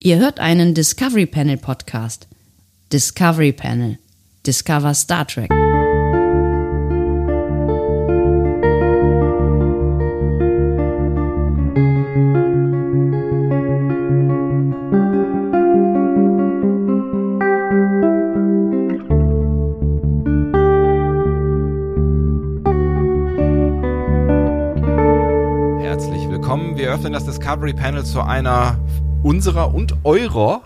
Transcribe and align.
Ihr 0.00 0.18
hört 0.18 0.38
einen 0.38 0.74
Discovery 0.74 1.26
Panel 1.26 1.56
Podcast. 1.56 2.28
Discovery 2.92 3.52
Panel. 3.52 3.98
Discover 4.46 4.94
Star 4.94 5.26
Trek. 5.26 5.50
Herzlich 25.80 26.30
willkommen. 26.30 26.76
Wir 26.76 26.92
öffnen 26.92 27.12
das 27.12 27.24
Discovery 27.24 27.72
Panel 27.72 28.04
zu 28.04 28.22
einer 28.22 28.78
unserer 29.22 29.74
und 29.74 30.04
eurer 30.04 30.62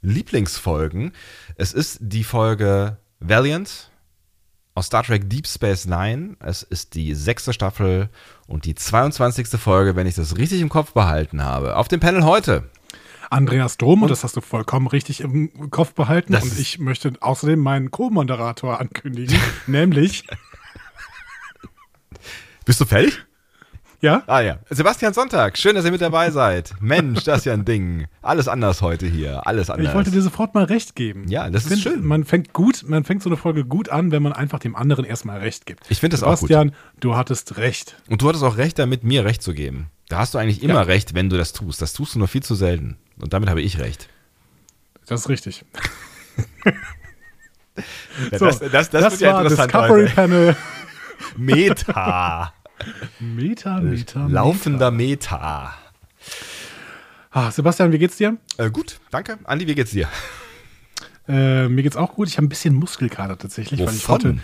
Lieblingsfolgen. 0.00 1.12
Es 1.56 1.72
ist 1.72 1.98
die 2.00 2.24
Folge 2.24 2.98
Valiant 3.20 3.90
aus 4.74 4.86
Star 4.86 5.02
Trek 5.02 5.28
Deep 5.30 5.46
Space 5.46 5.86
Nine. 5.86 6.36
Es 6.40 6.62
ist 6.62 6.94
die 6.94 7.14
sechste 7.14 7.52
Staffel 7.52 8.08
und 8.46 8.64
die 8.64 8.74
22. 8.74 9.48
Folge, 9.60 9.96
wenn 9.96 10.06
ich 10.06 10.14
das 10.14 10.36
richtig 10.36 10.60
im 10.60 10.68
Kopf 10.68 10.92
behalten 10.92 11.42
habe. 11.44 11.76
Auf 11.76 11.88
dem 11.88 12.00
Panel 12.00 12.24
heute. 12.24 12.68
Andreas 13.30 13.78
Drum, 13.78 14.02
und 14.02 14.10
das 14.10 14.24
hast 14.24 14.36
du 14.36 14.40
vollkommen 14.42 14.86
richtig 14.86 15.20
im 15.20 15.70
Kopf 15.70 15.94
behalten. 15.94 16.32
Das 16.32 16.44
Und 16.44 16.58
ich 16.58 16.78
möchte 16.78 17.12
außerdem 17.20 17.58
meinen 17.58 17.90
Co-Moderator 17.90 18.78
ankündigen, 18.78 19.38
nämlich, 19.66 20.24
Bist 22.64 22.80
du 22.80 22.84
fertig? 22.84 23.24
Ja, 24.02 24.22
Ah 24.26 24.40
ja. 24.40 24.58
Sebastian 24.68 25.14
Sonntag, 25.14 25.56
schön, 25.56 25.74
dass 25.74 25.84
ihr 25.86 25.90
mit 25.92 26.00
dabei 26.02 26.30
seid. 26.30 26.74
Mensch, 26.80 27.24
das 27.24 27.38
ist 27.38 27.44
ja 27.46 27.54
ein 27.54 27.64
Ding. 27.64 28.06
Alles 28.20 28.48
anders 28.48 28.82
heute 28.82 29.06
hier. 29.06 29.46
Alles 29.46 29.70
anders. 29.70 29.88
ich 29.88 29.94
wollte 29.94 30.10
dir 30.10 30.20
sofort 30.20 30.54
mal 30.54 30.64
recht 30.64 30.94
geben. 30.94 31.26
Ja, 31.28 31.48
das 31.48 31.64
Ich 31.66 31.72
ist 31.72 31.82
find, 31.82 31.94
schön. 31.96 32.06
Man 32.06 32.24
fängt 32.24 32.52
gut, 32.52 32.84
man 32.86 33.04
fängt 33.04 33.22
so 33.22 33.30
eine 33.30 33.38
Folge 33.38 33.64
gut 33.64 33.88
an, 33.88 34.12
wenn 34.12 34.22
man 34.22 34.34
einfach 34.34 34.58
dem 34.58 34.76
anderen 34.76 35.04
erstmal 35.06 35.38
recht 35.38 35.64
gibt. 35.64 35.90
Ich 35.90 36.00
finde 36.00 36.14
das 36.14 36.22
auch 36.22 36.38
gut. 36.38 36.48
Sebastian, 36.48 36.74
du 37.00 37.16
hattest 37.16 37.56
recht. 37.56 37.96
Und 38.10 38.20
du 38.20 38.28
hattest 38.28 38.44
auch 38.44 38.58
recht 38.58 38.78
damit, 38.78 39.04
mir 39.04 39.24
recht 39.24 39.42
zu 39.42 39.54
geben. 39.54 39.86
Da 40.08 40.18
hast 40.18 40.34
du 40.34 40.38
eigentlich 40.38 40.62
immer 40.62 40.74
Ja. 40.74 40.82
recht, 40.82 41.14
wenn 41.14 41.30
du 41.30 41.38
das 41.38 41.52
tust. 41.54 41.80
Das 41.80 41.94
tust 41.94 42.14
du 42.14 42.18
nur 42.18 42.28
viel 42.28 42.42
zu 42.42 42.54
selten. 42.54 42.98
Und 43.20 43.32
damit 43.32 43.48
habe 43.48 43.62
ich 43.62 43.78
recht. 43.78 44.08
Das 45.06 45.20
ist 45.22 45.28
richtig. 45.28 45.64
Ja, 48.30 48.38
So, 48.38 48.44
das, 48.46 48.58
das, 48.60 48.90
das, 48.90 49.12
wird 49.12 49.20
ja 49.22 49.40
interessant 49.40 49.72
Discovery 49.72 50.02
heute. 50.02 50.14
Panel. 50.14 50.56
Meta. 51.38 52.52
Meta, 53.20 53.80
Meta, 53.80 54.26
Laufender 54.26 54.90
Meta. 54.90 55.74
Ah, 57.30 57.50
Sebastian, 57.50 57.92
wie 57.92 57.98
geht's 57.98 58.16
dir? 58.16 58.36
Äh, 58.58 58.70
gut, 58.70 59.00
danke. 59.10 59.38
Andi, 59.44 59.66
wie 59.66 59.74
geht's 59.74 59.92
dir? 59.92 60.08
Äh, 61.28 61.68
mir 61.68 61.82
geht's 61.82 61.96
auch 61.96 62.14
gut. 62.14 62.28
Ich 62.28 62.36
habe 62.36 62.46
ein 62.46 62.48
bisschen 62.48 62.74
Muskelkater 62.74 63.38
tatsächlich, 63.38 63.80
weil 63.80 63.94
ich 63.94 64.08
Wovon? 64.08 64.14
heute, 64.14 64.38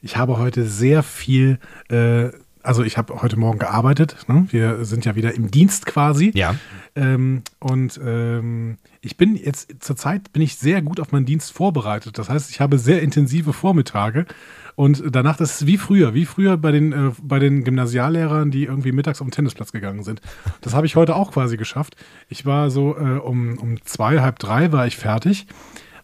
ich 0.00 0.16
habe 0.16 0.38
heute 0.38 0.64
sehr 0.66 1.02
viel, 1.02 1.58
äh, 1.88 2.30
also 2.62 2.82
ich 2.82 2.96
habe 2.96 3.20
heute 3.22 3.36
Morgen 3.36 3.58
gearbeitet. 3.58 4.16
Ne? 4.28 4.46
Wir 4.50 4.84
sind 4.84 5.04
ja 5.04 5.14
wieder 5.14 5.34
im 5.34 5.50
Dienst 5.50 5.86
quasi. 5.86 6.32
Ja. 6.34 6.56
Ähm, 6.96 7.42
und 7.60 8.00
ähm, 8.04 8.78
ich 9.02 9.16
bin 9.16 9.36
jetzt 9.36 9.76
zurzeit 9.80 10.32
bin 10.32 10.42
ich 10.42 10.56
sehr 10.56 10.82
gut 10.82 11.00
auf 11.00 11.12
meinen 11.12 11.26
Dienst 11.26 11.52
vorbereitet. 11.52 12.18
Das 12.18 12.28
heißt, 12.28 12.50
ich 12.50 12.60
habe 12.60 12.78
sehr 12.78 13.02
intensive 13.02 13.52
Vormittage 13.52 14.26
und 14.74 15.02
danach 15.10 15.36
das 15.36 15.60
ist 15.60 15.66
wie 15.66 15.78
früher, 15.78 16.14
wie 16.14 16.24
früher 16.24 16.56
bei 16.56 16.72
den 16.72 16.92
äh, 16.92 17.12
bei 17.22 17.38
den 17.38 17.64
Gymnasiallehrern, 17.64 18.50
die 18.50 18.64
irgendwie 18.64 18.92
mittags 18.92 19.20
auf 19.20 19.26
den 19.26 19.32
Tennisplatz 19.32 19.72
gegangen 19.72 20.02
sind. 20.02 20.20
Das 20.60 20.74
habe 20.74 20.86
ich 20.86 20.96
heute 20.96 21.14
auch 21.16 21.32
quasi 21.32 21.56
geschafft. 21.56 21.96
Ich 22.28 22.46
war 22.46 22.70
so 22.70 22.96
äh, 22.96 23.18
um 23.18 23.58
um 23.58 23.82
zwei 23.84 24.20
halb 24.20 24.38
drei 24.38 24.72
war 24.72 24.86
ich 24.86 24.96
fertig 24.96 25.46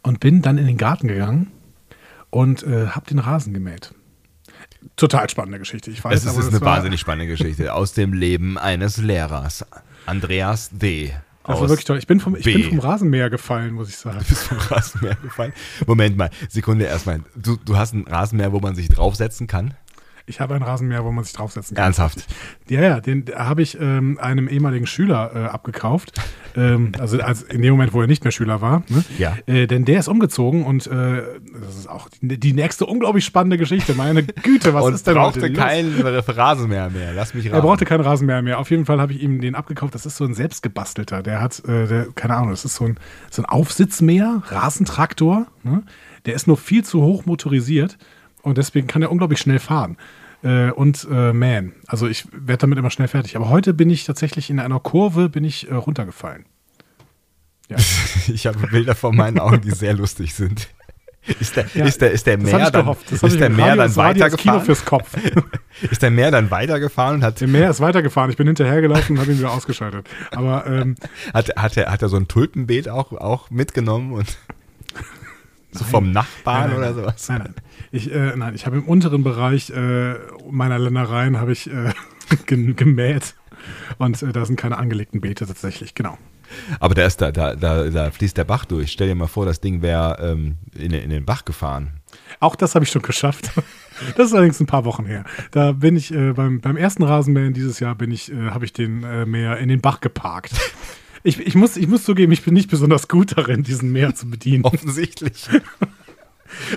und 0.02 0.20
bin 0.20 0.42
dann 0.42 0.58
in 0.58 0.66
den 0.66 0.76
Garten 0.76 1.08
gegangen 1.08 1.50
und 2.30 2.62
äh, 2.62 2.88
habe 2.88 3.06
den 3.06 3.18
Rasen 3.18 3.54
gemäht. 3.54 3.94
Total 4.96 5.28
spannende 5.28 5.58
Geschichte. 5.58 5.90
Ich 5.90 6.04
weiß, 6.04 6.14
Es 6.14 6.24
ist, 6.24 6.30
aber 6.30 6.40
ist 6.40 6.48
eine 6.48 6.60
wahnsinnig 6.60 7.00
spannende 7.00 7.26
Geschichte 7.26 7.74
aus 7.74 7.94
dem 7.94 8.12
Leben 8.12 8.58
eines 8.58 8.96
Lehrers. 8.98 9.64
Andreas 10.06 10.70
D. 10.72 11.12
Das 11.48 11.56
aus 11.56 11.62
war 11.62 11.68
wirklich 11.70 11.86
toll. 11.86 11.98
Ich 11.98 12.06
bin 12.06 12.20
vom, 12.20 12.36
ich 12.36 12.44
B. 12.44 12.52
bin 12.52 12.64
vom 12.64 12.78
Rasenmäher 12.78 13.30
gefallen, 13.30 13.72
muss 13.72 13.88
ich 13.88 13.96
sagen. 13.96 14.18
bist 14.28 14.44
vom 14.44 14.58
Rasenmäher 14.58 15.16
gefallen. 15.16 15.52
Moment 15.86 16.16
mal, 16.16 16.30
Sekunde 16.48 16.84
erstmal. 16.84 17.20
Du, 17.34 17.56
du 17.56 17.76
hast 17.76 17.94
einen 17.94 18.06
Rasenmäher, 18.06 18.52
wo 18.52 18.60
man 18.60 18.74
sich 18.74 18.88
draufsetzen 18.88 19.46
kann? 19.46 19.74
Ich 20.28 20.40
habe 20.40 20.54
einen 20.54 20.62
Rasenmäher, 20.62 21.04
wo 21.04 21.10
man 21.12 21.24
sich 21.24 21.32
draufsetzen 21.32 21.74
kann. 21.74 21.86
Ernsthaft? 21.86 22.26
Ja, 22.68 22.80
ja, 22.82 23.00
den 23.00 23.24
habe 23.34 23.62
ich 23.62 23.78
ähm, 23.80 24.18
einem 24.20 24.48
ehemaligen 24.48 24.86
Schüler 24.86 25.30
äh, 25.34 25.38
abgekauft. 25.46 26.12
ähm, 26.56 26.92
also 26.98 27.18
als 27.20 27.42
in 27.42 27.62
dem 27.62 27.72
Moment, 27.72 27.92
wo 27.94 28.00
er 28.00 28.06
nicht 28.06 28.24
mehr 28.24 28.30
Schüler 28.30 28.60
war. 28.60 28.82
Ne? 28.88 29.04
Ja. 29.18 29.36
Äh, 29.46 29.66
denn 29.66 29.84
der 29.84 30.00
ist 30.00 30.08
umgezogen 30.08 30.64
und 30.64 30.86
äh, 30.86 31.22
das 31.64 31.76
ist 31.78 31.88
auch 31.88 32.08
die, 32.20 32.38
die 32.38 32.52
nächste 32.52 32.86
unglaublich 32.86 33.24
spannende 33.24 33.56
Geschichte. 33.58 33.94
Meine 33.94 34.22
Güte, 34.22 34.74
was 34.74 34.84
Und 34.84 34.94
ist 34.94 35.06
denn 35.06 35.14
brauchte 35.14 35.40
heute 35.40 35.52
los? 35.52 35.58
keinen 35.64 36.00
Rasenmäher 36.02 36.90
mehr. 36.90 37.12
Lass 37.14 37.32
mich 37.34 37.46
raten. 37.46 37.56
Er 37.56 37.62
brauchte 37.62 37.84
keinen 37.84 38.02
Rasenmäher 38.02 38.42
mehr. 38.42 38.58
Auf 38.58 38.70
jeden 38.70 38.84
Fall 38.84 39.00
habe 39.00 39.12
ich 39.12 39.22
ihm 39.22 39.40
den 39.40 39.54
abgekauft. 39.54 39.94
Das 39.94 40.04
ist 40.06 40.16
so 40.16 40.24
ein 40.24 40.34
selbstgebastelter. 40.34 41.22
Der 41.22 41.40
hat, 41.40 41.64
äh, 41.66 41.86
der, 41.86 42.06
keine 42.14 42.36
Ahnung, 42.36 42.50
das 42.50 42.64
ist 42.64 42.74
so 42.74 42.84
ein, 42.84 42.98
so 43.30 43.42
ein 43.42 43.46
Aufsitzmäher, 43.46 44.42
Rasentraktor. 44.46 45.46
Ne? 45.62 45.82
Der 46.26 46.34
ist 46.34 46.46
nur 46.46 46.56
viel 46.56 46.84
zu 46.84 47.02
hoch 47.02 47.24
motorisiert 47.26 47.96
und 48.42 48.58
deswegen 48.58 48.86
kann 48.86 49.02
er 49.02 49.10
unglaublich 49.10 49.38
schnell 49.40 49.58
fahren. 49.58 49.96
Äh, 50.42 50.70
und 50.70 51.06
äh, 51.10 51.32
man, 51.32 51.72
also 51.86 52.06
ich 52.06 52.26
werde 52.32 52.58
damit 52.58 52.78
immer 52.78 52.90
schnell 52.90 53.08
fertig. 53.08 53.36
Aber 53.36 53.48
heute 53.48 53.74
bin 53.74 53.90
ich 53.90 54.04
tatsächlich 54.04 54.50
in 54.50 54.60
einer 54.60 54.80
Kurve 54.80 55.28
bin 55.28 55.44
ich 55.44 55.70
äh, 55.70 55.74
runtergefallen. 55.74 56.44
Ja. 57.68 57.76
Ich 58.28 58.46
habe 58.46 58.58
Bilder 58.66 58.94
vor 58.94 59.12
meinen 59.14 59.38
Augen, 59.38 59.62
die 59.62 59.70
sehr 59.70 59.94
lustig 59.94 60.34
sind. 60.34 60.68
Ist 61.40 61.56
der, 61.56 61.66
Ja, 61.74 61.84
ist 61.86 62.00
der, 62.00 62.10
ist 62.12 62.26
der 62.26 62.38
Meer 62.38 62.70
dann, 62.70 62.88
ist 63.10 63.40
der 63.40 63.50
Meer 63.50 63.76
dann 63.76 63.96
weitergefahren? 63.96 64.62
fürs 64.64 64.84
Kopf. 64.84 65.14
Ist 65.90 66.02
der 66.02 66.10
Meer 66.10 66.30
dann 66.30 66.50
weitergefahren 66.50 67.16
und 67.16 67.22
hat, 67.22 67.40
Der 67.40 67.48
Meer 67.48 67.70
ist 67.70 67.80
weitergefahren. 67.80 68.30
Ich 68.30 68.36
bin 68.36 68.46
hinterhergelaufen 68.46 69.16
und 69.16 69.20
habe 69.22 69.32
ihn 69.32 69.38
wieder 69.38 69.52
ausgeschaltet. 69.52 70.08
Aber 70.30 70.66
ähm, 70.66 70.94
hat, 71.34 71.56
hat, 71.56 71.76
er, 71.76 71.90
hat 71.90 72.02
er 72.02 72.08
so 72.08 72.16
ein 72.16 72.28
Tulpenbeet 72.28 72.88
auch, 72.88 73.12
auch 73.12 73.50
mitgenommen 73.50 74.12
und 74.12 74.36
so 75.78 75.84
vom 75.84 76.12
Nachbarn 76.12 76.70
Nein, 76.70 76.70
nein, 76.70 76.78
oder 76.78 76.94
sowas? 76.94 77.28
Nein, 77.28 77.38
nein. 77.44 77.54
Ich, 77.90 78.12
äh, 78.12 78.36
nein, 78.36 78.54
ich 78.54 78.66
habe 78.66 78.76
im 78.76 78.84
unteren 78.84 79.22
Bereich 79.24 79.70
äh, 79.70 80.14
meiner 80.50 80.78
Ländereien 80.78 81.38
habe 81.40 81.52
ich 81.52 81.70
äh, 81.70 81.92
gem- 82.46 82.76
gemäht 82.76 83.34
und 83.98 84.22
äh, 84.22 84.32
da 84.32 84.44
sind 84.44 84.56
keine 84.56 84.78
angelegten 84.78 85.20
Beete 85.20 85.46
tatsächlich, 85.46 85.94
genau. 85.94 86.18
Aber 86.80 86.94
da, 86.94 87.04
ist, 87.04 87.20
da, 87.20 87.30
da, 87.30 87.54
da, 87.54 88.10
fließt 88.10 88.36
der 88.38 88.44
Bach 88.44 88.64
durch. 88.64 88.92
Stell 88.92 89.06
dir 89.08 89.14
mal 89.14 89.26
vor, 89.26 89.44
das 89.44 89.60
Ding 89.60 89.82
wäre 89.82 90.16
ähm, 90.20 90.56
in, 90.74 90.92
den- 90.92 91.02
in 91.04 91.10
den 91.10 91.24
Bach 91.26 91.44
gefahren. 91.44 92.00
Auch 92.40 92.56
das 92.56 92.74
habe 92.74 92.84
ich 92.84 92.90
schon 92.90 93.02
geschafft. 93.02 93.50
Das 94.16 94.26
ist 94.28 94.32
allerdings 94.32 94.60
ein 94.60 94.66
paar 94.66 94.84
Wochen 94.84 95.06
her. 95.06 95.24
Da 95.50 95.72
bin 95.72 95.96
ich 95.96 96.14
äh, 96.14 96.32
beim, 96.32 96.60
beim 96.60 96.76
ersten 96.76 97.02
Rasenmähen 97.02 97.52
dieses 97.52 97.80
Jahr 97.80 97.96
bin 97.96 98.12
ich, 98.12 98.30
äh, 98.30 98.50
habe 98.50 98.64
ich 98.64 98.72
den 98.72 99.02
äh, 99.02 99.26
Mäher 99.26 99.56
in 99.58 99.68
den 99.68 99.80
Bach 99.80 100.00
geparkt. 100.00 100.52
Ich, 101.28 101.38
ich, 101.38 101.54
muss, 101.54 101.76
ich 101.76 101.86
muss 101.86 102.04
zugeben, 102.04 102.32
ich 102.32 102.42
bin 102.42 102.54
nicht 102.54 102.70
besonders 102.70 103.06
gut 103.06 103.36
darin, 103.36 103.62
diesen 103.62 103.92
Mäher 103.92 104.14
zu 104.14 104.30
bedienen. 104.30 104.64
Offensichtlich. 104.64 105.48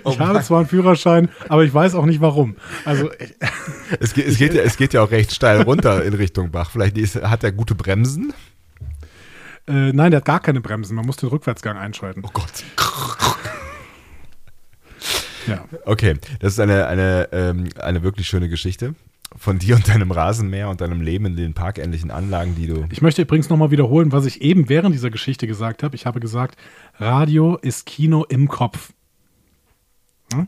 Oh 0.03 0.12
ich 0.12 0.19
habe 0.19 0.34
Mann. 0.34 0.44
zwar 0.44 0.59
einen 0.59 0.67
Führerschein, 0.67 1.29
aber 1.47 1.63
ich 1.63 1.73
weiß 1.73 1.95
auch 1.95 2.06
nicht 2.06 2.19
warum. 2.19 2.57
Also 2.84 3.09
es, 4.01 4.13
geht, 4.13 4.28
es, 4.28 4.38
geht 4.38 4.53
ja, 4.53 4.63
es 4.63 4.75
geht 4.75 4.91
ja 4.91 5.01
auch 5.01 5.12
recht 5.12 5.31
steil 5.34 5.62
runter 5.62 6.03
in 6.03 6.13
Richtung 6.13 6.51
Bach. 6.51 6.72
Vielleicht 6.72 6.97
ist, 6.97 7.16
hat 7.16 7.45
er 7.45 7.53
gute 7.53 7.73
Bremsen. 7.73 8.34
äh, 9.69 9.94
nein, 9.94 10.12
der 10.12 10.17
hat 10.17 10.25
gar 10.25 10.41
keine 10.41 10.59
Bremsen. 10.59 10.97
Man 10.97 11.06
muss 11.06 11.16
den 11.16 11.29
Rückwärtsgang 11.29 11.78
einschalten. 11.78 12.22
Oh 12.25 12.31
Gott. 12.33 12.66
Ja. 15.47 15.63
Okay, 15.85 16.16
das 16.41 16.51
ist 16.53 16.59
eine, 16.59 16.88
eine, 16.88 17.29
ähm, 17.31 17.69
eine 17.79 18.03
wirklich 18.03 18.28
schöne 18.28 18.50
Geschichte 18.50 18.94
von 19.36 19.59
dir 19.59 19.75
und 19.75 19.88
deinem 19.88 20.12
Rasenmäher 20.12 20.69
und 20.69 20.81
deinem 20.81 21.02
Leben 21.02 21.25
in 21.25 21.36
den 21.36 21.53
parkähnlichen 21.53 22.12
Anlagen, 22.12 22.56
die 22.56 22.68
du. 22.68 22.86
Ich 22.92 23.02
möchte 23.02 23.22
übrigens 23.22 23.50
nochmal 23.50 23.72
wiederholen, 23.72 24.12
was 24.12 24.25
ich 24.25 24.42
eben 24.42 24.69
während 24.69 24.94
dieser 24.94 25.09
Geschichte 25.09 25.47
gesagt 25.47 25.84
habe. 25.84 25.96
Ich 25.96 26.06
habe 26.06 26.19
gesagt, 26.19 26.58
Radio 27.00 27.57
ist 27.57 27.86
Kino 27.86 28.25
im 28.25 28.48
Kopf. 28.48 28.94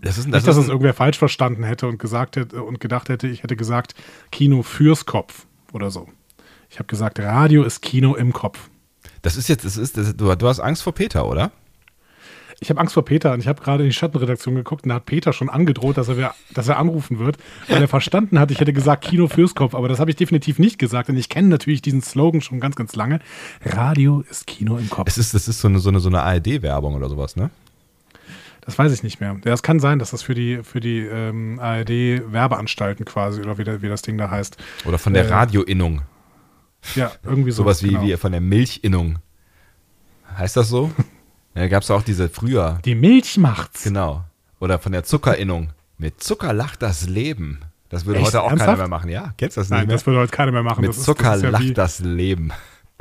Das 0.02 0.18
ist, 0.18 0.28
Nicht, 0.28 0.48
dass 0.48 0.58
es 0.58 0.70
irgendwer 0.70 0.94
falsch 0.94 1.18
verstanden 1.18 1.64
hätte 1.64 1.88
und 1.88 2.00
gesagt 2.00 2.38
hätte 2.38 2.64
und 2.64 2.80
gedacht 2.80 3.10
hätte, 3.10 3.28
ich 3.28 3.44
hätte 3.44 3.56
gesagt, 3.56 3.96
Kino 4.32 4.64
fürs 4.64 5.06
Kopf 5.06 5.46
oder 5.74 5.92
so. 5.92 6.08
Ich 6.70 6.80
habe 6.80 6.88
gesagt, 6.88 7.20
Radio 7.20 7.64
ist 7.64 7.82
Kino 7.82 8.16
im 8.16 8.32
Kopf. 8.32 8.70
das 9.22 9.36
ist 9.36 9.50
jetzt, 9.50 9.66
das 9.66 9.78
ist, 9.78 9.98
das, 9.98 10.16
du, 10.16 10.34
du 10.36 10.48
hast 10.48 10.60
Angst 10.60 10.84
vor 10.84 10.94
Peter, 10.94 11.28
oder? 11.28 11.52
Ich 12.64 12.70
habe 12.70 12.80
Angst 12.80 12.94
vor 12.94 13.04
Peter 13.04 13.34
und 13.34 13.42
ich 13.42 13.48
habe 13.50 13.62
gerade 13.62 13.84
in 13.84 13.90
die 13.90 13.94
Schattenredaktion 13.94 14.56
geguckt 14.56 14.86
und 14.86 14.90
da 14.90 14.96
hat 14.96 15.06
Peter 15.06 15.34
schon 15.34 15.50
angedroht, 15.50 15.98
dass 15.98 16.08
er, 16.08 16.16
wer- 16.18 16.34
dass 16.54 16.70
er 16.70 16.78
anrufen 16.80 17.20
wird, 17.20 17.38
weil 17.68 17.82
er 17.82 17.88
verstanden 17.90 18.40
hat, 18.40 18.52
ich 18.52 18.60
hätte 18.62 18.72
gesagt 18.72 19.04
Kino 19.04 19.28
fürs 19.28 19.54
Kopf, 19.54 19.76
aber 19.76 19.90
das 19.90 20.00
habe 20.00 20.10
ich 20.10 20.16
definitiv 20.16 20.60
nicht 20.60 20.80
gesagt, 20.80 21.10
denn 21.10 21.18
ich 21.18 21.28
kenne 21.28 21.50
natürlich 21.50 21.82
diesen 21.82 22.02
Slogan 22.02 22.40
schon 22.42 22.62
ganz, 22.62 22.76
ganz 22.78 22.96
lange. 22.96 23.20
Radio 23.66 24.24
ist 24.30 24.48
Kino 24.48 24.78
im 24.78 24.90
Kopf. 24.90 25.10
Es 25.10 25.18
ist, 25.18 25.34
das 25.34 25.48
ist 25.50 25.60
so 25.60 25.68
eine, 25.68 25.80
so 25.80 25.90
eine, 25.90 26.00
so 26.00 26.08
eine 26.08 26.22
ARD-Werbung 26.24 26.96
oder 26.96 27.10
sowas, 27.10 27.36
ne? 27.36 27.50
Das 28.62 28.80
weiß 28.80 28.94
ich 28.94 29.04
nicht 29.04 29.20
mehr. 29.20 29.36
Ja, 29.44 29.52
es 29.52 29.62
kann 29.62 29.82
sein, 29.82 30.00
dass 30.00 30.12
das 30.12 30.24
für 30.24 30.34
die, 30.34 30.62
für 30.64 30.80
die 30.80 31.00
ähm, 31.00 31.60
ARD-Werbeanstalten 31.60 33.04
quasi, 33.06 33.42
oder 33.42 33.58
wie, 33.58 33.82
wie 33.82 33.90
das 33.90 34.04
Ding 34.04 34.18
da 34.18 34.32
heißt. 34.32 34.56
Oder 34.86 34.98
von 35.00 35.14
der 35.14 35.26
Äh, 35.26 35.34
Radioinnung. 35.34 36.04
Ja, 36.96 37.12
irgendwie 37.24 37.52
so. 37.52 37.64
Sowas 37.64 37.84
wie, 37.84 37.90
genau. 37.90 38.04
wie 38.04 38.16
von 38.16 38.32
der 38.32 38.40
Milchinnung. 38.42 39.20
Heißt 40.38 40.56
das 40.56 40.70
so? 40.70 40.92
Ja, 41.56 41.68
gab 41.68 41.84
es 41.84 41.92
auch 41.92 42.02
diese 42.02 42.30
früher. 42.30 42.80
Die 42.86 42.96
Milch 42.96 43.38
macht's. 43.38 43.84
Genau. 43.84 44.24
Oder 44.60 44.80
von 44.80 44.92
der 44.92 45.04
Zuckerinnung. 45.04 45.72
Mit 45.98 46.24
Zucker 46.24 46.54
lacht 46.54 46.82
das 46.82 47.08
Leben. 47.08 47.60
Das 47.90 48.06
würde 48.06 48.20
Echt? 48.20 48.28
heute 48.30 48.42
auch 48.42 48.50
keiner 48.50 48.62
Ernsthaft? 48.62 48.78
mehr 48.80 48.88
machen. 48.88 49.10
Ja, 49.10 49.34
kennst 49.38 49.58
du 49.58 49.62
das 49.62 49.70
nicht 49.70 49.78
Nein, 49.78 49.88
mehr? 49.88 49.96
das 49.96 50.06
würde 50.08 50.20
heute 50.20 50.32
keiner 50.32 50.52
mehr 50.52 50.64
machen. 50.64 50.82
Mit 50.82 50.90
das 50.90 50.98
ist, 50.98 51.04
Zucker 51.06 51.24
das 51.26 51.38
ist, 51.38 51.44
ja 51.44 51.50
lacht 51.52 51.64
wie, 51.64 51.74
das 51.74 52.00
Leben. 52.00 52.52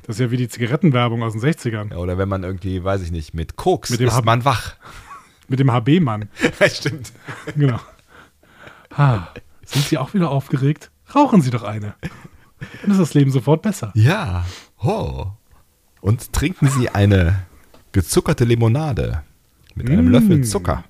das 0.02 0.16
ist 0.16 0.20
ja 0.20 0.30
wie 0.30 0.36
die 0.36 0.48
Zigarettenwerbung 0.48 1.22
aus 1.22 1.32
den 1.32 1.40
60ern. 1.40 1.92
Ja, 1.92 1.96
oder 1.96 2.18
wenn 2.18 2.28
man 2.28 2.42
irgendwie, 2.44 2.84
weiß 2.84 3.00
ich 3.02 3.10
nicht, 3.10 3.32
mit 3.32 3.56
Koks 3.56 3.88
Mit 3.90 4.00
dem 4.00 4.08
ist 4.08 4.14
Hab- 4.14 4.24
man 4.26 4.44
wach. 4.44 4.74
Mit 5.48 5.58
dem 5.60 5.72
HB-Mann. 5.72 6.28
Stimmt. 6.72 7.12
Genau. 7.56 7.80
Ha, 8.96 9.28
sind 9.64 9.84
Sie 9.86 9.98
auch 9.98 10.12
wieder 10.14 10.30
aufgeregt? 10.30 10.90
Rauchen 11.14 11.40
Sie 11.42 11.50
doch 11.50 11.62
eine. 11.62 11.94
Dann 12.82 12.90
ist 12.90 13.00
das 13.00 13.14
Leben 13.14 13.30
sofort 13.30 13.62
besser. 13.62 13.92
Ja. 13.94 14.44
Oh. 14.82 15.26
Und 16.00 16.32
trinken 16.32 16.68
Sie 16.68 16.88
eine 16.90 17.44
gezuckerte 17.92 18.44
Limonade 18.44 19.22
mit 19.74 19.88
einem 19.90 20.06
Mm. 20.08 20.12
Löffel 20.12 20.44
Zucker. 20.44 20.84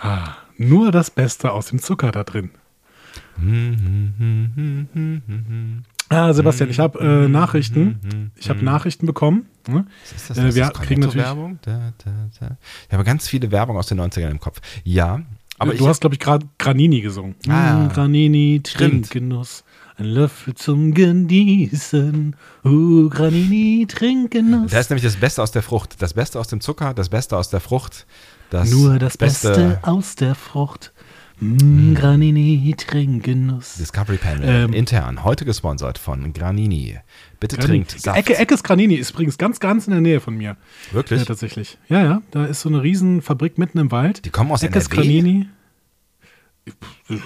Ah, 0.00 0.34
nur 0.58 0.92
das 0.92 1.10
Beste 1.10 1.52
aus 1.52 1.66
dem 1.66 1.78
Zucker 1.80 2.12
da 2.12 2.24
drin. 2.24 2.50
Ah, 6.10 6.32
Sebastian, 6.32 6.70
ich 6.70 6.78
habe 6.78 6.98
äh, 7.00 7.28
Nachrichten. 7.28 8.30
Ich 8.36 8.50
habe 8.50 8.62
Nachrichten 8.64 9.06
bekommen. 9.06 9.46
Ne? 9.66 9.86
Ist 10.14 10.30
das, 10.30 10.38
Äh, 10.38 10.48
ist 10.48 10.54
wir 10.54 10.64
das 10.66 10.74
kriegen 10.74 11.00
natürlich- 11.00 11.24
Cornetto-Werbung? 11.24 11.58
Da, 11.62 11.92
da, 12.04 12.10
da. 12.40 12.56
Ich 12.86 12.92
habe 12.92 13.04
ganz 13.04 13.26
viele 13.26 13.50
Werbung 13.50 13.76
aus 13.76 13.86
den 13.86 13.98
90ern 14.00 14.30
im 14.30 14.38
Kopf. 14.40 14.60
Ja, 14.84 15.22
aber 15.58 15.74
du 15.74 15.88
hast, 15.88 16.00
glaube 16.00 16.14
ich, 16.14 16.20
gerade 16.20 16.46
Granini 16.58 17.00
gesungen. 17.00 17.34
Ah. 17.48 17.84
Mm, 17.84 17.88
Granini. 17.88 18.60
Trinkgenuss. 18.62 19.64
Ein 19.96 20.06
Löffel 20.06 20.54
zum 20.54 20.92
Genießen. 20.92 22.34
Uh, 22.64 23.08
Granini, 23.08 23.86
Trinkgenuss. 23.88 24.72
da 24.72 24.80
ist 24.80 24.90
nämlich 24.90 25.04
das 25.04 25.16
Beste 25.16 25.40
aus 25.40 25.52
der 25.52 25.62
Frucht. 25.62 26.02
Das 26.02 26.14
Beste 26.14 26.40
aus 26.40 26.48
dem 26.48 26.60
Zucker, 26.60 26.94
das 26.94 27.08
Beste 27.08 27.36
aus 27.36 27.48
der 27.48 27.60
Frucht. 27.60 28.04
Das 28.50 28.70
Nur 28.70 28.98
das 28.98 29.16
Beste 29.16 29.78
aus 29.82 30.16
der 30.16 30.34
Frucht. 30.34 30.92
Mm, 31.38 31.94
Granini, 31.94 32.74
Trinkgenuss. 32.76 33.74
Discovery 33.76 34.16
Panel 34.16 34.42
Ähm. 34.44 34.72
intern, 34.72 35.22
heute 35.22 35.44
gesponsert 35.44 35.98
von 35.98 36.32
Granini. 36.32 36.98
Bitte 37.38 37.56
Granini. 37.56 37.84
trinkt 37.84 38.00
Saft. 38.00 38.18
Ecke, 38.18 38.36
Eckes 38.36 38.62
Granini 38.64 38.94
ist 38.94 39.10
übrigens 39.10 39.38
ganz, 39.38 39.60
ganz 39.60 39.86
in 39.86 39.92
der 39.92 40.00
Nähe 40.00 40.20
von 40.20 40.36
mir. 40.36 40.56
Wirklich? 40.92 41.20
Ja, 41.20 41.26
tatsächlich. 41.26 41.78
Ja, 41.88 42.02
ja, 42.02 42.22
da 42.32 42.46
ist 42.46 42.60
so 42.62 42.68
eine 42.68 42.82
Riesenfabrik 42.82 43.58
mitten 43.58 43.78
im 43.78 43.90
Wald. 43.92 44.24
Die 44.24 44.30
kommen 44.30 44.50
aus 44.50 44.62
Eckes 44.64 44.86
NRW? 44.88 44.96
Granini. 44.96 45.46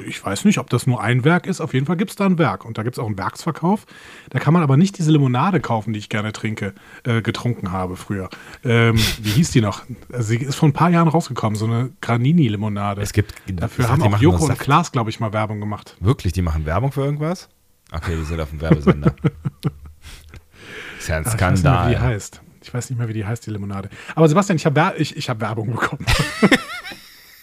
Ich- 0.06 0.24
weiß 0.24 0.44
nicht, 0.44 0.58
ob 0.58 0.68
das 0.70 0.86
nur 0.88 1.00
ein 1.00 1.22
Werk 1.24 1.46
ist. 1.46 1.60
Auf 1.60 1.72
jeden 1.72 1.86
Fall 1.86 1.96
gibt 1.96 2.10
es 2.10 2.16
da 2.16 2.26
ein 2.26 2.38
Werk. 2.38 2.64
Und 2.64 2.76
da 2.78 2.82
gibt 2.82 2.96
es 2.96 2.98
auch 2.98 3.06
einen 3.06 3.16
Werksverkauf. 3.18 3.86
Da 4.30 4.40
kann 4.40 4.52
man 4.52 4.62
aber 4.64 4.76
nicht 4.76 4.98
diese 4.98 5.12
Limonade 5.12 5.60
kaufen, 5.60 5.92
die 5.92 6.00
ich 6.00 6.08
gerne 6.08 6.32
trinke, 6.32 6.74
äh, 7.04 7.22
getrunken 7.22 7.70
habe 7.70 7.96
früher. 7.96 8.28
Ähm, 8.64 8.96
wie 9.20 9.30
hieß 9.30 9.52
die 9.52 9.60
noch? 9.60 9.82
Also 10.12 10.28
sie 10.30 10.38
ist 10.38 10.56
vor 10.56 10.68
ein 10.68 10.72
paar 10.72 10.90
Jahren 10.90 11.06
rausgekommen, 11.08 11.56
so 11.56 11.66
eine 11.66 11.90
Granini-Limonade. 12.00 13.00
Es 13.00 13.12
gibt- 13.12 13.34
Dafür 13.46 13.88
haben 13.88 14.02
auch 14.02 14.18
Joko 14.20 14.46
und. 14.46 14.58
Klaas, 14.58 14.90
glaube 14.90 15.10
ich, 15.10 15.20
mal 15.20 15.32
Werbung 15.32 15.60
gemacht. 15.60 15.96
Wirklich, 16.00 16.32
die 16.32 16.42
machen 16.42 16.66
Werbung 16.66 16.90
für 16.90 17.04
irgendwas? 17.04 17.48
Okay, 17.92 18.16
die 18.16 18.24
sind 18.24 18.40
auf 18.40 18.50
dem 18.50 18.60
Werbesender. 18.60 19.14
ist 20.98 21.08
ja 21.08 21.16
ein 21.16 21.26
Ah, 21.26 21.34
Ich 21.34 21.40
weiß 21.40 21.52
nicht 21.54 21.64
mehr, 21.64 21.86
wie 21.86 21.90
die 21.90 21.94
Skandal. 21.94 22.00
heißt. 22.00 22.40
Ich 22.62 22.74
weiß 22.74 22.90
nicht 22.90 22.98
mehr, 22.98 23.08
wie 23.08 23.12
die 23.14 23.24
heißt, 23.24 23.46
die 23.46 23.50
Limonade. 23.50 23.88
Aber 24.14 24.28
Sebastian, 24.28 24.56
ich 24.56 24.66
habe 24.66 24.94
ich, 24.98 25.16
ich 25.16 25.30
hab 25.30 25.40
Werbung 25.40 25.70
bekommen. 25.70 26.04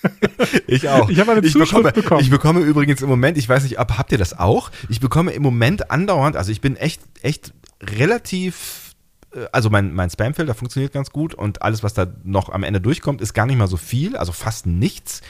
Ich 0.68 0.88
auch. 0.90 1.10
Ich 1.10 1.19
habe 1.19 1.31
eine 1.31 1.42
Zuschrift 1.42 1.72
bekomme, 1.72 1.92
bekommen. 1.92 2.22
Ich 2.22 2.30
bekomme 2.30 2.60
übrigens 2.62 3.02
im 3.02 3.10
Moment, 3.10 3.38
ich 3.38 3.48
weiß 3.48 3.63
nicht, 3.63 3.80
ob, 3.80 3.98
habt 3.98 4.12
ihr 4.12 4.18
das 4.18 4.38
auch? 4.38 4.72
Ich 4.90 5.00
bekomme 5.00 5.31
im 5.31 5.42
Moment 5.42 5.92
andauernd, 5.92 6.36
also 6.36 6.52
ich 6.52 6.62
bin 6.62 6.75
echt, 6.75 7.02
echt 7.22 7.54
relativ, 7.81 8.96
äh, 9.34 9.46
also 9.52 9.69
mein, 9.69 9.94
mein 9.94 10.10
Spamfilter 10.10 10.54
funktioniert 10.54 10.94
ganz 10.94 11.12
gut 11.12 11.34
und 11.34 11.62
alles, 11.62 11.84
was 11.84 11.94
da 11.94 12.07
noch 12.24 12.50
am 12.50 12.63
Ende 12.63 12.81
durchkommt, 12.81 13.22
ist 13.22 13.34
gar 13.34 13.46
nicht 13.46 13.57
mal 13.57 13.68
so 13.68 13.78
viel, 13.78 14.18
also 14.18 14.31
fast 14.31 14.66
nichts. 14.66 15.22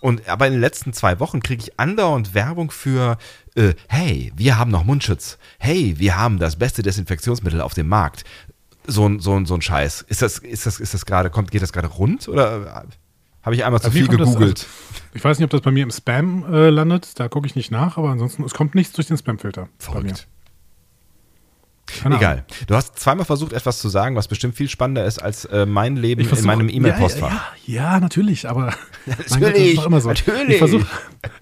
Und 0.00 0.28
aber 0.28 0.46
in 0.46 0.52
den 0.52 0.60
letzten 0.60 0.92
zwei 0.92 1.18
Wochen 1.18 1.42
kriege 1.42 1.62
ich 1.62 1.78
andauernd 1.78 2.34
Werbung 2.34 2.70
für, 2.70 3.18
äh, 3.56 3.74
hey, 3.88 4.32
wir 4.36 4.58
haben 4.58 4.70
noch 4.70 4.84
Mundschutz. 4.84 5.38
Hey, 5.58 5.94
wir 5.98 6.16
haben 6.16 6.38
das 6.38 6.56
beste 6.56 6.82
Desinfektionsmittel 6.82 7.60
auf 7.60 7.74
dem 7.74 7.88
Markt. 7.88 8.24
So 8.86 9.06
ein, 9.06 9.18
so 9.18 9.36
ein, 9.36 9.44
so 9.44 9.54
ein 9.54 9.60
Scheiß. 9.60 10.02
Ist 10.02 10.22
das, 10.22 10.38
ist 10.38 10.66
das, 10.66 10.78
ist 10.78 10.94
das 10.94 11.04
gerade, 11.04 11.30
kommt, 11.30 11.50
geht 11.50 11.62
das 11.62 11.72
gerade 11.72 11.88
rund 11.88 12.28
oder 12.28 12.84
äh, 12.84 13.07
habe 13.48 13.54
ich 13.54 13.64
einmal 13.64 13.80
zu 13.80 13.88
Bei 13.88 13.94
mir 13.94 14.00
viel 14.00 14.08
kommt 14.08 14.20
das- 14.20 14.28
gegoogelt? 14.34 14.66
Ich 15.14 15.24
weiß 15.24 15.38
nicht, 15.38 15.44
ob 15.44 15.50
das 15.50 15.62
bei 15.62 15.70
mir 15.70 15.82
im 15.84 15.90
Spam 15.90 16.44
äh, 16.52 16.68
landet. 16.68 17.18
Da 17.18 17.28
gucke 17.28 17.46
ich 17.46 17.56
nicht 17.56 17.70
nach, 17.70 17.96
aber 17.96 18.10
ansonsten, 18.10 18.44
es 18.44 18.52
kommt 18.52 18.74
nichts 18.74 18.92
durch 18.92 19.06
den 19.08 19.16
Spamfilter. 19.16 19.68
Verrückt. 19.78 20.28
Egal. 22.04 22.44
Du 22.66 22.74
hast 22.74 22.98
zweimal 22.98 23.24
versucht, 23.24 23.54
etwas 23.54 23.78
zu 23.78 23.88
sagen, 23.88 24.14
was 24.14 24.28
bestimmt 24.28 24.54
viel 24.54 24.68
spannender 24.68 25.06
ist 25.06 25.22
als 25.22 25.46
äh, 25.46 25.64
mein 25.64 25.96
Leben 25.96 26.22
versuch- 26.26 26.40
in 26.40 26.46
meinem 26.46 26.68
E-Mail-Postfach. 26.68 27.30
Ja, 27.30 27.42
ja, 27.64 27.92
ja, 27.94 28.00
natürlich, 28.00 28.46
aber 28.46 28.66
mein 29.06 29.16
Gott, 29.16 29.18
das 29.18 29.26
ist 29.26 29.40
Natürlich, 29.40 29.74
doch 29.76 29.86
immer 29.86 30.00
so. 30.02 30.08
natürlich. 30.08 30.48
Ich 30.50 30.58
versuche 30.58 30.86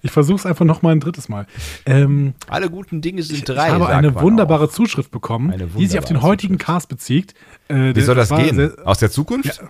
versuch's 0.05 0.45
einfach 0.45 0.63
noch 0.63 0.81
mal 0.81 0.91
ein 0.93 1.01
drittes 1.01 1.27
Mal. 1.27 1.45
Ähm, 1.85 2.33
Alle 2.47 2.69
guten 2.69 3.01
Dinge 3.01 3.23
sind 3.23 3.47
drei. 3.49 3.67
ich 3.67 3.73
habe 3.73 3.89
eine 3.89 4.15
wunderbare 4.15 4.65
auch. 4.65 4.71
Zuschrift 4.71 5.11
bekommen, 5.11 5.51
Eine 5.51 5.67
die 5.67 5.85
sich 5.85 5.99
auf 5.99 6.05
den 6.05 6.15
wunderbare 6.15 6.31
heutigen 6.31 6.53
Zuschrift. 6.53 6.65
Cast 6.65 6.89
bezieht. 6.89 7.33
Äh, 7.67 7.93
Wie 7.93 8.01
soll 8.01 8.15
das 8.15 8.29
gehen? 8.29 8.55
Sehr, 8.55 8.71
Aus 8.85 8.99
der 8.99 9.11
Zukunft? 9.11 9.57
Ja. 9.61 9.67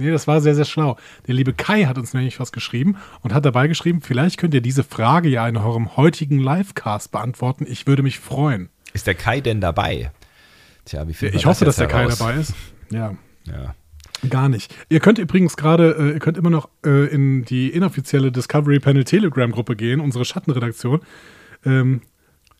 Nee, 0.00 0.10
das 0.10 0.26
war 0.26 0.40
sehr, 0.40 0.54
sehr 0.54 0.64
schlau. 0.64 0.96
Der 1.26 1.34
liebe 1.34 1.52
Kai 1.52 1.84
hat 1.84 1.98
uns 1.98 2.14
nämlich 2.14 2.40
was 2.40 2.52
geschrieben 2.52 2.96
und 3.20 3.34
hat 3.34 3.44
dabei 3.44 3.68
geschrieben, 3.68 4.00
vielleicht 4.00 4.38
könnt 4.38 4.54
ihr 4.54 4.60
diese 4.60 4.82
Frage 4.82 5.28
ja 5.28 5.46
in 5.46 5.56
eurem 5.56 5.96
heutigen 5.96 6.38
Livecast 6.38 7.12
beantworten. 7.12 7.66
Ich 7.68 7.86
würde 7.86 8.02
mich 8.02 8.18
freuen. 8.18 8.70
Ist 8.92 9.06
der 9.06 9.14
Kai 9.14 9.40
denn 9.40 9.60
dabei? 9.60 10.10
Tja, 10.84 11.06
wie 11.06 11.14
viel 11.14 11.34
Ich 11.34 11.46
hoffe, 11.46 11.64
dass 11.64 11.76
der 11.76 11.86
Kai 11.86 12.06
dabei 12.06 12.34
ist. 12.34 12.54
Ja. 12.90 13.14
Ja. 13.44 13.74
Gar 14.28 14.48
nicht. 14.48 14.74
Ihr 14.88 15.00
könnt 15.00 15.18
übrigens 15.18 15.56
gerade, 15.56 15.96
äh, 15.98 16.12
ihr 16.12 16.18
könnt 16.18 16.36
immer 16.36 16.50
noch 16.50 16.68
äh, 16.84 17.06
in 17.06 17.44
die 17.44 17.68
inoffizielle 17.68 18.32
Discovery 18.32 18.78
Panel 18.78 19.04
Telegram 19.04 19.50
Gruppe 19.50 19.76
gehen, 19.76 20.00
unsere 20.00 20.24
Schattenredaktion. 20.24 21.00
Ähm, 21.64 22.02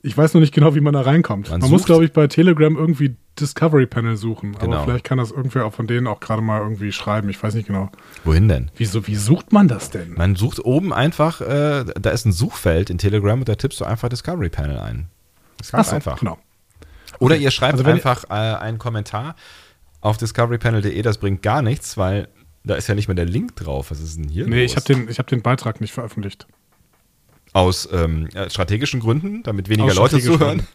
ich 0.02 0.16
weiß 0.16 0.34
noch 0.34 0.40
nicht 0.40 0.54
genau, 0.54 0.74
wie 0.74 0.80
man 0.80 0.94
da 0.94 1.02
reinkommt. 1.02 1.50
Man 1.50 1.60
Man, 1.60 1.70
muss, 1.70 1.84
glaube 1.84 2.04
ich, 2.04 2.12
bei 2.12 2.26
Telegram 2.26 2.76
irgendwie 2.76 3.16
Discovery 3.38 3.86
Panel 3.86 4.16
suchen. 4.16 4.52
Genau. 4.58 4.76
Aber 4.76 4.84
vielleicht 4.84 5.04
kann 5.04 5.18
das 5.18 5.30
irgendwer 5.30 5.66
auch 5.66 5.74
von 5.74 5.86
denen 5.86 6.06
auch 6.06 6.20
gerade 6.20 6.42
mal 6.42 6.60
irgendwie 6.60 6.92
schreiben. 6.92 7.28
Ich 7.28 7.42
weiß 7.42 7.54
nicht 7.54 7.66
genau. 7.66 7.90
Wohin 8.24 8.48
denn? 8.48 8.70
Wieso, 8.76 9.06
wie 9.06 9.16
sucht 9.16 9.52
man 9.52 9.68
das 9.68 9.90
denn? 9.90 10.14
Man 10.14 10.36
sucht 10.36 10.64
oben 10.64 10.92
einfach, 10.92 11.40
äh, 11.40 11.84
da 12.00 12.10
ist 12.10 12.24
ein 12.24 12.32
Suchfeld 12.32 12.90
in 12.90 12.98
Telegram 12.98 13.38
und 13.38 13.48
da 13.48 13.54
tippst 13.54 13.80
du 13.80 13.84
einfach 13.84 14.08
Discovery 14.08 14.48
Panel 14.48 14.78
ein. 14.78 15.08
Das 15.58 15.68
ist 15.68 15.72
ganz 15.72 15.88
so, 15.90 15.96
einfach. 15.96 16.20
Genau. 16.20 16.38
Oder 17.18 17.36
ihr 17.36 17.50
schreibt 17.50 17.78
Also 17.78 17.84
einfach 17.84 18.24
äh, 18.30 18.32
einen 18.34 18.78
Kommentar 18.78 19.36
auf 20.00 20.16
discoverypanel.de, 20.16 21.02
das 21.02 21.18
bringt 21.18 21.42
gar 21.42 21.60
nichts, 21.60 21.98
weil 21.98 22.28
da 22.64 22.74
ist 22.74 22.88
ja 22.88 22.94
nicht 22.94 23.08
mehr 23.08 23.14
der 23.14 23.26
Link 23.26 23.56
drauf. 23.56 23.90
Was 23.90 24.00
ist 24.00 24.16
denn 24.16 24.28
hier 24.28 24.46
Nee, 24.46 24.62
los? 24.62 24.70
ich 24.70 24.76
habe 24.76 24.86
den, 24.86 25.08
ich 25.08 25.18
hab 25.18 25.26
den 25.26 25.42
Beitrag 25.42 25.80
nicht 25.80 25.92
veröffentlicht. 25.92 26.46
Aus 27.52 27.88
ähm, 27.92 28.28
äh, 28.34 28.48
strategischen 28.48 29.00
Gründen, 29.00 29.42
damit 29.42 29.68
weniger 29.68 29.90
Aus 29.90 29.96
Leute 29.96 30.20
zuhören. 30.20 30.66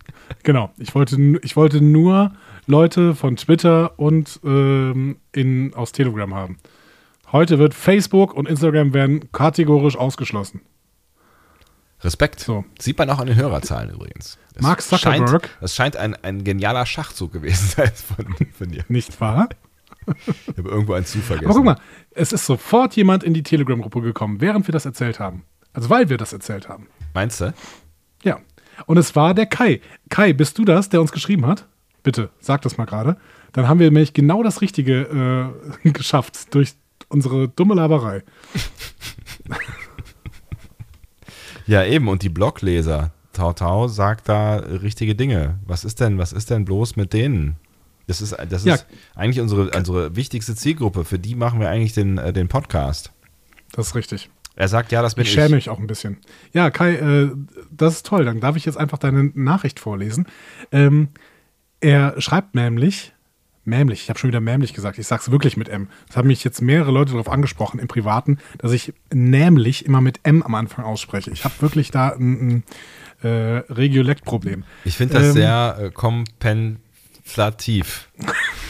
Genau. 0.43 0.71
Ich 0.77 0.93
wollte, 0.95 1.17
ich 1.43 1.55
wollte 1.55 1.81
nur 1.81 2.33
Leute 2.67 3.15
von 3.15 3.35
Twitter 3.35 3.97
und 3.99 4.39
ähm, 4.43 5.17
in, 5.31 5.73
aus 5.73 5.91
Telegram 5.91 6.33
haben. 6.33 6.57
Heute 7.31 7.59
wird 7.59 7.73
Facebook 7.73 8.33
und 8.33 8.47
Instagram 8.47 8.93
werden 8.93 9.31
kategorisch 9.31 9.95
ausgeschlossen. 9.95 10.61
Respekt. 12.01 12.39
So. 12.39 12.65
Sieht 12.79 12.97
man 12.97 13.09
auch 13.09 13.19
an 13.19 13.27
den 13.27 13.35
Hörerzahlen 13.35 13.89
übrigens. 13.89 14.37
Das 14.53 14.63
Mark 14.63 14.81
Zuckerberg. 14.81 15.29
Scheint, 15.29 15.57
das 15.61 15.75
scheint 15.75 15.97
ein, 15.97 16.15
ein 16.23 16.43
genialer 16.43 16.85
Schachzug 16.85 17.33
gewesen 17.33 17.67
sein 17.75 17.91
von, 17.93 18.47
von 18.51 18.69
dir. 18.69 18.85
Nicht 18.87 19.19
wahr? 19.19 19.49
Ich 20.07 20.57
habe 20.57 20.69
irgendwo 20.69 20.93
einen 20.93 21.05
Zu 21.05 21.19
vergessen. 21.19 21.45
Aber 21.45 21.55
guck 21.55 21.65
mal, 21.65 21.77
es 22.11 22.31
ist 22.31 22.45
sofort 22.45 22.95
jemand 22.95 23.23
in 23.23 23.33
die 23.33 23.41
Telegram-Gruppe 23.41 24.01
gekommen, 24.01 24.39
während 24.39 24.67
wir 24.67 24.71
das 24.71 24.85
erzählt 24.85 25.19
haben. 25.19 25.43
Also 25.75 25.89
weil 25.89 26.09
wir 26.09 26.17
das 26.17 26.33
erzählt 26.33 26.67
haben. 26.69 26.87
Meinst 27.13 27.41
du? 27.41 27.53
Ja. 28.23 28.39
Und 28.87 28.97
es 28.97 29.15
war 29.15 29.33
der 29.33 29.45
Kai. 29.45 29.81
Kai, 30.09 30.33
bist 30.33 30.57
du 30.57 30.65
das, 30.65 30.89
der 30.89 31.01
uns 31.01 31.11
geschrieben 31.11 31.45
hat? 31.45 31.67
Bitte, 32.03 32.29
sag 32.39 32.61
das 32.63 32.77
mal 32.77 32.85
gerade. 32.85 33.17
Dann 33.53 33.67
haben 33.67 33.79
wir 33.79 33.87
nämlich 33.87 34.13
genau 34.13 34.43
das 34.43 34.61
Richtige 34.61 35.51
äh, 35.83 35.89
geschafft 35.91 36.53
durch 36.53 36.73
unsere 37.09 37.47
dumme 37.49 37.75
Laberei. 37.75 38.23
Ja, 41.67 41.83
eben. 41.83 42.07
Und 42.09 42.21
die 42.21 42.29
Blogleser. 42.29 43.11
Tau 43.33 43.53
Tau 43.53 43.87
sagt 43.87 44.29
da 44.29 44.57
richtige 44.57 45.15
Dinge. 45.15 45.59
Was 45.65 45.83
ist 45.83 45.99
denn, 45.99 46.17
was 46.17 46.31
ist 46.31 46.49
denn 46.49 46.63
bloß 46.63 46.95
mit 46.95 47.11
denen? 47.11 47.55
Das 48.07 48.21
ist, 48.21 48.33
das 48.33 48.61
ist 48.61 48.65
Ja. 48.65 48.77
eigentlich 49.15 49.41
unsere, 49.41 49.71
unsere 49.71 50.15
wichtigste 50.15 50.55
Zielgruppe. 50.55 51.05
Für 51.05 51.17
die 51.17 51.33
machen 51.35 51.59
wir 51.59 51.69
eigentlich 51.69 51.93
den, 51.93 52.17
äh, 52.19 52.31
den 52.31 52.47
Podcast. 52.47 53.11
Das 53.71 53.87
ist 53.87 53.95
richtig. 53.95 54.29
Er 54.55 54.67
sagt, 54.67 54.91
ja, 54.91 55.01
das 55.01 55.15
bin 55.15 55.23
Ich 55.23 55.29
ich. 55.29 55.35
schäme 55.35 55.55
mich 55.55 55.69
auch 55.69 55.79
ein 55.79 55.87
bisschen. 55.87 56.17
Ja, 56.53 56.69
Kai, 56.69 56.95
äh, 56.95 57.31
das 57.71 57.95
ist 57.97 58.05
toll. 58.05 58.25
Dann 58.25 58.39
darf 58.39 58.55
ich 58.55 58.65
jetzt 58.65 58.77
einfach 58.77 58.97
deine 58.97 59.31
Nachricht 59.33 59.79
vorlesen. 59.79 60.27
Ähm, 60.71 61.09
er 61.81 62.19
schreibt 62.21 62.55
nämlich, 62.55 63.13
nämlich, 63.65 64.03
ich 64.03 64.09
habe 64.09 64.17
schon 64.17 64.29
wieder 64.29 64.39
nämlich 64.39 64.73
gesagt, 64.73 64.97
ich 64.97 65.05
sag's 65.07 65.29
wirklich 65.29 65.57
mit 65.57 65.67
M. 65.69 65.89
Das 66.07 66.17
haben 66.17 66.27
mich 66.27 66.43
jetzt 66.43 66.61
mehrere 66.61 66.91
Leute 66.91 67.11
darauf 67.11 67.29
angesprochen 67.29 67.79
im 67.79 67.87
Privaten, 67.87 68.37
dass 68.59 68.71
ich 68.71 68.93
nämlich 69.13 69.85
immer 69.85 70.01
mit 70.01 70.19
M 70.23 70.41
am 70.41 70.55
Anfang 70.55 70.85
ausspreche. 70.85 71.31
Ich 71.31 71.43
habe 71.43 71.53
wirklich 71.61 71.91
da 71.91 72.09
ein, 72.09 72.63
ein 73.21 73.29
äh, 73.29 73.63
Regiolekt-Problem. 73.71 74.63
Ich 74.85 74.97
finde 74.97 75.15
das 75.15 75.27
Ähm, 75.27 75.33
sehr 75.33 75.77
äh, 75.79 75.91
kompensativ. 75.91 78.09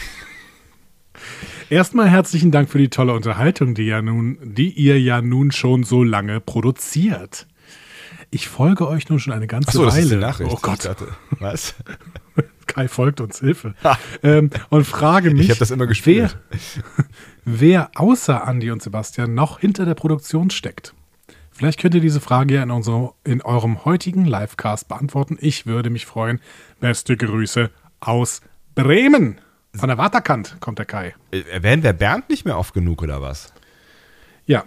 Erstmal 1.68 2.08
herzlichen 2.08 2.52
Dank 2.52 2.70
für 2.70 2.78
die 2.78 2.90
tolle 2.90 3.12
Unterhaltung, 3.12 3.74
die, 3.74 3.84
ja 3.84 4.00
nun, 4.02 4.38
die 4.42 4.70
ihr 4.70 5.00
ja 5.00 5.20
nun 5.20 5.50
schon 5.50 5.82
so 5.82 6.04
lange 6.04 6.40
produziert. 6.40 7.46
Ich 8.30 8.48
folge 8.48 8.86
euch 8.88 9.08
nun 9.08 9.18
schon 9.18 9.32
eine 9.32 9.46
ganze 9.46 9.68
Achso, 9.68 9.84
das 9.84 9.94
Weile. 9.94 10.04
ist 10.04 10.12
die 10.12 10.16
Nachricht. 10.16 10.52
Oh 10.52 10.58
Gott, 10.60 10.84
dachte, 10.84 11.08
was? 11.30 11.74
Kai 12.66 12.88
folgt 12.88 13.20
uns, 13.20 13.40
Hilfe. 13.40 13.74
ähm, 14.22 14.50
und 14.70 14.84
frage 14.84 15.30
mich, 15.30 15.42
Ich 15.42 15.50
habe 15.50 15.58
das 15.58 15.70
immer 15.70 15.86
gespielt. 15.86 16.38
wer 17.44 17.90
außer 17.94 18.46
Andi 18.46 18.70
und 18.70 18.82
Sebastian 18.82 19.34
noch 19.34 19.60
hinter 19.60 19.84
der 19.84 19.94
Produktion 19.94 20.50
steckt. 20.50 20.94
Vielleicht 21.52 21.80
könnt 21.80 21.94
ihr 21.94 22.00
diese 22.00 22.20
Frage 22.20 22.54
ja 22.54 22.62
in, 22.62 22.70
unserer, 22.70 23.14
in 23.24 23.40
eurem 23.40 23.84
heutigen 23.84 24.24
Livecast 24.24 24.88
beantworten. 24.88 25.38
Ich 25.40 25.66
würde 25.66 25.90
mich 25.90 26.04
freuen. 26.04 26.40
Beste 26.80 27.16
Grüße 27.16 27.70
aus 28.00 28.42
Bremen. 28.74 29.40
Von 29.76 29.88
der 29.88 29.98
Waterkant 29.98 30.56
kommt 30.60 30.78
der 30.78 30.86
Kai. 30.86 31.14
Äh, 31.30 31.40
Erwähnen 31.50 31.82
wir 31.82 31.92
Bernd 31.92 32.28
nicht 32.28 32.44
mehr 32.44 32.58
oft 32.58 32.74
genug 32.74 33.02
oder 33.02 33.20
was? 33.22 33.52
Ja, 34.46 34.64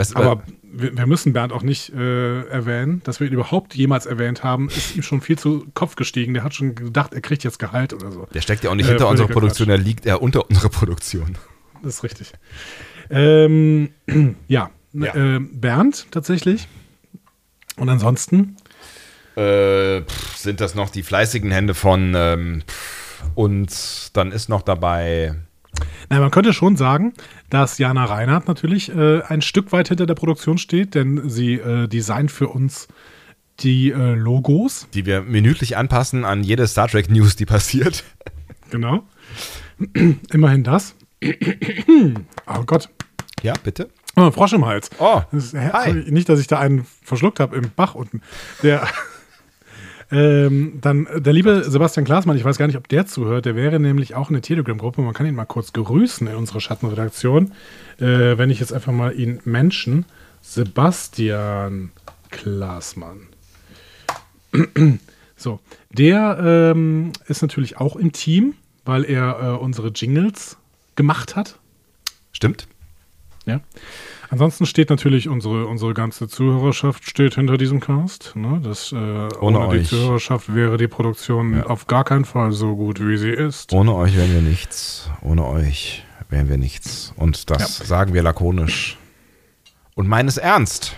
was 0.00 0.16
aber 0.16 0.42
wir, 0.62 0.96
wir 0.96 1.06
müssen 1.06 1.34
Bernd 1.34 1.52
auch 1.52 1.62
nicht 1.62 1.92
äh, 1.92 2.46
erwähnen, 2.48 3.02
dass 3.04 3.20
wir 3.20 3.26
ihn 3.26 3.34
überhaupt 3.34 3.74
jemals 3.74 4.06
erwähnt 4.06 4.42
haben, 4.42 4.68
ist 4.70 4.96
ihm 4.96 5.02
schon 5.02 5.20
viel 5.20 5.38
zu 5.38 5.66
Kopf 5.74 5.94
gestiegen. 5.94 6.32
Der 6.32 6.42
hat 6.42 6.54
schon 6.54 6.74
gedacht, 6.74 7.12
er 7.12 7.20
kriegt 7.20 7.44
jetzt 7.44 7.58
Gehalt 7.58 7.92
oder 7.92 8.10
so. 8.10 8.26
der 8.32 8.40
steckt 8.40 8.64
ja 8.64 8.70
auch 8.70 8.74
nicht 8.74 8.86
Äh, 8.86 8.92
hinter 8.92 9.08
unserer 9.08 9.28
Produktion, 9.28 9.68
der 9.68 9.76
liegt 9.76 10.06
ja 10.06 10.14
unter 10.14 10.48
unserer 10.48 10.70
Produktion. 10.70 11.36
Das 11.82 11.96
ist 11.96 12.02
richtig. 12.02 12.32
Ähm, 13.10 13.90
ja, 14.48 14.70
Ja. 14.94 15.14
Ähm, 15.14 15.60
Bernd 15.60 16.06
tatsächlich. 16.10 16.66
Und 17.76 17.90
ansonsten, 17.90 18.56
Äh, 19.36 20.00
pff, 20.00 20.36
sind 20.36 20.62
das 20.62 20.74
noch 20.74 20.88
die 20.88 21.02
fleißigen 21.02 21.50
Hände 21.50 21.74
von 21.74 22.14
ähm, 22.16 22.62
pff, 22.66 22.99
und 23.34 24.10
dann 24.14 24.32
ist 24.32 24.48
noch 24.48 24.62
dabei 24.62 25.34
na, 26.08 26.18
man 26.18 26.30
könnte 26.30 26.52
schon 26.52 26.76
sagen, 26.76 27.14
dass 27.48 27.78
Jana 27.78 28.04
Reinhardt 28.04 28.48
natürlich 28.48 28.94
äh, 28.94 29.22
ein 29.22 29.42
Stück 29.42 29.72
weit 29.72 29.88
hinter 29.88 30.06
der 30.06 30.14
Produktion 30.14 30.58
steht, 30.58 30.94
denn 30.94 31.28
sie 31.28 31.54
äh, 31.54 31.86
designt 31.86 32.30
für 32.30 32.48
uns 32.48 32.88
die 33.60 33.90
äh, 33.90 34.14
Logos. 34.14 34.88
die 34.94 35.06
wir 35.06 35.22
minütlich 35.22 35.76
anpassen 35.76 36.24
an 36.24 36.42
jede 36.42 36.66
Star 36.66 36.88
Trek 36.88 37.10
News, 37.10 37.36
die 37.36 37.46
passiert. 37.46 38.04
Genau. 38.70 39.04
Immerhin 40.32 40.64
das. 40.64 40.94
oh 42.46 42.62
Gott. 42.64 42.88
Ja, 43.42 43.54
bitte. 43.62 43.88
Oh, 44.16 44.30
Frosch 44.30 44.52
im 44.52 44.66
Hals. 44.66 44.90
Oh, 44.98 45.22
Das 45.32 45.52
ist. 45.52 46.10
Nicht, 46.10 46.28
dass 46.28 46.40
ich 46.40 46.46
da 46.46 46.58
einen 46.58 46.86
verschluckt 47.02 47.40
habe 47.40 47.56
im 47.56 47.70
Bach 47.74 47.94
unten. 47.94 48.22
Der, 48.62 48.86
ähm, 50.12 50.78
dann 50.80 51.06
der 51.16 51.32
liebe 51.32 51.64
Sebastian 51.70 52.04
Klaasmann, 52.04 52.36
ich 52.36 52.44
weiß 52.44 52.58
gar 52.58 52.66
nicht, 52.66 52.76
ob 52.76 52.88
der 52.88 53.06
zuhört, 53.06 53.44
der 53.44 53.54
wäre 53.54 53.78
nämlich 53.78 54.14
auch 54.14 54.28
in 54.28 54.34
der 54.34 54.42
Telegram-Gruppe. 54.42 55.02
Man 55.02 55.14
kann 55.14 55.26
ihn 55.26 55.34
mal 55.34 55.44
kurz 55.44 55.72
grüßen 55.72 56.26
in 56.26 56.34
unserer 56.34 56.60
Schattenredaktion. 56.60 57.52
Äh, 57.98 58.36
wenn 58.36 58.50
ich 58.50 58.60
jetzt 58.60 58.72
einfach 58.72 58.92
mal 58.92 59.18
ihn 59.18 59.40
menschen. 59.44 60.04
Sebastian 60.42 61.92
Klaasmann. 62.30 63.28
so, 65.36 65.60
der 65.90 66.72
ähm, 66.74 67.12
ist 67.26 67.42
natürlich 67.42 67.76
auch 67.76 67.94
im 67.94 68.12
Team, 68.12 68.54
weil 68.84 69.04
er 69.04 69.38
äh, 69.40 69.62
unsere 69.62 69.88
Jingles 69.88 70.56
gemacht 70.96 71.36
hat. 71.36 71.58
Stimmt. 72.32 72.66
Ja. 73.46 73.60
Ansonsten 74.30 74.64
steht 74.64 74.90
natürlich 74.90 75.28
unsere, 75.28 75.66
unsere 75.66 75.92
ganze 75.92 76.28
Zuhörerschaft 76.28 77.04
steht 77.04 77.34
hinter 77.34 77.58
diesem 77.58 77.80
Cast. 77.80 78.36
Ne? 78.36 78.60
Das, 78.62 78.92
äh, 78.92 78.96
ohne, 78.96 79.58
die 79.70 79.78
euch. 79.80 79.88
Zuhörerschaft 79.88 80.54
wäre 80.54 80.76
die 80.76 80.86
Produktion 80.86 81.62
auf 81.64 81.88
gar 81.88 82.04
keinen 82.04 82.24
Fall 82.24 82.52
so 82.52 82.76
gut, 82.76 83.00
wie 83.04 83.16
sie 83.16 83.30
ist. 83.30 83.72
Ohne 83.72 83.92
euch 83.92 84.16
wären 84.16 84.32
wir 84.32 84.40
nichts. 84.40 85.10
Ohne 85.20 85.44
euch 85.46 86.04
wären 86.28 86.48
wir 86.48 86.58
nichts. 86.58 87.12
Und 87.16 87.50
das 87.50 87.78
sagen 87.78 88.14
wir 88.14 88.22
lakonisch. 88.22 88.98
Und 89.96 90.06
meines 90.06 90.36
ernst. 90.36 90.96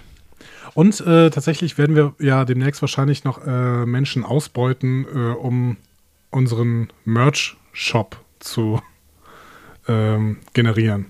Und 0.74 1.00
äh, 1.00 1.30
tatsächlich 1.30 1.78
werden 1.78 1.96
wir 1.96 2.14
ja 2.18 2.44
demnächst 2.44 2.82
wahrscheinlich 2.82 3.24
noch 3.24 3.46
äh, 3.46 3.86
Menschen 3.86 4.24
ausbeuten, 4.24 5.06
äh, 5.06 5.32
um 5.32 5.78
unseren 6.30 6.92
Merch-Shop 7.06 8.16
zu 8.40 8.82
ähm, 9.88 10.38
generieren. 10.52 11.06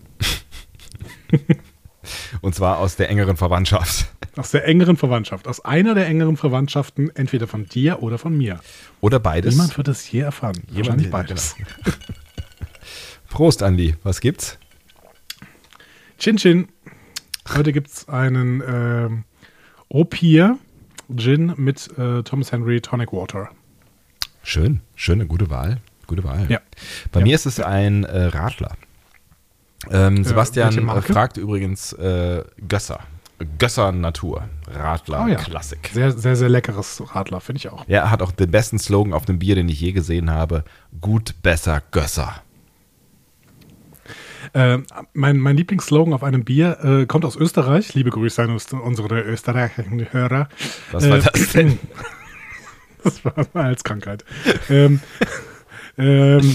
Und 2.41 2.55
zwar 2.55 2.79
aus 2.79 2.97
der 2.97 3.09
engeren 3.11 3.37
Verwandtschaft. 3.37 4.07
Aus 4.37 4.51
der 4.51 4.65
engeren 4.67 4.97
Verwandtschaft. 4.97 5.47
Aus 5.47 5.65
einer 5.65 5.95
der 5.95 6.07
engeren 6.07 6.37
Verwandtschaften, 6.37 7.15
entweder 7.15 7.47
von 7.47 7.67
dir 7.67 8.03
oder 8.03 8.19
von 8.19 8.37
mir. 8.37 8.61
Oder 9.01 9.21
beides. 9.21 9.55
Niemand 9.55 9.77
wird 9.77 9.89
es 9.89 10.11
je 10.11 10.21
erfahren. 10.21 10.63
Wahrscheinlich 10.71 11.07
Jemand- 11.07 11.29
beides. 11.29 11.55
genau. 11.57 11.97
Prost, 13.29 13.63
Andi. 13.63 13.95
Was 14.03 14.21
gibt's? 14.21 14.59
Chin 16.19 16.37
Chin. 16.37 16.69
Heute 17.55 17.73
gibt 17.73 17.89
es 17.89 18.09
einen 18.09 18.63
ähm, 18.67 19.25
Opier 19.89 20.59
Gin 21.17 21.53
mit 21.57 21.89
äh, 21.99 22.23
Thomas 22.23 22.53
Henry 22.53 22.81
Tonic 22.81 23.13
Water. 23.13 23.51
Schön. 24.43 24.81
Schöne, 24.95 25.27
gute 25.27 25.51
Wahl. 25.51 25.81
Gute 26.07 26.25
Wahl. 26.25 26.47
Ja. 26.49 26.61
Bei 27.11 27.21
Ja. 27.21 27.27
mir 27.27 27.35
ist 27.35 27.47
es 27.47 27.61
ein 27.61 28.05
äh, 28.05 28.25
Radler. 28.25 28.77
Ähm, 29.91 30.25
Sebastian 30.25 30.75
welche 30.77 30.99
äh, 30.99 31.13
fragt 31.13 31.37
übrigens 31.37 31.93
äh, 31.95 32.45
Gösser. 32.69 33.01
Gösser 33.59 33.91
Natur. 33.91 34.45
Radler 34.71 35.25
Oh 35.25 35.29
ja. 35.29 35.35
Klassik. 35.37 35.91
Sehr, 35.93 36.13
sehr, 36.13 36.37
sehr 36.37 36.49
leckeres 36.49 37.03
Radler, 37.15 37.41
finde 37.41 37.59
ich 37.59 37.69
auch. 37.71 37.85
Ja, 37.89 38.03
er 38.03 38.11
hat 38.13 38.23
auch 38.23 38.31
den 38.31 38.51
besten 38.53 38.79
Slogan 38.79 39.13
auf 39.13 39.25
dem 39.25 39.41
Bier, 39.41 39.57
den 39.57 39.69
ich 39.69 39.81
je 39.81 39.91
gesehen 39.93 40.31
habe. 40.31 40.63
Gut, 41.01 41.35
besser, 41.43 41.83
Gösser. 41.91 42.43
Äh, 44.55 44.79
mein, 45.15 45.39
mein 45.39 45.57
Lieblingsslogan 45.57 46.13
auf 46.13 46.23
einem 46.23 46.45
Bier 46.45 46.79
äh, 46.85 47.07
kommt 47.07 47.25
aus 47.25 47.37
Österreich. 47.37 47.95
Liebe 47.95 48.11
Grüße 48.11 48.43
an 48.43 48.51
unsere 48.51 49.21
österreichischen 49.23 50.13
Hörer. 50.13 50.49
Was 50.93 51.09
war 51.09 51.19
Äh, 51.19 51.23
das 51.23 51.53
denn? 51.53 51.79
Das 53.05 53.25
war 53.25 53.35
eine 53.37 53.49
Halskrankheit. 53.65 54.25
ähm, 54.71 55.01
ähm, 55.99 56.55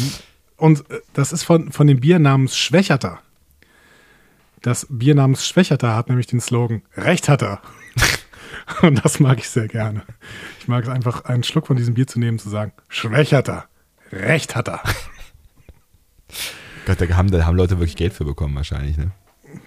und 0.58 0.90
äh, 0.92 1.02
das 1.14 1.32
ist 1.32 1.44
von, 1.44 1.72
von 1.72 1.88
dem 1.88 2.00
Bier 2.00 2.20
namens 2.20 2.58
Schwächerter. 2.58 3.20
Das 4.62 4.88
Bier 4.90 5.16
namens 5.16 5.48
Schwächerter 5.48 5.96
hat 5.96 6.10
nämlich 6.10 6.28
den 6.28 6.42
Slogan 6.42 6.82
Recht 6.96 7.30
hat 7.30 7.44
er. 7.44 7.62
und 8.82 9.04
das 9.06 9.20
mag 9.20 9.40
ich 9.40 9.50
sehr 9.50 9.68
gerne. 9.68 10.04
Ich 10.60 10.68
mag 10.68 10.84
es 10.84 10.90
einfach, 10.90 11.26
einen 11.26 11.44
Schluck 11.44 11.68
von 11.68 11.78
diesem 11.78 11.94
Bier 11.94 12.08
zu 12.08 12.20
nehmen, 12.20 12.40
zu 12.40 12.50
sagen, 12.50 12.74
Schwächerter. 12.90 13.66
Recht 14.12 14.56
hat 14.56 14.68
er. 14.68 14.82
Gott, 16.86 17.02
da 17.02 17.08
haben, 17.16 17.32
da 17.32 17.46
haben 17.46 17.58
Leute 17.58 17.80
wirklich 17.80 17.96
Geld 17.96 18.14
für 18.14 18.26
bekommen 18.26 18.56
wahrscheinlich. 18.56 18.98
Ne? 18.98 19.12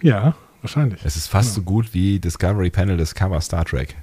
Ja, 0.00 0.35
wahrscheinlich. 0.62 1.04
Es 1.04 1.16
ist 1.16 1.28
fast 1.28 1.54
so 1.54 1.62
gut 1.62 1.94
wie 1.94 2.18
Discovery 2.18 2.70
Panel 2.70 2.97
Discover 2.97 3.40
Star 3.40 3.64
Trek. 3.64 3.97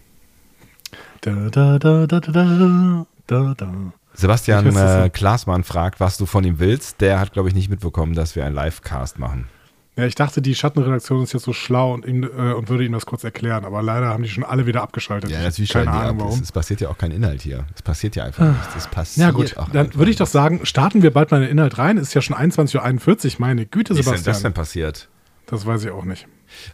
Da, 1.22 1.50
da, 1.50 1.80
da, 1.80 2.08
da, 2.08 2.20
da, 2.20 2.32
da, 2.32 3.06
da, 3.28 3.54
da. 3.58 3.94
Sebastian 4.18 4.76
äh. 4.76 5.10
Klaasmann 5.10 5.64
fragt, 5.64 6.00
was 6.00 6.18
du 6.18 6.26
von 6.26 6.44
ihm 6.44 6.60
willst. 6.60 7.02
Der 7.02 7.20
hat, 7.20 7.34
glaube 7.34 7.50
ich, 7.50 7.56
nicht 7.56 7.70
mitbekommen, 7.70 8.14
dass 8.14 8.36
wir 8.36 8.46
einen 8.46 8.56
Livecast 8.56 9.20
machen. 9.20 9.48
Ja, 9.96 10.06
ich 10.06 10.14
dachte, 10.14 10.44
die 10.44 10.54
Schattenredaktion 10.54 11.24
ist 11.24 11.34
jetzt 11.34 11.44
so 11.44 11.54
schlau 11.54 11.94
und, 11.94 12.06
ihm, 12.06 12.24
äh, 12.24 12.54
und 12.54 12.70
würde 12.70 12.86
ihm 12.86 12.92
das 12.92 13.08
kurz 13.08 13.24
erklären, 13.24 13.66
aber 13.66 13.82
leider 13.82 14.08
haben 14.08 14.22
die 14.22 14.30
schon 14.30 14.44
alle 14.44 14.68
wieder 14.68 14.84
abgeschaltet. 14.84 15.32
Ja, 15.32 15.42
natürlich 15.42 15.72
Keine 15.72 15.90
Ahnung 15.90 16.10
ab. 16.10 16.16
warum. 16.20 16.34
Es, 16.36 16.42
es 16.42 16.52
passiert 16.52 16.82
ja 16.82 16.90
auch 16.90 17.00
kein 17.00 17.10
Inhalt 17.10 17.42
hier. 17.42 17.66
Es 17.74 17.82
passiert 17.82 18.16
ja 18.16 18.24
einfach 18.24 18.48
nichts. 18.48 18.76
Es 18.76 18.88
passiert 18.88 19.26
Ja 19.26 19.32
gut, 19.32 19.58
auch 19.58 19.70
dann 19.70 19.96
würde 19.96 20.12
ich 20.12 20.18
doch 20.18 20.28
sagen, 20.28 20.64
starten 20.68 21.02
wir 21.02 21.12
bald 21.12 21.32
mal 21.32 21.42
den 21.42 21.50
Inhalt 21.50 21.80
rein. 21.80 21.98
Es 21.98 22.10
ist 22.10 22.14
ja 22.14 22.22
schon 22.22 22.36
21.41 22.36 23.26
Uhr, 23.26 23.36
meine 23.40 23.66
Güte, 23.66 23.96
Wie 23.96 24.00
ist 24.00 24.06
denn 24.06 24.14
Sebastian. 24.18 24.34
das 24.34 24.42
denn 24.44 24.54
passiert? 24.54 25.10
Das 25.48 25.66
weiß 25.66 25.84
ich 25.86 25.90
auch 25.90 26.06
nicht. 26.06 26.28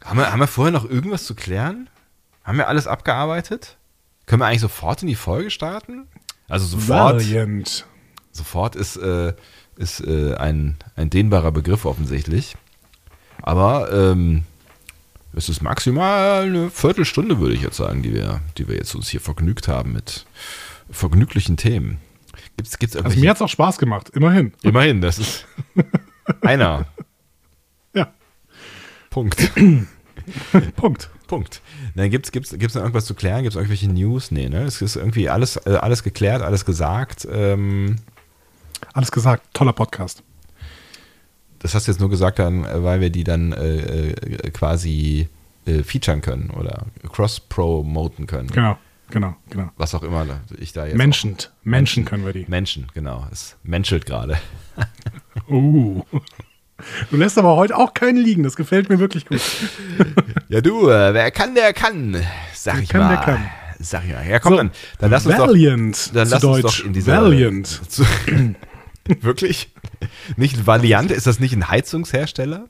Haben 0.04 0.20
wir, 0.20 0.30
haben 0.30 0.40
wir 0.40 0.48
vorher 0.48 0.74
noch 0.74 0.90
irgendwas 0.90 1.24
zu 1.24 1.34
klären? 1.34 1.90
Haben 2.44 2.58
wir 2.58 2.68
alles 2.68 2.88
abgearbeitet? 2.88 3.78
Können 4.26 4.42
wir 4.42 4.48
eigentlich 4.48 4.62
sofort 4.62 5.02
in 5.02 5.08
die 5.08 5.16
Folge 5.16 5.50
starten? 5.50 6.08
Also 6.50 6.66
sofort, 6.66 7.16
Valiant. 7.16 7.86
sofort 8.32 8.76
ist, 8.76 8.98
äh, 8.98 9.34
ist 9.76 10.02
äh, 10.02 10.36
ein, 10.36 10.78
ein 10.96 11.10
dehnbarer 11.10 11.52
Begriff 11.52 11.86
offensichtlich. 11.86 12.56
Aber 13.42 13.92
ähm, 13.92 14.44
es 15.34 15.50
ist 15.50 15.62
maximal 15.62 16.44
eine 16.44 16.70
Viertelstunde, 16.70 17.40
würde 17.40 17.56
ich 17.56 17.62
jetzt 17.62 17.78
sagen, 17.78 18.04
die 18.04 18.14
wir, 18.14 18.42
die 18.58 18.68
wir 18.68 18.76
jetzt 18.76 18.94
uns 18.96 19.10
hier 19.10 19.22
vergnügt 19.22 19.68
haben 19.68 19.94
mit 19.94 20.26
vergnüglichen 20.90 21.58
Themen. 21.58 21.98
Gibt's, 22.58 22.78
gibt's 22.78 22.96
Also 22.96 23.20
mir 23.20 23.30
hat 23.30 23.38
es 23.38 23.42
auch 23.42 23.50
Spaß 23.50 23.78
gemacht, 23.80 24.10
immerhin. 24.10 24.54
Immerhin, 24.62 25.02
das 25.02 25.18
ist 25.18 25.46
einer. 26.42 26.86
Ja, 27.94 28.14
Punkt. 29.10 29.52
Punkt. 30.76 31.10
Punkt. 31.28 31.62
Dann 31.96 32.10
gibt's, 32.10 32.32
gibt's, 32.32 32.52
gibt's 32.52 32.76
noch 32.76 32.82
irgendwas 32.82 33.06
zu 33.06 33.16
klären? 33.16 33.44
Gibt's 33.44 33.56
irgendwelche 33.56 33.90
News? 33.90 34.32
Nee, 34.32 34.50
ne? 34.50 34.64
Es 34.64 34.82
ist 34.82 34.96
irgendwie 34.96 35.30
alles, 35.30 35.58
äh, 35.66 35.78
alles 35.82 36.04
geklärt, 36.04 36.42
alles 36.42 36.66
gesagt. 36.66 37.28
Ähm, 37.32 37.98
Alles 38.94 39.12
gesagt, 39.12 39.54
toller 39.54 39.74
Podcast. 39.74 40.24
das 41.60 41.74
hast 41.74 41.88
du 41.88 41.92
jetzt 41.92 42.00
nur 42.00 42.10
gesagt, 42.10 42.40
dann, 42.40 42.66
äh, 42.66 42.84
weil 42.84 43.00
wir 43.02 43.10
die 43.10 43.24
dann 43.24 43.54
äh, 43.54 44.10
äh, 44.10 44.52
quasi 44.52 45.30
äh, 45.66 45.84
featuren 45.84 46.22
können 46.22 46.50
oder 46.50 46.86
cross-promoten 47.12 48.28
können. 48.28 48.50
Genau, 48.50 48.78
genau, 49.10 49.36
genau. 49.50 49.70
Was 49.78 49.96
auch 49.96 50.04
immer 50.04 50.26
ich 50.60 50.74
da 50.74 50.86
jetzt. 50.86 50.98
Menschend. 50.98 51.52
Menschen 51.64 52.04
können 52.06 52.26
wir 52.26 52.34
die. 52.34 52.46
Menschen, 52.48 52.88
genau. 52.94 53.26
Es 53.32 53.56
menschelt 53.64 54.06
gerade. 54.06 54.38
Uh. 55.50 56.04
Du 57.10 57.18
lässt 57.18 57.38
aber 57.38 57.56
heute 57.56 57.76
auch 57.78 57.94
keinen 57.94 58.18
liegen, 58.18 58.44
das 58.44 58.56
gefällt 58.56 58.90
mir 58.90 59.00
wirklich 59.00 59.26
gut. 59.26 59.42
Ja, 60.50 60.62
du, 60.62 60.88
äh, 60.88 61.14
wer 61.16 61.32
kann, 61.32 61.56
der 61.56 61.74
kann, 61.74 62.16
sag 62.54 62.76
Wer 62.76 62.84
ich 62.84 62.90
kann, 62.90 63.02
mal. 63.02 63.10
der 63.16 63.18
kann. 63.26 63.50
Sag 63.80 64.04
ich 64.06 64.14
mal. 64.14 64.24
Ja, 64.28 64.38
komm, 64.40 64.52
So, 64.54 64.58
dann, 64.58 64.72
dann 65.00 65.10
lass 65.12 65.26
uns 65.26 65.36
doch. 65.36 65.48
Valiant 65.48 66.16
Dann 66.16 66.28
zu 66.28 66.34
lass 66.34 66.44
uns 66.44 66.62
Deutsch. 66.62 66.80
doch 66.82 66.86
in 66.86 66.94
diese. 66.94 67.12
Valiant. 67.12 67.68
Zu, 67.90 68.06
wirklich? 69.22 69.72
Nicht 70.38 70.68
Valiant? 70.68 71.10
Ist 71.10 71.26
das 71.26 71.40
nicht 71.40 71.54
ein 71.56 71.70
Heizungshersteller? 71.70 72.66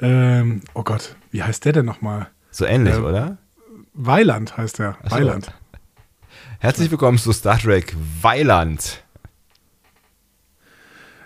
Ähm, 0.00 0.62
oh 0.72 0.82
Gott, 0.82 1.14
wie 1.30 1.42
heißt 1.42 1.64
der 1.66 1.72
denn 1.74 1.84
nochmal? 1.84 2.28
So 2.50 2.64
ähnlich, 2.64 2.94
Ähm, 2.94 3.04
oder? 3.04 3.36
Weiland 3.92 4.56
heißt 4.56 4.78
der. 4.78 4.96
So. 5.04 5.10
Weiland. 5.16 5.52
Herzlich 6.58 6.90
willkommen 6.90 7.18
zu 7.18 7.32
Star 7.32 7.58
Trek 7.58 7.94
Weiland. 8.22 9.02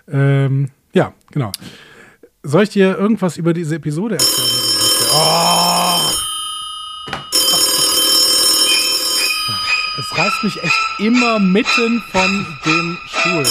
Ähm, 0.09 0.71
genau. 1.31 1.51
Soll 2.43 2.63
ich 2.63 2.69
dir 2.69 2.97
irgendwas 2.97 3.37
über 3.37 3.53
diese 3.53 3.75
Episode 3.75 4.15
erzählen? 4.15 4.47
Oh! 5.13 5.57
Es 9.99 10.17
reißt 10.17 10.43
mich 10.43 10.63
echt 10.63 10.99
immer 10.99 11.39
mitten 11.39 12.01
von 12.11 12.45
dem 12.65 12.97
Stuhl. 13.07 13.43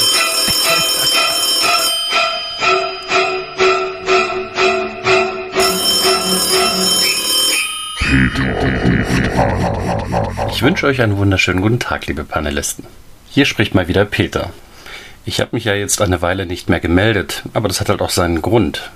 Ich 10.51 10.63
wünsche 10.63 10.87
euch 10.87 11.03
einen 11.03 11.17
wunderschönen 11.19 11.61
guten 11.61 11.81
Tag, 11.81 12.07
liebe 12.07 12.25
Panelisten. 12.25 12.87
Hier 13.29 13.45
spricht 13.45 13.75
mal 13.75 13.89
wieder 13.89 14.05
Peter. 14.05 14.53
Ich 15.27 15.41
habe 15.41 15.51
mich 15.53 15.65
ja 15.65 15.75
jetzt 15.75 16.01
eine 16.01 16.23
Weile 16.23 16.47
nicht 16.47 16.69
mehr 16.69 16.79
gemeldet, 16.79 17.43
aber 17.53 17.67
das 17.67 17.81
hat 17.81 17.89
halt 17.89 18.01
auch 18.01 18.11
seinen 18.11 18.43
Grund. 18.43 18.91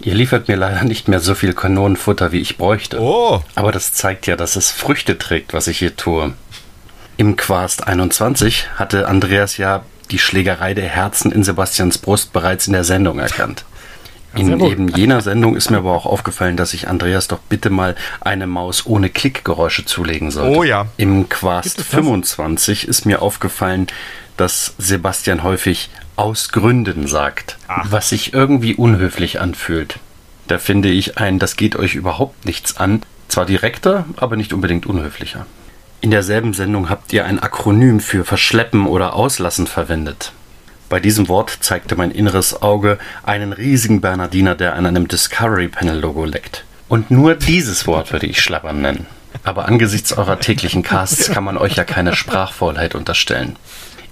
Ihr 0.00 0.14
liefert 0.14 0.46
mir 0.46 0.56
leider 0.56 0.84
nicht 0.84 1.08
mehr 1.08 1.18
so 1.18 1.34
viel 1.34 1.54
Kanonenfutter, 1.54 2.30
wie 2.30 2.40
ich 2.40 2.56
bräuchte. 2.56 3.00
Oh, 3.00 3.42
Aber 3.56 3.72
das 3.72 3.92
zeigt 3.92 4.28
ja, 4.28 4.36
dass 4.36 4.54
es 4.54 4.70
Früchte 4.70 5.18
trägt, 5.18 5.52
was 5.52 5.66
ich 5.66 5.78
hier 5.78 5.96
tue. 5.96 6.32
Im 7.16 7.36
Quast 7.36 7.86
21 7.86 8.68
hatte 8.76 9.08
Andreas 9.08 9.56
ja 9.56 9.82
die 10.12 10.18
Schlägerei 10.20 10.72
der 10.74 10.88
Herzen 10.88 11.32
in 11.32 11.42
Sebastians 11.42 11.98
Brust 11.98 12.32
bereits 12.32 12.68
in 12.68 12.72
der 12.74 12.84
Sendung 12.84 13.18
erkannt. 13.18 13.64
In 14.34 14.60
eben 14.60 14.88
jener 14.88 15.20
Sendung 15.20 15.56
ist 15.56 15.70
mir 15.70 15.78
aber 15.78 15.92
auch 15.92 16.06
aufgefallen, 16.06 16.56
dass 16.56 16.72
ich 16.72 16.88
Andreas 16.88 17.28
doch 17.28 17.38
bitte 17.38 17.68
mal 17.68 17.96
eine 18.20 18.46
Maus 18.46 18.86
ohne 18.86 19.10
Klickgeräusche 19.10 19.84
zulegen 19.84 20.30
sollte. 20.30 20.56
Oh 20.56 20.62
ja. 20.62 20.86
Im 20.96 21.28
Quast 21.28 21.64
Gibt 21.64 21.78
es 21.80 21.84
das? 21.84 21.94
25 21.94 22.88
ist 22.88 23.04
mir 23.04 23.20
aufgefallen, 23.20 23.88
dass 24.36 24.74
Sebastian 24.78 25.42
häufig 25.42 25.90
aus 26.16 26.50
Gründen 26.50 27.06
sagt, 27.06 27.58
was 27.84 28.10
sich 28.10 28.32
irgendwie 28.32 28.74
unhöflich 28.74 29.40
anfühlt. 29.40 29.98
Da 30.48 30.58
finde 30.58 30.90
ich 30.90 31.18
ein, 31.18 31.38
das 31.38 31.56
geht 31.56 31.76
euch 31.76 31.94
überhaupt 31.94 32.44
nichts 32.44 32.76
an. 32.76 33.02
Zwar 33.28 33.46
direkter, 33.46 34.04
aber 34.16 34.36
nicht 34.36 34.52
unbedingt 34.52 34.84
unhöflicher. 34.86 35.46
In 36.02 36.10
derselben 36.10 36.52
Sendung 36.52 36.90
habt 36.90 37.12
ihr 37.12 37.24
ein 37.24 37.38
Akronym 37.38 38.00
für 38.00 38.24
Verschleppen 38.24 38.86
oder 38.86 39.14
Auslassen 39.14 39.66
verwendet. 39.66 40.32
Bei 40.88 41.00
diesem 41.00 41.28
Wort 41.28 41.58
zeigte 41.60 41.96
mein 41.96 42.10
inneres 42.10 42.60
Auge 42.60 42.98
einen 43.22 43.54
riesigen 43.54 44.02
Bernardiner, 44.02 44.54
der 44.54 44.74
an 44.74 44.84
einem 44.84 45.08
Discovery 45.08 45.68
Panel 45.68 45.98
Logo 45.98 46.26
leckt. 46.26 46.64
Und 46.88 47.10
nur 47.10 47.34
dieses 47.34 47.86
Wort 47.86 48.12
würde 48.12 48.26
ich 48.26 48.42
schlappern 48.42 48.82
nennen. 48.82 49.06
Aber 49.44 49.66
angesichts 49.66 50.12
eurer 50.12 50.38
täglichen 50.38 50.82
Casts 50.82 51.30
kann 51.32 51.44
man 51.44 51.56
euch 51.56 51.76
ja 51.76 51.84
keine 51.84 52.14
Sprachfaulheit 52.14 52.94
unterstellen. 52.94 53.56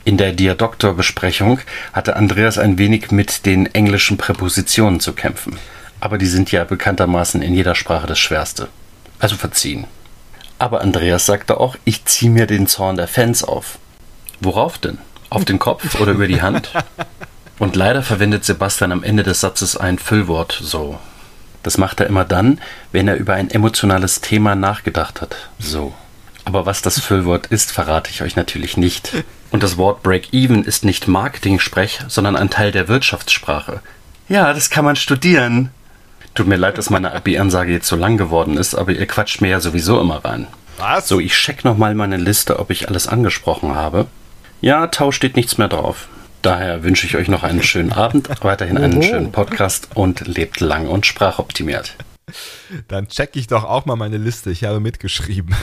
In 0.05 0.17
der 0.17 0.33
Diadoktor-Besprechung 0.33 1.61
hatte 1.93 2.17
Andreas 2.17 2.59
ein 2.59 2.79
wenig 2.79 3.11
mit 3.11 3.45
den 3.45 3.67
englischen 3.67 4.17
Präpositionen 4.17 5.01
zu 5.01 5.13
kämpfen. 5.13 5.59
Aber 6.01 6.17
die 6.17 6.27
sind 6.27 6.51
ja 6.53 6.65
bekanntermaßen 6.65 7.43
in 7.43 7.55
jeder 7.55 7.75
Sprache 7.75 8.07
das 8.07 8.19
Schwerste. 8.19 8.69
Also 9.19 9.37
verziehen. 9.37 9.87
Aber 10.59 10.81
Andreas 10.81 11.27
sagte 11.27 11.61
auch, 11.61 11.77
ich 11.85 12.05
ziehe 12.07 12.31
mir 12.31 12.47
den 12.47 12.67
Zorn 12.67 12.97
der 12.97 13.09
Fans 13.09 13.45
auf. 13.45 13.79
Worauf 14.41 14.79
denn? 14.79 14.99
Auf 15.29 15.45
den 15.45 15.59
Kopf 15.59 16.01
oder 16.01 16.13
über 16.13 16.27
die 16.27 16.43
Hand? 16.43 16.73
Und 17.59 17.77
leider 17.77 18.03
verwendet 18.03 18.45
Sebastian 18.45 18.93
am 18.93 19.03
Ende 19.03 19.23
des 19.23 19.41
Satzes 19.41 19.77
ein 19.77 19.99
Füllwort 19.99 20.59
so. 20.63 20.99
Das 21.63 21.77
macht 21.77 22.01
er 22.01 22.07
immer 22.07 22.25
dann, 22.25 22.59
wenn 22.91 23.07
er 23.07 23.17
über 23.17 23.35
ein 23.35 23.51
emotionales 23.51 24.23
Thema 24.23 24.55
nachgedacht 24.55 25.21
hat. 25.21 25.37
So. 25.59 25.93
Aber 26.47 26.65
was 26.65 26.81
das 26.81 26.99
Füllwort 26.99 27.47
ist, 27.49 27.71
verrate 27.71 28.11
ich 28.11 28.23
euch 28.23 28.35
natürlich 28.35 28.79
nicht. 28.79 29.13
Und 29.51 29.63
das 29.63 29.77
Wort 29.77 30.03
Break-Even 30.03 30.65
ist 30.65 30.85
nicht 30.85 31.09
Marketing-Sprech, 31.09 32.01
sondern 32.09 32.37
ein 32.37 32.51
Teil 32.51 32.71
der 32.73 32.89
Wirtschaftssprache. 32.89 33.81
Ja, 34.29 34.53
das 34.53 34.71
kann 34.71 34.85
man 34.85 34.97
studieren. 34.97 35.71
Tut 36.35 36.47
mir 36.47 36.57
leid, 36.57 36.79
dass 36.79 36.91
meine 36.91 37.13
AB-Ansage 37.13 37.73
jetzt 37.73 37.89
so 37.89 37.97
lang 37.97 38.17
geworden 38.17 38.57
ist, 38.57 38.75
aber 38.77 38.93
ihr 38.93 39.07
quatscht 39.07 39.41
mir 39.41 39.49
ja 39.49 39.61
sowieso 39.61 40.01
immer 40.01 40.25
rein. 40.25 40.47
was? 40.79 41.09
So, 41.09 41.19
ich 41.19 41.33
check 41.35 41.65
nochmal 41.65 41.95
meine 41.97 42.17
Liste, 42.17 42.61
ob 42.61 42.71
ich 42.71 42.89
alles 42.89 43.09
angesprochen 43.09 43.75
habe. 43.75 44.07
Ja, 44.61 44.87
Tau 44.87 45.11
steht 45.11 45.35
nichts 45.37 45.59
mehr 45.59 45.69
drauf. 45.69 46.07
Daher 46.43 46.85
wünsche 46.85 47.07
ich 47.07 47.17
euch 47.17 47.29
noch 47.29 47.43
einen 47.43 47.63
schönen 47.63 47.93
Abend, 47.93 48.29
weiterhin 48.43 48.79
einen 48.79 48.99
Oho. 48.99 49.03
schönen 49.03 49.33
Podcast 49.33 49.89
und 49.95 50.27
lebt 50.27 50.61
lang 50.61 50.87
und 50.87 51.05
sprachoptimiert. 51.07 51.97
Dann 52.89 53.09
check 53.09 53.31
ich 53.35 53.49
doch 53.49 53.65
auch 53.65 53.85
mal 53.85 53.97
meine 53.97 54.17
Liste. 54.17 54.51
Ich 54.51 54.63
habe 54.65 54.79
mitgeschrieben. 54.81 55.55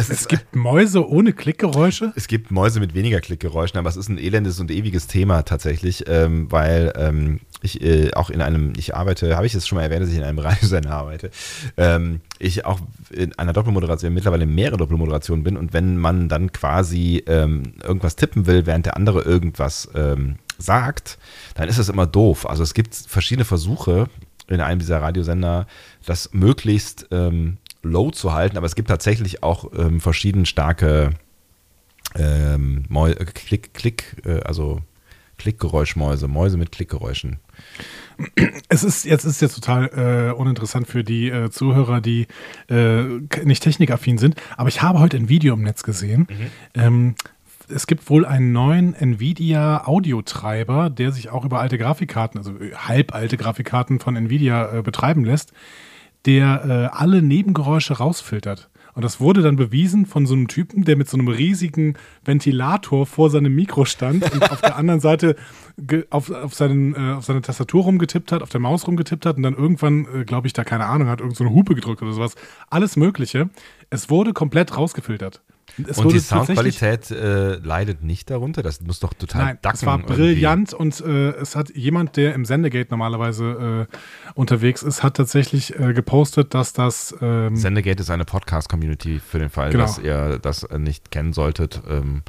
Es, 0.00 0.10
Es 0.10 0.28
gibt 0.28 0.56
Mäuse 0.56 1.08
ohne 1.08 1.32
Klickgeräusche. 1.32 2.12
es 2.16 2.26
gibt 2.26 2.50
Mäuse 2.50 2.80
mit 2.80 2.94
weniger 2.94 3.20
Klickgeräuschen, 3.20 3.78
aber 3.78 3.88
es 3.88 3.96
ist 3.96 4.08
ein 4.08 4.18
elendes 4.18 4.60
und 4.60 4.70
ewiges 4.70 5.06
Thema 5.06 5.42
tatsächlich, 5.42 6.04
ähm, 6.08 6.50
weil 6.50 6.92
ähm, 6.96 7.40
ich 7.62 7.82
äh, 7.82 8.12
auch 8.14 8.30
in 8.30 8.40
einem, 8.40 8.72
ich 8.76 8.94
arbeite, 8.94 9.36
habe 9.36 9.46
ich 9.46 9.54
es 9.54 9.66
schon 9.66 9.76
mal 9.76 9.82
erwähnt, 9.82 10.02
dass 10.02 10.10
ich 10.10 10.16
in 10.16 10.24
einem 10.24 10.38
Radiosender 10.40 10.90
arbeite, 10.90 11.30
ähm, 11.76 12.20
ich 12.38 12.64
auch 12.64 12.80
in 13.10 13.38
einer 13.38 13.52
Doppelmoderation, 13.52 14.14
mittlerweile 14.14 14.46
mehrere 14.46 14.78
Doppelmoderationen 14.78 15.44
bin 15.44 15.56
und 15.56 15.72
wenn 15.72 15.96
man 15.96 16.28
dann 16.28 16.52
quasi 16.52 17.22
ähm, 17.26 17.74
irgendwas 17.82 18.16
tippen 18.16 18.46
will, 18.46 18.66
während 18.66 18.86
der 18.86 18.96
andere 18.96 19.22
irgendwas 19.22 19.88
ähm, 19.94 20.36
sagt, 20.58 21.18
dann 21.54 21.68
ist 21.68 21.78
das 21.78 21.88
immer 21.88 22.06
doof. 22.06 22.48
Also 22.48 22.62
es 22.62 22.74
gibt 22.74 22.94
verschiedene 22.94 23.44
Versuche 23.44 24.08
in 24.48 24.60
einem 24.60 24.80
dieser 24.80 25.00
Radiosender, 25.00 25.66
das 26.06 26.30
möglichst 26.32 27.06
ähm, 27.10 27.58
low 27.82 28.10
zu 28.10 28.32
halten, 28.32 28.56
aber 28.56 28.66
es 28.66 28.74
gibt 28.74 28.88
tatsächlich 28.88 29.42
auch 29.42 29.70
ähm, 29.76 30.00
verschieden 30.00 30.46
starke 30.46 31.10
ähm, 32.14 32.84
äh, 32.92 33.24
Klick, 33.24 33.74
Klick, 33.74 34.16
äh, 34.24 34.40
also 34.40 34.82
Klickgeräuschmäuse, 35.38 36.28
Mäuse 36.28 36.58
mit 36.58 36.70
Klickgeräuschen. 36.70 37.38
Es 38.68 38.84
ist 38.84 39.06
jetzt 39.06 39.24
ist 39.24 39.40
jetzt 39.40 39.54
total 39.54 40.30
äh, 40.30 40.34
uninteressant 40.34 40.86
für 40.86 41.02
die 41.02 41.30
äh, 41.30 41.50
Zuhörer, 41.50 42.02
die 42.02 42.26
äh, 42.68 43.02
nicht 43.44 43.62
technikaffin 43.62 44.18
sind. 44.18 44.34
Aber 44.58 44.68
ich 44.68 44.82
habe 44.82 45.00
heute 45.00 45.16
ein 45.16 45.30
Video 45.30 45.54
im 45.54 45.62
Netz 45.62 45.82
gesehen. 45.82 46.28
Ähm, 46.74 47.14
es 47.74 47.86
gibt 47.86 48.10
wohl 48.10 48.26
einen 48.26 48.52
neuen 48.52 48.94
Nvidia 48.94 49.86
Audiotreiber, 49.86 50.90
der 50.90 51.12
sich 51.12 51.30
auch 51.30 51.46
über 51.46 51.60
alte 51.60 51.78
Grafikkarten, 51.78 52.36
also 52.36 52.52
äh, 52.58 52.74
halbalte 52.74 53.38
Grafikkarten 53.38 54.00
von 54.00 54.16
Nvidia 54.16 54.82
betreiben 54.82 55.24
lässt, 55.24 55.54
der 56.26 56.90
äh, 56.92 56.96
alle 56.96 57.22
Nebengeräusche 57.22 57.94
rausfiltert. 57.94 58.68
Und 58.94 59.04
das 59.04 59.20
wurde 59.20 59.42
dann 59.42 59.56
bewiesen 59.56 60.04
von 60.04 60.26
so 60.26 60.34
einem 60.34 60.48
Typen, 60.48 60.84
der 60.84 60.96
mit 60.96 61.08
so 61.08 61.16
einem 61.16 61.28
riesigen 61.28 61.94
Ventilator 62.24 63.06
vor 63.06 63.30
seinem 63.30 63.54
Mikro 63.54 63.84
stand 63.84 64.30
und 64.32 64.50
auf 64.50 64.60
der 64.60 64.76
anderen 64.76 65.00
Seite 65.00 65.36
auf, 66.10 66.30
auf, 66.30 66.54
seinen, 66.54 66.94
äh, 66.94 67.14
auf 67.14 67.24
seine 67.24 67.40
Tastatur 67.40 67.84
rumgetippt 67.84 68.32
hat, 68.32 68.42
auf 68.42 68.50
der 68.50 68.60
Maus 68.60 68.86
rumgetippt 68.86 69.26
hat 69.26 69.36
und 69.36 69.42
dann 69.42 69.54
irgendwann, 69.54 70.06
äh, 70.12 70.24
glaube 70.24 70.46
ich, 70.46 70.52
da 70.52 70.64
keine 70.64 70.86
Ahnung, 70.86 71.08
hat 71.08 71.20
irgend 71.20 71.36
so 71.36 71.44
Hupe 71.48 71.74
gedrückt 71.74 72.02
oder 72.02 72.12
sowas. 72.12 72.34
Alles 72.68 72.96
Mögliche. 72.96 73.48
Es 73.90 74.10
wurde 74.10 74.32
komplett 74.32 74.76
rausgefiltert. 74.76 75.40
Es 75.86 75.98
und 75.98 76.12
die 76.12 76.18
Soundqualität 76.18 77.10
äh, 77.10 77.54
leidet 77.56 78.02
nicht 78.02 78.30
darunter. 78.30 78.62
Das 78.62 78.80
muss 78.80 79.00
doch 79.00 79.14
total 79.14 79.44
Nein, 79.44 79.58
dacken. 79.62 79.76
es 79.76 79.86
war 79.86 79.98
irgendwie. 79.98 80.14
brillant 80.14 80.74
und 80.74 81.00
äh, 81.00 81.30
es 81.32 81.56
hat 81.56 81.70
jemand, 81.76 82.16
der 82.16 82.34
im 82.34 82.44
Sendegate 82.44 82.90
normalerweise 82.90 83.86
äh, 83.90 83.96
unterwegs 84.34 84.82
ist, 84.82 85.02
hat 85.02 85.16
tatsächlich 85.16 85.78
äh, 85.78 85.92
gepostet, 85.92 86.54
dass 86.54 86.72
das 86.72 87.14
ähm, 87.20 87.56
Sendegate 87.56 88.00
ist 88.00 88.10
eine 88.10 88.24
Podcast-Community 88.24 89.20
für 89.20 89.38
den 89.38 89.50
Fall, 89.50 89.70
Genau. 89.70 89.84
dass 89.84 89.98
ihr 89.98 90.38
das 90.40 90.66
nicht 90.76 91.10
kennen 91.10 91.32
solltet. 91.32 91.80
Ähm, 91.88 92.22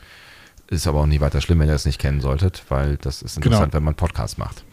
ist 0.70 0.88
aber 0.88 1.02
auch 1.02 1.06
nicht 1.06 1.20
weiter 1.20 1.42
schlimm, 1.42 1.60
wenn 1.60 1.68
ihr 1.68 1.76
es 1.76 1.86
nicht 1.86 2.00
kennen 2.00 2.22
solltet, 2.22 2.64
weil 2.70 2.96
das 2.96 3.22
ist 3.22 3.36
interessant, 3.36 3.72
Genau. 3.72 3.74
wenn 3.78 3.84
man 3.84 3.96
Podcast 3.96 4.38
macht. 4.38 4.64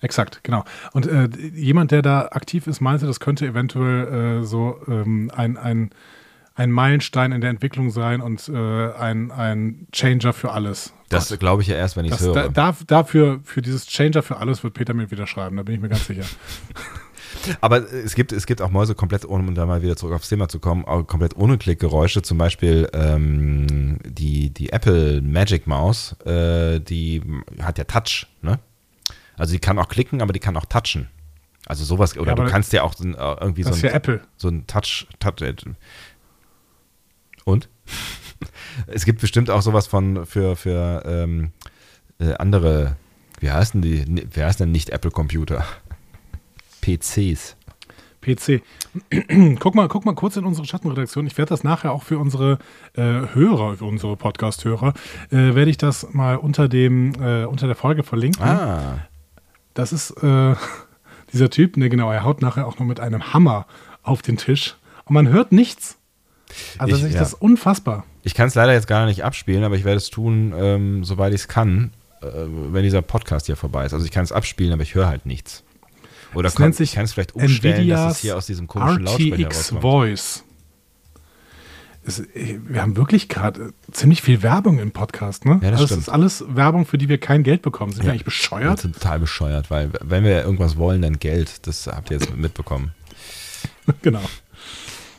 Exakt, 0.00 0.40
genau. 0.42 0.64
Und 0.92 1.06
äh, 1.06 1.28
jemand, 1.54 1.92
der 1.92 2.02
da 2.02 2.22
aktiv 2.32 2.66
ist, 2.66 2.80
meinte, 2.80 3.06
das 3.06 3.20
könnte 3.20 3.46
eventuell 3.46 4.40
äh, 4.40 4.44
so 4.44 4.80
ähm, 4.88 5.30
ein, 5.34 5.56
ein, 5.56 5.90
ein 6.56 6.70
Meilenstein 6.70 7.32
in 7.32 7.40
der 7.40 7.50
Entwicklung 7.50 7.90
sein 7.90 8.20
und 8.20 8.48
äh, 8.48 8.92
ein, 8.92 9.30
ein 9.30 9.86
Changer 9.92 10.32
für 10.32 10.52
alles. 10.52 10.92
Das 11.08 11.38
glaube 11.38 11.62
ich 11.62 11.68
ja 11.68 11.76
erst, 11.76 11.96
wenn 11.96 12.04
ich 12.04 12.12
es 12.12 12.20
höre. 12.20 12.34
da, 12.34 12.48
da, 12.48 12.76
dafür, 12.86 13.40
für 13.44 13.62
dieses 13.62 13.86
Changer 13.86 14.22
für 14.22 14.38
alles 14.38 14.64
wird 14.64 14.74
Peter 14.74 14.94
mir 14.94 15.10
wieder 15.10 15.26
schreiben, 15.26 15.56
da 15.56 15.62
bin 15.62 15.74
ich 15.76 15.80
mir 15.80 15.88
ganz 15.88 16.06
sicher. 16.06 16.24
Aber 17.60 17.92
es 17.92 18.14
gibt, 18.14 18.32
es 18.32 18.46
gibt 18.46 18.62
auch 18.62 18.70
Mäuse 18.70 18.94
komplett 18.94 19.24
ohne, 19.24 19.46
um 19.46 19.54
da 19.54 19.66
mal 19.66 19.82
wieder 19.82 19.96
zurück 19.96 20.14
aufs 20.14 20.28
Thema 20.28 20.48
zu 20.48 20.58
kommen, 20.58 20.84
auch 20.84 21.04
komplett 21.04 21.36
ohne 21.36 21.58
Klickgeräusche. 21.58 22.22
Zum 22.22 22.38
Beispiel 22.38 22.88
ähm, 22.92 23.98
die, 24.04 24.50
die 24.50 24.70
Apple 24.70 25.22
Magic 25.22 25.66
Maus, 25.66 26.16
äh, 26.24 26.80
die 26.80 27.22
hat 27.60 27.78
ja 27.78 27.84
Touch, 27.84 28.26
ne? 28.42 28.58
Also 29.36 29.52
die 29.52 29.58
kann 29.58 29.78
auch 29.78 29.88
klicken, 29.88 30.22
aber 30.22 30.32
die 30.32 30.40
kann 30.40 30.56
auch 30.56 30.64
touchen. 30.64 31.08
Also 31.66 31.84
sowas, 31.84 32.16
oder 32.16 32.30
Ja, 32.30 32.34
du 32.36 32.44
kannst 32.46 32.72
ja 32.72 32.82
auch 32.82 32.94
äh, 33.00 33.12
irgendwie 33.40 33.62
Das 33.62 33.72
so 33.72 33.76
ist 33.76 33.84
ein, 33.84 33.90
ja 33.90 33.96
Apple. 33.96 34.20
so 34.36 34.48
ein 34.48 34.66
Touch, 34.66 35.06
Touch 35.18 35.42
äh, 35.42 35.54
und? 37.46 37.68
es 38.86 39.04
gibt 39.04 39.20
bestimmt 39.20 39.50
auch 39.50 39.62
sowas 39.62 39.86
von 39.86 40.26
für, 40.26 40.56
für 40.56 41.02
ähm, 41.06 41.52
äh, 42.18 42.34
andere, 42.34 42.96
wie 43.40 43.50
heißen 43.50 43.80
die, 43.80 44.04
wie 44.32 44.42
heißen 44.42 44.64
denn 44.64 44.72
nicht 44.72 44.90
Apple-Computer? 44.90 45.64
PCs. 46.82 47.56
PC. 48.20 48.62
guck, 49.60 49.74
mal, 49.74 49.88
guck 49.88 50.04
mal 50.04 50.14
kurz 50.14 50.36
in 50.36 50.44
unsere 50.44 50.66
Schattenredaktion. 50.66 51.26
Ich 51.26 51.38
werde 51.38 51.50
das 51.50 51.62
nachher 51.62 51.92
auch 51.92 52.02
für 52.02 52.18
unsere 52.18 52.58
äh, 52.94 53.02
Hörer, 53.02 53.76
für 53.76 53.84
unsere 53.84 54.16
Podcast-Hörer, 54.16 54.94
äh, 55.30 55.54
werde 55.54 55.70
ich 55.70 55.78
das 55.78 56.12
mal 56.12 56.36
unter 56.36 56.68
dem, 56.68 57.14
äh, 57.20 57.44
unter 57.44 57.66
der 57.66 57.76
Folge 57.76 58.02
verlinken. 58.02 58.42
Ah, 58.42 58.98
Das 59.74 59.92
ist 59.92 60.10
äh, 60.22 60.54
dieser 61.32 61.50
Typ, 61.50 61.76
ne, 61.76 61.88
genau, 61.88 62.10
er 62.10 62.24
haut 62.24 62.42
nachher 62.42 62.66
auch 62.66 62.78
noch 62.78 62.86
mit 62.86 62.98
einem 63.00 63.32
Hammer 63.32 63.66
auf 64.02 64.22
den 64.22 64.36
Tisch 64.36 64.76
und 65.04 65.14
man 65.14 65.28
hört 65.28 65.52
nichts. 65.52 65.95
Also 66.78 66.94
Ich- 66.96 67.00
das 67.02 67.08
ist 67.10 67.14
ja. 67.14 67.20
das 67.20 67.34
unfassbar. 67.34 68.04
ich 68.22 68.34
kann 68.34 68.48
es 68.48 68.54
leider 68.54 68.72
jetzt 68.72 68.86
gar 68.86 69.06
nicht 69.06 69.24
abspielen, 69.24 69.64
aber 69.64 69.76
ich 69.76 69.84
werde 69.84 69.98
es 69.98 70.10
tun, 70.10 70.52
ähm, 70.56 71.04
sobald 71.04 71.34
ich 71.34 71.42
es 71.42 71.48
kann, 71.48 71.92
äh, 72.22 72.26
wenn 72.72 72.82
dieser 72.82 73.02
Podcast 73.02 73.46
hier 73.46 73.56
vorbei 73.56 73.84
ist. 73.86 73.92
Also 73.92 74.04
ich 74.04 74.10
kann 74.12 74.24
es 74.24 74.32
abspielen, 74.32 74.72
aber 74.72 74.82
ich 74.82 74.94
höre 74.94 75.08
halt 75.08 75.26
nichts. 75.26 75.62
Oder 76.34 76.44
Das 76.44 76.54
kon- 76.54 76.64
nennt 76.66 76.76
sich 76.76 76.90
ich 76.90 76.94
kann 76.96 77.04
es 77.04 77.12
vielleicht 77.12 77.34
umstellen, 77.34 77.74
dass 77.74 77.78
Nvidias 77.80 78.12
es 78.16 78.18
hier 78.20 78.36
aus 78.36 78.46
diesem 78.46 78.66
komischen 78.66 79.04
Lautsprecher 79.04 79.32
RTX 79.34 79.56
rauskommt. 79.58 79.80
Voice. 79.82 80.42
Es, 82.04 82.20
äh, 82.20 82.58
wir 82.64 82.82
haben 82.82 82.96
wirklich 82.96 83.28
gerade 83.28 83.72
äh, 83.88 83.92
ziemlich 83.92 84.22
viel 84.22 84.42
Werbung 84.42 84.78
im 84.78 84.92
Podcast, 84.92 85.44
ne? 85.44 85.58
Ja, 85.62 85.70
das 85.72 85.80
also 85.80 85.86
stimmt. 85.86 86.02
ist 86.02 86.08
alles 86.08 86.44
Werbung, 86.48 86.86
für 86.86 86.98
die 86.98 87.08
wir 87.08 87.18
kein 87.18 87.42
Geld 87.42 87.62
bekommen. 87.62 87.92
Sind 87.92 88.02
wir 88.02 88.06
Ja. 88.08 88.12
eigentlich 88.12 88.24
bescheuert? 88.24 88.84
Ja, 88.84 88.90
total 88.92 89.18
bescheuert, 89.18 89.70
weil 89.70 89.90
wenn 90.02 90.22
wir 90.24 90.42
irgendwas 90.44 90.76
wollen, 90.76 91.02
dann 91.02 91.18
Geld. 91.18 91.66
Das 91.66 91.86
habt 91.88 92.10
ihr 92.10 92.18
jetzt 92.18 92.36
mitbekommen. 92.36 92.92
genau. 94.02 94.20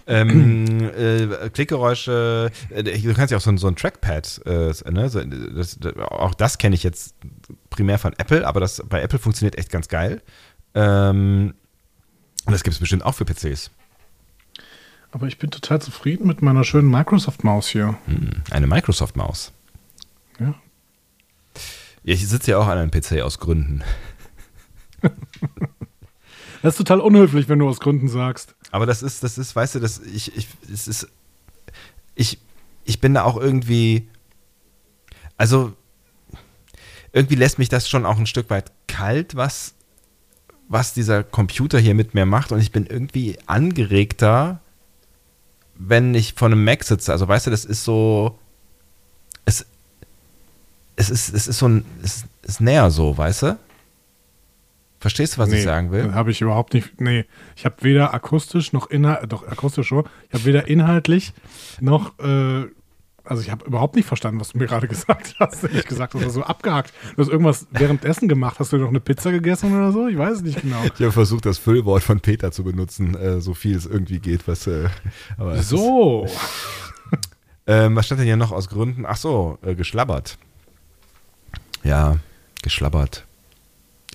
Ähm, 0.09 0.89
äh, 0.97 1.49
Klickgeräusche, 1.49 2.49
äh, 2.69 2.83
du 2.83 3.13
kannst 3.13 3.31
ja 3.31 3.37
auch 3.37 3.41
so, 3.41 3.49
ein- 3.49 3.57
so 3.57 3.67
ein 3.67 3.75
Trackpad, 3.75 4.41
äh, 4.45 4.73
ne? 4.91 5.09
so, 5.09 5.21
das, 5.21 5.77
das, 5.79 5.95
auch 5.97 6.33
das 6.33 6.57
kenne 6.57 6.75
ich 6.75 6.83
jetzt 6.83 7.15
primär 7.69 7.99
von 7.99 8.13
Apple, 8.17 8.47
aber 8.47 8.59
das 8.61 8.81
bei 8.87 9.01
Apple 9.01 9.19
funktioniert 9.19 9.57
echt 9.57 9.69
ganz 9.69 9.89
geil. 9.89 10.21
Ähm, 10.75 11.53
und 12.45 12.51
das 12.53 12.63
gibt 12.63 12.73
es 12.75 12.79
bestimmt 12.79 13.03
auch 13.05 13.15
für 13.15 13.25
PCs. 13.25 13.69
Aber 15.11 15.27
ich 15.27 15.37
bin 15.39 15.51
total 15.51 15.81
zufrieden 15.81 16.25
mit 16.27 16.41
meiner 16.41 16.63
schönen 16.63 16.89
Microsoft-Maus 16.89 17.67
hier. 17.67 17.97
Hm, 18.05 18.43
eine 18.51 18.67
Microsoft-Maus. 18.67 19.51
Ja. 20.39 20.55
Ich 22.03 22.25
sitze 22.27 22.51
ja 22.51 22.57
auch 22.59 22.67
an 22.67 22.77
einem 22.77 22.91
PC 22.91 23.21
aus 23.23 23.39
Gründen. 23.39 23.83
Das 26.63 26.73
ist 26.73 26.77
total 26.79 27.01
unhöflich, 27.01 27.47
wenn 27.49 27.59
du 27.59 27.69
aus 27.69 27.79
Gründen 27.79 28.09
sagst. 28.09 28.55
Aber 28.71 28.85
das 28.85 29.01
ist, 29.01 29.23
das 29.23 29.37
ist, 29.37 29.55
weißt 29.55 29.75
du, 29.75 29.79
das, 29.79 29.99
ich, 29.99 30.35
ich, 30.35 30.47
es 30.71 30.87
ist, 30.87 31.07
ich, 32.15 32.39
ich 32.83 32.99
bin 32.99 33.13
da 33.13 33.23
auch 33.23 33.37
irgendwie, 33.37 34.09
also 35.37 35.73
irgendwie 37.13 37.35
lässt 37.35 37.59
mich 37.59 37.69
das 37.69 37.89
schon 37.89 38.05
auch 38.05 38.17
ein 38.17 38.27
Stück 38.27 38.49
weit 38.49 38.71
kalt, 38.87 39.35
was, 39.35 39.73
was 40.67 40.93
dieser 40.93 41.23
Computer 41.23 41.79
hier 41.79 41.95
mit 41.95 42.13
mir 42.13 42.25
macht 42.25 42.51
und 42.51 42.59
ich 42.59 42.71
bin 42.71 42.85
irgendwie 42.85 43.37
angeregter, 43.45 44.59
wenn 45.75 46.13
ich 46.15 46.33
vor 46.33 46.47
einem 46.47 46.63
Mac 46.63 46.83
sitze. 46.83 47.11
Also 47.11 47.27
weißt 47.27 47.47
du, 47.47 47.51
das 47.51 47.65
ist 47.65 47.83
so, 47.83 48.37
es, 49.45 49.65
es 50.95 51.09
ist, 51.09 51.33
es 51.33 51.47
ist 51.47 51.59
so 51.59 51.67
ein, 51.67 51.85
es 52.03 52.25
ist 52.43 52.61
näher 52.61 52.91
so, 52.91 53.17
weißt 53.17 53.43
du? 53.43 53.59
Verstehst 54.99 55.35
du, 55.35 55.37
was 55.39 55.51
ich 55.51 55.63
sagen 55.63 55.91
will? 55.91 56.13
Habe 56.13 56.31
ich 56.31 56.41
überhaupt 56.41 56.73
nicht. 56.73 56.99
Nee, 56.99 57.25
ich 57.55 57.65
habe 57.65 57.75
weder 57.81 58.13
akustisch 58.13 58.73
noch 58.73 58.89
inhaltlich, 58.89 59.29
doch 59.29 59.47
akustisch 59.47 59.87
schon, 59.87 60.05
ich 60.27 60.33
habe 60.33 60.45
weder 60.45 60.67
inhaltlich 60.67 61.33
noch, 61.79 62.17
äh, 62.19 62.65
also 63.23 63.41
ich 63.41 63.51
habe 63.51 63.65
überhaupt 63.65 63.95
nicht 63.95 64.07
verstanden, 64.07 64.39
was 64.39 64.49
du 64.49 64.57
mir 64.57 64.65
gerade 64.65 64.87
gesagt 64.89 65.35
hast. 65.39 65.65
Ich 65.65 65.85
gesagt, 65.85 66.13
du 66.13 66.21
hast 66.21 66.33
so 66.33 66.43
abgehakt. 66.43 66.93
Du 67.15 67.21
hast 67.21 67.29
irgendwas 67.29 67.67
währenddessen 67.71 68.27
gemacht. 68.27 68.57
Hast 68.59 68.71
du 68.73 68.77
noch 68.77 68.87
eine 68.87 68.99
Pizza 69.01 69.31
gegessen 69.31 69.75
oder 69.75 69.91
so? 69.91 70.07
Ich 70.07 70.17
weiß 70.17 70.37
es 70.37 70.41
nicht 70.41 70.61
genau. 70.61 70.81
Ich 70.85 70.91
habe 71.01 71.11
versucht, 71.11 71.45
das 71.45 71.57
Füllwort 71.57 72.03
von 72.03 72.19
Peter 72.21 72.51
zu 72.51 72.63
benutzen, 72.63 73.15
äh, 73.15 73.41
so 73.41 73.53
viel 73.53 73.75
es 73.75 73.85
irgendwie 73.85 74.19
geht. 74.19 74.47
Was, 74.47 74.65
äh, 74.65 74.87
So. 75.59 76.23
Ist, 76.25 76.37
ähm, 77.67 77.95
was 77.97 78.05
stand 78.05 78.19
denn 78.19 78.27
hier 78.27 78.37
noch 78.37 78.53
aus 78.53 78.69
Gründen? 78.69 79.05
Ach 79.05 79.17
so, 79.17 79.57
äh, 79.61 79.75
geschlabbert. 79.75 80.37
Ja, 81.83 82.17
geschlabbert. 82.63 83.25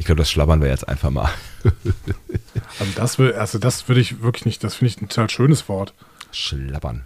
Ich 0.02 0.06
glaube, 0.06 0.18
das 0.18 0.32
schlabbern 0.32 0.60
wir 0.60 0.66
jetzt 0.66 0.88
einfach 0.88 1.10
mal. 1.10 1.30
Also 2.80 2.92
das, 2.96 3.18
will, 3.20 3.34
also 3.34 3.58
das 3.60 3.86
würde 3.86 4.00
ich 4.00 4.20
wirklich 4.20 4.46
nicht, 4.46 4.64
das 4.64 4.74
finde 4.74 4.88
ich 4.88 5.00
ein 5.00 5.08
total 5.08 5.30
schönes 5.30 5.68
Wort. 5.68 5.94
Schlabbern. 6.32 7.04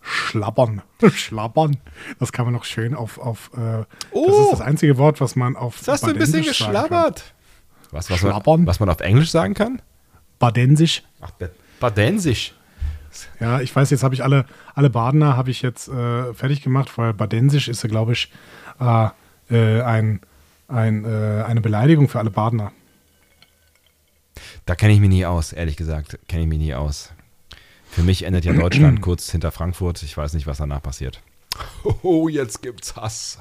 Schlabbern. 0.00 0.82
Schlabbern. 1.14 1.76
Das 2.18 2.32
kann 2.32 2.46
man 2.46 2.52
noch 2.52 2.64
schön 2.64 2.96
auf, 2.96 3.18
auf 3.18 3.50
äh, 3.54 3.58
das 3.60 3.86
Oh! 4.10 4.44
ist 4.46 4.52
das 4.54 4.60
einzige 4.60 4.98
Wort, 4.98 5.20
was 5.20 5.36
man 5.36 5.54
auf 5.54 5.76
Jetzt 5.76 5.88
hast 5.88 6.02
du 6.02 6.08
ein 6.08 6.18
bisschen 6.18 6.42
geschlabbert. 6.42 7.32
Was, 7.92 8.10
was, 8.10 8.22
man, 8.22 8.32
Schlabbern? 8.32 8.66
was 8.66 8.80
man 8.80 8.88
auf 8.88 8.98
Englisch 9.00 9.30
sagen 9.30 9.54
kann? 9.54 9.80
Badensisch. 10.40 11.04
Ach, 11.20 11.30
Badensisch. 11.78 12.54
Ja, 13.38 13.60
ich 13.60 13.74
weiß, 13.74 13.90
jetzt 13.90 14.02
habe 14.02 14.14
ich 14.14 14.24
alle, 14.24 14.46
alle 14.74 14.90
Badener 14.90 15.36
habe 15.36 15.52
ich 15.52 15.62
jetzt 15.62 15.86
äh, 15.86 16.34
fertig 16.34 16.62
gemacht, 16.62 16.98
weil 16.98 17.14
Badensisch 17.14 17.68
ist 17.68 17.84
ja, 17.84 17.88
glaube 17.88 18.14
ich, 18.14 18.32
äh, 18.80 19.10
äh, 19.50 19.82
ein, 19.82 20.20
ein, 20.72 21.04
äh, 21.04 21.44
eine 21.46 21.60
Beleidigung 21.60 22.08
für 22.08 22.18
alle 22.18 22.30
Badener. 22.30 22.72
Da 24.66 24.74
kenne 24.74 24.92
ich 24.92 25.00
mich 25.00 25.10
nie 25.10 25.26
aus, 25.26 25.52
ehrlich 25.52 25.76
gesagt. 25.76 26.18
Kenne 26.28 26.42
ich 26.42 26.48
mich 26.48 26.58
nie 26.58 26.74
aus. 26.74 27.12
Für 27.90 28.02
mich 28.02 28.22
endet 28.24 28.44
ja 28.44 28.52
Deutschland 28.52 29.00
kurz 29.02 29.30
hinter 29.30 29.50
Frankfurt. 29.50 30.02
Ich 30.02 30.16
weiß 30.16 30.32
nicht, 30.34 30.46
was 30.46 30.58
danach 30.58 30.82
passiert. 30.82 31.20
Oh, 32.02 32.28
jetzt 32.28 32.62
gibt's 32.62 32.96
Hass. 32.96 33.38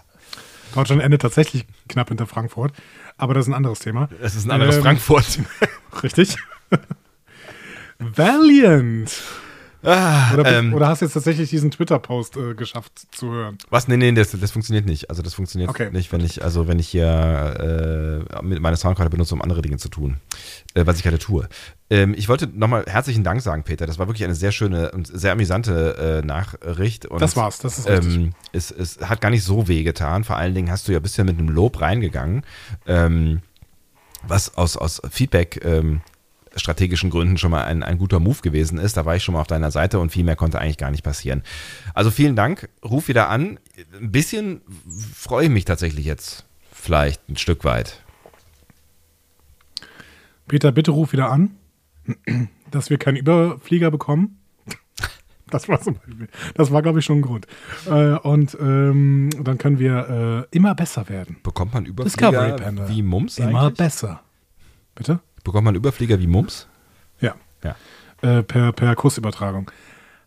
Deutschland 0.76 1.02
endet 1.02 1.22
tatsächlich 1.22 1.66
knapp 1.88 2.10
hinter 2.10 2.28
Frankfurt, 2.28 2.74
aber 3.18 3.34
das 3.34 3.46
ist 3.46 3.50
ein 3.50 3.56
anderes 3.56 3.80
Thema. 3.80 4.10
Es 4.22 4.36
ist 4.36 4.46
ein 4.46 4.52
anderes 4.52 4.78
Ähm, 4.78 4.84
Frankfurt. 4.84 5.40
Richtig. 6.04 6.38
Valiant. 8.00 9.12
Ah, 9.84 10.34
Oder, 10.34 10.60
ähm, 10.60 10.74
oder 10.74 10.88
hast 10.88 11.02
du 11.02 11.06
jetzt 11.06 11.14
tatsächlich 11.14 11.50
diesen 11.50 11.72
Twitter-Post 11.72 12.38
äh, 12.38 12.54
geschafft 12.54 12.92
zu 13.12 13.32
hören? 13.32 13.58
was? 13.70 13.88
Nee, 13.88 13.98
nee, 13.98 14.12
das, 14.12 14.32
das 14.32 14.52
funktioniert 14.52 14.86
nicht. 14.86 15.10
Also 15.10 15.24
das 15.24 15.34
funktioniert 15.34 15.70
Okay. 15.72 15.90
nicht, 15.92 16.12
wenn 16.12 16.22
ich, 16.22 16.44
also 16.44 16.68
wenn 16.68 16.78
ich 16.78 16.88
hier 16.90 18.26
äh, 18.32 18.44
mit 18.44 18.60
meine 18.62 18.78
Soundkarte 18.78 19.10
benutze, 19.10 19.34
um 19.34 19.42
andere 19.42 19.62
Dinge 19.64 19.78
zu 19.78 19.90
tun, 19.90 20.18
äh, 20.76 20.86
was 20.86 20.98
ich 20.98 21.04
gerade 21.04 21.18
tue. 21.18 21.48
Ähm, 21.90 22.14
ich 22.16 22.30
wollte 22.30 22.48
nochmal 22.48 22.86
herzlichen 22.88 23.24
Dank 23.24 23.42
sagen, 23.42 23.64
Peter. 23.64 23.88
Das 23.88 23.98
war 23.98 24.08
wirklich 24.08 24.24
eine 24.24 24.36
sehr 24.36 24.52
schöne 24.52 24.92
und 24.92 25.08
sehr 25.08 25.32
amüsante 25.32 26.22
äh, 26.24 26.26
Nachricht. 26.26 27.08
Und, 27.08 27.22
Das 27.22 27.36
war's, 27.36 27.58
das 27.58 27.80
ist 27.80 27.88
richtig. 27.90 28.16
ähm, 28.16 28.34
es, 28.52 28.70
es 28.72 29.00
hat 29.02 29.20
gar 29.20 29.30
nicht 29.32 29.44
so 29.44 29.68
weh 29.68 29.82
getan. 29.84 30.24
Vor 30.24 30.38
allen 30.38 30.54
Dingen 30.54 30.70
hast 30.70 30.88
du 30.88 30.92
ja 30.92 31.00
bisher 31.00 31.26
mit 31.26 31.40
einem 31.40 31.50
Lob 31.50 31.82
reingegangen, 31.82 32.44
ähm, 32.86 33.42
was 34.28 34.56
aus, 34.56 34.78
aus 34.78 35.02
Feedback 35.10 35.60
ähm, 35.66 36.02
strategischen 36.56 37.10
Gründen 37.10 37.38
schon 37.38 37.52
mal 37.52 37.64
ein, 37.64 37.84
ein 37.84 37.98
guter 37.98 38.20
Move 38.20 38.42
gewesen 38.42 38.78
ist. 38.78 38.98
Da 38.98 39.06
war 39.06 39.16
ich 39.16 39.24
schon 39.24 39.34
mal 39.34 39.42
auf 39.42 39.48
deiner 39.48 39.72
Seite 39.72 40.00
und 40.00 40.12
viel 40.12 40.24
mehr 40.24 40.36
konnte 40.36 40.60
eigentlich 40.60 40.78
gar 40.78 40.92
nicht 40.92 41.04
passieren. 41.04 41.44
Also 41.94 42.12
vielen 42.12 42.36
Dank. 42.36 42.70
Ruf 42.84 43.08
wieder 43.08 43.30
an. 43.30 43.60
Ein 44.00 44.12
bisschen 44.12 44.62
freue 45.14 45.46
ich 45.46 45.52
mich 45.52 45.66
tatsächlich 45.66 46.06
jetzt. 46.06 46.46
Vielleicht 46.72 47.28
ein 47.30 47.38
Stück 47.38 47.64
weit. 47.64 48.02
Peter, 50.48 50.72
bitte 50.72 50.92
ruf 50.92 51.14
wieder 51.14 51.32
an, 51.32 51.52
dass 52.72 52.90
wir 52.90 52.98
keinen 52.98 53.18
Überflieger 53.18 53.92
bekommen. 53.92 54.38
Das 55.50 55.68
war 55.68 55.82
zum 55.82 55.96
Beispiel, 55.96 56.28
das 56.56 56.72
war, 56.72 56.82
glaube 56.82 57.00
ich, 57.00 57.06
schon 57.06 57.20
ein 57.20 57.22
Grund. 57.22 57.46
Äh, 57.86 58.16
und 58.16 58.58
ähm, 58.60 59.30
dann 59.44 59.58
können 59.58 59.80
wir 59.80 60.48
äh, 60.52 60.56
immer 60.56 60.74
besser 60.76 61.10
werden. 61.10 61.38
Bekommt 61.44 61.74
man 61.74 61.84
Discovery 61.84 62.52
Überflieger 62.52 62.90
wie 62.90 63.02
Mums 63.02 63.38
Immer 63.38 63.64
eigentlich? 63.64 63.78
besser. 63.78 64.22
Bitte? 64.96 65.20
Bekommt 65.44 65.66
man 65.66 65.76
Überflieger 65.76 66.20
wie 66.20 66.28
Mums? 66.28 66.68
Ja. 67.20 67.36
Ja. 67.64 67.76
Äh, 68.22 68.44
per, 68.44 68.72
per 68.72 68.96
Kursübertragung. 68.96 69.72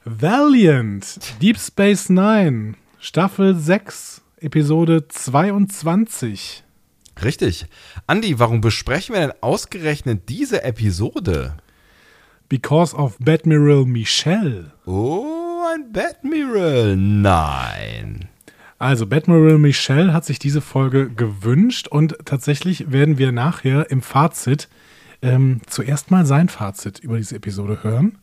Valiant, 0.04 1.18
Deep 1.40 1.58
Space 1.58 2.10
Nine, 2.10 2.74
Staffel 2.98 3.56
6, 3.56 4.22
Episode 4.40 5.08
22. 5.08 6.64
Richtig. 7.22 7.66
Andi, 8.06 8.38
warum 8.38 8.60
besprechen 8.60 9.14
wir 9.14 9.22
denn 9.22 9.32
ausgerechnet 9.40 10.28
diese 10.28 10.62
Episode? 10.64 11.56
Because 12.48 12.94
of 12.94 13.16
Badmiral 13.18 13.84
Michelle. 13.84 14.72
Oh, 14.84 15.62
ein 15.72 15.92
Batmiral. 15.92 16.96
Nein. 16.96 18.28
Also, 18.78 19.06
Badmiral 19.06 19.58
Michelle 19.58 20.12
hat 20.12 20.24
sich 20.24 20.38
diese 20.38 20.60
Folge 20.60 21.08
gewünscht 21.08 21.88
und 21.88 22.18
tatsächlich 22.24 22.90
werden 22.92 23.16
wir 23.16 23.32
nachher 23.32 23.90
im 23.90 24.02
Fazit 24.02 24.68
ähm, 25.24 25.60
zuerst 25.66 26.10
mal 26.10 26.26
sein 26.26 26.48
Fazit 26.48 26.98
über 27.00 27.16
diese 27.16 27.36
Episode 27.36 27.78
hören. 27.82 28.18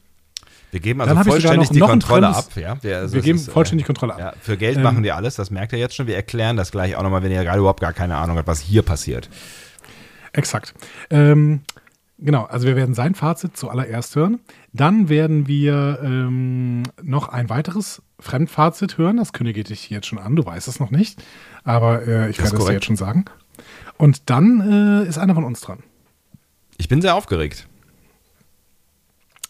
Wir 0.72 0.80
geben 0.80 1.02
also 1.02 1.14
vollständig 1.24 1.70
noch- 1.70 1.74
die 1.74 1.80
noch 1.80 1.90
Kontrolle 1.90 2.30
ab. 2.30 2.46
Ja? 2.56 2.82
Wir, 2.82 3.00
also 3.00 3.16
Wir 3.16 3.22
geben 3.22 3.38
ist, 3.38 3.50
äh, 3.50 3.52
vollständig 3.52 3.86
Kontrolle 3.86 4.14
ab. 4.14 4.20
Ja, 4.20 4.34
für 4.40 4.56
Geld 4.56 4.78
Ähm, 4.78 4.84
machen 4.84 5.04
wir 5.04 5.18
alles, 5.18 5.36
das 5.36 5.52
merkt 5.52 5.74
ihr 5.74 5.80
jetzt 5.80 5.96
schon. 5.96 6.08
Wir 6.08 6.16
erklären 6.16 6.56
das 6.56 6.72
gleich 6.72 6.96
auch 6.96 7.04
nochmal, 7.04 7.24
wenn 7.24 7.32
ihr 7.32 7.44
gerade 7.44 7.60
überhaupt 7.60 7.82
gar 7.82 7.92
keine 7.94 8.16
Ahnung 8.16 8.38
habt, 8.38 8.48
was 8.48 8.60
hier 8.62 8.82
passiert. 8.82 9.30
Exakt. 10.34 10.74
Ähm, 11.10 11.60
genau, 12.20 12.46
also 12.46 12.68
wir 12.68 12.78
werden 12.78 12.96
sein 12.96 13.16
Fazit 13.16 13.58
zuallererst 13.58 14.16
hören. 14.16 14.40
Dann 14.72 15.10
werden 15.10 15.48
wir 15.50 16.00
ähm, 16.04 16.84
noch 17.02 17.28
ein 17.28 17.50
weiteres 17.50 18.02
Fremdfazit 18.20 18.98
hören. 18.98 19.18
Das 19.18 19.34
kündige 19.34 19.60
ich 19.60 19.68
dich 19.68 19.90
jetzt 19.90 20.08
schon 20.08 20.20
an, 20.20 20.38
du 20.38 20.46
weißt 20.46 20.70
es 20.70 20.80
noch 20.80 20.90
nicht. 20.92 21.22
Aber 21.66 22.08
äh, 22.08 22.30
ich 22.30 22.38
Das 22.38 22.46
werde 22.54 22.58
es 22.60 22.66
dir 22.68 22.74
jetzt 22.76 22.86
schon 22.86 22.96
sagen. 22.96 23.26
Und 23.98 24.30
dann 24.30 25.02
äh, 25.04 25.08
ist 25.10 25.18
einer 25.18 25.36
von 25.36 25.44
uns 25.44 25.60
dran. 25.60 25.80
Ich 26.82 26.88
bin 26.90 27.00
sehr 27.00 27.14
aufgeregt. 27.14 27.68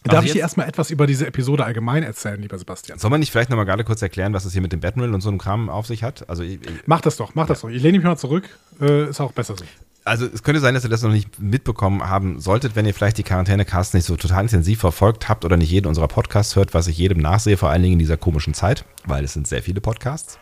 Darf 0.04 0.16
Also 0.16 0.26
ich 0.26 0.32
dir 0.32 0.40
erstmal 0.40 0.68
etwas 0.68 0.90
über 0.90 1.06
diese 1.06 1.26
Episode 1.26 1.64
allgemein 1.64 2.02
erzählen, 2.02 2.38
lieber 2.42 2.58
Sebastian? 2.58 2.98
Soll 2.98 3.08
man 3.10 3.20
nicht 3.20 3.32
vielleicht 3.32 3.48
nochmal 3.48 3.64
gerade 3.64 3.84
kurz 3.84 4.02
erklären, 4.02 4.34
was 4.34 4.44
es 4.44 4.52
hier 4.52 4.60
mit 4.60 4.70
dem 4.72 4.80
Batmill 4.80 5.14
und 5.14 5.22
so 5.22 5.30
einem 5.30 5.38
Kram 5.38 5.70
auf 5.70 5.86
sich 5.86 6.02
hat? 6.02 6.28
Also, 6.28 6.42
ich, 6.42 6.54
ich- 6.60 6.82
Mach 6.84 7.00
das 7.00 7.16
doch, 7.16 7.34
mach 7.34 7.46
das 7.46 7.62
doch. 7.62 7.70
Ich 7.70 7.82
lehne 7.82 7.96
mich 7.98 8.04
mal 8.06 8.18
zurück. 8.18 8.48
Äh, 8.82 9.08
ist 9.08 9.20
auch 9.20 9.32
besser 9.32 9.56
so. 9.56 9.64
also 10.04 10.26
es 10.26 10.42
könnte 10.42 10.60
sein, 10.60 10.74
dass 10.74 10.84
ihr 10.84 10.90
das 10.90 11.00
noch 11.02 11.10
nicht 11.12 11.38
mitbekommen 11.40 12.02
haben 12.06 12.38
solltet, 12.38 12.76
wenn 12.76 12.84
ihr 12.84 12.92
vielleicht 12.92 13.16
die 13.16 13.22
Quarantäne-Casts 13.22 13.94
nicht 13.94 14.04
so 14.04 14.16
total 14.16 14.42
intensiv 14.42 14.80
verfolgt 14.80 15.30
habt 15.30 15.46
oder 15.46 15.56
nicht 15.56 15.70
jeden 15.70 15.86
unserer 15.86 16.08
Podcasts 16.08 16.54
hört, 16.54 16.74
was 16.74 16.86
ich 16.88 16.98
jedem 16.98 17.18
nachsehe, 17.18 17.56
vor 17.56 17.70
allen 17.70 17.82
Dingen 17.82 17.94
in 17.94 17.98
dieser 18.00 18.18
komischen 18.18 18.52
Zeit, 18.52 18.84
weil 19.06 19.24
es 19.24 19.32
sind 19.32 19.46
sehr 19.46 19.62
viele 19.62 19.80
Podcasts. 19.80 20.38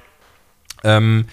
Ähm, 0.82 1.26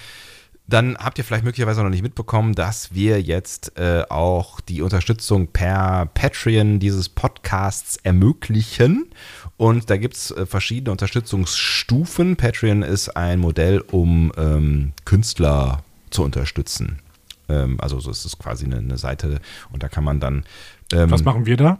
dann 0.67 0.97
habt 0.97 1.17
ihr 1.17 1.23
vielleicht 1.23 1.45
möglicherweise 1.45 1.81
noch 1.81 1.89
nicht 1.89 2.03
mitbekommen, 2.03 2.53
dass 2.53 2.93
wir 2.93 3.21
jetzt 3.21 3.77
äh, 3.77 4.03
auch 4.09 4.59
die 4.59 4.81
Unterstützung 4.81 5.47
per 5.47 6.07
Patreon 6.13 6.79
dieses 6.79 7.07
Podcasts 7.07 7.97
ermöglichen. 8.03 9.07
Und 9.55 9.89
da 9.89 9.97
gibt 9.97 10.15
es 10.15 10.31
äh, 10.31 10.45
verschiedene 10.45 10.91
Unterstützungsstufen. 10.91 12.35
Patreon 12.35 12.83
ist 12.83 13.09
ein 13.15 13.39
Modell, 13.39 13.79
um 13.91 14.31
ähm, 14.37 14.91
Künstler 15.05 15.83
zu 16.09 16.23
unterstützen. 16.23 16.99
Ähm, 17.47 17.79
also 17.79 17.99
so 17.99 18.11
ist 18.11 18.25
es 18.25 18.37
quasi 18.37 18.65
eine, 18.65 18.77
eine 18.77 18.97
Seite 18.97 19.39
und 19.71 19.83
da 19.83 19.87
kann 19.87 20.03
man 20.03 20.19
dann. 20.19 20.43
Ähm, 20.91 21.09
Was 21.09 21.23
machen 21.23 21.45
wir 21.45 21.57
da? 21.57 21.79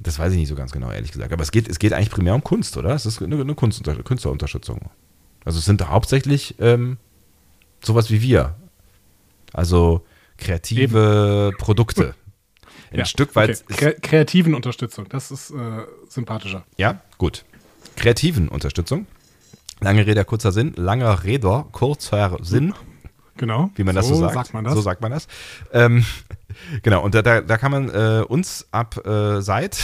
das 0.00 0.18
weiß 0.18 0.32
ich 0.32 0.38
nicht 0.38 0.48
so 0.48 0.54
ganz 0.54 0.72
genau, 0.72 0.90
ehrlich 0.90 1.12
gesagt. 1.12 1.32
Aber 1.32 1.42
es 1.42 1.52
geht, 1.52 1.68
es 1.68 1.78
geht 1.78 1.92
eigentlich 1.92 2.10
primär 2.10 2.34
um 2.34 2.42
Kunst, 2.42 2.76
oder? 2.76 2.90
Es 2.94 3.06
ist 3.06 3.22
eine, 3.22 3.40
eine 3.40 3.54
Kunstunter 3.54 3.94
Künstlerunterstützung. 4.02 4.80
Also 5.44 5.58
es 5.58 5.64
sind 5.64 5.86
hauptsächlich 5.86 6.56
ähm, 6.58 6.98
sowas 7.84 8.10
wie 8.10 8.22
wir. 8.22 8.54
Also 9.52 10.04
kreative 10.38 11.52
Produkte. 11.58 12.14
Ein 12.90 12.98
Ja, 13.00 13.04
Stück 13.04 13.34
weit. 13.36 13.64
okay. 13.70 13.74
Kre 13.76 13.94
kreativen 14.00 14.54
Unterstützung, 14.54 15.08
das 15.08 15.30
ist 15.30 15.50
äh, 15.50 15.82
sympathischer. 16.08 16.64
Ja, 16.76 17.00
gut. 17.18 17.44
Kreativen 17.96 18.48
Unterstützung. 18.48 19.06
Lange 19.80 20.06
Rede, 20.06 20.24
kurzer 20.24 20.52
Sinn. 20.52 20.72
Langer 20.76 21.24
Rede, 21.24 21.64
kurzer 21.72 22.38
Sinn. 22.42 22.74
Genau. 23.36 23.70
wie 23.74 23.82
man 23.82 23.96
das 23.96 24.06
so 24.06 24.14
sagt. 24.14 24.34
sagt 24.34 24.54
man 24.54 24.64
das. 24.64 24.74
So 24.74 24.80
sagt 24.80 25.00
man 25.00 25.10
das. 25.10 25.26
Ähm, 25.72 26.04
genau, 26.82 27.02
und 27.02 27.14
da, 27.16 27.22
da, 27.22 27.40
da 27.40 27.58
kann 27.58 27.72
man 27.72 27.88
äh, 27.88 28.22
uns 28.26 28.66
ab 28.70 29.04
äh, 29.04 29.40
seit 29.42 29.76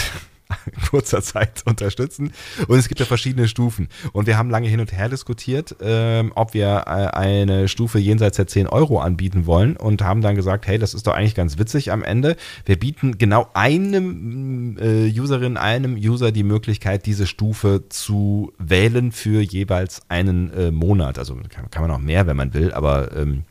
kurzer 0.91 1.23
Zeit 1.23 1.63
unterstützen. 1.67 2.33
Und 2.69 2.79
es 2.79 2.89
gibt 2.89 3.01
ja 3.01 3.07
verschiedene 3.07 3.49
Stufen. 3.49 3.89
Und 4.13 4.27
wir 4.27 4.39
haben 4.39 4.51
lange 4.51 4.69
hin 4.69 4.81
und 4.81 4.93
her 4.93 5.09
diskutiert, 5.09 5.77
ähm, 5.81 6.33
ob 6.35 6.55
wir 6.55 6.85
äh, 6.87 7.17
eine 7.17 7.69
Stufe 7.69 7.99
jenseits 7.99 8.37
der 8.37 8.47
10 8.47 8.67
Euro 8.67 9.01
anbieten 9.01 9.47
wollen 9.47 9.77
und 9.77 10.03
haben 10.03 10.21
dann 10.21 10.35
gesagt, 10.35 10.67
hey, 10.67 10.79
das 10.79 10.95
ist 10.95 11.07
doch 11.07 11.15
eigentlich 11.15 11.35
ganz 11.35 11.59
witzig 11.59 11.93
am 11.93 12.03
Ende. 12.03 12.37
Wir 12.65 12.79
bieten 12.79 13.19
genau 13.19 13.49
einem 13.55 14.77
äh, 14.79 15.11
Userin, 15.19 15.57
einem 15.57 15.97
User 15.97 16.33
die 16.33 16.45
Möglichkeit, 16.45 17.07
diese 17.07 17.27
Stufe 17.27 17.85
zu 17.89 18.53
wählen 18.59 19.13
für 19.13 19.41
jeweils 19.41 20.03
einen 20.09 20.53
äh, 20.53 20.71
Monat. 20.71 21.19
Also 21.19 21.37
kann, 21.49 21.71
kann 21.71 21.83
man 21.83 21.91
auch 21.91 21.99
mehr, 21.99 22.27
wenn 22.27 22.37
man 22.37 22.55
will, 22.55 22.73
aber 22.73 23.17
ähm, 23.17 23.45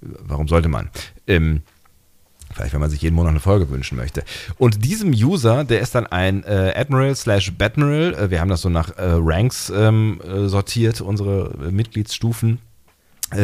warum 0.00 0.48
sollte 0.48 0.68
man? 0.68 0.90
Ähm, 1.26 1.62
Vielleicht, 2.54 2.72
wenn 2.72 2.80
man 2.80 2.90
sich 2.90 3.02
jeden 3.02 3.16
Monat 3.16 3.30
eine 3.30 3.40
Folge 3.40 3.68
wünschen 3.68 3.96
möchte. 3.96 4.22
Und 4.58 4.84
diesem 4.84 5.10
User, 5.10 5.64
der 5.64 5.80
ist 5.80 5.94
dann 5.94 6.06
ein 6.06 6.44
äh, 6.44 6.72
Admiral 6.76 7.14
slash 7.16 7.52
Batmiral. 7.52 8.14
Äh, 8.14 8.30
wir 8.30 8.40
haben 8.40 8.48
das 8.48 8.62
so 8.62 8.68
nach 8.68 8.96
äh, 8.96 9.02
Ranks 9.18 9.72
ähm, 9.74 10.20
äh, 10.22 10.48
sortiert, 10.48 11.00
unsere 11.00 11.52
äh, 11.66 11.70
Mitgliedsstufen. 11.70 12.60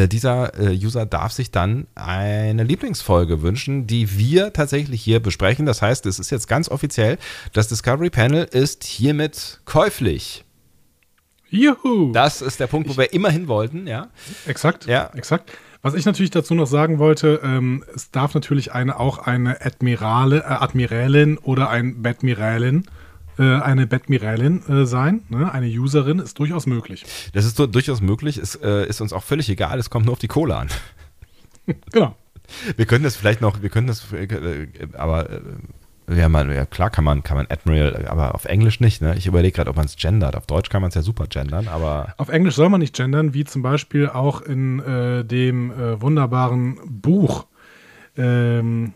Dieser 0.07 0.53
User 0.57 1.05
darf 1.05 1.33
sich 1.33 1.51
dann 1.51 1.85
eine 1.95 2.63
Lieblingsfolge 2.63 3.41
wünschen, 3.41 3.87
die 3.87 4.17
wir 4.17 4.53
tatsächlich 4.53 5.01
hier 5.01 5.19
besprechen. 5.19 5.65
Das 5.65 5.81
heißt, 5.81 6.05
es 6.05 6.17
ist 6.17 6.29
jetzt 6.29 6.47
ganz 6.47 6.69
offiziell, 6.69 7.17
das 7.51 7.67
Discovery 7.67 8.09
Panel 8.09 8.45
ist 8.45 8.85
hiermit 8.85 9.59
käuflich. 9.65 10.45
Juhu! 11.49 12.13
Das 12.13 12.41
ist 12.41 12.61
der 12.61 12.67
Punkt, 12.67 12.87
wo 12.87 12.95
wir 12.95 13.11
immer 13.11 13.31
hin 13.31 13.49
wollten, 13.49 13.85
ja. 13.85 14.07
Exakt. 14.45 14.85
Ja. 14.85 15.11
Exakt. 15.13 15.51
Was 15.81 15.95
ich 15.95 16.05
natürlich 16.05 16.29
dazu 16.29 16.53
noch 16.53 16.67
sagen 16.67 16.99
wollte, 16.99 17.39
ähm, 17.43 17.83
es 17.95 18.11
darf 18.11 18.35
natürlich 18.35 18.71
eine 18.71 18.99
auch 18.99 19.17
eine 19.19 19.65
Admirale, 19.65 20.39
äh, 20.39 20.43
Admirälin 20.43 21.39
oder 21.39 21.69
ein 21.69 22.03
Batmirälin, 22.03 22.85
äh, 23.39 23.43
eine 23.43 23.87
Batmirälin 23.87 24.61
äh, 24.67 24.85
sein. 24.85 25.23
Ne? 25.29 25.51
Eine 25.51 25.67
Userin 25.67 26.19
ist 26.19 26.37
durchaus 26.37 26.67
möglich. 26.67 27.05
Das 27.33 27.45
ist 27.45 27.57
durchaus 27.57 27.99
möglich. 28.01 28.37
Es 28.37 28.55
äh, 28.55 28.87
ist 28.87 29.01
uns 29.01 29.11
auch 29.11 29.23
völlig 29.23 29.49
egal. 29.49 29.79
Es 29.79 29.89
kommt 29.89 30.05
nur 30.05 30.13
auf 30.13 30.19
die 30.19 30.27
Kohle 30.27 30.55
an. 30.55 30.67
Genau. 31.91 32.15
Wir 32.75 32.85
können 32.85 33.03
das 33.03 33.15
vielleicht 33.15 33.39
noch, 33.39 33.61
wir 33.61 33.69
können 33.69 33.87
das, 33.87 34.11
äh, 34.11 34.27
aber 34.93 35.29
äh, 35.29 35.41
ja, 36.13 36.29
man, 36.29 36.51
ja 36.51 36.65
klar 36.65 36.89
kann 36.89 37.03
man, 37.03 37.23
kann 37.23 37.37
man 37.37 37.47
Admiral, 37.49 38.05
aber 38.07 38.35
auf 38.35 38.45
Englisch 38.45 38.79
nicht. 38.79 39.01
Ne? 39.01 39.15
Ich 39.17 39.27
überlege 39.27 39.55
gerade, 39.55 39.69
ob 39.69 39.75
man 39.77 39.85
es 39.85 39.95
gendert. 39.95 40.35
Auf 40.35 40.45
Deutsch 40.45 40.69
kann 40.69 40.81
man 40.81 40.89
es 40.89 40.95
ja 40.95 41.01
super 41.01 41.27
gendern, 41.27 41.67
aber 41.67 42.13
Auf 42.17 42.29
Englisch 42.29 42.55
soll 42.55 42.69
man 42.69 42.79
nicht 42.81 42.95
gendern, 42.95 43.33
wie 43.33 43.43
zum 43.43 43.61
Beispiel 43.61 44.07
auch 44.09 44.41
in 44.41 44.79
äh, 44.79 45.23
dem 45.25 45.71
äh, 45.71 46.01
wunderbaren 46.01 46.79
Buch 46.85 47.45
ähm, 48.17 48.93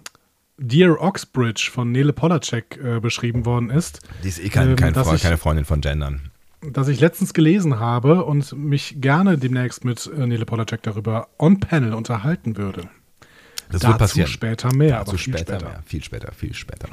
Dear 0.57 1.01
Oxbridge 1.01 1.69
von 1.71 1.91
Nele 1.91 2.13
Polacek 2.13 2.79
äh, 2.81 2.99
beschrieben 2.99 3.45
worden 3.45 3.69
ist. 3.69 3.99
die 4.23 4.29
ist 4.29 4.39
eh 4.39 4.49
kein, 4.49 4.69
Ähm, 4.69 4.75
kein 4.77 4.93
dass 4.93 5.05
Freund, 5.07 5.17
ich- 5.17 5.23
keine 5.23 5.37
Freundin 5.37 5.65
von 5.65 5.81
Gendern. 5.81 6.31
das 6.61 6.87
ich 6.87 6.99
letztens 7.01 7.33
gelesen 7.33 7.79
habe 7.79 8.23
und 8.23 8.53
mich 8.57 8.95
gerne 9.01 9.37
demnächst 9.37 9.83
mit 9.83 10.09
äh, 10.17 10.25
Nele 10.27 10.45
Polacek 10.45 10.81
darüber 10.83 11.27
on-panel 11.37 11.93
unterhalten 11.93 12.57
würde. 12.57 12.83
Das 13.69 13.81
Dazu 13.81 13.87
wird 13.87 13.97
passieren. 13.99 14.29
später 14.29 14.73
mehr, 14.75 14.99
Dazu 14.99 15.09
aber 15.11 15.17
viel 15.17 15.33
später, 15.33 15.55
später. 15.59 15.69
mehr. 15.71 15.83
Viel 15.85 16.03
später, 16.03 16.31
viel 16.31 16.53
später. 16.53 16.87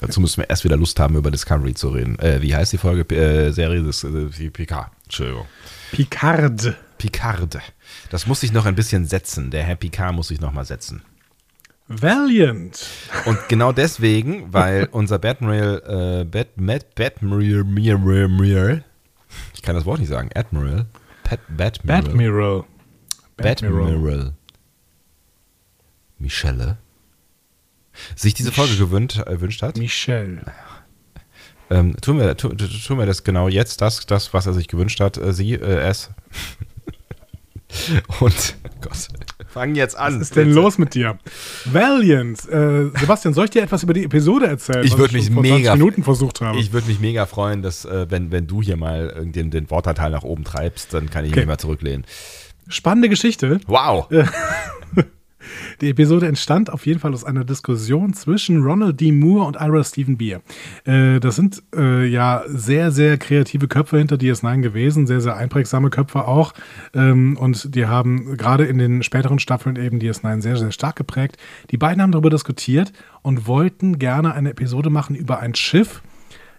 Dazu 0.00 0.20
müssen 0.20 0.38
wir 0.42 0.50
erst 0.50 0.64
wieder 0.64 0.76
Lust 0.76 0.98
haben, 0.98 1.16
über 1.16 1.30
Discovery 1.30 1.74
zu 1.74 1.90
reden. 1.90 2.18
Äh, 2.18 2.42
wie 2.42 2.54
heißt 2.54 2.72
die 2.72 2.78
Folge? 2.78 3.02
Äh, 3.14 3.52
Serie 3.52 3.82
des 3.82 4.04
äh, 4.04 4.50
Picard. 4.50 4.90
Entschuldigung. 5.04 5.46
Picard. 5.92 6.76
Picard. 6.98 7.58
Das 8.10 8.26
muss 8.26 8.40
sich 8.40 8.52
noch 8.52 8.66
ein 8.66 8.74
bisschen 8.74 9.06
setzen. 9.06 9.50
Der 9.50 9.62
Herr 9.62 9.76
Picard 9.76 10.14
muss 10.14 10.28
sich 10.28 10.40
noch 10.40 10.52
mal 10.52 10.64
setzen. 10.64 11.02
Valiant. 11.86 12.86
Und 13.26 13.38
genau 13.48 13.72
deswegen, 13.72 14.52
weil 14.52 14.88
unser 14.92 15.18
Batmiral, 15.18 16.22
äh, 16.22 16.24
Bat, 16.24 16.48
Bat, 16.56 16.94
Batmiral, 16.94 17.64
Mir, 17.64 17.98
Mir, 17.98 18.28
Mir, 18.28 18.84
ich 19.54 19.62
kann 19.62 19.74
das 19.74 19.84
Wort 19.84 20.00
nicht 20.00 20.08
sagen, 20.08 20.30
Admiral, 20.34 20.86
Pat, 21.24 21.40
Batmiral, 21.48 22.02
Batmiral. 22.02 22.64
Batmiral, 23.36 24.32
Michelle, 26.18 26.78
sich 28.16 28.34
diese 28.34 28.52
Folge 28.52 28.76
gewünscht, 28.76 29.18
äh, 29.24 29.32
gewünscht 29.34 29.62
hat, 29.62 29.76
Michelle. 29.78 30.42
ähm, 31.70 31.96
tun, 32.00 32.18
wir, 32.18 32.36
tu, 32.36 32.48
tu- 32.50 32.66
tun 32.66 32.98
wir 32.98 33.06
das 33.06 33.24
genau 33.24 33.48
jetzt, 33.48 33.80
das, 33.80 34.06
das 34.06 34.32
was 34.34 34.46
er 34.46 34.52
sich 34.54 34.68
gewünscht 34.68 35.00
hat, 35.00 35.16
äh, 35.18 35.32
sie, 35.32 35.54
äh, 35.54 35.58
es. 35.88 36.10
Und, 38.20 38.54
Gott, 38.82 39.08
fangen 39.48 39.74
jetzt 39.74 39.96
an. 39.96 40.14
Was 40.14 40.22
ist 40.22 40.36
denn 40.36 40.52
los 40.52 40.78
mit 40.78 40.94
dir? 40.94 41.18
Valiant. 41.64 42.38
Äh, 42.48 42.90
Sebastian, 43.00 43.34
soll 43.34 43.46
ich 43.46 43.50
dir 43.50 43.62
etwas 43.62 43.82
über 43.82 43.92
die 43.94 44.04
Episode 44.04 44.46
erzählen? 44.46 44.84
Ich 44.84 44.92
was 44.92 44.98
würd 44.98 45.12
mich 45.12 45.30
vor 45.32 45.42
mega- 45.42 45.70
20 45.72 45.72
Minuten 45.78 46.04
versucht 46.04 46.40
habe. 46.40 46.58
Ich 46.60 46.72
würde 46.72 46.86
mich 46.86 47.00
mega 47.00 47.26
freuen, 47.26 47.62
dass, 47.62 47.84
äh, 47.84 48.06
wenn, 48.10 48.30
wenn 48.30 48.46
du 48.46 48.62
hier 48.62 48.76
mal 48.76 49.24
den, 49.24 49.50
den 49.50 49.68
Wortanteil 49.70 50.10
nach 50.10 50.22
oben 50.22 50.44
treibst, 50.44 50.94
dann 50.94 51.10
kann 51.10 51.24
ich 51.24 51.32
Okay. 51.32 51.40
mich 51.40 51.48
mal 51.48 51.58
zurücklehnen. 51.58 52.04
Spannende 52.68 53.08
Geschichte. 53.08 53.58
Wow! 53.66 54.06
Die 55.80 55.90
Episode 55.90 56.26
entstand 56.26 56.72
auf 56.72 56.86
jeden 56.86 57.00
Fall 57.00 57.12
aus 57.12 57.24
einer 57.24 57.44
Diskussion 57.44 58.14
zwischen 58.14 58.62
Ronald 58.62 59.00
D. 59.00 59.12
Moore 59.12 59.46
und 59.46 59.56
Ira 59.56 59.82
Stephen 59.84 60.16
Beer. 60.16 60.42
Äh, 60.84 61.20
das 61.20 61.36
sind 61.36 61.62
äh, 61.74 62.06
ja 62.06 62.42
sehr, 62.46 62.90
sehr 62.90 63.18
kreative 63.18 63.68
Köpfe 63.68 63.98
hinter 63.98 64.16
DS9 64.16 64.60
gewesen, 64.60 65.06
sehr, 65.06 65.20
sehr 65.20 65.36
einprägsame 65.36 65.90
Köpfe 65.90 66.26
auch. 66.26 66.54
Ähm, 66.94 67.36
und 67.36 67.74
die 67.74 67.86
haben 67.86 68.36
gerade 68.36 68.64
in 68.64 68.78
den 68.78 69.02
späteren 69.02 69.38
Staffeln 69.38 69.76
eben 69.76 69.98
DS9 69.98 70.40
sehr, 70.40 70.56
sehr 70.56 70.72
stark 70.72 70.96
geprägt. 70.96 71.36
Die 71.70 71.76
beiden 71.76 72.02
haben 72.02 72.12
darüber 72.12 72.30
diskutiert 72.30 72.92
und 73.22 73.46
wollten 73.46 73.98
gerne 73.98 74.34
eine 74.34 74.50
Episode 74.50 74.90
machen 74.90 75.16
über 75.16 75.40
ein 75.40 75.54
Schiff, 75.54 76.02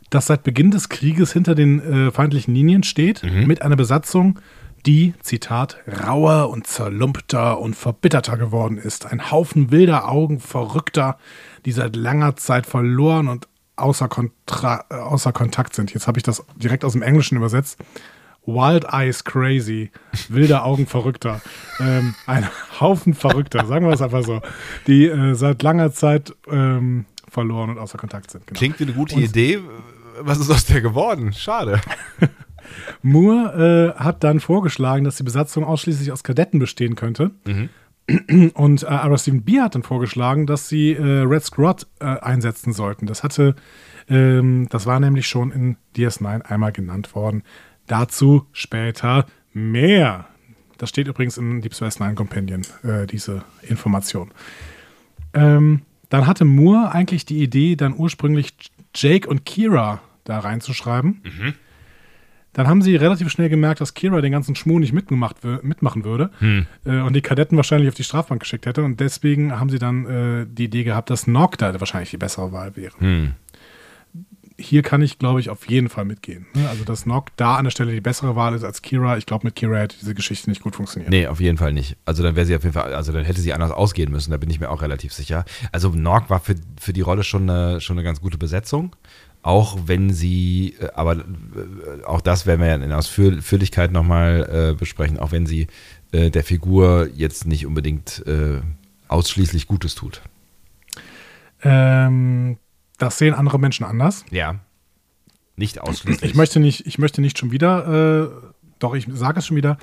das 0.09 0.27
seit 0.27 0.43
Beginn 0.43 0.71
des 0.71 0.89
Krieges 0.89 1.33
hinter 1.33 1.55
den 1.55 1.79
äh, 1.79 2.11
feindlichen 2.11 2.53
Linien 2.53 2.83
steht, 2.83 3.23
mit 3.23 3.61
einer 3.61 3.75
Besatzung, 3.75 4.39
die, 4.85 5.13
Zitat, 5.21 5.77
rauer 5.87 6.49
und 6.49 6.67
zerlumpter 6.67 7.59
und 7.59 7.75
verbitterter 7.75 8.37
geworden 8.37 8.77
ist. 8.77 9.05
Ein 9.05 9.31
Haufen 9.31 9.71
wilder 9.71 10.09
Augen, 10.09 10.39
verrückter, 10.39 11.17
die 11.65 11.71
seit 11.71 11.95
langer 11.95 12.35
Zeit 12.35 12.65
verloren 12.65 13.27
und 13.27 13.47
außer, 13.75 14.07
Kontra 14.07 14.85
äh, 14.89 14.95
außer 14.95 15.33
Kontakt 15.33 15.75
sind. 15.75 15.93
Jetzt 15.93 16.07
habe 16.07 16.19
ich 16.19 16.23
das 16.23 16.43
direkt 16.55 16.85
aus 16.85 16.93
dem 16.93 17.01
Englischen 17.01 17.37
übersetzt. 17.37 17.79
Wild 18.45 18.85
Eyes 18.91 19.23
Crazy, 19.23 19.91
wilde 20.29 20.61
Augen 20.61 20.85
Verrückter. 20.85 21.41
Ähm, 21.79 22.13
ein 22.27 22.47
Haufen 22.79 23.15
Verrückter, 23.15 23.65
sagen 23.65 23.87
wir 23.87 23.93
es 23.93 24.03
einfach 24.03 24.23
so, 24.23 24.41
die 24.85 25.07
äh, 25.07 25.33
seit 25.33 25.63
langer 25.63 25.91
Zeit 25.93 26.33
ähm, 26.47 27.05
verloren 27.27 27.71
und 27.71 27.79
außer 27.79 27.97
Kontakt 27.97 28.29
sind. 28.29 28.45
Genau. 28.45 28.57
Klingt 28.57 28.79
wie 28.79 28.83
eine 28.83 28.93
gute 28.93 29.15
und, 29.15 29.23
Idee. 29.23 29.59
Was 30.19 30.37
ist 30.39 30.51
aus 30.51 30.65
der 30.65 30.81
geworden? 30.81 31.33
Schade. 31.33 31.81
Moore 33.01 33.95
äh, 33.97 33.99
hat 33.99 34.23
dann 34.23 34.39
vorgeschlagen, 34.39 35.03
dass 35.03 35.17
die 35.17 35.23
Besatzung 35.23 35.63
ausschließlich 35.63 36.11
aus 36.11 36.23
Kadetten 36.23 36.59
bestehen 36.59 36.95
könnte. 36.95 37.31
Mhm. 37.45 37.69
Und 38.53 38.83
äh, 38.83 38.87
Ara 38.87 39.17
Stephen 39.17 39.43
Beer 39.43 39.63
hat 39.63 39.75
dann 39.75 39.83
vorgeschlagen, 39.83 40.45
dass 40.45 40.69
sie 40.69 40.93
äh, 40.93 41.21
Red 41.21 41.43
Scrot 41.43 41.87
äh, 41.99 42.05
einsetzen 42.05 42.71
sollten. 42.71 43.07
Das 43.07 43.23
hatte, 43.23 43.55
ähm, 44.07 44.67
das 44.69 44.85
war 44.85 44.99
nämlich 44.99 45.27
schon 45.27 45.51
in 45.51 45.77
DS9 45.95 46.41
einmal 46.43 46.71
genannt 46.71 47.15
worden. 47.15 47.43
Dazu 47.87 48.45
später 48.51 49.25
mehr. 49.53 50.27
Das 50.77 50.89
steht 50.89 51.07
übrigens 51.07 51.37
in 51.37 51.61
Deep 51.61 51.73
Space 51.73 51.99
Nine 51.99 52.15
Companion, 52.15 52.61
äh, 52.83 53.07
diese 53.07 53.43
Information. 53.63 54.31
Ähm, 55.33 55.81
dann 56.09 56.27
hatte 56.27 56.45
Moore 56.45 56.91
eigentlich 56.91 57.25
die 57.25 57.41
Idee, 57.41 57.75
dann 57.75 57.95
ursprünglich 57.97 58.53
Jake 58.93 59.27
und 59.27 59.45
Kira 59.45 60.01
da 60.25 60.39
reinzuschreiben. 60.39 61.21
Mhm. 61.23 61.53
Dann 62.55 62.67
haben 62.67 62.81
sie 62.81 62.95
relativ 62.95 63.29
schnell 63.29 63.49
gemerkt, 63.49 63.81
dass 63.81 63.93
Kira 63.93 64.21
den 64.21 64.31
ganzen 64.31 64.55
Schmuh 64.55 64.79
nicht 64.79 64.93
mitgemacht, 64.93 65.43
mitmachen 65.61 66.05
würde 66.05 66.31
hm. 66.39 66.65
äh, 66.85 67.01
und 67.01 67.13
die 67.13 67.21
Kadetten 67.21 67.57
wahrscheinlich 67.57 67.89
auf 67.89 67.95
die 67.95 68.05
Strafbank 68.05 68.39
geschickt 68.39 68.65
hätte. 68.65 68.83
Und 68.83 69.01
deswegen 69.01 69.59
haben 69.59 69.69
sie 69.69 69.77
dann 69.77 70.05
äh, 70.05 70.45
die 70.49 70.63
Idee 70.63 70.85
gehabt, 70.85 71.09
dass 71.09 71.27
Nog 71.27 71.57
da 71.57 71.77
wahrscheinlich 71.77 72.11
die 72.11 72.17
bessere 72.17 72.53
Wahl 72.53 72.77
wäre. 72.77 72.93
Hm. 72.99 73.33
Hier 74.57 74.83
kann 74.83 75.01
ich, 75.01 75.19
glaube 75.19 75.41
ich, 75.41 75.49
auf 75.49 75.67
jeden 75.67 75.89
Fall 75.89 76.05
mitgehen. 76.05 76.45
Ne? 76.53 76.69
Also, 76.69 76.85
dass 76.85 77.05
Nog 77.05 77.25
da 77.35 77.57
an 77.57 77.65
der 77.65 77.71
Stelle 77.71 77.91
die 77.91 77.99
bessere 77.99 78.37
Wahl 78.37 78.55
ist 78.55 78.63
als 78.63 78.81
Kira. 78.81 79.17
Ich 79.17 79.25
glaube, 79.25 79.45
mit 79.45 79.57
Kira 79.57 79.75
hätte 79.75 79.97
diese 79.99 80.15
Geschichte 80.15 80.49
nicht 80.49 80.61
gut 80.61 80.77
funktioniert. 80.77 81.11
Nee, 81.11 81.27
auf 81.27 81.41
jeden 81.41 81.57
Fall 81.57 81.73
nicht. 81.73 81.97
Also, 82.05 82.23
dann 82.23 82.37
wäre 82.37 82.45
sie 82.45 82.55
auf 82.55 82.63
jeden 82.63 82.73
Fall, 82.73 82.93
also 82.93 83.11
dann 83.11 83.25
hätte 83.25 83.41
sie 83.41 83.51
anders 83.51 83.71
ausgehen 83.71 84.09
müssen, 84.13 84.31
da 84.31 84.37
bin 84.37 84.49
ich 84.49 84.61
mir 84.61 84.69
auch 84.69 84.81
relativ 84.81 85.11
sicher. 85.11 85.43
Also, 85.73 85.89
Nog 85.89 86.29
war 86.29 86.39
für, 86.39 86.55
für 86.79 86.93
die 86.93 87.01
Rolle 87.01 87.25
schon 87.25 87.49
eine, 87.49 87.81
schon 87.81 87.97
eine 87.97 88.05
ganz 88.05 88.21
gute 88.21 88.37
Besetzung 88.37 88.95
auch 89.45 89.77
wenn 89.85 90.11
sie, 90.11 90.75
äh, 90.79 90.89
aber 90.95 91.17
äh, 91.17 92.03
auch 92.05 92.21
das 92.21 92.47
werden 92.47 92.61
wir 92.61 92.67
ja 92.67 92.75
in 92.75 92.91
Ausführlichkeit 92.91 93.91
nochmal 93.91 94.71
äh, 94.71 94.73
besprechen, 94.73 95.19
auch 95.19 95.31
wenn 95.31 95.45
sie 95.45 95.67
äh, 96.11 96.31
der 96.31 96.43
Figur 96.43 97.09
jetzt 97.13 97.45
nicht 97.45 97.67
unbedingt 97.67 98.25
äh, 98.25 98.61
ausschließlich 99.07 99.67
Gutes 99.67 99.93
tut. 99.93 100.23
Ähm, 101.61 102.57
das 102.97 103.19
sehen 103.19 103.35
andere 103.35 103.59
Menschen 103.59 103.85
anders. 103.85 104.25
Ja. 104.31 104.61
Nicht 105.55 105.79
ausschließlich. 105.79 106.31
Ich 106.31 106.35
möchte 106.35 106.59
nicht, 106.59 106.87
ich 106.87 106.97
möchte 106.97 107.21
nicht 107.21 107.37
schon 107.37 107.51
wieder, 107.51 108.31
äh, 108.33 108.49
doch 108.79 108.95
ich 108.95 109.05
sage 109.11 109.39
es 109.39 109.45
schon 109.45 109.57
wieder, 109.57 109.77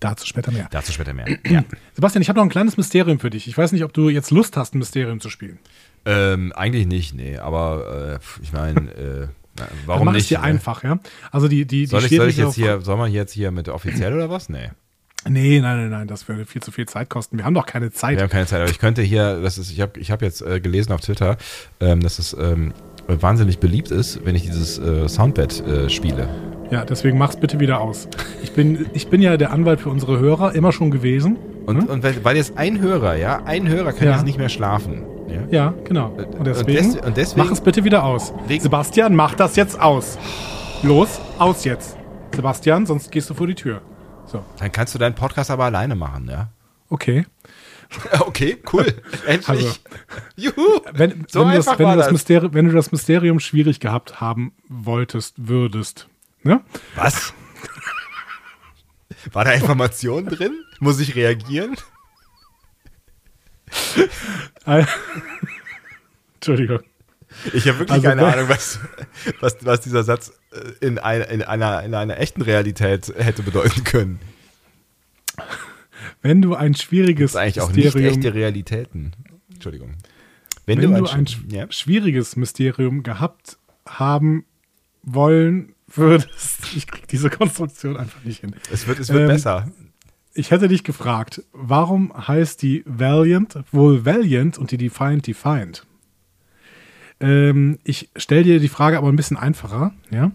Dazu 0.00 0.26
später 0.26 0.50
mehr. 0.50 0.66
Dazu 0.70 0.92
später 0.92 1.12
mehr. 1.12 1.28
Ja. 1.46 1.62
Sebastian, 1.94 2.22
ich 2.22 2.30
habe 2.30 2.38
noch 2.38 2.46
ein 2.46 2.50
kleines 2.50 2.78
Mysterium 2.78 3.20
für 3.20 3.28
dich. 3.28 3.46
Ich 3.46 3.56
weiß 3.56 3.72
nicht, 3.72 3.84
ob 3.84 3.92
du 3.92 4.08
jetzt 4.08 4.30
Lust 4.30 4.56
hast, 4.56 4.74
ein 4.74 4.78
Mysterium 4.78 5.20
zu 5.20 5.28
spielen. 5.28 5.58
Ähm, 6.04 6.52
eigentlich 6.52 6.86
nicht, 6.86 7.14
nee. 7.14 7.38
Aber 7.38 8.18
äh, 8.20 8.42
ich 8.42 8.52
meine, 8.52 8.80
äh, 8.90 9.28
warum 9.86 10.06
mach 10.06 10.12
nicht? 10.12 10.30
dir 10.30 10.38
ne? 10.38 10.44
einfach, 10.44 10.82
ja. 10.82 10.98
Also 11.30 11.48
die, 11.48 11.66
die, 11.66 11.86
soll, 11.86 12.04
ich, 12.04 12.16
soll 12.16 12.28
ich 12.28 12.36
jetzt 12.36 12.54
hier, 12.54 12.80
soll 12.80 12.96
man 12.96 13.12
jetzt 13.12 13.32
hier 13.32 13.50
mit 13.50 13.68
offiziell 13.68 14.14
oder 14.14 14.30
was? 14.30 14.48
Nee. 14.48 14.70
Nee, 15.28 15.60
nein, 15.60 15.76
nein, 15.76 15.90
nein, 15.90 16.08
das 16.08 16.28
würde 16.28 16.46
viel 16.46 16.62
zu 16.62 16.72
viel 16.72 16.86
Zeit 16.86 17.10
kosten. 17.10 17.36
Wir 17.36 17.44
haben 17.44 17.52
doch 17.52 17.66
keine 17.66 17.92
Zeit. 17.92 18.16
Wir 18.16 18.22
haben 18.22 18.30
keine 18.30 18.46
Zeit, 18.46 18.62
aber 18.62 18.70
ich 18.70 18.78
könnte 18.78 19.02
hier, 19.02 19.40
das 19.42 19.58
ist, 19.58 19.70
ich 19.70 19.80
habe 19.82 20.00
ich 20.00 20.10
hab 20.10 20.22
jetzt 20.22 20.40
äh, 20.40 20.60
gelesen 20.60 20.92
auf 20.92 21.02
Twitter, 21.02 21.36
ähm, 21.78 22.00
dass 22.00 22.18
es 22.18 22.34
ähm, 22.40 22.72
wahnsinnig 23.06 23.58
beliebt 23.58 23.90
ist, 23.90 24.24
wenn 24.24 24.34
ich 24.34 24.44
dieses 24.44 24.78
äh, 24.78 25.08
Soundbed 25.08 25.60
äh, 25.66 25.90
spiele. 25.90 26.28
Ja, 26.70 26.84
deswegen 26.86 27.18
mach's 27.18 27.36
bitte 27.36 27.60
wieder 27.60 27.80
aus. 27.80 28.08
Ich 28.42 28.52
bin, 28.52 28.86
ich 28.94 29.08
bin 29.08 29.20
ja 29.20 29.36
der 29.36 29.50
Anwalt 29.50 29.80
für 29.80 29.90
unsere 29.90 30.18
Hörer, 30.18 30.54
immer 30.54 30.72
schon 30.72 30.90
gewesen. 30.90 31.36
Und, 31.66 31.82
hm? 31.82 31.84
und 31.86 32.02
weil, 32.02 32.24
weil 32.24 32.36
jetzt 32.36 32.56
ein 32.56 32.80
Hörer, 32.80 33.16
ja, 33.16 33.42
ein 33.44 33.68
Hörer 33.68 33.92
kann 33.92 34.06
ja. 34.06 34.14
jetzt 34.14 34.24
nicht 34.24 34.38
mehr 34.38 34.48
schlafen. 34.48 35.02
Ja, 35.30 35.42
ja 35.50 35.74
genau. 35.84 36.08
Und 36.08 36.46
deswegen, 36.46 36.86
und, 36.86 36.94
des, 36.94 37.06
und 37.06 37.16
deswegen, 37.16 37.46
mach 37.46 37.52
es 37.52 37.60
bitte 37.60 37.84
wieder 37.84 38.04
aus. 38.04 38.32
Sebastian, 38.48 39.14
mach 39.14 39.34
das 39.34 39.56
jetzt 39.56 39.80
aus. 39.80 40.18
Los, 40.82 41.20
aus 41.38 41.64
jetzt. 41.64 41.96
Sebastian, 42.34 42.86
sonst 42.86 43.10
gehst 43.10 43.28
du 43.30 43.34
vor 43.34 43.46
die 43.46 43.54
Tür. 43.54 43.82
So. 44.26 44.44
Dann 44.58 44.72
kannst 44.72 44.94
du 44.94 44.98
deinen 44.98 45.14
Podcast 45.14 45.50
aber 45.50 45.64
alleine 45.64 45.94
machen, 45.94 46.28
ja? 46.30 46.48
Okay. 46.88 47.26
Okay, 48.20 48.56
cool. 48.72 48.86
Endlich. 49.26 49.48
Also, 49.48 49.68
Juhu. 50.36 50.80
Wenn, 50.92 51.26
so 51.28 51.40
wenn, 51.40 51.48
du 51.50 51.56
das, 51.56 51.78
wenn, 51.78 51.88
du 51.88 51.96
das 51.96 52.12
Mysterium, 52.12 52.54
wenn 52.54 52.66
du 52.66 52.72
das 52.72 52.92
Mysterium 52.92 53.40
schwierig 53.40 53.80
gehabt 53.80 54.20
haben 54.20 54.52
wolltest, 54.68 55.48
würdest. 55.48 56.08
Ne? 56.44 56.60
Was? 56.94 57.34
War 59.32 59.44
da 59.44 59.52
Information 59.52 60.26
drin? 60.26 60.52
Muss 60.78 61.00
ich 61.00 61.16
reagieren? 61.16 61.76
Entschuldigung. 66.34 66.80
Ich 67.52 67.68
habe 67.68 67.78
wirklich 67.78 67.92
also, 67.92 68.08
keine 68.08 68.26
Ahnung, 68.26 68.48
was, 68.48 68.80
was, 69.40 69.56
was 69.64 69.80
dieser 69.80 70.02
Satz 70.02 70.32
äh, 70.52 70.86
in, 70.86 70.98
ein, 70.98 71.22
in, 71.22 71.42
einer, 71.42 71.82
in 71.82 71.94
einer 71.94 72.18
echten 72.18 72.42
Realität 72.42 73.12
hätte 73.16 73.42
bedeuten 73.42 73.84
können. 73.84 74.20
Wenn 76.22 76.42
du 76.42 76.54
ein 76.54 76.74
schwieriges 76.74 77.32
das 77.32 77.40
ist 77.40 77.44
eigentlich 77.44 77.60
auch 77.60 77.72
Mysterium, 77.72 78.14
nicht 78.14 78.24
echte 78.24 78.34
Realitäten. 78.34 79.12
Entschuldigung. 79.52 79.94
Wenn, 80.66 80.82
wenn 80.82 80.90
du, 80.92 81.08
ein, 81.08 81.24
du 81.24 81.32
ein 81.32 81.50
ja? 81.50 81.66
schwieriges 81.70 82.36
Mysterium 82.36 83.02
gehabt 83.02 83.58
haben 83.88 84.44
wollen 85.02 85.74
würdest, 85.86 86.60
ich 86.76 86.86
krieg 86.86 87.08
diese 87.08 87.30
Konstruktion 87.30 87.96
einfach 87.96 88.22
nicht 88.24 88.40
hin. 88.40 88.54
Es 88.72 88.86
wird, 88.86 88.98
es 88.98 89.08
wird 89.10 89.22
ähm, 89.22 89.28
besser 89.28 89.70
ich 90.34 90.50
hätte 90.50 90.68
dich 90.68 90.84
gefragt, 90.84 91.42
warum 91.52 92.12
heißt 92.26 92.62
die 92.62 92.82
Valiant 92.86 93.58
wohl 93.72 94.04
Valiant 94.04 94.58
und 94.58 94.70
die 94.70 94.76
Defiant 94.76 95.26
Defiant? 95.26 95.86
Ähm, 97.20 97.78
ich 97.84 98.10
stelle 98.16 98.44
dir 98.44 98.60
die 98.60 98.68
Frage 98.68 98.98
aber 98.98 99.08
ein 99.08 99.16
bisschen 99.16 99.36
einfacher, 99.36 99.92
ja, 100.10 100.32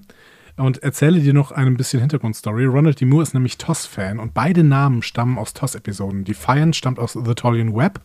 und 0.58 0.84
erzähle 0.84 1.19
dir 1.19 1.34
noch 1.34 1.51
ein 1.51 1.77
bisschen 1.77 1.99
Hintergrundstory. 1.99 2.65
Ronald 2.65 3.01
D. 3.01 3.05
Moore 3.05 3.23
ist 3.23 3.34
nämlich 3.34 3.58
TOS-Fan 3.58 4.19
und 4.19 4.34
beide 4.34 4.63
Namen 4.63 5.01
stammen 5.01 5.38
aus 5.38 5.53
TOS-Episoden. 5.53 6.23
Defiant 6.23 6.75
stammt 6.75 6.99
aus 6.99 7.13
The 7.13 7.34
Tolian 7.34 7.75
Web 7.75 7.99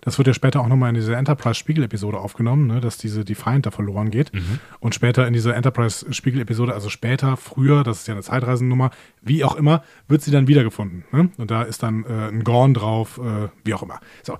das 0.00 0.18
wird 0.18 0.28
ja 0.28 0.34
später 0.34 0.60
auch 0.60 0.68
nochmal 0.68 0.90
in 0.90 0.94
dieser 0.94 1.16
Enterprise-Spiegel-Episode 1.16 2.18
aufgenommen, 2.18 2.66
ne, 2.66 2.80
dass 2.80 2.98
diese 2.98 3.24
Defiant 3.24 3.66
da 3.66 3.70
verloren 3.70 4.10
geht. 4.10 4.32
Mhm. 4.34 4.58
Und 4.80 4.94
später 4.94 5.26
in 5.26 5.32
dieser 5.32 5.54
Enterprise-Spiegel-Episode, 5.54 6.74
also 6.74 6.88
später, 6.88 7.36
früher, 7.36 7.84
das 7.84 8.00
ist 8.00 8.08
ja 8.08 8.14
eine 8.14 8.22
Zeitreisennummer, 8.22 8.90
wie 9.22 9.44
auch 9.44 9.56
immer, 9.56 9.82
wird 10.08 10.22
sie 10.22 10.30
dann 10.30 10.48
wiedergefunden. 10.48 11.04
Ne? 11.12 11.30
Und 11.38 11.50
da 11.50 11.62
ist 11.62 11.82
dann 11.82 12.04
äh, 12.04 12.28
ein 12.28 12.44
Gorn 12.44 12.74
drauf, 12.74 13.18
äh, 13.18 13.48
wie 13.64 13.74
auch 13.74 13.82
immer. 13.82 14.00
So. 14.22 14.38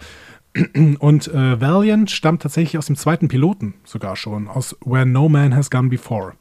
Und 1.00 1.28
äh, 1.28 1.60
Valiant 1.60 2.10
stammt 2.10 2.42
tatsächlich 2.42 2.78
aus 2.78 2.86
dem 2.86 2.96
zweiten 2.96 3.28
Piloten 3.28 3.74
sogar 3.84 4.16
schon, 4.16 4.48
aus 4.48 4.76
Where 4.84 5.06
No 5.06 5.28
Man 5.28 5.54
Has 5.54 5.70
Gone 5.70 5.88
Before. 5.88 6.34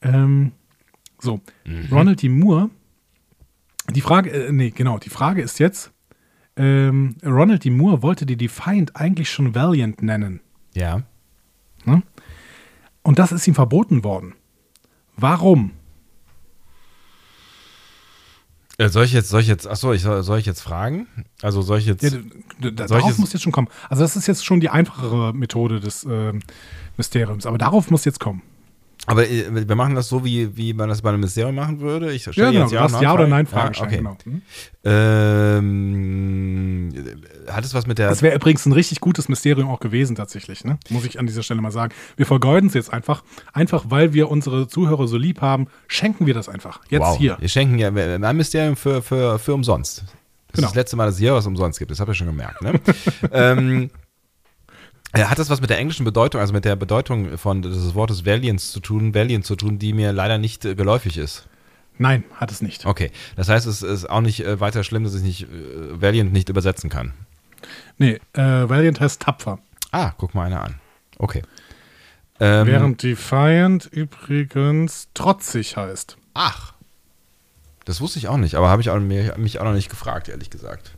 Ähm, 0.00 0.52
so, 1.18 1.40
mhm. 1.64 1.88
Ronald 1.90 2.22
D. 2.22 2.28
Moore, 2.28 2.70
die 3.90 4.00
Frage, 4.00 4.30
äh, 4.30 4.52
nee, 4.52 4.70
genau, 4.70 4.98
die 4.98 5.10
Frage 5.10 5.42
ist 5.42 5.58
jetzt, 5.58 5.92
ähm, 6.56 7.16
Ronald 7.24 7.64
D. 7.64 7.70
Moore 7.70 8.02
wollte 8.02 8.26
die 8.26 8.36
Defiant 8.36 8.96
eigentlich 8.96 9.30
schon 9.30 9.54
Valiant 9.54 10.02
nennen. 10.02 10.40
Ja. 10.74 11.02
Ne? 11.84 12.02
Und 13.02 13.18
das 13.18 13.32
ist 13.32 13.46
ihm 13.48 13.54
verboten 13.54 14.04
worden. 14.04 14.34
Warum? 15.16 15.72
Äh, 18.78 18.88
soll 18.88 19.04
ich 19.04 19.12
jetzt, 19.12 19.28
soll 19.28 19.40
ich 19.40 19.48
jetzt, 19.48 19.66
achso, 19.66 19.92
ich, 19.92 20.02
soll, 20.02 20.22
soll 20.22 20.38
ich 20.38 20.46
jetzt 20.46 20.60
fragen? 20.60 21.06
Also 21.42 21.62
soll 21.62 21.78
ich 21.78 21.86
jetzt. 21.86 22.02
Ja, 22.02 22.70
darauf 22.70 23.08
jetzt, 23.08 23.18
muss 23.18 23.32
jetzt 23.32 23.42
schon 23.42 23.52
kommen. 23.52 23.68
Also, 23.88 24.02
das 24.02 24.16
ist 24.16 24.26
jetzt 24.26 24.44
schon 24.44 24.60
die 24.60 24.70
einfachere 24.70 25.34
Methode 25.34 25.78
des 25.78 26.04
äh, 26.04 26.32
Mysteriums, 26.96 27.46
aber 27.46 27.58
darauf 27.58 27.90
muss 27.90 28.04
jetzt 28.04 28.18
kommen. 28.18 28.42
Aber 29.06 29.28
äh, 29.28 29.68
wir 29.68 29.74
machen 29.74 29.96
das 29.96 30.08
so, 30.08 30.24
wie, 30.24 30.56
wie 30.56 30.72
man 30.74 30.88
das 30.88 31.02
bei 31.02 31.10
einem 31.10 31.20
Mysterium 31.20 31.56
machen 31.56 31.80
würde. 31.80 32.12
Ich 32.12 32.22
stelle 32.22 32.36
ja, 32.36 32.50
genau, 32.50 32.62
jetzt 32.64 32.72
ja, 32.94 33.02
ja 33.02 33.12
oder 33.12 33.26
Nein 33.26 33.46
Fragen 33.46 33.74
ja, 33.74 33.82
okay. 33.82 33.96
Genau. 33.96 34.16
Mhm. 34.24 34.42
Ähm, 34.84 36.92
hat 37.48 37.64
es 37.64 37.74
was 37.74 37.84
mit 37.86 37.98
der. 37.98 38.08
Das 38.08 38.22
wäre 38.22 38.36
übrigens 38.36 38.64
ein 38.64 38.72
richtig 38.72 39.00
gutes 39.00 39.28
Mysterium 39.28 39.68
auch 39.70 39.80
gewesen, 39.80 40.14
tatsächlich, 40.14 40.64
ne? 40.64 40.78
Muss 40.88 41.04
ich 41.04 41.18
an 41.18 41.26
dieser 41.26 41.42
Stelle 41.42 41.60
mal 41.60 41.72
sagen. 41.72 41.92
Wir 42.16 42.26
vergeuden 42.26 42.68
es 42.68 42.74
jetzt 42.74 42.92
einfach. 42.92 43.24
Einfach, 43.52 43.86
weil 43.88 44.12
wir 44.12 44.30
unsere 44.30 44.68
Zuhörer 44.68 45.08
so 45.08 45.16
lieb 45.16 45.40
haben, 45.40 45.66
schenken 45.88 46.26
wir 46.26 46.34
das 46.34 46.48
einfach. 46.48 46.78
Jetzt 46.88 47.02
wow. 47.02 47.18
hier. 47.18 47.36
Wir 47.40 47.48
schenken 47.48 47.78
ja 47.78 47.88
ein 47.88 48.36
Mysterium 48.36 48.76
für, 48.76 49.02
für, 49.02 49.40
für 49.40 49.54
umsonst. 49.54 50.04
Das 50.52 50.56
genau. 50.56 50.66
ist 50.66 50.72
das 50.72 50.76
letzte 50.76 50.96
Mal, 50.96 51.06
dass 51.06 51.14
es 51.14 51.20
hier 51.20 51.34
was 51.34 51.46
umsonst 51.46 51.78
gibt. 51.78 51.90
Das 51.90 51.98
habt 51.98 52.10
ihr 52.10 52.14
schon 52.14 52.26
gemerkt, 52.28 52.62
ne? 52.62 52.78
ähm, 53.32 53.90
hat 55.14 55.38
das 55.38 55.50
was 55.50 55.60
mit 55.60 55.70
der 55.70 55.78
englischen 55.78 56.04
Bedeutung, 56.04 56.40
also 56.40 56.52
mit 56.52 56.64
der 56.64 56.76
Bedeutung 56.76 57.36
von 57.36 57.62
des 57.62 57.94
Wortes 57.94 58.24
Valiance 58.24 58.72
zu 58.72 58.80
tun, 58.80 59.14
Valiant 59.14 59.44
zu 59.44 59.56
tun, 59.56 59.78
die 59.78 59.92
mir 59.92 60.12
leider 60.12 60.38
nicht 60.38 60.64
äh, 60.64 60.74
geläufig 60.74 61.18
ist? 61.18 61.48
Nein, 61.98 62.24
hat 62.34 62.50
es 62.50 62.62
nicht. 62.62 62.86
Okay, 62.86 63.10
das 63.36 63.48
heißt, 63.48 63.66
es 63.66 63.82
ist 63.82 64.08
auch 64.08 64.22
nicht 64.22 64.40
äh, 64.44 64.60
weiter 64.60 64.82
schlimm, 64.84 65.04
dass 65.04 65.14
ich 65.14 65.22
nicht 65.22 65.42
äh, 65.42 66.00
Valiant 66.00 66.32
nicht 66.32 66.48
übersetzen 66.48 66.88
kann. 66.88 67.12
Nee, 67.98 68.18
äh, 68.32 68.40
Valiant 68.40 69.00
heißt 69.00 69.20
tapfer. 69.22 69.58
Ah, 69.90 70.12
guck 70.16 70.34
mal 70.34 70.46
einer 70.46 70.62
an. 70.62 70.80
Okay. 71.18 71.42
Ähm, 72.40 72.66
Während 72.66 73.02
Defiant 73.02 73.86
übrigens 73.86 75.08
trotzig 75.14 75.76
heißt. 75.76 76.16
ach, 76.34 76.72
das 77.84 78.00
wusste 78.00 78.18
ich 78.18 78.28
auch 78.28 78.36
nicht, 78.36 78.54
aber 78.54 78.68
habe 78.68 78.80
ich 78.80 78.90
auch, 78.90 78.98
mich 79.00 79.58
auch 79.58 79.64
noch 79.64 79.74
nicht 79.74 79.90
gefragt, 79.90 80.28
ehrlich 80.28 80.50
gesagt. 80.50 80.96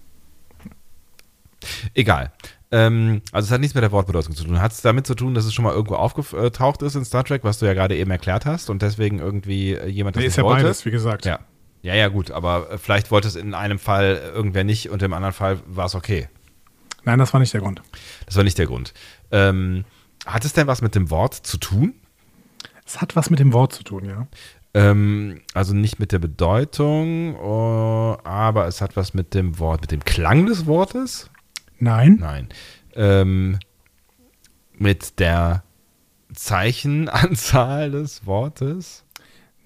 Egal. 1.94 2.30
Ähm, 2.74 3.22
also 3.30 3.46
es 3.46 3.52
hat 3.52 3.60
nichts 3.60 3.76
mit 3.76 3.84
der 3.84 3.92
Wortbedeutung 3.92 4.34
zu 4.34 4.42
tun. 4.42 4.60
Hat 4.60 4.72
es 4.72 4.82
damit 4.82 5.06
zu 5.06 5.14
tun, 5.14 5.32
dass 5.34 5.44
es 5.44 5.54
schon 5.54 5.64
mal 5.64 5.72
irgendwo 5.72 5.94
aufgetaucht 5.94 6.82
ist 6.82 6.96
in 6.96 7.04
Star 7.04 7.22
Trek, 7.22 7.44
was 7.44 7.60
du 7.60 7.66
ja 7.66 7.72
gerade 7.72 7.96
eben 7.96 8.10
erklärt 8.10 8.46
hast 8.46 8.68
und 8.68 8.82
deswegen 8.82 9.20
irgendwie 9.20 9.74
äh, 9.74 9.86
jemand 9.86 10.16
das 10.16 10.20
Nee, 10.20 10.24
nicht 10.26 10.32
ist 10.32 10.36
ja 10.38 10.42
wollte? 10.42 10.64
beides, 10.64 10.84
wie 10.84 10.90
gesagt. 10.90 11.24
Ja. 11.24 11.38
Ja, 11.82 11.94
ja, 11.94 12.08
gut, 12.08 12.32
aber 12.32 12.72
äh, 12.72 12.78
vielleicht 12.78 13.12
wollte 13.12 13.28
es 13.28 13.36
in 13.36 13.54
einem 13.54 13.78
Fall 13.78 14.20
irgendwer 14.34 14.64
nicht 14.64 14.90
und 14.90 15.02
im 15.04 15.12
anderen 15.12 15.34
Fall 15.34 15.60
war 15.66 15.86
es 15.86 15.94
okay. 15.94 16.28
Nein, 17.04 17.20
das 17.20 17.32
war 17.32 17.38
nicht 17.38 17.52
der 17.54 17.60
Grund. 17.60 17.80
Das 18.26 18.34
war 18.34 18.42
nicht 18.42 18.58
der 18.58 18.66
Grund. 18.66 18.92
Ähm, 19.30 19.84
hat 20.26 20.44
es 20.44 20.52
denn 20.54 20.66
was 20.66 20.82
mit 20.82 20.96
dem 20.96 21.10
Wort 21.10 21.34
zu 21.34 21.58
tun? 21.58 21.94
Es 22.84 23.00
hat 23.00 23.14
was 23.14 23.30
mit 23.30 23.38
dem 23.38 23.52
Wort 23.52 23.72
zu 23.72 23.84
tun, 23.84 24.04
ja. 24.06 24.26
Ähm, 24.72 25.42
also 25.52 25.74
nicht 25.74 26.00
mit 26.00 26.10
der 26.10 26.18
Bedeutung, 26.18 27.36
oh, 27.36 28.16
aber 28.24 28.66
es 28.66 28.80
hat 28.80 28.96
was 28.96 29.14
mit 29.14 29.32
dem 29.34 29.60
Wort, 29.60 29.82
mit 29.82 29.92
dem 29.92 30.04
Klang 30.04 30.46
des 30.46 30.66
Wortes? 30.66 31.30
Nein. 31.78 32.18
Nein. 32.20 32.48
Ähm, 32.94 33.58
mit 34.76 35.18
der 35.20 35.64
Zeichenanzahl 36.32 37.90
des 37.90 38.26
Wortes? 38.26 39.04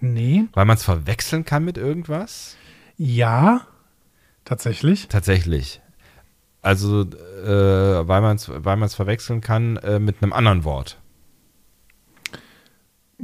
Nee. 0.00 0.44
Weil 0.52 0.64
man 0.64 0.76
es 0.76 0.84
verwechseln 0.84 1.44
kann 1.44 1.64
mit 1.64 1.78
irgendwas? 1.78 2.56
Ja. 2.96 3.66
Tatsächlich. 4.44 5.08
Tatsächlich. 5.08 5.80
Also, 6.62 7.02
äh, 7.02 8.08
weil 8.08 8.20
man 8.20 8.36
es 8.36 8.48
weil 8.48 8.76
man's 8.76 8.94
verwechseln 8.94 9.40
kann 9.40 9.76
äh, 9.78 9.98
mit 9.98 10.22
einem 10.22 10.32
anderen 10.32 10.64
Wort. 10.64 10.98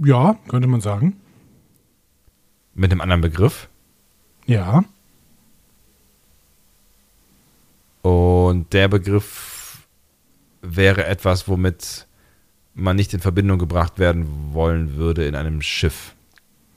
Ja, 0.03 0.39
könnte 0.49 0.69
man 0.69 0.81
sagen. 0.81 1.21
Mit 2.75 2.91
einem 2.91 3.01
anderen 3.01 3.21
Begriff. 3.21 3.69
Ja. 4.47 4.85
Und 8.05 8.75
der 8.75 8.89
Begriff 8.89 9.79
wäre 10.61 11.07
etwas, 11.07 11.49
womit 11.49 12.07
man 12.75 12.97
nicht 12.97 13.15
in 13.15 13.21
Verbindung 13.21 13.59
gebracht 13.59 13.99
werden 13.99 14.53
wollen 14.53 14.97
würde 14.97 15.25
in 15.25 15.35
einem 15.35 15.63
Schiff. 15.63 16.15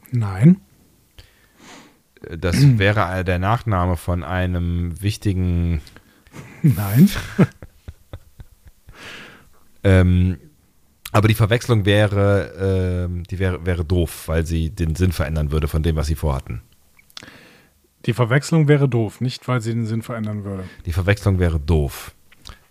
Nein. 0.09 0.61
Das 2.21 2.55
wäre 2.77 3.25
der 3.25 3.39
Nachname 3.39 3.97
von 3.97 4.23
einem 4.23 5.01
wichtigen, 5.01 5.81
Nein. 6.61 7.09
ähm, 9.83 10.37
aber 11.11 11.27
die 11.27 11.33
Verwechslung 11.33 11.83
wäre, 11.85 13.05
ähm, 13.05 13.23
die 13.23 13.37
wäre, 13.37 13.65
wäre 13.65 13.83
doof, 13.83 14.29
weil 14.29 14.45
sie 14.45 14.69
den 14.69 14.95
Sinn 14.95 15.11
verändern 15.11 15.51
würde 15.51 15.67
von 15.67 15.83
dem, 15.83 15.97
was 15.97 16.07
sie 16.07 16.15
vorhatten. 16.15 16.61
Die 18.05 18.13
Verwechslung 18.13 18.67
wäre 18.67 18.87
doof, 18.87 19.21
nicht 19.21 19.47
weil 19.47 19.61
sie 19.61 19.73
den 19.73 19.85
Sinn 19.85 20.01
verändern 20.01 20.43
würde. 20.43 20.63
Die 20.85 20.93
Verwechslung 20.93 21.39
wäre 21.39 21.59
doof. 21.59 22.13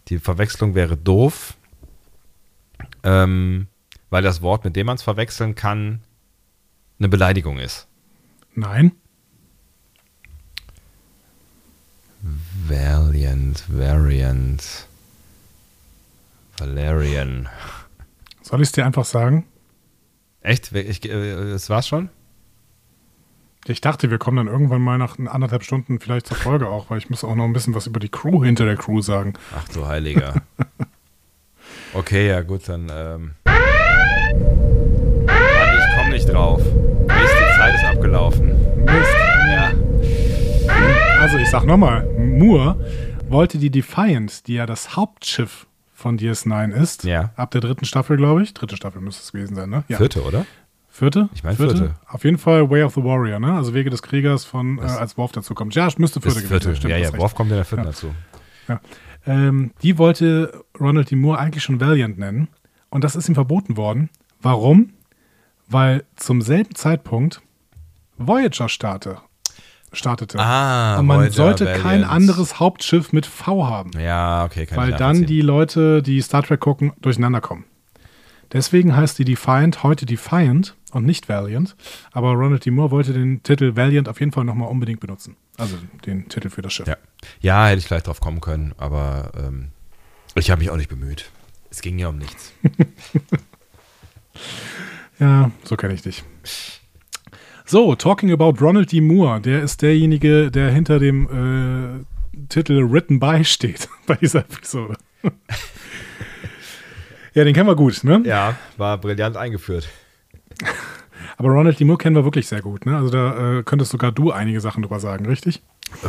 Die 0.09 0.18
Verwechslung 0.18 0.74
wäre 0.74 0.97
doof, 0.97 1.55
ähm, 3.03 3.66
weil 4.09 4.22
das 4.22 4.41
Wort, 4.41 4.64
mit 4.64 4.77
dem 4.77 4.87
man 4.87 4.95
es 4.97 5.03
verwechseln 5.03 5.55
kann, 5.55 6.01
eine 6.99 7.09
Beleidigung 7.09 7.59
ist. 7.59 7.89
Nein. 8.55 8.93
Valiant, 12.68 13.64
Variant, 13.68 14.87
Valerian. 16.59 17.49
Soll 18.43 18.62
ich 18.62 18.68
es 18.68 18.72
dir 18.72 18.87
einfach 18.87 19.05
sagen? 19.05 19.45
Echt? 20.41 20.72
Ich, 20.72 21.05
äh, 21.05 21.51
das 21.51 21.68
war's 21.68 21.89
schon? 21.89 22.09
Ich 23.69 23.81
dachte, 23.81 24.11
wir 24.11 24.19
kommen 24.19 24.37
dann 24.37 24.47
irgendwann 24.47 24.81
mal 24.81 24.97
nach 24.97 25.19
anderthalb 25.19 25.64
Stunden 25.64 25.99
vielleicht 25.99 26.27
zur 26.29 26.37
Folge 26.37 26.69
auch, 26.69 26.89
weil 26.91 26.99
ich 26.99 27.11
muss 27.11 27.25
auch 27.25 27.35
noch 27.35 27.45
ein 27.45 27.53
bisschen 27.53 27.75
was 27.75 27.87
über 27.89 27.99
die 27.99 28.09
Crew 28.09 28.45
hinter 28.45 28.64
der 28.64 28.77
Crew 28.77 29.01
sagen. 29.01 29.35
Ach 29.57 29.67
du 29.69 29.87
Heiliger. 29.87 30.35
okay, 31.95 32.29
ja 32.29 32.43
gut, 32.43 32.69
dann. 32.69 32.91
Ähm. 32.95 33.31
Ich 35.25 35.97
komme 35.99 36.11
nicht 36.11 36.27
drauf. 36.29 36.61
Mist, 36.62 37.35
die 37.41 37.59
Zeit 37.59 37.75
ist 37.75 37.85
abgelaufen. 37.85 38.49
Mist. 38.85 39.14
Ja. 39.49 39.73
Also 41.21 41.39
ich 41.39 41.49
sag 41.49 41.64
nochmal, 41.64 42.05
Moore 42.19 42.79
wollte 43.29 43.59
die 43.59 43.71
Defiant, 43.71 44.47
die 44.47 44.55
ja 44.55 44.67
das 44.67 44.95
Hauptschiff 44.97 45.67
von 45.93 46.19
DS9 46.19 46.73
ist, 46.73 47.05
Ja. 47.05 47.31
ab 47.37 47.51
der 47.51 47.62
dritten 47.62 47.85
Staffel, 47.85 48.17
glaube 48.17 48.43
ich. 48.43 48.55
Dritte 48.55 48.77
Staffel 48.77 49.01
müsste 49.01 49.23
es 49.25 49.33
gewesen 49.33 49.57
sein, 49.57 49.71
ne? 49.71 49.83
Ja. 49.89 49.97
Vierte, 49.97 50.23
oder? 50.23 50.47
Vierte? 50.97 51.28
Ich 51.34 51.44
mein 51.44 51.55
vierte. 51.57 51.94
Auf 52.09 52.24
jeden 52.24 52.38
Fall 52.38 52.70
Way 52.70 52.84
of 52.84 52.94
the 52.94 53.05
Warrior, 53.05 53.38
ne? 53.38 53.53
Also 53.53 53.74
Wege 53.74 53.90
des 53.90 54.01
Kriegers 54.01 54.47
von, 54.47 54.78
äh, 54.78 54.82
als 54.82 55.18
Worf 55.18 55.32
dazu 55.32 55.53
kommt. 55.55 55.74
Ja, 55.74 55.88
müsste 55.99 56.22
vierte 56.22 56.38
Ist 56.40 56.47
vierte. 56.49 56.74
stimmt, 56.74 56.90
ja, 56.90 56.97
ja. 56.97 57.16
Worf 57.18 57.34
kommt 57.34 57.51
in 57.51 57.57
der 57.57 57.66
vierten 57.66 57.84
Ja. 57.84 57.90
dazu. 57.90 58.14
Ähm, 59.26 59.72
die 59.82 59.99
wollte 59.99 60.64
Ronald 60.80 61.11
D. 61.11 61.16
Moore 61.16 61.38
eigentlich 61.38 61.62
schon 61.62 61.80
Valiant 61.80 62.18
nennen. 62.18 62.49
Und 62.88 63.05
das 63.05 63.14
ist 63.14 63.28
ihm 63.28 63.34
verboten 63.34 63.76
worden. 63.76 64.09
Warum? 64.40 64.94
Weil 65.68 66.05
zum 66.16 66.40
selben 66.40 66.74
Zeitpunkt 66.74 67.42
Voyager 68.16 68.68
starte, 68.70 69.18
startete. 69.92 70.38
Ah, 70.38 70.99
Und 70.99 71.07
man 71.07 71.18
Voyager, 71.18 71.32
sollte 71.34 71.64
kein 71.66 71.84
Valiant. 71.84 72.11
anderes 72.11 72.59
Hauptschiff 72.59 73.12
mit 73.12 73.26
V 73.26 73.66
haben. 73.66 73.90
Ja, 74.01 74.44
okay, 74.47 74.64
kann 74.64 74.78
weil 74.78 74.90
ich 74.90 74.97
dann 74.97 75.26
die 75.26 75.42
Leute, 75.42 76.03
die 76.03 76.22
Star 76.22 76.42
Trek 76.42 76.61
gucken, 76.61 76.92
durcheinander 77.03 77.42
kommen. 77.42 77.64
Deswegen 78.53 78.97
heißt 78.97 79.18
die 79.18 79.24
Defiant 79.24 79.82
heute 79.82 80.07
Defiant 80.07 80.76
und 80.92 81.05
nicht 81.05 81.28
Valiant. 81.28 81.76
Aber 82.12 82.32
Ronald 82.32 82.64
D. 82.64 82.70
Moore 82.70 82.90
wollte 82.90 83.12
den 83.12 83.42
Titel 83.42 83.76
Valiant 83.76 84.09
auf 84.09 84.20
jeden 84.20 84.32
Fall 84.32 84.44
nochmal 84.44 84.68
unbedingt 84.68 85.01
benutzen. 85.01 85.36
Also 85.59 85.76
den 86.05 86.28
Titel 86.28 86.51
für 86.51 86.62
das 86.62 86.72
Schiff. 86.72 86.86
Ja. 86.86 86.97
ja, 87.40 87.66
hätte 87.66 87.78
ich 87.78 87.86
vielleicht 87.86 88.07
drauf 88.07 88.20
kommen 88.20 88.40
können, 88.40 88.74
aber 88.78 89.32
ähm, 89.36 89.68
ich 90.34 90.51
habe 90.51 90.61
mich 90.61 90.70
auch 90.70 90.76
nicht 90.76 90.90
bemüht. 90.90 91.30
Es 91.70 91.80
ging 91.80 91.99
ja 91.99 92.09
um 92.09 92.18
nichts. 92.18 92.53
Ja, 95.18 95.51
so 95.64 95.76
kenne 95.76 95.94
ich 95.94 96.03
dich. 96.03 96.24
So, 97.64 97.94
talking 97.94 98.30
about 98.32 98.61
Ronald 98.61 98.92
D. 98.92 99.01
Moore, 99.01 99.40
der 99.40 99.62
ist 99.62 99.82
derjenige, 99.82 100.51
der 100.51 100.70
hinter 100.70 100.99
dem 100.99 102.05
äh, 102.34 102.38
Titel 102.49 102.90
Written 102.90 103.18
By 103.18 103.44
steht 103.44 103.88
bei 104.07 104.14
dieser 104.16 104.40
Episode. 104.40 104.97
ja, 107.37 107.45
den 107.45 107.55
kennen 107.55 107.68
wir 107.68 107.76
gut, 107.76 108.03
ne? 108.03 108.22
Ja, 108.24 108.57
war 108.76 108.99
brillant 108.99 109.37
eingeführt. 109.37 109.89
Aber 111.39 111.51
Ronald 111.51 111.78
D. 111.78 111.84
Moore 111.84 111.99
kennen 111.99 112.16
wir 112.16 112.24
wirklich 112.24 112.47
sehr 112.49 112.62
gut, 112.62 112.87
ne? 112.87 112.97
Also 112.97 113.11
da 113.11 113.59
äh, 113.59 113.62
könntest 113.62 113.91
sogar 113.93 114.11
du 114.11 114.32
einige 114.32 114.61
Sachen 114.61 114.82
drüber 114.82 115.01
sagen, 115.01 115.26
richtig? 115.26 115.62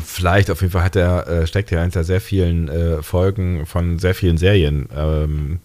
Vielleicht, 0.03 0.49
auf 0.49 0.61
jeden 0.61 0.71
Fall 0.71 0.83
hat 0.83 0.95
er, 0.95 1.27
äh, 1.27 1.47
steckt 1.47 1.71
er 1.71 1.81
hinter 1.81 2.03
sehr 2.03 2.21
vielen 2.21 2.67
äh, 2.69 3.03
Folgen 3.03 3.65
von 3.65 3.99
sehr 3.99 4.15
vielen 4.15 4.37
Serien. 4.37 4.87
Ähm, 4.95 5.59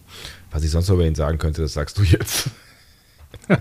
was 0.50 0.64
ich 0.64 0.70
sonst 0.70 0.88
noch 0.88 0.96
über 0.96 1.06
ihn 1.06 1.14
sagen 1.14 1.38
könnte, 1.38 1.62
das 1.62 1.72
sagst 1.72 1.96
du 1.98 2.02
jetzt. 2.02 2.50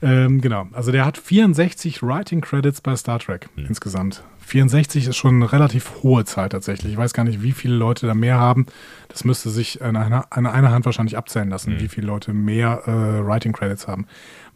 Ähm, 0.00 0.40
genau, 0.40 0.68
also 0.72 0.92
der 0.92 1.04
hat 1.04 1.18
64 1.18 2.02
Writing 2.04 2.40
Credits 2.40 2.80
bei 2.80 2.94
Star 2.94 3.18
Trek 3.18 3.48
Hm. 3.56 3.66
insgesamt. 3.66 4.22
64 4.48 5.06
ist 5.08 5.16
schon 5.16 5.36
eine 5.36 5.52
relativ 5.52 6.02
hohe 6.02 6.24
Zahl 6.24 6.48
tatsächlich. 6.48 6.92
Ich 6.92 6.98
weiß 6.98 7.12
gar 7.12 7.24
nicht, 7.24 7.42
wie 7.42 7.52
viele 7.52 7.74
Leute 7.74 8.06
da 8.06 8.14
mehr 8.14 8.38
haben. 8.38 8.66
Das 9.08 9.24
müsste 9.24 9.50
sich 9.50 9.82
an 9.82 9.96
einer, 9.96 10.26
an 10.30 10.46
einer 10.46 10.70
Hand 10.70 10.86
wahrscheinlich 10.86 11.16
abzählen 11.16 11.50
lassen, 11.50 11.72
Hm. 11.74 11.80
wie 11.80 11.88
viele 11.88 12.06
Leute 12.06 12.32
mehr 12.32 12.82
äh, 12.86 13.26
Writing 13.26 13.52
Credits 13.52 13.86
haben. 13.86 14.06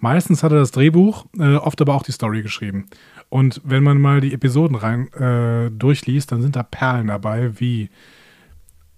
Meistens 0.00 0.42
hat 0.42 0.50
er 0.52 0.58
das 0.58 0.70
Drehbuch, 0.70 1.26
äh, 1.38 1.56
oft 1.56 1.80
aber 1.80 1.94
auch 1.94 2.02
die 2.02 2.12
Story 2.12 2.42
geschrieben. 2.42 2.86
Und 3.28 3.60
wenn 3.64 3.82
man 3.82 4.00
mal 4.00 4.20
die 4.20 4.32
Episoden 4.32 4.76
rein 4.76 5.12
äh, 5.12 5.70
durchliest, 5.70 6.32
dann 6.32 6.42
sind 6.42 6.56
da 6.56 6.62
Perlen 6.62 7.08
dabei 7.08 7.60
wie 7.60 7.90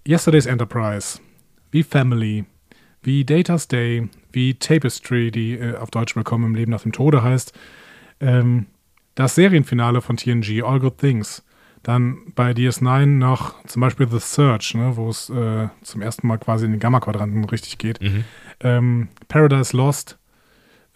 Yesterday's 0.07 0.45
Enterprise, 0.45 1.19
wie 1.71 1.83
Family, 1.83 2.45
wie 3.03 3.25
Data's 3.25 3.67
Day, 3.67 4.07
wie 4.31 4.53
Tapestry, 4.55 5.29
die 5.31 5.53
äh, 5.53 5.75
auf 5.75 5.91
Deutsch 5.91 6.15
Willkommen 6.15 6.45
im 6.45 6.55
Leben 6.55 6.71
nach 6.71 6.81
dem 6.83 6.91
Tode 6.91 7.21
heißt. 7.21 7.53
Ähm, 8.21 8.67
das 9.15 9.35
Serienfinale 9.35 10.01
von 10.01 10.17
TNG, 10.17 10.63
All 10.63 10.79
Good 10.79 10.97
Things. 10.99 11.43
Dann 11.83 12.33
bei 12.33 12.51
DS9 12.51 13.05
noch 13.05 13.63
zum 13.65 13.79
Beispiel 13.79 14.07
The 14.09 14.19
Search, 14.19 14.73
ne, 14.73 14.95
wo 14.95 15.09
es 15.09 15.29
äh, 15.29 15.67
zum 15.83 16.01
ersten 16.01 16.27
Mal 16.27 16.37
quasi 16.37 16.65
in 16.65 16.71
den 16.71 16.79
Gamma-Quadranten 16.79 17.45
richtig 17.45 17.77
geht. 17.77 17.99
Ähm, 18.59 19.09
Paradise 19.27 19.77
Lost, 19.77 20.17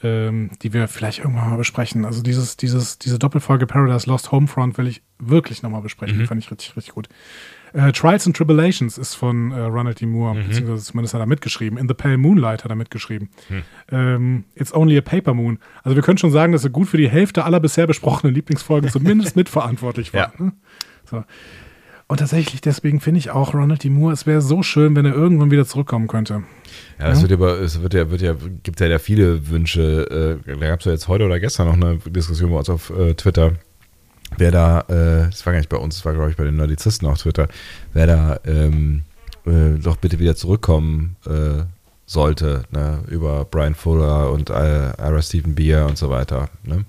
ähm, 0.01 0.49
die 0.63 0.73
wir 0.73 0.87
vielleicht 0.87 1.19
irgendwann 1.19 1.51
mal 1.51 1.57
besprechen. 1.57 2.05
Also 2.05 2.23
dieses, 2.23 2.57
dieses, 2.57 2.97
diese 2.97 3.19
Doppelfolge 3.19 3.67
Paradise 3.67 4.09
Lost 4.09 4.31
Homefront 4.31 4.77
will 4.79 4.87
ich 4.87 5.03
wirklich 5.19 5.61
nochmal 5.61 5.81
besprechen. 5.81 6.17
Die 6.17 6.25
fand 6.27 6.43
ich 6.43 6.49
richtig, 6.49 6.75
richtig 6.75 6.95
gut. 6.95 7.07
Äh, 7.73 7.91
Trials 7.91 8.25
and 8.25 8.35
Tribulations 8.35 8.97
ist 8.97 9.15
von 9.15 9.51
äh, 9.51 9.59
Ronald 9.59 10.01
D. 10.01 10.05
Moore, 10.05 10.35
Mhm. 10.35 10.47
beziehungsweise 10.47 10.83
zumindest 10.83 11.13
hat 11.13 11.21
er 11.21 11.25
mitgeschrieben. 11.27 11.77
In 11.77 11.87
the 11.87 11.93
Pale 11.93 12.17
Moonlight 12.17 12.63
hat 12.63 12.71
er 12.71 12.75
mitgeschrieben. 12.75 13.29
Hm. 13.47 13.61
Ähm, 13.91 14.43
It's 14.55 14.73
Only 14.73 14.97
a 14.97 15.01
Paper 15.01 15.33
Moon. 15.33 15.59
Also 15.83 15.95
wir 15.95 16.03
können 16.03 16.17
schon 16.17 16.31
sagen, 16.31 16.51
dass 16.53 16.63
er 16.63 16.69
gut 16.69 16.87
für 16.87 16.97
die 16.97 17.09
Hälfte 17.09 17.45
aller 17.45 17.59
bisher 17.59 17.87
besprochenen 17.87 18.33
Lieblingsfolgen 18.35 18.89
zumindest 18.89 19.35
mitverantwortlich 19.35 20.13
war. 20.13 20.33
Ja. 20.37 20.43
Ne? 20.45 20.51
So. 21.05 21.23
Und 22.07 22.17
tatsächlich, 22.17 22.59
deswegen 22.61 23.01
finde 23.01 23.19
ich 23.19 23.29
auch 23.29 23.53
Ronald 23.53 23.83
D. 23.83 23.89
Moore, 23.91 24.13
es 24.13 24.25
wäre 24.25 24.41
so 24.41 24.63
schön, 24.63 24.95
wenn 24.95 25.05
er 25.05 25.13
irgendwann 25.13 25.51
wieder 25.51 25.65
zurückkommen 25.67 26.07
könnte. 26.07 26.41
Ja, 26.99 27.09
es 27.11 27.21
wird 27.21 27.31
aber, 27.31 27.59
es 27.61 27.83
wird 27.83 27.93
ja, 27.93 28.09
wird 28.09 28.21
ja, 28.21 28.33
gibt 28.63 28.79
ja, 28.79 28.87
ja 28.87 28.97
viele 28.97 29.47
Wünsche. 29.49 30.39
Äh, 30.47 30.57
da 30.59 30.67
gab 30.69 30.79
es 30.79 30.85
ja 30.87 30.91
jetzt 30.91 31.07
heute 31.07 31.25
oder 31.25 31.39
gestern 31.39 31.67
noch 31.67 31.75
eine 31.75 31.97
Diskussion 31.99 32.49
bei 32.49 32.57
uns 32.57 32.69
auf 32.69 32.89
äh, 32.89 33.13
Twitter, 33.13 33.53
wer 34.39 34.51
da, 34.51 34.81
äh, 34.81 35.29
das 35.29 35.45
war 35.45 35.53
gar 35.53 35.59
nicht 35.59 35.69
bei 35.69 35.77
uns, 35.77 35.95
das 35.95 36.05
war 36.05 36.13
glaube 36.13 36.31
ich 36.31 36.37
bei 36.37 36.43
den 36.43 36.55
Nerdizisten 36.55 37.07
auf 37.07 37.19
Twitter, 37.19 37.47
wer 37.93 38.07
da 38.07 38.39
ähm, 38.45 39.03
äh, 39.45 39.77
doch 39.81 39.97
bitte 39.97 40.19
wieder 40.19 40.35
zurückkommen 40.35 41.15
äh, 41.25 41.63
sollte, 42.05 42.63
ne, 42.71 43.03
über 43.07 43.45
Brian 43.45 43.75
Fuller 43.75 44.31
und 44.31 44.49
äh, 44.49 44.89
Ira 44.97 45.21
Stephen 45.21 45.55
Beer 45.55 45.85
und 45.85 45.97
so 45.97 46.09
weiter. 46.09 46.49
Ne? 46.63 46.85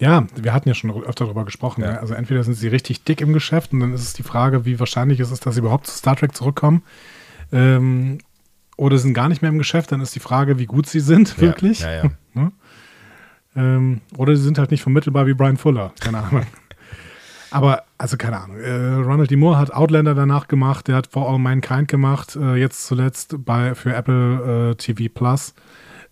Ja, 0.00 0.26
wir 0.34 0.52
hatten 0.54 0.68
ja 0.68 0.74
schon 0.74 0.90
öfter 0.90 1.26
darüber 1.26 1.44
gesprochen. 1.44 1.82
Ja. 1.82 1.92
Ne? 1.92 2.00
Also 2.00 2.14
entweder 2.14 2.42
sind 2.42 2.54
sie 2.54 2.68
richtig 2.68 3.04
dick 3.04 3.20
im 3.20 3.32
Geschäft 3.32 3.72
und 3.72 3.80
dann 3.80 3.92
ist 3.92 4.02
es 4.02 4.14
die 4.14 4.22
Frage, 4.22 4.64
wie 4.64 4.80
wahrscheinlich 4.80 5.20
ist 5.20 5.30
es, 5.30 5.40
dass 5.40 5.54
sie 5.54 5.60
überhaupt 5.60 5.86
zu 5.86 5.96
Star 5.96 6.16
Trek 6.16 6.34
zurückkommen. 6.34 6.82
Ähm, 7.52 8.18
oder 8.76 8.96
sind 8.96 9.12
gar 9.12 9.28
nicht 9.28 9.42
mehr 9.42 9.50
im 9.50 9.58
Geschäft, 9.58 9.92
dann 9.92 10.00
ist 10.00 10.14
die 10.14 10.20
Frage, 10.20 10.58
wie 10.58 10.64
gut 10.64 10.86
sie 10.86 11.00
sind, 11.00 11.38
wirklich. 11.38 11.80
Ja, 11.80 12.04
ja. 12.04 12.10
Ähm, 13.56 14.00
oder 14.16 14.36
sie 14.36 14.42
sind 14.42 14.58
halt 14.58 14.70
nicht 14.70 14.82
vermittelbar 14.82 15.26
wie 15.26 15.34
Brian 15.34 15.56
Fuller. 15.56 15.92
Keine 16.00 16.18
Ahnung. 16.18 16.46
Aber, 17.50 17.82
also 17.98 18.16
keine 18.16 18.40
Ahnung. 18.40 18.58
Äh, 18.58 19.02
Ronald 19.02 19.30
D. 19.30 19.36
Moore 19.36 19.58
hat 19.58 19.72
Outlander 19.72 20.14
danach 20.14 20.46
gemacht, 20.46 20.86
der 20.86 20.96
hat 20.96 21.08
For 21.08 21.28
All 21.28 21.38
Mankind 21.38 21.88
gemacht, 21.88 22.36
äh, 22.36 22.54
jetzt 22.54 22.86
zuletzt 22.86 23.44
bei, 23.44 23.74
für 23.74 23.92
Apple 23.92 24.70
äh, 24.70 24.74
TV 24.76 25.12
Plus, 25.12 25.54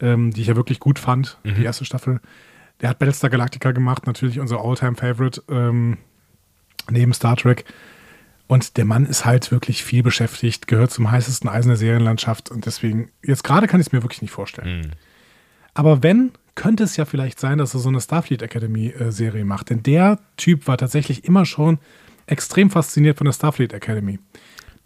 ähm, 0.00 0.32
die 0.32 0.40
ich 0.40 0.48
ja 0.48 0.56
wirklich 0.56 0.80
gut 0.80 0.98
fand, 0.98 1.38
die 1.44 1.62
erste 1.62 1.84
Staffel. 1.84 2.20
Der 2.80 2.90
hat 2.90 2.98
Battlestar 2.98 3.30
Galactica 3.30 3.72
gemacht, 3.72 4.06
natürlich 4.06 4.40
unser 4.40 4.60
All-Time-Favorite 4.60 5.42
ähm, 5.48 5.98
neben 6.90 7.12
Star 7.12 7.36
Trek. 7.36 7.64
Und 8.46 8.76
der 8.76 8.84
Mann 8.84 9.04
ist 9.04 9.24
halt 9.24 9.50
wirklich 9.52 9.84
viel 9.84 10.02
beschäftigt, 10.02 10.68
gehört 10.68 10.90
zum 10.90 11.10
heißesten 11.10 11.50
Eisen 11.50 11.68
der 11.68 11.76
Serienlandschaft 11.76 12.50
und 12.50 12.66
deswegen, 12.66 13.10
jetzt 13.22 13.44
gerade 13.44 13.66
kann 13.66 13.80
ich 13.80 13.88
es 13.88 13.92
mir 13.92 14.02
wirklich 14.02 14.22
nicht 14.22 14.30
vorstellen. 14.30 14.96
Aber 15.74 16.02
wenn, 16.02 16.32
könnte 16.58 16.82
es 16.82 16.96
ja 16.96 17.04
vielleicht 17.04 17.38
sein, 17.38 17.58
dass 17.58 17.72
er 17.72 17.78
so 17.78 17.88
eine 17.88 18.00
Starfleet 18.00 18.42
Academy-Serie 18.42 19.44
macht. 19.44 19.70
Denn 19.70 19.84
der 19.84 20.18
Typ 20.36 20.66
war 20.66 20.76
tatsächlich 20.76 21.24
immer 21.24 21.46
schon 21.46 21.78
extrem 22.26 22.68
fasziniert 22.68 23.16
von 23.16 23.26
der 23.26 23.32
Starfleet 23.32 23.72
Academy. 23.72 24.18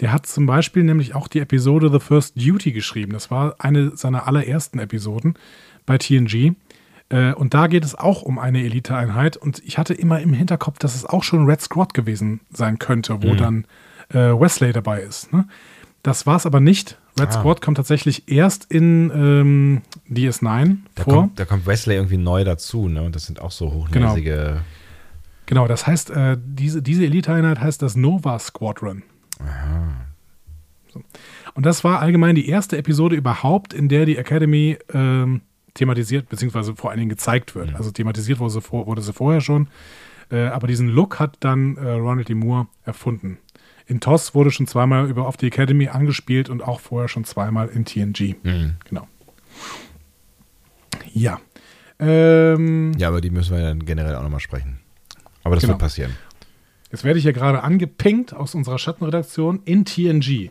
Der 0.00 0.12
hat 0.12 0.26
zum 0.26 0.44
Beispiel 0.44 0.82
nämlich 0.82 1.14
auch 1.14 1.28
die 1.28 1.40
Episode 1.40 1.90
The 1.90 1.98
First 1.98 2.36
Duty 2.36 2.72
geschrieben. 2.72 3.14
Das 3.14 3.30
war 3.30 3.56
eine 3.58 3.96
seiner 3.96 4.26
allerersten 4.28 4.80
Episoden 4.80 5.34
bei 5.86 5.96
TNG. 5.96 6.52
Äh, 7.08 7.32
Und 7.32 7.54
da 7.54 7.68
geht 7.68 7.86
es 7.86 7.94
auch 7.94 8.20
um 8.20 8.38
eine 8.38 8.62
Eliteeinheit. 8.62 9.38
Und 9.38 9.62
ich 9.64 9.78
hatte 9.78 9.94
immer 9.94 10.20
im 10.20 10.34
Hinterkopf, 10.34 10.78
dass 10.78 10.94
es 10.94 11.06
auch 11.06 11.22
schon 11.22 11.46
Red 11.46 11.62
Squad 11.62 11.94
gewesen 11.94 12.40
sein 12.52 12.78
könnte, 12.78 13.22
wo 13.22 13.34
dann 13.34 13.64
äh, 14.10 14.18
Wesley 14.18 14.74
dabei 14.74 15.00
ist. 15.00 15.32
Ne? 15.32 15.48
Das 16.02 16.26
war 16.26 16.36
es 16.36 16.44
aber 16.44 16.60
nicht. 16.60 16.98
Red 17.20 17.28
Ah. 17.28 17.32
Squad 17.32 17.60
kommt 17.60 17.76
tatsächlich 17.76 18.28
erst 18.30 18.70
in 18.70 19.10
ähm, 19.14 19.82
DS9 20.10 20.76
Da, 20.94 21.02
vor. 21.04 21.14
kommt, 21.14 21.38
da 21.38 21.44
kommt 21.44 21.66
Wesley 21.66 21.96
irgendwie 21.96 22.16
neu 22.16 22.42
dazu, 22.44 22.88
ne? 22.88 23.02
Und 23.02 23.14
das 23.14 23.26
sind 23.26 23.40
auch 23.40 23.50
so 23.50 23.72
hochnäsige. 23.72 24.60
Genau, 25.46 25.66
das 25.68 25.86
heißt, 25.86 26.10
äh, 26.10 26.38
diese, 26.42 26.80
diese 26.82 27.04
Eliteeinheit 27.04 27.60
heißt 27.60 27.82
das 27.82 27.96
Nova 27.96 28.38
Squadron. 28.38 29.02
So. 30.92 31.02
Und 31.54 31.66
das 31.66 31.84
war 31.84 32.00
allgemein 32.00 32.34
die 32.34 32.48
erste 32.48 32.76
Episode 32.78 33.16
überhaupt, 33.16 33.74
in 33.74 33.88
der 33.88 34.06
die 34.06 34.16
Academy 34.16 34.78
ähm, 34.92 35.42
thematisiert, 35.74 36.28
beziehungsweise 36.28 36.76
vor 36.76 36.90
allen 36.90 36.98
Dingen 36.98 37.10
gezeigt 37.10 37.54
wird. 37.54 37.74
Also 37.74 37.90
thematisiert 37.90 38.38
wurde 38.40 38.52
sie, 38.52 38.60
vor, 38.60 38.86
wurde 38.86 39.02
sie 39.02 39.12
vorher 39.12 39.40
schon. 39.40 39.68
Äh, 40.30 40.46
aber 40.46 40.66
diesen 40.66 40.88
Look 40.88 41.18
hat 41.18 41.36
dann 41.40 41.76
äh, 41.76 41.90
Ronald 41.92 42.28
D. 42.28 42.34
Moore 42.34 42.66
erfunden. 42.84 43.38
In 43.86 44.00
TOS 44.00 44.34
wurde 44.34 44.50
schon 44.50 44.66
zweimal 44.66 45.08
über 45.08 45.26
auf 45.26 45.36
die 45.36 45.46
Academy 45.46 45.88
angespielt 45.88 46.48
und 46.48 46.62
auch 46.62 46.80
vorher 46.80 47.08
schon 47.08 47.24
zweimal 47.24 47.68
in 47.68 47.84
TNG. 47.84 48.36
Mhm. 48.42 48.74
Genau. 48.88 49.08
Ja. 51.12 51.40
Ähm, 51.98 52.92
Ja, 52.98 53.08
aber 53.08 53.20
die 53.20 53.30
müssen 53.30 53.54
wir 53.56 53.62
dann 53.62 53.84
generell 53.84 54.14
auch 54.16 54.22
nochmal 54.22 54.40
sprechen. 54.40 54.78
Aber 55.44 55.54
das 55.56 55.62
Genau. 55.62 55.74
wird 55.74 55.80
passieren. 55.80 56.12
Jetzt 56.90 57.04
werde 57.04 57.18
ich 57.18 57.24
hier 57.24 57.32
gerade 57.32 57.62
angepinkt 57.62 58.34
aus 58.34 58.54
unserer 58.54 58.78
Schattenredaktion 58.78 59.60
in 59.64 59.84
TNG. 59.84 60.50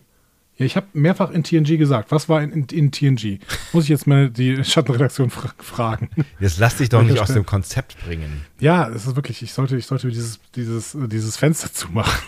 Ja, 0.57 0.65
ich 0.65 0.75
habe 0.75 0.88
mehrfach 0.93 1.32
in 1.32 1.43
TNG 1.43 1.77
gesagt. 1.77 2.11
Was 2.11 2.29
war 2.29 2.41
in, 2.43 2.51
in, 2.51 2.65
in 2.65 2.91
TNG? 2.91 3.39
Muss 3.73 3.86
ich 3.86 3.89
jetzt 3.89 4.05
mal 4.07 4.29
die 4.29 4.63
Schattenredaktion 4.63 5.29
fra 5.29 5.51
fragen. 5.59 6.09
Jetzt 6.39 6.59
lass 6.59 6.77
dich 6.77 6.89
doch 6.89 7.03
nicht 7.03 7.19
aus 7.21 7.34
dem 7.34 7.45
Konzept 7.45 7.97
bringen. 8.05 8.45
Ja, 8.59 8.89
es 8.89 9.07
ist 9.07 9.15
wirklich, 9.15 9.41
ich 9.41 9.53
sollte, 9.53 9.77
ich 9.77 9.86
sollte 9.86 10.09
dieses, 10.09 10.39
dieses, 10.55 10.97
dieses 11.07 11.38
Fenster 11.38 11.71
zumachen. 11.71 12.19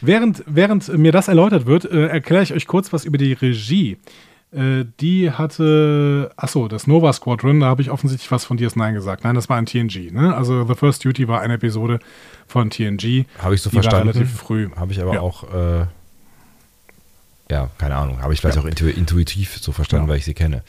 Während, 0.00 0.42
während 0.46 0.88
mir 0.96 1.12
das 1.12 1.28
erläutert 1.28 1.66
wird, 1.66 1.84
äh, 1.84 2.06
erkläre 2.06 2.42
ich 2.42 2.52
euch 2.52 2.66
kurz 2.66 2.92
was 2.92 3.04
über 3.04 3.18
die 3.18 3.32
Regie. 3.32 3.98
Äh, 4.50 4.86
die 5.00 5.30
hatte, 5.30 6.30
achso, 6.36 6.68
das 6.68 6.86
Nova 6.86 7.12
Squadron, 7.12 7.60
da 7.60 7.66
habe 7.66 7.82
ich 7.82 7.90
offensichtlich 7.90 8.30
was 8.30 8.46
von 8.46 8.58
DS9 8.58 8.94
gesagt. 8.94 9.24
Nein, 9.24 9.34
das 9.34 9.48
war 9.50 9.58
in 9.58 9.66
TNG. 9.66 10.10
Ne? 10.10 10.34
Also 10.34 10.66
The 10.66 10.74
First 10.74 11.04
Duty 11.04 11.28
war 11.28 11.42
eine 11.42 11.54
Episode 11.54 11.98
von 12.46 12.70
TNG. 12.70 13.26
Habe 13.40 13.54
ich 13.54 13.60
so 13.62 13.68
Die 13.68 13.76
war 13.76 13.82
verstanden. 13.82 14.08
relativ 14.08 14.32
früh. 14.34 14.70
Habe 14.74 14.92
ich 14.92 15.02
aber 15.02 15.14
Ja. 15.14 15.20
auch, 15.20 15.44
äh, 15.52 15.84
ja, 17.50 17.70
keine 17.78 17.96
Ahnung. 17.96 18.20
Habe 18.22 18.32
ich 18.32 18.40
vielleicht 18.40 18.56
Ja. 18.56 18.62
auch 18.62 18.66
intu 18.66 18.86
intuitiv 18.86 19.56
so 19.58 19.72
verstanden, 19.72 20.04
Genau. 20.04 20.12
weil 20.12 20.18
ich 20.18 20.24
sie 20.24 20.34
kenne. 20.34 20.62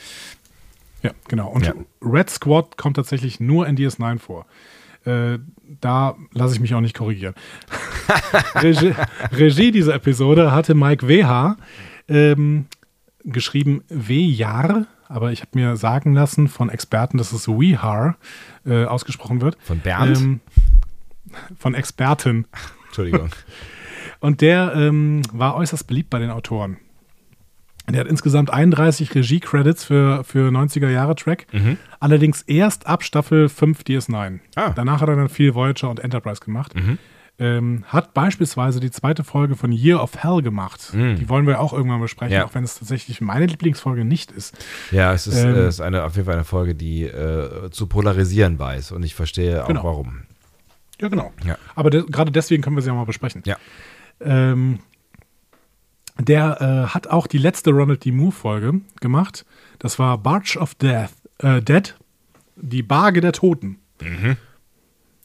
Ja, 1.04 1.12
genau. 1.30 1.50
Und 1.50 1.66
Ja. 1.66 1.74
Red 2.02 2.30
Squad 2.30 2.76
kommt 2.78 2.98
tatsächlich 2.98 3.40
nur 3.40 3.66
in 3.68 3.76
DS9 3.78 4.20
vor. 4.20 4.46
Äh, 5.06 5.40
da 5.82 6.16
lasse 6.34 6.56
ich 6.56 6.60
mich 6.60 6.74
auch 6.74 6.82
nicht 6.82 6.96
korrigieren. 6.96 7.36
Regie, 8.56 8.94
Regie 9.32 9.72
dieser 9.72 9.96
Episode 9.96 10.52
hatte 10.52 10.74
Mike 10.76 11.08
WH 11.08 11.56
ähm, 12.08 12.66
geschrieben 13.24 13.84
W-Jar, 13.90 14.88
aber 15.08 15.32
ich 15.32 15.42
habe 15.42 15.52
mir 15.54 15.76
sagen 15.78 16.14
lassen 16.14 16.48
von 16.48 16.70
Experten, 16.70 17.18
dass 17.18 17.32
es 17.32 17.48
Wehar 17.48 18.18
äh, 18.66 18.86
ausgesprochen 18.86 19.42
wird. 19.42 19.58
Von 19.62 19.80
Bernd? 19.80 20.18
Ähm, 20.18 20.40
von 21.58 21.76
Experten. 21.76 22.46
Entschuldigung. 22.88 23.30
Und 24.20 24.42
der 24.42 24.74
ähm, 24.76 25.22
war 25.32 25.56
äußerst 25.56 25.88
beliebt 25.88 26.10
bei 26.10 26.20
den 26.20 26.32
Autoren. 26.32 26.78
Der 27.94 28.02
hat 28.02 28.08
insgesamt 28.08 28.52
31 28.52 29.14
Regie-Credits 29.16 29.84
für, 29.84 30.24
für 30.24 30.50
90er-Jahre-Track. 30.50 31.48
Allerdings 32.00 32.42
erst 32.44 32.88
ab 32.88 33.04
Staffel 33.04 33.50
5 33.50 33.82
DS9. 33.82 34.30
Mhm. 34.30 34.40
Ah. 34.56 34.70
Mhm. 34.70 34.74
Danach 34.76 35.02
hat 35.02 35.10
er 35.10 35.16
dann 35.16 35.30
viel 35.30 35.56
Voyager 35.56 35.90
und 35.90 36.00
Enterprise 36.00 36.42
gemacht. 36.42 36.74
Ähm, 37.42 37.86
hat 37.88 38.14
beispielsweise 38.14 38.82
die 38.82 38.92
zweite 38.92 39.24
Folge 39.24 39.56
von 39.56 39.72
Year 39.72 40.04
of 40.04 40.18
Hell 40.22 40.42
gemacht. 40.42 40.92
Die 40.94 41.30
wollen 41.30 41.48
wir 41.48 41.62
auch 41.62 41.72
irgendwann 41.72 42.02
besprechen, 42.02 42.34
Mhm. 42.34 42.40
Ja. 42.42 42.46
auch 42.46 42.54
wenn 42.54 42.66
es 42.66 42.78
tatsächlich 42.80 43.22
meine 43.22 43.46
Lieblingsfolge 43.46 44.04
nicht 44.04 44.32
ist. 44.32 44.58
ja, 44.92 45.14
es 45.14 45.26
ist, 45.26 45.38
Ähm. 45.42 45.56
äh, 45.56 45.68
ist 45.70 45.80
eine, 45.80 46.04
auf 46.04 46.16
jeden 46.16 46.26
Fall 46.26 46.36
eine 46.36 46.44
Folge, 46.44 46.76
die 46.76 47.04
äh, 47.04 47.70
zu 47.72 47.88
polarisieren 47.88 48.60
weiß. 48.60 48.92
Und 48.92 49.04
ich 49.04 49.16
verstehe 49.16 49.64
auch 49.64 49.68
Genau. 49.70 49.84
warum. 49.86 50.24
Ja, 51.00 51.08
genau. 51.08 51.32
Ja. 51.46 51.58
Aber 51.76 51.90
de 51.92 52.04
gerade 52.12 52.30
deswegen 52.30 52.62
können 52.62 52.76
wir 52.76 52.82
sie 52.84 52.90
ja 52.90 52.94
mal 52.94 53.06
besprechen. 53.06 53.42
Ja. 53.46 53.56
Ähm, 54.20 54.80
der 56.20 56.62
äh, 56.62 56.90
hat 56.94 57.08
auch 57.08 57.28
die 57.28 57.38
letzte 57.38 57.72
Ronald 57.72 58.04
D. 58.06 58.12
Moore-Folge 58.12 58.82
gemacht. 59.02 59.46
Das 59.80 60.00
war 60.00 60.18
Barge 60.18 60.58
of 60.60 60.76
Death, 60.76 61.12
äh, 61.40 61.62
Dead, 61.62 61.96
die 62.56 62.84
Barge 62.84 63.22
der 63.22 63.32
Toten. 63.32 63.80
Mhm. 64.02 64.38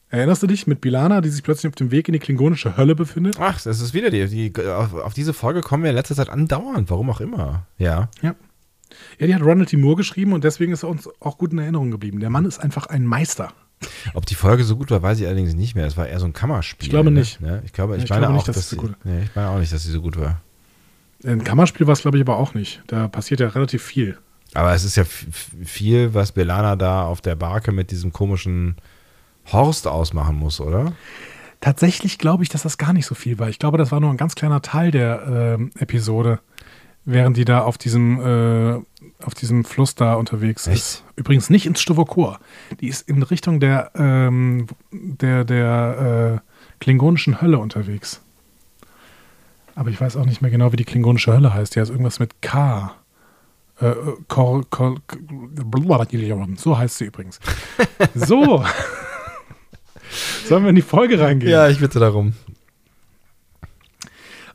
Erinnerst 0.09 0.43
du 0.43 0.47
dich 0.47 0.67
mit 0.67 0.79
Bilana, 0.81 1.19
die 1.19 1.29
sich 1.29 1.43
plötzlich 1.43 1.67
auf 1.69 1.75
dem 1.75 1.91
Weg 1.91 2.07
in 2.07 2.13
die 2.13 2.19
klingonische 2.19 2.77
Hölle 2.77 2.95
befindet? 2.95 3.37
Ach, 3.39 3.59
das 3.61 3.81
ist 3.81 3.93
wieder 3.93 4.09
die. 4.11 4.27
die 4.53 4.65
auf, 4.67 4.93
auf 4.93 5.13
diese 5.13 5.33
Folge 5.33 5.61
kommen 5.61 5.83
wir 5.83 5.89
in 5.89 5.95
letzter 5.95 6.15
Zeit 6.15 6.29
andauernd, 6.29 6.89
warum 6.89 7.09
auch 7.09 7.19
immer. 7.19 7.65
Ja. 7.77 8.09
Ja. 8.21 8.35
Ja, 9.19 9.27
die 9.27 9.35
hat 9.35 9.41
Ronald 9.41 9.71
D. 9.71 9.77
Moore 9.77 9.97
geschrieben 9.97 10.31
und 10.31 10.43
deswegen 10.43 10.71
ist 10.71 10.83
er 10.83 10.89
uns 10.89 11.09
auch 11.19 11.37
gut 11.37 11.51
in 11.51 11.59
Erinnerung 11.59 11.91
geblieben. 11.91 12.19
Der 12.21 12.29
Mann 12.29 12.45
ist 12.45 12.59
einfach 12.59 12.85
ein 12.87 13.03
Meister. 13.05 13.51
Ob 14.13 14.25
die 14.25 14.35
Folge 14.35 14.63
so 14.63 14.77
gut 14.77 14.89
war, 14.91 15.01
weiß 15.01 15.19
ich 15.19 15.25
allerdings 15.25 15.53
nicht 15.53 15.75
mehr. 15.75 15.85
Es 15.85 15.97
war 15.97 16.07
eher 16.07 16.19
so 16.19 16.25
ein 16.27 16.33
Kammerspiel. 16.33 16.85
Ich 16.85 16.89
glaube 16.91 17.11
ne? 17.11 17.19
nicht. 17.19 17.41
Ne? 17.41 17.61
Ich 17.65 17.73
glaube, 17.73 17.97
ich, 17.97 18.03
Ich 18.03 18.09
meine 18.09 18.21
glaube 18.21 18.33
auch, 18.33 18.37
nicht, 18.37 18.47
dass 18.47 18.55
dass 18.55 18.63
es 18.65 18.69
so 18.69 18.75
sie, 18.77 18.81
gut- 18.87 18.95
nee, 19.03 19.23
ich 19.23 19.35
meine 19.35 19.49
auch 19.49 19.59
nicht, 19.59 19.73
dass 19.73 19.83
sie 19.83 19.91
so 19.91 20.01
gut 20.01 20.17
war. 20.17 20.41
Ein 21.25 21.43
Kammerspiel 21.43 21.87
war 21.87 21.93
es, 21.93 22.01
glaube 22.01 22.17
ich, 22.17 22.21
aber 22.21 22.37
auch 22.37 22.53
nicht. 22.53 22.81
Da 22.87 23.07
passiert 23.07 23.39
ja 23.39 23.47
relativ 23.47 23.83
viel. 23.83 24.17
Aber 24.53 24.73
es 24.73 24.83
ist 24.83 24.95
ja 24.95 25.03
viel, 25.03 26.13
was 26.13 26.31
Belana 26.31 26.75
da 26.75 27.05
auf 27.05 27.21
der 27.21 27.35
Barke 27.35 27.71
mit 27.71 27.91
diesem 27.91 28.13
komischen 28.13 28.75
Horst 29.51 29.87
ausmachen 29.87 30.37
muss, 30.37 30.61
oder? 30.61 30.93
Tatsächlich 31.61 32.17
glaube 32.17 32.43
ich, 32.43 32.49
dass 32.49 32.63
das 32.63 32.77
gar 32.77 32.93
nicht 32.93 33.05
so 33.05 33.15
viel 33.15 33.39
war. 33.39 33.49
Ich 33.49 33.59
glaube, 33.59 33.77
das 33.77 33.91
war 33.91 33.99
nur 33.99 34.09
ein 34.09 34.17
ganz 34.17 34.35
kleiner 34.35 34.61
Teil 34.61 34.91
der 34.91 35.55
ähm, 35.57 35.71
Episode, 35.77 36.39
während 37.05 37.37
die 37.37 37.45
da 37.45 37.61
auf 37.61 37.77
diesem, 37.77 38.19
äh, 38.19 38.81
auf 39.23 39.33
diesem 39.33 39.65
Fluss 39.65 39.95
da 39.95 40.13
unterwegs 40.15 40.67
Echt? 40.67 40.77
ist. 40.77 41.03
Übrigens 41.15 41.49
nicht 41.49 41.65
ins 41.65 41.81
Stovokor. 41.81 42.39
Die 42.81 42.87
ist 42.87 43.09
in 43.09 43.23
Richtung 43.23 43.59
der, 43.59 43.91
ähm, 43.95 44.67
der, 44.91 45.43
der 45.43 46.41
äh, 46.43 46.79
klingonischen 46.79 47.41
Hölle 47.41 47.57
unterwegs. 47.57 48.21
Aber 49.75 49.89
ich 49.89 49.99
weiß 49.99 50.15
auch 50.15 50.25
nicht 50.25 50.41
mehr 50.41 50.51
genau, 50.51 50.71
wie 50.71 50.77
die 50.77 50.85
klingonische 50.85 51.33
Hölle 51.33 51.53
heißt. 51.53 51.75
Die 51.75 51.81
heißt 51.81 51.91
irgendwas 51.91 52.19
mit 52.19 52.41
K. 52.41 52.95
Äh, 53.79 53.93
Kor, 54.29 54.63
Kor, 54.69 54.95
so 56.55 56.77
heißt 56.77 56.97
sie 56.97 57.05
übrigens. 57.05 57.39
So. 58.13 58.63
Sollen 60.45 60.63
wir 60.63 60.69
in 60.69 60.75
die 60.75 60.81
Folge 60.81 61.19
reingehen? 61.19 61.51
Ja, 61.51 61.67
ich 61.67 61.79
bitte 61.79 61.99
darum. 61.99 62.33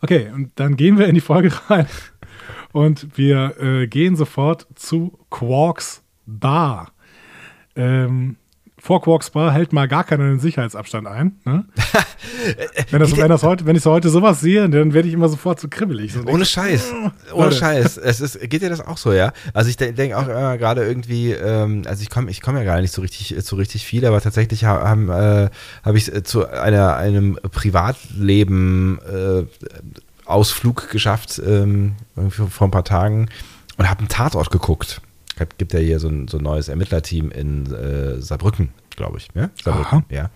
Okay, 0.01 0.31
und 0.35 0.53
dann 0.55 0.77
gehen 0.77 0.99
wir 0.99 1.07
in 1.07 1.15
die 1.15 1.21
Folge 1.21 1.53
rein. 1.69 1.87
Und 2.73 3.19
wir 3.19 3.61
äh, 3.61 3.87
gehen 3.89 4.17
sofort 4.17 4.67
zu 4.75 5.19
Quarks 5.29 6.03
Bar. 6.27 6.93
Ähm, 7.77 8.37
vor 8.81 9.03
Quarks 9.03 9.31
Bar 9.31 9.53
hält 9.53 9.73
mal 9.73 9.87
gar 9.89 10.05
keiner 10.05 10.25
den 10.25 10.41
Sicherheitsabstand 10.41 11.07
ein. 11.07 11.37
Ne? 11.45 11.65
wenn, 12.91 13.01
das, 13.01 13.17
wenn, 13.17 13.29
das 13.29 13.43
heute, 13.43 13.67
wenn 13.67 13.77
ich 13.77 13.83
so 13.83 13.91
heute 13.91 14.09
sowas 14.09 14.41
sehe, 14.41 14.69
dann 14.69 14.95
werde 14.95 15.09
ich 15.09 15.15
immer 15.15 15.29
sofort 15.29 15.61
so 15.61 15.69
kribbelig. 15.69 16.15
So 16.15 16.23
Ohne 16.25 16.45
Scheiß. 16.45 16.93
Ohne 17.33 17.45
Leute. 17.47 17.57
Scheiß. 17.57 17.99
Es 17.99 18.21
ist, 18.21 18.41
geht 18.49 18.63
dir 18.63 18.71
das 18.71 18.81
auch 18.81 18.97
so, 18.97 19.13
ja? 19.13 19.33
Also 19.53 19.69
ich 19.69 19.77
de 19.77 19.93
denke 19.93 20.17
auch 20.17 20.27
immer 20.27 20.57
gerade 20.57 20.85
irgendwie, 20.85 21.33
ähm, 21.33 21.83
also 21.87 22.03
ich 22.03 22.11
komme 22.11 22.31
ich 22.31 22.41
komm 22.41 22.57
ja 22.57 22.65
gar 22.65 22.81
nicht 22.81 22.93
so 22.93 23.03
richtig 23.03 23.37
zu 23.45 23.57
richtig 23.57 23.85
viel, 23.85 24.05
aber 24.07 24.21
tatsächlich 24.21 24.65
ha 24.65 24.89
haben, 24.89 25.11
äh, 25.11 25.51
habe 25.85 25.99
ich 25.99 26.13
äh, 26.15 26.23
zu 26.23 26.49
einer, 26.49 26.97
einem 26.97 27.39
Privatleben 27.53 28.99
äh, 29.01 29.45
Ausflug 30.25 30.91
geschafft 30.91 31.41
ähm, 31.45 31.97
vor 32.31 32.69
ein 32.69 32.71
paar 32.71 32.85
Tagen 32.85 33.29
und 33.77 33.91
habe 33.91 34.01
einen 34.01 34.09
Tatort 34.09 34.51
geguckt. 34.51 35.01
Es 35.49 35.57
gibt 35.59 35.73
ja 35.73 35.79
hier 35.81 35.99
so 35.99 36.09
ein, 36.09 36.29
so 36.29 36.39
ein 36.39 36.45
neues 36.45 36.69
Ermittlerteam 36.69 37.31
in 37.31 37.73
äh, 37.73 38.21
Saarbrücken, 38.21 38.71
glaube 38.97 39.19
ich. 39.19 39.29
Ja? 39.35 39.51
Saarbrücken, 39.63 39.99
Aha. 39.99 40.05
ja. 40.11 40.31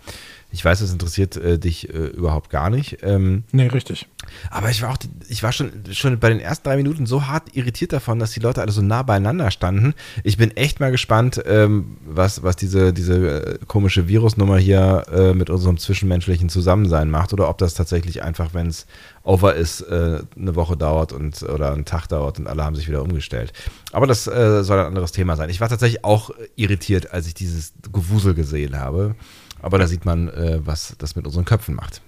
Ich 0.55 0.63
weiß, 0.63 0.79
es 0.79 0.93
interessiert 0.93 1.35
äh, 1.35 1.59
dich 1.59 1.89
äh, 1.93 2.07
überhaupt 2.07 2.49
gar 2.49 2.69
nicht. 2.69 2.99
Ähm, 3.03 3.43
Nee, 3.51 3.67
richtig. 3.67 4.07
aber 4.49 4.69
ich 4.69 4.81
war 4.81 4.91
auch, 4.91 4.97
ich 5.27 5.43
war 5.43 5.51
schon, 5.51 5.69
schon 5.91 6.17
bei 6.17 6.29
den 6.29 6.39
ersten 6.39 6.63
drei 6.63 6.77
Minuten 6.77 7.05
so 7.05 7.27
hart 7.27 7.53
irritiert 7.57 7.91
davon, 7.91 8.19
dass 8.19 8.31
die 8.31 8.39
Leute 8.39 8.61
alle 8.61 8.71
so 8.71 8.81
nah 8.81 9.03
beieinander 9.03 9.51
standen. 9.51 9.93
Ich 10.23 10.37
bin 10.37 10.55
echt 10.55 10.79
mal 10.79 10.91
gespannt, 10.91 11.43
ähm, 11.45 11.97
was, 12.07 12.41
was 12.41 12.55
diese, 12.55 12.93
diese 12.93 13.15
äh, 13.15 13.59
komische 13.67 14.07
Virusnummer 14.07 14.57
hier 14.57 15.03
äh, 15.11 15.33
mit 15.33 15.49
unserem 15.49 15.77
zwischenmenschlichen 15.77 16.47
Zusammensein 16.47 17.11
macht 17.11 17.33
oder 17.33 17.49
ob 17.49 17.57
das 17.57 17.73
tatsächlich 17.73 18.23
einfach, 18.23 18.53
wenn 18.53 18.67
es 18.67 18.85
over 19.23 19.55
ist, 19.55 19.81
äh, 19.81 20.19
eine 20.37 20.55
Woche 20.55 20.77
dauert 20.77 21.11
und 21.11 21.43
oder 21.43 21.73
einen 21.73 21.83
Tag 21.83 22.07
dauert 22.07 22.39
und 22.39 22.47
alle 22.47 22.63
haben 22.63 22.75
sich 22.77 22.87
wieder 22.87 23.01
umgestellt. 23.01 23.51
Aber 23.91 24.07
das 24.07 24.25
äh, 24.27 24.63
soll 24.63 24.79
ein 24.79 24.85
anderes 24.85 25.11
Thema 25.11 25.35
sein. 25.35 25.49
Ich 25.49 25.59
war 25.59 25.67
tatsächlich 25.67 26.05
auch 26.05 26.29
irritiert, 26.55 27.11
als 27.11 27.27
ich 27.27 27.33
dieses 27.33 27.73
Gewusel 27.91 28.33
gesehen 28.33 28.79
habe. 28.79 29.15
Aber 29.61 29.77
da 29.77 29.87
sieht 29.87 30.05
man, 30.05 30.29
äh, 30.29 30.59
was 30.63 30.95
das 30.97 31.15
mit 31.15 31.25
unseren 31.25 31.45
Köpfen 31.45 31.75
macht. 31.75 32.01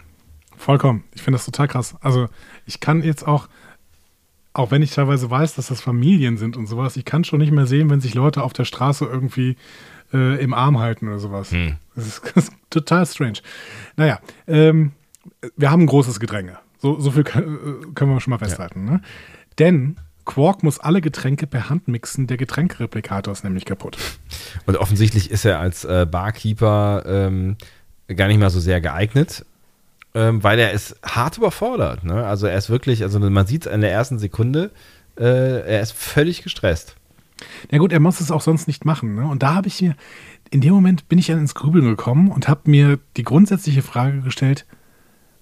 Vollkommen. 0.57 1.03
Ich 1.13 1.21
finde 1.21 1.37
das 1.37 1.45
total 1.45 1.67
krass. 1.67 1.95
Also 2.01 2.27
ich 2.65 2.79
kann 2.79 3.03
jetzt 3.03 3.27
auch, 3.27 3.47
auch 4.53 4.71
wenn 4.71 4.81
ich 4.81 4.91
teilweise 4.91 5.29
weiß, 5.29 5.55
dass 5.55 5.67
das 5.67 5.81
Familien 5.81 6.37
sind 6.37 6.57
und 6.57 6.67
sowas, 6.67 6.97
ich 6.97 7.05
kann 7.05 7.23
schon 7.23 7.39
nicht 7.39 7.51
mehr 7.51 7.67
sehen, 7.67 7.89
wenn 7.89 8.01
sich 8.01 8.15
Leute 8.15 8.43
auf 8.43 8.53
der 8.53 8.65
Straße 8.65 9.05
irgendwie 9.05 9.55
äh, 10.13 10.41
im 10.41 10.53
Arm 10.53 10.79
halten 10.79 11.07
oder 11.07 11.19
sowas. 11.19 11.53
Das, 11.95 12.07
ist, 12.07 12.21
das 12.35 12.45
ist 12.45 12.53
total 12.69 13.05
strange. 13.05 13.39
Naja, 13.95 14.19
ähm, 14.47 14.91
wir 15.55 15.71
haben 15.71 15.83
ein 15.83 15.87
großes 15.87 16.19
Gedränge. 16.19 16.57
So, 16.79 16.99
so 16.99 17.11
viel 17.11 17.23
kann, 17.23 17.43
äh, 17.43 17.93
können 17.93 18.11
wir 18.11 18.19
schon 18.19 18.31
mal 18.31 18.39
festhalten. 18.39 18.85
Ne? 18.85 19.01
Denn 19.59 19.97
Quark 20.27 20.61
muss 20.61 20.79
alle 20.79 21.01
Getränke 21.01 21.47
per 21.47 21.69
Hand 21.69 21.87
mixen. 21.87 22.27
Der 22.27 22.37
Getränkereplikator 22.37 23.31
ist 23.31 23.43
nämlich 23.43 23.65
kaputt. 23.65 23.97
Und 24.67 24.77
offensichtlich 24.77 25.31
ist 25.31 25.45
er 25.45 25.59
als 25.59 25.85
äh, 25.85 26.05
Barkeeper 26.05 27.03
ähm, 27.07 27.55
gar 28.15 28.27
nicht 28.27 28.37
mal 28.37 28.51
so 28.51 28.59
sehr 28.59 28.79
geeignet, 28.79 29.45
ähm, 30.13 30.43
weil 30.43 30.59
er 30.59 30.73
ist 30.73 30.97
hart 31.01 31.37
überfordert. 31.37 32.03
Ne? 32.03 32.25
Also 32.25 32.45
er 32.45 32.57
ist 32.57 32.69
wirklich, 32.69 33.01
also 33.01 33.19
man 33.19 33.47
sieht 33.47 33.65
es 33.65 33.73
in 33.73 33.81
der 33.81 33.91
ersten 33.91 34.19
Sekunde, 34.19 34.71
äh, 35.17 35.61
er 35.61 35.81
ist 35.81 35.93
völlig 35.93 36.43
gestresst. 36.43 36.95
Ja 37.71 37.77
gut, 37.77 37.93
er 37.93 37.99
muss 37.99 38.19
es 38.19 38.29
auch 38.29 38.41
sonst 38.41 38.67
nicht 38.67 38.85
machen. 38.85 39.15
Ne? 39.15 39.25
Und 39.27 39.43
da 39.43 39.55
habe 39.55 39.67
ich 39.67 39.81
mir, 39.81 39.95
in 40.51 40.61
dem 40.61 40.73
Moment 40.73 41.07
bin 41.07 41.19
ich 41.19 41.27
dann 41.27 41.39
ins 41.39 41.55
Grübeln 41.55 41.85
gekommen 41.85 42.29
und 42.31 42.47
habe 42.47 42.69
mir 42.69 42.99
die 43.15 43.23
grundsätzliche 43.23 43.81
Frage 43.81 44.21
gestellt, 44.21 44.65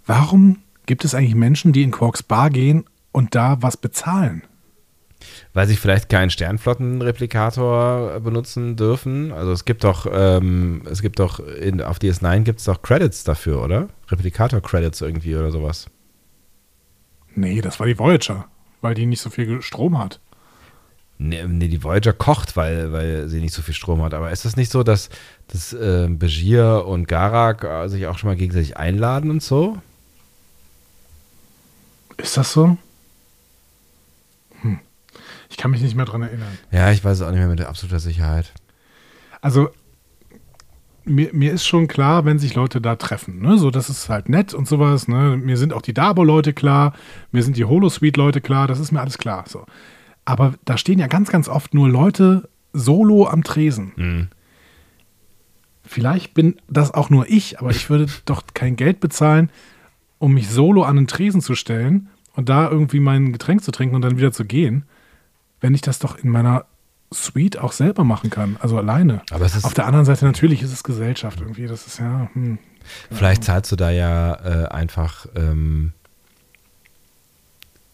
warum 0.06 0.60
gibt 0.86 1.04
es 1.04 1.16
eigentlich 1.16 1.36
Menschen, 1.36 1.74
die 1.74 1.82
in 1.82 1.92
Quarks 1.92 2.22
Bar 2.22 2.52
gehen 2.52 2.86
und 3.12 3.34
da 3.34 3.58
was 3.62 3.78
bezahlen? 3.78 4.44
Weil 5.56 5.68
sie 5.68 5.78
vielleicht 5.78 6.10
keinen 6.10 6.30
Sternflottenreplikator 6.30 8.20
benutzen 8.20 8.76
dürfen. 8.76 9.32
Also 9.32 9.54
es 9.54 9.64
gibt 9.64 9.86
doch, 9.86 10.06
ähm, 10.12 10.82
es 10.92 11.02
gibt 11.02 11.20
doch, 11.20 11.40
in, 11.40 11.82
auf 11.82 11.98
DS9 11.98 12.42
gibt 12.42 12.60
es 12.60 12.66
doch 12.66 12.82
Credits 12.82 13.24
dafür, 13.24 13.64
oder? 13.64 13.88
Replikator-Credits 14.10 15.00
irgendwie 15.00 15.34
oder 15.34 15.52
sowas. 15.52 15.88
Nee, 17.36 17.62
das 17.62 17.80
war 17.80 17.88
die 17.88 17.98
Voyager, 17.98 18.48
weil 18.82 18.96
die 18.96 19.06
nicht 19.06 19.22
so 19.22 19.30
viel 19.30 19.62
Strom 19.62 19.98
hat. 19.98 20.20
Nee, 21.18 21.46
nee, 21.48 21.70
die 21.70 21.82
Voyager 21.82 22.12
kocht, 22.12 22.58
weil, 22.58 22.92
weil 22.92 23.30
sie 23.30 23.40
nicht 23.40 23.54
so 23.54 23.62
viel 23.62 23.74
Strom 23.74 24.04
hat. 24.04 24.14
Aber 24.14 24.32
ist 24.32 24.44
das 24.44 24.58
nicht 24.58 24.70
so, 24.70 24.84
dass, 24.84 25.10
dass 25.48 25.72
äh, 25.72 26.10
Bajir 26.10 26.84
und 26.86 27.08
Garak 27.08 27.64
äh, 27.64 27.88
sich 27.88 28.08
auch 28.08 28.18
schon 28.18 28.30
mal 28.30 28.36
gegenseitig 28.36 28.76
einladen 28.76 29.30
und 29.30 29.42
so? 29.42 29.78
Ist 32.18 32.36
das 32.36 32.52
so? 32.52 32.78
Ich 35.50 35.58
kann 35.58 35.72
mich 35.72 35.82
nicht 35.82 35.96
mehr 35.96 36.06
dran 36.06 36.22
erinnern. 36.22 36.58
Ja, 36.72 36.92
ich 36.92 37.04
weiß 37.04 37.18
es 37.18 37.22
auch 37.22 37.32
nicht 37.32 37.40
mehr 37.40 37.48
mit 37.48 37.62
absoluter 37.62 38.00
Sicherheit. 38.00 38.54
Also 39.42 39.70
mir, 41.06 41.30
mir 41.34 41.54
ist 41.54 41.66
schon 41.66 41.88
klar, 41.88 42.26
wenn 42.26 42.40
sich 42.40 42.56
Leute 42.56 42.82
da 42.82 42.96
treffen. 42.96 43.42
Ne? 43.42 43.58
So, 43.58 43.72
das 43.72 43.90
ist 43.90 44.10
halt 44.10 44.30
nett 44.30 44.54
und 44.54 44.68
sowas. 44.68 45.08
Ne? 45.08 45.38
Mir 45.38 45.58
sind 45.58 45.74
auch 45.74 45.82
die 45.82 45.94
Dabo-Leute 45.94 46.54
klar, 46.54 46.94
mir 47.32 47.44
sind 47.44 47.58
die 47.58 47.66
Holosuite-Leute 47.66 48.42
klar, 48.42 48.68
das 48.68 48.80
ist 48.80 48.92
mir 48.92 49.02
alles 49.02 49.18
klar. 49.18 49.46
So. 49.48 49.66
Aber 50.26 50.56
da 50.66 50.78
stehen 50.78 51.00
ja 51.00 51.08
ganz, 51.08 51.30
ganz 51.30 51.48
oft 51.48 51.74
nur 51.74 51.90
Leute 51.90 52.50
solo 52.74 53.28
am 53.28 53.44
Tresen. 53.44 53.92
Mhm. 53.96 54.28
Vielleicht 55.84 56.34
bin 56.34 56.56
das 56.68 56.94
auch 56.94 57.12
nur 57.12 57.30
ich, 57.30 57.60
aber 57.60 57.70
ich 57.70 57.90
würde 57.90 58.08
doch 58.26 58.44
kein 58.54 58.76
Geld 58.76 59.00
bezahlen, 59.00 59.52
um 60.18 60.34
mich 60.34 60.50
solo 60.50 60.84
an 60.84 60.96
den 60.96 61.08
Tresen 61.08 61.42
zu 61.42 61.56
stellen 61.56 62.10
und 62.34 62.50
da 62.50 62.70
irgendwie 62.70 63.00
mein 63.00 63.32
Getränk 63.32 63.64
zu 63.64 63.72
trinken 63.72 63.96
und 63.96 64.02
dann 64.02 64.18
wieder 64.18 64.32
zu 64.32 64.46
gehen, 64.46 64.86
wenn 65.66 65.74
ich 65.74 65.82
das 65.82 65.98
doch 65.98 66.20
in 66.20 66.30
meiner 66.30 66.66
Suite 67.12 67.58
auch 67.58 67.72
selber 67.72 68.04
machen 68.04 68.30
kann, 68.30 68.56
also 68.60 68.78
alleine. 68.78 69.24
Aber 69.32 69.46
es 69.46 69.56
ist, 69.56 69.66
Auf 69.66 69.74
der 69.74 69.88
anderen 69.88 70.06
Seite 70.06 70.24
natürlich 70.24 70.62
ist 70.62 70.72
es 70.72 70.84
Gesellschaft 70.84 71.42
irgendwie, 71.42 71.66
das 71.66 71.88
ist 71.88 71.98
ja, 71.98 72.30
hm. 72.34 72.60
vielleicht 73.12 73.44
zahlst 73.44 73.72
du 73.72 73.76
da 73.76 73.90
ja 73.90 74.36
äh, 74.36 74.68
einfach 74.68 75.26
ähm, 75.36 75.94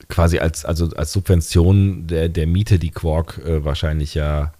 quasi 0.09 0.39
als, 0.39 0.65
also 0.65 0.89
als 0.97 1.13
Subvention 1.13 2.07
der, 2.07 2.27
der 2.27 2.45
Miete, 2.45 2.77
die 2.77 2.91
Quark 2.91 3.37
äh, 3.37 3.63
wahrscheinlich 3.63 4.15
ja 4.15 4.51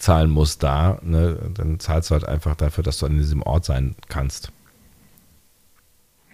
zahlen 0.00 0.30
muss 0.30 0.58
da, 0.58 0.98
ne? 1.02 1.38
dann 1.54 1.78
zahlst 1.78 2.10
du 2.10 2.14
halt 2.14 2.24
einfach 2.26 2.56
dafür, 2.56 2.82
dass 2.82 2.98
du 2.98 3.06
an 3.06 3.18
diesem 3.18 3.42
Ort 3.42 3.66
sein 3.66 3.94
kannst. 4.08 4.50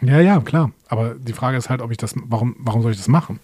Ja, 0.01 0.21
ja, 0.21 0.41
klar. 0.41 0.71
Aber 0.89 1.17
die 1.17 1.35
Frage 1.35 1.59
ist 1.59 1.69
halt, 1.69 1.83
ob 1.83 1.91
ich 1.91 1.99
das, 1.99 2.15
warum, 2.17 2.57
warum 2.61 2.81
soll 2.81 2.93
ich 2.93 2.99
das 2.99 3.09
machen? 3.09 3.41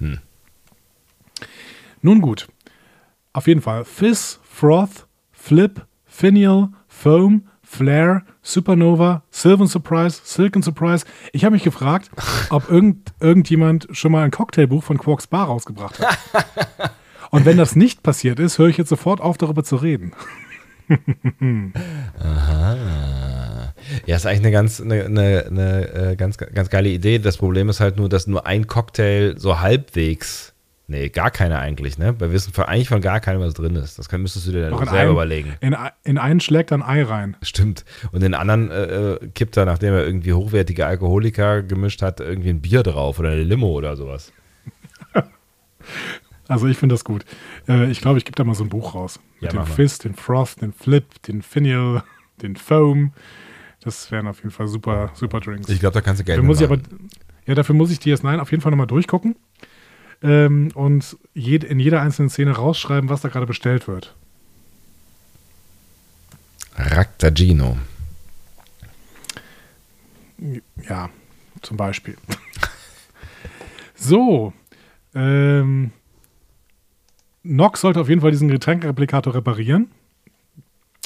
Hm. 0.00 0.18
Nun 2.02 2.20
gut. 2.20 2.48
Auf 3.32 3.46
jeden 3.46 3.60
Fall. 3.60 3.84
Fizz, 3.84 4.40
Froth, 4.42 5.06
Flip, 5.30 5.86
Finial, 6.04 6.70
Foam, 6.88 7.46
Flare, 7.62 8.22
Supernova, 8.42 9.22
Sylvan 9.30 9.68
Surprise, 9.68 10.20
Silken 10.24 10.62
Surprise. 10.62 11.06
Ich 11.32 11.44
habe 11.44 11.52
mich 11.52 11.62
gefragt, 11.62 12.10
ob 12.50 12.68
irgend, 12.68 13.12
irgendjemand 13.20 13.86
schon 13.92 14.10
mal 14.10 14.24
ein 14.24 14.32
Cocktailbuch 14.32 14.82
von 14.82 14.98
Quarks 14.98 15.28
Bar 15.28 15.46
rausgebracht 15.46 16.00
hat. 16.00 16.18
Und 17.30 17.44
wenn 17.44 17.56
das 17.56 17.76
nicht 17.76 18.02
passiert 18.02 18.40
ist, 18.40 18.58
höre 18.58 18.68
ich 18.68 18.76
jetzt 18.76 18.88
sofort 18.88 19.20
auf, 19.20 19.38
darüber 19.38 19.62
zu 19.62 19.76
reden. 19.76 20.12
Aha. 22.18 23.39
Ja, 24.06 24.16
ist 24.16 24.26
eigentlich 24.26 24.40
eine 24.40 24.50
ganz, 24.52 24.80
eine, 24.80 25.04
eine, 25.04 25.44
eine 25.46 25.88
äh, 26.12 26.16
ganz, 26.16 26.36
ganz 26.38 26.70
geile 26.70 26.88
Idee. 26.88 27.18
Das 27.18 27.36
Problem 27.36 27.68
ist 27.68 27.80
halt 27.80 27.96
nur, 27.96 28.08
dass 28.08 28.26
nur 28.26 28.46
ein 28.46 28.66
Cocktail 28.66 29.34
so 29.38 29.60
halbwegs, 29.60 30.52
nee, 30.86 31.08
gar 31.08 31.30
keiner 31.30 31.58
eigentlich, 31.58 31.98
ne? 31.98 32.18
Wir 32.20 32.32
wissen 32.32 32.52
von, 32.52 32.64
eigentlich 32.64 32.88
von 32.88 33.00
gar 33.00 33.20
keinem, 33.20 33.40
was 33.40 33.54
drin 33.54 33.76
ist. 33.76 33.98
Das 33.98 34.08
kann, 34.08 34.22
müsstest 34.22 34.46
du 34.48 34.52
dir 34.52 34.62
dann 34.70 34.78
selber 34.78 34.92
einen- 34.98 35.10
überlegen. 35.10 35.54
In, 35.60 35.76
in 36.04 36.18
einen 36.18 36.40
schlägt 36.40 36.72
ein 36.72 36.82
Ei 36.82 37.02
rein. 37.02 37.36
Stimmt. 37.42 37.84
Und 38.12 38.22
den 38.22 38.34
anderen 38.34 38.70
äh, 38.70 38.82
äh, 39.14 39.28
kippt 39.34 39.56
er, 39.56 39.64
nachdem 39.66 39.94
er 39.94 40.04
irgendwie 40.04 40.32
hochwertige 40.32 40.86
Alkoholiker 40.86 41.62
gemischt 41.62 42.02
hat, 42.02 42.20
irgendwie 42.20 42.50
ein 42.50 42.60
Bier 42.60 42.82
drauf 42.82 43.18
oder 43.18 43.30
eine 43.30 43.42
Limo 43.42 43.68
oder 43.68 43.96
sowas. 43.96 44.32
Also 46.48 46.66
ich 46.66 46.76
finde 46.78 46.94
das 46.94 47.04
gut. 47.04 47.24
Äh, 47.68 47.90
ich 47.90 48.00
glaube, 48.00 48.18
ich 48.18 48.24
gebe 48.24 48.34
da 48.34 48.42
mal 48.44 48.54
so 48.54 48.64
ein 48.64 48.68
Buch 48.70 48.94
raus. 48.94 49.20
Ja, 49.40 49.46
Mit 49.46 49.52
dem 49.52 49.56
mach 49.60 49.68
mal. 49.68 49.74
Fizz, 49.74 49.98
den 49.98 50.14
Frost, 50.14 50.60
den 50.62 50.72
Flip, 50.72 51.04
den 51.22 51.42
Finial, 51.42 52.02
den 52.42 52.56
Foam. 52.56 53.12
Das 53.80 54.10
wären 54.10 54.26
auf 54.26 54.38
jeden 54.38 54.50
Fall 54.50 54.68
super, 54.68 55.10
super 55.14 55.40
Drinks. 55.40 55.68
Ich 55.68 55.80
glaube, 55.80 55.94
da 55.94 56.00
kannst 56.00 56.20
du 56.20 56.24
Geld 56.24 56.38
dafür 56.38 56.46
muss 56.46 56.60
ich 56.60 56.66
aber, 56.66 56.78
ja, 57.46 57.54
dafür 57.54 57.74
muss 57.74 57.90
ich 57.90 57.98
DS9 57.98 58.38
auf 58.38 58.50
jeden 58.50 58.62
Fall 58.62 58.70
nochmal 58.70 58.86
durchgucken 58.86 59.36
ähm, 60.22 60.70
und 60.74 61.16
jed, 61.34 61.64
in 61.64 61.78
jeder 61.78 62.02
einzelnen 62.02 62.28
Szene 62.28 62.52
rausschreiben, 62.52 63.08
was 63.08 63.22
da 63.22 63.28
gerade 63.28 63.46
bestellt 63.46 63.88
wird. 63.88 64.14
Raktagino. 66.76 67.78
Ja, 70.88 71.10
zum 71.62 71.76
Beispiel. 71.76 72.16
so. 73.94 74.52
Ähm, 75.14 75.92
Nox 77.42 77.80
sollte 77.80 78.00
auf 78.00 78.08
jeden 78.08 78.20
Fall 78.20 78.30
diesen 78.30 78.48
Getränkereplikator 78.48 79.34
reparieren. 79.34 79.90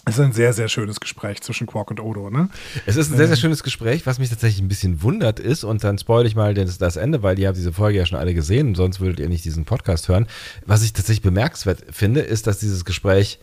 Es 0.06 0.18
ist 0.18 0.24
ein 0.24 0.32
sehr, 0.32 0.52
sehr 0.52 0.68
schönes 0.68 1.00
Gespräch 1.00 1.40
zwischen 1.40 1.66
Quark 1.66 1.90
und 1.90 1.98
Odo, 2.00 2.28
ne? 2.28 2.50
Es 2.84 2.96
ist 2.96 3.10
ein 3.10 3.16
sehr, 3.16 3.26
sehr 3.26 3.36
schönes 3.36 3.62
Gespräch. 3.62 4.04
Was 4.06 4.18
mich 4.18 4.28
tatsächlich 4.28 4.60
ein 4.62 4.68
bisschen 4.68 5.02
wundert 5.02 5.40
ist, 5.40 5.64
und 5.64 5.82
dann 5.82 5.98
spoil 5.98 6.26
ich 6.26 6.34
mal 6.36 6.52
das, 6.52 6.76
das 6.76 6.96
Ende, 6.96 7.22
weil 7.22 7.38
ihr 7.38 7.48
habt 7.48 7.56
diese 7.56 7.72
Folge 7.72 7.98
ja 7.98 8.04
schon 8.06 8.18
alle 8.18 8.34
gesehen, 8.34 8.74
sonst 8.74 9.00
würdet 9.00 9.18
ihr 9.20 9.28
nicht 9.30 9.44
diesen 9.44 9.64
Podcast 9.64 10.08
hören. 10.08 10.26
Was 10.66 10.82
ich 10.82 10.92
tatsächlich 10.92 11.22
bemerkenswert 11.22 11.84
finde, 11.90 12.20
ist, 12.20 12.46
dass 12.46 12.58
dieses 12.58 12.84
Gespräch, 12.84 13.38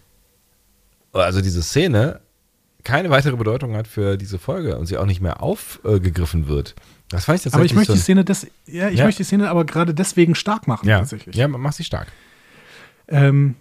also 1.13 1.41
diese 1.41 1.63
Szene, 1.63 2.19
keine 2.83 3.09
weitere 3.09 3.35
Bedeutung 3.37 3.75
hat 3.75 3.87
für 3.87 4.17
diese 4.17 4.37
Folge 4.37 4.77
und 4.77 4.85
sie 4.85 4.97
auch 4.97 5.05
nicht 5.05 5.21
mehr 5.21 5.41
aufgegriffen 5.41 6.47
wird. 6.47 6.75
Das 7.09 7.25
fand 7.25 7.37
ich 7.39 7.43
tatsächlich 7.43 7.53
Aber 7.55 7.65
ich 7.65 7.73
möchte 7.75 7.91
so 7.93 7.95
die 7.97 8.01
Szene 8.03 8.23
des, 8.23 8.47
ja, 8.67 8.89
ich 8.89 8.99
Ja. 8.99 9.05
möchte 9.05 9.17
die 9.23 9.25
Szene 9.27 9.49
aber 9.49 9.65
gerade 9.65 9.93
deswegen 9.95 10.35
stark 10.35 10.67
machen, 10.67 10.87
ja, 10.87 10.99
tatsächlich. 10.99 11.35
ja, 11.35 11.47
mach 11.47 11.73
sie 11.73 11.83
stark. 11.83 12.07
Ähm, 13.07 13.55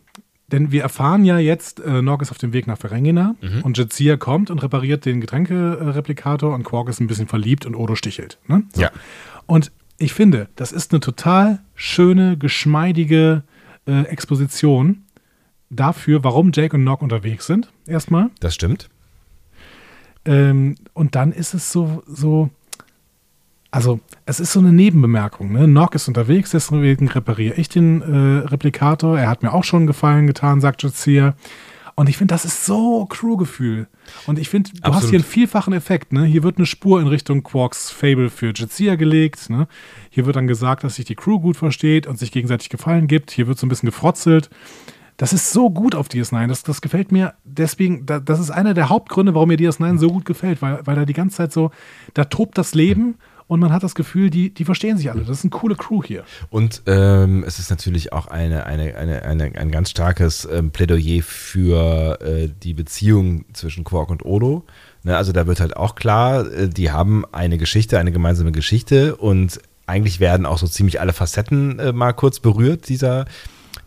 denn 0.53 0.73
wir 0.73 0.83
erfahren 0.83 1.25
ja 1.25 1.39
jetzt, 1.39 1.81
äh, 1.81 2.03
Nog 2.03 2.23
ist 2.23 2.31
auf 2.31 2.39
dem 2.39 2.53
Weg 2.53 2.67
nach 2.67 2.79
Ferengina 2.79 3.35
Mhm. 3.41 3.63
und 3.63 3.79
Jadzia 3.79 4.17
kommt 4.17 4.51
und 4.51 4.63
repariert 4.63 5.05
den 5.05 5.21
Getränkereplikator 5.21 6.55
und 6.55 6.65
Quark 6.65 6.89
ist 6.89 7.01
ein 7.01 7.07
bisschen 7.07 7.29
verliebt 7.29 7.67
und 7.67 7.75
Odo 7.75 7.95
stichelt. 7.95 8.39
Ne? 8.47 8.63
So. 8.75 8.83
Ja. 8.83 8.91
Und 9.47 9.73
ich 9.99 10.13
finde, 10.13 10.49
das 10.57 10.73
ist 10.73 10.93
eine 10.93 11.01
total 11.01 11.61
schöne, 11.75 12.37
geschmeidige 12.39 13.43
äh, 13.87 14.03
Exposition 14.05 15.05
dafür, 15.71 16.25
warum 16.25 16.51
Jake 16.55 16.77
und 16.77 16.85
Nog 16.85 17.03
unterwegs 17.03 17.47
sind. 17.47 17.71
Erstmal. 17.87 18.31
Das 18.41 18.55
stimmt. 18.55 18.89
Ähm, 20.25 20.75
und 20.93 21.15
dann 21.15 21.33
ist 21.33 21.55
es 21.55 21.73
so, 21.73 22.03
so, 22.07 22.51
also 23.71 24.01
es 24.27 24.41
ist 24.41 24.53
so 24.53 24.61
eine 24.61 24.73
Nebenbemerkung. 24.73 25.53
Ne? 25.53 25.69
Nock 25.69 25.95
ist 25.95 26.09
unterwegs, 26.09 26.51
deswegen 26.51 27.09
repariere 27.09 27.55
ich 27.55 27.69
den 27.69 28.03
äh, 28.03 28.49
Replikator. 28.49 29.19
Er 29.19 29.29
hat 29.29 29.43
mir 29.43 29.53
auch 29.53 29.65
schon 29.65 29.81
einen 29.81 29.87
Gefallen 29.87 30.27
getan, 30.27 30.61
sagt 30.61 30.83
Jazia. 30.83 31.35
Und 31.95 32.09
ich 32.09 32.17
finde, 32.17 32.33
das 32.33 32.45
ist 32.45 32.65
so 32.65 33.05
Crew-Gefühl. 33.07 33.87
Und 34.27 34.39
ich 34.39 34.49
finde, 34.49 34.71
du 34.71 34.79
hast 34.83 34.87
Absolut. 34.87 35.11
hier 35.11 35.19
einen 35.19 35.25
vielfachen 35.25 35.73
Effekt. 35.73 36.13
Ne? 36.13 36.25
Hier 36.25 36.43
wird 36.43 36.57
eine 36.57 36.67
Spur 36.67 37.01
in 37.01 37.07
Richtung 37.07 37.43
Quarks 37.43 37.91
Fable 37.91 38.31
für 38.31 38.53
Jazia 38.55 38.95
gelegt. 38.95 39.51
Ne? 39.51 39.69
Hier 40.09 40.27
wird 40.27 40.37
dann 40.37 40.47
gesagt, 40.47 40.83
dass 40.83 40.95
sich 40.95 41.05
die 41.05 41.15
Crew 41.15 41.39
gut 41.39 41.57
versteht 41.57 42.07
und 42.07 42.19
sich 42.19 42.33
gegenseitig 42.33 42.71
Gefallen 42.71 43.07
gibt. 43.07 43.31
Hier 43.31 43.47
wird 43.47 43.59
so 43.59 43.67
ein 43.67 43.69
bisschen 43.69 43.89
gefrotzelt. 43.89 44.51
Das 45.19 45.35
ist 45.35 45.53
so 45.53 45.69
gut 45.69 45.95
auf 45.95 46.09
DS9. 46.09 46.47
Das, 46.47 46.63
das 46.63 46.81
gefällt 46.81 47.13
mir 47.13 47.35
deswegen, 47.45 48.07
da, 48.07 48.19
das 48.19 48.41
ist 48.41 48.51
einer 48.51 48.73
der 48.73 48.89
Hauptgründe, 48.89 49.35
warum 49.35 49.49
mir 49.49 49.59
DS9 49.59 49.99
so 49.99 50.09
gut 50.09 50.25
gefällt, 50.25 50.63
weil, 50.63 50.81
weil 50.87 50.97
da 50.97 51.05
die 51.05 51.13
ganze 51.13 51.37
Zeit 51.37 51.53
so, 51.53 51.71
da 52.15 52.25
tobt 52.25 52.57
das 52.57 52.75
Leben 52.75 53.17
und 53.51 53.59
man 53.59 53.73
hat 53.73 53.83
das 53.83 53.97
Gefühl, 53.97 54.31
die, 54.31 54.55
die 54.55 54.65
verstehen 54.65 54.97
sich 54.97 55.11
alle. 55.11 55.23
Das 55.23 55.39
ist 55.39 55.45
eine 55.45 55.51
coole 55.51 55.75
Crew 55.75 56.05
hier. 56.05 56.23
Und 56.51 56.83
ähm, 56.87 57.43
es 57.45 57.59
ist 57.59 57.69
natürlich 57.69 58.13
auch 58.13 58.29
eine, 58.29 58.65
eine, 58.65 58.95
eine, 58.95 59.25
eine, 59.25 59.45
ein 59.57 59.73
ganz 59.73 59.91
starkes 59.91 60.47
ähm, 60.53 60.71
Plädoyer 60.71 61.21
für 61.21 62.21
äh, 62.21 62.49
die 62.63 62.75
Beziehung 62.75 63.45
zwischen 63.53 63.83
Quark 63.83 64.09
und 64.11 64.25
Odo. 64.25 64.65
Ne, 65.03 65.17
also 65.17 65.33
da 65.33 65.49
wird 65.49 65.59
halt 65.59 65.77
auch 65.77 65.97
klar, 65.97 66.47
äh, 66.47 66.69
die 66.69 66.93
haben 66.93 67.25
eine 67.33 67.59
Geschichte, 67.59 67.99
eine 67.99 68.13
gemeinsame 68.13 68.53
Geschichte 68.53 69.17
und 69.17 69.61
eigentlich 69.85 70.21
werden 70.21 70.47
auch 70.47 70.59
so 70.59 70.69
ziemlich 70.69 71.01
alle 71.01 71.13
Facetten 71.13 71.81
äh, 71.81 71.93
mal 71.93 72.13
kurz 72.13 72.39
berührt 72.39 72.89
dieser, 72.89 73.25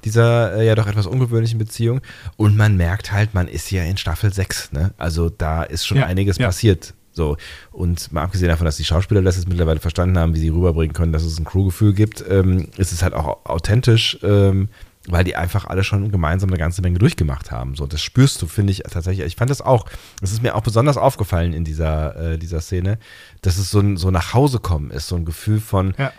dieser 0.03 0.57
äh, 0.57 0.68
ja 0.68 0.76
doch 0.76 0.88
etwas 0.88 1.07
ungewöhnlichen 1.07 1.57
Beziehung. 1.57 2.01
Und 2.36 2.57
man 2.57 2.76
merkt 2.76 3.14
halt, 3.14 3.34
man 3.34 3.47
ist 3.47 3.72
ja 3.72 3.84
in 3.84 3.95
Staffel 3.95 4.34
6. 4.34 4.74
Ne? 4.74 4.93
Also 4.97 5.30
da 5.30 5.64
ist 5.64 5.88
schon 5.88 5.99
Ja, 5.99 6.05
einiges 6.07 6.38
ja. 6.38 6.47
passiert. 6.47 6.93
So, 7.14 7.38
und 7.72 8.11
mal 8.11 8.24
abgesehen 8.24 8.49
davon, 8.49 8.66
dass 8.66 8.78
die 8.78 8.84
Schauspieler 8.84 9.22
das 9.22 9.36
jetzt 9.38 9.47
mittlerweile 9.47 9.80
verstanden 9.80 10.18
haben, 10.18 10.34
wie 10.36 10.39
sie 10.39 10.49
rüberbringen 10.49 10.93
können, 10.93 11.14
dass 11.14 11.24
es 11.24 11.39
ein 11.39 11.45
Crewgefühl 11.45 11.93
gibt, 11.93 12.24
ähm, 12.28 12.68
ist 12.78 12.91
es 12.91 13.03
halt 13.03 13.14
auch 13.14 13.45
authentisch, 13.45 14.18
ähm, 14.24 14.68
weil 15.07 15.24
die 15.24 15.36
einfach 15.36 15.66
alle 15.66 15.84
schon 15.84 16.11
gemeinsam 16.11 16.49
eine 16.49 16.57
ganze 16.57 16.82
Menge 16.82 16.97
durchgemacht 16.97 17.51
haben. 17.51 17.76
So, 17.76 17.86
das 17.86 18.01
spürst 18.01 18.41
du, 18.41 18.47
finde 18.47 18.72
ich 18.72 18.80
tatsächlich. 18.89 19.26
Ich 19.28 19.36
fand 19.36 19.51
das 19.51 19.61
auch, 19.61 19.86
das 20.22 20.32
ist 20.32 20.41
mir 20.41 20.55
auch 20.55 20.61
besonders 20.64 20.97
aufgefallen 20.97 21.53
in 21.53 21.64
dieser, 21.66 22.16
äh, 22.34 22.38
dieser 22.38 22.61
Szene, 22.61 22.97
dass 23.41 23.57
es 23.57 23.70
so 23.70 23.80
ein 23.80 23.97
so 23.97 24.11
nach 24.11 24.34
Hause 24.34 24.59
kommen 24.59 24.91
ist, 24.91 25.07
so 25.07 25.16
ein 25.16 25.26
Gefühl 25.26 25.59
von, 25.59 25.93
Ja. 25.97 26.11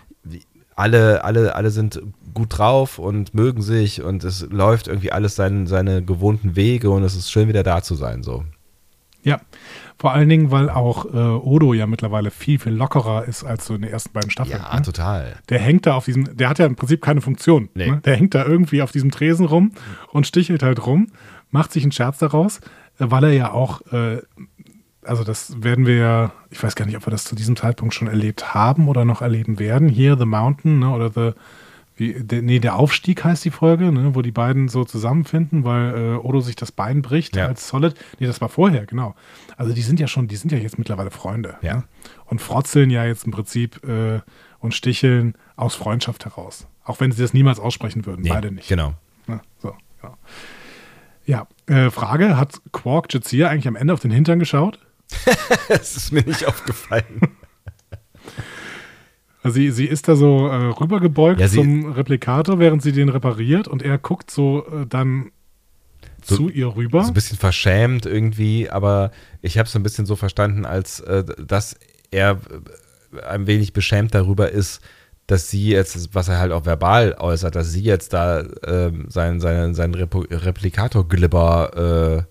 alle, 0.76 1.24
alle, 1.24 1.55
alle 1.55 1.70
sind 1.70 2.01
gut 2.34 2.59
drauf 2.59 2.99
und 2.99 3.32
mögen 3.34 3.62
sich 3.62 4.03
und 4.03 4.22
es 4.22 4.47
läuft 4.51 4.86
irgendwie 4.88 5.12
alles 5.12 5.34
seinen, 5.34 5.66
seine 5.66 6.03
gewohnten 6.05 6.55
Wege 6.57 6.90
und 6.90 7.05
es 7.05 7.16
ist 7.16 7.30
schön 7.32 7.49
wieder 7.49 7.62
da 7.62 7.82
zu 7.82 7.95
sein. 7.95 8.22
So. 8.22 8.45
Ja, 9.22 9.40
vor 10.05 10.12
allen 10.12 10.28
Dingen, 10.28 10.50
weil 10.50 10.68
auch 10.68 11.07
äh, 11.07 11.16
Odo 11.16 11.72
ja 11.72 11.86
mittlerweile 11.86 12.30
viel, 12.30 12.59
viel 12.59 12.74
lockerer 12.74 13.24
ist 13.24 13.42
als 13.42 13.64
so 13.64 13.74
in 13.74 13.80
den 13.80 13.90
ersten 13.90 14.12
beiden 14.12 14.30
Staffeln. 14.30 14.61
Ja, 14.62 14.76
ne? 14.76 14.82
total. 14.82 15.36
Der 15.48 15.59
hängt 15.59 15.86
da 15.86 15.94
auf 15.94 16.05
diesem, 16.05 16.36
der 16.36 16.50
hat 16.50 16.59
ja 16.59 16.66
im 16.66 16.76
Prinzip 16.76 17.00
keine 17.00 17.22
Funktion. 17.22 17.70
Nee. 17.72 17.90
Ne? 17.90 18.02
Der 18.05 18.14
hängt 18.14 18.34
da 18.34 18.44
irgendwie 18.44 18.82
auf 18.82 18.92
diesem 18.92 19.11
Tresen 19.11 19.46
rum 19.46 19.72
und 20.12 20.26
stichelt 20.26 20.62
halt 20.62 20.86
rum, 20.86 21.07
macht 21.50 21.72
sich 21.72 21.84
einen 21.84 21.92
Scherz 21.92 22.18
daraus, 22.18 22.61
weil 22.98 23.24
er 23.24 23.32
ja 23.32 23.52
auch, 23.52 23.80
äh, 23.92 24.20
also 25.07 25.24
das 25.24 25.62
werden 25.62 25.86
wir 25.86 25.96
ja, 25.96 26.32
ich 26.50 26.62
weiß 26.62 26.74
gar 26.74 26.84
nicht, 26.84 26.98
ob 26.98 27.07
wir 27.07 27.11
das 27.11 27.24
zu 27.24 27.34
diesem 27.34 27.57
Zeitpunkt 27.57 27.94
schon 27.94 28.09
erlebt 28.09 28.52
haben 28.52 28.88
oder 28.88 29.07
noch 29.07 29.22
erleben 29.22 29.59
werden. 29.59 29.88
Hier 29.88 30.18
The 30.18 30.26
Mountain 30.26 30.80
ne, 30.80 30.90
oder 30.90 31.09
The, 31.09 31.30
wie, 31.96 32.14
der, 32.14 32.42
nee, 32.42 32.59
der 32.59 32.76
Aufstieg 32.76 33.22
heißt 33.22 33.44
die 33.44 33.50
Folge, 33.50 33.92
ne, 33.92 34.14
wo 34.14 34.22
die 34.22 34.32
beiden 34.32 34.68
so 34.68 34.84
zusammenfinden, 34.84 35.64
weil 35.64 35.94
äh, 35.94 36.16
Odo 36.16 36.40
sich 36.40 36.57
das 36.57 36.72
Bein 36.72 37.02
bricht 37.02 37.36
Ja. 37.36 37.46
als 37.46 37.68
Solid. 37.68 37.94
Nee, 38.18 38.26
das 38.26 38.40
war 38.40 38.48
vorher, 38.48 38.84
genau. 38.84 39.14
Also 39.57 39.72
die 39.72 39.82
sind 39.82 40.00
ja 40.00 40.07
schon, 40.07 40.28
die 40.28 40.36
sind 40.36 40.52
ja 40.52 40.59
jetzt 40.59 40.78
mittlerweile 40.78 41.11
Freunde. 41.11 41.57
Ja. 41.62 41.76
Ne? 41.76 41.84
Und 42.26 42.40
frotzeln 42.40 42.90
ja 42.90 43.05
jetzt 43.05 43.24
im 43.24 43.32
Prinzip 43.32 43.82
äh, 43.84 44.20
und 44.59 44.74
sticheln 44.74 45.34
aus 45.57 45.74
Freundschaft 45.74 46.24
heraus. 46.24 46.66
Auch 46.84 47.00
wenn 47.00 47.12
sie 47.12 47.22
das 47.22 47.32
niemals 47.32 47.59
aussprechen 47.59 48.07
würden, 48.07 48.22
Nee, 48.22 48.30
beide 48.30 48.50
nicht. 48.50 48.68
Genau. 48.68 48.94
Ne? 49.26 49.40
So, 49.59 49.74
genau. 50.00 50.16
Ja, 51.26 51.46
äh, 51.66 51.90
Frage, 51.90 52.36
hat 52.36 52.61
Quark 52.72 53.12
Jazia 53.12 53.48
eigentlich 53.48 53.68
am 53.68 53.76
Ende 53.76 53.94
auf 53.94 54.00
den 54.00 54.11
Hintern 54.11 54.38
geschaut? 54.38 54.78
Es 55.68 55.96
ist 55.96 56.12
mir 56.12 56.22
nicht 56.22 56.46
aufgefallen. 56.46 57.20
Also 59.42 59.57
sie, 59.57 59.70
sie 59.72 59.84
ist 59.84 60.09
da 60.09 60.16
so 60.16 60.48
äh, 60.48 60.55
rübergebeugt 60.55 61.38
Ja, 61.38 61.48
zum 61.48 61.92
Replikator, 61.92 62.59
während 62.59 62.82
sie 62.82 62.92
den 62.92 63.11
repariert 63.11 63.68
und 63.68 63.82
er 63.82 63.98
guckt 63.98 64.30
so 64.30 64.66
äh, 64.68 64.86
dann 64.86 65.32
So- 66.24 66.36
zu 66.36 66.48
ihr 66.48 66.74
rüber. 66.74 67.02
So 67.02 67.08
ein 67.08 67.14
bisschen 67.14 67.38
verschämt 67.38 68.06
irgendwie, 68.06 68.70
aber 68.70 69.10
ich 69.42 69.58
habe 69.58 69.66
es 69.66 69.72
so 69.72 69.78
ein 69.78 69.82
bisschen 69.82 70.06
so 70.06 70.16
verstanden, 70.16 70.64
als 70.64 71.00
äh, 71.00 71.24
dass 71.38 71.76
er 72.10 72.38
äh, 73.14 73.20
ein 73.22 73.46
wenig 73.46 73.72
beschämt 73.72 74.14
darüber 74.14 74.50
ist, 74.50 74.80
dass 75.26 75.50
sie 75.50 75.68
jetzt, 75.68 76.14
was 76.14 76.28
er 76.28 76.38
halt 76.38 76.52
auch 76.52 76.66
verbal 76.66 77.14
äußert, 77.18 77.54
dass 77.54 77.70
sie 77.72 77.82
jetzt 77.82 78.12
da 78.12 78.44
ähm, 78.66 79.06
sein, 79.08 79.40
sein, 79.40 79.74
sein 79.74 79.94
Replikator-Glibber 79.94 82.26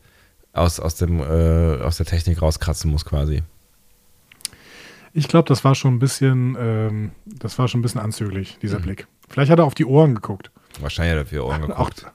äh, 0.53 0.57
aus, 0.57 0.79
aus, 0.79 0.95
dem, 0.95 1.19
äh, 1.19 1.81
aus 1.81 1.97
der 1.97 2.05
Technik 2.05 2.41
rauskratzen 2.41 2.91
muss 2.91 3.05
quasi. 3.05 3.41
Ich 5.13 5.27
glaube, 5.27 5.47
das 5.47 5.63
war 5.63 5.75
schon 5.75 5.95
ein 5.95 5.99
bisschen, 5.99 6.57
ähm, 6.59 7.11
das 7.25 7.57
war 7.59 7.67
schon 7.67 7.79
ein 7.79 7.83
bisschen 7.83 8.01
anzüglich, 8.01 8.57
dieser 8.61 8.79
Mhm. 8.79 8.83
Blick. 8.83 9.07
Vielleicht 9.29 9.51
hat 9.51 9.59
er 9.59 9.65
auf 9.65 9.75
die 9.75 9.85
Ohren 9.85 10.15
geguckt. 10.15 10.51
Wahrscheinlich 10.79 11.11
hat 11.17 11.25
er 11.25 11.27
für 11.27 11.45
Ohren 11.45 11.63
Auch, 11.63 11.67
geguckt. 11.89 12.05
auch 12.05 12.11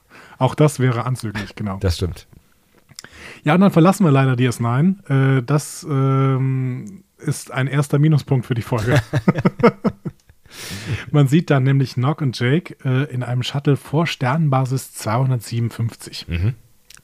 das 0.54 0.78
wäre 0.78 1.04
anzüglich, 1.04 1.54
genau. 1.54 1.78
Das 1.80 1.96
stimmt. 1.96 2.26
Ja, 3.44 3.54
und 3.54 3.60
dann 3.60 3.70
verlassen 3.70 4.04
wir 4.04 4.10
leider 4.10 4.32
DS9. 4.32 5.38
Äh, 5.38 5.42
das 5.42 5.86
ähm, 5.88 7.04
ist 7.18 7.50
ein 7.50 7.66
erster 7.66 7.98
Minuspunkt 7.98 8.46
für 8.46 8.54
die 8.54 8.62
Folge. 8.62 9.00
Man 11.10 11.28
sieht 11.28 11.50
dann 11.50 11.62
nämlich 11.62 11.96
Nock 11.96 12.22
und 12.22 12.38
Jake 12.38 12.76
äh, 12.84 13.04
in 13.12 13.22
einem 13.22 13.42
Shuttle 13.42 13.76
vor 13.76 14.06
Sternenbasis 14.06 14.92
257. 14.94 16.26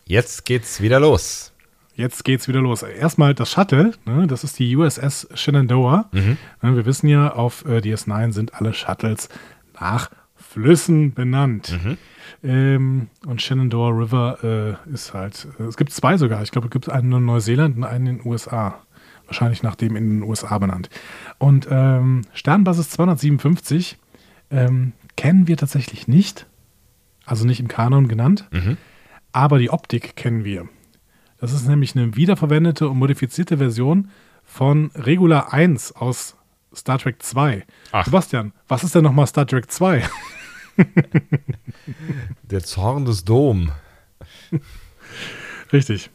Jetzt 0.06 0.44
geht's 0.44 0.80
wieder 0.80 1.00
los. 1.00 1.52
Jetzt 1.94 2.24
geht's 2.24 2.48
wieder 2.48 2.60
los. 2.60 2.82
Erstmal 2.82 3.34
das 3.34 3.52
Shuttle, 3.52 3.92
ne, 4.04 4.26
das 4.26 4.42
ist 4.42 4.58
die 4.58 4.74
USS 4.76 5.28
Shenandoah. 5.34 6.10
Ne, 6.62 6.76
wir 6.76 6.86
wissen 6.86 7.08
ja, 7.08 7.32
auf 7.32 7.64
äh, 7.66 7.78
DS9 7.78 8.32
sind 8.32 8.54
alle 8.54 8.74
Shuttles 8.74 9.28
nach 9.78 10.10
Flüssen 10.34 11.14
benannt. 11.14 11.78
Ähm, 12.42 13.08
und 13.26 13.42
Shenandoah 13.42 13.90
River 13.90 14.78
äh, 14.88 14.92
ist 14.92 15.14
halt, 15.14 15.48
äh, 15.58 15.64
es 15.64 15.76
gibt 15.76 15.92
zwei 15.92 16.16
sogar. 16.16 16.42
Ich 16.42 16.50
glaube, 16.50 16.68
es 16.68 16.72
gibt 16.72 16.88
einen 16.88 17.12
in 17.12 17.24
Neuseeland 17.24 17.76
und 17.76 17.84
einen 17.84 18.06
in 18.06 18.18
den 18.18 18.26
USA. 18.26 18.80
Wahrscheinlich 19.26 19.62
nach 19.62 19.74
dem 19.74 19.96
in 19.96 20.20
den 20.20 20.22
USA 20.22 20.58
benannt. 20.58 20.90
Und 21.38 21.66
ähm, 21.70 22.22
Sternbasis 22.34 22.90
257 22.90 23.96
ähm, 24.50 24.92
kennen 25.16 25.48
wir 25.48 25.56
tatsächlich 25.56 26.08
nicht. 26.08 26.46
Also 27.24 27.46
nicht 27.46 27.58
im 27.58 27.68
Kanon 27.68 28.06
genannt. 28.08 28.46
Aber 29.32 29.58
die 29.58 29.70
Optik 29.70 30.14
kennen 30.14 30.44
wir. 30.44 30.68
Das 31.40 31.52
ist 31.52 31.66
nämlich 31.66 31.96
eine 31.96 32.16
wiederverwendete 32.16 32.88
und 32.88 32.98
modifizierte 32.98 33.58
Version 33.58 34.10
von 34.44 34.90
Regula 34.94 35.48
1 35.50 35.92
aus 35.92 36.36
Star 36.74 36.98
Trek 36.98 37.22
2. 37.22 37.64
Ach. 37.92 38.04
Sebastian, 38.04 38.52
was 38.68 38.84
ist 38.84 38.94
denn 38.94 39.04
nochmal 39.04 39.26
Star 39.26 39.46
Trek 39.46 39.70
2? 39.70 40.02
Der 42.42 42.62
Zorn 42.62 43.04
des 43.04 43.24
Dom. 43.24 43.72
Richtig. 45.72 46.10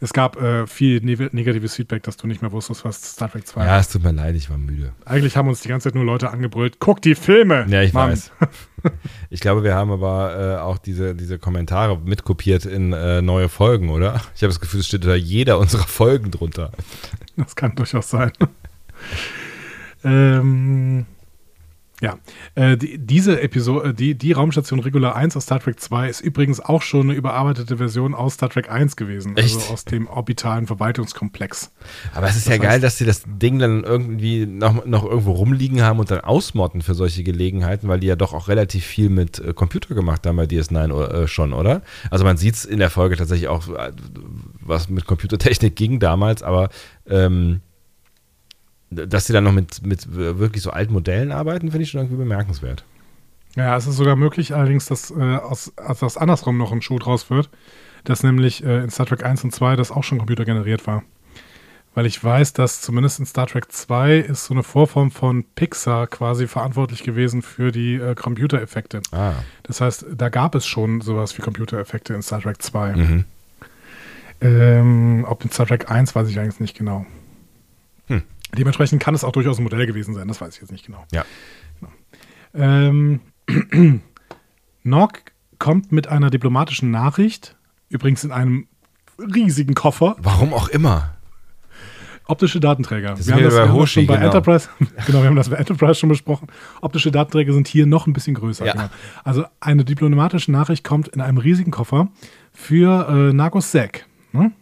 Es 0.00 0.12
gab 0.12 0.40
äh, 0.40 0.66
viel 0.66 1.00
ne 1.00 1.28
negatives 1.32 1.74
Feedback, 1.74 2.04
dass 2.04 2.16
du 2.16 2.28
nicht 2.28 2.40
mehr 2.40 2.52
wusstest, 2.52 2.84
was 2.84 3.02
Star 3.02 3.30
Trek 3.30 3.46
2 3.46 3.64
Ja, 3.64 3.80
es 3.80 3.88
tut 3.88 4.04
mir 4.04 4.12
leid, 4.12 4.36
ich 4.36 4.48
war 4.48 4.56
müde. 4.56 4.92
Eigentlich 5.04 5.36
haben 5.36 5.48
uns 5.48 5.60
die 5.60 5.68
ganze 5.68 5.88
Zeit 5.88 5.96
nur 5.96 6.04
Leute 6.04 6.30
angebrüllt, 6.30 6.78
guck 6.78 7.02
die 7.02 7.16
Filme! 7.16 7.66
Ja, 7.68 7.82
ich 7.82 7.92
Mann. 7.92 8.10
weiß. 8.10 8.32
Ich 9.28 9.40
glaube, 9.40 9.64
wir 9.64 9.74
haben 9.74 9.90
aber 9.90 10.56
äh, 10.56 10.60
auch 10.60 10.78
diese, 10.78 11.16
diese 11.16 11.36
Kommentare 11.40 11.98
mitkopiert 11.98 12.64
in 12.64 12.92
äh, 12.92 13.20
neue 13.20 13.48
Folgen, 13.48 13.90
oder? 13.90 14.22
Ich 14.36 14.42
habe 14.42 14.52
das 14.52 14.60
Gefühl, 14.60 14.80
es 14.80 14.86
steht 14.86 15.04
da 15.04 15.16
jeder 15.16 15.58
unserer 15.58 15.82
Folgen 15.82 16.30
drunter. 16.30 16.70
Das 17.36 17.56
kann 17.56 17.74
durchaus 17.74 18.08
sein. 18.08 18.30
ähm, 20.04 21.06
ja, 22.00 22.16
äh, 22.54 22.76
die, 22.76 22.96
diese 22.98 23.40
Episode, 23.40 23.92
die, 23.92 24.14
die 24.14 24.30
Raumstation 24.32 24.78
Regular 24.80 25.16
1 25.16 25.36
aus 25.36 25.44
Star 25.44 25.58
Trek 25.58 25.80
2 25.80 26.08
ist 26.08 26.20
übrigens 26.20 26.60
auch 26.60 26.82
schon 26.82 27.02
eine 27.10 27.14
überarbeitete 27.14 27.76
Version 27.78 28.14
aus 28.14 28.34
Star 28.34 28.48
Trek 28.50 28.70
1 28.70 28.94
gewesen. 28.96 29.36
Echt? 29.36 29.56
Also 29.56 29.72
aus 29.72 29.84
dem 29.84 30.06
orbitalen 30.06 30.66
Verwaltungskomplex. 30.66 31.72
Aber 32.14 32.28
es 32.28 32.36
ist 32.36 32.46
Das 32.46 32.54
ja 32.56 32.62
geil, 32.62 32.78
heißt- 32.78 32.82
dass 32.82 32.98
sie 32.98 33.04
das 33.04 33.22
Ding 33.26 33.58
dann 33.58 33.82
irgendwie 33.84 34.46
noch, 34.46 34.84
noch 34.86 35.04
irgendwo 35.04 35.32
rumliegen 35.32 35.82
haben 35.82 35.98
und 35.98 36.10
dann 36.10 36.20
ausmotten 36.20 36.82
für 36.82 36.94
solche 36.94 37.22
Gelegenheiten, 37.24 37.88
weil 37.88 38.00
die 38.00 38.06
ja 38.06 38.16
doch 38.16 38.32
auch 38.32 38.48
relativ 38.48 38.84
viel 38.84 39.10
mit 39.10 39.38
äh, 39.40 39.52
Computer 39.52 39.94
gemacht 39.94 40.26
haben 40.26 40.36
bei 40.36 40.44
DS9 40.44 40.92
o- 40.92 41.02
äh, 41.04 41.26
schon, 41.28 41.52
oder? 41.52 41.82
Also 42.10 42.24
man 42.24 42.36
sieht 42.36 42.54
es 42.54 42.64
in 42.64 42.78
der 42.78 42.90
Folge 42.90 43.16
tatsächlich 43.16 43.48
auch, 43.48 43.68
äh, 43.68 43.92
was 44.60 44.88
mit 44.88 45.04
Computertechnik 45.06 45.74
ging 45.76 45.98
damals, 45.98 46.42
aber 46.42 46.68
ähm, 47.08 47.60
dass 48.90 49.26
sie 49.26 49.32
dann 49.32 49.44
noch 49.44 49.52
mit, 49.52 49.84
mit 49.84 50.14
wirklich 50.14 50.62
so 50.62 50.70
alten 50.70 50.92
Modellen 50.92 51.32
arbeiten, 51.32 51.70
finde 51.70 51.82
ich 51.82 51.90
schon 51.90 52.00
irgendwie 52.00 52.18
bemerkenswert. 52.18 52.84
Ja, 53.56 53.76
es 53.76 53.86
ist 53.86 53.96
sogar 53.96 54.16
möglich 54.16 54.54
allerdings, 54.54 54.86
dass 54.86 55.10
äh, 55.10 55.36
aus, 55.36 55.72
als 55.76 56.00
das 56.00 56.16
andersrum 56.16 56.58
noch 56.58 56.72
ein 56.72 56.82
Schuh 56.82 56.98
draus 56.98 57.30
wird, 57.30 57.50
dass 58.04 58.22
nämlich 58.22 58.64
äh, 58.64 58.82
in 58.82 58.90
Star 58.90 59.06
Trek 59.06 59.24
1 59.24 59.44
und 59.44 59.54
2 59.54 59.76
das 59.76 59.90
auch 59.90 60.04
schon 60.04 60.18
computergeneriert 60.18 60.86
war. 60.86 61.02
Weil 61.94 62.06
ich 62.06 62.22
weiß, 62.22 62.52
dass 62.52 62.80
zumindest 62.80 63.18
in 63.18 63.26
Star 63.26 63.46
Trek 63.46 63.72
2 63.72 64.18
ist 64.18 64.44
so 64.44 64.54
eine 64.54 64.62
Vorform 64.62 65.10
von 65.10 65.44
Pixar 65.56 66.06
quasi 66.06 66.46
verantwortlich 66.46 67.02
gewesen 67.02 67.42
für 67.42 67.72
die 67.72 67.94
äh, 67.94 68.14
Computereffekte. 68.14 69.02
Ah. 69.10 69.34
Das 69.64 69.80
heißt, 69.80 70.06
da 70.16 70.28
gab 70.28 70.54
es 70.54 70.64
schon 70.64 71.00
sowas 71.00 71.36
wie 71.36 71.42
Computereffekte 71.42 72.14
in 72.14 72.22
Star 72.22 72.40
Trek 72.40 72.62
2. 72.62 72.94
Mhm. 72.94 73.24
Ähm, 74.40 75.26
ob 75.28 75.44
in 75.44 75.50
Star 75.50 75.66
Trek 75.66 75.90
1 75.90 76.14
weiß 76.14 76.28
ich 76.28 76.38
eigentlich 76.38 76.60
nicht 76.60 76.78
genau. 76.78 77.04
Hm. 78.06 78.22
Dementsprechend 78.56 79.02
kann 79.02 79.14
es 79.14 79.24
auch 79.24 79.32
durchaus 79.32 79.58
ein 79.58 79.64
Modell 79.64 79.86
gewesen 79.86 80.14
sein, 80.14 80.28
das 80.28 80.40
weiß 80.40 80.54
ich 80.54 80.60
jetzt 80.60 80.72
nicht 80.72 80.86
genau. 80.86 81.04
Ja. 81.12 81.24
Ähm, 82.54 83.20
Nog 84.82 85.12
kommt 85.58 85.92
mit 85.92 86.08
einer 86.08 86.30
diplomatischen 86.30 86.90
Nachricht, 86.90 87.56
übrigens 87.88 88.24
in 88.24 88.32
einem 88.32 88.66
riesigen 89.18 89.74
Koffer, 89.74 90.16
Warum 90.18 90.54
auch 90.54 90.68
immer. 90.68 91.16
optische 92.26 92.60
Datenträger. 92.60 93.14
Das 93.14 93.26
wir 93.26 93.34
haben 93.34 93.42
das, 93.42 93.54
bei 93.54 93.70
Hoshi, 93.70 94.00
schon 94.00 94.06
bei 94.06 94.14
genau. 94.14 94.26
Enterprise, 94.26 94.68
genau, 95.06 95.20
wir 95.20 95.26
haben 95.28 95.36
das 95.36 95.50
bei 95.50 95.56
Enterprise 95.56 95.96
schon 95.96 96.08
besprochen. 96.08 96.48
Optische 96.80 97.10
Datenträger 97.10 97.52
sind 97.52 97.68
hier 97.68 97.86
noch 97.86 98.06
ein 98.06 98.12
bisschen 98.12 98.34
größer. 98.34 98.64
Ja. 98.64 98.72
Genau. 98.72 98.88
Also 99.24 99.44
eine 99.60 99.84
diplomatische 99.84 100.52
Nachricht 100.52 100.84
kommt 100.84 101.08
in 101.08 101.20
einem 101.20 101.38
riesigen 101.38 101.70
Koffer 101.70 102.08
für 102.52 103.08
äh, 103.08 103.32
Nagos 103.32 103.72
Sek. 103.72 104.06
Ne? 104.32 104.52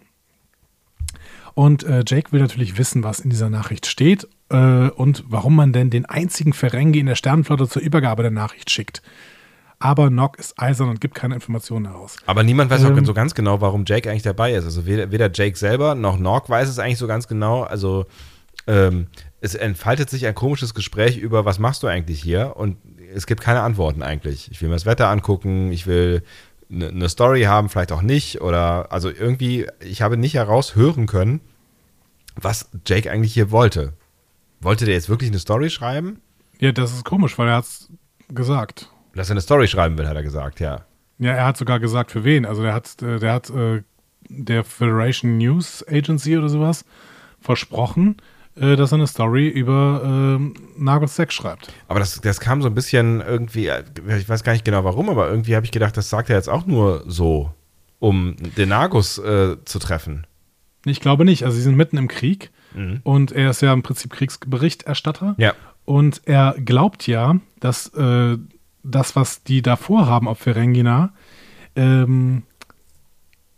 Und 1.57 1.85
äh, 1.85 2.05
Jake 2.07 2.33
will 2.33 2.41
natürlich 2.41 2.77
wissen, 2.77 3.03
was 3.03 3.19
in 3.19 3.31
dieser 3.31 3.49
Nachricht 3.49 3.87
steht 3.87 4.29
äh, 4.51 4.91
und 4.91 5.25
warum 5.27 5.57
man 5.57 5.73
denn 5.73 5.89
den 5.89 6.05
einzigen 6.05 6.53
Ferengi 6.53 6.99
in 6.99 7.07
der 7.07 7.15
Sternenflotte 7.15 7.67
zur 7.67 7.81
Übergabe 7.81 8.21
der 8.23 8.31
Nachricht 8.31 8.71
schickt. 8.71 9.01
Aber 9.79 10.11
Nog 10.11 10.37
ist 10.37 10.61
eisern 10.61 10.91
und 10.91 11.01
gibt 11.01 11.15
keine 11.15 11.35
Informationen 11.35 11.87
heraus. 11.87 12.17
Aber 12.27 12.43
niemand 12.43 12.71
weiß 12.71 12.83
Ähm. 12.85 12.99
auch 12.99 13.05
so 13.07 13.15
ganz 13.15 13.35
genau, 13.35 13.63
warum 13.63 13.85
Jake 13.87 14.11
eigentlich 14.11 14.23
dabei 14.23 14.53
ist. 14.53 14.67
Also 14.67 14.85
weder, 14.85 15.11
weder 15.11 15.31
Jake 15.33 15.57
selber 15.57 15.95
noch 15.95 16.19
Nork 16.19 16.51
weiß 16.51 16.69
es 16.69 16.79
eigentlich 16.79 16.99
so 16.99 17.07
ganz 17.07 17.27
genau. 17.27 17.63
Also 17.63 18.05
ähm, 18.67 19.07
es 19.41 19.55
entfaltet 19.55 20.11
sich 20.11 20.27
ein 20.27 20.35
komisches 20.35 20.75
Gespräch 20.75 21.17
über, 21.17 21.47
was 21.47 21.59
machst 21.59 21.83
du 21.83 21.87
eigentlich 21.87 22.23
hier? 22.23 22.55
Und 22.57 22.77
es 23.15 23.27
gibt 23.27 23.41
keine 23.41 23.63
Antworten 23.63 24.03
eigentlich. 24.03 24.51
Ich 24.51 24.61
will 24.61 24.69
mir 24.69 24.75
das 24.75 24.85
Wetter 24.85 25.09
angucken, 25.09 25.73
ich 25.73 25.87
will 25.87 26.23
eine 26.71 26.93
ne 26.93 27.09
Story 27.09 27.43
haben, 27.43 27.69
vielleicht 27.69 27.93
auch 27.93 28.03
nicht. 28.03 28.41
Oder 28.41 28.93
also 28.93 29.11
irgendwie, 29.11 29.67
ich 29.81 30.03
habe 30.03 30.17
nicht 30.17 30.35
heraushören 30.35 31.07
können, 31.07 31.41
was 32.35 32.71
Jake 32.87 33.11
eigentlich 33.11 33.35
hier 33.35 33.51
wollte. 33.51 33.93
Wollte 34.61 34.85
der 34.85 34.95
jetzt 34.95 35.09
wirklich 35.09 35.31
eine 35.31 35.39
Story 35.39 35.71
schreiben? 35.71 36.21
Ja, 36.59 36.73
das 36.73 36.93
ist 36.93 37.05
komisch, 37.05 37.39
weil 37.39 37.49
er 37.49 37.57
hat 37.57 37.65
es 37.65 37.91
gesagt. 38.29 38.91
Dass 39.15 39.29
er 39.29 39.33
eine 39.33 39.41
Story 39.41 39.69
schreiben 39.69 39.97
will, 39.99 40.09
hat 40.09 40.17
er 40.17 40.23
gesagt, 40.23 40.61
ja. 40.61 40.85
Ja, 41.19 41.33
er 41.33 41.47
hat 41.47 41.57
sogar 41.57 41.81
gesagt, 41.81 42.11
für 42.11 42.25
wen. 42.25 42.45
Also 42.45 42.63
der 42.63 42.75
hat, 42.75 43.01
äh, 43.03 43.19
der 43.19 43.33
hat 43.33 43.51
äh, 43.51 43.83
der 44.29 44.65
Federation 44.65 45.39
News 45.39 45.85
Agency 45.89 46.37
oder 46.37 46.49
sowas 46.49 46.85
versprochen, 47.41 48.17
dass 48.57 48.93
er 48.93 48.97
eine 48.97 49.07
Story 49.07 49.49
über 49.49 50.01
ähm, 50.05 50.55
Nagels 50.77 51.15
Sex 51.15 51.35
schreibt. 51.35 51.73
Aber 51.89 52.01
das, 52.01 52.21
das 52.21 52.41
kam 52.41 52.63
so 52.63 52.69
ein 52.69 52.75
bisschen 52.75 53.21
irgendwie, 53.21 53.67
äh, 53.67 53.85
ich 54.19 54.29
weiß 54.29 54.45
gar 54.45 54.53
nicht 54.53 54.65
genau 54.65 54.83
warum, 54.85 55.11
aber 55.11 55.29
irgendwie 55.29 55.55
habe 55.55 55.67
ich 55.67 55.73
gedacht, 55.73 55.97
das 55.97 56.09
sagt 56.09 56.31
er 56.31 56.37
jetzt 56.37 56.49
auch 56.49 56.67
nur 56.67 57.05
so, 57.07 57.53
um 57.99 58.37
den 58.57 58.71
Nagus 58.71 59.19
äh, 59.19 59.57
zu 59.65 59.79
treffen. 59.79 60.27
Ich 60.87 61.01
glaube 61.01 61.25
nicht. 61.25 61.45
Also 61.45 61.57
sie 61.57 61.63
sind 61.63 61.77
mitten 61.77 61.99
im 61.99 62.09
Krieg 62.09 62.51
und 63.05 63.33
er 63.33 63.51
ist 63.51 63.63
ja 63.63 63.73
im 63.73 63.83
Prinzip 63.83 64.13
Kriegsberichterstatter. 64.13 65.35
Ja. 65.39 65.55
Und 65.85 66.23
er 66.27 66.55
glaubt 66.63 67.07
ja, 67.07 67.37
dass 67.59 67.89
äh, 67.95 68.37
das, 68.83 69.17
was 69.17 69.43
die 69.43 69.63
da 69.63 69.77
vorhaben 69.77 70.29
auf 70.29 70.39
Ferengina, 70.39 71.13
ähm, 71.75 72.43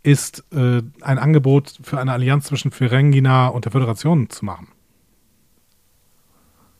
ist 0.03 0.45
äh, 0.53 0.81
ein 1.01 1.19
Angebot 1.19 1.77
für 1.81 1.99
eine 1.99 2.13
Allianz 2.13 2.45
zwischen 2.45 2.71
Ferengina 2.71 3.47
und 3.47 3.65
der 3.65 3.71
Föderation 3.71 4.29
zu 4.29 4.45
machen. 4.45 4.67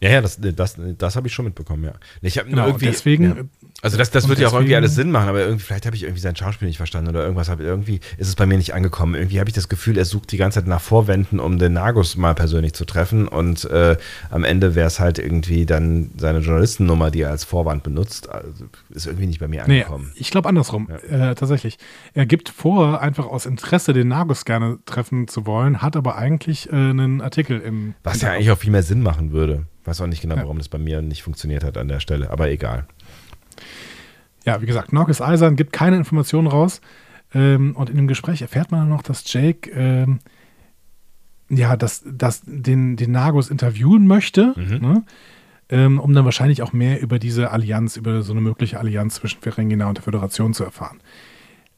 Ja, 0.02 0.10
ja, 0.12 0.22
das, 0.22 0.40
das, 0.40 0.78
das 0.98 1.16
habe 1.16 1.28
ich 1.28 1.34
schon 1.34 1.46
mitbekommen, 1.46 1.84
ja. 1.84 1.94
Ich 2.22 2.38
habe 2.38 2.50
Genau, 2.50 2.68
irgendwie, 2.68 2.86
deswegen- 2.86 3.24
ja. 3.26 3.69
Also 3.82 3.98
das, 3.98 4.12
das 4.12 4.28
wird 4.28 4.40
ja 4.40 4.50
auch 4.50 4.54
irgendwie 4.54 4.76
alles 4.76 4.96
Sinn 4.96 5.10
machen, 5.10 5.30
aber 5.30 5.40
irgendwie, 5.42 5.64
vielleicht 5.64 5.86
habe 5.86 5.96
ich 5.96 6.04
irgendwie 6.04 6.20
sein 6.20 6.36
Schauspiel 6.36 6.68
nicht 6.68 6.78
verstanden 6.78 7.10
oder 7.10 7.22
irgendwas, 7.24 7.48
hab, 7.50 7.62
irgendwie 7.62 8.02
ist 8.18 8.28
es 8.28 8.36
bei 8.36 8.46
mir 8.46 8.58
nicht 8.58 8.74
angekommen. 8.74 9.16
Irgendwie 9.16 9.40
habe 9.40 9.50
ich 9.50 9.56
das 9.56 9.70
Gefühl, 9.70 9.98
er 9.98 10.04
sucht 10.06 10.32
die 10.34 10.38
ganze 10.38 10.60
Zeit 10.60 10.68
nach 10.68 10.82
Vorwänden, 10.82 11.40
um 11.40 11.58
den 11.60 11.74
Nagus 11.74 12.18
mal 12.18 12.36
persönlich 12.36 12.74
zu 12.74 12.84
treffen 12.84 13.28
und 13.28 13.64
äh, 13.66 13.96
am 14.30 14.44
Ende 14.44 14.76
wäre 14.76 14.88
es 14.88 15.00
halt 15.00 15.18
irgendwie 15.18 15.66
dann 15.66 16.12
seine 16.18 16.40
Journalistennummer, 16.40 17.10
die 17.10 17.22
er 17.22 17.30
als 17.32 17.46
Vorwand 17.46 17.84
benutzt. 17.84 18.30
Also, 18.30 18.66
ist 18.90 19.06
irgendwie 19.08 19.28
nicht 19.28 19.40
bei 19.40 19.48
mir 19.48 19.64
Nee, 19.68 19.84
angekommen. 19.84 20.12
ich 20.16 20.30
glaube 20.30 20.50
andersrum. 20.50 20.90
Äh, 21.10 21.36
tatsächlich. 21.36 21.78
Er 22.14 22.26
gibt 22.26 22.50
vor, 22.50 23.02
einfach 23.02 23.28
aus 23.28 23.46
Interesse 23.46 23.94
den 23.94 24.10
Nagus 24.10 24.44
gerne 24.44 24.80
treffen 24.86 25.28
zu 25.30 25.46
wollen, 25.46 25.82
hat 25.82 25.96
aber 25.96 26.18
eigentlich 26.18 26.68
äh, 26.70 26.76
einen 26.76 27.22
Artikel 27.22 27.60
im. 27.62 27.94
Was 28.04 28.22
ja 28.22 28.32
eigentlich 28.34 28.52
auch 28.52 28.58
viel 28.58 28.72
mehr 28.72 28.84
Sinn 28.84 29.02
machen 29.02 29.32
würde. 29.32 29.68
Weiß 29.86 30.02
auch 30.02 30.08
nicht 30.08 30.22
genau, 30.22 30.36
Ja. 30.36 30.42
warum 30.44 30.58
das 30.58 30.68
bei 30.70 30.78
mir 30.78 31.02
nicht 31.02 31.24
funktioniert 31.24 31.64
hat 31.64 31.78
an 31.78 31.88
der 31.88 32.00
Stelle, 32.02 32.30
aber 32.30 32.50
egal. 32.50 32.86
Ja, 34.46 34.62
wie 34.62 34.66
gesagt, 34.66 34.94
Nog 34.94 35.10
ist 35.10 35.22
eisern, 35.22 35.56
gibt 35.56 35.74
keine 35.74 35.98
Informationen 35.98 36.48
raus. 36.48 36.82
Ähm, 37.34 37.76
und 37.76 37.90
in 37.90 37.96
dem 37.96 38.08
Gespräch 38.08 38.42
erfährt 38.42 38.72
man 38.72 38.82
dann 38.82 38.90
noch, 38.90 39.04
dass 39.04 39.32
Jake 39.32 39.70
ähm, 39.72 40.20
ja, 41.50 41.76
dass, 41.76 42.04
dass 42.06 42.42
den, 42.46 42.96
den 42.96 43.12
Nagus 43.12 43.50
interviewen 43.50 44.08
möchte, 44.08 44.54
ne? 44.56 45.04
ähm, 45.70 46.00
um 46.00 46.14
dann 46.14 46.26
wahrscheinlich 46.26 46.62
auch 46.62 46.74
mehr 46.74 47.02
über 47.02 47.20
diese 47.20 47.52
Allianz, 47.52 47.98
über 47.98 48.22
so 48.22 48.34
eine 48.34 48.42
mögliche 48.42 48.80
Allianz 48.80 49.16
zwischen 49.16 49.42
Ferengina 49.42 49.88
und 49.88 49.98
der 49.98 50.04
Föderation 50.04 50.54
zu 50.54 50.64
erfahren. 50.64 51.00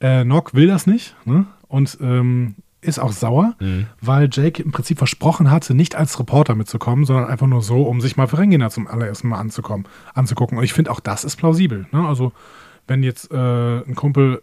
Äh, 0.01 0.23
Nog 0.25 0.53
will 0.53 0.67
das 0.67 0.87
nicht 0.87 1.15
ne? 1.25 1.45
und 1.67 1.97
ähm, 2.01 2.55
ist 2.81 2.99
auch 2.99 3.11
sauer, 3.11 3.55
weil 4.01 4.27
Jake 4.31 4.61
im 4.63 4.71
Prinzip 4.71 4.97
versprochen 4.97 5.51
hatte, 5.51 5.73
nicht 5.75 5.95
als 5.95 6.19
Reporter 6.19 6.55
mitzukommen, 6.55 7.05
sondern 7.05 7.27
einfach 7.29 7.45
nur 7.47 7.61
so, 7.61 7.83
um 7.83 8.01
sich 8.01 8.17
mal 8.17 8.27
Ferengina 8.27 8.69
zum 8.71 8.87
allerersten 8.87 9.27
Mal 9.27 9.39
anzukommen, 9.39 9.85
anzugucken. 10.15 10.57
Und 10.57 10.63
ich 10.63 10.73
finde 10.73 10.89
auch 10.91 10.99
das 10.99 11.23
ist 11.23 11.35
plausibel. 11.35 11.85
Ne? 11.91 12.07
Also 12.07 12.31
wenn 12.87 13.03
jetzt 13.03 13.31
äh, 13.31 13.35
ein 13.81 13.93
Kumpel 13.95 14.41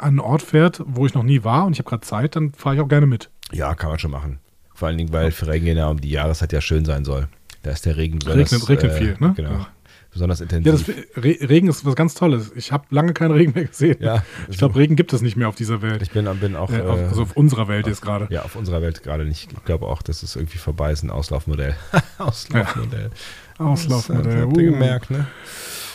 an 0.00 0.08
einen 0.08 0.20
Ort 0.20 0.42
fährt, 0.42 0.82
wo 0.86 1.06
ich 1.06 1.14
noch 1.14 1.22
nie 1.22 1.44
war 1.44 1.64
und 1.66 1.72
ich 1.72 1.78
habe 1.78 1.88
gerade 1.88 2.02
Zeit, 2.02 2.36
dann 2.36 2.52
fahre 2.52 2.76
ich 2.76 2.80
auch 2.80 2.88
gerne 2.88 3.06
mit. 3.06 3.30
Ja, 3.52 3.74
kann 3.74 3.90
man 3.90 3.98
schon 3.98 4.10
machen. 4.10 4.38
Vor 4.74 4.88
allen 4.88 4.98
Dingen, 4.98 5.12
weil 5.12 5.30
für 5.30 5.46
Regengena 5.46 5.88
um 5.88 6.00
die 6.00 6.10
Jahreszeit 6.10 6.52
ja 6.52 6.60
schön 6.60 6.84
sein 6.84 7.04
soll. 7.04 7.28
Da 7.62 7.70
ist 7.70 7.86
der 7.86 7.96
Regen 7.96 8.18
besonders. 8.18 8.52
Regnet- 8.52 8.68
regnet 8.68 8.92
äh, 8.92 8.96
viel, 8.98 9.16
ne? 9.20 9.32
Genau. 9.36 9.50
Ja. 9.50 9.66
Besonders 10.14 10.38
Ja, 10.38 10.44
intensiv. 10.44 10.86
das, 11.14 11.22
Re 11.22 11.36
Regen 11.48 11.68
ist 11.68 11.84
was 11.84 11.94
ganz 11.96 12.14
Tolles. 12.14 12.52
Ich 12.56 12.72
habe 12.72 12.84
lange 12.90 13.12
keinen 13.12 13.32
Regen 13.32 13.52
mehr 13.54 13.64
gesehen. 13.66 13.96
Ja. 14.00 14.24
ich 14.48 14.56
glaube, 14.58 14.78
Regen 14.78 14.96
gibt 14.96 15.12
es 15.12 15.20
nicht 15.20 15.36
mehr 15.36 15.48
auf 15.48 15.56
dieser 15.56 15.82
Welt. 15.82 16.00
ich 16.02 16.10
bin, 16.12 16.24
bin 16.40 16.56
auch. 16.56 16.70
äh, 16.70 16.80
auf, 16.80 16.98
äh, 16.98 17.04
also 17.04 17.22
auf 17.22 17.36
unserer 17.36 17.68
Welt 17.68 17.86
jetzt 17.86 18.00
gerade. 18.00 18.26
ja, 18.30 18.42
auf 18.42 18.56
unserer 18.56 18.80
Welt 18.80 19.02
gerade 19.02 19.24
nicht. 19.26 19.52
Ich 19.52 19.64
glaube 19.64 19.86
auch, 19.86 20.00
dass 20.02 20.22
es 20.22 20.34
irgendwie 20.36 20.58
vorbei 20.58 20.92
ist, 20.92 21.02
ein 21.02 21.10
Auslaufmodell. 21.10 21.74
Auslaufmodell. 22.18 23.10
Auslaufmodell. 23.58 24.24
Das 24.24 24.42
habt 24.42 24.56
ihr 24.56 24.68
Uh, 24.68 24.72
gemerkt, 24.72 25.10
ne? 25.10 25.26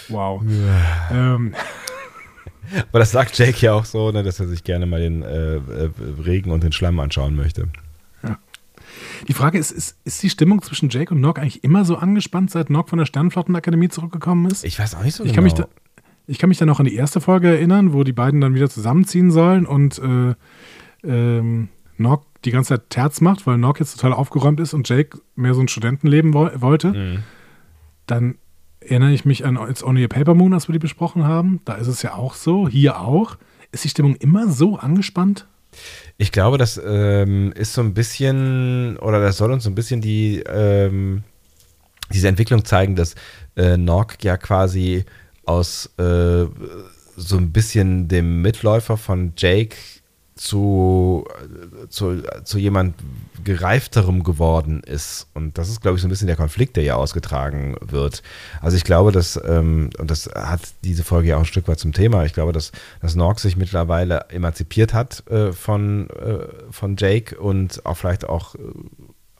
Wow. 0.09 0.43
Ähm, 1.11 1.53
Aber 2.91 2.99
das 2.99 3.11
sagt 3.11 3.37
Jake 3.37 3.57
ja 3.65 3.73
auch 3.73 3.85
so, 3.85 4.11
ne, 4.11 4.21
dass 4.21 4.39
er 4.39 4.47
sich 4.47 4.63
gerne 4.63 4.85
mal 4.85 4.99
den 4.99 5.23
äh, 5.23 5.55
äh, 5.55 5.89
Regen 6.23 6.51
und 6.51 6.63
den 6.63 6.71
Schlamm 6.71 6.99
anschauen 6.99 7.35
möchte. 7.35 7.67
Die 9.27 9.33
Frage 9.33 9.57
ist, 9.57 9.71
ist, 9.71 9.97
ist 10.05 10.21
die 10.23 10.29
Stimmung 10.29 10.61
zwischen 10.61 10.89
Jake 10.89 11.13
und 11.13 11.21
Nog 11.21 11.37
eigentlich 11.39 11.63
immer 11.63 11.85
so 11.85 11.97
angespannt, 11.97 12.51
seit 12.51 12.69
Nog 12.69 12.89
von 12.89 12.99
der 12.99 13.05
Sternflottenakademie 13.05 13.89
zurückgekommen 13.89 14.45
ist? 14.49 14.63
Ich 14.63 14.79
weiß 14.79 14.95
auch 14.95 15.03
nicht 15.03 15.15
so 15.15 15.23
Ich 15.23 15.29
genau. 15.31 15.35
kann, 15.35 15.43
mich 15.43 15.53
da, 15.53 15.67
ich 16.27 16.37
kann 16.39 16.49
mich 16.49 16.57
da 16.57 16.65
noch 16.65 16.79
an 16.79 16.85
die 16.85 16.95
erste 16.95 17.21
Folge 17.21 17.47
erinnern, 17.49 17.93
wo 17.93 18.03
die 18.03 18.13
beiden 18.13 18.41
dann 18.41 18.53
wieder 18.55 18.69
zusammenziehen 18.69 19.31
sollen 19.31 19.65
und 19.65 19.99
äh, 19.99 20.35
ähm, 21.03 21.69
Nock 21.97 22.23
die 22.45 22.51
ganze 22.51 22.75
Zeit 22.75 22.89
Terz 22.89 23.19
macht, 23.21 23.45
weil 23.45 23.57
Nock 23.57 23.79
jetzt 23.79 23.95
total 23.99 24.13
aufgeräumt 24.13 24.59
ist 24.59 24.73
und 24.73 24.87
Jake 24.87 25.19
mehr 25.35 25.53
so 25.53 25.61
ein 25.61 25.67
Studentenleben 25.67 26.33
wo 26.33 26.49
wollte, 26.61 26.91
Mhm. 26.93 27.23
dann 28.05 28.35
erinnere 28.79 29.11
ich 29.11 29.25
mich 29.25 29.45
an 29.45 29.57
It's 29.69 29.83
Only 29.83 30.05
a 30.05 30.07
Paper 30.07 30.33
Moon, 30.35 30.53
als 30.53 30.67
wir 30.69 30.73
die 30.73 30.79
besprochen 30.79 31.25
haben. 31.25 31.59
Da 31.65 31.73
ist 31.75 31.87
es 31.87 32.01
ja 32.01 32.13
auch 32.13 32.33
so, 32.33 32.67
hier 32.69 33.01
auch. 33.01 33.37
Ist 33.71 33.83
die 33.83 33.89
Stimmung 33.89 34.15
immer 34.15 34.47
so 34.49 34.77
angespannt? 34.77 35.47
Ich 36.17 36.31
glaube, 36.31 36.57
das 36.57 36.79
ähm, 36.83 37.53
ist 37.53 37.73
so 37.73 37.81
ein 37.81 37.93
bisschen, 37.93 38.97
oder 38.97 39.21
das 39.21 39.37
soll 39.37 39.51
uns 39.51 39.63
so 39.63 39.69
ein 39.69 39.75
bisschen 39.75 40.01
die, 40.01 40.43
ähm, 40.47 41.23
diese 42.11 42.27
Entwicklung 42.27 42.65
zeigen, 42.65 42.95
dass 42.95 43.15
äh, 43.55 43.77
Nork 43.77 44.23
ja 44.23 44.37
quasi 44.37 45.05
aus 45.45 45.87
äh, 45.97 46.45
so 47.15 47.37
ein 47.37 47.51
bisschen 47.51 48.07
dem 48.07 48.41
Mitläufer 48.41 48.97
von 48.97 49.33
Jake 49.37 49.75
zu, 50.39 51.27
zu, 51.89 52.23
zu 52.45 52.57
jemand 52.57 52.95
gereifterem 53.43 54.23
geworden 54.23 54.81
ist. 54.81 55.27
Und 55.33 55.57
das 55.57 55.67
ist, 55.67 55.81
glaube 55.81 55.97
ich, 55.97 56.01
so 56.01 56.07
ein 56.07 56.09
bisschen 56.09 56.27
der 56.27 56.37
Konflikt, 56.37 56.77
der 56.77 56.83
hier 56.83 56.95
ausgetragen 56.95 57.75
wird. 57.81 58.23
Also 58.61 58.77
ich 58.77 58.85
glaube, 58.85 59.11
dass, 59.11 59.37
ähm, 59.45 59.89
und 59.97 60.09
das 60.09 60.27
hat 60.33 60.61
diese 60.85 61.03
Folge 61.03 61.29
ja 61.29 61.35
auch 61.35 61.41
ein 61.41 61.45
Stück 61.45 61.67
weit 61.67 61.79
zum 61.79 61.91
Thema, 61.91 62.23
ich 62.23 62.31
glaube, 62.33 62.53
dass, 62.53 62.71
dass 63.01 63.15
Nork 63.15 63.41
sich 63.41 63.57
mittlerweile 63.57 64.27
emanzipiert 64.29 64.93
hat 64.93 65.29
äh, 65.29 65.51
von, 65.51 66.09
äh, 66.11 66.47
von 66.71 66.95
Jake 66.97 67.37
und 67.37 67.85
auch 67.85 67.97
vielleicht 67.97 68.23
auch 68.29 68.55
äh, 68.55 68.59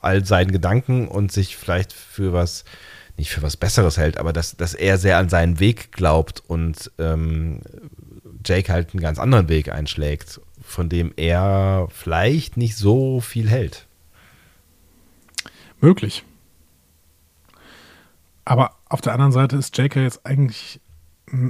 all 0.02 0.26
seinen 0.26 0.52
Gedanken 0.52 1.08
und 1.08 1.32
sich 1.32 1.56
vielleicht 1.56 1.94
für 1.94 2.34
was, 2.34 2.66
nicht 3.16 3.30
für 3.30 3.40
was 3.40 3.56
Besseres 3.56 3.96
hält, 3.96 4.18
aber 4.18 4.34
dass, 4.34 4.54
dass 4.58 4.74
er 4.74 4.98
sehr 4.98 5.16
an 5.16 5.30
seinen 5.30 5.60
Weg 5.60 5.92
glaubt 5.92 6.42
und 6.46 6.90
ähm, 6.98 7.60
Jake 8.44 8.70
halt 8.70 8.92
einen 8.92 9.00
ganz 9.00 9.18
anderen 9.18 9.48
Weg 9.48 9.70
einschlägt, 9.70 10.40
von 10.70 10.88
dem 10.88 11.12
er 11.16 11.88
vielleicht 11.90 12.56
nicht 12.56 12.76
so 12.76 13.20
viel 13.20 13.48
hält. 13.48 13.86
Möglich. 15.80 16.24
Aber 18.44 18.76
auf 18.88 19.00
der 19.00 19.12
anderen 19.12 19.32
Seite 19.32 19.56
ist 19.56 19.76
Jake 19.76 19.98
ja 19.98 20.04
jetzt 20.04 20.24
eigentlich 20.24 20.80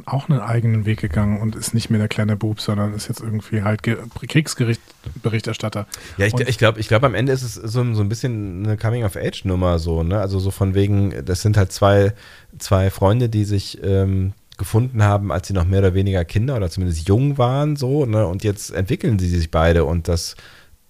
auch 0.04 0.28
einen 0.28 0.40
eigenen 0.40 0.84
Weg 0.84 1.00
gegangen 1.00 1.40
und 1.40 1.56
ist 1.56 1.72
nicht 1.72 1.88
mehr 1.88 1.98
der 1.98 2.08
kleine 2.08 2.36
Bub, 2.36 2.60
sondern 2.60 2.92
ist 2.92 3.08
jetzt 3.08 3.20
irgendwie 3.20 3.62
halt 3.62 3.82
Ge 3.82 3.96
Kriegsberichterstatter. 4.26 5.86
Ja, 6.18 6.26
ich, 6.26 6.34
ich 6.34 6.58
glaube, 6.58 6.80
ich 6.80 6.88
glaub, 6.88 7.02
am 7.02 7.14
Ende 7.14 7.32
ist 7.32 7.42
es 7.42 7.54
so, 7.54 7.94
so 7.94 8.02
ein 8.02 8.08
bisschen 8.08 8.66
eine 8.66 8.76
Coming-of-Age-Nummer 8.76 9.78
so, 9.78 10.02
ne? 10.02 10.20
Also 10.20 10.38
so 10.38 10.50
von 10.50 10.74
wegen, 10.74 11.24
das 11.24 11.40
sind 11.40 11.56
halt 11.56 11.72
zwei, 11.72 12.12
zwei 12.58 12.90
Freunde, 12.90 13.30
die 13.30 13.44
sich 13.44 13.82
ähm, 13.82 14.34
gefunden 14.60 15.02
haben, 15.02 15.32
als 15.32 15.48
sie 15.48 15.54
noch 15.54 15.64
mehr 15.64 15.78
oder 15.78 15.94
weniger 15.94 16.22
Kinder 16.26 16.54
oder 16.54 16.70
zumindest 16.70 17.08
jung 17.08 17.38
waren, 17.38 17.76
so, 17.76 18.04
ne? 18.04 18.26
Und 18.26 18.44
jetzt 18.44 18.70
entwickeln 18.70 19.18
sie 19.18 19.28
sich 19.28 19.50
beide 19.50 19.86
und 19.86 20.06
das, 20.06 20.36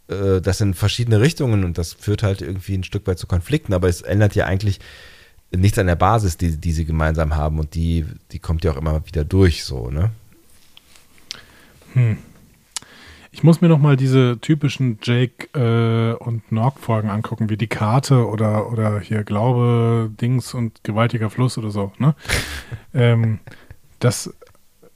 äh, 0.08 0.40
das 0.40 0.60
in 0.60 0.74
verschiedene 0.74 1.20
Richtungen 1.20 1.64
und 1.64 1.78
das 1.78 1.92
führt 1.92 2.24
halt 2.24 2.42
irgendwie 2.42 2.74
ein 2.74 2.82
Stück 2.82 3.06
weit 3.06 3.20
zu 3.20 3.28
Konflikten, 3.28 3.72
aber 3.72 3.88
es 3.88 4.02
ändert 4.02 4.34
ja 4.34 4.46
eigentlich 4.46 4.80
nichts 5.52 5.78
an 5.78 5.86
der 5.86 5.94
Basis, 5.94 6.36
die, 6.36 6.56
die 6.56 6.72
sie 6.72 6.84
gemeinsam 6.84 7.36
haben 7.36 7.60
und 7.60 7.76
die, 7.76 8.04
die 8.32 8.40
kommt 8.40 8.64
ja 8.64 8.72
auch 8.72 8.76
immer 8.76 9.06
wieder 9.06 9.24
durch, 9.24 9.64
so, 9.64 9.88
ne? 9.88 10.10
Ich 13.32 13.44
muss 13.44 13.60
mir 13.60 13.68
noch 13.68 13.78
mal 13.78 13.96
diese 13.96 14.38
typischen 14.40 14.98
Jake 15.02 15.46
äh, 15.54 16.14
und 16.14 16.50
Nork-Folgen 16.50 17.10
angucken, 17.10 17.48
wie 17.48 17.56
die 17.56 17.68
Karte 17.68 18.26
oder, 18.26 18.70
oder 18.72 18.98
hier 18.98 19.22
Glaube, 19.22 20.10
Dings 20.20 20.52
und 20.52 20.82
gewaltiger 20.82 21.30
Fluss 21.30 21.56
oder 21.56 21.70
so. 21.70 21.92
Ne? 21.98 22.14
ähm, 22.94 23.38
das, 24.00 24.34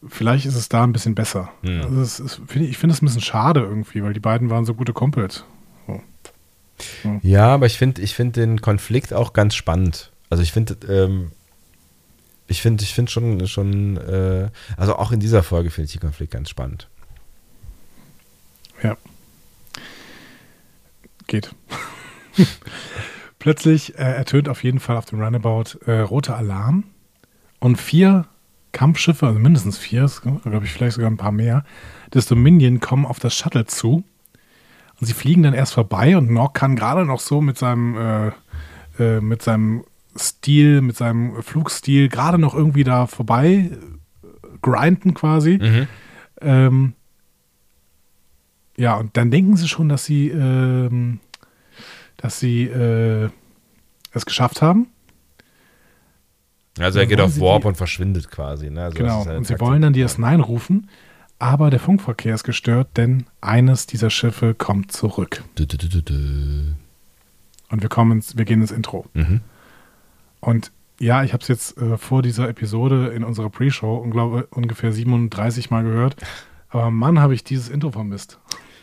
vielleicht 0.06 0.46
ist 0.46 0.56
es 0.56 0.68
da 0.68 0.82
ein 0.82 0.92
bisschen 0.92 1.14
besser. 1.14 1.50
Hm. 1.62 1.82
Also 1.82 2.00
es 2.00 2.20
ist, 2.20 2.40
find 2.46 2.64
ich 2.64 2.70
ich 2.70 2.78
finde 2.78 2.94
es 2.94 3.02
ein 3.02 3.06
bisschen 3.06 3.20
schade 3.20 3.60
irgendwie, 3.60 4.02
weil 4.02 4.14
die 4.14 4.20
beiden 4.20 4.50
waren 4.50 4.64
so 4.64 4.74
gute 4.74 4.92
Kumpels. 4.92 5.44
Ja, 7.22 7.54
aber 7.54 7.66
ich 7.66 7.78
finde 7.78 8.02
ich 8.02 8.14
find 8.14 8.36
den 8.36 8.60
Konflikt 8.60 9.12
auch 9.12 9.32
ganz 9.32 9.54
spannend. 9.54 10.10
Also 10.30 10.42
ich 10.42 10.52
finde, 10.52 10.76
ähm, 10.88 11.30
ich 12.46 12.62
finde, 12.62 12.82
ich 12.84 12.94
finde 12.94 13.10
schon, 13.10 13.46
schon 13.46 13.96
äh, 13.96 14.48
also 14.76 14.96
auch 14.96 15.12
in 15.12 15.20
dieser 15.20 15.42
Folge 15.42 15.70
finde 15.70 15.86
ich 15.86 15.92
den 15.92 16.00
Konflikt 16.00 16.32
ganz 16.32 16.50
spannend. 16.50 16.88
Ja. 18.84 18.96
Geht. 21.26 21.54
Plötzlich 23.38 23.98
äh, 23.98 24.02
ertönt 24.02 24.48
auf 24.48 24.62
jeden 24.62 24.78
Fall 24.78 24.96
auf 24.96 25.06
dem 25.06 25.20
Runabout 25.20 25.78
äh, 25.86 26.00
roter 26.00 26.36
Alarm 26.36 26.84
und 27.60 27.76
vier 27.76 28.26
Kampfschiffe, 28.72 29.26
also 29.26 29.38
mindestens 29.38 29.78
vier, 29.78 30.10
glaube 30.44 30.66
ich 30.66 30.72
vielleicht 30.72 30.96
sogar 30.96 31.10
ein 31.10 31.16
paar 31.16 31.32
mehr, 31.32 31.64
des 32.12 32.26
Dominion 32.26 32.80
kommen 32.80 33.06
auf 33.06 33.20
das 33.20 33.34
Shuttle 33.34 33.66
zu 33.66 34.04
und 35.00 35.06
sie 35.06 35.12
fliegen 35.14 35.42
dann 35.42 35.54
erst 35.54 35.74
vorbei 35.74 36.16
und 36.16 36.30
Nock 36.30 36.54
kann 36.54 36.76
gerade 36.76 37.06
noch 37.06 37.20
so 37.20 37.40
mit 37.40 37.56
seinem 37.56 37.96
äh, 37.96 38.32
äh, 38.98 39.20
mit 39.20 39.42
seinem 39.42 39.84
Stil, 40.16 40.80
mit 40.80 40.96
seinem 40.96 41.42
Flugstil 41.42 42.08
gerade 42.08 42.38
noch 42.38 42.54
irgendwie 42.54 42.84
da 42.84 43.06
vorbei 43.06 43.70
grinden 44.62 45.14
quasi. 45.14 45.58
Ähm, 46.40 46.94
ja, 48.76 48.96
und 48.96 49.16
dann 49.16 49.30
denken 49.30 49.56
sie 49.56 49.68
schon, 49.68 49.88
dass 49.88 50.04
sie, 50.04 50.28
ähm, 50.28 51.20
dass 52.16 52.40
sie 52.40 52.64
äh, 52.64 53.30
es 54.12 54.26
geschafft 54.26 54.62
haben. 54.62 54.88
Also 56.78 56.98
er 56.98 57.06
geht 57.06 57.20
auf 57.20 57.38
Warp 57.38 57.62
die- 57.62 57.68
und 57.68 57.76
verschwindet 57.76 58.30
quasi. 58.30 58.70
Ne? 58.70 58.84
Also 58.84 58.98
genau. 58.98 59.22
Und 59.22 59.46
sie 59.46 59.60
wollen 59.60 59.82
dann 59.82 59.92
die 59.92 60.04
S9 60.04 60.40
rufen, 60.40 60.88
aber 61.38 61.70
der 61.70 61.78
Funkverkehr 61.78 62.34
ist 62.34 62.44
gestört, 62.44 62.96
denn 62.96 63.26
eines 63.40 63.86
dieser 63.86 64.10
Schiffe 64.10 64.54
kommt 64.54 64.90
zurück. 64.90 65.44
Dü, 65.58 65.66
dü, 65.66 65.76
dü. 66.02 66.74
Und 67.70 67.82
wir 67.82 67.88
kommen 67.88 68.12
ins, 68.12 68.36
wir 68.36 68.44
gehen 68.44 68.60
ins 68.60 68.72
Intro. 68.72 69.06
Mhm. 69.14 69.40
Und 70.40 70.72
ja, 71.00 71.24
ich 71.24 71.32
habe 71.32 71.42
es 71.42 71.48
jetzt 71.48 71.78
äh, 71.78 71.96
vor 71.96 72.22
dieser 72.22 72.48
Episode 72.48 73.08
in 73.08 73.24
unserer 73.24 73.50
Pre-Show 73.50 73.96
ungefähr 74.50 74.92
37 74.92 75.70
Mal 75.70 75.82
gehört. 75.82 76.16
Aber 76.68 76.90
Mann, 76.90 77.20
habe 77.20 77.34
ich 77.34 77.44
dieses 77.44 77.68
Intro 77.68 77.90
vermisst. 77.90 78.38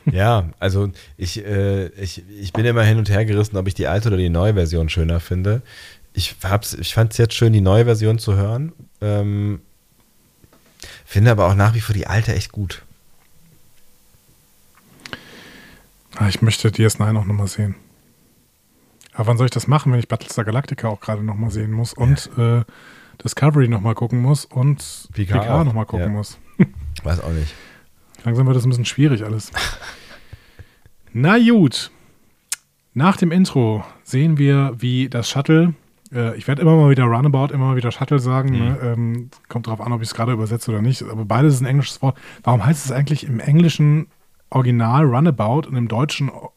Ja, 0.05 0.49
also 0.59 0.89
ich, 1.17 1.45
äh, 1.45 1.87
ich, 1.89 2.23
ich 2.39 2.53
bin 2.53 2.65
immer 2.65 2.83
hin 2.83 2.97
und 2.97 3.09
her 3.09 3.25
gerissen, 3.25 3.57
ob 3.57 3.67
ich 3.67 3.73
die 3.73 3.87
alte 3.87 4.07
oder 4.09 4.17
die 4.17 4.29
neue 4.29 4.53
Version 4.55 4.89
schöner 4.89 5.19
finde. 5.19 5.61
Ich, 6.13 6.35
hab's, 6.43 6.73
ich 6.73 6.93
fand 6.93 7.11
es 7.11 7.17
jetzt 7.17 7.35
schön, 7.35 7.53
die 7.53 7.61
neue 7.61 7.85
Version 7.85 8.19
zu 8.19 8.35
hören. 8.35 8.73
Ähm, 8.99 9.61
finde 11.05 11.31
aber 11.31 11.47
auch 11.47 11.55
nach 11.55 11.73
wie 11.75 11.81
vor 11.81 11.93
die 11.93 12.07
alte 12.07 12.33
echt 12.33 12.51
gut. 12.51 12.83
Ah, 16.15 16.27
ich 16.27 16.41
möchte 16.41 16.69
DS9 16.69 17.17
auch 17.17 17.25
nochmal 17.25 17.47
sehen. 17.47 17.75
Aber 19.13 19.27
wann 19.27 19.37
soll 19.37 19.45
ich 19.45 19.51
das 19.51 19.67
machen, 19.67 19.91
wenn 19.91 19.99
ich 19.99 20.07
Battlestar 20.07 20.45
Galactica 20.45 20.87
auch 20.87 20.99
gerade 20.99 21.23
nochmal 21.23 21.51
sehen 21.51 21.71
muss 21.71 21.93
und 21.93 22.29
äh, 22.37 22.63
Discovery 23.23 23.67
nochmal 23.67 23.95
gucken 23.95 24.21
muss 24.21 24.45
und 24.45 25.09
Picard 25.13 25.47
auch, 25.47 25.63
nochmal 25.63 25.85
gucken 25.85 26.07
ja. 26.07 26.11
muss? 26.11 26.37
Weiß 27.03 27.19
auch 27.21 27.31
nicht. 27.31 27.53
Langsam 28.23 28.45
wird 28.45 28.55
das 28.55 28.65
ein 28.65 28.69
bisschen 28.69 28.85
schwierig 28.85 29.23
alles. 29.23 29.51
Na 31.13 31.37
gut. 31.37 31.91
Nach 32.93 33.17
dem 33.17 33.31
Intro 33.31 33.83
sehen 34.03 34.37
wir, 34.37 34.73
wie 34.77 35.07
das 35.09 35.29
Shuttle, 35.29 35.73
äh, 36.13 36.35
ich 36.37 36.47
werde 36.47 36.61
immer 36.61 36.75
mal 36.75 36.89
wieder 36.89 37.05
Runabout, 37.05 37.53
immer 37.53 37.67
mal 37.67 37.75
wieder 37.77 37.91
Shuttle 37.91 38.19
sagen, 38.19 38.51
ne? 38.51 38.77
ähm, 38.83 39.29
kommt 39.47 39.67
darauf 39.67 39.79
an, 39.81 39.93
ob 39.93 40.01
ich 40.01 40.09
es 40.09 40.13
gerade 40.13 40.33
übersetze 40.33 40.71
oder 40.71 40.81
nicht, 40.81 41.01
aber 41.03 41.23
beides 41.23 41.55
ist 41.55 41.61
ein 41.61 41.67
englisches 41.67 42.01
Wort. 42.01 42.17
Warum 42.43 42.65
heißt 42.65 42.85
es 42.85 42.91
eigentlich 42.91 43.23
im 43.25 43.39
englischen 43.39 44.07
Original 44.49 45.05
Runabout 45.05 45.67
und 45.69 45.77
im 45.77 45.87
deutschen 45.87 46.29
O- 46.29 46.51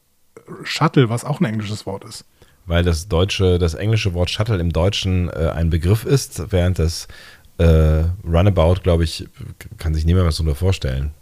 Shuttle, 0.64 1.08
was 1.08 1.24
auch 1.24 1.40
ein 1.40 1.44
englisches 1.46 1.86
Wort 1.86 2.04
ist? 2.04 2.24
Weil 2.66 2.82
das 2.82 3.06
deutsche, 3.08 3.58
das 3.60 3.74
englische 3.74 4.12
Wort 4.14 4.30
Shuttle 4.30 4.58
im 4.58 4.72
Deutschen 4.72 5.28
äh, 5.28 5.52
ein 5.54 5.70
Begriff 5.70 6.04
ist, 6.04 6.50
während 6.50 6.80
das 6.80 7.06
äh, 7.58 8.04
Runabout, 8.26 8.80
glaube 8.82 9.04
ich, 9.04 9.28
kann 9.78 9.94
sich 9.94 10.04
niemand 10.04 10.26
was 10.26 10.36
darunter 10.38 10.56
vorstellen. 10.56 11.12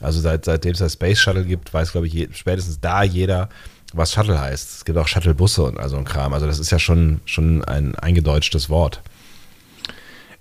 Also 0.00 0.20
seit, 0.20 0.44
seitdem 0.44 0.72
es 0.72 0.78
das 0.78 0.92
Space 0.94 1.18
Shuttle 1.18 1.44
gibt, 1.44 1.72
weiß, 1.72 1.92
glaube 1.92 2.06
ich, 2.06 2.12
je, 2.12 2.28
spätestens 2.32 2.80
da 2.80 3.02
jeder, 3.02 3.48
was 3.92 4.12
Shuttle 4.12 4.40
heißt. 4.40 4.76
Es 4.76 4.84
gibt 4.84 4.98
auch 4.98 5.08
Shuttlebusse 5.08 5.64
und 5.64 5.78
also 5.78 5.96
ein 5.96 6.04
Kram. 6.04 6.32
Also 6.32 6.46
das 6.46 6.58
ist 6.58 6.70
ja 6.70 6.78
schon, 6.78 7.20
schon 7.24 7.64
ein 7.64 7.94
eingedeutschtes 7.96 8.70
Wort. 8.70 9.02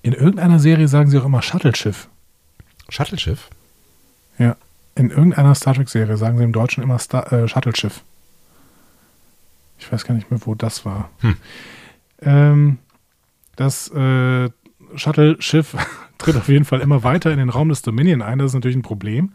In 0.03 0.13
irgendeiner 0.13 0.59
Serie 0.59 0.87
sagen 0.87 1.09
sie 1.09 1.17
auch 1.17 1.25
immer 1.25 1.41
Shuttle-Schiff. 1.41 2.07
Shuttleschiff? 2.89 3.49
Ja. 4.37 4.55
In 4.95 5.09
irgendeiner 5.09 5.53
Star 5.53 5.75
Trek-Serie 5.75 6.17
sagen 6.17 6.37
sie 6.37 6.43
im 6.43 6.53
Deutschen 6.53 6.81
immer 6.83 6.97
Star 6.99 7.31
äh, 7.31 7.47
Shuttle-Schiff. 7.47 8.01
Ich 9.79 9.91
weiß 9.91 10.05
gar 10.05 10.15
nicht 10.15 10.31
mehr, 10.31 10.39
wo 10.45 10.55
das 10.55 10.85
war. 10.85 11.09
Hm. 11.19 11.37
Ähm, 12.21 12.77
das 13.55 13.89
äh, 13.91 14.49
Shuttle-Schiff 14.95 15.75
tritt 16.17 16.35
auf 16.35 16.47
jeden 16.47 16.65
Fall 16.65 16.81
immer 16.81 17.03
weiter 17.03 17.31
in 17.31 17.37
den 17.37 17.49
Raum 17.49 17.69
des 17.69 17.81
Dominion 17.81 18.21
ein. 18.21 18.39
Das 18.39 18.51
ist 18.51 18.55
natürlich 18.55 18.77
ein 18.77 18.81
Problem. 18.81 19.33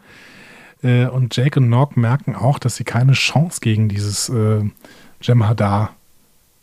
Äh, 0.83 1.07
und 1.07 1.37
Jake 1.37 1.61
und 1.61 1.69
Nog 1.69 1.97
merken 1.97 2.35
auch, 2.35 2.59
dass 2.59 2.77
sie 2.77 2.85
keine 2.85 3.13
Chance 3.13 3.61
gegen 3.61 3.89
dieses 3.89 4.29
äh, 4.29 4.63
Jem'Hadar 5.23 5.91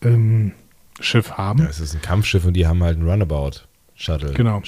ähm, 0.03 0.53
Schiff 0.99 1.34
haben. 1.34 1.59
Ja, 1.59 1.65
es 1.67 1.80
ist 1.80 1.95
ein 1.95 2.01
Kampfschiff 2.01 2.45
und 2.45 2.53
die 2.53 2.67
haben 2.67 2.84
halt 2.84 2.99
ein 2.99 3.07
Runabout 3.07 3.61
Genau. 4.34 4.61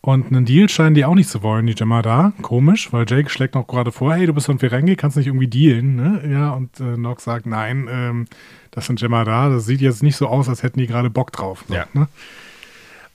Und 0.00 0.26
einen 0.26 0.44
Deal 0.44 0.68
scheinen 0.68 0.94
die 0.94 1.06
auch 1.06 1.14
nicht 1.14 1.30
zu 1.30 1.42
wollen, 1.42 1.66
die 1.66 1.72
Jemada. 1.72 2.34
Komisch, 2.42 2.92
weil 2.92 3.06
Jake 3.08 3.30
schlägt 3.30 3.54
noch 3.54 3.66
gerade 3.66 3.90
vor, 3.90 4.14
hey, 4.14 4.26
du 4.26 4.34
bist 4.34 4.44
von 4.46 4.58
Ferengi, 4.58 4.96
kannst 4.96 5.16
nicht 5.16 5.28
irgendwie 5.28 5.48
dealen, 5.48 5.96
ne? 5.96 6.22
Ja, 6.30 6.50
und 6.50 6.78
äh, 6.78 6.98
Nox 6.98 7.24
sagt, 7.24 7.46
nein, 7.46 7.88
ähm, 7.90 8.26
das 8.70 8.84
sind 8.84 9.00
Jemada, 9.00 9.48
das 9.48 9.64
sieht 9.64 9.80
jetzt 9.80 10.02
nicht 10.02 10.16
so 10.16 10.28
aus, 10.28 10.50
als 10.50 10.62
hätten 10.62 10.78
die 10.78 10.86
gerade 10.86 11.08
Bock 11.08 11.32
drauf. 11.32 11.64
So, 11.68 11.74
Ja. 11.74 11.86
Ne? 11.94 12.08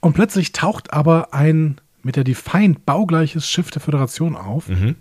Und 0.00 0.14
plötzlich 0.14 0.52
taucht 0.52 0.92
aber 0.92 1.34
ein 1.34 1.80
mit 2.02 2.16
der 2.16 2.24
Defiant 2.24 2.86
baugleiches 2.86 3.48
Schiff 3.48 3.70
der 3.70 3.82
Föderation 3.82 4.36
auf. 4.36 4.68
Mhm. 4.68 4.96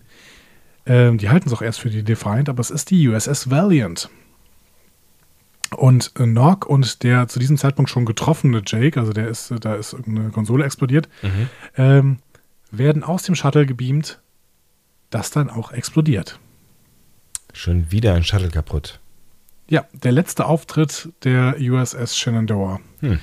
Ähm, 0.85 1.17
die 1.17 1.29
halten 1.29 1.47
es 1.47 1.53
auch 1.53 1.61
erst 1.61 1.79
für 1.79 1.89
die 1.89 2.03
Defiant, 2.03 2.49
aber 2.49 2.59
es 2.59 2.71
ist 2.71 2.89
die 2.91 3.07
USS 3.07 3.49
Valiant. 3.49 4.09
Und 5.75 6.11
äh, 6.17 6.25
Nog 6.25 6.65
und 6.65 7.03
der 7.03 7.27
zu 7.27 7.39
diesem 7.39 7.57
Zeitpunkt 7.57 7.89
schon 7.89 8.05
getroffene 8.05 8.61
Jake, 8.65 8.99
also 8.99 9.13
der 9.13 9.27
ist, 9.27 9.53
da 9.61 9.75
ist 9.75 9.93
irgendeine 9.93 10.31
Konsole 10.31 10.65
explodiert, 10.65 11.07
ähm, 11.77 12.17
werden 12.71 13.03
aus 13.03 13.23
dem 13.23 13.35
Shuttle 13.35 13.65
gebeamt, 13.65 14.19
das 15.09 15.31
dann 15.31 15.49
auch 15.49 15.71
explodiert. 15.71 16.39
Schon 17.53 17.91
wieder 17.91 18.13
ein 18.15 18.23
Shuttle 18.23 18.49
kaputt. 18.49 18.99
Ja, 19.69 19.85
der 19.93 20.11
letzte 20.11 20.45
Auftritt 20.45 21.09
der 21.23 21.57
USS 21.59 22.17
Shenandoah. 22.17 22.79
Hm. 23.01 23.19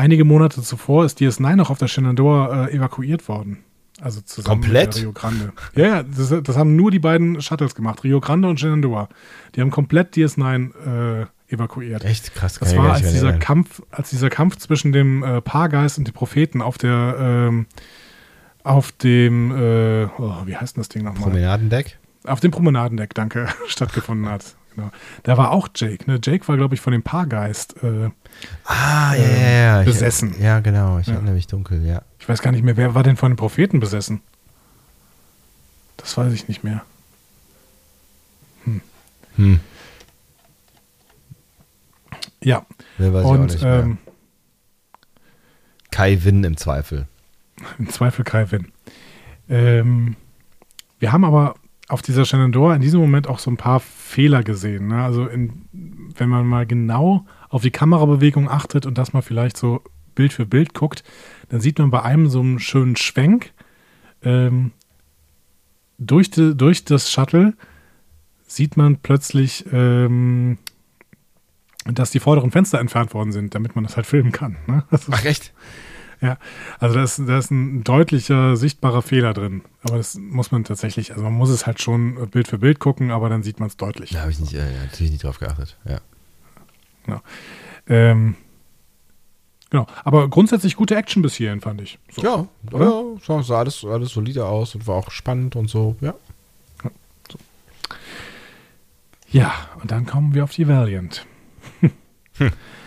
Einige 0.00 0.24
Monate 0.24 0.62
zuvor 0.62 1.04
ist 1.04 1.18
DS9 1.18 1.56
noch 1.56 1.68
auf 1.68 1.76
der 1.76 1.86
Shenandoah 1.86 2.68
äh, 2.68 2.74
evakuiert 2.74 3.28
worden. 3.28 3.58
Also 4.00 4.22
zusammen 4.22 4.62
Komplett? 4.62 4.94
mit 4.94 5.02
Rio 5.02 5.12
Grande. 5.12 5.52
Ja, 5.74 5.86
ja, 5.86 6.02
das, 6.02 6.34
das 6.42 6.56
haben 6.56 6.74
nur 6.74 6.90
die 6.90 6.98
beiden 6.98 7.42
Shuttles 7.42 7.74
gemacht, 7.74 8.02
Rio 8.02 8.18
Grande 8.18 8.48
und 8.48 8.58
Shenandoah. 8.58 9.10
Die 9.54 9.60
haben 9.60 9.70
komplett 9.70 10.14
DS9 10.14 11.20
äh, 11.20 11.26
evakuiert. 11.54 12.02
Echt 12.06 12.34
krass. 12.34 12.58
Das 12.58 12.74
war, 12.74 12.94
als 12.94 13.02
dieser 13.02 13.26
erinnern. 13.26 13.40
Kampf, 13.40 13.82
als 13.90 14.08
dieser 14.08 14.30
Kampf 14.30 14.56
zwischen 14.56 14.92
dem 14.92 15.22
äh, 15.22 15.42
Paargeist 15.42 15.98
und 15.98 16.06
dem 16.08 16.14
Propheten 16.14 16.62
auf 16.62 16.78
der, 16.78 17.16
ähm, 17.20 17.66
auf 18.64 18.92
dem, 18.92 19.50
äh, 19.50 20.06
oh, 20.16 20.46
wie 20.46 20.56
heißt 20.56 20.76
denn 20.76 20.80
das 20.80 20.88
Ding 20.88 21.04
nochmal? 21.04 21.24
Promenadendeck? 21.24 21.98
Auf 22.24 22.40
dem 22.40 22.52
Promenadendeck, 22.52 23.12
danke, 23.12 23.48
stattgefunden 23.66 24.30
hat. 24.30 24.56
Genau. 24.80 24.92
Da 25.24 25.36
war 25.36 25.50
auch 25.52 25.68
Jake. 25.74 26.10
Ne? 26.10 26.18
Jake 26.22 26.46
war, 26.48 26.56
glaube 26.56 26.74
ich, 26.74 26.80
von 26.80 26.92
dem 26.92 27.02
Paargeist. 27.02 27.82
Äh, 27.82 28.10
Ah, 28.64 29.14
ja, 29.14 29.28
ja, 29.28 29.50
ja. 29.50 29.80
Ich- 29.80 29.86
besessen. 29.86 30.34
ja, 30.40 30.60
genau. 30.60 30.98
Ich 30.98 31.06
Ja. 31.08 31.14
erinnere 31.14 31.34
mich 31.34 31.46
dunkel, 31.46 31.84
ja. 31.84 32.02
ich 32.18 32.28
weiß 32.28 32.40
gar 32.42 32.52
nicht 32.52 32.62
mehr, 32.64 32.76
wer 32.76 32.94
war 32.94 33.02
denn 33.02 33.16
von 33.16 33.32
den 33.32 33.36
Propheten 33.36 33.80
besessen? 33.80 34.20
Das 35.96 36.16
weiß 36.16 36.32
ich 36.32 36.48
nicht 36.48 36.64
mehr. 36.64 36.82
Hm. 39.36 39.60
Ja. 42.42 42.64
Wer 42.98 43.12
weiß 43.12 43.20
ich 43.22 43.26
auch 43.26 43.30
und 43.32 43.46
nicht 43.52 43.62
mehr. 43.62 43.80
ähm, 43.80 43.98
Kai 45.90 46.22
Winn 46.24 46.44
im 46.44 46.56
Zweifel. 46.56 47.06
im 47.78 47.88
Zweifel 47.90 48.24
Kai 48.24 48.50
Winn. 48.50 48.72
Ähm, 49.48 50.16
wir 50.98 51.12
haben 51.12 51.24
aber 51.24 51.54
auf 51.90 52.02
dieser 52.02 52.24
Shenandoah 52.24 52.74
in 52.74 52.80
diesem 52.80 53.00
Moment 53.00 53.28
auch 53.28 53.38
so 53.38 53.50
ein 53.50 53.56
paar 53.56 53.80
Fehler 53.80 54.42
gesehen. 54.42 54.88
Ne? 54.88 55.02
Also 55.02 55.26
in, 55.26 55.64
wenn 56.16 56.28
man 56.28 56.46
mal 56.46 56.66
genau 56.66 57.26
auf 57.48 57.62
die 57.62 57.70
Kamerabewegung 57.70 58.48
achtet 58.48 58.86
und 58.86 58.96
das 58.98 59.12
mal 59.12 59.22
vielleicht 59.22 59.56
so 59.56 59.82
Bild 60.14 60.32
für 60.32 60.46
Bild 60.46 60.74
guckt, 60.74 61.02
dann 61.48 61.60
sieht 61.60 61.78
man 61.78 61.90
bei 61.90 62.02
einem 62.02 62.28
so 62.28 62.40
einen 62.40 62.58
schönen 62.58 62.96
Schwenk 62.96 63.52
ähm, 64.22 64.72
durch, 65.98 66.30
die, 66.30 66.56
durch 66.56 66.84
das 66.84 67.10
Shuttle 67.10 67.54
sieht 68.46 68.76
man 68.76 68.96
plötzlich, 68.96 69.64
ähm, 69.72 70.58
dass 71.84 72.10
die 72.10 72.20
vorderen 72.20 72.50
Fenster 72.50 72.80
entfernt 72.80 73.14
worden 73.14 73.32
sind, 73.32 73.54
damit 73.54 73.74
man 73.74 73.84
das 73.84 73.96
halt 73.96 74.06
filmen 74.06 74.32
kann. 74.32 74.56
Ne? 74.66 74.84
Das 74.90 75.06
Ach, 75.10 75.24
echt? 75.24 75.52
ja, 76.26 76.38
also 76.78 76.94
da 76.94 77.02
ist, 77.02 77.22
da 77.26 77.38
ist 77.38 77.50
ein 77.50 77.84
deutlicher, 77.84 78.56
sichtbarer 78.56 79.02
Fehler 79.02 79.34
drin. 79.34 79.62
Aber 79.82 79.96
das 79.96 80.16
muss 80.16 80.52
man 80.52 80.64
tatsächlich, 80.64 81.12
also 81.12 81.22
man 81.22 81.32
muss 81.32 81.50
es 81.50 81.66
halt 81.66 81.80
schon 81.80 82.28
Bild 82.30 82.48
für 82.48 82.58
Bild 82.58 82.78
gucken, 82.78 83.10
aber 83.10 83.28
dann 83.28 83.42
sieht 83.42 83.60
man 83.60 83.68
es 83.68 83.76
deutlich. 83.76 84.10
Da 84.10 84.20
habe 84.20 84.30
ich 84.30 84.40
nicht, 84.40 84.54
äh, 84.54 84.64
natürlich 84.84 85.12
nicht 85.12 85.24
drauf 85.24 85.38
geachtet. 85.38 85.76
Ja. 85.86 86.00
Ähm, 87.88 88.36
genau, 89.70 89.86
aber 90.04 90.28
grundsätzlich 90.28 90.76
gute 90.76 90.94
Action 90.94 91.22
bis 91.22 91.34
hierhin, 91.34 91.60
fand 91.60 91.80
ich. 91.80 91.98
So. 92.10 92.22
Ja, 92.22 92.46
Oder? 92.72 92.84
ja 92.84 93.02
sah, 93.22 93.42
sah 93.42 93.58
alles, 93.58 93.84
alles 93.84 94.10
solide 94.10 94.46
aus 94.46 94.74
und 94.74 94.86
war 94.86 94.96
auch 94.96 95.10
spannend 95.10 95.56
und 95.56 95.68
so, 95.68 95.96
ja. 96.00 96.14
Ja, 99.32 99.52
und 99.80 99.92
dann 99.92 100.06
kommen 100.06 100.34
wir 100.34 100.42
auf 100.42 100.50
die 100.52 100.66
Valiant. 100.66 101.24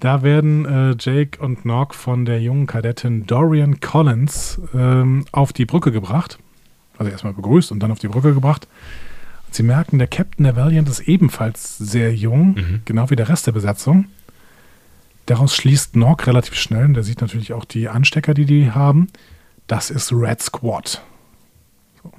Da 0.00 0.22
werden 0.22 0.66
äh, 0.66 0.94
Jake 0.98 1.40
und 1.42 1.64
Nog 1.64 1.94
von 1.94 2.24
der 2.26 2.40
jungen 2.42 2.66
Kadettin 2.66 3.26
Dorian 3.26 3.80
Collins 3.80 4.60
ähm, 4.74 5.24
auf 5.32 5.52
die 5.52 5.64
Brücke 5.64 5.90
gebracht. 5.90 6.38
Also 6.98 7.10
erstmal 7.10 7.32
begrüßt 7.32 7.72
und 7.72 7.80
dann 7.80 7.90
auf 7.90 7.98
die 7.98 8.08
Brücke 8.08 8.34
gebracht. 8.34 8.68
Und 9.46 9.54
sie 9.54 9.62
merken, 9.62 9.98
der 9.98 10.08
Captain 10.08 10.44
der 10.44 10.56
Valiant 10.56 10.88
ist 10.88 11.00
ebenfalls 11.00 11.78
sehr 11.78 12.14
jung, 12.14 12.54
Mhm. 12.54 12.82
genau 12.84 13.08
wie 13.10 13.16
der 13.16 13.28
Rest 13.28 13.46
der 13.46 13.52
Besatzung. 13.52 14.06
Daraus 15.26 15.56
schließt 15.56 15.96
Nog 15.96 16.26
relativ 16.26 16.54
schnell, 16.54 16.84
und 16.84 16.94
der 16.94 17.02
sieht 17.02 17.20
natürlich 17.20 17.52
auch 17.52 17.64
die 17.64 17.88
Anstecker, 17.88 18.34
die 18.34 18.44
die 18.44 18.70
haben. 18.72 19.08
Das 19.66 19.90
ist 19.90 20.12
Red 20.12 20.40
Squad. 20.42 21.02
So. 22.02 22.12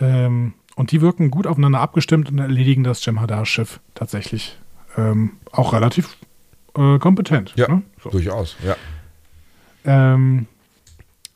Ähm, 0.00 0.54
und 0.76 0.92
die 0.92 1.00
wirken 1.00 1.30
gut 1.30 1.46
aufeinander 1.46 1.80
abgestimmt 1.80 2.30
und 2.30 2.38
erledigen 2.38 2.84
das 2.84 3.02
Jem'Hadar-Schiff 3.02 3.80
tatsächlich 3.94 4.58
ähm, 4.96 5.32
auch 5.52 5.72
relativ 5.72 6.16
äh, 6.76 6.98
kompetent. 6.98 7.52
Ja, 7.56 7.68
ne? 7.68 7.82
so. 8.02 8.10
durchaus, 8.10 8.56
ja. 8.64 8.76
ähm, 9.84 10.46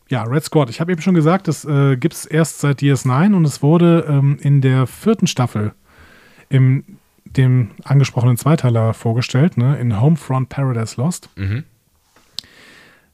ja, 0.09 0.25
Red 0.25 0.45
Squad. 0.45 0.71
Ich 0.71 0.81
habe 0.81 0.93
eben 0.93 1.03
schon 1.03 1.15
gesagt, 1.15 1.47
das 1.47 1.65
äh, 1.65 1.97
gibt 1.97 2.15
es 2.15 2.27
erst 2.27 2.61
seit 2.61 2.81
DS9 2.81 3.35
und 3.35 3.45
es 3.45 3.63
wurde 3.63 4.07
ähm, 4.09 4.39
in 4.41 4.61
der 4.61 4.87
vierten 4.87 5.27
Staffel 5.27 5.73
im 6.49 6.85
dem 7.37 7.71
angesprochenen 7.85 8.37
Zweiteiler 8.37 8.95
vorgestellt, 8.95 9.57
ne, 9.57 9.79
in 9.79 10.01
Homefront 10.01 10.49
Paradise 10.49 11.01
Lost. 11.01 11.29
Mhm. 11.37 11.63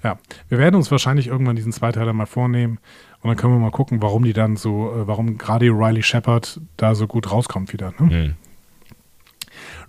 Ja, 0.04 0.20
wir 0.50 0.58
werden 0.58 0.76
uns 0.76 0.92
wahrscheinlich 0.92 1.28
irgendwann 1.28 1.56
diesen 1.56 1.72
Zweiteiler 1.72 2.12
mal 2.14 2.26
vornehmen 2.26 2.80
und 3.22 3.30
dann 3.30 3.38
können 3.38 3.54
wir 3.54 3.60
mal 3.60 3.72
gucken, 3.72 4.02
warum 4.02 4.24
die 4.24 4.34
dann 4.34 4.58
so, 4.58 4.92
äh, 4.94 5.08
warum 5.08 5.38
gerade 5.38 5.68
Riley 5.68 6.04
Shepard 6.04 6.60
da 6.78 6.94
so 6.96 7.08
gut 7.08 7.32
rauskommt 7.32 7.72
wieder. 7.72 7.94
Ne? 8.00 8.10
Hm. 8.10 8.36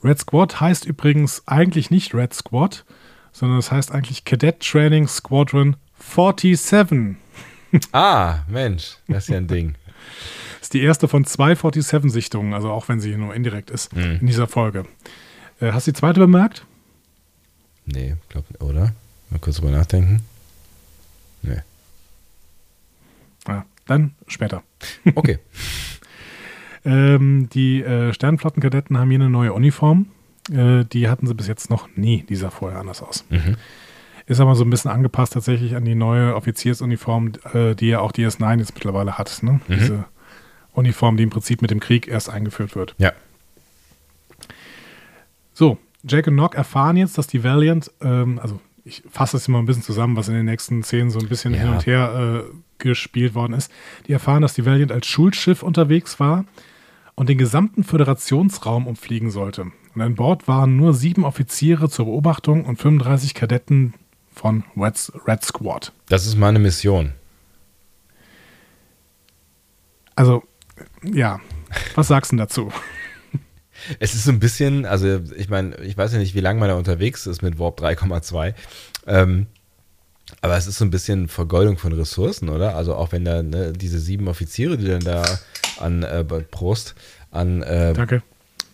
Red 0.04 0.18
Squad 0.18 0.60
heißt 0.60 0.84
übrigens 0.84 1.42
eigentlich 1.46 1.90
nicht 1.90 2.14
Red 2.14 2.32
Squad, 2.34 2.84
sondern 3.32 3.58
es 3.58 3.72
heißt 3.72 3.90
eigentlich 3.92 4.24
Cadet 4.24 4.60
Training 4.60 5.08
Squadron 5.08 5.76
47. 5.98 7.16
Ah, 7.90 8.44
Mensch, 8.46 8.98
das 9.08 9.24
ist 9.24 9.30
ja 9.30 9.38
ein 9.38 9.48
Ding. 9.48 9.74
ist 10.60 10.74
die 10.74 10.82
erste 10.82 11.08
von 11.08 11.24
zwei 11.24 11.54
47-Sichtungen, 11.54 12.54
also 12.54 12.70
auch 12.70 12.88
wenn 12.88 13.00
sie 13.00 13.16
nur 13.16 13.34
indirekt 13.34 13.68
ist, 13.70 13.92
Mhm. 13.96 14.18
in 14.20 14.26
dieser 14.28 14.46
Folge. 14.46 14.84
Äh, 15.60 15.72
hast 15.72 15.88
du 15.88 15.90
die 15.90 15.98
zweite 15.98 16.20
bemerkt? 16.20 16.64
Nee, 17.84 18.14
glaub, 18.28 18.44
oder? 18.62 18.92
Mal 19.34 19.40
kurz 19.40 19.56
drüber 19.56 19.72
nachdenken. 19.72 20.22
Nee. 21.42 21.58
Ja, 23.48 23.66
dann 23.86 24.14
später. 24.28 24.62
Okay. 25.14 25.38
Ähm, 26.86 27.48
die 27.52 27.82
äh, 27.82 28.12
Sternflottenkadetten 28.12 28.96
haben 28.96 29.10
hier 29.10 29.18
eine 29.18 29.30
neue 29.30 29.52
Uniform. 29.52 30.06
Äh, 30.52 30.84
die 30.84 31.08
hatten 31.08 31.26
sie 31.26 31.34
bis 31.34 31.48
jetzt 31.48 31.68
noch 31.68 31.88
nie. 31.96 32.22
Die 32.28 32.36
sah 32.36 32.50
vorher 32.50 32.78
anders 32.78 33.02
aus. 33.02 33.24
Mhm. 33.30 33.56
Ist 34.26 34.38
aber 34.38 34.54
so 34.54 34.64
ein 34.64 34.70
bisschen 34.70 34.90
angepasst 34.90 35.32
tatsächlich 35.32 35.74
an 35.74 35.84
die 35.84 35.94
neue 35.94 36.36
Offiziersuniform, 36.36 37.32
äh, 37.54 37.74
die 37.74 37.88
ja 37.88 38.00
auch 38.00 38.12
die 38.12 38.26
S9 38.26 38.58
jetzt 38.58 38.74
mittlerweile 38.74 39.18
hat. 39.18 39.42
Ne? 39.42 39.60
Mhm. 39.66 39.74
Diese 39.74 40.04
Uniform, 40.74 41.16
die 41.16 41.24
im 41.24 41.30
Prinzip 41.30 41.60
mit 41.60 41.70
dem 41.70 41.80
Krieg 41.80 42.06
erst 42.06 42.28
eingeführt 42.30 42.76
wird. 42.76 42.94
Ja. 42.98 43.12
So, 45.54 45.78
Jake 46.04 46.30
und 46.30 46.36
Nock 46.36 46.54
erfahren 46.54 46.98
jetzt, 46.98 47.18
dass 47.18 47.26
die 47.26 47.42
Valiant, 47.42 47.90
ähm, 48.02 48.38
also 48.40 48.60
ich 48.84 49.02
fasse 49.10 49.36
es 49.38 49.48
immer 49.48 49.58
ein 49.58 49.66
bisschen 49.66 49.82
zusammen, 49.82 50.16
was 50.16 50.28
in 50.28 50.34
den 50.34 50.44
nächsten 50.44 50.82
Szenen 50.82 51.10
so 51.10 51.18
ein 51.18 51.28
bisschen 51.28 51.54
Ja. 51.54 51.60
hin 51.60 51.68
und 51.70 51.86
her 51.86 52.44
äh, 52.50 52.54
gespielt 52.78 53.34
worden 53.34 53.54
ist. 53.54 53.70
Die 54.06 54.12
erfahren, 54.12 54.42
dass 54.42 54.54
die 54.54 54.66
Valiant 54.66 54.92
als 54.92 55.06
Schulschiff 55.06 55.62
unterwegs 55.62 56.20
war 56.20 56.44
und 57.14 57.28
den 57.28 57.38
gesamten 57.38 57.82
Föderationsraum 57.84 58.86
umfliegen 58.86 59.30
sollte. 59.30 59.66
Und 59.94 60.00
an 60.02 60.14
Bord 60.16 60.48
waren 60.48 60.76
nur 60.76 60.92
sieben 60.92 61.24
Offiziere 61.24 61.88
zur 61.88 62.06
Beobachtung 62.06 62.64
und 62.64 62.76
35 62.80 63.32
Kadetten 63.34 63.94
von 64.34 64.64
Red, 64.76 65.12
Red 65.26 65.44
Squad. 65.44 65.92
Das 66.08 66.26
ist 66.26 66.36
meine 66.36 66.58
Mission. 66.58 67.12
Also, 70.16 70.42
ja, 71.02 71.40
was 71.94 72.08
sagst 72.08 72.32
du 72.32 72.36
dazu? 72.36 72.72
Es 73.98 74.14
ist 74.14 74.24
so 74.24 74.30
ein 74.30 74.40
bisschen, 74.40 74.86
also 74.86 75.20
ich 75.36 75.48
meine, 75.48 75.76
ich 75.78 75.96
weiß 75.96 76.12
ja 76.12 76.18
nicht, 76.18 76.34
wie 76.34 76.40
lange 76.40 76.60
man 76.60 76.68
da 76.68 76.76
unterwegs 76.76 77.26
ist 77.26 77.42
mit 77.42 77.58
Warp 77.58 77.80
3,2. 77.80 78.54
Ähm, 79.06 79.46
aber 80.40 80.56
es 80.56 80.66
ist 80.66 80.78
so 80.78 80.84
ein 80.84 80.90
bisschen 80.90 81.28
Vergeudung 81.28 81.78
von 81.78 81.92
Ressourcen, 81.92 82.48
oder? 82.48 82.76
Also 82.76 82.94
auch 82.94 83.12
wenn 83.12 83.24
da 83.24 83.42
ne, 83.42 83.72
diese 83.72 83.98
sieben 83.98 84.28
Offiziere, 84.28 84.78
die 84.78 84.86
dann 84.86 85.00
da 85.00 85.22
an 85.78 86.02
äh, 86.02 86.24
Prost 86.24 86.94
an, 87.30 87.62
äh, 87.62 87.92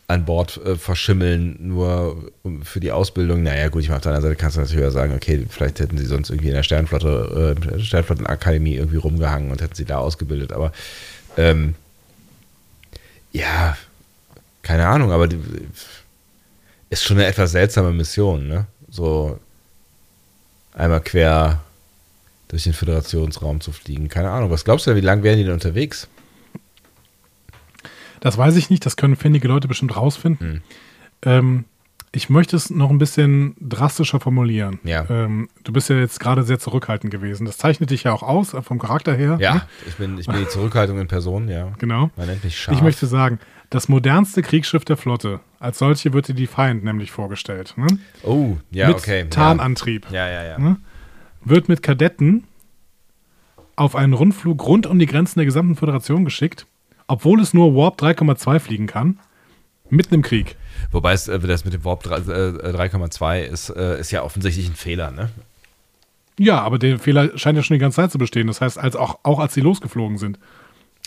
an 0.06 0.24
Bord 0.24 0.60
äh, 0.64 0.76
verschimmeln, 0.76 1.56
nur 1.60 2.30
für 2.62 2.80
die 2.80 2.92
Ausbildung. 2.92 3.42
Naja, 3.42 3.68
gut, 3.68 3.82
ich 3.82 3.88
meine, 3.88 3.96
auf 3.96 4.02
der 4.02 4.12
anderen 4.12 4.30
Seite 4.30 4.40
kannst 4.40 4.56
du 4.56 4.60
natürlich 4.60 4.86
auch 4.86 4.92
sagen, 4.92 5.14
okay, 5.14 5.46
vielleicht 5.48 5.80
hätten 5.80 5.98
sie 5.98 6.06
sonst 6.06 6.30
irgendwie 6.30 6.48
in 6.48 6.54
der 6.54 6.62
Sternflotte, 6.62 7.56
äh, 7.56 7.80
Sternflottenakademie 7.80 8.74
irgendwie 8.74 8.98
rumgehangen 8.98 9.50
und 9.50 9.62
hätten 9.62 9.74
sie 9.74 9.84
da 9.84 9.98
ausgebildet. 9.98 10.52
Aber 10.52 10.72
ähm, 11.36 11.74
ja, 13.32 13.76
keine 14.62 14.86
Ahnung, 14.86 15.12
aber 15.12 15.28
die, 15.28 15.38
ist 16.90 17.04
schon 17.04 17.18
eine 17.18 17.26
etwas 17.26 17.52
seltsame 17.52 17.92
Mission, 17.92 18.48
ne? 18.48 18.66
So 18.90 19.38
einmal 20.74 21.00
quer 21.00 21.60
durch 22.48 22.64
den 22.64 22.72
Föderationsraum 22.72 23.60
zu 23.60 23.72
fliegen. 23.72 24.08
Keine 24.08 24.30
Ahnung. 24.30 24.50
Was 24.50 24.64
glaubst 24.64 24.86
du 24.86 24.90
denn, 24.90 24.96
wie 25.00 25.06
lange 25.06 25.22
wären 25.22 25.38
die 25.38 25.44
denn 25.44 25.52
unterwegs? 25.52 26.08
Das 28.18 28.36
weiß 28.36 28.56
ich 28.56 28.70
nicht, 28.70 28.84
das 28.84 28.96
können 28.96 29.16
findige 29.16 29.48
Leute 29.48 29.68
bestimmt 29.68 29.96
rausfinden. 29.96 30.54
Hm. 30.54 30.62
Ähm, 31.22 31.64
ich 32.12 32.28
möchte 32.28 32.56
es 32.56 32.70
noch 32.70 32.90
ein 32.90 32.98
bisschen 32.98 33.54
drastischer 33.60 34.18
formulieren. 34.18 34.80
Ja. 34.82 35.06
Ähm, 35.08 35.48
du 35.62 35.72
bist 35.72 35.88
ja 35.88 35.96
jetzt 35.96 36.18
gerade 36.18 36.42
sehr 36.42 36.58
zurückhaltend 36.58 37.12
gewesen. 37.12 37.46
Das 37.46 37.56
zeichnet 37.56 37.90
dich 37.90 38.02
ja 38.02 38.12
auch 38.12 38.24
aus, 38.24 38.52
äh, 38.52 38.62
vom 38.62 38.80
Charakter 38.80 39.14
her. 39.14 39.38
Ja, 39.40 39.54
ne? 39.54 39.62
ich 39.86 39.94
bin, 39.94 40.18
ich 40.18 40.26
bin 40.26 40.36
die 40.38 40.48
Zurückhaltung 40.48 40.98
in 40.98 41.06
Person, 41.06 41.48
ja. 41.48 41.72
Genau. 41.78 42.10
Man 42.16 42.26
nennt 42.26 42.42
mich 42.42 42.58
scharf. 42.58 42.76
Ich 42.76 42.82
möchte 42.82 43.06
sagen, 43.06 43.38
das 43.70 43.88
modernste 43.88 44.42
Kriegsschiff 44.42 44.84
der 44.84 44.96
Flotte, 44.96 45.40
als 45.60 45.78
solche 45.78 46.12
wird 46.12 46.28
dir 46.28 46.34
die 46.34 46.48
Feind 46.48 46.84
nämlich 46.84 47.12
vorgestellt. 47.12 47.74
Ne? 47.76 47.86
Oh, 48.24 48.56
ja, 48.70 48.88
mit 48.88 48.96
okay. 48.96 49.26
Tarnantrieb. 49.30 50.10
Ja, 50.10 50.28
ja, 50.28 50.44
ja. 50.44 50.58
Ne? 50.58 50.76
Wird 51.44 51.68
mit 51.68 51.82
Kadetten 51.82 52.44
auf 53.76 53.94
einen 53.94 54.12
Rundflug 54.12 54.66
rund 54.66 54.86
um 54.86 54.98
die 54.98 55.06
Grenzen 55.06 55.38
der 55.38 55.46
gesamten 55.46 55.76
Föderation 55.76 56.24
geschickt, 56.24 56.66
obwohl 57.06 57.40
es 57.40 57.54
nur 57.54 57.74
Warp 57.74 58.00
3,2 58.00 58.58
fliegen 58.58 58.86
kann, 58.86 59.18
mitten 59.88 60.14
im 60.14 60.22
Krieg. 60.22 60.56
Wobei 60.90 61.12
es, 61.12 61.28
äh, 61.28 61.38
das 61.38 61.64
mit 61.64 61.72
dem 61.72 61.84
Warp 61.84 62.02
3, 62.02 62.16
äh, 62.16 62.72
3,2 62.72 63.42
ist, 63.42 63.70
äh, 63.70 64.00
ist 64.00 64.10
ja 64.10 64.22
offensichtlich 64.22 64.68
ein 64.68 64.74
Fehler, 64.74 65.12
ne? 65.12 65.30
Ja, 66.38 66.60
aber 66.60 66.78
der 66.78 66.98
Fehler 66.98 67.36
scheint 67.38 67.56
ja 67.56 67.62
schon 67.62 67.74
die 67.74 67.80
ganze 67.80 67.96
Zeit 67.96 68.10
zu 68.10 68.18
bestehen. 68.18 68.46
Das 68.46 68.60
heißt, 68.60 68.78
als 68.78 68.96
auch, 68.96 69.18
auch 69.22 69.38
als 69.38 69.54
sie 69.54 69.60
losgeflogen 69.60 70.16
sind. 70.16 70.38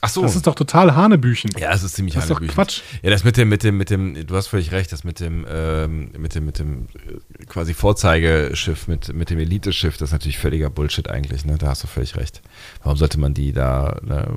Ach 0.05 0.09
so. 0.09 0.21
Das 0.21 0.35
ist 0.35 0.45
doch 0.45 0.55
total 0.55 0.95
Hanebüchen. 0.95 1.51
ja, 1.57 1.71
es 1.71 1.81
ist 1.81 1.95
ziemlich 1.95 2.13
das 2.13 2.25
ist 2.25 2.29
doch 2.29 2.35
hanebüchen. 2.35 2.55
Quatsch. 2.55 2.81
Ja, 3.03 3.09
das 3.09 3.23
mit 3.23 3.37
dem, 3.37 3.47
mit 3.47 3.63
dem, 3.63 3.77
mit 3.77 3.89
dem, 3.89 4.27
du 4.27 4.35
hast 4.35 4.47
völlig 4.47 4.73
recht, 4.73 4.91
das 4.91 5.05
mit 5.05 5.21
dem, 5.21 5.45
ähm, 5.49 6.11
mit 6.17 6.35
dem, 6.35 6.45
mit 6.45 6.59
dem 6.59 6.87
äh, 7.07 7.45
quasi 7.45 7.73
Vorzeigeschiff, 7.73 8.89
mit, 8.89 9.13
mit 9.13 9.29
dem 9.29 9.39
Elite-Schiff, 9.39 9.95
das 9.95 10.09
ist 10.09 10.13
natürlich 10.13 10.37
völliger 10.37 10.69
Bullshit 10.69 11.09
eigentlich, 11.09 11.45
ne? 11.45 11.57
Da 11.57 11.67
hast 11.67 11.83
du 11.83 11.87
völlig 11.87 12.17
recht. 12.17 12.41
Warum 12.83 12.97
sollte 12.97 13.17
man 13.17 13.33
die 13.33 13.53
da, 13.53 13.97
ne? 14.03 14.27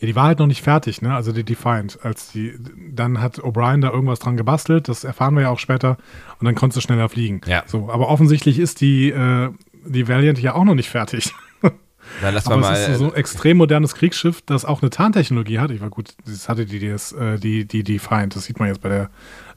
Ja, 0.00 0.06
die 0.08 0.16
war 0.16 0.24
halt 0.24 0.40
noch 0.40 0.48
nicht 0.48 0.62
fertig, 0.62 1.00
ne? 1.00 1.14
Also 1.14 1.30
die 1.30 1.44
Defiant. 1.44 2.00
Als 2.02 2.32
die, 2.32 2.58
dann 2.90 3.20
hat 3.20 3.38
O'Brien 3.38 3.82
da 3.82 3.90
irgendwas 3.90 4.18
dran 4.18 4.36
gebastelt, 4.36 4.88
das 4.88 5.04
erfahren 5.04 5.34
wir 5.34 5.42
ja 5.42 5.50
auch 5.50 5.60
später, 5.60 5.96
und 6.40 6.44
dann 6.44 6.56
konntest 6.56 6.78
du 6.78 6.80
schneller 6.80 7.08
fliegen. 7.08 7.40
Ja. 7.46 7.62
So, 7.66 7.88
aber 7.88 8.08
offensichtlich 8.08 8.58
ist 8.58 8.80
die, 8.80 9.10
äh, 9.10 9.50
die 9.86 10.08
Valiant 10.08 10.40
ja 10.40 10.56
auch 10.56 10.64
noch 10.64 10.74
nicht 10.74 10.90
fertig. 10.90 11.32
Dann 12.20 12.34
lass 12.34 12.46
Aber 12.46 12.58
mal. 12.58 12.74
es 12.74 12.88
ist 12.88 12.98
so 12.98 13.10
ein 13.10 13.14
extrem 13.14 13.56
modernes 13.56 13.94
Kriegsschiff, 13.94 14.42
das 14.42 14.64
auch 14.64 14.82
eine 14.82 14.90
Tarntechnologie 14.90 15.58
hat. 15.58 15.70
Ich 15.70 15.80
war 15.80 15.90
gut, 15.90 16.14
das 16.26 16.48
hatte 16.48 16.66
die, 16.66 16.84
äh, 16.86 17.38
die, 17.38 17.64
die 17.64 17.82
Defiant. 17.82 18.36
Das 18.36 18.44
sieht 18.44 18.58
man 18.58 18.68
jetzt 18.68 18.80
bei 18.80 18.88
der 18.88 19.10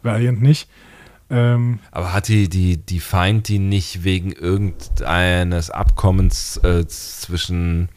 Valiant 0.04 0.42
nicht. 0.42 0.70
Ähm, 1.30 1.80
Aber 1.92 2.14
hat 2.14 2.28
die, 2.28 2.50
die, 2.50 2.78
die 2.78 3.00
Feind 3.00 3.48
die 3.48 3.60
nicht 3.60 4.04
wegen 4.04 4.32
irgendeines 4.32 5.72
Abkommens 5.72 6.58
äh, 6.58 6.86
zwischen 6.88 7.90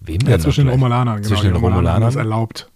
wem 0.00 0.18
denn 0.20 0.30
ja, 0.30 0.36
noch 0.36 0.44
zwischen 0.44 0.66
den? 0.66 0.70
Romulanern, 0.70 1.16
genau. 1.16 1.28
Zwischen 1.28 1.46
die 1.46 1.52
den 1.52 1.56
Romulanern? 1.56 2.02
das 2.02 2.16
erlaubt. 2.16 2.70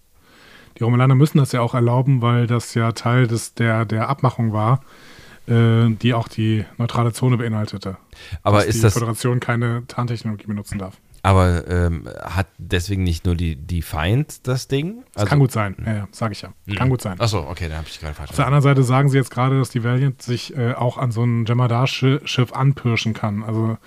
Die 0.77 0.83
Romulaner 0.83 1.15
müssen 1.15 1.39
das 1.39 1.53
ja 1.53 1.61
auch 1.61 1.73
erlauben, 1.73 2.21
weil 2.21 2.45
das 2.45 2.73
ja 2.75 2.91
Teil 2.91 3.27
des, 3.27 3.55
der, 3.55 3.85
der 3.85 4.09
Abmachung 4.09 4.53
war, 4.53 4.75
äh, 4.75 5.06
die 5.47 6.13
auch 6.13 6.27
die 6.27 6.65
neutrale 6.77 7.13
Zone 7.13 7.37
beinhaltete. 7.37 7.95
Aber 8.43 8.57
dass 8.57 8.67
ist 8.67 8.77
die 8.79 8.81
das, 8.81 8.93
Föderation 8.93 9.39
keine 9.39 9.87
Tarntechnologie 9.87 10.45
benutzen 10.45 10.77
darf. 10.77 10.97
aber 11.23 11.65
ähm, 11.69 12.07
hat 12.21 12.47
deswegen 12.57 13.03
nicht 13.03 13.25
nur 13.25 13.35
die, 13.35 13.55
die 13.55 13.81
Feind 13.81 14.45
das 14.45 14.67
Ding? 14.67 15.03
Das 15.13 15.25
kann 15.25 15.39
gut 15.39 15.53
sein. 15.53 15.75
Ja, 15.85 15.93
ja, 15.93 16.07
sage 16.11 16.33
ich 16.33 16.41
ja. 16.41 16.49
Kann 16.75 16.89
gut 16.89 17.01
sein. 17.01 17.19
Achso, 17.21 17.49
okay, 17.49 17.69
dann 17.69 17.77
habe 17.77 17.87
ich 17.87 17.97
gerade 17.99 18.13
falsch 18.13 18.31
Auf 18.31 18.35
der 18.35 18.45
anderen 18.45 18.61
Seite 18.61 18.83
sagen 18.83 19.07
sie 19.07 19.17
jetzt 19.17 19.31
gerade, 19.31 19.57
dass 19.57 19.69
die 19.69 19.83
Valiant 19.85 20.21
sich 20.21 20.55
äh, 20.57 20.73
auch 20.73 20.97
an 20.97 21.11
so 21.11 21.23
ein 21.23 21.45
Jemadar-Schiff 21.45 22.51
anpirschen 22.51 23.13
kann. 23.13 23.43
Also, 23.43 23.77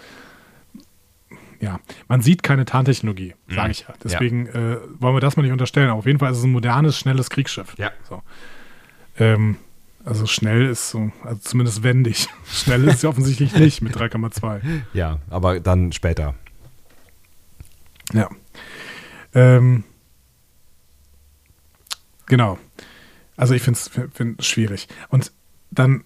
ja, 1.60 1.78
man 2.08 2.22
sieht 2.22 2.42
keine 2.42 2.64
Tarntechnologie, 2.64 3.34
sage 3.48 3.70
ich 3.72 3.80
ja. 3.80 3.94
Deswegen 4.02 4.46
äh, 4.46 4.78
wollen 4.98 5.14
wir 5.14 5.20
das 5.20 5.36
mal 5.36 5.42
nicht 5.42 5.52
unterstellen. 5.52 5.90
Aber 5.90 5.98
auf 5.98 6.06
jeden 6.06 6.18
Fall 6.18 6.32
ist 6.32 6.38
es 6.38 6.44
ein 6.44 6.52
modernes, 6.52 6.98
schnelles 6.98 7.28
Kriegsschiff. 7.28 7.74
Ja. 7.76 7.90
So. 8.08 8.22
Ähm, 9.18 9.56
also 10.04 10.26
schnell 10.26 10.66
ist 10.66 10.90
so, 10.90 11.12
also 11.24 11.40
zumindest 11.40 11.82
wendig. 11.82 12.28
Schnell 12.46 12.86
ist 12.88 12.96
es 12.96 13.02
ja 13.02 13.08
offensichtlich 13.10 13.54
nicht 13.54 13.82
mit 13.82 13.96
3,2. 13.96 14.60
Ja, 14.92 15.18
aber 15.28 15.60
dann 15.60 15.92
später. 15.92 16.34
Ja. 18.12 18.28
Ähm, 19.34 19.84
genau. 22.26 22.58
Also 23.36 23.54
ich 23.54 23.62
finde 23.62 23.78
es 23.78 23.90
find 24.12 24.44
schwierig. 24.44 24.88
Und 25.08 25.32
dann 25.70 26.04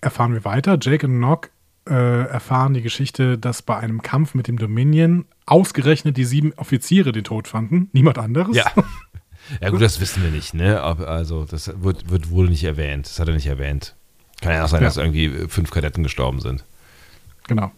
erfahren 0.00 0.32
wir 0.32 0.44
weiter. 0.44 0.78
Jake 0.80 1.06
und 1.06 1.18
Nock 1.18 1.50
äh, 1.88 2.26
erfahren 2.28 2.74
die 2.74 2.82
Geschichte, 2.82 3.38
dass 3.38 3.62
bei 3.62 3.76
einem 3.76 4.02
Kampf 4.02 4.34
mit 4.34 4.48
dem 4.48 4.58
Dominion 4.58 5.24
ausgerechnet 5.46 6.16
die 6.16 6.24
sieben 6.24 6.52
Offiziere 6.54 7.12
den 7.12 7.24
Tod 7.24 7.48
fanden. 7.48 7.88
Niemand 7.92 8.18
anderes. 8.18 8.56
Ja. 8.56 8.66
Ja, 9.60 9.70
gut, 9.70 9.80
das 9.80 10.00
wissen 10.00 10.22
wir 10.22 10.30
nicht, 10.30 10.54
ne? 10.54 10.82
Also, 10.82 11.44
das 11.44 11.72
wird, 11.82 12.10
wird 12.10 12.30
wohl 12.30 12.48
nicht 12.48 12.64
erwähnt. 12.64 13.06
Das 13.06 13.18
hat 13.18 13.28
er 13.28 13.34
nicht 13.34 13.46
erwähnt. 13.46 13.94
Kann 14.40 14.52
ja 14.52 14.64
auch 14.64 14.68
sein, 14.68 14.82
Ja. 14.82 14.88
dass 14.88 14.96
irgendwie 14.96 15.48
fünf 15.48 15.70
Kadetten 15.70 16.02
gestorben 16.02 16.40
sind. 16.40 16.64
Genau. 17.48 17.72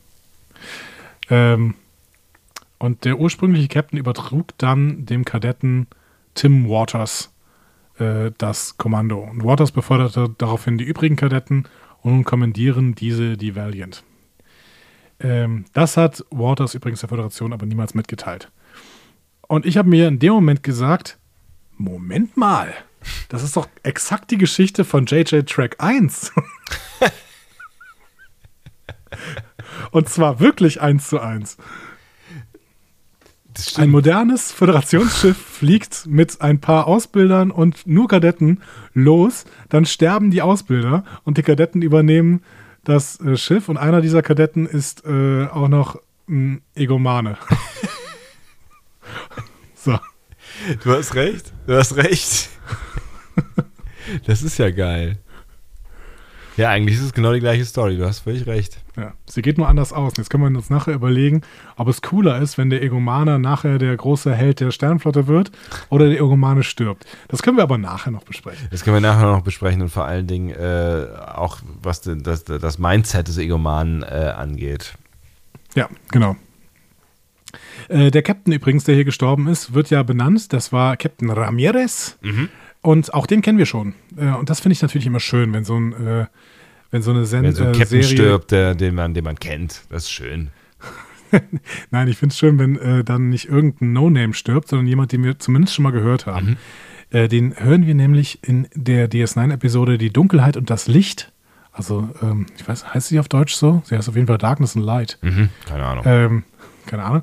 Ähm, 1.31 1.75
und 2.79 3.05
der 3.05 3.19
ursprüngliche 3.19 3.69
Captain 3.69 3.99
übertrug 3.99 4.57
dann 4.59 5.07
dem 5.07 5.25
Kadetten 5.25 5.87
Tim 6.35 6.69
Waters 6.69 7.33
äh, 7.99 8.31
das 8.39 8.77
Kommando. 8.79 9.19
Und 9.21 9.45
Waters 9.45 9.71
beförderte 9.73 10.35
daraufhin 10.39 10.79
die 10.79 10.85
übrigen 10.85 11.17
Kadetten 11.17 11.67
und 12.03 12.13
nun 12.13 12.25
kommandieren 12.25 12.95
diese 12.95 13.37
die 13.37 13.55
Valiant. 13.55 14.03
Ähm, 15.21 15.67
das 15.73 15.97
hat 15.97 16.25
Waters 16.31 16.75
übrigens 16.75 17.01
der 17.01 17.11
Föderation 17.11 17.53
aber 17.53 17.67
niemals 17.67 17.95
mitgeteilt. 17.95 18.51
Und 19.47 19.67
ich 19.67 19.77
habe 19.77 19.89
mir 19.89 20.09
in 20.09 20.19
dem 20.19 20.33
Moment 20.33 20.63
gesagt, 20.63 21.19
Moment 21.81 22.37
mal, 22.37 22.75
das 23.31 23.43
ist 23.43 23.57
doch 23.57 23.67
exakt 23.83 24.31
die 24.31 24.37
Geschichte 24.37 24.85
von 24.85 25.07
JJ 25.07 25.41
Track 25.43 25.77
1. 25.79 26.33
Und 29.91 30.09
zwar 30.09 30.41
wirklich 30.41 30.83
eins 30.83 31.09
zu 31.09 31.21
eins. 31.21 31.57
Ein 33.77 33.91
modernes 33.91 34.53
Föderationsschiff 34.53 35.37
fliegt 35.37 36.07
mit 36.07 36.41
ein 36.43 36.61
paar 36.61 36.87
Ausbildern 36.87 37.51
und 37.51 37.87
nur 37.87 38.09
Kadetten 38.09 38.61
los. 38.93 39.47
Dann 39.71 39.87
sterben 39.87 40.31
die 40.31 40.43
Ausbilder 40.43 41.05
und 41.25 41.39
die 41.39 41.43
Kadetten 41.43 41.83
übernehmen 41.83 42.43
das 42.85 43.19
äh, 43.21 43.37
Schiff. 43.37 43.69
Und 43.69 43.79
einer 43.79 44.03
dieser 44.03 44.23
Kadetten 44.23 44.67
ist 44.67 45.05
äh, 45.05 45.47
auch 45.47 45.69
noch 45.69 45.97
ein 46.29 46.63
Egomane. 46.75 47.39
so. 49.75 49.99
Du 50.83 50.93
hast 50.93 51.15
recht. 51.15 51.53
Du 51.67 51.77
hast 51.77 51.97
recht. 51.97 52.49
Das 54.27 54.43
ist 54.43 54.59
ja 54.59 54.71
geil. 54.71 55.19
Ja, 56.57 56.69
eigentlich 56.69 56.99
ist 56.99 57.05
es 57.05 57.13
genau 57.13 57.33
die 57.33 57.41
gleiche 57.41 57.65
Story. 57.65 57.97
Du 57.97 58.05
hast 58.05 58.19
völlig 58.21 58.47
recht. 58.47 58.79
Ja, 58.97 59.15
sie 59.25 59.41
geht 59.41 59.57
nur 59.57 59.69
anders 59.69 59.93
aus. 59.93 60.15
Jetzt 60.19 60.29
können 60.29 60.43
wir 60.43 60.59
uns 60.59 60.69
nachher 60.69 60.93
überlegen, 60.93 61.43
ob 61.77 61.89
es 61.89 62.03
cooler 62.03 62.39
ist, 62.41 62.59
wenn 62.59 62.69
der 62.69 62.83
Egomane 62.83 63.39
nachher 63.39 63.79
der 63.79 63.97
große 63.97 64.35
Held 64.35 64.61
der 64.61 64.71
Sternflotte 64.71 65.27
wird 65.27 65.53
oder 65.89 66.09
der 66.09 66.19
Egomane 66.21 66.63
stirbt. 66.63 67.07
Das 67.29 67.43
können 67.43 67.57
wir 67.57 67.63
aber 67.63 67.79
nachher 67.79 68.11
noch 68.11 68.25
besprechen. 68.25 68.69
Das 68.71 68.85
können 68.85 68.97
wir 68.97 69.01
nachher 69.01 69.27
noch 69.31 69.43
besprechen 69.43 69.81
und 69.81 69.89
vor 69.89 70.05
allen 70.05 70.27
Dingen 70.27 70.51
äh, 70.51 71.07
auch, 71.35 71.61
was 71.83 72.03
das, 72.03 72.45
das 72.45 72.79
Mindset 72.79 73.29
des 73.29 73.39
Egomanen 73.39 74.03
äh, 74.03 74.35
angeht. 74.37 74.95
Ja, 75.75 75.89
genau. 76.11 76.37
Äh, 77.89 78.11
der 78.11 78.23
Captain 78.23 78.53
übrigens, 78.53 78.85
der 78.85 78.95
hier 78.95 79.05
gestorben 79.05 79.47
ist, 79.49 79.75
wird 79.75 79.91
ja 79.91 80.03
benannt. 80.03 80.53
Das 80.53 80.73
war 80.73 80.97
Captain 80.97 81.31
Ramirez. 81.31 82.19
Und 82.83 83.13
auch 83.15 83.27
den 83.27 83.43
kennen 83.43 83.59
wir 83.59 83.67
schon. 83.67 83.95
Äh, 84.17 84.31
und 84.33 84.49
das 84.51 84.61
finde 84.61 84.73
ich 84.75 84.83
natürlich 84.83 85.07
immer 85.07 85.21
schön, 85.21 85.53
wenn 85.53 85.65
so 85.65 85.77
ein, 85.79 85.93
äh, 85.93 86.27
wenn 86.91 87.03
so 87.03 87.11
eine 87.11 87.25
Sen 87.27 87.43
Wenn 87.43 87.53
so 87.53 87.65
ein 87.65 87.71
äh, 87.71 87.79
Captain 87.79 88.03
Serie. 88.03 88.05
stirbt, 88.05 88.51
der, 88.51 88.75
den, 88.75 88.95
man, 88.95 89.15
den 89.15 89.25
man 89.25 89.39
kennt. 89.39 89.83
Das 89.91 90.05
ist 90.05 90.11
schön. 90.11 90.49
Nein, 91.91 92.09
ich 92.09 92.17
finde 92.17 92.33
es 92.33 92.39
schön, 92.39 92.59
wenn 92.59 92.77
äh, 92.77 93.05
dann 93.05 93.29
nicht 93.29 93.49
irgendein 93.49 93.93
No-Name 93.93 94.35
stirbt, 94.35 94.69
sondern 94.69 94.87
jemand, 94.87 95.13
den 95.13 95.23
wir 95.23 95.39
zumindest 95.39 95.75
schon 95.75 95.83
mal 95.85 95.93
gehört 95.93 96.27
haben. 96.27 96.57
Äh, 97.11 97.29
den 97.29 97.55
hören 97.57 97.87
wir 97.87 97.95
nämlich 97.95 98.41
in 98.43 98.67
der 98.75 99.09
DS9-Episode 99.11 99.99
Die 99.99 100.11
Dunkelheit 100.13 100.57
und 100.57 100.71
das 100.71 100.89
Licht. 100.89 101.33
Also, 101.73 102.09
ähm, 102.23 102.47
ich 102.57 102.67
weiß, 102.67 102.95
heißt 102.95 103.09
sie 103.09 103.21
auf 103.21 103.29
Deutsch 103.29 103.55
so? 103.55 103.83
Sie 103.85 103.97
heißt 103.97 104.09
auf 104.09 104.17
jeden 104.17 104.27
Fall 104.27 104.39
Darkness 104.39 104.75
and 104.77 104.85
Light. 104.85 105.19
Mhm. 105.23 105.51
Keine 105.67 105.85
Ahnung. 105.85 106.05
Ähm, 106.07 106.43
keine 106.87 107.05
Ahnung. 107.05 107.23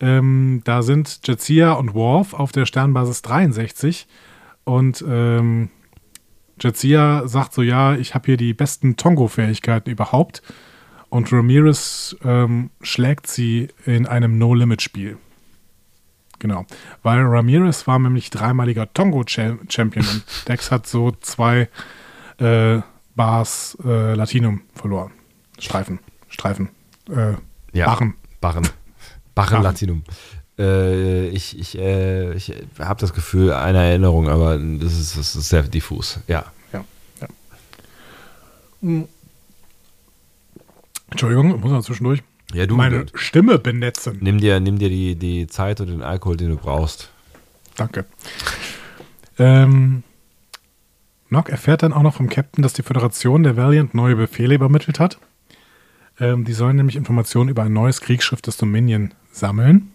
Ähm, 0.00 0.62
da 0.64 0.82
sind 0.82 1.20
Jetsia 1.24 1.72
und 1.72 1.94
Worf 1.94 2.34
auf 2.34 2.52
der 2.52 2.66
Sternbasis 2.66 3.22
63 3.22 4.06
und 4.64 5.04
ähm, 5.06 5.70
Jetsia 6.60 7.26
sagt 7.26 7.52
so, 7.54 7.62
ja, 7.62 7.94
ich 7.94 8.14
habe 8.14 8.26
hier 8.26 8.36
die 8.36 8.54
besten 8.54 8.96
Tongo-Fähigkeiten 8.96 9.90
überhaupt 9.90 10.42
und 11.10 11.32
Ramirez 11.32 12.16
ähm, 12.24 12.70
schlägt 12.80 13.26
sie 13.26 13.68
in 13.86 14.06
einem 14.06 14.38
No-Limit-Spiel. 14.38 15.16
Genau, 16.40 16.66
weil 17.02 17.22
Ramirez 17.22 17.86
war 17.86 17.98
nämlich 17.98 18.30
dreimaliger 18.30 18.92
Tongo-Champion 18.92 20.06
und 20.06 20.24
Dex 20.48 20.70
hat 20.70 20.86
so 20.86 21.12
zwei 21.20 21.68
äh, 22.38 22.80
Bars 23.14 23.78
äh, 23.84 24.14
Latinum 24.14 24.62
verloren. 24.74 25.12
Streifen, 25.58 26.00
Streifen, 26.28 26.68
äh, 27.08 27.34
Ja. 27.72 27.86
Barren. 27.86 28.14
Barren. 28.40 28.68
Barren. 29.34 29.62
Latinum. 29.62 30.02
Äh, 30.58 31.28
ich 31.28 31.58
ich, 31.58 31.76
äh, 31.78 32.32
ich 32.34 32.52
habe 32.78 33.00
das 33.00 33.12
Gefühl, 33.12 33.52
eine 33.52 33.78
Erinnerung, 33.78 34.28
aber 34.28 34.56
das 34.58 34.92
ist, 34.98 35.16
das 35.18 35.34
ist 35.34 35.48
sehr 35.48 35.62
diffus. 35.64 36.20
Ja. 36.28 36.44
Ja, 36.72 36.84
ja. 37.20 37.28
Entschuldigung, 41.10 41.54
ich 41.56 41.60
muss 41.60 41.70
mal 41.70 41.82
zwischendurch 41.82 42.22
Ja, 42.52 42.66
du, 42.66 42.76
meine 42.76 43.04
du- 43.06 43.16
Stimme 43.18 43.58
benetzen. 43.58 44.18
nimm 44.20 44.38
dir, 44.38 44.60
nimm 44.60 44.78
dir 44.78 44.88
die, 44.88 45.16
die 45.16 45.46
Zeit 45.46 45.80
und 45.80 45.88
den 45.88 46.02
Alkohol, 46.02 46.36
den 46.36 46.50
du 46.50 46.56
brauchst. 46.56 47.10
Danke. 47.76 48.04
Ähm, 49.38 50.02
Nock 51.30 51.48
erfährt 51.48 51.82
dann 51.82 51.92
auch 51.92 52.02
noch 52.02 52.14
vom 52.14 52.28
Captain, 52.28 52.62
dass 52.62 52.72
die 52.74 52.82
Föderation 52.82 53.42
der 53.42 53.56
Valiant 53.56 53.94
neue 53.94 54.14
Befehle 54.16 54.54
übermittelt 54.54 55.00
hat. 55.00 55.18
Ähm, 56.20 56.44
die 56.44 56.52
sollen 56.52 56.76
nämlich 56.76 56.94
Informationen 56.94 57.48
über 57.50 57.64
ein 57.64 57.72
neues 57.72 58.00
Kriegsschiff 58.00 58.40
des 58.40 58.56
Dominion 58.56 59.12
sammeln. 59.34 59.90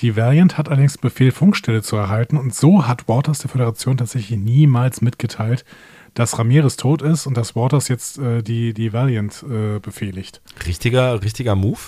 Die 0.00 0.16
Valiant 0.16 0.58
hat 0.58 0.68
allerdings 0.68 0.98
Befehl, 0.98 1.32
Funkstelle 1.32 1.82
zu 1.82 1.96
erhalten 1.96 2.36
und 2.36 2.54
so 2.54 2.86
hat 2.86 3.08
Waters 3.08 3.40
der 3.40 3.50
Föderation 3.50 3.96
tatsächlich 3.96 4.38
niemals 4.38 5.00
mitgeteilt, 5.00 5.64
dass 6.14 6.38
Ramirez 6.38 6.76
tot 6.76 7.02
ist 7.02 7.26
und 7.26 7.36
dass 7.36 7.56
Waters 7.56 7.88
jetzt 7.88 8.18
äh, 8.18 8.42
die, 8.42 8.74
die 8.74 8.92
Valiant 8.92 9.44
äh, 9.48 9.78
befehligt. 9.78 10.40
Richtiger, 10.66 11.22
richtiger 11.22 11.54
Move? 11.54 11.78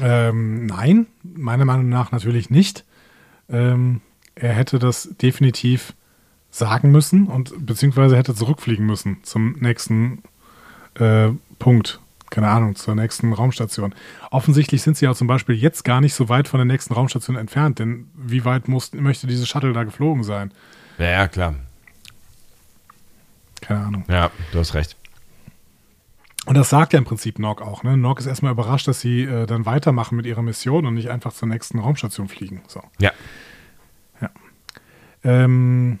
Ähm, 0.00 0.66
nein, 0.66 1.06
meiner 1.22 1.64
Meinung 1.64 1.88
nach 1.88 2.12
natürlich 2.12 2.50
nicht. 2.50 2.84
Ähm, 3.48 4.00
er 4.34 4.52
hätte 4.54 4.78
das 4.78 5.10
definitiv 5.20 5.94
sagen 6.50 6.90
müssen 6.90 7.26
und 7.26 7.66
beziehungsweise 7.66 8.16
hätte 8.16 8.34
zurückfliegen 8.34 8.86
müssen 8.86 9.18
zum 9.22 9.56
nächsten 9.58 10.22
äh, 10.94 11.30
Punkt. 11.58 12.00
Keine 12.32 12.48
Ahnung, 12.48 12.76
zur 12.76 12.94
nächsten 12.94 13.30
Raumstation. 13.34 13.94
Offensichtlich 14.30 14.80
sind 14.80 14.96
sie 14.96 15.04
ja 15.04 15.12
zum 15.12 15.26
Beispiel 15.26 15.54
jetzt 15.54 15.84
gar 15.84 16.00
nicht 16.00 16.14
so 16.14 16.30
weit 16.30 16.48
von 16.48 16.56
der 16.56 16.64
nächsten 16.64 16.94
Raumstation 16.94 17.36
entfernt, 17.36 17.78
denn 17.78 18.08
wie 18.14 18.46
weit 18.46 18.68
muss, 18.68 18.94
möchte 18.94 19.26
diese 19.26 19.44
Shuttle 19.44 19.74
da 19.74 19.84
geflogen 19.84 20.24
sein? 20.24 20.50
Ja, 20.96 21.10
ja, 21.10 21.28
klar. 21.28 21.56
Keine 23.60 23.80
Ahnung. 23.80 24.04
Ja, 24.08 24.30
du 24.50 24.58
hast 24.58 24.72
recht. 24.72 24.96
Und 26.46 26.56
das 26.56 26.70
sagt 26.70 26.94
ja 26.94 26.98
im 26.98 27.04
Prinzip 27.04 27.38
Nock 27.38 27.60
auch. 27.60 27.82
Ne? 27.82 27.98
Nock 27.98 28.18
ist 28.18 28.24
erstmal 28.24 28.52
überrascht, 28.52 28.88
dass 28.88 29.02
sie 29.02 29.24
äh, 29.24 29.44
dann 29.44 29.66
weitermachen 29.66 30.16
mit 30.16 30.24
ihrer 30.24 30.40
Mission 30.40 30.86
und 30.86 30.94
nicht 30.94 31.10
einfach 31.10 31.34
zur 31.34 31.48
nächsten 31.48 31.80
Raumstation 31.80 32.28
fliegen. 32.28 32.62
So. 32.66 32.82
Ja. 32.98 33.12
Ähm, 35.22 35.98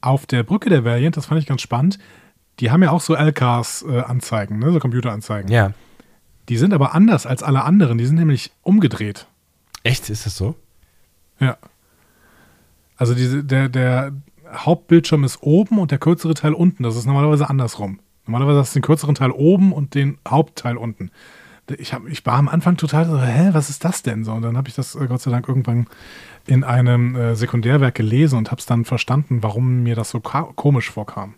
auf 0.00 0.26
der 0.26 0.44
Brücke 0.44 0.70
der 0.70 0.84
Valiant, 0.84 1.16
das 1.16 1.26
fand 1.26 1.40
ich 1.40 1.46
ganz 1.48 1.60
spannend, 1.60 1.98
die 2.60 2.70
haben 2.70 2.82
ja 2.82 2.90
auch 2.90 3.00
so 3.00 3.14
LKs-Anzeigen, 3.14 4.58
ne? 4.58 4.72
so 4.72 4.78
Computeranzeigen. 4.78 5.50
Ja. 5.50 5.72
Die 6.48 6.56
sind 6.56 6.74
aber 6.74 6.94
anders 6.94 7.26
als 7.26 7.42
alle 7.42 7.64
anderen, 7.64 7.98
die 7.98 8.06
sind 8.06 8.16
nämlich 8.16 8.52
umgedreht. 8.62 9.26
Echt? 9.84 10.10
Ist 10.10 10.26
das 10.26 10.36
so? 10.36 10.54
Ja. 11.40 11.56
Also 12.96 13.14
diese, 13.14 13.42
der, 13.42 13.68
der 13.68 14.12
Hauptbildschirm 14.52 15.24
ist 15.24 15.42
oben 15.42 15.78
und 15.78 15.90
der 15.90 15.98
kürzere 15.98 16.34
Teil 16.34 16.52
unten. 16.52 16.82
Das 16.82 16.96
ist 16.96 17.06
normalerweise 17.06 17.48
andersrum. 17.48 18.00
Normalerweise 18.26 18.60
hast 18.60 18.74
du 18.74 18.78
den 18.78 18.84
kürzeren 18.84 19.14
Teil 19.14 19.30
oben 19.30 19.72
und 19.72 19.94
den 19.94 20.18
Hauptteil 20.28 20.76
unten. 20.76 21.10
Ich, 21.78 21.94
hab, 21.94 22.06
ich 22.06 22.24
war 22.26 22.34
am 22.34 22.48
Anfang 22.48 22.76
total 22.76 23.06
so, 23.06 23.20
hä, 23.20 23.50
was 23.52 23.70
ist 23.70 23.84
das 23.84 24.02
denn 24.02 24.24
so? 24.24 24.32
Und 24.32 24.42
dann 24.42 24.56
habe 24.56 24.68
ich 24.68 24.74
das 24.74 24.94
äh, 24.94 25.06
Gott 25.06 25.22
sei 25.22 25.30
Dank 25.30 25.48
irgendwann 25.48 25.86
in 26.46 26.64
einem 26.64 27.14
äh, 27.14 27.34
Sekundärwerk 27.34 27.94
gelesen 27.94 28.36
und 28.36 28.50
habe 28.50 28.58
es 28.58 28.66
dann 28.66 28.84
verstanden, 28.84 29.42
warum 29.42 29.82
mir 29.82 29.94
das 29.94 30.10
so 30.10 30.20
komisch 30.20 30.90
vorkam. 30.90 31.34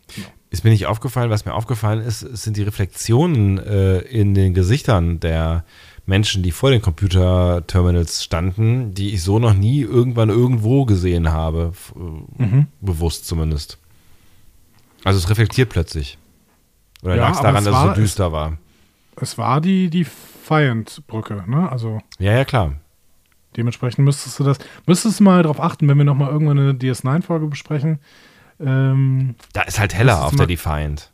Ist 0.54 0.62
mir 0.62 0.70
nicht 0.70 0.86
aufgefallen, 0.86 1.30
was 1.30 1.44
mir 1.44 1.52
aufgefallen 1.52 2.00
ist, 2.00 2.20
sind 2.20 2.56
die 2.56 2.62
Reflexionen 2.62 3.58
äh, 3.58 3.98
in 3.98 4.34
den 4.34 4.54
Gesichtern 4.54 5.18
der 5.18 5.64
Menschen, 6.06 6.44
die 6.44 6.52
vor 6.52 6.70
den 6.70 6.80
Computerterminals 6.80 8.22
standen, 8.22 8.94
die 8.94 9.14
ich 9.14 9.24
so 9.24 9.40
noch 9.40 9.54
nie 9.54 9.80
irgendwann 9.80 10.28
irgendwo 10.28 10.84
gesehen 10.84 11.32
habe. 11.32 11.72
Äh, 12.38 12.66
Bewusst 12.80 13.26
zumindest. 13.26 13.78
Also 15.02 15.18
es 15.18 15.28
reflektiert 15.28 15.70
plötzlich. 15.70 16.18
Oder 17.02 17.16
Ja, 17.16 17.22
lag 17.22 17.32
es 17.32 17.40
daran, 17.40 17.56
es 17.56 17.64
dass 17.64 17.74
es 17.74 17.82
so 17.88 17.94
düster 17.94 18.30
war? 18.30 18.56
Es 19.16 19.36
war 19.36 19.60
die, 19.60 19.90
die 19.90 20.04
Defiant-Brücke, 20.04 21.42
ne? 21.48 21.68
Also 21.68 22.00
Ja, 22.20 22.30
ja, 22.30 22.44
klar. 22.44 22.74
dementsprechend 23.56 24.04
müsstest 24.04 24.38
du 24.38 24.44
das, 24.44 24.58
müsstest 24.86 25.18
du 25.18 25.24
mal 25.24 25.42
darauf 25.42 25.58
achten, 25.58 25.88
wenn 25.88 25.98
wir 25.98 26.04
nochmal 26.04 26.30
irgendwann 26.30 26.60
eine 26.60 26.74
DS9-Folge 26.74 27.48
besprechen. 27.48 27.98
Ähm, 28.64 29.34
Da 29.52 29.62
ist 29.62 29.78
halt 29.78 29.94
heller 29.94 30.24
auf 30.24 30.34
der 30.34 30.46
Defiant. 30.46 31.10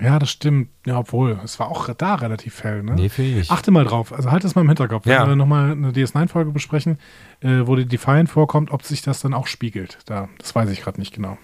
Ja, 0.00 0.18
das 0.18 0.30
stimmt. 0.30 0.70
Ja, 0.86 0.98
obwohl, 0.98 1.38
es 1.44 1.58
war 1.58 1.68
auch 1.68 1.92
da 1.92 2.14
relativ 2.14 2.62
hell, 2.64 2.82
ne? 2.82 2.94
Nee, 2.94 3.08
finde 3.10 3.40
ich. 3.40 3.50
Achte 3.50 3.70
mal 3.70 3.84
drauf, 3.84 4.12
also 4.12 4.30
halt 4.30 4.44
das 4.44 4.54
mal 4.54 4.62
im 4.62 4.68
Hinterkopf. 4.68 5.04
Ja. 5.04 5.22
Wenn 5.22 5.30
wir 5.30 5.36
nochmal 5.36 5.72
eine 5.72 5.92
DS9-Folge 5.92 6.52
besprechen, 6.52 6.98
äh, 7.40 7.66
wo 7.66 7.76
die 7.76 7.84
Defiant 7.84 8.30
vorkommt, 8.30 8.70
ob 8.70 8.82
sich 8.82 9.02
das 9.02 9.20
dann 9.20 9.34
auch 9.34 9.46
spiegelt. 9.46 9.98
Da, 10.06 10.28
das 10.38 10.54
weiß 10.54 10.70
ich 10.70 10.80
gerade 10.80 10.98
nicht 10.98 11.14
genau. 11.14 11.36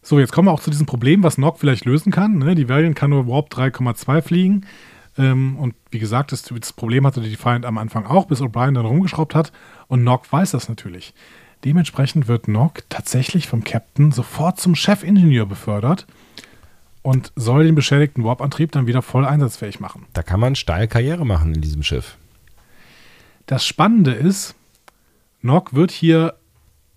So, 0.00 0.18
jetzt 0.20 0.32
kommen 0.32 0.48
wir 0.48 0.52
auch 0.52 0.60
zu 0.60 0.70
diesem 0.70 0.86
Problem, 0.86 1.22
was 1.22 1.38
Nock 1.38 1.58
vielleicht 1.58 1.84
lösen 1.84 2.12
kann. 2.12 2.38
Ne? 2.38 2.54
Die 2.54 2.68
Valiant 2.68 2.96
kann 2.96 3.10
nur 3.10 3.26
Warp 3.26 3.52
3,2 3.52 4.22
fliegen. 4.22 4.66
Ähm, 5.18 5.56
und 5.58 5.74
wie 5.90 5.98
gesagt, 5.98 6.30
das, 6.32 6.42
das 6.42 6.72
Problem 6.72 7.04
hatte 7.04 7.20
die 7.20 7.30
Defiant 7.30 7.66
am 7.66 7.76
Anfang 7.78 8.06
auch, 8.06 8.26
bis 8.26 8.40
O'Brien 8.40 8.74
dann 8.74 8.86
rumgeschraubt 8.86 9.34
hat. 9.34 9.52
Und 9.88 10.04
Nock 10.04 10.32
weiß 10.32 10.52
das 10.52 10.68
natürlich. 10.68 11.14
Dementsprechend 11.64 12.28
wird 12.28 12.48
Nock 12.48 12.82
tatsächlich 12.88 13.48
vom 13.48 13.64
Captain 13.64 14.12
sofort 14.12 14.60
zum 14.60 14.74
Chefingenieur 14.74 15.46
befördert 15.46 16.06
und 17.02 17.32
soll 17.36 17.64
den 17.64 17.74
beschädigten 17.74 18.24
Warp-Antrieb 18.24 18.72
dann 18.72 18.86
wieder 18.86 19.02
voll 19.02 19.24
einsatzfähig 19.24 19.80
machen. 19.80 20.06
Da 20.12 20.22
kann 20.22 20.40
man 20.40 20.54
steil 20.54 20.88
Karriere 20.88 21.26
machen 21.26 21.54
in 21.54 21.60
diesem 21.60 21.82
Schiff. 21.82 22.16
Das 23.46 23.66
Spannende 23.66 24.12
ist, 24.12 24.54
Nock 25.40 25.74
wird 25.74 25.90
hier 25.90 26.34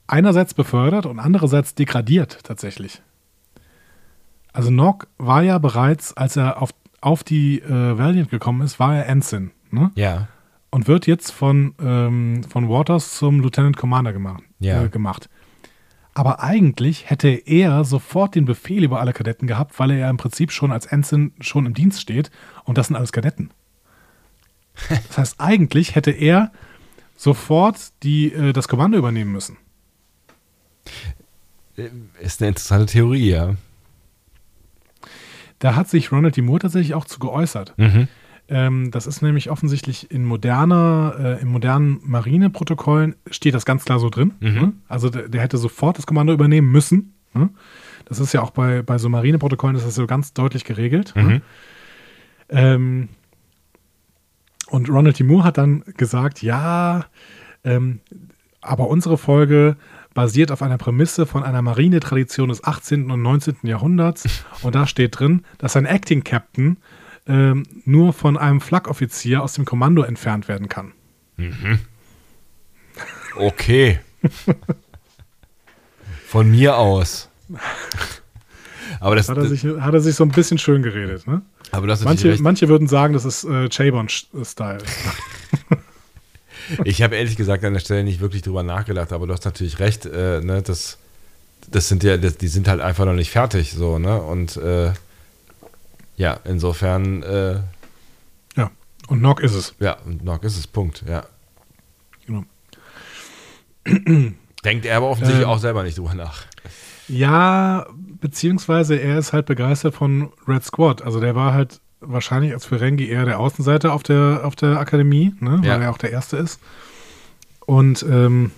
einerseits 0.08 0.54
befördert 0.54 1.06
und 1.06 1.20
andererseits 1.20 1.74
degradiert 1.76 2.40
tatsächlich. 2.44 3.02
Also 4.54 4.70
Nock 4.70 5.08
war 5.18 5.42
ja 5.44 5.58
bereits, 5.58 6.16
als 6.16 6.36
er 6.36 6.62
auf, 6.62 6.72
auf 7.00 7.24
die 7.24 7.60
äh, 7.60 7.98
Valiant 7.98 8.30
gekommen 8.30 8.62
ist, 8.62 8.80
war 8.80 8.96
er 8.96 9.08
Ensign. 9.08 9.52
Ne? 9.72 9.92
Ja. 9.96 10.28
Und 10.74 10.88
wird 10.88 11.06
jetzt 11.06 11.32
von, 11.32 11.76
ähm, 11.82 12.44
von 12.50 12.70
Waters 12.70 13.18
zum 13.18 13.42
Lieutenant 13.42 13.76
Commander 13.78 14.14
gemacht, 14.14 14.42
Ja. 14.60 14.84
äh, 14.84 14.90
gemacht. 14.90 15.30
Aber 16.14 16.42
eigentlich 16.42 17.10
hätte 17.10 17.28
er 17.30 17.84
sofort 17.84 18.36
den 18.36 18.46
Befehl 18.46 18.84
über 18.84 19.00
alle 19.00 19.14
Kadetten 19.14 19.48
gehabt, 19.48 19.80
weil 19.80 19.92
er 19.92 19.98
ja 19.98 20.10
im 20.10 20.18
Prinzip 20.18 20.52
schon 20.52 20.72
als 20.72 20.86
Ensign 20.86 21.34
schon 21.40 21.66
im 21.66 21.74
Dienst 21.74 22.02
steht 22.02 22.32
und 22.64 22.78
das 22.78 22.88
sind 22.88 22.96
alles 22.96 23.12
Kadetten. 23.12 23.52
Das 25.08 25.18
heißt, 25.18 25.36
eigentlich 25.40 25.96
hätte 25.96 26.12
er 26.12 26.52
sofort 27.18 27.78
die, 28.04 28.32
äh, 28.34 28.54
das 28.54 28.68
Kommando 28.70 28.98
übernehmen 28.98 29.32
müssen. 29.32 29.58
Ist 32.20 32.42
eine 32.42 32.50
interessante 32.50 32.86
Theorie, 32.88 33.30
ja. 33.32 33.56
Da 35.60 35.76
hat 35.76 35.90
sich 35.90 36.12
Ronald 36.12 36.36
D. 36.38 36.42
Moore 36.42 36.60
tatsächlich 36.60 36.94
auch 36.96 37.06
zu 37.06 37.20
geäußert. 37.20 37.74
Mhm. 37.78 38.08
Ähm, 38.52 38.92
das 38.92 39.08
ist 39.08 39.22
nämlich 39.22 39.50
offensichtlich 39.50 40.12
in 40.12 40.26
moderner, 40.26 41.16
äh, 41.18 41.42
in 41.42 41.48
modernen 41.48 42.02
Marineprotokollen 42.04 43.16
steht 43.30 43.56
das 43.56 43.64
ganz 43.64 43.86
klar 43.86 43.98
so 43.98 44.10
drin. 44.10 44.34
Mhm. 44.42 44.54
Ne? 44.54 44.74
Also 44.90 45.10
der, 45.10 45.30
der 45.30 45.42
hätte 45.42 45.58
sofort 45.58 45.98
das 45.98 46.06
Kommando 46.06 46.34
übernehmen 46.34 46.70
müssen. 46.70 47.14
Ne? 47.34 47.50
Das 48.04 48.20
ist 48.20 48.34
ja 48.34 48.42
auch 48.42 48.50
bei, 48.50 48.82
bei 48.82 48.98
so 48.98 49.08
Marineprotokollen 49.08 49.78
ist 49.78 49.86
das 49.86 49.96
so 49.96 50.06
ganz 50.06 50.34
deutlich 50.34 50.66
geregelt. 50.66 51.14
Mhm. 51.16 51.28
Ne? 51.28 51.42
Ähm, 52.50 53.10
und 54.68 54.90
Ronald 54.90 55.18
D. 55.18 55.24
Moore 55.24 55.46
hat 55.46 55.58
dann 55.58 55.86
gesagt, 55.96 56.42
ja, 56.42 57.06
ähm, 57.64 58.02
aber 58.60 58.90
unsere 58.90 59.18
Folge 59.18 59.78
basiert 60.14 60.52
auf 60.52 60.62
einer 60.62 60.78
Prämisse 60.78 61.26
von 61.26 61.44
einer 61.44 61.62
Marinetradition 61.62 62.50
des 62.50 62.66
18. 62.66 63.12
und 63.12 63.22
19. 63.22 63.60
Jahrhunderts. 63.64 64.44
Und 64.62 64.76
da 64.76 64.88
steht 64.88 65.18
drin, 65.18 65.46
dass 65.58 65.78
ein 65.78 65.86
Acting 65.86 66.26
Captain 66.26 66.78
ähm, 67.28 67.64
nur 67.86 68.14
von 68.14 68.38
einem 68.38 68.62
Flak-Offizier 68.62 69.42
aus 69.44 69.54
dem 69.54 69.66
Kommando 69.66 70.04
entfernt 70.04 70.48
werden 70.48 70.70
kann. 70.70 70.94
Okay. 73.36 74.00
Von 76.28 76.52
mir 76.52 76.78
aus. 76.78 77.30
Aber 79.00 79.16
das, 79.16 79.30
Hat 79.30 79.38
er 79.38 79.46
sich, 79.46 79.64
hat 79.64 79.94
er 79.94 80.02
sich 80.02 80.16
so 80.16 80.24
ein 80.24 80.32
bisschen 80.32 80.58
schön 80.58 80.84
geredet. 80.84 81.28
Ne? 81.28 81.42
aber 81.72 81.88
das 81.88 82.04
Manche, 82.04 82.38
manche 82.40 82.68
würden 82.68 82.88
sagen, 82.88 83.14
das 83.14 83.26
ist 83.26 83.44
äh, 83.46 83.70
Chabon-Style. 83.70 84.80
Ich 86.86 87.02
habe 87.02 87.16
ehrlich 87.16 87.36
gesagt 87.36 87.64
an 87.66 87.74
der 87.74 87.80
Stelle 87.80 88.04
nicht 88.04 88.22
wirklich 88.22 88.44
drüber 88.44 88.64
nachgedacht, 88.64 89.12
aber 89.12 89.28
du 89.28 89.34
hast 89.34 89.44
natürlich 89.46 89.80
recht, 89.80 90.06
äh, 90.06 90.40
ne, 90.42 90.62
das, 90.62 91.00
das 91.70 91.90
sind 91.90 92.04
ja, 92.04 92.18
das, 92.18 92.38
die 92.38 92.48
sind 92.48 92.68
halt 92.68 92.80
einfach 92.82 93.06
noch 93.06 93.14
nicht 93.14 93.32
fertig, 93.32 93.74
so, 93.74 94.00
ne? 94.00 94.22
Und 94.22 94.58
äh, 94.58 94.92
ja, 96.16 96.40
insofern, 96.44 97.24
äh, 97.24 97.60
ja, 98.56 98.70
und 99.08 99.22
Nock 99.22 99.42
ist 99.42 99.54
es. 99.54 99.76
ja, 99.80 99.98
und 100.06 100.24
noch 100.24 100.42
ist 100.44 100.58
es 100.58 100.68
Punkt, 100.68 101.04
ja. 101.08 101.26
Genau. 102.26 102.44
Denkt 104.64 104.86
er 104.86 104.98
aber 104.98 105.10
offensichtlich 105.10 105.44
Ähm. 105.46 105.50
auch 105.50 105.58
selber 105.60 105.84
nicht 105.84 105.98
drüber 105.98 106.14
nach. 106.14 106.44
Ja, 107.08 107.88
beziehungsweise 108.22 108.96
er 108.96 109.18
ist 109.18 109.34
halt 109.34 109.48
begeistert 109.48 109.96
von 109.96 110.32
Red 110.48 110.64
Squad. 110.64 111.02
Also 111.02 111.20
der 111.20 111.36
war 111.36 111.54
halt 111.54 111.82
wahrscheinlich 112.00 112.54
als 112.54 112.66
Ferengi 112.66 113.08
eher 113.08 113.26
der 113.26 113.40
Außenseiter 113.40 113.92
auf 113.94 114.04
der, 114.04 114.42
auf 114.44 114.56
der 114.56 114.80
Akademie, 114.80 115.34
ne? 115.40 115.60
Ja. 115.64 115.74
weil 115.74 115.82
er 115.84 115.92
auch 115.92 115.98
der 115.98 116.12
Erste 116.12 116.38
ist. 116.38 116.60
Und 117.66 118.04
ähm, 118.10 118.52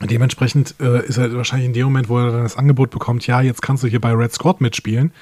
dementsprechend 0.00 0.74
äh, 0.80 1.04
ist 1.06 1.16
er 1.18 1.34
wahrscheinlich 1.34 1.66
in 1.66 1.72
dem 1.72 1.84
Moment, 1.84 2.08
wo 2.08 2.18
er 2.18 2.30
dann 2.32 2.42
das 2.42 2.56
Angebot 2.56 2.90
bekommt, 2.90 3.26
ja, 3.26 3.40
jetzt 3.40 3.62
kannst 3.62 3.82
du 3.82 3.88
hier 3.88 4.00
bei 4.00 4.12
Red 4.12 4.32
Squad 4.32 4.60
mitspielen, 4.60 5.12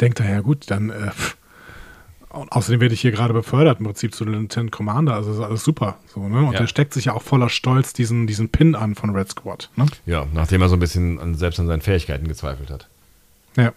denkt 0.00 0.20
er, 0.20 0.30
ja 0.30 0.40
gut, 0.40 0.70
dann 0.70 0.90
äh, 0.90 1.10
außerdem 2.30 2.80
werde 2.80 2.94
ich 2.94 3.00
hier 3.00 3.10
gerade 3.10 3.32
befördert 3.34 3.80
im 3.80 3.86
Prinzip 3.86 4.14
zu 4.14 4.24
Lieutenant 4.24 4.70
Commander, 4.70 5.14
also 5.14 5.32
ist 5.32 5.40
alles 5.40 5.64
super. 5.64 5.98
So, 6.12 6.28
ne? 6.28 6.38
Und 6.46 6.52
Ja. 6.54 6.60
er 6.60 6.66
steckt 6.66 6.92
sich 6.94 7.06
ja 7.06 7.14
auch 7.14 7.22
voller 7.22 7.48
Stolz 7.48 7.92
diesen, 7.92 8.26
diesen 8.26 8.48
Pin 8.50 8.74
an 8.74 8.94
von 8.94 9.10
Red 9.10 9.30
Squad. 9.30 9.70
Ne? 9.76 9.86
Ja, 10.06 10.26
nachdem 10.32 10.62
er 10.62 10.68
so 10.68 10.76
ein 10.76 10.80
bisschen 10.80 11.18
an, 11.18 11.34
selbst 11.34 11.58
an 11.58 11.66
seinen 11.66 11.80
Fähigkeiten 11.80 12.28
gezweifelt 12.28 12.70
hat. 12.70 12.88
Ja. 13.56 13.72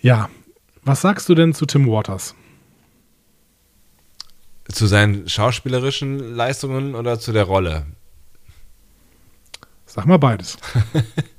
Ja. 0.00 0.30
Was 0.82 1.02
sagst 1.02 1.28
du 1.28 1.34
denn 1.34 1.52
zu 1.52 1.66
Tim 1.66 1.86
Waters? 1.86 2.34
Zu 4.68 4.86
seinen 4.86 5.28
schauspielerischen 5.28 6.34
Leistungen 6.36 6.94
oder 6.94 7.18
zu 7.18 7.32
der 7.32 7.44
Rolle? 7.44 7.84
Sag 9.84 10.06
mal 10.06 10.18
beides. 10.18 10.56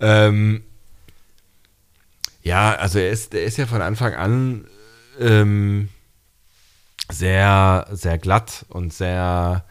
Ähm, 0.00 0.62
ja, 2.42 2.74
also 2.74 2.98
er 2.98 3.10
ist, 3.10 3.34
er 3.34 3.44
ist 3.44 3.58
ja 3.58 3.66
von 3.66 3.82
Anfang 3.82 4.14
an 4.14 4.66
ähm, 5.20 5.88
sehr, 7.10 7.86
sehr 7.90 8.18
glatt 8.18 8.64
und 8.68 8.92
sehr, 8.92 9.64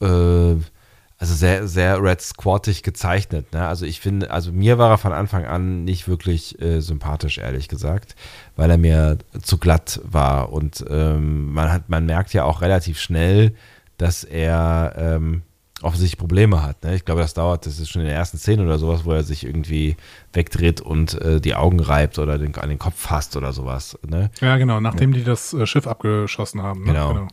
äh, 0.00 0.06
also 0.06 1.34
sehr, 1.34 1.66
sehr 1.66 2.02
Red 2.02 2.20
Squattig 2.20 2.82
gezeichnet. 2.82 3.52
Ne? 3.52 3.66
Also 3.66 3.84
ich 3.84 4.00
finde, 4.00 4.30
also 4.30 4.52
mir 4.52 4.78
war 4.78 4.90
er 4.90 4.98
von 4.98 5.12
Anfang 5.12 5.44
an 5.44 5.84
nicht 5.84 6.08
wirklich 6.08 6.60
äh, 6.62 6.80
sympathisch, 6.80 7.38
ehrlich 7.38 7.68
gesagt, 7.68 8.14
weil 8.56 8.70
er 8.70 8.78
mir 8.78 9.18
zu 9.42 9.58
glatt 9.58 10.00
war. 10.04 10.52
Und 10.52 10.84
ähm, 10.88 11.52
man 11.52 11.72
hat, 11.72 11.88
man 11.88 12.06
merkt 12.06 12.32
ja 12.32 12.44
auch 12.44 12.60
relativ 12.60 13.00
schnell, 13.00 13.54
dass 13.96 14.22
er 14.24 14.94
ähm, 14.96 15.42
offensichtlich 15.82 16.18
Probleme 16.18 16.62
hat. 16.62 16.82
Ne? 16.82 16.94
Ich 16.94 17.04
glaube, 17.04 17.20
das 17.20 17.34
dauert, 17.34 17.66
das 17.66 17.78
ist 17.78 17.90
schon 17.90 18.02
in 18.02 18.08
der 18.08 18.16
ersten 18.16 18.38
Szene 18.38 18.64
oder 18.64 18.78
sowas, 18.78 19.04
wo 19.04 19.12
er 19.12 19.22
sich 19.22 19.44
irgendwie 19.44 19.96
wegdreht 20.32 20.80
und 20.80 21.20
äh, 21.20 21.40
die 21.40 21.54
Augen 21.54 21.80
reibt 21.80 22.18
oder 22.18 22.38
den, 22.38 22.54
an 22.56 22.68
den 22.68 22.78
Kopf 22.78 22.96
fasst 22.96 23.36
oder 23.36 23.52
sowas. 23.52 23.98
Ne? 24.06 24.30
Ja, 24.40 24.56
genau, 24.56 24.80
nachdem 24.80 25.12
die 25.12 25.24
das 25.24 25.52
äh, 25.52 25.66
Schiff 25.66 25.86
abgeschossen 25.86 26.62
haben. 26.62 26.80
Ne? 26.80 26.92
Genau. 26.92 27.28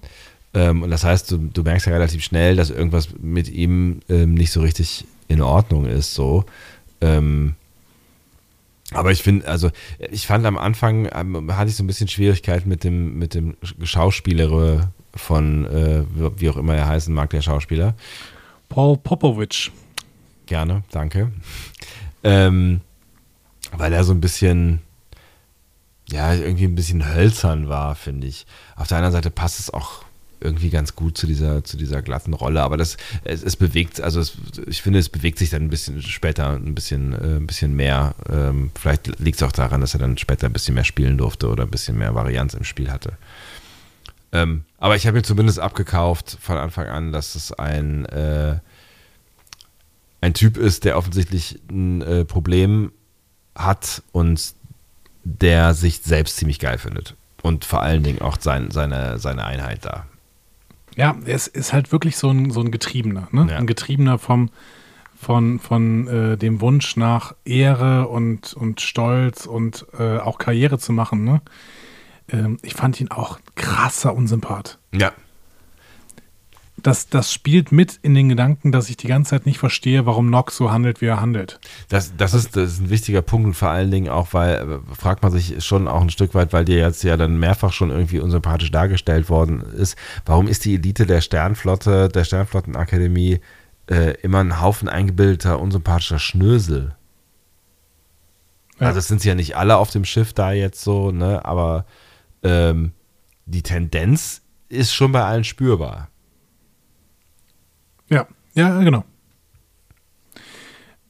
Ähm, 0.53 0.83
und 0.83 0.91
das 0.91 1.03
heißt, 1.03 1.31
du, 1.31 1.37
du 1.37 1.63
merkst 1.63 1.87
ja 1.87 1.93
relativ 1.93 2.23
schnell, 2.23 2.55
dass 2.55 2.69
irgendwas 2.69 3.09
mit 3.19 3.49
ihm 3.49 3.99
ähm, 4.09 4.35
nicht 4.35 4.51
so 4.51 4.61
richtig 4.61 5.05
in 5.27 5.41
Ordnung 5.41 5.85
ist. 5.85 6.13
So. 6.13 6.45
Ähm, 7.01 7.55
aber 8.91 9.11
ich 9.11 9.23
finde, 9.23 9.47
also 9.47 9.71
ich 10.11 10.27
fand 10.27 10.45
am 10.45 10.57
Anfang 10.57 11.09
ähm, 11.13 11.55
hatte 11.55 11.69
ich 11.69 11.75
so 11.75 11.83
ein 11.83 11.87
bisschen 11.87 12.07
Schwierigkeiten 12.07 12.69
mit 12.69 12.83
dem 12.83 13.17
mit 13.17 13.33
dem 13.33 13.57
Schauspielere 13.83 14.91
von 15.15 15.65
äh, 15.65 16.03
wie 16.13 16.41
wie 16.41 16.49
auch 16.49 16.57
immer 16.57 16.75
er 16.75 16.87
heißen 16.87 17.13
mag, 17.13 17.31
der 17.31 17.41
Schauspieler. 17.41 17.95
Paul 18.69 18.97
Popovich. 18.97 19.71
Gerne, 20.45 20.83
danke. 20.91 21.31
Ähm, 22.23 22.81
weil 23.71 23.93
er 23.93 24.03
so 24.03 24.13
ein 24.13 24.21
bisschen, 24.21 24.81
ja, 26.09 26.33
irgendwie 26.33 26.65
ein 26.65 26.75
bisschen 26.75 27.13
hölzern 27.13 27.69
war, 27.69 27.95
finde 27.95 28.27
ich. 28.27 28.45
Auf 28.75 28.87
der 28.87 28.97
anderen 28.97 29.13
Seite 29.13 29.29
passt 29.29 29.59
es 29.59 29.73
auch 29.73 30.03
irgendwie 30.41 30.69
ganz 30.69 30.95
gut 30.95 31.17
zu 31.17 31.27
dieser, 31.27 31.63
zu 31.63 31.77
dieser 31.77 32.01
glatten 32.01 32.33
Rolle, 32.33 32.61
aber 32.61 32.77
das, 32.77 32.97
es, 33.23 33.41
es 33.41 33.55
bewegt, 33.55 34.01
also 34.01 34.19
es, 34.19 34.37
ich 34.67 34.81
finde, 34.81 34.99
es 34.99 35.09
bewegt 35.09 35.39
sich 35.39 35.49
dann 35.49 35.63
ein 35.63 35.69
bisschen 35.69 36.01
später 36.01 36.51
ein 36.51 36.75
bisschen, 36.75 37.13
äh, 37.13 37.37
ein 37.37 37.47
bisschen 37.47 37.75
mehr. 37.75 38.15
Ähm, 38.29 38.71
vielleicht 38.79 39.19
liegt 39.19 39.37
es 39.37 39.43
auch 39.43 39.51
daran, 39.51 39.81
dass 39.81 39.93
er 39.93 39.99
dann 39.99 40.17
später 40.17 40.45
ein 40.47 40.53
bisschen 40.53 40.75
mehr 40.75 40.83
spielen 40.83 41.17
durfte 41.17 41.49
oder 41.49 41.63
ein 41.63 41.71
bisschen 41.71 41.97
mehr 41.97 42.15
Varianz 42.15 42.53
im 42.53 42.63
Spiel 42.63 42.91
hatte. 42.91 43.13
Ähm, 44.35 44.65
aber 44.79 44.97
ich 44.97 45.07
habe 45.07 45.15
mir 45.15 45.23
zumindest 45.23 45.59
abgekauft 45.59 46.37
von 46.41 46.57
Anfang 46.57 46.87
an, 46.87 47.13
dass 47.13 47.35
es 47.35 47.53
ein, 47.53 48.05
äh, 48.07 48.59
ein 50.19 50.33
Typ 50.33 50.57
ist, 50.57 50.83
der 50.83 50.97
offensichtlich 50.97 51.61
ein 51.69 52.01
äh, 52.01 52.25
Problem 52.25 52.91
hat 53.55 54.03
und 54.11 54.53
der 55.23 55.73
sich 55.73 56.01
selbst 56.01 56.35
ziemlich 56.35 56.59
geil 56.59 56.77
findet. 56.77 57.15
Und 57.43 57.63
vor 57.63 57.81
allen 57.81 58.03
Dingen 58.03 58.21
auch 58.21 58.37
sein, 58.41 58.71
seine, 58.71 59.19
seine 59.19 59.45
Einheit 59.45 59.85
da. 59.85 60.05
Ja, 60.97 61.15
er 61.25 61.35
ist, 61.35 61.47
ist 61.47 61.71
halt 61.71 61.93
wirklich 61.93 62.17
so 62.17 62.29
ein, 62.29 62.51
so 62.51 62.59
ein 62.59 62.71
Getriebener. 62.71 63.29
Ne? 63.31 63.47
Ja. 63.49 63.57
Ein 63.57 63.67
Getriebener 63.67 64.19
vom, 64.19 64.49
von, 65.15 65.59
von 65.59 66.07
äh, 66.07 66.37
dem 66.37 66.59
Wunsch 66.59 66.97
nach 66.97 67.35
Ehre 67.45 68.09
und, 68.09 68.53
und 68.53 68.81
Stolz 68.81 69.45
und 69.45 69.85
äh, 69.97 70.17
auch 70.17 70.39
Karriere 70.39 70.77
zu 70.77 70.91
machen. 70.91 71.23
Ne? 71.23 71.41
Ähm, 72.29 72.57
ich 72.61 72.73
fand 72.73 72.99
ihn 72.99 73.11
auch 73.11 73.39
krasser 73.55 74.15
Unsympath. 74.15 74.79
Ja. 74.93 75.11
Das, 76.85 77.09
das 77.09 77.33
spielt 77.33 77.71
mit 77.71 77.97
in 78.03 78.13
den 78.13 78.29
Gedanken, 78.29 78.71
dass 78.71 78.89
ich 78.89 78.97
die 78.97 79.07
ganze 79.07 79.31
Zeit 79.31 79.47
nicht 79.47 79.57
verstehe, 79.57 80.05
warum 80.05 80.29
Nox 80.29 80.55
so 80.55 80.71
handelt, 80.71 81.01
wie 81.01 81.07
er 81.07 81.19
handelt. 81.19 81.59
Das, 81.89 82.15
das, 82.15 82.35
ist, 82.35 82.55
das 82.55 82.73
ist 82.73 82.79
ein 82.79 82.89
wichtiger 82.91 83.23
Punkt 83.23 83.47
und 83.47 83.53
vor 83.55 83.69
allen 83.69 83.89
Dingen 83.89 84.09
auch, 84.09 84.33
weil, 84.33 84.55
äh, 84.55 84.95
fragt 84.95 85.23
man 85.23 85.31
sich 85.31 85.63
schon 85.65 85.87
auch 85.87 86.01
ein 86.01 86.11
Stück 86.11 86.35
weit, 86.35 86.53
weil 86.53 86.65
dir 86.65 86.77
jetzt 86.77 87.03
ja 87.03 87.17
dann 87.17 87.39
mehrfach 87.39 87.73
schon 87.73 87.89
irgendwie 87.89 88.19
unsympathisch 88.19 88.71
dargestellt 88.71 89.29
worden 89.29 89.61
ist, 89.61 89.97
warum 90.25 90.47
ist 90.47 90.65
die 90.65 90.75
Elite 90.75 91.07
der 91.07 91.21
Sternflotte, 91.21 92.09
der 92.09 92.23
Sternflottenakademie 92.23 93.39
äh, 93.89 94.13
immer 94.21 94.39
ein 94.39 94.61
Haufen 94.61 94.87
eingebildeter, 94.87 95.59
unsympathischer 95.59 96.19
Schnösel? 96.19 96.95
Ja. 98.79 98.87
Also 98.87 98.99
es 98.99 99.07
sind 99.07 99.23
ja 99.23 99.33
nicht 99.33 99.55
alle 99.55 99.77
auf 99.77 99.89
dem 99.89 100.05
Schiff 100.05 100.33
da 100.33 100.51
jetzt 100.51 100.83
so, 100.83 101.11
ne, 101.11 101.43
aber 101.45 101.85
ähm, 102.45 102.93
die 103.45 103.63
Tendenz 103.63 104.43
ist 104.69 104.93
schon 104.93 105.11
bei 105.11 105.23
allen 105.23 105.43
spürbar. 105.43 106.09
Ja, 108.09 108.27
ja, 108.53 108.79
genau. 108.81 109.03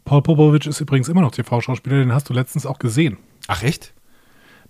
Paul 0.06 0.22
Popovich 0.22 0.66
ist 0.66 0.80
übrigens 0.80 1.10
immer 1.10 1.22
noch 1.22 1.32
TV-Schauspieler, 1.32 1.98
den 1.98 2.14
hast 2.14 2.30
du 2.30 2.34
letztens 2.34 2.66
auch 2.66 2.80
gesehen. 2.80 3.18
Ach 3.48 3.64
echt? 3.64 3.94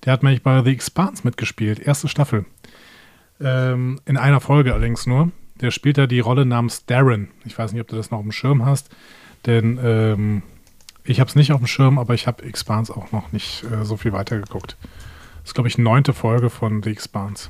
Der 0.04 0.14
hat 0.14 0.24
nämlich 0.24 0.44
bei 0.44 0.64
The 0.64 0.72
Expanse 0.72 1.22
mitgespielt, 1.24 1.80
erste 1.80 2.08
Staffel. 2.08 2.46
Ähm, 3.40 4.00
in 4.06 4.18
einer 4.18 4.40
Folge 4.40 4.74
allerdings 4.74 5.06
nur. 5.06 5.32
Der 5.62 5.72
spielt 5.72 5.98
da 5.98 6.08
die 6.08 6.20
Rolle 6.20 6.46
namens 6.46 6.86
Darren. 6.86 7.30
Ich 7.46 7.58
weiß 7.58 7.74
nicht, 7.74 7.82
ob 7.82 7.88
du 7.88 7.96
das 7.96 8.12
noch 8.12 8.20
auf 8.20 8.24
dem 8.24 8.32
Schirm 8.32 8.66
hast, 8.66 8.90
denn 9.46 9.80
ähm, 9.82 10.44
ich 11.04 11.20
habe 11.20 11.30
es 11.30 11.36
nicht 11.36 11.52
auf 11.52 11.60
dem 11.60 11.68
Schirm, 11.68 12.00
aber 12.00 12.14
ich 12.14 12.28
habe 12.28 12.44
Expanse 12.44 12.96
auch 12.96 13.12
noch 13.12 13.32
nicht 13.32 13.64
äh, 13.66 13.86
so 13.86 13.98
viel 13.98 14.14
weitergeguckt. 14.14 14.78
Das 15.46 15.52
ist, 15.52 15.54
glaube 15.54 15.68
ich, 15.68 15.78
neunte 15.78 16.12
Folge 16.14 16.50
von 16.50 16.82
The 16.82 16.90
Expanse. 16.90 17.50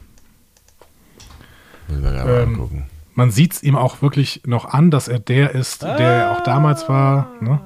Müssen 1.88 2.04
wir 2.04 2.12
mal 2.12 2.42
Ähm, 2.42 2.58
gucken. 2.58 2.84
Man 3.14 3.32
sieht 3.32 3.54
es 3.54 3.64
ihm 3.64 3.78
auch 3.78 4.02
wirklich 4.02 4.42
noch 4.46 4.66
an, 4.66 4.92
dass 4.92 5.08
er 5.08 5.20
der 5.20 5.56
ist, 5.56 5.82
der 5.82 5.98
er 5.98 6.32
auch 6.34 6.44
damals 6.44 6.90
war. 6.90 7.30
Ne? 7.40 7.62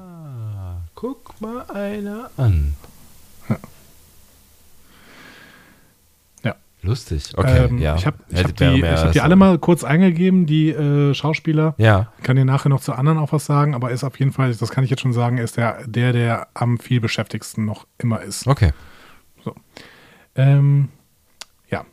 Guck 0.94 1.40
mal 1.40 1.64
einer 1.74 2.30
an. 2.36 2.74
Ja. 6.44 6.54
Lustig. 6.82 7.32
Okay, 7.36 7.64
ähm, 7.64 7.78
ja. 7.78 7.96
Ich 7.96 8.06
habe 8.06 8.18
ich 8.28 8.44
hab 8.44 8.56
die, 8.56 8.64
ich 8.78 8.84
hab 8.84 9.10
die 9.10 9.20
alle 9.22 9.34
mal 9.34 9.58
kurz 9.58 9.82
eingegeben, 9.82 10.46
die 10.46 10.70
äh, 10.70 11.12
Schauspieler. 11.12 11.74
Ja. 11.76 12.12
Kann 12.22 12.36
dir 12.36 12.44
nachher 12.44 12.68
noch 12.68 12.82
zu 12.82 12.92
anderen 12.92 13.18
auch 13.18 13.32
was 13.32 13.46
sagen, 13.46 13.74
aber 13.74 13.90
ist 13.90 14.04
auf 14.04 14.16
jeden 14.20 14.30
Fall, 14.30 14.54
das 14.54 14.70
kann 14.70 14.84
ich 14.84 14.90
jetzt 14.90 15.00
schon 15.00 15.12
sagen, 15.12 15.38
ist 15.38 15.56
der, 15.56 15.84
der, 15.88 16.12
der 16.12 16.46
am 16.54 16.78
viel 16.78 17.00
beschäftigsten 17.00 17.64
noch 17.64 17.84
immer 17.98 18.20
ist. 18.20 18.46
Okay. 18.46 18.70
Ähm, 20.34 20.88
ja. 21.70 21.84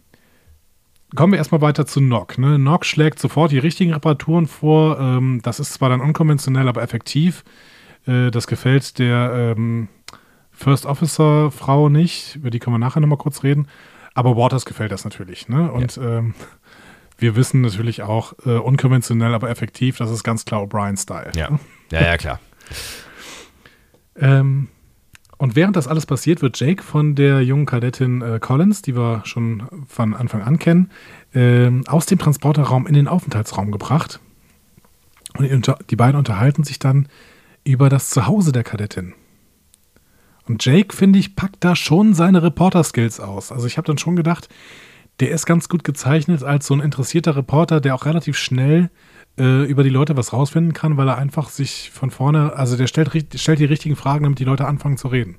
Kommen 1.15 1.33
wir 1.33 1.37
erstmal 1.37 1.61
weiter 1.61 1.85
zu 1.85 2.01
Nock. 2.01 2.37
Ne? 2.37 2.59
Nock 2.59 2.85
schlägt 2.85 3.19
sofort 3.19 3.51
die 3.51 3.59
richtigen 3.59 3.93
Reparaturen 3.93 4.47
vor. 4.47 4.99
Ähm, 4.99 5.41
das 5.43 5.59
ist 5.59 5.73
zwar 5.73 5.89
dann 5.89 6.01
unkonventionell, 6.01 6.67
aber 6.67 6.81
effektiv. 6.81 7.43
Äh, 8.05 8.31
das 8.31 8.47
gefällt 8.47 8.99
der 8.99 9.55
ähm, 9.57 9.89
First 10.51 10.85
Officer 10.85 11.51
Frau 11.51 11.89
nicht. 11.89 12.35
Über 12.35 12.49
die 12.49 12.59
können 12.59 12.75
wir 12.75 12.79
nachher 12.79 12.99
nochmal 12.99 13.17
kurz 13.17 13.43
reden. 13.43 13.67
Aber 14.13 14.35
Waters 14.35 14.65
gefällt 14.65 14.91
das 14.91 15.03
natürlich. 15.03 15.47
Ne? 15.47 15.71
Und 15.71 15.97
ähm, 15.97 16.33
wir 17.17 17.35
wissen 17.35 17.61
natürlich 17.61 18.01
auch, 18.03 18.33
äh, 18.45 18.57
unkonventionell, 18.57 19.33
aber 19.33 19.49
effektiv, 19.49 19.97
das 19.97 20.11
ist 20.11 20.23
ganz 20.23 20.45
klar 20.45 20.63
O'Brien-Style. 20.63 21.31
Ja. 21.35 21.59
Ja, 21.91 22.01
ja, 22.01 22.17
klar. 22.17 22.39
Ähm, 24.19 24.69
und 25.37 25.55
während 25.55 25.75
das 25.75 25.87
alles 25.87 26.05
passiert, 26.05 26.41
wird 26.41 26.59
Jake 26.59 26.81
von 26.81 27.13
der 27.15 27.43
jungen 27.43 27.65
Kadettin 27.65 28.21
äh, 28.21 28.39
Collins, 28.39 28.81
die 28.81 28.95
wir 28.95 29.21
schon 29.25 29.63
von 29.87 30.13
Anfang 30.15 30.41
an 30.41 30.57
kennen, 30.57 30.89
ähm, 31.33 31.83
aus 31.87 32.07
dem 32.07 32.17
Transporterraum 32.17 32.87
in 32.87 32.93
den 32.93 33.07
Aufenthaltsraum 33.07 33.71
gebracht. 33.71 34.19
Und 35.37 35.71
die 35.91 35.95
beiden 35.95 36.17
unterhalten 36.17 36.63
sich 36.63 36.79
dann 36.79 37.07
über 37.63 37.89
das 37.89 38.09
Zuhause 38.09 38.51
der 38.51 38.63
Kadettin. 38.63 39.13
Und 40.47 40.65
Jake, 40.65 40.95
finde 40.95 41.19
ich, 41.19 41.35
packt 41.35 41.63
da 41.63 41.75
schon 41.75 42.13
seine 42.13 42.41
Reporter-Skills 42.41 43.19
aus. 43.19 43.51
Also 43.51 43.67
ich 43.67 43.77
habe 43.77 43.85
dann 43.85 43.97
schon 43.97 44.15
gedacht, 44.15 44.49
der 45.19 45.31
ist 45.31 45.45
ganz 45.45 45.67
gut 45.69 45.83
gezeichnet 45.83 46.43
als 46.43 46.67
so 46.67 46.73
ein 46.73 46.79
interessierter 46.79 47.35
Reporter, 47.35 47.81
der 47.81 47.93
auch 47.93 48.05
relativ 48.05 48.37
schnell 48.37 48.89
äh, 49.37 49.63
über 49.63 49.83
die 49.83 49.89
Leute 49.89 50.17
was 50.17 50.33
rausfinden 50.33 50.73
kann, 50.73 50.97
weil 50.97 51.07
er 51.07 51.17
einfach 51.17 51.49
sich 51.49 51.91
von 51.91 52.11
vorne, 52.11 52.53
also 52.53 52.77
der 52.77 52.87
stellt, 52.87 53.11
stellt 53.35 53.59
die 53.59 53.65
richtigen 53.65 53.95
Fragen, 53.95 54.23
damit 54.23 54.39
die 54.39 54.43
Leute 54.43 54.65
anfangen 54.65 54.97
zu 54.97 55.07
reden. 55.07 55.37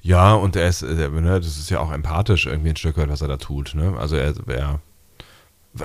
Ja, 0.00 0.34
und 0.34 0.56
er 0.56 0.68
ist, 0.68 0.82
äh, 0.82 1.08
ne, 1.08 1.40
das 1.40 1.58
ist 1.58 1.70
ja 1.70 1.80
auch 1.80 1.92
empathisch 1.92 2.46
irgendwie 2.46 2.70
ein 2.70 2.76
Stück 2.76 2.96
weit, 2.98 3.08
was 3.08 3.22
er 3.22 3.28
da 3.28 3.36
tut. 3.36 3.74
Ne? 3.74 3.94
Also 3.98 4.16
er, 4.16 4.34
er 4.48 4.80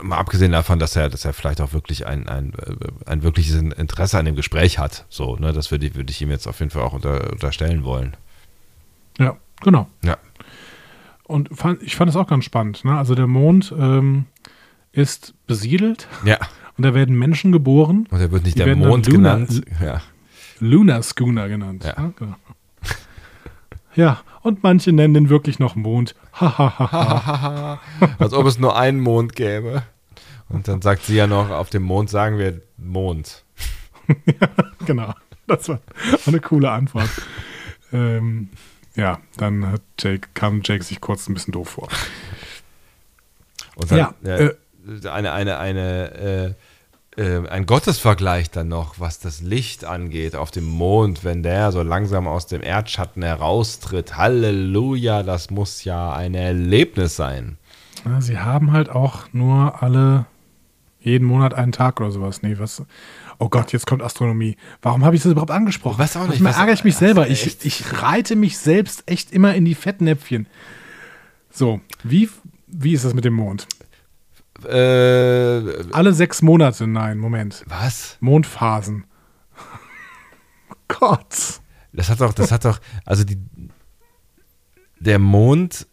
mal 0.02 0.18
abgesehen 0.18 0.52
davon, 0.52 0.80
dass 0.80 0.96
er, 0.96 1.10
dass 1.10 1.26
er 1.26 1.34
vielleicht 1.34 1.62
auch 1.62 1.74
wirklich 1.74 2.06
ein, 2.06 2.28
ein, 2.28 2.54
äh, 2.54 3.10
ein 3.10 3.24
wirkliches 3.24 3.56
Interesse 3.56 4.18
an 4.18 4.26
dem 4.26 4.36
Gespräch 4.36 4.80
hat. 4.80 5.06
So, 5.10 5.36
ne, 5.38 5.54
das 5.54 5.72
würde 5.72 5.86
ich, 5.86 5.96
würde 5.96 6.12
ich 6.12 6.22
ihm 6.22 6.32
jetzt 6.32 6.48
auf 6.48 6.60
jeden 6.60 6.72
Fall 6.72 6.84
auch 6.84 6.94
unter, 6.94 7.32
unterstellen 7.32 7.84
wollen. 7.84 8.16
Ja, 9.18 9.38
genau. 9.62 9.88
Ja. 10.04 10.18
Und 11.24 11.50
fand, 11.58 11.84
ich 11.84 11.96
fand 11.96 12.10
es 12.10 12.16
auch 12.16 12.28
ganz 12.28 12.46
spannend. 12.46 12.86
Ne? 12.86 12.98
Also 12.98 13.16
der 13.16 13.28
Mond 13.28 13.74
ähm, 13.78 14.26
ist 14.92 15.34
besiedelt 15.48 16.08
Ja. 16.26 16.38
und 16.78 16.84
da 16.84 16.94
werden 16.94 17.18
Menschen 17.18 17.52
geboren. 17.52 18.08
Und 18.10 18.20
er 18.20 18.32
wird 18.32 18.44
nicht 18.44 18.58
der 18.58 18.76
Mond 18.76 19.08
Luna- 19.08 19.36
genannt. 19.36 19.62
Ja. 19.82 20.02
Lunar 20.60 21.04
Schooner 21.04 21.48
genannt. 21.50 21.84
Ja. 21.84 21.94
Ja, 21.98 22.12
genau. 22.18 22.36
ja, 23.96 24.22
und 24.42 24.64
manche 24.64 24.92
nennen 24.92 25.14
den 25.14 25.30
wirklich 25.30 25.60
noch 25.60 25.76
Mond. 25.76 26.16
Als 26.42 28.34
ob 28.34 28.46
es 28.46 28.58
nur 28.60 28.78
einen 28.78 29.00
Mond 29.00 29.36
gäbe. 29.36 29.84
Und 30.50 30.68
dann 30.68 30.82
sagt 30.82 31.04
sie 31.04 31.16
ja 31.16 31.28
noch, 31.28 31.50
auf 31.50 31.70
dem 31.70 31.84
Mond 31.84 32.10
sagen 32.10 32.38
wir 32.38 32.62
Mond. 32.78 33.44
genau. 34.86 35.14
Das 35.48 35.68
war 35.70 35.80
eine 36.26 36.40
coole 36.40 36.72
Antwort. 36.72 37.10
ähm, 37.92 38.50
ja, 38.96 39.20
dann 39.38 39.68
hat 39.72 39.82
Jake, 40.00 40.30
kam 40.34 40.62
Jake 40.64 40.84
sich 40.84 41.02
kurz 41.02 41.28
ein 41.30 41.34
bisschen 41.34 41.52
doof 41.52 41.70
vor. 41.70 41.88
Und 43.76 43.92
dann, 43.92 43.98
Ja, 44.00 44.14
äh, 44.36 44.56
eine, 45.12 45.32
eine, 45.32 45.58
eine, 45.58 46.56
äh, 47.18 47.22
äh, 47.22 47.48
ein 47.50 47.66
Gottesvergleich 47.66 48.52
dann 48.52 48.68
noch, 48.68 49.00
was 49.00 49.20
das 49.20 49.42
Licht 49.42 49.86
angeht 49.86 50.36
auf 50.36 50.52
dem 50.52 50.66
Mond, 50.66 51.24
wenn 51.24 51.44
der 51.44 51.72
so 51.72 51.82
langsam 51.84 52.28
aus 52.28 52.46
dem 52.48 52.62
Erdschatten 52.62 53.24
heraustritt. 53.24 54.18
Halleluja, 54.18 55.24
das 55.24 55.50
muss 55.50 55.84
ja 55.84 56.14
ein 56.14 56.34
Erlebnis 56.36 57.16
sein. 57.16 57.58
Ja, 58.06 58.22
sie 58.22 58.38
haben 58.38 58.72
halt 58.72 58.90
auch 58.90 59.24
nur 59.34 59.82
alle 59.82 60.26
jeden 61.00 61.26
Monat 61.26 61.54
einen 61.54 61.72
Tag 61.72 62.00
oder 62.02 62.12
sowas. 62.12 62.42
Nee, 62.42 62.58
was? 62.60 62.84
Oh 63.40 63.50
Gott, 63.50 63.72
jetzt 63.72 63.86
kommt 63.88 64.02
Astronomie. 64.02 64.58
Warum 64.82 65.06
habe 65.06 65.16
ich 65.16 65.22
das 65.24 65.32
überhaupt 65.32 65.52
angesprochen? 65.52 66.00
weiß 66.00 66.18
auch 66.18 66.22
nicht, 66.22 66.30
Manchmal 66.42 66.52
was- 66.54 66.58
ärgere 66.60 66.74
ich 66.74 66.84
mich 66.84 66.96
selber. 66.96 67.28
Ich, 67.30 67.66
ich 67.66 68.02
reite 68.02 68.36
mich 68.36 68.58
selbst 68.58 69.04
echt 69.10 69.32
immer 69.32 69.54
in 69.56 69.64
die 69.66 69.76
Fettnäpfchen. 69.76 70.48
So, 71.52 71.82
wie, 72.04 72.30
wie 72.68 72.94
ist 72.94 73.06
das 73.06 73.14
mit 73.14 73.26
dem 73.26 73.34
Mond? 73.34 73.68
Äh, 74.66 75.92
Alle 75.94 76.14
sechs 76.14 76.42
Monate, 76.42 76.88
nein, 76.88 77.18
Moment. 77.20 77.64
was? 77.68 78.18
Mondphasen. 78.20 79.06
Gott. 80.88 81.60
Das 81.94 82.10
hat 82.10 82.22
doch, 82.22 82.34
das 82.34 82.52
hat 82.52 82.66
doch, 82.66 82.80
also 83.06 83.24
die, 83.24 83.38
der 85.00 85.20
Mond, 85.20 85.88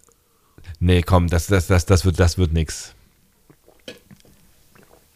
nee, 0.81 1.03
komm, 1.03 1.29
das, 1.29 1.47
das, 1.47 1.67
das, 1.67 1.87
das 1.87 2.05
wird, 2.05 2.19
das 2.21 2.39
wird 2.39 2.53
nix. 2.53 2.95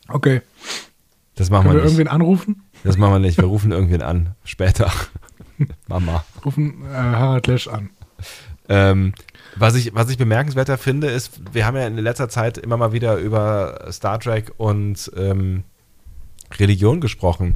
Okay. 0.09 0.43
Das 1.35 1.51
machen 1.51 1.65
Können 1.65 1.75
wir 1.75 1.81
wir 1.83 1.85
nicht. 1.85 1.99
irgendwen 1.99 2.09
anrufen? 2.13 2.63
Das 2.85 2.97
machen 2.97 3.13
wir 3.15 3.19
nicht. 3.19 3.37
Wir 3.39 3.45
rufen 3.45 3.71
irgendwen 3.73 4.03
an. 4.03 4.35
Später. 4.45 4.91
Mama. 5.89 6.25
Rufen 6.45 6.85
äh, 6.87 6.95
Harald 6.95 7.47
Lesch 7.47 7.69
an. 7.69 7.91
Ähm, 8.69 9.13
was, 9.57 9.75
ich, 9.75 9.95
was 9.95 10.11
ich 10.11 10.19
bemerkenswerter 10.19 10.79
finde, 10.79 11.09
ist, 11.09 11.41
wir 11.53 11.67
haben 11.67 11.77
ja 11.77 11.87
in 11.87 11.97
letzter 11.99 12.29
Zeit 12.29 12.59
immer 12.59 12.77
mal 12.77 12.93
wieder 12.93 13.17
über 13.17 13.89
Star 13.91 14.19
Trek 14.21 14.53
und 14.57 15.11
ähm, 15.17 15.65
Religion 16.59 17.01
gesprochen. 17.01 17.55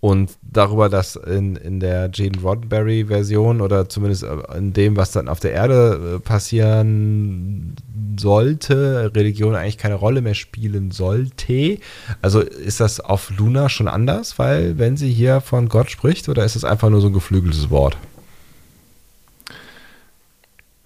Und 0.00 0.30
darüber, 0.40 0.88
dass 0.88 1.14
in, 1.16 1.56
in 1.56 1.78
der 1.78 2.08
Gene 2.08 2.40
Roddenberry-Version 2.40 3.60
oder 3.60 3.90
zumindest 3.90 4.24
in 4.56 4.72
dem, 4.72 4.96
was 4.96 5.12
dann 5.12 5.28
auf 5.28 5.40
der 5.40 5.52
Erde 5.52 6.16
äh, 6.16 6.20
passieren 6.20 7.76
sollte, 8.18 9.12
Religion 9.14 9.54
eigentlich 9.54 9.76
keine 9.76 9.96
Rolle 9.96 10.22
mehr 10.22 10.34
spielen 10.34 10.90
sollte. 10.90 11.78
Also 12.22 12.40
ist 12.40 12.80
das 12.80 13.00
auf 13.00 13.30
Luna 13.36 13.68
schon 13.68 13.88
anders, 13.88 14.38
weil 14.38 14.78
wenn 14.78 14.96
sie 14.96 15.12
hier 15.12 15.42
von 15.42 15.68
Gott 15.68 15.90
spricht, 15.90 16.30
oder 16.30 16.46
ist 16.46 16.56
es 16.56 16.64
einfach 16.64 16.88
nur 16.88 17.02
so 17.02 17.08
ein 17.08 17.12
geflügeltes 17.12 17.68
Wort? 17.68 17.98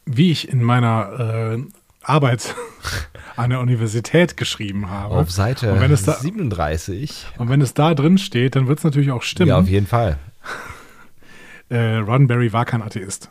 Wie 0.06 0.30
ich 0.30 0.48
in 0.48 0.62
meiner 0.62 1.56
äh, 1.56 1.62
Arbeit 2.02 2.54
an 3.36 3.50
der 3.50 3.60
Universität 3.60 4.36
geschrieben 4.36 4.90
habe. 4.90 5.14
Auf 5.14 5.30
Seite 5.30 5.72
Und 5.72 5.80
wenn 5.80 5.90
es 5.90 6.04
da- 6.04 6.14
37. 6.14 7.26
Und 7.38 7.48
wenn 7.48 7.60
es 7.60 7.74
da 7.74 7.94
drin 7.94 8.18
steht, 8.18 8.56
dann 8.56 8.68
wird 8.68 8.78
es 8.78 8.84
natürlich 8.84 9.10
auch 9.10 9.22
stimmen. 9.22 9.48
Ja, 9.48 9.58
auf 9.58 9.68
jeden 9.68 9.86
Fall. 9.86 10.18
äh, 11.70 11.96
Roddenberry 11.96 12.52
war 12.52 12.64
kein 12.64 12.82
Atheist. 12.82 13.30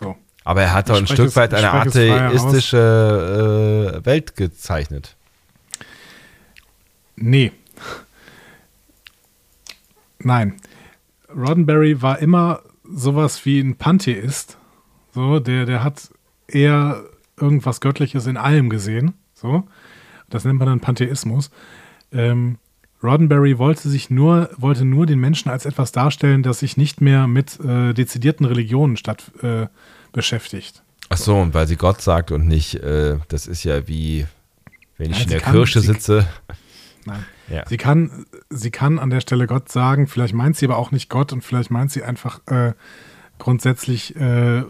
So. 0.00 0.16
Aber 0.44 0.62
er 0.62 0.72
hat 0.74 0.88
doch 0.90 0.96
ein 0.96 1.06
Stück 1.06 1.28
es- 1.28 1.36
weit 1.36 1.54
eine 1.54 1.72
atheistische 1.72 4.00
äh, 4.02 4.04
Welt 4.04 4.36
gezeichnet. 4.36 5.16
Nee. 7.14 7.52
Nein. 10.18 10.54
Roddenberry 11.34 12.02
war 12.02 12.18
immer 12.18 12.60
sowas 12.92 13.44
wie 13.44 13.60
ein 13.60 13.76
Pantheist. 13.76 14.58
So, 15.12 15.38
der, 15.40 15.66
der 15.66 15.84
hat 15.84 16.10
eher 16.48 17.02
irgendwas 17.40 17.80
Göttliches 17.80 18.26
in 18.26 18.36
allem 18.36 18.68
gesehen. 18.70 19.14
So. 19.34 19.66
Das 20.30 20.44
nennt 20.44 20.58
man 20.58 20.68
dann 20.68 20.80
Pantheismus. 20.80 21.50
Ähm, 22.12 22.58
Roddenberry 23.02 23.58
wollte 23.58 23.88
sich 23.88 24.10
nur, 24.10 24.48
wollte 24.56 24.84
nur 24.84 25.06
den 25.06 25.18
Menschen 25.18 25.50
als 25.50 25.66
etwas 25.66 25.92
darstellen, 25.92 26.42
das 26.42 26.60
sich 26.60 26.76
nicht 26.76 27.00
mehr 27.00 27.26
mit 27.26 27.58
äh, 27.60 27.92
dezidierten 27.94 28.46
Religionen 28.46 28.96
statt 28.96 29.32
äh, 29.42 29.66
beschäftigt. 30.12 30.82
Ach 31.08 31.16
so, 31.16 31.36
und 31.36 31.52
weil 31.52 31.66
sie 31.66 31.76
Gott 31.76 32.00
sagt 32.00 32.30
und 32.30 32.46
nicht, 32.46 32.76
äh, 32.76 33.18
das 33.28 33.46
ist 33.46 33.64
ja 33.64 33.88
wie, 33.88 34.26
wenn 34.98 35.10
ich 35.10 35.18
Ja, 35.18 35.22
in 35.24 35.28
der 35.30 35.40
kann- 35.40 35.52
Kirche 35.52 35.80
sitze. 35.80 36.26
Nein. 37.04 37.24
Ja. 37.48 37.64
Sie 37.68 37.76
kann, 37.76 38.24
sie 38.48 38.70
kann 38.70 39.00
an 39.00 39.10
der 39.10 39.20
Stelle 39.20 39.48
Gott 39.48 39.68
sagen, 39.70 40.06
vielleicht 40.06 40.32
meint 40.34 40.56
sie 40.56 40.66
aber 40.66 40.78
auch 40.78 40.92
nicht 40.92 41.10
Gott 41.10 41.32
und 41.32 41.42
vielleicht 41.42 41.70
meint 41.72 41.90
sie 41.90 42.04
einfach 42.04 42.40
äh, 42.46 42.72
grundsätzlich, 43.38 44.14
äh, 44.16 44.62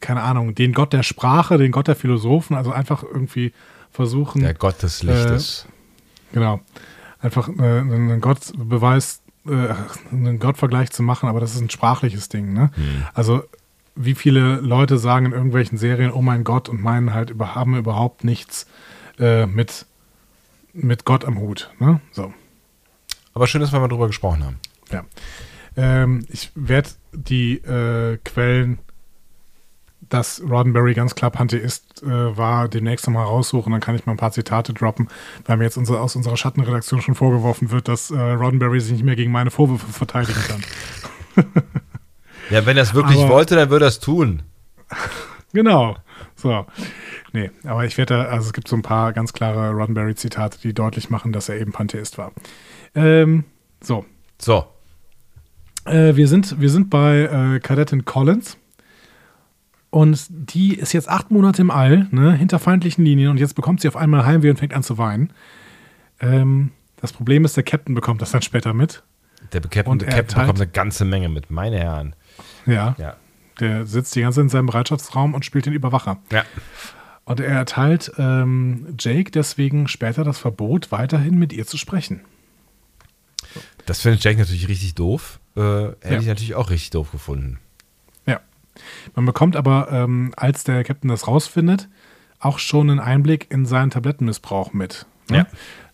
keine 0.00 0.22
Ahnung, 0.22 0.54
den 0.54 0.72
Gott 0.72 0.92
der 0.92 1.02
Sprache, 1.02 1.58
den 1.58 1.72
Gott 1.72 1.88
der 1.88 1.96
Philosophen, 1.96 2.56
also 2.56 2.72
einfach 2.72 3.02
irgendwie 3.02 3.52
versuchen, 3.90 4.42
Der 4.42 4.54
Gott 4.54 4.82
des 4.82 5.02
Lichtes. 5.02 5.66
genau, 6.32 6.60
einfach 7.20 7.48
äh, 7.48 7.52
einen 7.80 8.20
Gottbeweis, 8.20 9.22
äh, 9.46 9.74
einen 10.10 10.38
Gottvergleich 10.38 10.90
zu 10.90 11.02
machen, 11.02 11.28
aber 11.28 11.40
das 11.40 11.54
ist 11.54 11.60
ein 11.60 11.70
sprachliches 11.70 12.28
Ding. 12.28 12.52
Ne? 12.52 12.70
Also 13.14 13.42
wie 13.94 14.14
viele 14.14 14.56
Leute 14.56 14.96
sagen 14.98 15.26
in 15.26 15.32
irgendwelchen 15.32 15.76
Serien, 15.76 16.12
oh 16.12 16.22
mein 16.22 16.44
Gott, 16.44 16.68
und 16.68 16.80
meinen 16.80 17.12
halt, 17.12 17.30
über, 17.30 17.54
haben 17.54 17.76
überhaupt 17.76 18.22
nichts 18.24 18.66
äh, 19.18 19.46
mit, 19.46 19.86
mit 20.72 21.04
Gott 21.04 21.24
am 21.24 21.38
Hut. 21.40 21.70
Ne? 21.80 22.00
So. 22.12 22.32
Aber 23.34 23.46
schön, 23.48 23.60
dass 23.60 23.72
wir 23.72 23.80
mal 23.80 23.88
drüber 23.88 24.06
gesprochen 24.06 24.44
haben. 24.44 24.60
Ja. 24.92 25.04
Ähm, 25.76 26.24
ich 26.28 26.50
werde 26.54 26.90
die 27.12 27.56
äh, 27.58 28.18
Quellen, 28.24 28.78
dass 30.08 30.42
Roddenberry 30.42 30.94
ganz 30.94 31.14
klar 31.14 31.30
Pantheist 31.30 32.02
äh, 32.02 32.36
war, 32.36 32.68
demnächst 32.68 33.06
nochmal 33.06 33.24
raussuchen. 33.26 33.70
Dann 33.72 33.80
kann 33.80 33.94
ich 33.94 34.06
mal 34.06 34.12
ein 34.12 34.18
paar 34.18 34.32
Zitate 34.32 34.72
droppen, 34.72 35.08
weil 35.46 35.56
mir 35.58 35.64
jetzt 35.64 35.76
unsere, 35.76 36.00
aus 36.00 36.16
unserer 36.16 36.36
Schattenredaktion 36.36 37.00
schon 37.02 37.14
vorgeworfen 37.14 37.70
wird, 37.70 37.88
dass 37.88 38.10
äh, 38.10 38.18
Roddenberry 38.18 38.80
sich 38.80 38.92
nicht 38.92 39.04
mehr 39.04 39.16
gegen 39.16 39.32
meine 39.32 39.50
Vorwürfe 39.50 39.86
verteidigen 39.92 40.40
kann. 40.46 41.44
Ja, 42.50 42.64
wenn 42.64 42.78
er 42.78 42.82
es 42.82 42.94
wirklich 42.94 43.18
Aber- 43.20 43.28
wollte, 43.34 43.56
dann 43.56 43.68
würde 43.68 43.84
er 43.84 43.88
es 43.88 44.00
tun. 44.00 44.42
genau. 45.52 45.96
So. 46.34 46.64
Nee, 47.34 47.50
aber 47.64 47.84
ich 47.84 47.98
werde 47.98 48.14
da, 48.14 48.22
also 48.24 48.46
es 48.46 48.52
gibt 48.54 48.68
so 48.68 48.76
ein 48.76 48.80
paar 48.80 49.12
ganz 49.12 49.34
klare 49.34 49.72
Roddenberry-Zitate, 49.72 50.58
die 50.62 50.72
deutlich 50.72 51.10
machen, 51.10 51.32
dass 51.32 51.50
er 51.50 51.60
eben 51.60 51.72
Pantheist 51.72 52.16
war. 52.16 52.32
Ähm, 52.94 53.44
so, 53.82 54.06
So. 54.40 54.64
Äh, 55.84 56.16
wir, 56.16 56.26
sind, 56.26 56.58
wir 56.58 56.70
sind 56.70 56.88
bei 56.88 57.56
äh, 57.56 57.60
Kadettin 57.60 58.06
Collins. 58.06 58.56
Und 59.90 60.26
die 60.30 60.74
ist 60.74 60.92
jetzt 60.92 61.08
acht 61.08 61.30
Monate 61.30 61.62
im 61.62 61.70
All, 61.70 62.08
ne, 62.10 62.34
hinter 62.34 62.58
feindlichen 62.58 63.04
Linien. 63.04 63.30
Und 63.30 63.40
jetzt 63.40 63.54
bekommt 63.54 63.80
sie 63.80 63.88
auf 63.88 63.96
einmal 63.96 64.26
Heimweh 64.26 64.50
und 64.50 64.58
fängt 64.58 64.74
an 64.74 64.82
zu 64.82 64.98
weinen. 64.98 65.32
Ähm, 66.20 66.72
das 67.00 67.12
Problem 67.12 67.44
ist, 67.44 67.56
der 67.56 67.64
Captain 67.64 67.94
bekommt 67.94 68.20
das 68.20 68.32
dann 68.32 68.42
später 68.42 68.74
mit. 68.74 69.02
Der 69.52 69.60
Captain, 69.62 69.86
Und 69.86 70.02
der 70.02 70.08
er 70.08 70.14
Captain 70.16 70.40
bekommt 70.40 70.60
eine 70.60 70.70
ganze 70.70 71.04
Menge 71.04 71.28
mit, 71.28 71.50
meine 71.50 71.78
Herren. 71.78 72.14
Ja, 72.66 72.94
Ja. 72.98 73.16
Der 73.60 73.86
sitzt 73.86 74.14
die 74.14 74.20
ganze 74.20 74.36
Zeit 74.36 74.44
in 74.44 74.48
seinem 74.50 74.66
Bereitschaftsraum 74.66 75.34
und 75.34 75.44
spielt 75.44 75.66
den 75.66 75.72
Überwacher. 75.72 76.18
Ja. 76.30 76.44
Und 77.24 77.40
er 77.40 77.48
erteilt 77.56 78.12
ähm, 78.18 78.94
Jake 78.98 79.30
deswegen 79.32 79.88
später 79.88 80.22
das 80.22 80.38
Verbot, 80.38 80.92
weiterhin 80.92 81.38
mit 81.38 81.52
ihr 81.52 81.66
zu 81.66 81.76
sprechen. 81.76 82.20
Das 83.86 84.00
findet 84.00 84.22
Jack 84.22 84.38
natürlich 84.38 84.68
richtig 84.68 84.94
doof. 84.94 85.40
Äh, 85.56 85.60
hätte 85.60 85.96
Ja. 86.10 86.20
ich 86.20 86.26
natürlich 86.26 86.54
auch 86.54 86.70
richtig 86.70 86.90
doof 86.90 87.10
gefunden. 87.10 87.58
Ja. 89.06 89.12
Man 89.16 89.26
bekommt 89.26 89.56
aber, 89.56 89.88
ähm, 89.90 90.32
als 90.36 90.64
der 90.64 90.84
Captain 90.84 91.08
das 91.08 91.26
rausfindet, 91.26 91.88
auch 92.40 92.58
schon 92.58 92.90
einen 92.90 93.00
Einblick 93.00 93.46
in 93.50 93.66
seinen 93.66 93.90
Tablettenmissbrauch 93.90 94.72
mit. 94.72 95.06
Ne? 95.30 95.46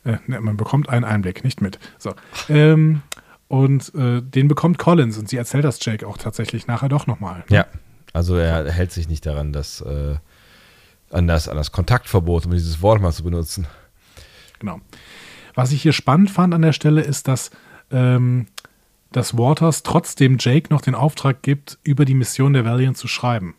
Äh, 0.05 0.19
ne, 0.27 0.40
man 0.40 0.56
bekommt 0.56 0.89
einen 0.89 1.05
Einblick, 1.05 1.44
nicht 1.44 1.61
mit. 1.61 1.78
So. 1.98 2.15
Ähm, 2.48 3.02
und 3.48 3.94
äh, 3.94 4.20
den 4.20 4.48
bekommt 4.48 4.78
Collins 4.78 5.19
und 5.19 5.28
sie 5.28 5.36
erzählt 5.36 5.65
das 5.65 5.85
Jake 5.85 6.06
auch 6.06 6.19
tatsächlich 6.19 6.66
nachher 6.66 6.89
doch 6.89 7.06
nochmal. 7.06 7.44
Ja. 7.48 7.66
Also 8.12 8.36
er 8.36 8.70
hält 8.70 8.93
sich 8.93 9.09
nicht 9.09 9.27
daran, 9.27 9.52
dass 9.52 9.81
äh, 9.81 10.16
an, 11.11 11.27
das, 11.27 11.48
an 11.48 11.56
das 11.56 11.73
Kontaktverbot, 11.73 12.47
um 12.47 12.52
dieses 12.52 12.81
Wort 12.81 13.02
mal 13.02 13.12
zu 13.12 13.24
benutzen. 13.24 13.66
Genau. 14.61 14.81
Was 15.55 15.73
ich 15.73 15.82
hier 15.82 15.93
spannend 15.93 16.31
fand 16.31 16.55
an 16.55 16.62
der 16.62 16.73
Stelle 16.73 17.01
ist, 17.01 17.27
dass, 17.27 17.51
ähm, 17.90 18.47
dass 19.15 19.39
Waters 19.39 19.85
trotzdem 19.85 20.39
Jake 20.41 20.73
noch 20.73 20.81
den 20.81 20.97
Auftrag 20.97 21.43
gibt, 21.43 21.78
über 21.85 22.05
die 22.05 22.15
Mission 22.15 22.53
der 22.53 22.65
Valiant 22.65 22.97
zu 22.97 23.07
schreiben. 23.07 23.55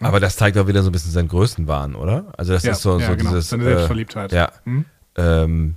Aber 0.00 0.20
das 0.20 0.36
zeigt 0.36 0.56
auch 0.56 0.66
wieder 0.66 0.82
so 0.82 0.88
ein 0.88 0.92
bisschen 0.92 1.12
seinen 1.12 1.28
Größenwahn, 1.28 1.94
oder? 1.94 2.32
Also 2.36 2.54
das 2.54 2.62
Ja, 2.62 2.72
ist 2.72 2.80
so, 2.80 2.98
ja, 2.98 3.06
so 3.06 3.16
genau. 3.16 3.30
dieses... 3.30 3.50
Seine 3.50 3.64
Selbstverliebtheit. 3.64 4.32
Ja. 4.32 4.50
Hm? 4.64 4.86
Ähm, 5.16 5.74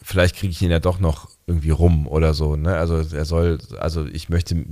vielleicht 0.00 0.36
kriege 0.36 0.52
ich 0.52 0.62
ihn 0.62 0.70
ja 0.70 0.78
doch 0.78 1.00
noch 1.00 1.28
irgendwie 1.46 1.70
rum 1.70 2.06
oder 2.06 2.34
so. 2.34 2.54
Ne? 2.54 2.76
Also 2.76 2.96
er 2.98 3.24
soll, 3.24 3.58
also 3.78 4.06
ich 4.06 4.28
möchte, 4.28 4.64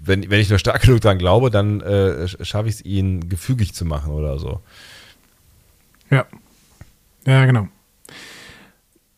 wenn, 0.00 0.28
wenn 0.28 0.40
ich 0.40 0.50
nur 0.50 0.58
stark 0.58 0.82
genug 0.82 1.02
daran 1.02 1.18
glaube, 1.18 1.50
dann 1.50 1.80
äh, 1.82 2.26
schaffe 2.44 2.68
ich 2.68 2.76
es, 2.76 2.84
ihn 2.84 3.28
gefügig 3.28 3.74
zu 3.74 3.84
machen 3.84 4.12
oder 4.12 4.40
so. 4.40 4.60
Ja. 6.10 6.26
Ja, 7.26 7.44
genau. 7.44 7.68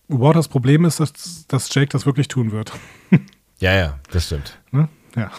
Waters 0.09 0.49
Problem 0.49 0.85
ist, 0.85 1.01
dass, 1.01 1.47
dass 1.47 1.73
Jake 1.75 1.89
das 1.89 2.07
wirklich 2.07 2.29
tun 2.29 2.53
wird. 2.53 2.73
Ja, 3.61 3.73
ja, 3.73 3.99
das 4.11 4.27
stimmt. 4.27 4.59
Ne? 4.73 4.89
Ja, 5.17 5.31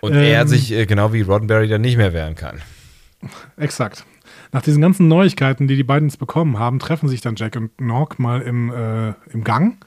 Und 0.00 0.12
Ähm. 0.12 0.20
er 0.22 0.46
sich 0.46 0.70
äh, 0.72 0.86
genau 0.86 1.12
wie 1.12 1.22
Roddenberry 1.22 1.66
dann 1.66 1.80
nicht 1.80 1.96
mehr 1.96 2.12
wehren 2.12 2.36
kann. 2.36 2.62
exakt. 3.56 4.06
Nach 4.52 4.62
diesen 4.62 4.80
ganzen 4.80 5.08
Neuigkeiten, 5.08 5.66
die 5.66 5.74
die 5.76 5.82
beiden 5.82 6.08
jetzt 6.08 6.18
bekommen 6.18 6.58
haben, 6.60 6.78
treffen 6.78 7.08
sich 7.08 7.20
dann 7.20 7.34
Jack 7.34 7.56
und 7.56 7.78
Nork 7.80 8.20
mal 8.20 8.40
im, 8.42 8.70
äh, 8.72 9.08
im 9.32 9.42
Gang. 9.42 9.84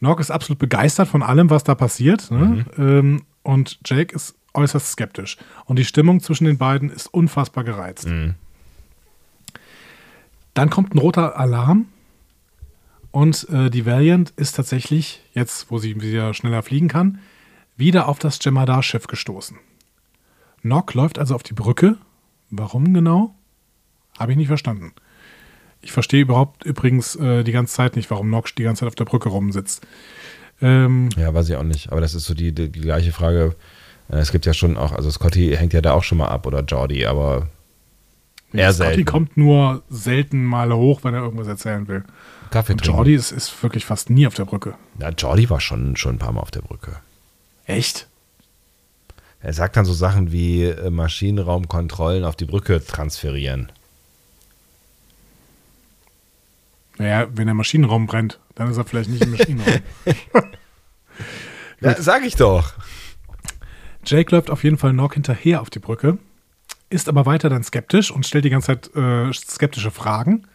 Nork 0.00 0.20
ist 0.20 0.30
absolut 0.30 0.58
begeistert 0.58 1.08
von 1.08 1.22
allem, 1.22 1.48
was 1.48 1.64
da 1.64 1.74
passiert. 1.74 2.30
Ne? 2.30 2.66
Ähm, 2.76 3.22
und 3.42 3.78
Jake 3.86 4.14
ist 4.14 4.34
äußerst 4.52 4.92
skeptisch. 4.92 5.38
Und 5.64 5.78
die 5.78 5.86
Stimmung 5.86 6.20
zwischen 6.20 6.44
den 6.44 6.58
beiden 6.58 6.90
ist 6.90 7.06
unfassbar 7.06 7.64
gereizt. 7.64 8.06
Dann 10.54 10.70
kommt 10.70 10.94
ein 10.94 10.98
roter 10.98 11.38
Alarm. 11.38 11.86
Und 13.12 13.48
äh, 13.50 13.70
die 13.70 13.86
Valiant 13.86 14.30
ist 14.36 14.56
tatsächlich, 14.56 15.20
jetzt 15.32 15.70
wo 15.70 15.78
sie 15.78 16.00
wieder 16.00 16.32
schneller 16.34 16.62
fliegen 16.62 16.88
kann, 16.88 17.18
wieder 17.76 18.08
auf 18.08 18.18
das 18.18 18.38
Jemadar-Schiff 18.42 19.06
gestoßen. 19.06 19.58
Nock 20.62 20.94
läuft 20.94 21.18
also 21.18 21.34
auf 21.34 21.42
die 21.42 21.54
Brücke. 21.54 21.96
Warum 22.50 22.92
genau? 22.94 23.34
Habe 24.18 24.32
ich 24.32 24.38
nicht 24.38 24.48
verstanden. 24.48 24.92
Ich 25.80 25.92
verstehe 25.92 26.20
überhaupt 26.20 26.64
übrigens 26.64 27.16
äh, 27.16 27.42
die 27.42 27.52
ganze 27.52 27.74
Zeit 27.74 27.96
nicht, 27.96 28.10
warum 28.10 28.28
Nock 28.28 28.54
die 28.54 28.62
ganze 28.62 28.80
Zeit 28.80 28.88
auf 28.88 28.94
der 28.94 29.06
Brücke 29.06 29.30
rumsitzt. 29.30 29.86
Ähm, 30.60 31.08
Ja, 31.16 31.32
weiß 31.32 31.48
ich 31.48 31.56
auch 31.56 31.62
nicht. 31.62 31.90
Aber 31.90 32.00
das 32.02 32.14
ist 32.14 32.26
so 32.26 32.34
die, 32.34 32.52
die, 32.52 32.70
die 32.70 32.80
gleiche 32.80 33.12
Frage. 33.12 33.56
Äh, 34.10 34.18
Es 34.18 34.30
gibt 34.30 34.44
ja 34.46 34.52
schon 34.52 34.76
auch, 34.76 34.92
also 34.92 35.10
Scotty 35.10 35.54
hängt 35.56 35.72
ja 35.72 35.80
da 35.80 35.92
auch 35.94 36.04
schon 36.04 36.18
mal 36.18 36.28
ab 36.28 36.46
oder 36.46 36.60
Jordi, 36.62 37.06
aber 37.06 37.48
eher 38.52 38.72
Scotty 38.72 38.88
selten. 38.94 39.04
kommt 39.04 39.36
nur 39.36 39.82
selten 39.88 40.44
mal 40.44 40.72
hoch, 40.72 41.00
wenn 41.04 41.14
er 41.14 41.22
irgendwas 41.22 41.46
erzählen 41.48 41.86
will. 41.88 42.04
Kaffee 42.50 42.72
Und. 42.72 42.86
Jordi 42.86 43.14
ist, 43.14 43.30
ist 43.30 43.62
wirklich 43.62 43.84
fast 43.84 44.10
nie 44.10 44.26
auf 44.26 44.34
der 44.34 44.44
Brücke. 44.44 44.74
Ja, 44.98 45.10
Jordi 45.10 45.48
war 45.50 45.60
schon, 45.60 45.96
schon 45.96 46.16
ein 46.16 46.18
paar 46.18 46.32
Mal 46.32 46.40
auf 46.40 46.50
der 46.50 46.62
Brücke. 46.62 46.96
Echt? 47.66 48.08
Er 49.40 49.52
sagt 49.52 49.76
dann 49.76 49.84
so 49.84 49.92
Sachen 49.92 50.32
wie 50.32 50.64
äh, 50.64 50.90
Maschinenraumkontrollen 50.90 52.24
auf 52.24 52.36
die 52.36 52.44
Brücke 52.44 52.84
transferieren. 52.84 53.70
Naja, 56.98 57.28
wenn 57.32 57.46
der 57.46 57.54
Maschinenraum 57.54 58.06
brennt, 58.06 58.38
dann 58.56 58.70
ist 58.70 58.76
er 58.76 58.84
vielleicht 58.84 59.08
nicht 59.08 59.22
im 59.22 59.30
Maschinenraum. 59.30 59.80
Ja, 61.82 62.00
sag 62.00 62.24
ich 62.26 62.36
doch. 62.36 62.74
Jake 64.04 64.34
läuft 64.34 64.50
auf 64.50 64.64
jeden 64.64 64.76
Fall 64.76 64.92
Nock 64.92 65.14
hinterher 65.14 65.62
auf 65.62 65.70
die 65.70 65.78
Brücke, 65.78 66.18
ist 66.90 67.08
aber 67.08 67.24
weiter 67.24 67.48
dann 67.48 67.62
skeptisch 67.62 68.10
und 68.10 68.26
stellt 68.26 68.44
die 68.44 68.50
ganze 68.50 68.66
Zeit 68.66 68.94
äh, 68.94 69.32
skeptische 69.32 69.90
Fragen. 69.90 70.46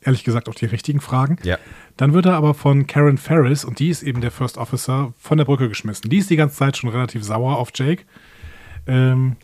Ehrlich 0.00 0.24
gesagt 0.24 0.48
auch 0.48 0.54
die 0.54 0.66
richtigen 0.66 1.00
Fragen. 1.00 1.38
Ja. 1.42 1.58
Dann 1.96 2.12
wird 2.12 2.26
er 2.26 2.34
aber 2.34 2.54
von 2.54 2.86
Karen 2.86 3.18
Ferris, 3.18 3.64
und 3.64 3.78
die 3.78 3.88
ist 3.88 4.02
eben 4.02 4.20
der 4.20 4.30
First 4.30 4.58
Officer, 4.58 5.12
von 5.18 5.38
der 5.38 5.44
Brücke 5.44 5.68
geschmissen. 5.68 6.10
Die 6.10 6.18
ist 6.18 6.30
die 6.30 6.36
ganze 6.36 6.56
Zeit 6.56 6.76
schon 6.76 6.90
relativ 6.90 7.24
sauer 7.24 7.56
auf 7.56 7.70
Jake. 7.74 8.04
Ähm, 8.86 9.36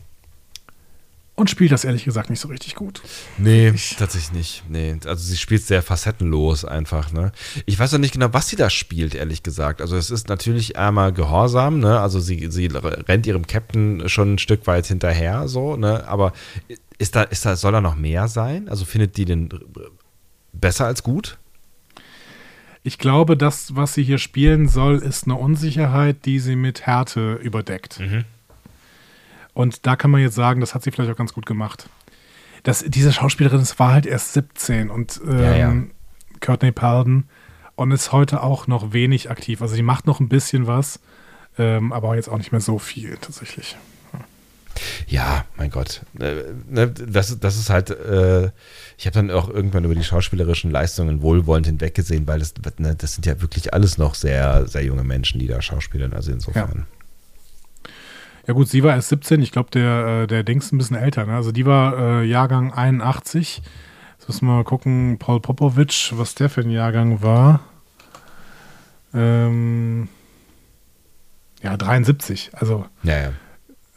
und 1.35 1.49
spielt 1.49 1.71
das 1.71 1.83
ehrlich 1.83 2.05
gesagt 2.05 2.29
nicht 2.29 2.39
so 2.39 2.47
richtig 2.47 2.75
gut. 2.75 3.01
Nee, 3.37 3.73
tatsächlich 3.97 4.31
nicht. 4.31 4.63
Nee, 4.69 4.97
also 5.05 5.21
sie 5.21 5.35
spielt 5.35 5.63
sehr 5.63 5.81
facettenlos 5.81 6.63
einfach, 6.63 7.11
ne? 7.11 7.33
Ich 7.65 7.77
weiß 7.77 7.91
noch 7.91 7.99
nicht 7.99 8.13
genau, 8.13 8.31
was 8.31 8.47
sie 8.47 8.55
da 8.55 8.69
spielt, 8.69 9.15
ehrlich 9.15 9.43
gesagt. 9.43 9.81
Also 9.81 9.97
es 9.97 10.11
ist 10.11 10.29
natürlich 10.29 10.77
einmal 10.77 11.11
Gehorsam, 11.11 11.79
ne? 11.79 11.99
Also 11.99 12.21
sie, 12.21 12.47
sie 12.49 12.67
rennt 12.67 13.27
ihrem 13.27 13.47
Captain 13.47 14.07
schon 14.07 14.35
ein 14.35 14.39
Stück 14.39 14.65
weit 14.65 14.85
hinterher, 14.85 15.49
so, 15.49 15.75
ne? 15.75 16.07
Aber 16.07 16.31
ist 16.97 17.15
da, 17.15 17.23
ist 17.23 17.45
da, 17.45 17.57
soll 17.57 17.73
da 17.73 17.81
noch 17.81 17.95
mehr 17.95 18.29
sein? 18.29 18.69
Also 18.69 18.85
findet 18.85 19.17
die 19.17 19.25
den 19.25 19.49
besser 20.53 20.85
als 20.85 21.03
gut? 21.03 21.37
Ich 22.83 22.97
glaube, 22.97 23.35
das, 23.35 23.75
was 23.75 23.95
sie 23.95 24.03
hier 24.03 24.19
spielen 24.19 24.69
soll, 24.69 24.97
ist 24.97 25.25
eine 25.25 25.35
Unsicherheit, 25.35 26.23
die 26.25 26.39
sie 26.39 26.55
mit 26.55 26.85
Härte 26.85 27.33
überdeckt. 27.33 27.99
Und 29.55 29.87
da 29.87 29.95
kann 29.95 30.11
man 30.11 30.21
jetzt 30.21 30.35
sagen, 30.35 30.59
das 30.59 30.75
hat 30.75 30.83
sie 30.83 30.91
vielleicht 30.91 31.09
auch 31.11 31.15
ganz 31.15 31.33
gut 31.33 31.45
gemacht. 31.45 31.89
Das, 32.63 32.83
diese 32.85 33.13
Schauspielerin 33.13 33.59
das 33.59 33.79
war 33.79 33.93
halt 33.93 34.05
erst 34.05 34.33
17 34.33 34.89
und 34.89 35.21
ähm, 35.25 35.39
Ja, 35.39 35.55
ja. 35.55 35.73
Courtney 36.41 36.71
Palden 36.71 37.29
und 37.75 37.91
ist 37.91 38.11
heute 38.11 38.43
auch 38.43 38.67
noch 38.67 38.91
wenig 38.91 39.31
aktiv. 39.31 39.61
Also 39.61 39.75
die 39.75 39.81
macht 39.81 40.07
noch 40.07 40.19
ein 40.19 40.27
bisschen 40.27 40.67
was, 40.67 40.99
ähm, 41.57 41.93
aber 41.93 42.15
jetzt 42.17 42.27
auch 42.27 42.37
nicht 42.37 42.51
mehr 42.51 42.59
so 42.59 42.79
viel 42.79 43.17
tatsächlich. 43.21 43.77
Ja, 45.07 45.45
mein 45.55 45.69
Gott. 45.69 46.01
Äh, 46.19 46.35
ne, 46.69 46.89
Das, 46.89 47.39
das 47.39 47.55
ist 47.55 47.69
halt, 47.69 47.91
äh, 47.91 48.51
ich 48.97 49.05
habe 49.05 49.13
dann 49.13 49.31
auch 49.31 49.47
irgendwann 49.47 49.85
über 49.85 49.95
die 49.95 50.03
schauspielerischen 50.03 50.69
Leistungen 50.69 51.21
wohlwollend 51.21 51.67
hinweggesehen, 51.67 52.27
weil 52.27 52.39
das, 52.39 52.53
ne, 52.77 52.93
das 52.93 53.13
sind 53.13 53.25
ja 53.25 53.39
wirklich 53.41 53.73
alles 53.73 53.97
noch 53.97 54.15
sehr, 54.15 54.67
sehr 54.67 54.83
junge 54.83 55.05
Menschen, 55.05 55.39
die 55.39 55.47
da 55.47 55.61
schauspielern. 55.61 56.11
Also 56.11 56.33
insofern. 56.33 56.79
Ja 56.79 56.94
gut, 58.53 58.67
sie 58.67 58.83
war 58.83 58.95
erst 58.95 59.09
17, 59.09 59.41
ich 59.41 59.51
glaube, 59.51 59.71
der, 59.71 60.23
äh, 60.23 60.27
der 60.27 60.43
Dings 60.43 60.71
ein 60.71 60.77
bisschen 60.77 60.97
älter. 60.97 61.25
Ne? 61.25 61.35
Also 61.35 61.51
die 61.51 61.65
war 61.65 61.97
äh, 61.97 62.23
Jahrgang 62.23 62.71
81. 62.73 63.61
Jetzt 64.17 64.27
müssen 64.27 64.47
wir 64.47 64.53
mal 64.53 64.63
gucken, 64.63 65.17
Paul 65.17 65.39
Popovic, 65.39 66.11
was 66.13 66.35
der 66.35 66.49
für 66.49 66.61
ein 66.61 66.69
Jahrgang 66.69 67.21
war. 67.21 67.61
Ähm, 69.13 70.09
ja, 71.61 71.75
73. 71.75 72.51
Also 72.53 72.85
Ja, 73.03 73.17
ja. 73.17 73.31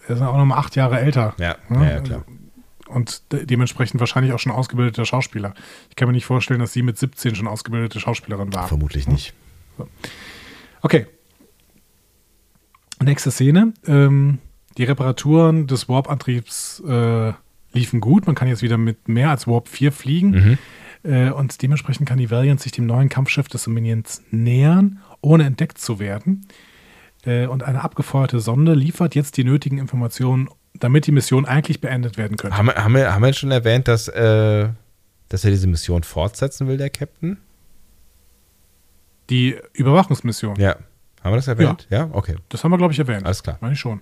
Er 0.06 0.14
ist 0.16 0.22
auch 0.22 0.36
nochmal 0.36 0.58
acht 0.58 0.74
Jahre 0.76 1.00
älter. 1.00 1.34
Ja, 1.38 1.56
Ja, 1.68 1.82
ja, 1.82 1.90
ja 1.90 2.00
klar. 2.00 2.24
Und 2.88 3.32
de 3.32 3.44
dementsprechend 3.44 4.00
wahrscheinlich 4.00 4.32
auch 4.32 4.38
schon 4.38 4.52
ausgebildeter 4.52 5.04
Schauspieler. 5.04 5.52
Ich 5.90 5.96
kann 5.96 6.08
mir 6.08 6.14
nicht 6.14 6.24
vorstellen, 6.24 6.60
dass 6.60 6.72
sie 6.72 6.82
mit 6.82 6.96
17 6.96 7.34
schon 7.34 7.46
ausgebildete 7.46 8.00
Schauspielerin 8.00 8.54
war. 8.54 8.66
Vermutlich 8.66 9.06
nicht. 9.06 9.34
Okay. 10.80 11.06
Nächste 13.02 13.30
Szene. 13.30 13.72
Ähm, 13.86 14.38
die 14.76 14.84
Reparaturen 14.84 15.66
des 15.66 15.88
Warp-Antriebs 15.88 16.82
äh, 16.86 17.32
liefen 17.72 18.00
gut. 18.00 18.26
Man 18.26 18.34
kann 18.34 18.48
jetzt 18.48 18.62
wieder 18.62 18.78
mit 18.78 19.08
mehr 19.08 19.30
als 19.30 19.46
Warp 19.46 19.68
4 19.68 19.92
fliegen. 19.92 20.58
Äh, 21.04 21.30
und 21.30 21.62
dementsprechend 21.62 22.08
kann 22.08 22.18
die 22.18 22.30
Valiant 22.30 22.60
sich 22.60 22.72
dem 22.72 22.86
neuen 22.86 23.08
Kampfschiff 23.08 23.48
des 23.48 23.64
Dominions 23.64 24.22
nähern, 24.30 24.98
ohne 25.20 25.44
entdeckt 25.44 25.78
zu 25.78 25.98
werden. 26.00 26.46
Äh, 27.24 27.46
und 27.46 27.62
eine 27.62 27.82
abgefeuerte 27.84 28.40
Sonde 28.40 28.74
liefert 28.74 29.14
jetzt 29.14 29.36
die 29.36 29.44
nötigen 29.44 29.78
Informationen, 29.78 30.48
damit 30.74 31.06
die 31.06 31.12
Mission 31.12 31.44
eigentlich 31.46 31.80
beendet 31.80 32.16
werden 32.18 32.36
könnte. 32.36 32.56
Haben, 32.56 32.66
wir- 32.66 32.76
haben, 32.82 32.94
wir, 32.94 33.14
haben 33.14 33.22
wir 33.22 33.32
schon 33.32 33.50
erwähnt, 33.52 33.86
dass, 33.88 34.08
äh, 34.08 34.68
dass 35.28 35.44
er 35.44 35.50
diese 35.50 35.66
Mission 35.68 36.02
fortsetzen 36.02 36.66
will, 36.68 36.76
der 36.78 36.90
Captain? 36.90 37.38
Die 39.30 39.56
Überwachungsmission. 39.74 40.56
Ja. 40.58 40.76
Haben 41.28 41.34
wir 41.34 41.36
das 41.36 41.48
erwähnt? 41.48 41.86
Ja, 41.90 42.08
okay. 42.12 42.36
Das 42.48 42.64
haben 42.64 42.70
wir, 42.70 42.78
glaube 42.78 42.92
ich, 42.94 42.98
erwähnt. 42.98 43.26
Alles 43.26 43.42
klar. 43.42 43.58
Meine 43.60 43.74
ich 43.74 43.80
schon. 43.80 44.00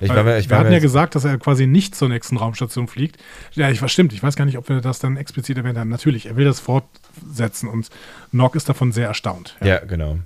Ich 0.00 0.10
war, 0.10 0.22
mir- 0.22 0.36
ich 0.38 0.46
wir 0.46 0.50
war 0.52 0.58
hatten 0.64 0.72
ja 0.72 0.78
gesagt, 0.78 1.14
dass 1.14 1.24
er 1.24 1.38
quasi 1.38 1.66
nicht 1.66 1.94
zur 1.94 2.08
nächsten 2.10 2.36
Raumstation 2.36 2.86
fliegt. 2.86 3.16
Ja, 3.52 3.70
ich, 3.70 3.80
stimmt. 3.90 4.12
Ich 4.12 4.22
weiß 4.22 4.36
gar 4.36 4.44
nicht, 4.44 4.58
ob 4.58 4.68
wir 4.68 4.80
das 4.82 4.98
dann 4.98 5.16
explizit 5.16 5.56
erwähnt 5.56 5.78
haben. 5.78 5.88
Natürlich, 5.88 6.26
er 6.26 6.36
will 6.36 6.44
das 6.44 6.60
fortsetzen 6.60 7.68
und 7.68 7.88
Nock 8.30 8.54
ist 8.56 8.68
davon 8.68 8.92
sehr 8.92 9.08
erstaunt. 9.08 9.56
Ja, 9.64 9.78
genau. 9.78 10.18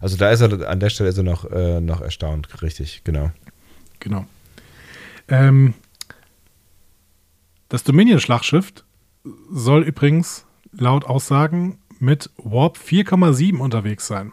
Also 0.00 0.16
da 0.16 0.30
ist 0.30 0.40
er, 0.40 0.68
an 0.68 0.80
der 0.80 0.90
Stelle 0.90 1.08
ist 1.10 1.16
er 1.16 1.22
noch, 1.24 1.50
äh, 1.50 1.80
noch 1.80 2.00
erstaunt, 2.00 2.60
richtig, 2.62 3.02
genau. 3.04 3.30
Genau. 4.00 4.26
Ähm, 5.28 5.74
das 7.68 7.84
Dominion-Schlachtschiff 7.84 8.72
soll 9.50 9.82
übrigens 9.84 10.44
laut 10.72 11.04
Aussagen 11.04 11.78
mit 11.98 12.30
Warp 12.36 12.76
4,7 12.78 13.58
unterwegs 13.58 14.06
sein. 14.06 14.32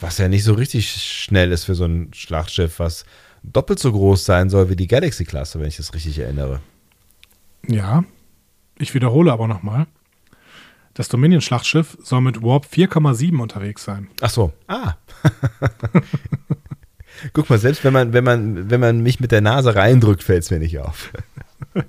Was 0.00 0.18
ja 0.18 0.28
nicht 0.28 0.44
so 0.44 0.54
richtig 0.54 0.90
schnell 0.90 1.52
ist 1.52 1.64
für 1.64 1.74
so 1.74 1.84
ein 1.84 2.10
Schlachtschiff, 2.14 2.78
was 2.78 3.04
doppelt 3.42 3.78
so 3.78 3.92
groß 3.92 4.24
sein 4.24 4.50
soll 4.50 4.70
wie 4.70 4.76
die 4.76 4.88
Galaxy-Klasse, 4.88 5.60
wenn 5.60 5.68
ich 5.68 5.76
das 5.76 5.94
richtig 5.94 6.18
erinnere. 6.18 6.60
Ja, 7.66 8.04
ich 8.78 8.94
wiederhole 8.94 9.32
aber 9.32 9.48
nochmal. 9.48 9.86
Das 10.94 11.08
Dominion-Schlachtschiff 11.08 11.98
soll 12.02 12.20
mit 12.20 12.42
Warp 12.42 12.66
4,7 12.72 13.40
unterwegs 13.40 13.84
sein. 13.84 14.08
Ach 14.20 14.30
so. 14.30 14.52
Ah. 14.68 14.94
Guck 17.32 17.50
mal, 17.50 17.58
selbst 17.58 17.84
wenn 17.84 17.92
man, 17.92 18.12
wenn 18.12 18.24
man, 18.24 18.70
wenn 18.70 18.80
man 18.80 19.02
mich 19.02 19.20
mit 19.20 19.32
der 19.32 19.40
Nase 19.40 19.74
reindrückt, 19.74 20.22
fällt 20.22 20.44
es 20.44 20.50
mir 20.50 20.58
nicht 20.58 20.78
auf. 20.78 21.12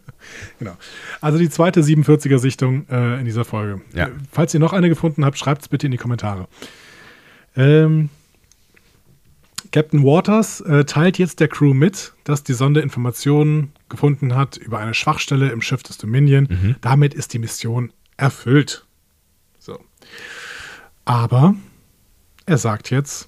Genau. 0.58 0.76
Also 1.22 1.38
die 1.38 1.52
zweite 1.52 1.82
47er-Sichtung 1.82 2.88
äh, 2.90 3.20
in 3.20 3.26
dieser 3.26 3.46
Folge. 3.46 3.82
Ja. 3.94 4.08
Äh, 4.08 4.12
Falls 4.32 4.56
ihr 4.56 4.60
noch 4.60 4.74
eine 4.74 4.90
gefunden 4.90 5.24
habt, 5.24 5.38
schreibt 5.38 5.62
es 5.62 5.68
bitte 5.68 5.86
in 5.86 5.92
die 5.92 6.00
Kommentare. 6.00 6.48
Ähm, 7.56 8.10
Captain 9.72 10.04
Waters 10.04 10.62
äh, 10.62 10.86
teilt 10.86 11.18
jetzt 11.18 11.40
der 11.40 11.48
Crew 11.48 11.74
mit, 11.74 12.14
dass 12.24 12.44
die 12.44 12.54
Sonde 12.54 12.82
Informationen 12.82 13.74
gefunden 13.90 14.36
hat 14.36 14.58
über 14.58 14.80
eine 14.80 14.94
Schwachstelle 14.94 15.50
im 15.50 15.62
Schiff 15.62 15.84
des 15.84 15.98
Dominion. 15.98 16.76
Damit 16.82 17.14
ist 17.14 17.34
die 17.34 17.40
Mission 17.40 17.92
erfüllt. 18.18 18.86
So. 19.60 19.80
Aber 21.04 21.56
er 22.46 22.58
sagt 22.58 22.90
jetzt, 22.90 23.28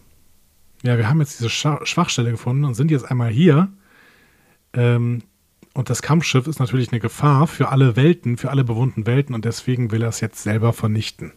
ja, 0.83 0.97
wir 0.97 1.09
haben 1.09 1.19
jetzt 1.19 1.39
diese 1.39 1.49
Scha 1.49 1.85
Schwachstelle 1.85 2.31
gefunden 2.31 2.65
und 2.65 2.75
sind 2.75 2.91
jetzt 2.91 3.09
einmal 3.09 3.29
hier. 3.29 3.69
Ähm, 4.73 5.23
und 5.73 5.89
das 5.89 6.01
Kampfschiff 6.01 6.47
ist 6.47 6.59
natürlich 6.59 6.91
eine 6.91 6.99
Gefahr 6.99 7.45
für 7.47 7.69
alle 7.69 7.95
Welten, 7.95 8.37
für 8.37 8.49
alle 8.49 8.63
bewohnten 8.63 9.05
Welten 9.05 9.35
und 9.35 9.45
deswegen 9.45 9.91
will 9.91 10.01
er 10.01 10.09
es 10.09 10.21
jetzt 10.21 10.41
selber 10.41 10.73
vernichten. 10.73 11.33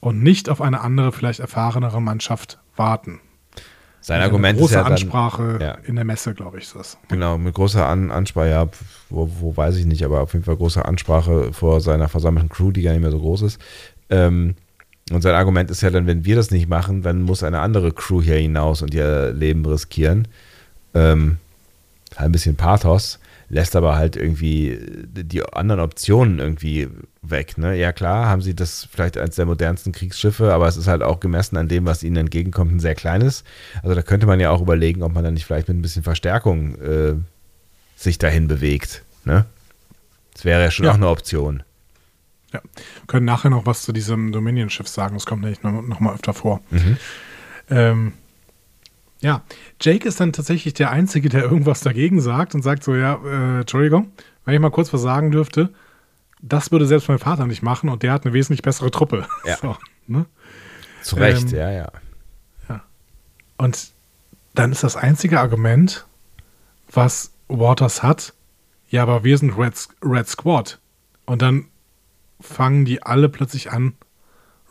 Und 0.00 0.22
nicht 0.22 0.48
auf 0.48 0.60
eine 0.60 0.80
andere, 0.80 1.12
vielleicht 1.12 1.40
erfahrenere 1.40 2.00
Mannschaft 2.00 2.58
warten. 2.76 3.20
Sein 4.00 4.22
Argument 4.22 4.58
große 4.58 4.72
ist 4.72 4.76
ja 4.76 4.82
dann, 4.82 4.92
Ansprache 4.92 5.58
ja. 5.60 5.72
in 5.84 5.96
der 5.96 6.06
Messe, 6.06 6.32
glaube 6.32 6.58
ich, 6.58 6.64
ist 6.64 6.74
das. 6.74 6.98
Genau, 7.08 7.36
mit 7.36 7.54
großer 7.54 7.86
An 7.86 8.10
Ansprache, 8.10 8.48
ja, 8.48 8.66
wo, 9.10 9.30
wo 9.40 9.56
weiß 9.56 9.76
ich 9.76 9.84
nicht, 9.84 10.04
aber 10.04 10.22
auf 10.22 10.32
jeden 10.32 10.44
Fall 10.44 10.56
große 10.56 10.82
Ansprache 10.82 11.52
vor 11.52 11.82
seiner 11.82 12.08
versammelten 12.08 12.48
Crew, 12.48 12.70
die 12.70 12.80
gar 12.80 12.92
nicht 12.92 13.02
mehr 13.02 13.10
so 13.10 13.20
groß 13.20 13.42
ist. 13.42 13.60
Ähm, 14.08 14.54
und 15.10 15.22
sein 15.22 15.34
Argument 15.34 15.70
ist 15.70 15.82
ja 15.82 15.90
dann, 15.90 16.06
wenn 16.06 16.24
wir 16.24 16.36
das 16.36 16.50
nicht 16.50 16.68
machen, 16.68 17.02
dann 17.02 17.22
muss 17.22 17.42
eine 17.42 17.60
andere 17.60 17.92
Crew 17.92 18.22
hier 18.22 18.36
hinaus 18.36 18.80
und 18.80 18.94
ihr 18.94 19.32
Leben 19.32 19.66
riskieren. 19.66 20.28
Ähm, 20.94 21.36
ein 22.16 22.32
bisschen 22.32 22.56
Pathos, 22.56 23.18
lässt 23.50 23.76
aber 23.76 23.96
halt 23.96 24.16
irgendwie 24.16 24.78
die 25.06 25.42
anderen 25.44 25.80
Optionen 25.80 26.38
irgendwie 26.38 26.88
weg. 27.20 27.58
Ne? 27.58 27.76
Ja 27.76 27.92
klar, 27.92 28.26
haben 28.28 28.40
sie 28.42 28.54
das 28.54 28.88
vielleicht 28.90 29.18
eines 29.18 29.34
der 29.34 29.44
modernsten 29.44 29.92
Kriegsschiffe, 29.92 30.54
aber 30.54 30.66
es 30.68 30.76
ist 30.76 30.86
halt 30.86 31.02
auch 31.02 31.20
gemessen 31.20 31.56
an 31.56 31.68
dem, 31.68 31.84
was 31.84 32.02
ihnen 32.02 32.16
entgegenkommt, 32.16 32.72
ein 32.72 32.80
sehr 32.80 32.94
kleines. 32.94 33.44
Also 33.82 33.94
da 33.94 34.02
könnte 34.02 34.26
man 34.26 34.40
ja 34.40 34.50
auch 34.50 34.62
überlegen, 34.62 35.02
ob 35.02 35.12
man 35.12 35.24
dann 35.24 35.34
nicht 35.34 35.44
vielleicht 35.46 35.68
mit 35.68 35.76
ein 35.76 35.82
bisschen 35.82 36.02
Verstärkung 36.04 36.76
äh, 36.80 37.14
sich 37.96 38.18
dahin 38.18 38.46
bewegt. 38.48 39.02
Ne? 39.24 39.44
Das 40.32 40.44
wäre 40.44 40.62
ja 40.62 40.70
schon 40.70 40.86
Ja. 40.86 40.92
auch 40.92 40.96
eine 40.96 41.08
Option. 41.08 41.62
Ja. 42.52 42.60
Wir 42.62 43.06
können 43.08 43.26
nachher 43.26 43.50
noch 43.50 43.66
was 43.66 43.82
zu 43.82 43.92
diesem 43.92 44.32
Dominion-Schiff 44.32 44.88
sagen. 44.88 45.14
Das 45.14 45.26
kommt 45.26 45.42
nämlich 45.42 45.62
noch, 45.62 45.82
noch 45.82 46.00
mal 46.00 46.14
öfter 46.14 46.34
vor. 46.34 46.60
Ähm, 47.68 48.12
ja, 49.20 49.42
Jake 49.80 50.08
ist 50.08 50.20
dann 50.20 50.32
tatsächlich 50.32 50.74
der 50.74 50.90
Einzige, 50.90 51.28
der 51.28 51.42
irgendwas 51.42 51.80
dagegen 51.80 52.20
sagt 52.20 52.54
und 52.54 52.62
sagt 52.62 52.84
so, 52.84 52.94
ja, 52.94 53.20
äh, 53.24 53.60
Entschuldigung, 53.60 54.12
wenn 54.44 54.54
ich 54.54 54.60
mal 54.60 54.70
kurz 54.70 54.92
was 54.92 55.02
sagen 55.02 55.30
dürfte, 55.30 55.70
das 56.40 56.72
würde 56.72 56.86
selbst 56.86 57.08
mein 57.08 57.18
Vater 57.18 57.46
nicht 57.46 57.62
machen 57.62 57.90
und 57.90 58.02
der 58.02 58.12
hat 58.12 58.24
eine 58.24 58.32
wesentlich 58.32 58.62
bessere 58.62 58.90
Truppe. 58.90 59.26
Ja. 59.44 59.56
So, 59.60 59.76
ne? 60.06 60.26
Zu 61.02 61.16
Recht, 61.16 61.52
Ähm, 61.52 61.58
ja, 61.58 61.70
ja. 61.70 61.90
Und 63.60 63.92
dann 64.54 64.72
ist 64.72 64.82
das 64.82 64.96
einzige 64.96 65.38
Argument, 65.38 66.06
was 66.90 67.32
Waters 67.48 68.02
hat, 68.02 68.32
ja, 68.88 69.02
aber 69.02 69.22
wir 69.22 69.36
sind 69.36 69.56
Red, 69.58 69.74
Red 70.02 70.28
Squad. 70.28 70.78
Und 71.26 71.42
dann 71.42 71.66
fangen 72.40 72.86
die 72.86 73.02
alle 73.02 73.28
plötzlich 73.28 73.70
an, 73.70 73.92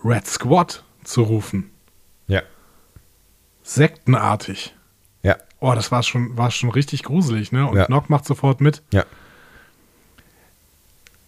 Red 0.03 0.25
Squad 0.25 0.83
zu 1.03 1.21
rufen. 1.21 1.69
Sektenartig. 3.69 4.75
Ja. 5.21 5.37
Oh, 5.59 5.73
das 5.75 5.91
war 5.91 6.01
schon, 6.01 6.35
war 6.37 6.49
schon 6.49 6.71
richtig 6.71 7.03
gruselig, 7.03 7.51
ne? 7.51 7.67
Und 7.67 7.77
Ja. 7.77 7.85
Nock 7.87 8.09
macht 8.09 8.25
sofort 8.25 8.61
mit. 8.61 8.81
Ja. 8.91 9.05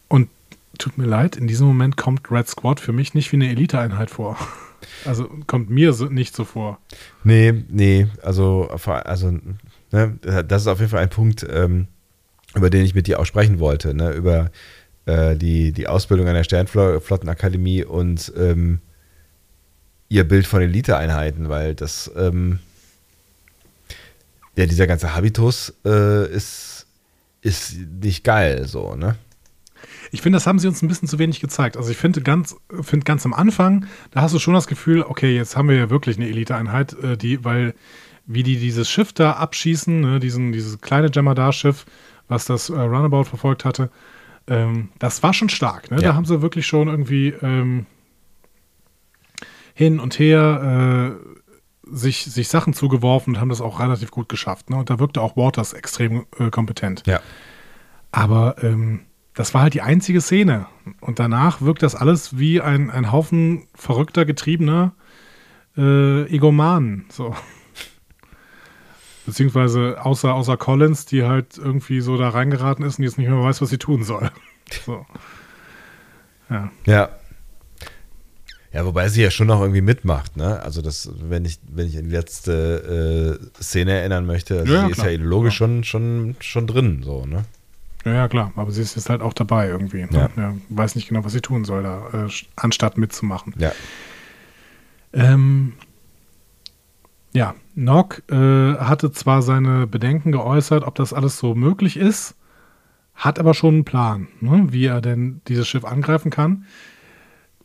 Und 0.07 0.27
tut 0.79 0.97
mir 0.97 1.05
leid, 1.05 1.35
in 1.35 1.45
diesem 1.45 1.67
Moment 1.67 1.97
kommt 1.97 2.31
Red 2.31 2.47
Squad 2.47 2.79
für 2.79 2.93
mich 2.93 3.13
nicht 3.13 3.31
wie 3.31 3.35
eine 3.35 3.49
Eliteeinheit 3.49 4.09
vor. 4.09 4.37
Also 5.05 5.29
kommt 5.45 5.69
mir 5.69 5.93
so, 5.93 6.05
nicht 6.05 6.35
so 6.35 6.43
vor. 6.43 6.79
Nee, 7.23 7.53
nee, 7.69 8.07
also, 8.23 8.67
also 8.67 9.29
ne, 9.91 10.17
das 10.47 10.63
ist 10.63 10.67
auf 10.67 10.79
jeden 10.79 10.89
Fall 10.89 11.03
ein 11.03 11.09
Punkt, 11.11 11.45
ähm, 11.47 11.85
über 12.55 12.71
den 12.71 12.83
ich 12.83 12.95
mit 12.95 13.05
dir 13.05 13.19
auch 13.19 13.27
sprechen 13.27 13.59
wollte, 13.59 13.93
ne, 13.93 14.11
über 14.13 14.49
äh, 15.05 15.35
die, 15.35 15.71
die 15.71 15.87
Ausbildung 15.87 16.27
an 16.27 16.33
der 16.33 16.43
Sternflottenakademie 16.43 17.83
und 17.83 18.33
ähm, 18.35 18.79
ihr 20.11 20.25
Bild 20.25 20.45
von 20.45 20.61
Eliteeinheiten, 20.61 21.47
weil 21.47 21.73
das, 21.73 22.11
ähm, 22.17 22.59
ja, 24.57 24.65
dieser 24.65 24.85
ganze 24.85 25.15
Habitus 25.15 25.73
äh, 25.85 26.29
ist, 26.29 26.85
ist 27.41 27.77
nicht 27.77 28.25
geil, 28.25 28.67
so, 28.67 28.95
ne? 28.95 29.15
Ich 30.11 30.21
finde, 30.21 30.35
das 30.35 30.45
haben 30.45 30.59
sie 30.59 30.67
uns 30.67 30.81
ein 30.81 30.89
bisschen 30.89 31.07
zu 31.07 31.17
wenig 31.17 31.39
gezeigt. 31.39 31.77
Also 31.77 31.89
ich 31.91 31.97
finde 31.97 32.21
ganz, 32.21 32.57
finde 32.81 33.05
ganz 33.05 33.25
am 33.25 33.33
Anfang, 33.33 33.85
da 34.11 34.21
hast 34.21 34.35
du 34.35 34.39
schon 34.39 34.53
das 34.53 34.67
Gefühl, 34.67 35.03
okay, 35.03 35.33
jetzt 35.33 35.55
haben 35.55 35.69
wir 35.69 35.77
ja 35.77 35.89
wirklich 35.89 36.17
eine 36.17 36.27
Eliteeinheit, 36.27 36.93
äh, 37.01 37.15
die, 37.15 37.45
weil 37.45 37.73
wie 38.25 38.43
die 38.43 38.57
dieses 38.57 38.89
Schiff 38.89 39.13
da 39.13 39.31
abschießen, 39.33 40.01
ne, 40.01 40.19
diesen, 40.19 40.51
dieses 40.51 40.81
kleine 40.81 41.09
Jemadar-Schiff, 41.09 41.85
was 42.27 42.43
das 42.43 42.69
äh, 42.69 42.73
Runabout 42.73 43.23
verfolgt 43.23 43.63
hatte, 43.63 43.89
ähm, 44.47 44.89
das 44.99 45.23
war 45.23 45.33
schon 45.33 45.47
stark. 45.47 45.89
Ne? 45.89 45.97
Ja. 46.01 46.09
Da 46.09 46.15
haben 46.15 46.25
sie 46.25 46.41
wirklich 46.41 46.67
schon 46.67 46.89
irgendwie 46.89 47.29
ähm, 47.41 47.85
hin 49.81 49.99
und 49.99 50.19
her 50.19 51.17
äh, 51.17 51.95
sich, 51.95 52.25
sich 52.25 52.49
Sachen 52.49 52.73
zugeworfen 52.73 53.33
und 53.33 53.41
haben 53.41 53.49
das 53.49 53.61
auch 53.61 53.79
relativ 53.79 54.11
gut 54.11 54.29
geschafft. 54.29 54.69
Ne? 54.69 54.77
Und 54.77 54.91
da 54.91 54.99
wirkte 54.99 55.21
auch 55.21 55.35
Waters 55.35 55.73
extrem 55.73 56.25
äh, 56.37 56.51
kompetent. 56.51 57.03
Ja. 57.07 57.19
Aber 58.11 58.63
ähm, 58.63 59.01
das 59.33 59.55
war 59.55 59.63
halt 59.63 59.73
die 59.73 59.81
einzige 59.81 60.21
Szene. 60.21 60.67
Und 60.99 61.17
danach 61.17 61.61
wirkt 61.61 61.81
das 61.81 61.95
alles 61.95 62.37
wie 62.37 62.61
ein, 62.61 62.91
ein 62.91 63.11
Haufen 63.11 63.67
verrückter, 63.73 64.23
getriebener 64.25 64.93
äh, 65.75 66.23
Egomanen. 66.25 67.05
So. 67.09 67.35
Beziehungsweise 69.25 69.97
außer, 69.99 70.33
außer 70.33 70.57
Collins, 70.57 71.07
die 71.07 71.23
halt 71.23 71.57
irgendwie 71.57 72.01
so 72.01 72.17
da 72.17 72.29
reingeraten 72.29 72.85
ist 72.85 72.99
und 72.99 73.05
jetzt 73.05 73.17
nicht 73.17 73.29
mehr 73.29 73.41
weiß, 73.41 73.61
was 73.61 73.69
sie 73.69 73.79
tun 73.79 74.03
soll. 74.03 74.29
So. 74.85 75.05
Ja. 76.49 76.71
Ja. 76.85 77.09
Ja, 78.73 78.85
wobei 78.85 79.09
sie 79.09 79.21
ja 79.21 79.31
schon 79.31 79.47
noch 79.47 79.59
irgendwie 79.59 79.81
mitmacht, 79.81 80.37
ne? 80.37 80.61
Also 80.61 80.81
das, 80.81 81.11
wenn 81.21 81.43
ich, 81.43 81.59
wenn 81.69 81.87
ich 81.87 81.97
an 81.97 82.05
die 82.05 82.11
letzte 82.11 83.39
äh, 83.59 83.61
Szene 83.61 83.91
erinnern 83.91 84.25
möchte, 84.25 84.59
also 84.59 84.73
Ja, 84.73 84.85
sie 84.85 84.91
ist 84.91 84.95
klar. 84.95 85.07
ja 85.07 85.13
ideologisch 85.13 85.55
schon, 85.55 85.83
schon, 85.83 86.35
schon 86.39 86.67
drin, 86.67 87.01
so, 87.03 87.25
ne? 87.25 87.43
Ja, 88.05 88.13
ja, 88.13 88.27
klar, 88.29 88.51
aber 88.55 88.71
sie 88.71 88.81
ist 88.81 88.95
jetzt 88.95 89.09
halt 89.09 89.21
auch 89.21 89.33
dabei 89.33 89.67
irgendwie. 89.67 89.99
Ja. 89.99 90.07
Ne? 90.07 90.29
Ja, 90.37 90.53
weiß 90.69 90.95
nicht 90.95 91.09
genau, 91.09 91.23
was 91.23 91.33
sie 91.33 91.41
tun 91.41 91.65
soll, 91.65 91.83
da, 91.83 92.25
äh, 92.25 92.29
anstatt 92.55 92.97
mitzumachen. 92.97 93.53
Ja. 93.57 93.73
Ähm, 95.13 95.73
ja, 97.33 97.55
Nock 97.75 98.23
äh, 98.29 98.75
hatte 98.75 99.11
zwar 99.11 99.41
seine 99.41 99.85
Bedenken 99.87 100.31
geäußert, 100.31 100.83
ob 100.83 100.95
das 100.95 101.13
alles 101.13 101.37
so 101.37 101.55
möglich 101.55 101.97
ist, 101.97 102.35
hat 103.15 103.37
aber 103.37 103.53
schon 103.53 103.75
einen 103.75 103.85
Plan, 103.85 104.27
ne, 104.39 104.67
wie 104.69 104.85
er 104.85 105.01
denn 105.01 105.41
dieses 105.47 105.67
Schiff 105.67 105.85
angreifen 105.85 106.31
kann. 106.31 106.65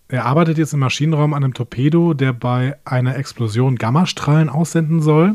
Er 0.09 0.25
arbeitet 0.25 0.59
jetzt 0.59 0.73
im 0.73 0.81
Maschinenraum 0.81 1.35
an 1.35 1.43
einem 1.43 1.55
Torpedo, 1.55 2.15
der 2.15 2.33
bei 2.33 2.77
einer 2.85 3.17
Explosion 3.17 3.77
Gammastrahlen 3.77 4.49
aussenden 4.49 5.01
soll. 5.03 5.35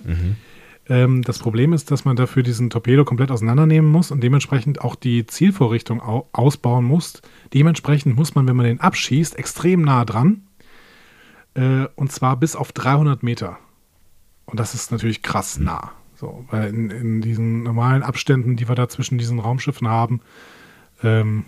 Ähm, 0.88 1.22
das 1.24 1.40
Problem 1.40 1.74
ist, 1.74 1.92
dass 1.92 2.06
man 2.06 2.16
dafür 2.16 2.44
diesen 2.44 2.70
Torpedo 2.70 3.04
komplett 3.04 3.32
auseinandernehmen 3.32 3.90
muss 3.90 4.12
und 4.12 4.22
dementsprechend 4.22 4.82
auch 4.82 4.96
die 4.96 5.26
Zielvorrichtung 5.26 6.02
au 6.02 6.28
ausbauen 6.32 6.86
muss. 6.86 7.22
Dementsprechend 7.54 8.16
muss 8.16 8.34
man, 8.36 8.48
wenn 8.48 8.56
man 8.56 8.66
den 8.66 8.80
abschießt, 8.80 9.38
extrem 9.38 9.82
nah 9.82 10.06
dran. 10.06 10.44
Äh, 11.54 11.88
und 11.96 12.12
zwar 12.12 12.38
bis 12.38 12.56
auf 12.56 12.72
300 12.72 13.24
Meter. 13.24 13.58
Und 14.46 14.60
das 14.60 14.74
ist 14.74 14.92
natürlich 14.92 15.22
krass 15.22 15.60
nah. 15.60 15.92
So, 16.16 16.46
weil 16.50 16.70
in, 16.70 16.90
in 16.90 17.22
diesen 17.22 17.64
normalen 17.64 18.04
Abständen, 18.04 18.56
die 18.56 18.68
wir 18.68 18.76
da 18.76 18.88
zwischen 18.88 19.18
diesen 19.18 19.40
Raumschiffen 19.40 19.88
haben, 19.88 20.22
ähm, 21.04 21.46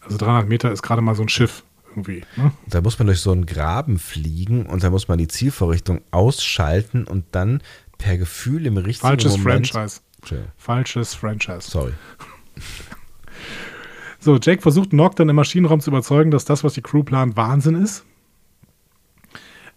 also 0.00 0.16
300 0.16 0.48
Meter 0.48 0.72
ist 0.72 0.82
gerade 0.82 1.02
mal 1.02 1.14
so 1.14 1.22
ein 1.22 1.28
Schiff 1.28 1.62
irgendwie. 2.00 2.24
Ne? 2.36 2.52
Da 2.68 2.80
muss 2.80 2.98
man 2.98 3.06
durch 3.06 3.20
so 3.20 3.32
einen 3.32 3.46
Graben 3.46 3.98
fliegen 3.98 4.66
und 4.66 4.82
da 4.82 4.90
muss 4.90 5.08
man 5.08 5.18
die 5.18 5.28
Zielvorrichtung 5.28 6.00
ausschalten 6.10 7.04
und 7.04 7.24
dann 7.32 7.62
per 7.98 8.18
Gefühl 8.18 8.66
im 8.66 8.76
richtigen 8.76 9.08
Falsches 9.08 9.38
Moment. 9.38 9.68
Franchise. 9.68 10.00
Entschuldigung, 10.18 10.52
Falsches 10.56 11.14
Franchise. 11.14 11.70
Sorry. 11.70 11.92
So, 14.22 14.36
Jake 14.36 14.60
versucht 14.60 14.92
Nock 14.92 15.16
dann 15.16 15.30
im 15.30 15.36
Maschinenraum 15.36 15.80
zu 15.80 15.88
überzeugen, 15.88 16.30
dass 16.30 16.44
das, 16.44 16.62
was 16.62 16.74
die 16.74 16.82
Crew 16.82 17.02
plant, 17.02 17.38
Wahnsinn 17.38 17.74
ist. 17.82 18.04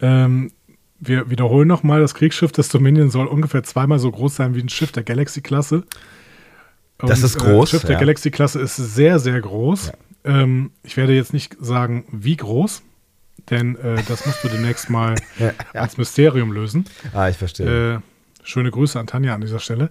Ähm, 0.01 0.51
wir 0.99 1.29
wiederholen 1.29 1.67
nochmal, 1.67 2.01
das 2.01 2.13
Kriegsschiff 2.13 2.51
des 2.51 2.67
Dominion 2.67 3.09
soll 3.09 3.27
ungefähr 3.27 3.63
zweimal 3.63 3.99
so 3.99 4.11
groß 4.11 4.35
sein 4.35 4.53
wie 4.53 4.59
ein 4.59 4.67
Schiff 4.67 4.91
der 4.91 5.03
Galaxy-Klasse. 5.03 5.83
Das 6.97 7.23
ist 7.23 7.37
groß, 7.37 7.69
Äh, 7.69 7.71
Schiff 7.71 7.81
der 7.83 7.93
ja. 7.93 7.99
Galaxy-Klasse 7.99 8.59
ist 8.59 8.75
sehr, 8.75 9.19
sehr 9.19 9.39
groß. 9.39 9.93
Ähm, 10.25 10.71
ich 10.83 10.97
werde 10.97 11.13
jetzt 11.13 11.33
nicht 11.33 11.57
sagen, 11.59 12.05
wie 12.11 12.37
groß, 12.37 12.81
denn 13.49 13.75
äh, 13.77 14.01
das 14.07 14.25
musst 14.25 14.43
du 14.43 14.47
demnächst 14.47 14.89
mal 14.89 15.15
als 15.73 15.97
Mysterium 15.97 16.51
lösen. 16.51 16.85
Ah, 17.13 17.29
ich 17.29 17.37
verstehe. 17.37 17.95
Äh, 17.95 17.99
schöne 18.43 18.71
Grüße 18.71 18.99
an 18.99 19.07
Tanja 19.07 19.33
an 19.33 19.41
dieser 19.41 19.59
Stelle. 19.59 19.89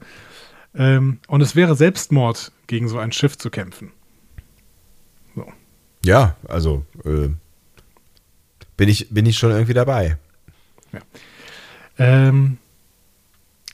Ähm, 0.74 1.18
und 1.28 1.40
es 1.42 1.54
wäre 1.54 1.74
Selbstmord, 1.74 2.52
gegen 2.66 2.88
so 2.88 2.98
ein 2.98 3.12
Schiff 3.12 3.36
zu 3.36 3.50
kämpfen. 3.50 3.92
So. 5.34 5.46
ja, 6.04 6.36
also 6.48 6.86
äh, 7.04 7.28
bin, 8.78 8.88
ich, 8.88 9.10
bin 9.10 9.26
ich 9.26 9.36
schon 9.36 9.50
irgendwie 9.50 9.74
dabei. 9.74 10.16
Ähm, 11.98 12.58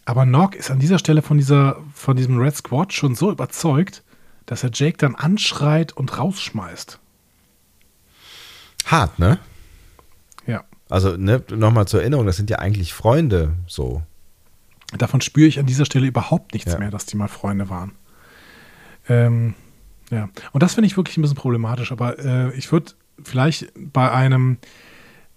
aber 0.04 0.24
Nock 0.26 0.54
ist 0.56 0.70
an 0.70 0.78
dieser 0.78 0.98
Stelle 0.98 1.22
von, 1.22 1.36
dieser, 1.36 1.80
von 1.94 2.16
diesem 2.16 2.38
Red 2.38 2.56
Squad 2.56 2.92
schon 2.92 3.14
so 3.14 3.30
überzeugt, 3.30 4.02
dass 4.48 4.64
er 4.64 4.70
Jake 4.72 4.96
dann 4.96 5.14
anschreit 5.14 5.92
und 5.92 6.18
rausschmeißt. 6.18 6.98
Hart, 8.86 9.18
ne? 9.18 9.38
Ja. 10.46 10.64
Also, 10.88 11.18
ne, 11.18 11.44
nochmal 11.50 11.86
zur 11.86 12.00
Erinnerung, 12.00 12.24
das 12.24 12.38
sind 12.38 12.48
ja 12.48 12.58
eigentlich 12.58 12.94
Freunde 12.94 13.52
so. 13.66 14.02
Davon 14.96 15.20
spüre 15.20 15.46
ich 15.46 15.58
an 15.58 15.66
dieser 15.66 15.84
Stelle 15.84 16.06
überhaupt 16.06 16.54
nichts 16.54 16.72
Ja. 16.72 16.78
mehr, 16.78 16.90
dass 16.90 17.04
die 17.04 17.18
mal 17.18 17.28
Freunde 17.28 17.68
waren. 17.68 17.92
Ähm, 19.06 19.54
ja. 20.10 20.30
Und 20.52 20.62
das 20.62 20.74
finde 20.74 20.86
ich 20.86 20.96
wirklich 20.96 21.18
ein 21.18 21.22
bisschen 21.22 21.36
problematisch, 21.36 21.92
aber 21.92 22.18
äh, 22.18 22.56
ich 22.56 22.72
würde 22.72 22.92
vielleicht 23.22 23.70
bei 23.76 24.10
einem, 24.10 24.56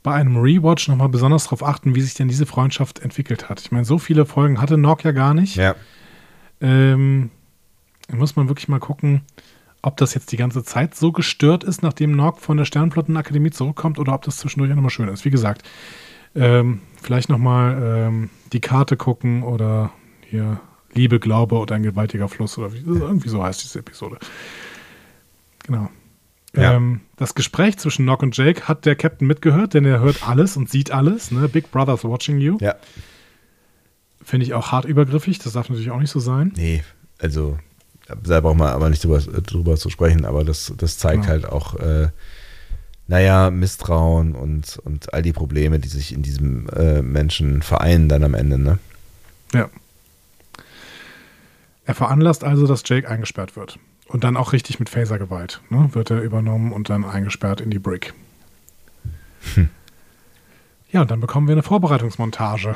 bei 0.04 0.14
einem 0.14 0.38
Rewatch 0.38 0.88
nochmal 0.88 1.10
besonders 1.10 1.44
darauf 1.44 1.66
achten, 1.66 1.96
wie 1.96 2.02
sich 2.02 2.14
denn 2.14 2.30
diese 2.30 2.46
Freundschaft 2.46 3.00
entwickelt 3.00 3.50
hat. 3.50 3.60
Ich 3.60 3.74
meine, 3.74 3.84
so 3.84 3.98
viele 4.00 4.26
Folgen 4.26 4.62
hatte 4.62 4.78
Nock 4.78 5.04
ja 5.04 5.12
gar 5.12 5.34
nicht. 5.34 5.58
Ja. 5.58 5.76
Ähm, 6.62 7.30
muss 8.18 8.36
man 8.36 8.48
wirklich 8.48 8.68
mal 8.68 8.80
gucken, 8.80 9.22
ob 9.82 9.98
das 9.98 10.14
jetzt 10.14 10.32
die 10.32 10.38
ganze 10.38 10.64
Zeit 10.64 10.96
so 10.96 11.12
gestört 11.12 11.64
ist, 11.64 11.82
nachdem 11.82 12.12
Nock 12.12 12.40
von 12.40 12.58
der 12.58 12.66
Sternflottenakademie 12.66 13.52
zurückkommt, 13.52 14.00
oder 14.00 14.14
ob 14.14 14.22
das 14.24 14.38
zwischendurch 14.38 14.72
auch 14.72 14.76
nochmal 14.76 14.92
schön 14.92 15.08
ist. 15.10 15.26
Wie 15.26 15.32
gesagt, 15.32 15.68
ähm, 16.36 16.82
vielleicht 17.02 17.30
nochmal 17.30 17.82
ähm, 17.84 18.30
die 18.54 18.62
Karte 18.62 18.96
gucken 18.96 19.44
oder 19.44 19.92
hier 20.30 20.60
Liebe, 20.94 21.20
Glaube 21.20 21.58
oder 21.58 21.76
ein 21.76 21.84
gewaltiger 21.84 22.28
Fluss 22.28 22.58
oder 22.58 22.74
wie, 22.74 22.80
irgendwie 22.80 23.30
so 23.30 23.44
heißt 23.44 23.64
diese 23.64 23.80
Episode. 23.80 24.18
Genau. 25.66 25.90
Ja. 26.56 26.74
Ähm, 26.74 27.02
das 27.16 27.34
Gespräch 27.34 27.78
zwischen 27.78 28.06
Nock 28.06 28.24
und 28.24 28.36
Jake 28.36 28.68
hat 28.68 28.86
der 28.86 28.96
Captain 28.96 29.28
mitgehört, 29.28 29.74
denn 29.74 29.86
er 29.86 30.00
hört 30.00 30.28
alles 30.28 30.58
und 30.58 30.70
sieht 30.70 30.92
alles. 30.92 31.32
Ne? 31.32 31.48
Big 31.48 31.72
Brother's 31.72 32.04
watching 32.04 32.40
you. 32.40 32.58
Ja. 32.60 32.76
Finde 34.22 34.46
ich 34.46 34.54
auch 34.54 34.72
hart 34.72 34.86
übergriffig. 34.86 35.40
Das 35.40 35.54
darf 35.54 35.70
natürlich 35.70 35.92
auch 35.92 36.00
nicht 36.00 36.12
so 36.12 36.20
sein. 36.20 36.52
Nee, 36.56 36.84
also 37.20 37.58
da 38.24 38.40
braucht 38.42 38.58
man 38.58 38.70
aber 38.70 38.90
nicht 38.90 39.04
drüber, 39.04 39.20
drüber 39.20 39.76
zu 39.78 39.90
sprechen, 39.90 40.26
aber 40.26 40.44
das, 40.44 40.74
das 40.78 40.98
zeigt 40.98 41.26
Ja. 41.26 41.32
halt 41.32 41.46
auch, 41.46 41.76
äh, 41.76 42.10
naja, 43.08 43.50
Misstrauen 43.52 44.36
und, 44.36 44.78
und 44.84 45.14
all 45.14 45.22
die 45.22 45.34
Probleme, 45.34 45.80
die 45.80 45.90
sich 45.90 46.14
in 46.14 46.22
diesem 46.22 46.70
äh, 46.70 47.02
Menschen 47.02 47.62
vereinen 47.62 48.08
dann 48.10 48.24
am 48.24 48.34
Ende, 48.34 48.58
ne? 48.58 48.80
Ja. 49.54 49.70
Er 51.86 51.96
veranlasst 51.96 52.44
also, 52.44 52.68
dass 52.68 52.84
Jake 52.86 53.10
eingesperrt 53.10 53.56
wird. 53.56 53.80
Und 54.08 54.24
dann 54.24 54.38
auch 54.38 54.54
richtig 54.54 54.80
mit 54.80 54.90
Phasergewalt. 54.90 55.62
Ne? 55.70 55.90
Wird 55.94 56.10
er 56.12 56.22
übernommen 56.22 56.72
und 56.74 56.90
dann 56.90 57.04
eingesperrt 57.06 57.60
in 57.62 57.70
die 57.70 57.80
Brick. 57.80 58.14
Ja, 60.92 61.02
und 61.02 61.12
dann 61.12 61.20
bekommen 61.22 61.48
wir 61.48 61.54
eine 61.54 61.64
Vorbereitungsmontage. 61.64 62.76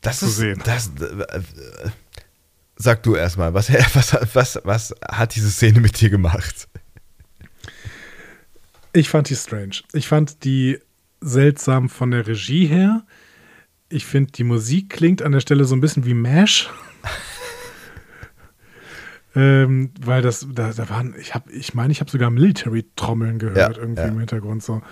Das 0.00 0.18
Zu 0.20 0.26
ist, 0.26 0.36
sehen. 0.36 0.60
das, 0.64 0.90
äh, 1.00 1.04
äh, 1.04 1.42
sag 2.82 3.02
du 3.02 3.14
erstmal, 3.14 3.54
was, 3.54 3.72
was, 3.94 4.16
was, 4.34 4.60
was 4.64 4.94
hat 5.10 5.34
diese 5.34 5.50
Szene 5.50 5.80
mit 5.80 6.00
dir 6.00 6.10
gemacht? 6.10 6.68
Ich 8.92 9.08
fand 9.08 9.30
die 9.30 9.36
strange. 9.36 9.76
Ich 9.92 10.08
fand 10.08 10.44
die 10.44 10.78
seltsam 11.20 11.88
von 11.88 12.10
der 12.10 12.26
Regie 12.26 12.66
her. 12.66 13.04
Ich 13.88 14.04
finde, 14.04 14.32
die 14.32 14.44
Musik 14.44 14.90
klingt 14.90 15.22
an 15.22 15.32
der 15.32 15.40
Stelle 15.40 15.64
so 15.64 15.74
ein 15.74 15.80
bisschen 15.80 16.04
wie 16.04 16.14
Mash. 16.14 16.68
ähm, 19.34 19.90
weil 20.00 20.20
das, 20.20 20.46
da, 20.52 20.72
da 20.72 20.88
waren, 20.90 21.14
ich 21.18 21.34
habe, 21.34 21.50
ich 21.52 21.74
meine, 21.74 21.92
ich 21.92 22.00
habe 22.00 22.10
sogar 22.10 22.30
Military-Trommeln 22.30 23.38
gehört, 23.38 23.76
Ja, 23.76 23.82
irgendwie 23.82 24.02
ja. 24.02 24.08
im 24.08 24.18
Hintergrund 24.18 24.62
so. 24.62 24.82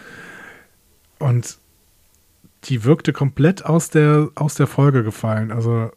Und 1.18 1.58
die 2.64 2.84
wirkte 2.84 3.12
komplett 3.12 3.64
aus 3.64 3.90
der, 3.90 4.30
aus 4.34 4.54
der 4.54 4.66
Folge 4.66 5.02
gefallen. 5.02 5.50
Also, 5.50 5.90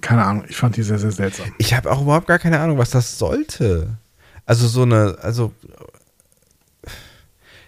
keine 0.00 0.24
Ahnung, 0.24 0.44
ich 0.48 0.56
fand 0.56 0.76
die 0.76 0.82
sehr, 0.82 0.98
sehr 0.98 1.12
seltsam. 1.12 1.52
Ich 1.58 1.74
habe 1.74 1.90
auch 1.90 2.02
überhaupt 2.02 2.26
gar 2.26 2.38
keine 2.38 2.60
Ahnung, 2.60 2.78
was 2.78 2.90
das 2.90 3.18
sollte. 3.18 3.98
Also 4.46 4.66
so 4.66 4.82
eine, 4.82 5.18
also 5.20 5.52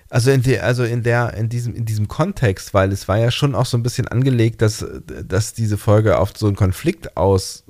also 0.08 0.32
in 0.32 0.42
der, 0.42 0.64
also 0.64 0.82
in 0.82 1.04
der, 1.04 1.34
in 1.34 1.48
diesem, 1.48 1.74
in 1.76 1.84
diesem 1.84 2.08
Kontext, 2.08 2.74
weil 2.74 2.90
es 2.90 3.06
war 3.06 3.16
ja 3.18 3.30
schon 3.30 3.54
auch 3.54 3.66
so 3.66 3.78
ein 3.78 3.84
bisschen 3.84 4.08
angelegt, 4.08 4.60
dass, 4.60 4.84
dass 5.24 5.54
diese 5.54 5.78
Folge 5.78 6.18
auf 6.18 6.32
so 6.36 6.48
einen 6.48 6.56
Konflikt 6.56 7.16
aus 7.16 7.62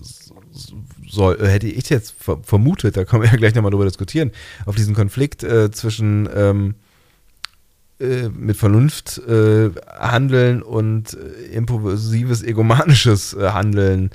soll, 1.07 1.39
hätte 1.47 1.67
ich 1.67 1.91
jetzt 1.91 2.15
ver- 2.19 2.41
vermutet, 2.43 2.97
da 2.97 3.05
können 3.05 3.23
wir 3.23 3.31
ja 3.31 3.37
gleich 3.37 3.55
nochmal 3.55 3.73
drüber 3.73 3.85
diskutieren, 3.85 4.31
auf 4.65 4.75
diesen 4.75 4.95
Konflikt 4.95 5.43
äh, 5.43 5.71
zwischen 5.71 6.31
ähm, 6.35 6.77
äh, 8.01 8.31
mit 8.31 8.57
Vernunft 8.57 9.19
äh, 9.19 9.71
handeln 9.99 10.63
und 10.63 11.13
äh, 11.15 11.53
impulsives, 11.53 12.43
egomanisches 12.43 13.35
äh, 13.35 13.51
Handeln. 13.51 14.11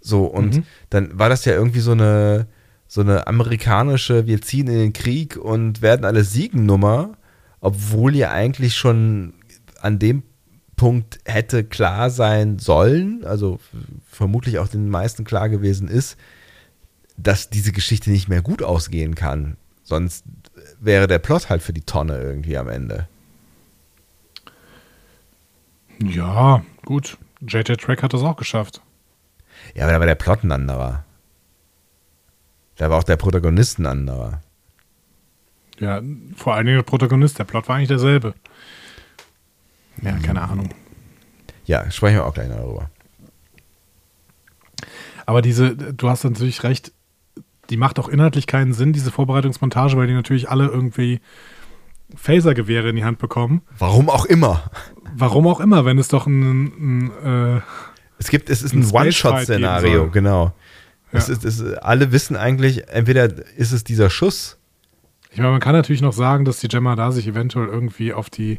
So, 0.00 0.24
und 0.24 0.56
Mhm. 0.56 0.64
dann 0.90 1.18
war 1.18 1.28
das 1.28 1.44
ja 1.44 1.52
irgendwie 1.54 1.80
so 1.80 1.92
eine, 1.92 2.46
so 2.86 3.00
eine 3.00 3.26
amerikanische, 3.26 4.26
wir 4.26 4.40
ziehen 4.40 4.66
in 4.68 4.78
den 4.78 4.92
Krieg 4.92 5.36
und 5.36 5.82
werden 5.82 6.04
alle 6.04 6.24
siegen 6.24 6.64
Nummer, 6.66 7.16
obwohl 7.60 8.14
ja 8.16 8.30
eigentlich 8.30 8.76
schon 8.76 9.34
an 9.80 9.98
dem 9.98 10.22
Punkt 10.76 11.18
hätte 11.24 11.64
klar 11.64 12.08
sein 12.08 12.58
sollen, 12.58 13.24
also 13.24 13.58
vermutlich 14.10 14.58
auch 14.60 14.68
den 14.68 14.88
meisten 14.88 15.24
klar 15.24 15.48
gewesen 15.48 15.88
ist, 15.88 16.16
dass 17.16 17.50
diese 17.50 17.72
Geschichte 17.72 18.10
nicht 18.10 18.28
mehr 18.28 18.42
gut 18.42 18.62
ausgehen 18.62 19.16
kann. 19.16 19.56
Sonst 19.82 20.24
wäre 20.80 21.08
der 21.08 21.18
Plot 21.18 21.50
halt 21.50 21.62
für 21.62 21.72
die 21.72 21.80
Tonne 21.82 22.18
irgendwie 22.20 22.56
am 22.56 22.68
Ende. 22.68 23.08
Ja, 26.02 26.62
gut. 26.84 27.18
JJ 27.40 27.74
Track 27.74 28.02
hat 28.02 28.12
das 28.12 28.22
auch 28.22 28.36
geschafft. 28.36 28.80
Ja, 29.74 29.84
aber 29.84 29.92
da 29.92 30.00
war 30.00 30.06
der 30.06 30.14
Plot 30.14 30.44
ein 30.44 30.52
anderer. 30.52 31.04
Da 32.76 32.90
war 32.90 32.98
auch 32.98 33.04
der 33.04 33.16
Protagonist 33.16 33.78
ein 33.78 33.86
anderer. 33.86 34.40
Ja, 35.78 36.00
vor 36.36 36.54
allen 36.54 36.66
Dingen 36.66 36.78
der 36.78 36.84
Protagonist. 36.84 37.38
Der 37.38 37.44
Plot 37.44 37.68
war 37.68 37.76
eigentlich 37.76 37.88
derselbe. 37.88 38.34
Ja, 40.02 40.12
keine 40.18 40.42
Ahnung. 40.42 40.70
Ja, 41.64 41.90
sprechen 41.90 42.16
wir 42.16 42.26
auch 42.26 42.34
gleich 42.34 42.48
noch 42.48 42.56
darüber. 42.56 42.90
Aber 45.26 45.42
diese, 45.42 45.76
du 45.76 46.08
hast 46.08 46.24
natürlich 46.24 46.62
recht, 46.62 46.92
die 47.68 47.76
macht 47.76 47.98
auch 47.98 48.08
inhaltlich 48.08 48.46
keinen 48.46 48.72
Sinn, 48.72 48.92
diese 48.92 49.10
Vorbereitungsmontage, 49.10 49.96
weil 49.96 50.06
die 50.06 50.14
natürlich 50.14 50.48
alle 50.48 50.66
irgendwie 50.66 51.20
Phaser-Gewehre 52.16 52.88
in 52.88 52.96
die 52.96 53.04
Hand 53.04 53.18
bekommen. 53.18 53.62
Warum 53.78 54.08
auch 54.08 54.24
immer. 54.24 54.70
Warum 55.14 55.46
auch 55.46 55.60
immer, 55.60 55.84
wenn 55.84 55.98
es 55.98 56.08
doch 56.08 56.26
ein, 56.26 57.10
ein 57.10 57.56
äh, 57.56 57.60
Es 58.18 58.28
gibt, 58.28 58.50
es 58.50 58.62
ist 58.62 58.72
Ein 58.74 58.82
ein 58.82 58.90
One-Shot-Szenario, 58.90 60.10
genau. 60.10 60.52
Es 61.12 61.28
Ja. 61.28 61.34
ist, 61.34 61.44
es, 61.44 61.62
alle 61.78 62.12
wissen 62.12 62.36
eigentlich, 62.36 62.88
entweder 62.88 63.24
ist 63.56 63.72
es 63.72 63.84
dieser 63.84 64.10
Schuss, 64.10 64.56
Ich 65.30 65.38
meine, 65.38 65.50
man 65.52 65.60
kann 65.60 65.72
natürlich 65.74 66.02
noch 66.02 66.12
sagen, 66.12 66.44
dass 66.44 66.60
die 66.60 66.68
Gemma 66.68 66.96
da 66.96 67.12
sich 67.12 67.26
eventuell 67.28 67.68
irgendwie 67.68 68.12
auf 68.12 68.28
die, 68.30 68.58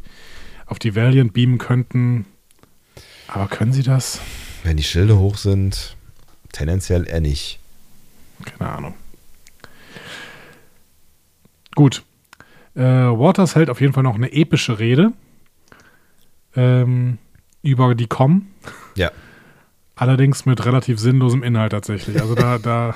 auf 0.66 0.78
die 0.78 0.94
Valiant 0.96 1.32
beamen 1.32 1.58
könnten. 1.58 2.26
Aber 3.28 3.46
können 3.48 3.72
sie 3.72 3.82
das? 3.82 4.20
wenn 4.62 4.76
die 4.76 4.82
Schilde 4.82 5.18
hoch 5.18 5.36
sind, 5.36 5.96
tendenziell 6.52 7.08
eher 7.08 7.20
nicht. 7.20 7.58
Keine 8.44 8.70
Ahnung. 8.70 8.94
Gut. 11.74 12.02
Äh, 12.74 12.80
Waters 12.82 13.54
hält 13.54 13.70
auf 13.70 13.80
jeden 13.80 13.92
Fall 13.92 14.02
noch 14.02 14.14
eine 14.14 14.32
epische 14.32 14.78
Rede 14.78 15.12
ähm, 16.56 17.18
über 17.62 17.94
die 17.94 18.06
Com. 18.06 18.46
Ja. 18.96 19.10
Allerdings 20.00 20.46
mit 20.46 20.64
relativ 20.64 20.98
sinnlosem 20.98 21.42
Inhalt 21.42 21.72
tatsächlich. 21.72 22.22
Also 22.22 22.34
da, 22.34 22.56
da, 22.56 22.94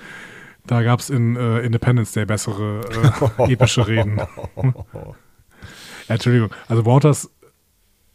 da 0.66 0.82
gab 0.82 1.00
es 1.00 1.10
in 1.10 1.36
äh, 1.36 1.58
Independence 1.60 2.12
Day 2.12 2.24
bessere 2.24 2.80
äh, 3.46 3.52
epische 3.52 3.86
Reden. 3.86 4.20
Ja, 6.08 6.14
Entschuldigung. 6.14 6.50
Also 6.66 6.84
Waters, 6.86 7.30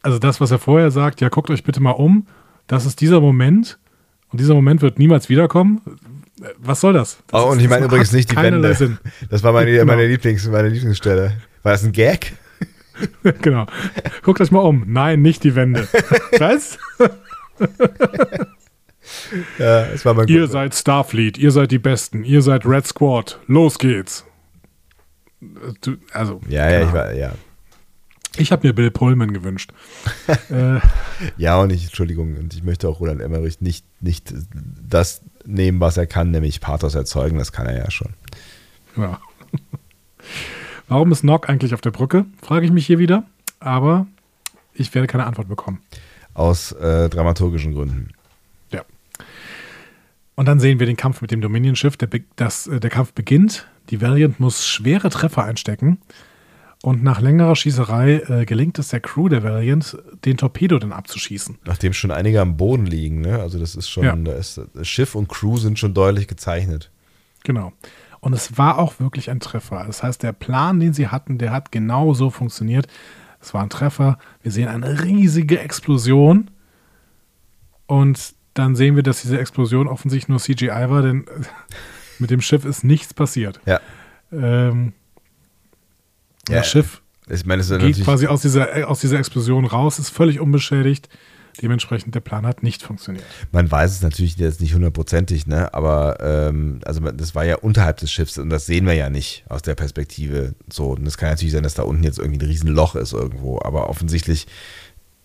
also 0.01 0.19
das, 0.19 0.41
was 0.41 0.51
er 0.51 0.59
vorher 0.59 0.91
sagt, 0.91 1.21
ja, 1.21 1.29
guckt 1.29 1.49
euch 1.49 1.63
bitte 1.63 1.81
mal 1.81 1.91
um. 1.91 2.27
Das 2.67 2.85
ist 2.85 2.99
dieser 2.99 3.21
Moment. 3.21 3.79
Und 4.31 4.41
dieser 4.41 4.53
Moment 4.53 4.81
wird 4.81 4.99
niemals 4.99 5.29
wiederkommen. 5.29 5.79
Was 6.57 6.81
soll 6.81 6.91
das? 6.91 7.19
das 7.27 7.41
Oh, 7.41 7.51
und 7.51 7.57
ist- 7.59 7.63
ich 7.63 7.69
meine 7.69 7.85
übrigens 7.85 8.11
nicht 8.11 8.31
die 8.31 8.35
Wände. 8.35 8.73
Sinn. 8.73 8.97
Das 9.29 9.43
war 9.43 9.53
meine, 9.53 9.71
Genau. 9.71 9.85
meine, 9.85 10.07
Lieblings, 10.07 10.45
meine 10.49 10.67
Lieblingsstelle. 10.67 11.37
War 11.63 11.71
das 11.71 11.85
ein 11.85 11.93
Gag? 11.93 12.33
genau. 13.41 13.65
Guckt 14.23 14.41
euch 14.41 14.51
mal 14.51 14.59
um. 14.59 14.83
Nein, 14.87 15.21
nicht 15.21 15.45
die 15.45 15.55
Wände. 15.55 15.87
Was? 16.39 16.77
Ja, 19.59 19.85
das 19.85 20.05
war 20.05 20.13
mein 20.13 20.27
Ihr 20.27 20.47
seid 20.47 20.73
Starfleet, 20.73 21.37
ihr 21.37 21.51
seid 21.51 21.71
die 21.71 21.79
Besten, 21.79 22.23
ihr 22.23 22.41
seid 22.41 22.65
Red 22.65 22.87
Squad. 22.87 23.39
Los 23.47 23.77
geht's. 23.77 24.25
Du, 25.81 25.97
also, 26.11 26.41
Ja, 26.49 26.69
ja, 26.69 26.87
ich 26.87 26.93
war, 26.93 27.13
ja. 27.13 27.33
ich 28.37 28.51
habe 28.51 28.67
mir 28.67 28.73
Bill 28.73 28.91
Pullman 28.91 29.33
gewünscht. 29.33 29.71
äh, 30.49 30.79
Ja, 31.37 31.59
und 31.59 31.71
ich, 31.71 31.85
Entschuldigung, 31.85 32.35
und 32.37 32.53
ich 32.53 32.63
möchte 32.63 32.89
auch 32.89 32.99
Roland 32.99 33.21
Emmerich 33.21 33.61
nicht, 33.61 33.85
nicht 34.01 34.33
das 34.89 35.21
nehmen, 35.45 35.79
was 35.79 35.97
er 35.97 36.07
kann, 36.07 36.31
nämlich 36.31 36.61
Pathos 36.61 36.95
erzeugen. 36.95 37.37
Das 37.37 37.51
kann 37.51 37.67
er 37.67 37.77
ja 37.77 37.91
schon. 37.91 38.13
ja. 38.97 39.19
Warum 40.87 41.11
ist 41.11 41.23
Nock 41.23 41.49
eigentlich 41.49 41.73
auf 41.73 41.81
der 41.81 41.91
Brücke? 41.91 42.25
Frage 42.41 42.65
ich 42.65 42.71
mich 42.71 42.85
hier 42.85 42.99
wieder. 42.99 43.23
Aber 43.59 44.05
ich 44.73 44.93
werde 44.93 45.07
keine 45.07 45.25
Antwort 45.25 45.47
bekommen. 45.47 45.81
Aus 46.35 46.71
äh, 46.73 47.09
dramaturgischen 47.09 47.73
Gründen. 47.73 48.09
Ja. 48.71 48.83
Und 50.35 50.47
dann 50.47 50.59
sehen 50.59 50.79
wir 50.79 50.85
den 50.85 50.97
Kampf 50.97 51.21
mit 51.21 51.31
dem 51.31 51.41
Dominion-Schiff. 51.41 51.97
Der, 51.97 52.09
das, 52.35 52.67
äh, 52.67 52.79
der 52.79 52.91
Kampf 52.91 53.13
beginnt. 53.13 53.67
Die 53.89 54.01
Valiant 54.01 54.39
muss 54.39 54.67
schwere 54.67 55.09
Treffer 55.09 55.43
einstecken. 55.43 55.97
Und 56.83 57.01
nach 57.03 57.19
längerer 57.19 57.55
Schießerei 57.55 58.19
äh, 58.27 58.45
gelingt 58.45 58.77
es 58.77 58.89
der 58.89 58.99
Crew 58.99 59.27
der 59.27 59.43
Valiant, 59.43 59.97
den 60.23 60.37
Torpedo 60.37 60.77
dann 60.77 60.91
abzuschießen. 60.91 61.57
Nachdem 61.65 61.93
schon 61.93 62.11
einige 62.11 62.41
am 62.41 62.57
Boden 62.57 62.85
liegen, 62.85 63.21
ne? 63.21 63.39
Also 63.39 63.57
das 63.57 63.75
ist 63.75 63.89
schon, 63.89 64.03
Ja. 64.03 64.15
da 64.15 64.33
ist, 64.33 64.61
das 64.73 64.87
Schiff 64.87 65.15
und 65.15 65.27
Crew 65.27 65.57
sind 65.57 65.79
schon 65.79 65.95
deutlich 65.95 66.27
gezeichnet. 66.27 66.91
Genau. 67.43 67.73
Und 68.19 68.33
es 68.33 68.57
war 68.57 68.77
auch 68.77 68.99
wirklich 68.99 69.29
ein 69.31 69.39
Treffer. 69.39 69.83
Das 69.87 70.03
heißt, 70.03 70.21
der 70.21 70.33
Plan, 70.33 70.79
den 70.79 70.93
sie 70.93 71.07
hatten, 71.07 71.37
der 71.37 71.51
hat 71.51 71.71
genau 71.71 72.13
so 72.13 72.29
funktioniert. 72.29 72.87
Es 73.45 73.53
war 73.53 73.61
ein 73.61 73.69
Treffer. 73.69 74.17
Wir 74.41 74.51
sehen 74.51 74.67
eine 74.67 75.03
riesige 75.03 75.59
Explosion. 75.59 76.49
Und 77.85 78.33
dann 78.55 78.75
sehen 78.75 78.95
wir, 78.95 79.03
dass 79.03 79.21
diese 79.21 79.37
Explosion 79.37 79.87
offensichtlich 79.87 80.29
nur 80.29 80.39
CGI 80.39 80.89
war, 80.89 81.03
denn 81.03 81.25
mit 82.19 82.31
dem 82.31 82.41
Schiff 82.41 82.65
ist 82.65 82.83
nichts 82.83 83.13
passiert. 83.13 83.59
Ja. 83.65 83.79
Ähm, 84.31 84.93
Ja, 86.49 86.57
das 86.57 86.69
Schiff 86.69 87.01
Ich 87.29 87.45
meine, 87.45 87.63
geht 87.63 88.03
quasi 88.03 88.27
aus 88.27 88.41
dieser, 88.41 88.87
aus 88.87 88.99
dieser 89.01 89.19
Explosion 89.19 89.65
raus, 89.65 89.99
ist 89.99 90.09
völlig 90.09 90.39
unbeschädigt. 90.39 91.09
Dementsprechend, 91.61 92.13
der 92.15 92.19
Plan 92.19 92.45
hat 92.45 92.63
nicht 92.63 92.81
funktioniert. 92.83 93.23
man 93.51 93.69
weiß 93.69 93.91
es 93.91 94.01
natürlich 94.01 94.35
jetzt 94.37 94.61
nicht 94.61 94.73
hundertprozentig, 94.73 95.47
ne? 95.47 95.73
Aber 95.73 96.17
ähm, 96.19 96.79
also 96.85 96.99
das 97.11 97.35
war 97.35 97.45
ja 97.45 97.55
unterhalb 97.57 97.97
des 97.97 98.11
Schiffs 98.11 98.37
und 98.37 98.49
das 98.49 98.65
sehen 98.65 98.85
wir 98.85 98.93
ja 98.93 99.09
nicht 99.09 99.45
aus 99.49 99.61
der 99.61 99.75
Perspektive. 99.75 100.55
So, 100.71 100.91
und 100.91 101.05
es 101.07 101.17
kann 101.17 101.29
natürlich 101.29 101.53
sein, 101.53 101.63
dass 101.63 101.73
da 101.75 101.83
unten 101.83 102.03
jetzt 102.03 102.19
irgendwie 102.19 102.39
ein 102.43 102.47
Riesenloch 102.49 102.95
ist 102.95 103.13
irgendwo, 103.13 103.59
aber 103.61 103.89
offensichtlich 103.89 104.47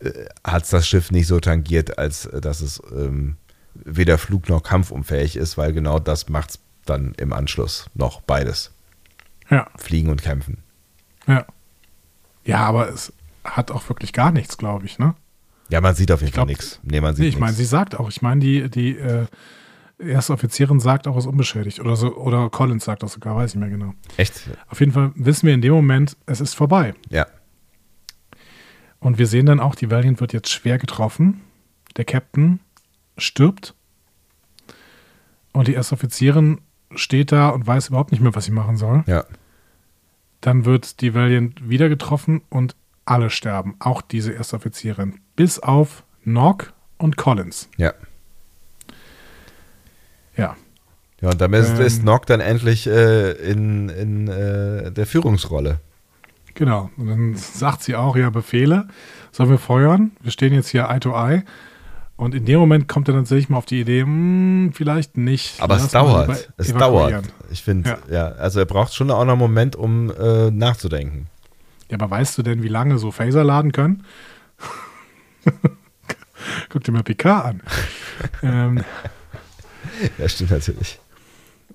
äh, 0.01 0.11
hat 0.45 0.65
es 0.65 0.71
das 0.71 0.87
Schiff 0.87 1.11
nicht 1.11 1.27
so 1.27 1.41
tangiert, 1.41 1.99
als 1.99 2.27
äh, 2.27 2.41
dass 2.41 2.61
es 2.61 2.81
ähm, 2.97 3.37
weder 3.75 4.17
flug- 4.19 4.49
noch 4.49 4.63
kampfunfähig 4.63 5.37
ist, 5.37 5.57
weil 5.59 5.73
genau 5.73 5.99
das 5.99 6.29
macht 6.29 6.51
es 6.51 6.59
dann 6.87 7.15
im 7.19 7.33
Anschluss 7.33 7.87
noch 7.95 8.21
beides. 8.21 8.73
Ja, 9.49 9.69
Fliegen 9.77 10.11
und 10.11 10.23
kämpfen. 10.23 10.59
ja. 11.27 11.45
Ja, 12.45 12.61
aber 12.61 12.89
es 12.89 13.13
hat 13.45 13.71
auch 13.71 13.87
wirklich 13.91 14.13
gar 14.15 14.33
nichts, 14.33 14.57
glaube 14.57 14.87
ich, 14.87 14.99
ne? 14.99 15.15
Ja, 15.71 15.81
man 15.81 15.95
sieht 15.95 16.11
auf 16.13 16.21
jeden 16.21 16.33
Fall 16.33 16.47
nichts. 16.47 16.81
Nee, 16.83 17.01
man 17.01 17.15
sieht 17.15 17.23
Nee, 17.23 17.29
ich 17.29 17.39
meine, 17.39 17.53
sie 17.53 17.65
sagt 17.65 17.99
auch, 17.99 18.09
ich 18.09 18.23
meine, 18.23 18.41
die, 18.41 18.69
die 18.69 18.97
äh, 18.97 19.27
erste 19.99 20.33
Offizierin 20.33 20.81
sagt 20.81 21.07
auch, 21.07 21.17
es 21.17 21.25
ist 21.25 21.31
unbeschädigt. 21.31 21.81
Oder 21.81 21.97
so, 21.97 22.15
oder 22.17 22.51
Collins 22.51 22.85
sagt 22.85 23.03
das 23.03 23.13
sogar, 23.13 23.37
weiß 23.37 23.51
ich 23.51 23.55
nicht 23.57 23.69
mehr 23.69 23.79
genau. 23.79 23.95
Echt? 24.17 24.49
Auf 24.69 24.81
jeden 24.81 24.93
Fall 24.93 25.13
wissen 25.15 25.47
wir 25.47 25.55
in 25.55 25.63
dem 25.63 25.73
Moment, 25.73 26.17
es 26.27 26.41
ist 26.41 26.55
vorbei. 26.55 26.95
Ja. 27.09 27.27
Und 28.99 29.19
wir 29.19 29.27
sehen 29.27 29.47
dann 29.47 29.61
auch, 29.61 29.75
die 29.75 29.91
Valiant 29.91 30.21
wird 30.21 30.33
jetzt 30.33 30.51
schwer 30.51 30.79
getroffen. 30.79 31.41
Der 31.97 32.05
Captain 32.05 32.61
stirbt. 33.17 33.75
Und 35.53 35.69
die 35.69 35.75
erste 35.75 35.95
Offizierin 35.95 36.61
steht 36.95 37.33
da 37.33 37.49
und 37.49 37.67
weiß 37.67 37.89
überhaupt 37.89 38.13
nicht 38.13 38.21
mehr, 38.21 38.35
was 38.35 38.45
sie 38.45 38.53
machen 38.53 38.77
soll. 38.77 39.05
Ja. 39.07 39.25
Dann 40.41 40.65
wird 40.65 41.01
die 41.01 41.15
Valiant 41.15 41.69
wieder 41.69 41.89
getroffen 41.89 42.43
und 42.49 42.77
alle 43.05 43.31
sterben. 43.31 43.75
Auch 43.79 44.03
diese 44.03 44.33
erste 44.33 44.57
Offizierin. 44.57 45.21
Bis 45.41 45.59
auf 45.59 46.03
Nock 46.23 46.75
und 46.99 47.17
Collins. 47.17 47.71
Ja. 47.79 47.95
Ja. 50.37 50.55
Ja, 51.23 51.31
und 51.31 51.41
damit 51.41 51.63
ist, 51.63 51.79
Ähm. 51.79 51.81
ist 51.81 52.05
Nock 52.05 52.27
dann 52.27 52.41
endlich 52.41 52.87
äh, 52.87 53.31
in, 53.51 53.89
in 53.89 54.29
äh, 54.29 54.93
der 54.93 55.07
Führungsrolle. 55.07 55.81
Genau. 56.53 56.91
Und 56.99 57.07
dann 57.07 57.37
sagt 57.37 57.85
sie 57.85 57.97
auch, 57.97 58.17
ja, 58.17 58.29
Befehle, 58.29 58.89
sollen 59.33 59.49
wir 59.49 59.57
feuern? 59.57 60.11
Wir 60.21 60.31
stehen 60.31 60.53
jetzt 60.53 60.69
hier 60.69 60.91
Eye 60.91 61.01
to 61.01 61.13
Eye. 61.15 61.43
Und 62.17 62.35
in 62.35 62.45
dem 62.45 62.61
Moment 62.61 62.87
kommt 62.87 63.09
er 63.09 63.15
dann 63.15 63.23
tatsächlich 63.23 63.49
mal 63.49 63.57
auf 63.57 63.65
die 63.65 63.81
Idee, 63.81 64.03
hm, 64.03 64.73
vielleicht 64.75 65.17
nicht. 65.17 65.59
Aber 65.63 65.77
Lass 65.77 65.85
es 65.85 65.93
dauert. 65.93 66.53
Es 66.59 66.75
dauert. 66.75 67.25
Ich 67.51 67.63
finde, 67.63 67.89
Ja. 67.89 67.99
ja. 68.11 68.29
also 68.33 68.61
er 68.61 68.67
braucht 68.67 68.93
schon 68.93 69.11
auch 69.11 69.25
noch 69.25 69.33
einen 69.33 69.39
Moment, 69.39 69.75
um 69.75 70.11
äh, 70.11 70.51
nachzudenken. 70.51 71.29
Ja, 71.89 71.97
aber 71.99 72.11
weißt 72.11 72.37
du 72.37 72.43
denn, 72.43 72.63
wie 72.63 72.69
lange 72.69 72.99
so 72.99 73.11
Phaser 73.11 73.43
laden 73.43 73.73
können? 73.73 74.05
Guck 76.69 76.85
dir 76.85 76.93
mal 76.93 77.03
Picard 77.03 77.45
an. 77.47 77.63
ähm, 78.43 78.85
Ja, 80.19 80.29
stimmt 80.29 80.51
natürlich. 80.51 80.99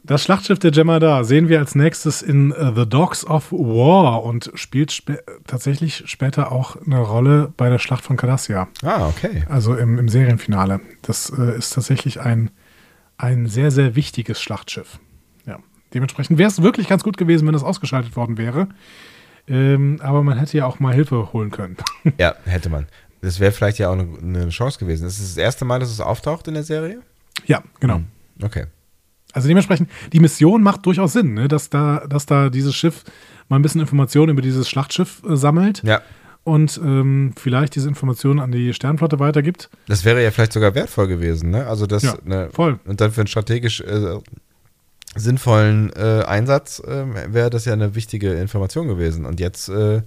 das 0.04 0.24
Schlachtschiff 0.24 0.60
der 0.60 0.72
Jem'Hadar 0.72 1.24
sehen 1.24 1.50
wir 1.50 1.60
als 1.60 1.76
nächstes 1.76 2.22
in 2.22 2.52
äh, 2.52 2.72
The 2.76 2.88
Dogs 2.88 3.26
of 3.26 3.52
War 3.52 4.24
und 4.24 4.52
spielt 4.56 4.92
spä 4.92 5.18
tatsächlich 5.48 6.04
später 6.08 6.52
auch 6.52 6.76
eine 6.86 7.00
Rolle 7.00 7.54
bei 7.58 7.70
der 7.70 7.80
Schlacht 7.80 8.04
von 8.04 8.18
Cardassia. 8.18 8.68
Ah, 8.84 9.08
okay. 9.08 9.44
Also 9.50 9.76
im, 9.76 9.98
im 10.00 10.10
Serienfinale. 10.10 10.80
Das 11.02 11.30
äh, 11.38 11.58
ist 11.58 11.72
tatsächlich 11.74 12.22
ein, 12.22 12.52
ein 13.18 13.48
sehr, 13.48 13.72
sehr 13.72 13.96
wichtiges 13.96 14.42
Schlachtschiff. 14.42 15.00
Ja. 15.46 15.60
Dementsprechend 15.94 16.38
wäre 16.38 16.50
es 16.50 16.62
wirklich 16.62 16.88
ganz 16.88 17.04
gut 17.04 17.18
gewesen, 17.18 17.46
wenn 17.46 17.54
das 17.54 17.64
ausgeschaltet 17.64 18.16
worden 18.16 18.38
wäre. 18.38 18.68
Ähm, 19.48 20.00
aber 20.02 20.24
man 20.24 20.40
hätte 20.40 20.58
ja 20.58 20.66
auch 20.66 20.80
mal 20.80 20.94
Hilfe 20.94 21.32
holen 21.32 21.52
können. 21.52 21.78
Ja, 22.18 22.34
hätte 22.46 22.70
man. 22.70 22.88
Das 23.26 23.40
wäre 23.40 23.52
vielleicht 23.52 23.80
ja 23.80 23.90
auch 23.90 23.94
eine, 23.94 24.08
eine 24.22 24.50
Chance 24.50 24.80
gewesen. 24.80 25.06
Ist 25.08 25.20
das 25.20 25.38
erste 25.38 25.66
Mal, 25.66 25.80
dass 25.80 25.90
es 25.92 26.00
auftaucht 26.00 26.48
in 26.48 26.54
der 26.54 26.64
Serie? 26.64 27.02
ja, 27.46 27.62
genau. 27.80 28.02
Okay. 28.42 28.66
Also 29.34 29.48
dementsprechend, 29.50 29.90
die 30.14 30.22
Mission 30.22 30.64
macht 30.64 30.86
durchaus 30.86 31.12
Sinn, 31.14 31.34
ne? 31.34 31.48
dass, 31.50 31.70
da, 31.70 32.06
dass 32.08 32.26
da 32.26 32.50
dieses 32.50 32.74
Schiff 32.76 33.04
mal 33.50 33.58
ein 33.58 33.62
bisschen 33.62 33.82
Informationen 33.82 34.30
über 34.32 34.42
dieses 34.42 34.70
Schlachtschiff 34.70 35.22
äh, 35.30 35.36
sammelt 35.36 35.84
Ja. 35.84 36.02
und 36.46 36.80
ähm, 36.82 37.34
vielleicht 37.38 37.76
diese 37.76 37.90
Informationen 37.90 38.40
an 38.40 38.52
die 38.54 38.74
Sternflotte 38.74 39.20
weitergibt. 39.20 39.70
Das 39.88 40.06
wäre 40.06 40.24
ja 40.24 40.32
vielleicht 40.32 40.54
sogar 40.54 40.74
wertvoll 40.74 41.08
gewesen, 41.08 41.50
ne? 41.50 41.68
Also 41.68 41.86
das, 41.86 42.04
Ja, 42.04 42.16
ne, 42.24 42.50
voll. 42.54 42.80
Und 42.86 43.02
dann 43.02 43.12
für 43.12 43.22
ein 43.22 43.28
strategisch 43.28 43.82
äh, 43.82 44.20
sinnvollen 45.16 45.92
äh, 45.96 46.24
Einsatz 46.26 46.80
äh, 46.80 47.34
wäre 47.34 47.50
das 47.50 47.66
ja 47.66 47.74
eine 47.74 47.96
wichtige 47.96 48.34
Information 48.34 48.88
gewesen. 48.88 49.26
Und 49.26 49.40
jetzt 49.40 49.70
äh, 49.70 50.02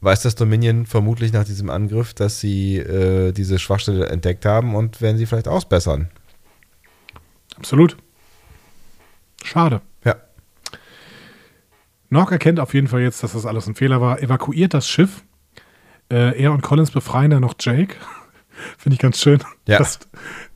weiß 0.00 0.22
das 0.22 0.34
Dominion 0.34 0.86
vermutlich 0.86 1.32
nach 1.32 1.44
diesem 1.44 1.70
Angriff, 1.70 2.14
dass 2.14 2.40
sie 2.40 2.76
äh, 2.78 3.32
diese 3.32 3.58
Schwachstelle 3.58 4.06
entdeckt 4.08 4.44
haben 4.46 4.74
und 4.74 5.00
werden 5.00 5.16
sie 5.16 5.26
vielleicht 5.26 5.48
ausbessern. 5.48 6.08
Absolut. 7.56 7.96
Schade. 9.42 9.80
Ja. 10.04 10.16
Nock 12.10 12.32
erkennt 12.32 12.60
auf 12.60 12.74
jeden 12.74 12.86
Fall 12.88 13.00
jetzt, 13.00 13.22
dass 13.22 13.32
das 13.32 13.46
alles 13.46 13.66
ein 13.66 13.74
Fehler 13.74 14.00
war, 14.00 14.20
evakuiert 14.22 14.74
das 14.74 14.88
Schiff. 14.88 15.24
Äh, 16.10 16.40
er 16.40 16.52
und 16.52 16.62
Collins 16.62 16.90
befreien 16.90 17.30
dann 17.30 17.42
noch 17.42 17.54
Jake. 17.60 17.96
Finde 18.78 18.94
ich 18.94 19.00
ganz 19.00 19.20
schön, 19.20 19.40
Ja. 19.66 19.78
dass, 19.78 19.98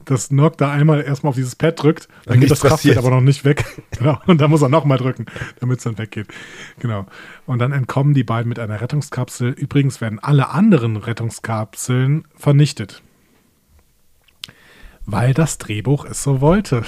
dass 0.04 0.30
Nock 0.30 0.58
da 0.58 0.70
einmal 0.70 1.02
erstmal 1.02 1.30
auf 1.30 1.36
dieses 1.36 1.56
Pad 1.56 1.82
drückt, 1.82 2.08
dann 2.24 2.40
geht 2.40 2.50
das 2.50 2.60
Kraftfeld 2.60 2.98
aber 2.98 3.10
noch 3.10 3.20
nicht 3.20 3.44
weg. 3.44 3.64
genau. 3.98 4.18
Und 4.26 4.40
dann 4.40 4.50
muss 4.50 4.62
er 4.62 4.68
nochmal 4.68 4.98
drücken, 4.98 5.26
damit 5.60 5.78
es 5.78 5.84
dann 5.84 5.98
weggeht. 5.98 6.28
Genau. 6.80 7.06
Und 7.46 7.58
dann 7.58 7.72
entkommen 7.72 8.14
die 8.14 8.24
beiden 8.24 8.48
mit 8.48 8.58
einer 8.58 8.80
Rettungskapsel. 8.80 9.50
Übrigens 9.50 10.00
werden 10.00 10.18
alle 10.18 10.50
anderen 10.50 10.96
Rettungskapseln 10.96 12.24
vernichtet. 12.34 13.02
Weil 15.04 15.34
das 15.34 15.58
Drehbuch 15.58 16.04
es 16.04 16.22
so 16.22 16.40
wollte. 16.40 16.84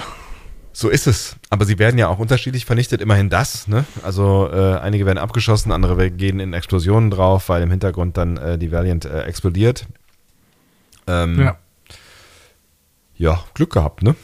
So 0.71 0.89
ist 0.89 1.07
es. 1.07 1.37
Aber 1.49 1.63
sie 1.63 1.79
werden 1.79 1.97
ja 1.97 2.09
auch 2.09 2.19
unterschiedlich 2.19 2.65
vernichtet, 2.65 3.01
immerhin 3.01 3.29
das. 3.29 3.67
Ne? 3.67 3.85
Also 4.03 4.49
äh, 4.51 4.77
einige 4.77 5.05
werden 5.05 5.19
abgeschossen, 5.19 5.71
andere 5.71 6.11
gehen 6.11 6.41
in 6.41 6.53
Explosionen 6.53 7.11
drauf, 7.11 7.47
weil 7.47 7.61
im 7.63 7.71
Hintergrund 7.71 8.17
dann 8.17 8.35
äh, 8.35 8.57
die 8.57 8.71
Valiant 8.73 9.05
äh, 9.05 9.21
explodiert. 9.23 9.85
Ähm, 11.07 11.39
Ja. 11.39 11.57
Ja, 13.17 13.39
Glück 13.53 13.73
gehabt, 13.73 14.03
ne? 14.03 14.15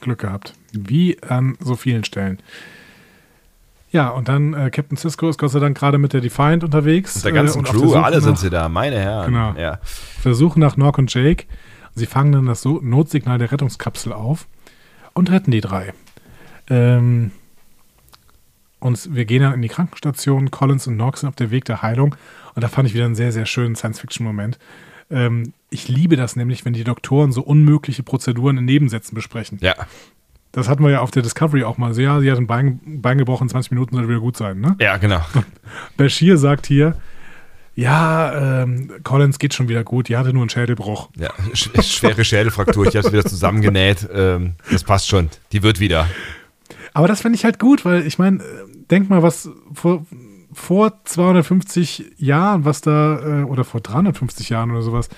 Glück 0.00 0.20
gehabt. 0.20 0.54
Wie 0.72 1.22
an 1.22 1.56
so 1.60 1.76
vielen 1.76 2.04
Stellen. 2.04 2.38
Ja, 3.90 4.08
und 4.08 4.28
dann 4.28 4.54
äh, 4.54 4.70
Captain 4.70 4.96
Cisco 4.96 5.28
ist 5.28 5.38
Gott 5.38 5.50
sei 5.50 5.60
Dank 5.60 5.76
gerade 5.76 5.98
mit 5.98 6.12
der 6.14 6.22
Defiant 6.22 6.64
unterwegs. 6.64 7.16
Mit 7.16 7.24
der 7.26 7.32
ganzen 7.32 7.56
äh, 7.56 7.58
und 7.58 7.68
der 7.68 7.74
Crew, 7.74 7.88
Suche 7.88 8.02
alle 8.02 8.20
sind 8.20 8.32
nach- 8.32 8.38
sie 8.40 8.50
da, 8.50 8.68
meine 8.68 8.98
Herren. 8.98 9.26
Genau. 9.26 9.54
Ja. 9.58 9.78
Versuchen 9.82 10.60
nach 10.60 10.76
Nock 10.76 10.98
und 10.98 11.12
Jake. 11.12 11.44
Sie 11.94 12.06
fangen 12.06 12.32
dann 12.32 12.46
das 12.46 12.62
so 12.62 12.80
Notsignal 12.82 13.36
der 13.38 13.52
Rettungskapsel 13.52 14.12
auf 14.14 14.46
und 15.12 15.30
retten 15.30 15.50
die 15.50 15.60
drei. 15.60 15.92
Ähm, 16.70 17.32
und 18.80 19.14
wir 19.14 19.26
gehen 19.26 19.42
dann 19.42 19.52
in 19.52 19.62
die 19.62 19.68
Krankenstation. 19.68 20.50
Collins 20.50 20.86
und 20.86 20.96
Nock 20.96 21.18
sind 21.18 21.28
auf 21.28 21.36
der 21.36 21.50
Weg 21.50 21.66
der 21.66 21.82
Heilung. 21.82 22.16
Und 22.54 22.64
da 22.64 22.68
fand 22.68 22.88
ich 22.88 22.94
wieder 22.94 23.04
einen 23.04 23.14
sehr, 23.14 23.30
sehr 23.30 23.44
schönen 23.46 23.76
Science-Fiction-Moment. 23.76 24.58
Ähm, 25.10 25.52
ich 25.72 25.88
liebe 25.88 26.16
das 26.16 26.36
nämlich, 26.36 26.64
wenn 26.64 26.72
die 26.72 26.84
Doktoren 26.84 27.32
so 27.32 27.42
unmögliche 27.42 28.02
Prozeduren 28.02 28.58
in 28.58 28.64
Nebensätzen 28.64 29.14
besprechen. 29.14 29.58
ja, 29.60 29.74
Das 30.52 30.68
hatten 30.68 30.84
wir 30.84 30.90
ja 30.90 31.00
auf 31.00 31.10
der 31.10 31.22
Discovery 31.22 31.64
auch 31.64 31.78
mal. 31.78 31.94
So, 31.94 32.02
ja, 32.02 32.20
sie 32.20 32.30
hat 32.30 32.38
ein 32.38 32.46
Bein, 32.46 32.80
Bein 32.84 33.18
gebrochen, 33.18 33.48
20 33.48 33.70
Minuten 33.72 33.96
soll 33.96 34.08
wieder 34.08 34.20
gut 34.20 34.36
sein. 34.36 34.60
Ne? 34.60 34.76
ja, 34.80 34.96
genau. 34.98 35.20
Bashir 35.96 36.36
sagt 36.38 36.66
hier, 36.66 36.96
ja, 37.74 38.62
ähm, 38.62 38.90
Collins 39.02 39.38
geht 39.38 39.54
schon 39.54 39.68
wieder 39.68 39.82
gut, 39.82 40.08
die 40.08 40.16
hatte 40.16 40.32
nur 40.32 40.42
einen 40.42 40.50
Schädelbruch. 40.50 41.08
Ja, 41.16 41.30
sch 41.54 41.70
schwere 41.82 42.22
Schädelfraktur, 42.24 42.86
ich 42.86 42.96
habe 42.96 43.06
es 43.06 43.12
wieder 43.12 43.24
zusammengenäht. 43.24 44.06
Ähm, 44.12 44.54
das 44.70 44.84
passt 44.84 45.08
schon. 45.08 45.30
Die 45.52 45.62
wird 45.62 45.80
wieder. 45.80 46.06
Aber 46.92 47.08
das 47.08 47.22
finde 47.22 47.36
ich 47.36 47.44
halt 47.44 47.58
gut, 47.58 47.86
weil 47.86 48.06
ich 48.06 48.18
meine, 48.18 48.42
äh, 48.42 48.44
denk 48.90 49.08
mal, 49.08 49.22
was 49.22 49.48
vor, 49.72 50.04
vor 50.52 51.02
250 51.04 52.12
Jahren, 52.18 52.66
was 52.66 52.82
da, 52.82 53.40
äh, 53.40 53.44
oder 53.44 53.64
vor 53.64 53.80
350 53.80 54.50
Jahren 54.50 54.70
oder 54.70 54.82
sowas, 54.82 55.08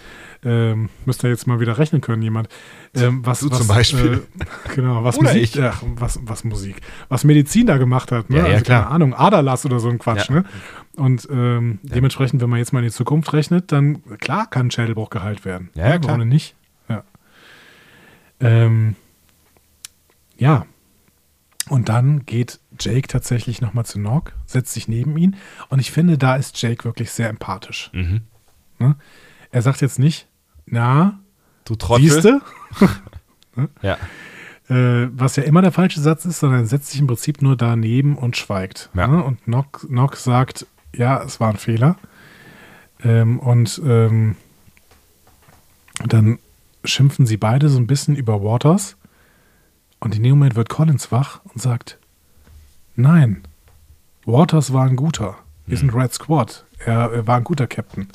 ähm, 0.44 0.88
müsst 1.06 1.24
ihr 1.24 1.30
jetzt 1.30 1.46
mal 1.46 1.60
wieder 1.60 1.78
rechnen 1.78 2.00
können, 2.00 2.22
jemand. 2.22 2.48
Ähm, 2.94 3.24
was, 3.24 3.40
Du 3.40 3.50
was, 3.50 3.58
zum 3.58 3.66
Beispiel. 3.68 4.22
Äh, 4.38 4.74
genau, 4.74 5.02
was 5.04 5.20
Musik, 5.20 5.42
ich. 5.42 5.62
Ach, 5.62 5.82
was, 5.96 6.20
was 6.22 6.44
Musik, 6.44 6.76
was 7.08 7.24
Medizin 7.24 7.66
da 7.66 7.76
gemacht 7.78 8.12
hat, 8.12 8.30
ne? 8.30 8.38
Ja, 8.38 8.46
ja, 8.46 8.52
also, 8.54 8.64
klar. 8.64 8.82
keine 8.82 8.94
Ahnung, 8.94 9.14
Aderlass 9.14 9.64
oder 9.66 9.80
so 9.80 9.88
ein 9.88 9.98
Quatsch, 9.98 10.28
Ja. 10.28 10.36
ne? 10.36 10.44
Und 10.96 11.26
ähm, 11.30 11.80
dementsprechend, 11.82 12.40
wenn 12.40 12.50
man 12.50 12.58
jetzt 12.60 12.72
mal 12.72 12.78
in 12.80 12.84
die 12.86 12.92
Zukunft 12.92 13.32
rechnet, 13.32 13.72
dann 13.72 14.02
klar 14.18 14.48
kann 14.48 14.70
Schädelbruch 14.70 15.10
geheilt 15.10 15.44
werden. 15.44 15.70
Ja, 15.74 15.88
ja, 15.88 15.98
klar. 15.98 16.16
Warum 16.18 16.28
nicht? 16.28 16.54
Ja. 16.88 17.02
Ähm, 18.40 18.94
ja, 20.36 20.66
und 21.68 21.88
dann 21.88 22.26
geht 22.26 22.60
Jake 22.78 23.08
tatsächlich 23.08 23.60
nochmal 23.60 23.86
zu 23.86 23.98
Nock, 23.98 24.32
setzt 24.46 24.72
sich 24.74 24.88
neben 24.88 25.16
ihn 25.16 25.36
und 25.68 25.78
ich 25.80 25.90
finde, 25.92 26.18
da 26.18 26.36
ist 26.36 26.60
Jake 26.60 26.84
wirklich 26.84 27.10
sehr 27.10 27.28
empathisch. 27.28 27.90
Mhm. 27.92 28.20
Ne? 28.78 28.96
Er 29.50 29.62
sagt 29.62 29.80
jetzt 29.80 29.98
nicht, 29.98 30.26
na, 30.66 31.18
Du 31.64 31.74
Trottel. 31.76 32.10
siehste, 32.10 32.40
Ja. 33.82 33.96
äh, 34.68 35.08
was 35.12 35.36
ja 35.36 35.44
immer 35.44 35.62
der 35.62 35.72
falsche 35.72 36.00
Satz 36.00 36.24
ist, 36.24 36.40
sondern 36.40 36.60
er 36.60 36.66
setzt 36.66 36.90
sich 36.90 37.00
im 37.00 37.06
Prinzip 37.06 37.40
nur 37.42 37.56
daneben 37.56 38.16
und 38.18 38.36
schweigt. 38.36 38.90
Ja. 38.94 39.06
Ne? 39.06 39.22
Und 39.22 39.46
Nock, 39.48 39.86
Nock 39.88 40.16
sagt, 40.16 40.66
ja, 40.94 41.22
es 41.22 41.40
war 41.40 41.50
ein 41.50 41.56
Fehler. 41.56 41.96
Ähm, 43.02 43.38
und 43.38 43.80
ähm, 43.84 44.36
dann 46.06 46.38
schimpfen 46.84 47.26
sie 47.26 47.36
beide 47.36 47.68
so 47.68 47.78
ein 47.78 47.86
bisschen 47.86 48.16
über 48.16 48.42
Waters. 48.42 48.96
Und 50.00 50.14
in 50.14 50.22
dem 50.22 50.32
Moment 50.32 50.54
wird 50.56 50.68
Collins 50.68 51.10
wach 51.12 51.40
und 51.44 51.62
sagt, 51.62 51.98
nein, 52.96 53.42
Waters 54.26 54.72
war 54.72 54.84
ein 54.84 54.96
guter. 54.96 55.36
Wir 55.66 55.78
sind 55.78 55.94
Red 55.94 56.12
Squad. 56.12 56.66
Er, 56.78 57.10
er 57.10 57.26
war 57.26 57.38
ein 57.38 57.44
guter 57.44 57.66
Captain. 57.66 58.08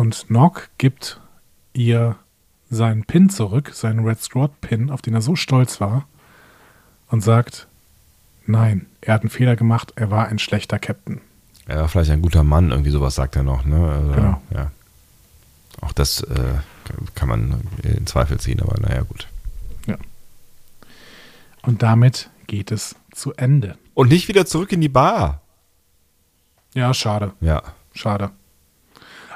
Und 0.00 0.30
Nock 0.30 0.70
gibt 0.78 1.20
ihr 1.74 2.16
seinen 2.70 3.04
Pin 3.04 3.28
zurück, 3.28 3.72
seinen 3.74 4.02
Red 4.02 4.18
Squad 4.22 4.58
Pin, 4.62 4.88
auf 4.90 5.02
den 5.02 5.12
er 5.12 5.20
so 5.20 5.36
stolz 5.36 5.78
war, 5.78 6.06
und 7.08 7.20
sagt, 7.22 7.66
nein, 8.46 8.86
er 9.02 9.12
hat 9.12 9.20
einen 9.20 9.28
Fehler 9.28 9.56
gemacht, 9.56 9.92
er 9.96 10.10
war 10.10 10.28
ein 10.28 10.38
schlechter 10.38 10.78
Captain. 10.78 11.20
Er 11.66 11.80
war 11.82 11.88
vielleicht 11.88 12.12
ein 12.12 12.22
guter 12.22 12.44
Mann, 12.44 12.70
irgendwie 12.70 12.88
sowas 12.88 13.14
sagt 13.14 13.36
er 13.36 13.42
noch. 13.42 13.66
Ne? 13.66 13.76
Also, 13.92 14.12
Genau. 14.12 14.42
Ja. 14.54 14.70
Auch 15.82 15.92
das 15.92 16.22
äh, 16.22 16.54
kann 17.14 17.28
man 17.28 17.60
in 17.82 18.06
Zweifel 18.06 18.40
ziehen, 18.40 18.62
aber 18.62 18.80
naja, 18.80 19.02
gut. 19.02 19.28
Und 21.62 21.82
damit 21.82 22.30
geht 22.46 22.70
es 22.72 22.96
zu 23.12 23.34
Ende. 23.34 23.76
Und 23.92 24.08
nicht 24.08 24.28
wieder 24.28 24.46
zurück 24.46 24.72
in 24.72 24.80
die 24.80 24.88
Bar. 24.88 25.42
Ja, 26.72 26.94
schade, 26.94 27.34
Ja. 27.42 27.62
schade. 27.92 28.30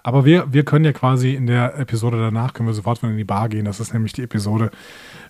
Aber 0.05 0.25
wir, 0.27 0.53
wir 0.53 0.65
können 0.67 0.85
ja 0.85 0.93
quasi 0.93 1.35
in 1.35 1.47
der 1.47 1.79
Episode 1.79 2.19
danach, 2.19 2.53
können 2.53 2.69
wir 2.69 2.75
sofort 2.75 3.03
wieder 3.03 3.11
in 3.11 3.17
die 3.17 3.25
Bar 3.25 3.49
gehen. 3.49 3.65
Das 3.65 3.81
ist 3.81 3.95
nämlich 3.95 4.13
die 4.13 4.23
Episode, 4.23 4.71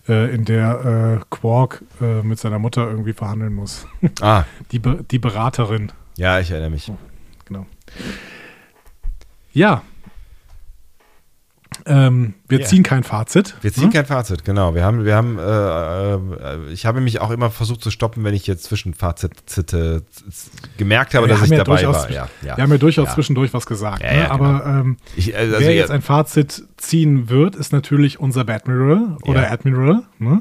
äh, 0.08 0.34
in 0.34 0.44
der 0.44 1.20
äh, 1.20 1.24
Quark 1.30 1.82
äh, 2.00 2.22
mit 2.22 2.40
seiner 2.40 2.58
Mutter 2.58 2.86
irgendwie 2.90 3.12
verhandeln 3.12 3.54
muss. 3.54 3.86
Ah, 4.20 4.42
Die, 4.72 4.80
Be 4.80 5.04
die 5.08 5.20
Beraterin. 5.20 5.92
ja, 6.16 6.40
ich 6.40 6.50
erinnere 6.50 6.70
mich. 6.70 6.90
Genau. 7.44 7.66
Ja. 9.52 9.82
Ähm, 11.86 12.32
wir 12.48 12.60
Ja. 12.60 12.64
ziehen 12.66 12.82
kein 12.82 13.04
Fazit. 13.04 13.56
Wir 13.60 13.70
ziehen 13.72 13.90
kein 13.90 14.06
Fazit, 14.06 14.42
genau. 14.44 14.74
Wir 14.74 14.84
haben, 14.84 15.04
wir 15.04 15.14
haben, 15.14 15.38
äh, 15.38 16.14
äh, 16.14 16.72
ich 16.72 16.86
habe 16.86 17.02
mich 17.02 17.20
auch 17.20 17.30
immer 17.30 17.50
versucht 17.50 17.82
zu 17.82 17.90
stoppen, 17.90 18.24
wenn 18.24 18.32
ich 18.32 18.46
jetzt 18.46 18.64
Zwischenfazite 18.64 19.36
z- 19.44 19.68
z- 19.70 20.02
gemerkt 20.78 21.12
habe, 21.14 21.26
Wir 21.28 21.34
dass 21.34 21.44
ich 21.44 21.50
ja 21.50 21.58
dabei 21.58 21.82
durchaus- 21.82 22.04
war. 22.04 22.10
Ja, 22.10 22.28
ja. 22.42 22.56
Wir 22.56 22.62
haben 22.62 22.72
ja 22.72 22.78
durchaus 22.78 23.08
Ja. 23.08 23.14
zwischendurch 23.14 23.52
was 23.52 23.66
gesagt. 23.66 24.02
Ja, 24.02 24.12
ne? 24.12 24.18
ja, 24.20 24.30
Aber 24.30 24.64
ähm, 24.66 24.96
Ich, 25.14 25.34
äh, 25.34 25.36
also 25.36 25.52
wer 25.58 25.60
ja, 25.60 25.70
jetzt 25.72 25.90
ein 25.90 26.00
Fazit 26.00 26.64
ziehen 26.78 27.28
wird, 27.28 27.54
ist 27.54 27.72
natürlich 27.72 28.18
unser 28.18 28.44
Badmiral 28.44 29.18
oder 29.24 29.42
Ja. 29.42 29.50
Admiral, 29.50 30.04
ne? 30.18 30.40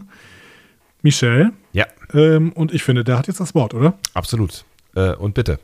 Michel. 1.01 1.51
ja, 1.73 1.85
Ähm, 2.13 2.53
und 2.53 2.73
ich 2.73 2.83
finde, 2.83 3.03
der 3.03 3.17
hat 3.17 3.27
jetzt 3.27 3.41
das 3.41 3.53
Wort, 3.53 3.73
oder? 3.73 3.95
absolut. 4.13 4.63
Äh, 4.95 5.13
und 5.15 5.33
bitte. 5.33 5.59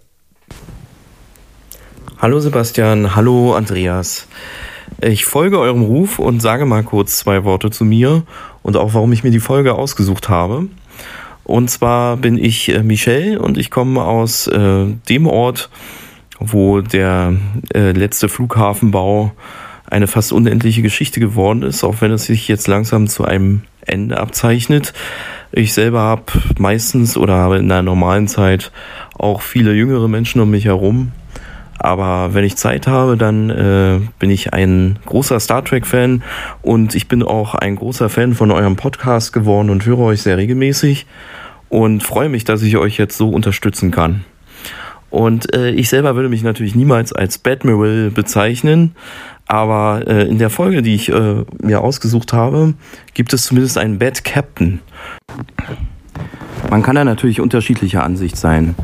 Hallo 2.17 2.39
Sebastian, 2.41 3.15
hallo 3.15 3.55
Andreas. 3.55 4.27
Ich 5.01 5.25
folge 5.25 5.59
eurem 5.59 5.81
Ruf 5.81 6.19
und 6.19 6.41
sage 6.41 6.65
mal 6.65 6.83
kurz 6.83 7.17
zwei 7.17 7.43
Worte 7.43 7.69
zu 7.69 7.85
mir 7.85 8.23
und 8.63 8.77
auch 8.77 8.93
warum 8.93 9.11
ich 9.13 9.23
mir 9.23 9.31
die 9.31 9.39
Folge 9.39 9.75
ausgesucht 9.75 10.29
habe. 10.29 10.67
Und 11.43 11.69
zwar 11.69 12.17
bin 12.17 12.37
ich 12.37 12.69
äh, 12.69 12.83
Michel 12.83 13.37
und 13.37 13.57
ich 13.57 13.71
komme 13.71 14.03
aus 14.03 14.47
äh, 14.47 14.85
dem 15.09 15.25
Ort, 15.25 15.69
wo 16.39 16.81
der 16.81 17.33
äh, 17.73 17.91
letzte 17.91 18.29
Flughafenbau 18.29 19.31
eine 19.89 20.07
fast 20.07 20.31
unendliche 20.31 20.81
Geschichte 20.81 21.19
geworden 21.19 21.63
ist, 21.63 21.83
auch 21.83 22.01
wenn 22.01 22.11
es 22.11 22.25
sich 22.25 22.47
jetzt 22.47 22.67
langsam 22.67 23.07
zu 23.07 23.25
einem 23.25 23.63
Ende 23.81 24.19
abzeichnet. 24.19 24.93
Ich 25.51 25.73
selber 25.73 26.01
habe 26.01 26.23
meistens 26.59 27.17
oder 27.17 27.33
habe 27.33 27.57
in 27.57 27.69
der 27.69 27.81
normalen 27.81 28.27
Zeit 28.27 28.71
auch 29.17 29.41
viele 29.41 29.73
jüngere 29.73 30.07
Menschen 30.07 30.41
um 30.41 30.51
mich 30.51 30.65
herum. 30.65 31.11
Aber 31.79 32.33
wenn 32.33 32.43
ich 32.43 32.57
Zeit 32.57 32.87
habe, 32.87 33.17
dann 33.17 33.49
äh, 33.49 33.99
bin 34.19 34.29
ich 34.29 34.53
ein 34.53 34.99
großer 35.05 35.39
Star 35.39 35.63
Trek-Fan 35.63 36.23
und 36.61 36.93
ich 36.93 37.07
bin 37.07 37.23
auch 37.23 37.55
ein 37.55 37.77
großer 37.77 38.09
Fan 38.09 38.33
von 38.33 38.51
eurem 38.51 38.75
Podcast 38.75 39.33
geworden 39.33 39.69
und 39.69 39.85
höre 39.85 39.99
euch 39.99 40.21
sehr 40.21 40.37
regelmäßig 40.37 41.07
und 41.69 42.03
freue 42.03 42.29
mich, 42.29 42.43
dass 42.43 42.61
ich 42.61 42.77
euch 42.77 42.97
jetzt 42.97 43.17
so 43.17 43.29
unterstützen 43.29 43.91
kann. 43.91 44.25
Und 45.09 45.55
äh, 45.55 45.71
ich 45.71 45.89
selber 45.89 46.15
würde 46.15 46.29
mich 46.29 46.43
natürlich 46.43 46.75
niemals 46.75 47.13
als 47.13 47.37
Badmiral 47.37 48.11
bezeichnen, 48.11 48.95
aber 49.47 50.03
äh, 50.05 50.27
in 50.27 50.37
der 50.37 50.51
Folge, 50.51 50.83
die 50.83 50.93
ich 50.93 51.09
äh, 51.09 51.43
mir 51.63 51.81
ausgesucht 51.81 52.33
habe, 52.33 52.75
gibt 53.15 53.33
es 53.33 53.45
zumindest 53.45 53.79
einen 53.79 53.97
Bad 53.97 54.23
Captain. 54.23 54.81
Man 56.69 56.83
kann 56.83 56.95
da 56.95 57.03
natürlich 57.03 57.41
unterschiedlicher 57.41 58.03
Ansicht 58.03 58.37
sein. 58.37 58.75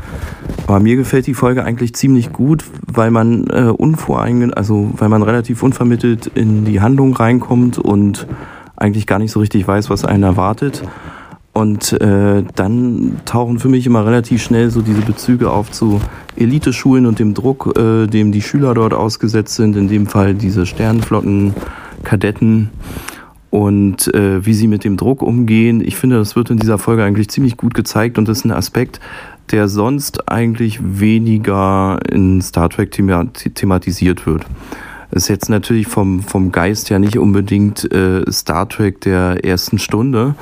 Aber 0.66 0.80
mir 0.80 0.96
gefällt 0.96 1.28
die 1.28 1.34
Folge 1.34 1.64
eigentlich 1.64 1.94
ziemlich 1.94 2.32
gut, 2.32 2.64
weil 2.86 3.12
man 3.12 3.46
äh, 3.46 3.70
unvoreingen, 3.70 4.52
also 4.52 4.90
weil 4.96 5.08
man 5.08 5.22
relativ 5.22 5.62
unvermittelt 5.62 6.26
in 6.34 6.64
die 6.64 6.80
Handlung 6.80 7.14
reinkommt 7.14 7.78
und 7.78 8.26
eigentlich 8.76 9.06
gar 9.06 9.20
nicht 9.20 9.30
so 9.30 9.38
richtig 9.40 9.68
weiß, 9.68 9.90
was 9.90 10.04
einen 10.04 10.24
erwartet. 10.24 10.82
Und 11.52 11.92
äh, 12.02 12.42
dann 12.54 13.20
tauchen 13.24 13.60
für 13.60 13.68
mich 13.68 13.86
immer 13.86 14.04
relativ 14.04 14.42
schnell 14.42 14.70
so 14.70 14.82
diese 14.82 15.00
Bezüge 15.00 15.50
auf 15.50 15.70
zu 15.70 16.02
Eliteschulen 16.36 17.06
und 17.06 17.18
dem 17.18 17.32
Druck, 17.32 17.78
äh, 17.78 18.06
dem 18.08 18.30
die 18.32 18.42
Schüler 18.42 18.74
dort 18.74 18.92
ausgesetzt 18.92 19.54
sind, 19.54 19.74
in 19.76 19.88
dem 19.88 20.06
Fall 20.06 20.34
diese 20.34 20.66
Sternenflotten-Kadetten 20.66 22.68
und 23.50 24.12
äh, 24.14 24.44
wie 24.44 24.54
sie 24.54 24.68
mit 24.68 24.84
dem 24.84 24.96
Druck 24.96 25.22
umgehen. 25.22 25.80
Ich 25.84 25.96
finde, 25.96 26.18
das 26.18 26.36
wird 26.36 26.50
in 26.50 26.58
dieser 26.58 26.78
Folge 26.78 27.04
eigentlich 27.04 27.28
ziemlich 27.28 27.56
gut 27.56 27.74
gezeigt 27.74 28.18
und 28.18 28.28
das 28.28 28.38
ist 28.38 28.44
ein 28.44 28.52
Aspekt, 28.52 29.00
der 29.50 29.68
sonst 29.68 30.28
eigentlich 30.28 30.80
weniger 30.82 31.98
in 32.10 32.42
Star 32.42 32.68
Trek 32.68 32.90
thematisiert 32.90 34.26
wird. 34.26 34.44
Das 35.10 35.24
ist 35.24 35.28
jetzt 35.28 35.48
natürlich 35.48 35.86
vom, 35.86 36.22
vom 36.22 36.50
Geist 36.50 36.90
ja 36.90 36.98
nicht 36.98 37.16
unbedingt 37.16 37.90
äh, 37.92 38.30
Star 38.30 38.68
Trek 38.68 39.00
der 39.02 39.44
ersten 39.44 39.78
Stunde, 39.78 40.34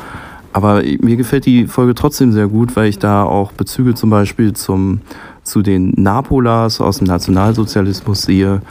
aber 0.55 0.82
mir 1.01 1.16
gefällt 1.16 1.47
die 1.47 1.66
Folge 1.66 1.94
trotzdem 1.94 2.32
sehr 2.32 2.47
gut, 2.47 2.76
weil 2.76 2.89
ich 2.89 2.98
da 2.98 3.24
auch 3.24 3.52
Bezüge 3.52 3.94
zum 3.94 4.10
Beispiel 4.10 4.52
zum, 4.52 5.01
zu 5.43 5.62
den 5.62 5.93
Napolas 5.97 6.81
aus 6.81 6.98
dem 6.98 7.09
Nationalsozialismus 7.09 8.22
sehe. 8.22 8.62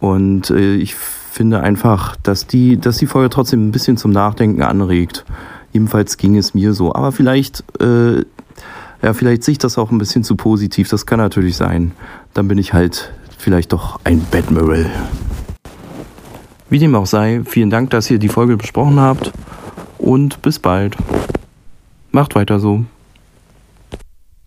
Und 0.00 0.50
äh, 0.50 0.74
ich 0.74 0.94
finde 0.94 1.23
einfach, 1.40 2.16
dass 2.22 2.46
die, 2.46 2.78
dass 2.78 2.98
die 2.98 3.06
Folge 3.06 3.30
trotzdem 3.30 3.66
ein 3.66 3.72
bisschen 3.72 3.96
zum 3.96 4.10
Nachdenken 4.10 4.62
anregt. 4.62 5.24
Jedenfalls 5.72 6.16
ging 6.16 6.36
es 6.36 6.54
mir 6.54 6.72
so. 6.72 6.94
Aber 6.94 7.12
vielleicht, 7.12 7.64
äh, 7.80 8.24
ja, 9.02 9.12
vielleicht 9.12 9.42
sehe 9.42 9.52
ich 9.52 9.58
das 9.58 9.76
auch 9.76 9.90
ein 9.90 9.98
bisschen 9.98 10.24
zu 10.24 10.36
positiv. 10.36 10.88
Das 10.88 11.06
kann 11.06 11.18
natürlich 11.18 11.56
sein. 11.56 11.92
Dann 12.32 12.48
bin 12.48 12.58
ich 12.58 12.72
halt 12.72 13.12
vielleicht 13.38 13.72
doch 13.72 14.00
ein 14.04 14.24
Badmiral. 14.30 14.90
Wie 16.70 16.78
dem 16.78 16.94
auch 16.94 17.06
sei, 17.06 17.42
vielen 17.44 17.70
Dank, 17.70 17.90
dass 17.90 18.10
ihr 18.10 18.18
die 18.18 18.28
Folge 18.28 18.56
besprochen 18.56 18.98
habt 19.00 19.32
und 19.98 20.40
bis 20.42 20.58
bald. 20.58 20.96
Macht 22.10 22.34
weiter 22.34 22.60
so. 22.60 22.84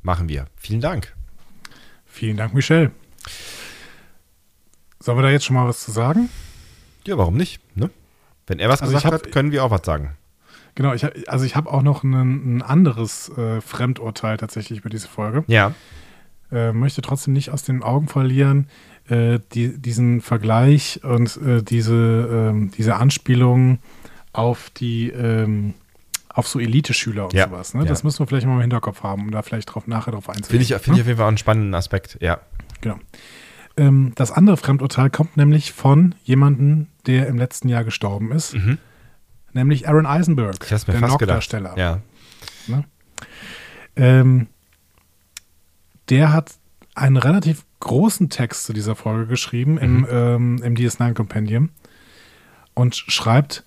Machen 0.01 0.29
wir. 0.29 0.47
Vielen 0.55 0.81
Dank. 0.81 1.13
Vielen 2.05 2.37
Dank, 2.37 2.53
Michelle. 2.53 2.91
Sollen 4.99 5.17
wir 5.17 5.23
da 5.23 5.29
jetzt 5.29 5.45
schon 5.45 5.55
mal 5.55 5.67
was 5.67 5.83
zu 5.83 5.91
sagen? 5.91 6.29
Ja, 7.07 7.17
warum 7.17 7.35
nicht? 7.35 7.59
Ne? 7.75 7.89
Wenn 8.45 8.59
er 8.59 8.69
was 8.69 8.81
Also 8.81 8.93
gesagt 8.93 9.13
hat, 9.13 9.31
können 9.31 9.51
wir 9.51 9.63
auch 9.63 9.71
was 9.71 9.81
sagen. 9.85 10.15
Genau, 10.75 10.93
ich, 10.93 11.05
also 11.29 11.43
ich 11.45 11.55
habe 11.55 11.71
auch 11.71 11.81
noch 11.81 12.03
ein, 12.03 12.57
ein 12.57 12.61
anderes 12.61 13.29
äh, 13.35 13.61
Fremdurteil 13.61 14.37
tatsächlich 14.37 14.79
über 14.79 14.89
diese 14.89 15.07
Folge. 15.07 15.43
Ja. 15.47 15.73
Äh, 16.51 16.71
möchte 16.71 17.01
trotzdem 17.01 17.33
nicht 17.33 17.49
aus 17.49 17.63
den 17.63 17.81
Augen 17.81 18.07
verlieren, 18.07 18.67
äh, 19.09 19.39
die, 19.53 19.77
diesen 19.77 20.21
Vergleich 20.21 21.01
und 21.03 21.35
äh, 21.37 21.63
diese, 21.63 22.51
ähm, 22.51 22.71
diese 22.77 22.95
Anspielung 22.95 23.79
auf 24.33 24.69
die 24.69 25.09
ähm, 25.09 25.73
auf 26.29 26.47
so 26.47 26.59
Elite-Schüler 26.59 27.25
und 27.25 27.33
Ja, 27.33 27.47
sowas. 27.47 27.73
Ne? 27.73 27.81
ja. 27.81 27.87
Das 27.87 28.03
müssen 28.03 28.19
wir 28.19 28.27
vielleicht 28.27 28.45
mal 28.45 28.53
im 28.53 28.61
Hinterkopf 28.61 29.01
haben, 29.01 29.23
um 29.23 29.31
da 29.31 29.41
vielleicht 29.41 29.73
drauf, 29.73 29.87
nachher 29.87 30.11
drauf 30.11 30.29
einzugehen. 30.29 30.61
Finde 30.61 30.75
ich, 30.75 30.81
finde 30.83 30.97
ich 30.97 31.01
auf 31.01 31.07
jeden 31.07 31.17
Fall 31.17 31.27
einen 31.27 31.39
spannenden 31.39 31.73
Aspekt. 31.73 32.19
Ja. 32.21 32.39
Genau. 32.81 32.99
Ähm, 33.77 34.11
das 34.15 34.31
andere 34.31 34.57
Fremdurteil 34.57 35.09
kommt 35.09 35.37
nämlich 35.37 35.71
von 35.71 36.15
jemandem, 36.23 36.87
der 37.05 37.27
im 37.27 37.37
letzten 37.37 37.69
Jahr 37.69 37.83
gestorben 37.83 38.31
ist, 38.31 38.53
Mhm. 38.55 38.77
nämlich 39.53 39.87
Aaron 39.87 40.05
Eisenberg, 40.05 40.57
Ich 40.63 40.71
mir 40.87 40.93
der. 40.99 41.11
Nock-Darsteller. 41.11 41.77
Ja. 41.77 42.01
Ähm, 43.95 44.47
der 46.09 46.31
hat 46.33 46.53
einen 46.95 47.17
relativ 47.17 47.65
großen 47.79 48.29
Text 48.29 48.65
zu 48.65 48.73
dieser 48.73 48.95
Folge 48.95 49.27
geschrieben 49.27 49.77
im, 49.77 49.97
Mhm. 50.01 50.07
ähm, 50.09 50.61
im 50.63 50.75
DS9 50.75 51.13
Compendium 51.13 51.69
und 52.73 52.95
schreibt, 52.95 53.63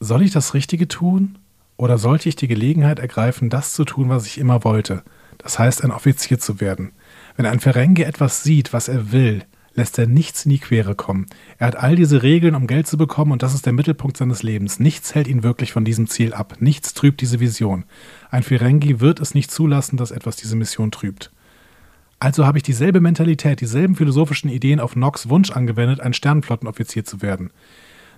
soll 0.00 0.22
ich 0.22 0.30
das 0.30 0.54
Richtige 0.54 0.88
tun 0.88 1.38
oder 1.76 1.98
sollte 1.98 2.28
ich 2.28 2.36
die 2.36 2.48
Gelegenheit 2.48 2.98
ergreifen, 2.98 3.50
das 3.50 3.72
zu 3.74 3.84
tun, 3.84 4.08
was 4.08 4.26
ich 4.26 4.38
immer 4.38 4.64
wollte? 4.64 5.02
Das 5.38 5.58
heißt, 5.58 5.84
ein 5.84 5.90
Offizier 5.90 6.38
zu 6.38 6.60
werden. 6.60 6.92
Wenn 7.36 7.46
ein 7.46 7.60
Ferengi 7.60 8.02
etwas 8.02 8.42
sieht, 8.42 8.72
was 8.72 8.88
er 8.88 9.12
will, 9.12 9.44
lässt 9.74 9.98
er 9.98 10.06
nichts 10.06 10.46
in 10.46 10.50
die 10.50 10.58
Quere 10.58 10.94
kommen. 10.94 11.26
Er 11.58 11.66
hat 11.66 11.76
all 11.76 11.96
diese 11.96 12.22
Regeln, 12.22 12.54
um 12.54 12.66
Geld 12.66 12.86
zu 12.86 12.96
bekommen, 12.96 13.32
und 13.32 13.42
das 13.42 13.54
ist 13.54 13.66
der 13.66 13.74
Mittelpunkt 13.74 14.16
seines 14.16 14.42
Lebens. 14.42 14.80
Nichts 14.80 15.14
hält 15.14 15.28
ihn 15.28 15.42
wirklich 15.42 15.72
von 15.72 15.84
diesem 15.84 16.06
Ziel 16.06 16.32
ab. 16.32 16.56
Nichts 16.60 16.94
trübt 16.94 17.20
diese 17.20 17.40
Vision. 17.40 17.84
Ein 18.30 18.42
Ferengi 18.42 19.00
wird 19.00 19.20
es 19.20 19.34
nicht 19.34 19.50
zulassen, 19.50 19.98
dass 19.98 20.10
etwas 20.10 20.36
diese 20.36 20.56
Mission 20.56 20.90
trübt. 20.90 21.30
Also 22.18 22.46
habe 22.46 22.56
ich 22.56 22.64
dieselbe 22.64 23.00
Mentalität, 23.02 23.60
dieselben 23.60 23.94
philosophischen 23.94 24.48
Ideen 24.48 24.80
auf 24.80 24.96
Nox 24.96 25.28
Wunsch 25.28 25.50
angewendet, 25.50 26.00
ein 26.00 26.14
Sternenflottenoffizier 26.14 27.04
zu 27.04 27.20
werden. 27.20 27.50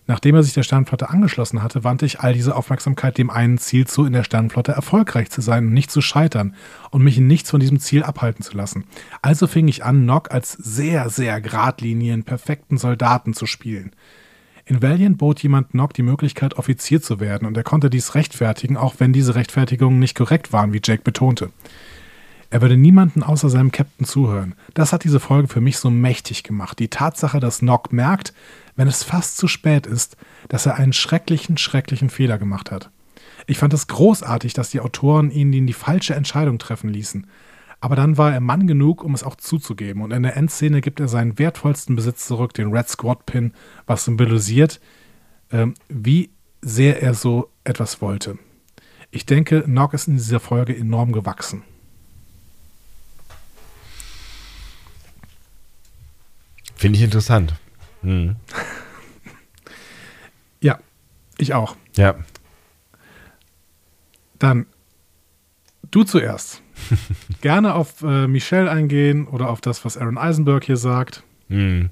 Nachdem 0.08 0.34
er 0.34 0.42
sich 0.42 0.54
der 0.54 0.62
Sternenflotte 0.62 1.10
angeschlossen 1.10 1.62
hatte, 1.62 1.84
wandte 1.84 2.06
ich 2.06 2.20
all 2.20 2.32
diese 2.32 2.56
Aufmerksamkeit 2.56 3.18
dem 3.18 3.28
einen 3.28 3.58
Ziel 3.58 3.86
zu, 3.86 4.06
in 4.06 4.14
der 4.14 4.24
Sternenflotte 4.24 4.72
erfolgreich 4.72 5.28
zu 5.28 5.42
sein 5.42 5.66
und 5.66 5.74
nicht 5.74 5.90
zu 5.90 6.00
scheitern 6.00 6.54
und 6.90 7.04
mich 7.04 7.18
in 7.18 7.26
nichts 7.26 7.50
von 7.50 7.60
diesem 7.60 7.78
Ziel 7.78 8.02
abhalten 8.02 8.42
zu 8.42 8.56
lassen. 8.56 8.84
Also 9.20 9.46
fing 9.46 9.68
ich 9.68 9.84
an, 9.84 10.06
Nock 10.06 10.32
als 10.32 10.52
sehr, 10.52 11.10
sehr 11.10 11.42
geradlinigen, 11.42 12.24
perfekten 12.24 12.78
Soldaten 12.78 13.34
zu 13.34 13.44
spielen. 13.44 13.92
In 14.64 14.80
Valiant 14.80 15.18
bot 15.18 15.42
jemand 15.42 15.74
Nock 15.74 15.92
die 15.92 16.02
Möglichkeit, 16.02 16.54
Offizier 16.54 17.02
zu 17.02 17.20
werden, 17.20 17.46
und 17.46 17.54
er 17.58 17.62
konnte 17.62 17.90
dies 17.90 18.14
rechtfertigen, 18.14 18.78
auch 18.78 18.94
wenn 18.98 19.12
diese 19.12 19.34
Rechtfertigungen 19.34 19.98
nicht 19.98 20.16
korrekt 20.16 20.54
waren, 20.54 20.72
wie 20.72 20.80
Jake 20.82 21.02
betonte. 21.02 21.50
Er 22.50 22.62
würde 22.62 22.78
niemanden 22.78 23.22
außer 23.22 23.50
seinem 23.50 23.72
Captain 23.72 24.06
zuhören. 24.06 24.54
Das 24.72 24.94
hat 24.94 25.04
diese 25.04 25.20
Folge 25.20 25.48
für 25.48 25.60
mich 25.60 25.76
so 25.76 25.90
mächtig 25.90 26.44
gemacht. 26.44 26.78
Die 26.78 26.88
Tatsache, 26.88 27.40
dass 27.40 27.60
Nock 27.60 27.92
merkt, 27.92 28.32
wenn 28.78 28.86
es 28.86 29.02
fast 29.02 29.36
zu 29.36 29.48
spät 29.48 29.86
ist, 29.86 30.16
dass 30.48 30.64
er 30.64 30.76
einen 30.76 30.92
schrecklichen, 30.92 31.58
schrecklichen 31.58 32.10
Fehler 32.10 32.38
gemacht 32.38 32.70
hat. 32.70 32.90
Ich 33.48 33.58
fand 33.58 33.74
es 33.74 33.88
großartig, 33.88 34.54
dass 34.54 34.70
die 34.70 34.78
Autoren 34.78 35.32
ihn 35.32 35.52
in 35.52 35.66
die 35.66 35.72
falsche 35.72 36.14
Entscheidung 36.14 36.60
treffen 36.60 36.88
ließen. 36.88 37.26
Aber 37.80 37.96
dann 37.96 38.16
war 38.16 38.32
er 38.32 38.38
Mann 38.38 38.68
genug, 38.68 39.02
um 39.02 39.14
es 39.14 39.24
auch 39.24 39.34
zuzugeben. 39.34 40.00
Und 40.00 40.12
in 40.12 40.22
der 40.22 40.36
Endszene 40.36 40.80
gibt 40.80 41.00
er 41.00 41.08
seinen 41.08 41.40
wertvollsten 41.40 41.96
Besitz 41.96 42.28
zurück, 42.28 42.54
den 42.54 42.72
Red 42.72 42.88
Squad 42.88 43.26
Pin, 43.26 43.52
was 43.86 44.04
symbolisiert, 44.04 44.80
ähm, 45.50 45.74
wie 45.88 46.30
sehr 46.62 47.02
er 47.02 47.14
so 47.14 47.50
etwas 47.64 48.00
wollte. 48.00 48.38
Ich 49.10 49.26
denke, 49.26 49.64
Nock 49.66 49.92
ist 49.92 50.06
in 50.06 50.14
dieser 50.14 50.38
Folge 50.38 50.76
enorm 50.76 51.10
gewachsen. 51.10 51.64
Finde 56.76 56.96
ich 56.96 57.02
interessant. 57.02 57.54
Mhm. 58.02 58.36
Ja, 60.60 60.80
ich 61.36 61.54
auch. 61.54 61.76
Ja. 61.94 62.16
Dann 64.40 64.66
du 65.90 66.04
zuerst. 66.04 66.62
Gerne 67.40 67.74
auf 67.74 68.02
äh, 68.02 68.26
Michelle 68.26 68.70
eingehen 68.70 69.26
oder 69.26 69.50
auf 69.50 69.60
das, 69.60 69.84
was 69.84 69.96
Aaron 69.96 70.18
Eisenberg 70.18 70.64
hier 70.64 70.76
sagt. 70.76 71.22
Mhm. 71.48 71.90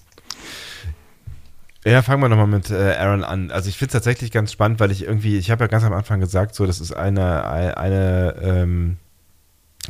Ja, 1.84 2.02
fangen 2.02 2.20
wir 2.20 2.28
nochmal 2.28 2.48
mit 2.48 2.70
äh, 2.70 2.94
Aaron 2.96 3.22
an. 3.22 3.50
Also 3.52 3.68
ich 3.68 3.78
finde 3.78 3.90
es 3.90 3.92
tatsächlich 3.92 4.32
ganz 4.32 4.50
spannend, 4.50 4.80
weil 4.80 4.90
ich 4.90 5.04
irgendwie, 5.04 5.38
ich 5.38 5.52
habe 5.52 5.64
ja 5.64 5.68
ganz 5.68 5.84
am 5.84 5.92
Anfang 5.92 6.18
gesagt, 6.18 6.54
so, 6.54 6.66
das 6.66 6.80
ist 6.80 6.92
eine, 6.92 7.46
eine, 7.46 7.76
eine, 7.76 8.36
ähm, 8.42 8.96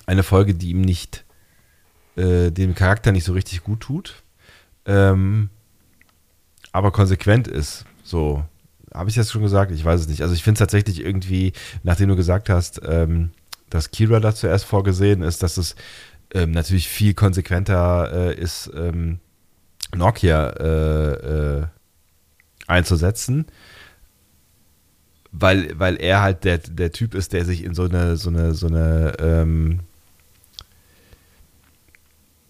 eine 0.05 0.22
Folge, 0.22 0.55
die 0.55 0.70
ihm 0.70 0.82
nicht, 0.82 1.24
äh, 2.16 2.51
dem 2.51 2.74
Charakter 2.74 3.12
nicht 3.12 3.24
so 3.24 3.32
richtig 3.32 3.64
gut 3.64 3.80
tut, 3.80 4.22
ähm, 4.84 5.48
aber 6.76 6.90
konsequent 6.90 7.48
ist. 7.48 7.86
So, 8.04 8.44
habe 8.92 9.08
ich 9.08 9.16
das 9.16 9.32
schon 9.32 9.40
gesagt? 9.40 9.72
Ich 9.72 9.82
weiß 9.82 10.02
es 10.02 10.08
nicht. 10.08 10.20
Also 10.20 10.34
ich 10.34 10.42
finde 10.42 10.56
es 10.56 10.58
tatsächlich 10.58 11.02
irgendwie, 11.02 11.54
nachdem 11.82 12.10
du 12.10 12.16
gesagt 12.16 12.50
hast, 12.50 12.82
ähm, 12.86 13.30
dass 13.70 13.90
Kira 13.90 14.20
da 14.20 14.34
zuerst 14.34 14.66
vorgesehen 14.66 15.22
ist, 15.22 15.42
dass 15.42 15.56
es 15.56 15.74
ähm, 16.34 16.50
natürlich 16.50 16.86
viel 16.86 17.14
konsequenter 17.14 18.12
äh, 18.12 18.34
ist, 18.38 18.70
ähm, 18.76 19.20
Nokia 19.94 20.50
äh, 20.50 21.12
äh, 21.60 21.66
einzusetzen, 22.66 23.46
weil, 25.32 25.70
weil 25.78 25.96
er 25.96 26.20
halt 26.20 26.44
der, 26.44 26.58
der 26.58 26.92
Typ 26.92 27.14
ist, 27.14 27.32
der 27.32 27.46
sich 27.46 27.64
in 27.64 27.74
so 27.74 27.84
eine, 27.84 28.18
so 28.18 28.28
eine, 28.28 28.52
so 28.52 28.66
eine, 28.66 29.14
ähm, 29.18 29.80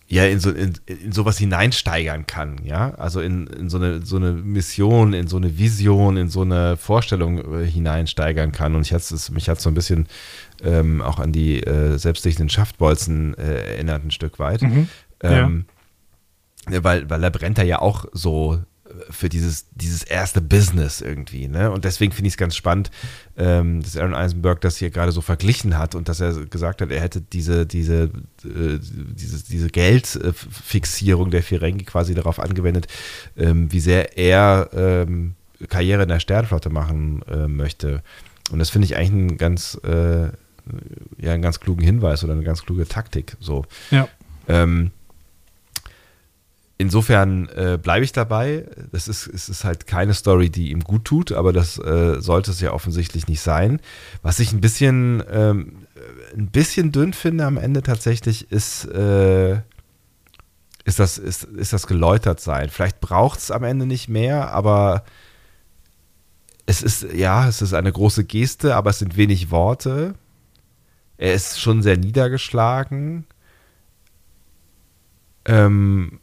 ja, 0.09 0.25
in, 0.25 0.39
so, 0.39 0.51
in, 0.51 0.75
in 0.87 1.11
sowas 1.11 1.37
hineinsteigern 1.37 2.27
kann, 2.27 2.61
ja, 2.65 2.95
also 2.95 3.21
in, 3.21 3.49
in 3.49 3.69
so, 3.69 3.77
eine, 3.79 4.07
so 4.07 4.17
eine 4.17 4.33
Mission, 4.33 5.13
in 5.13 5.27
so 5.27 5.37
eine 5.37 5.59
Vision, 5.59 6.17
in 6.17 6.29
so 6.29 6.43
eine 6.43 6.77
Vorstellung 6.77 7.63
äh, 7.63 7.67
hineinsteigern 7.67 8.53
kann 8.53 8.77
und 8.77 8.83
ich 8.83 8.93
hat's, 8.93 9.11
es, 9.11 9.31
mich 9.31 9.49
hat 9.49 9.61
so 9.61 9.69
ein 9.69 9.75
bisschen 9.75 10.07
ähm, 10.63 11.03
auch 11.03 11.19
an 11.19 11.33
die 11.33 11.61
äh, 11.61 11.99
selbstsichtenden 11.99 12.51
Schaftbolzen 12.51 13.37
äh, 13.37 13.75
erinnert 13.75 14.05
ein 14.05 14.13
Stück 14.13 14.39
weit. 14.39 14.63
Mhm. 14.63 14.89
Ähm, 15.23 15.65
ja, 16.71 16.85
weil, 16.85 17.11
weil 17.11 17.23
er 17.25 17.31
brennt 17.31 17.59
da 17.59 17.63
ja 17.63 17.81
auch 17.81 18.05
so 18.13 18.61
für 19.11 19.29
dieses, 19.29 19.67
dieses 19.73 20.03
erste 20.03 20.41
Business 20.41 21.01
irgendwie. 21.01 21.49
Ne? 21.49 21.71
Und 21.71 21.85
deswegen 21.85 22.13
finde 22.13 22.29
ich 22.29 22.35
es 22.35 22.39
ganz 22.39 22.57
spannend, 22.57 22.91
ähm, 23.37 23.83
dass 23.83 23.97
Aaron 23.97 24.15
Eisenberg 24.15 24.61
das 24.61 24.77
hier 24.77 24.91
gerade 24.91 25.13
so 25.13 25.21
verglichen 25.21 25.79
hat 25.79 25.95
und 25.95 26.09
dass 26.09 26.21
er 26.21 26.33
gesagt 26.47 26.81
hat, 26.81 26.91
er 26.91 27.01
hätte 27.01 27.21
diese, 27.21 27.67
diese, 27.67 28.05
äh, 28.45 28.79
diese, 28.81 29.45
diese 29.45 29.69
Geldfixierung 29.69 31.31
der 31.31 31.43
Ferengi 31.43 31.85
quasi 31.85 32.15
darauf 32.15 32.41
angewendet, 32.41 32.87
ähm, 33.37 33.73
wie 33.73 33.81
sehr 33.81 34.17
er 34.19 34.71
ähm, 34.75 35.35
Karriere 35.69 36.03
in 36.03 36.09
der 36.09 36.21
Sternflotte 36.21 36.71
machen 36.71 37.23
äh, 37.29 37.49
möchte. 37.49 38.03
Und 38.51 38.59
das 38.59 38.71
finde 38.71 38.87
ich 38.87 38.97
eigentlich 38.97 39.13
einen 39.13 39.39
ganz, 39.39 39.81
äh, 39.85 40.27
ja, 41.19 41.33
einen 41.33 41.43
ganz 41.43 41.61
klugen 41.61 41.83
Hinweis 41.83 42.25
oder 42.25 42.33
eine 42.33 42.45
ganz 42.45 42.65
kluge 42.65 42.87
Taktik. 42.87 43.37
So. 43.41 43.65
Ja. 43.91 44.09
Ähm, 44.49 44.91
insofern 46.79 47.49
äh, 47.49 47.79
bleibe 47.81 48.05
ich 48.05 48.13
dabei. 48.13 48.67
Das 48.93 49.09
ist, 49.09 49.27
es 49.27 49.49
ist 49.49 49.65
halt 49.65 49.87
keine 49.87 50.15
Story, 50.15 50.51
die 50.51 50.71
ihm 50.71 50.81
gut 50.81 51.05
tut, 51.05 51.33
aber 51.33 51.53
das 51.53 51.79
äh, 51.79 52.21
sollte 52.21 52.51
es 52.51 52.61
ja 52.61 52.73
offensichtlich 52.73 53.29
nicht 53.29 53.41
sein. 53.41 53.81
Was 54.23 54.39
ich 54.39 54.53
ein 54.53 54.61
bisschen, 54.61 55.23
ähm, 55.31 55.87
ein 56.37 56.49
bisschen 56.49 56.93
dünn 56.93 57.13
finde 57.13 57.47
am 57.47 57.57
Ende 57.57 57.83
tatsächlich, 57.83 58.51
ist, 58.51 58.85
äh, 58.87 59.55
ist, 60.85 60.99
das, 60.99 61.19
ist, 61.19 61.45
ist 61.45 61.73
das 61.73 61.87
geläutert 61.87 62.41
sein. 62.41 62.69
Vielleicht 62.71 63.01
braucht 63.01 63.39
es 63.39 63.51
am 63.51 63.65
Ende 63.65 63.87
nicht 63.87 64.09
mehr, 64.09 64.53
aber 64.53 65.05
es 66.67 66.83
ist, 66.83 67.13
ja, 67.15 67.49
es 67.49 67.63
ist 67.63 67.73
eine 67.73 67.93
große 67.93 68.25
Geste, 68.25 68.77
aber 68.77 68.91
es 68.91 68.99
sind 68.99 69.17
wenig 69.17 69.51
Worte. 69.51 70.15
Er 71.17 71.33
ist 71.33 71.61
schon 71.61 71.83
sehr 71.83 71.97
niedergeschlagen. 71.97 73.25
Ähm, 75.47 76.19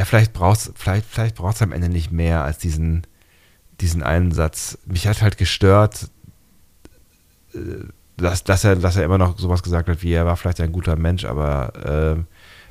ja, 0.00 0.06
vielleicht 0.06 0.32
braucht 0.32 0.60
es 0.60 0.72
vielleicht, 0.76 1.04
vielleicht 1.04 1.36
braucht's 1.36 1.60
am 1.60 1.72
Ende 1.72 1.90
nicht 1.90 2.10
mehr 2.10 2.42
als 2.42 2.56
diesen, 2.56 3.06
diesen 3.82 4.02
einen 4.02 4.32
Satz. 4.32 4.78
Mich 4.86 5.06
hat 5.06 5.20
halt 5.20 5.36
gestört, 5.36 6.08
äh, 7.52 7.84
dass, 8.16 8.42
dass, 8.42 8.64
er, 8.64 8.76
dass 8.76 8.96
er 8.96 9.04
immer 9.04 9.18
noch 9.18 9.38
sowas 9.38 9.62
gesagt 9.62 9.90
hat, 9.90 10.02
wie 10.02 10.14
er 10.14 10.24
war 10.24 10.38
vielleicht 10.38 10.62
ein 10.62 10.72
guter 10.72 10.96
Mensch, 10.96 11.26
aber 11.26 12.16
äh, 12.16 12.24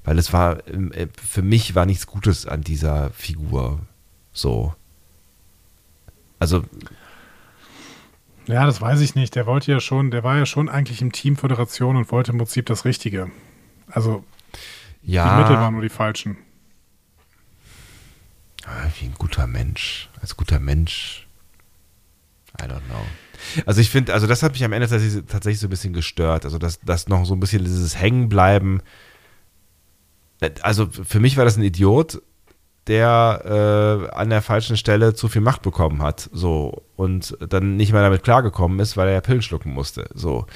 weil 0.03 0.17
es 0.17 0.33
war, 0.33 0.67
äh, 0.69 1.07
für 1.23 1.43
mich 1.43 1.75
war 1.75 1.85
nichts 1.85 2.07
Gutes 2.07 2.47
an 2.47 2.61
dieser 2.61 3.11
Figur. 3.11 3.79
So. 4.33 4.73
Also. 6.39 6.63
Ja, 8.47 8.65
das 8.65 8.81
weiß 8.81 9.01
ich 9.01 9.13
nicht. 9.13 9.35
Der 9.35 9.45
wollte 9.45 9.71
ja 9.71 9.79
schon, 9.79 10.09
der 10.09 10.23
war 10.23 10.35
ja 10.35 10.47
schon 10.47 10.67
eigentlich 10.67 11.03
im 11.03 11.11
Team 11.11 11.35
Föderation 11.35 11.95
und 11.95 12.11
wollte 12.11 12.31
im 12.31 12.39
Prinzip 12.39 12.65
das 12.65 12.85
Richtige. 12.85 13.29
Also 13.85 14.23
ja, 15.03 15.35
die 15.35 15.43
Mittel 15.43 15.57
waren 15.57 15.73
nur 15.73 15.83
die 15.83 15.89
falschen. 15.89 16.37
Wie 18.99 19.05
ein 19.05 19.15
guter 19.17 19.47
Mensch. 19.47 20.09
Als 20.21 20.37
guter 20.37 20.59
Mensch. 20.59 21.27
I 22.61 22.65
don't 22.65 22.81
know. 22.87 23.05
Also 23.65 23.79
ich 23.79 23.89
finde, 23.89 24.13
also 24.13 24.27
das 24.27 24.43
hat 24.43 24.51
mich 24.53 24.63
am 24.63 24.73
Ende 24.73 24.87
tatsächlich, 24.87 25.59
so 25.59 25.67
ein 25.67 25.69
bisschen 25.69 25.93
gestört. 25.93 26.45
Also 26.45 26.57
dass 26.57 26.79
das 26.81 27.07
noch 27.07 27.25
so 27.25 27.33
ein 27.33 27.39
bisschen 27.39 27.63
dieses 27.63 27.97
Hängenbleiben. 27.97 28.81
Also 30.61 30.87
für 30.87 31.19
mich 31.19 31.37
war 31.37 31.45
das 31.45 31.57
ein 31.57 31.63
Idiot, 31.63 32.21
der 32.87 34.09
äh, 34.11 34.15
an 34.15 34.29
der 34.29 34.41
falschen 34.41 34.75
Stelle 34.77 35.13
zu 35.13 35.27
viel 35.27 35.41
Macht 35.41 35.61
bekommen 35.61 36.01
hat, 36.01 36.29
so 36.33 36.83
und 36.95 37.37
dann 37.47 37.75
nicht 37.75 37.91
mehr 37.93 38.01
damit 38.01 38.23
klargekommen 38.23 38.79
ist, 38.79 38.97
weil 38.97 39.09
er 39.09 39.13
ja 39.15 39.21
Pillen 39.21 39.41
schlucken 39.41 39.73
musste, 39.73 40.09
so. 40.13 40.47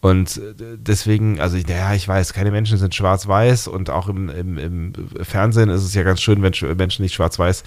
Und 0.00 0.36
äh, 0.36 0.76
deswegen, 0.76 1.40
also 1.40 1.56
ja, 1.56 1.94
ich 1.94 2.06
weiß, 2.06 2.32
keine 2.32 2.50
Menschen 2.50 2.78
sind 2.78 2.94
schwarz-weiß 2.94 3.68
und 3.68 3.90
auch 3.90 4.08
im, 4.08 4.28
im, 4.28 4.58
im, 4.58 4.92
Fernsehen 5.22 5.70
ist 5.70 5.82
es 5.82 5.94
ja 5.94 6.04
ganz 6.04 6.20
schön, 6.20 6.42
wenn 6.42 6.76
Menschen 6.76 7.02
nicht 7.02 7.14
schwarz-weiß 7.14 7.64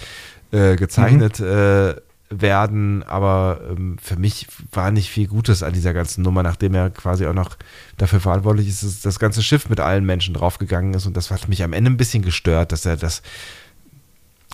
äh, 0.52 0.76
gezeichnet 0.76 1.40
mhm. 1.40 1.46
äh, 1.46 1.96
werden, 2.30 3.04
aber 3.04 3.60
ähm, 3.70 3.98
für 4.02 4.16
mich 4.16 4.48
war 4.72 4.92
nicht 4.92 5.10
viel 5.10 5.28
Gutes 5.28 5.64
an 5.64 5.74
dieser 5.74 5.94
ganzen 5.94 6.22
Nummer, 6.22 6.44
nachdem 6.44 6.74
er 6.74 6.90
quasi 6.90 7.26
auch 7.26 7.34
noch 7.34 7.58
dafür 7.98 8.22
verantwortlich 8.22 8.70
ist, 8.70 8.84
dass 8.84 9.02
das 9.02 9.20
ganze 9.20 9.44
Schiff 9.44 9.68
mit 9.68 9.82
allen 9.82 10.06
Menschen 10.06 10.34
draufgegangen 10.34 10.94
ist 10.94 11.06
und 11.06 11.18
das 11.18 11.30
hat 11.30 11.50
mich 11.50 11.64
am 11.64 11.74
Ende 11.74 11.92
ein 11.92 11.98
bisschen 11.98 12.24
gestört, 12.24 12.72
dass 12.72 12.86
er 12.86 12.96
das 12.96 13.22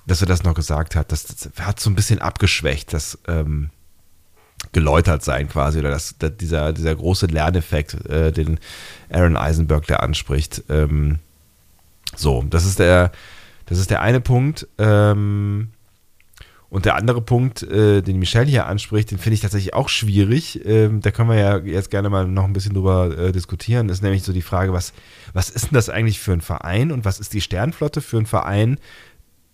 dass 0.08 0.22
er 0.22 0.28
das 0.28 0.44
noch 0.44 0.54
gesagt 0.54 0.96
hat. 0.96 1.12
Das, 1.12 1.26
das 1.26 1.50
hat 1.60 1.82
so 1.82 1.90
ein 1.90 1.96
bisschen 1.96 2.20
abgeschwächt, 2.20 2.94
das 2.94 3.20
ähm, 3.28 3.70
geläutert 4.72 5.24
sein 5.24 5.48
quasi, 5.50 5.80
oder 5.80 5.92
das, 5.92 6.16
das, 6.20 6.38
dieser, 6.38 6.74
dieser 6.74 6.96
große 6.96 7.28
Lerneffekt, 7.28 8.10
äh, 8.10 8.32
den 8.32 8.60
Aaron 9.10 9.38
Eisenberg 9.38 9.88
da 9.88 9.98
anspricht. 9.98 10.64
Ähm, 10.70 11.20
so, 12.16 12.44
das 12.50 12.66
ist 12.66 12.80
der, 12.80 13.12
das 13.66 13.80
ist 13.80 13.90
der 13.90 14.02
eine 14.02 14.22
Punkt. 14.22 14.68
Ähm, 14.78 15.70
und 16.70 16.86
der 16.86 16.96
andere 16.96 17.22
Punkt, 17.22 17.64
äh, 17.64 18.02
den 18.02 18.20
Michelle 18.20 18.50
hier 18.50 18.66
anspricht, 18.66 19.12
den 19.12 19.20
finde 19.20 19.36
ich 19.36 19.42
tatsächlich 19.42 19.74
auch 19.74 19.88
schwierig. 19.88 20.66
Ähm, 20.66 21.00
da 21.00 21.12
können 21.12 21.30
wir 21.30 21.38
ja 21.38 21.58
jetzt 21.60 21.90
gerne 21.92 22.10
mal 22.10 22.28
noch 22.28 22.44
ein 22.44 22.52
bisschen 22.52 22.74
drüber 22.74 23.18
äh, 23.18 23.32
diskutieren. 23.32 23.88
Ist 23.88 24.04
nämlich 24.04 24.24
so 24.24 24.34
die 24.34 24.42
Frage, 24.42 24.74
was, 24.74 24.92
was 25.34 25.50
ist 25.50 25.68
denn 25.68 25.76
das 25.76 25.90
eigentlich 25.90 26.20
für 26.20 26.34
ein 26.34 26.42
Verein 26.42 26.92
und 26.92 27.06
was 27.06 27.22
ist 27.22 27.34
die 27.34 27.40
Sternflotte 27.40 28.02
für 28.02 28.18
ein 28.18 28.26
Verein, 28.26 28.80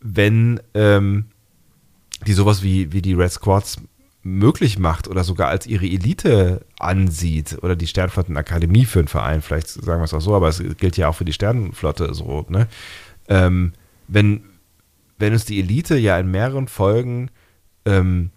wenn 0.02 0.60
ähm, 0.73 1.26
die 2.26 2.34
sowas 2.34 2.64
wie, 2.64 2.91
wie 2.91 3.03
die 3.03 3.14
Red 3.14 3.31
Squads 3.31 3.77
möglich 4.24 4.80
macht 4.80 5.10
oder 5.10 5.26
sogar 5.26 5.50
als 5.50 5.68
ihre 5.68 5.86
Elite 5.86 6.66
ansieht 6.80 7.58
oder 7.62 7.76
die 7.76 7.88
Sternflottenakademie 7.88 8.86
für 8.86 9.00
einen 9.00 9.10
Verein, 9.10 9.41
vielleicht 9.41 9.68
sagen 9.68 10.00
wir 10.00 10.06
es 10.06 10.14
auch 10.14 10.22
so, 10.22 10.34
aber 10.34 10.48
es 10.48 10.64
gilt 10.78 10.95
ja 10.95 11.10
auch 11.10 11.16
für 11.16 11.26
die 11.26 11.34
Sternenflotte 11.34 12.14
so, 12.14 12.45
ne? 12.50 12.68
Ähm, 13.28 13.74
wenn, 14.08 14.44
wenn 15.20 15.34
uns 15.34 15.45
die 15.45 15.60
Elite 15.60 15.98
ja 15.98 16.18
in 16.18 16.32
mehreren 16.32 16.68
Folgen 16.70 17.32
ähm, 17.86 18.32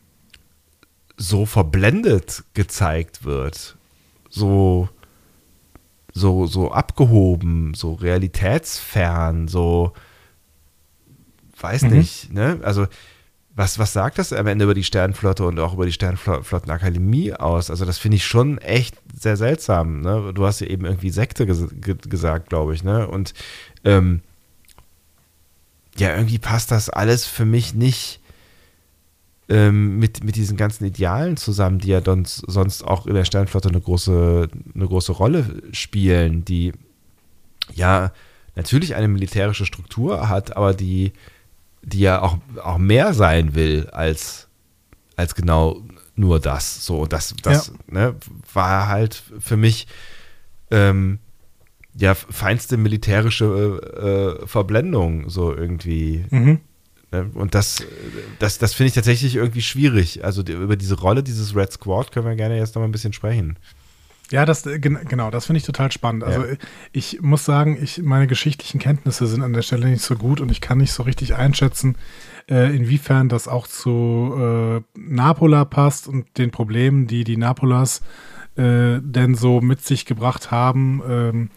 so 1.17 1.47
verblendet 1.47 2.45
gezeigt 2.55 3.25
wird, 3.25 3.77
so, 4.29 4.89
so, 6.13 6.47
so 6.47 6.73
abgehoben, 6.73 7.75
so 7.75 7.95
realitätsfern, 7.95 9.47
so 9.47 9.93
weiß 11.61 11.83
mhm. 11.83 11.91
nicht, 11.91 12.33
ne? 12.33 12.59
Also 12.63 12.87
was, 13.57 13.79
was 13.79 13.95
sagt 13.95 14.19
das 14.19 14.35
am 14.35 14.47
Ende 14.47 14.65
über 14.65 14.75
die 14.75 14.85
Sternenflotte 14.85 15.45
und 15.47 15.59
auch 15.59 15.73
über 15.73 15.87
die 15.87 15.93
Sternenflottenakademie 15.93 17.33
aus? 17.33 17.71
Also 17.71 17.87
das 17.87 17.97
finde 17.97 18.17
ich 18.17 18.27
schon 18.27 18.59
echt 18.59 18.95
sehr 19.19 19.39
seltsam. 19.39 20.03
Ne? 20.03 20.33
Du 20.35 20.45
hast 20.45 20.61
ja 20.61 20.67
eben 20.67 20.85
irgendwie 20.85 21.09
Sekte 21.09 21.47
ges 21.47 21.67
gesagt, 21.81 22.51
glaube 22.51 22.75
ich. 22.75 22.85
Ne? 22.85 23.09
Und 23.09 23.33
ähm, 23.83 24.21
ja, 25.97 26.15
irgendwie 26.15 26.39
passt 26.39 26.71
das 26.71 26.91
alles 26.91 27.25
für 27.25 27.47
mich 27.47 27.73
nicht 27.73 28.21
ähm, 29.49 29.99
mit, 29.99 30.23
mit 30.23 30.37
diesen 30.37 30.59
ganzen 30.59 30.85
Idealen 30.85 31.39
zusammen, 31.39 31.79
die 31.79 31.89
ja 31.89 32.03
sonst, 32.05 32.45
sonst 32.47 32.83
auch 32.83 33.07
in 33.07 33.15
der 33.15 33.25
Sternenflotte 33.25 33.71
eine 33.71 33.81
große, 33.81 34.49
eine 34.75 34.87
große 34.87 35.13
Rolle 35.13 35.63
spielen, 35.73 36.45
die 36.45 36.73
ja 37.73 38.13
natürlich 38.55 38.97
eine 38.97 39.09
militärische 39.09 39.65
Struktur 39.65 40.29
hat, 40.29 40.59
aber 40.59 40.75
die 40.75 41.15
die 41.87 42.01
ja 42.01 42.21
auch, 42.21 42.37
auch 42.63 42.79
mehr 42.79 43.15
sein 43.15 43.55
will 43.55 43.89
als, 43.93 44.49
als 45.15 45.35
genau 45.35 45.83
nur 46.17 46.41
das. 46.41 46.85
So, 46.85 47.07
das, 47.07 47.35
das 47.43 47.73
ja. 47.89 47.95
ne, 47.95 48.15
war 48.53 48.89
halt 48.89 49.23
für 49.39 49.57
mich 49.57 49.87
ähm, 50.71 51.21
ja 51.97 52.15
feinste 52.15 52.77
militärische 52.77 54.41
äh, 54.43 54.47
Verblendung, 54.47 55.31
so 55.31 55.55
irgendwie. 55.55 56.25
Mhm. 56.31 56.61
Ne, 57.13 57.31
und 57.35 57.55
das, 57.55 57.85
das, 58.41 58.59
das 58.59 58.75
finde 58.75 58.89
ich 58.89 58.95
tatsächlich 58.95 59.37
irgendwie 59.37 59.63
schwierig. 59.63 60.25
Also 60.25 60.43
die, 60.43 60.53
über 60.53 60.77
diese 60.77 60.99
Rolle 60.99 61.23
dieses 61.23 61.55
Red 61.55 61.73
Squad 61.73 62.11
können 62.11 62.27
wir 62.27 62.35
gerne 62.35 62.59
jetzt 62.59 62.75
noch 62.75 62.83
mal 62.83 62.89
ein 62.89 62.93
bisschen 62.93 63.13
sprechen. 63.13 63.59
Ja, 64.31 64.45
das 64.45 64.67
äh, 64.67 64.79
genau, 64.79 65.31
das 65.31 65.47
finde 65.47 65.59
ich 65.59 65.65
total 65.65 65.93
spannend. 65.93 66.25
Also 66.25 66.45
ja. 66.45 66.55
ich 66.93 67.21
muss 67.23 67.45
sagen, 67.45 67.79
ich, 67.81 68.03
meine 68.03 68.27
geschichtlichen 68.27 68.79
Kenntnisse 68.81 69.27
sind 69.27 69.43
an 69.43 69.53
der 69.53 69.63
Stelle 69.63 69.87
nicht 69.87 70.03
so 70.03 70.17
gut 70.17 70.41
und 70.41 70.51
ich 70.51 70.61
kann 70.61 70.79
nicht 70.79 70.93
so 70.93 71.05
richtig 71.05 71.35
einschätzen, 71.35 71.97
äh, 72.51 72.75
inwiefern 72.75 73.29
das 73.29 73.49
auch 73.49 73.67
zu 73.67 74.35
äh, 74.37 74.81
Napola 74.99 75.65
passt 75.65 76.09
und 76.09 76.39
den 76.39 76.51
Problemen, 76.51 77.07
die 77.07 77.25
die 77.25 77.37
Napolas 77.37 78.03
äh, 78.57 79.01
denn 79.01 79.35
so 79.35 79.61
mit 79.61 79.85
sich 79.85 80.07
gebracht 80.07 80.51
haben. 80.51 81.03
Ähm, 81.09 81.51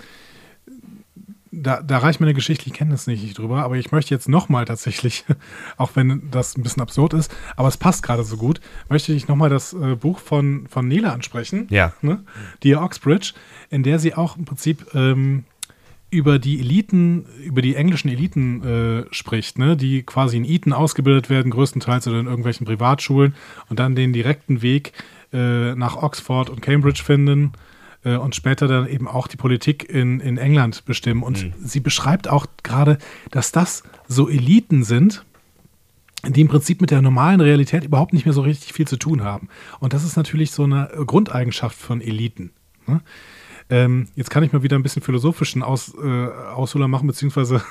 da, 1.52 1.82
da 1.82 1.98
reicht 1.98 2.20
meine 2.20 2.34
geschichtliche 2.34 2.76
Kenntnis 2.76 3.08
nicht 3.08 3.38
drüber, 3.38 3.64
aber 3.64 3.78
ich 3.78 3.92
möchte 3.92 4.14
jetzt 4.14 4.30
nochmal 4.30 4.66
tatsächlich, 4.66 5.26
auch 5.78 5.92
wenn 5.96 6.30
das 6.32 6.58
ein 6.58 6.64
bisschen 6.64 6.82
absurd 6.82 7.14
ist, 7.14 7.34
aber 7.56 7.68
es 7.68 7.78
passt 7.78 8.04
gerade 8.04 8.24
so 8.24 8.38
gut, 8.38 8.62
möchte 8.90 9.14
ich 9.14 9.28
nochmal 9.28 9.50
das 9.50 9.74
äh, 9.74 9.96
Buch 9.96 10.20
von, 10.20 10.68
von 10.68 10.88
Nela 10.88 11.14
ansprechen. 11.14 11.68
Ja. 11.70 11.94
Ne? 12.02 12.24
Die 12.64 12.76
Oxbridge, 12.76 13.34
in 13.70 13.84
der 13.84 14.00
sie 14.00 14.14
auch 14.14 14.38
im 14.38 14.46
Prinzip 14.46 14.94
ähm, 14.94 15.46
über 16.12 16.40
die 16.40 16.60
Eliten, 16.60 17.26
über 17.44 17.62
die 17.62 17.76
englischen 17.76 18.10
Eliten 18.10 18.64
äh, 18.64 19.06
spricht, 19.12 19.60
ne? 19.60 19.78
die 19.78 20.04
quasi 20.04 20.38
in 20.38 20.46
Eton 20.46 20.74
ausgebildet 20.74 21.30
werden, 21.30 21.52
größtenteils 21.52 22.08
oder 22.08 22.20
in 22.20 22.26
irgendwelchen 22.26 22.66
Privatschulen 22.66 23.36
und 23.70 23.80
dann 23.80 23.96
den 23.96 24.14
direkten 24.14 24.62
Weg 24.62 24.94
äh, 25.34 25.76
nach 25.76 25.98
Oxford 25.98 26.50
und 26.50 26.62
Cambridge 26.62 27.04
finden 27.04 27.54
äh, 28.04 28.16
und 28.16 28.36
später 28.36 28.68
dann 28.68 28.88
eben 28.88 29.08
auch 29.08 29.28
die 29.28 29.38
Politik 29.38 29.90
in, 29.90 30.20
in 30.20 30.38
England 30.38 30.86
bestimmen. 30.86 31.24
Und 31.24 31.44
Mhm. 31.44 31.54
sie 31.64 31.80
beschreibt 31.80 32.28
auch 32.28 32.46
gerade, 32.64 32.98
dass 33.32 33.52
das 33.52 33.84
so 34.08 34.30
Eliten 34.30 34.84
sind, 34.84 35.26
die 36.28 36.42
im 36.42 36.48
Prinzip 36.50 36.82
mit 36.82 36.92
der 36.92 37.02
normalen 37.02 37.40
Realität 37.40 37.84
überhaupt 37.86 38.12
nicht 38.14 38.26
mehr 38.26 38.34
so 38.34 38.42
richtig 38.42 38.74
viel 38.74 38.88
zu 38.88 38.98
tun 38.98 39.24
haben. 39.24 39.48
Und 39.80 39.94
das 39.94 40.04
ist 40.04 40.18
natürlich 40.18 40.52
so 40.52 40.64
eine 40.64 40.90
Grundeigenschaft 41.06 41.78
von 41.78 42.02
Eliten. 42.02 42.52
Ne? 42.88 43.02
Ähm, 43.70 44.08
jetzt 44.16 44.30
kann 44.30 44.44
ich 44.44 44.52
mal 44.52 44.64
wieder 44.64 44.76
ein 44.78 44.84
bisschen 44.84 45.02
philosophischen 45.02 45.64
Aus, 45.64 45.94
äh, 45.96 46.08
Ausholer 46.08 46.88
machen, 46.88 47.08
beziehungsweise 47.08 47.62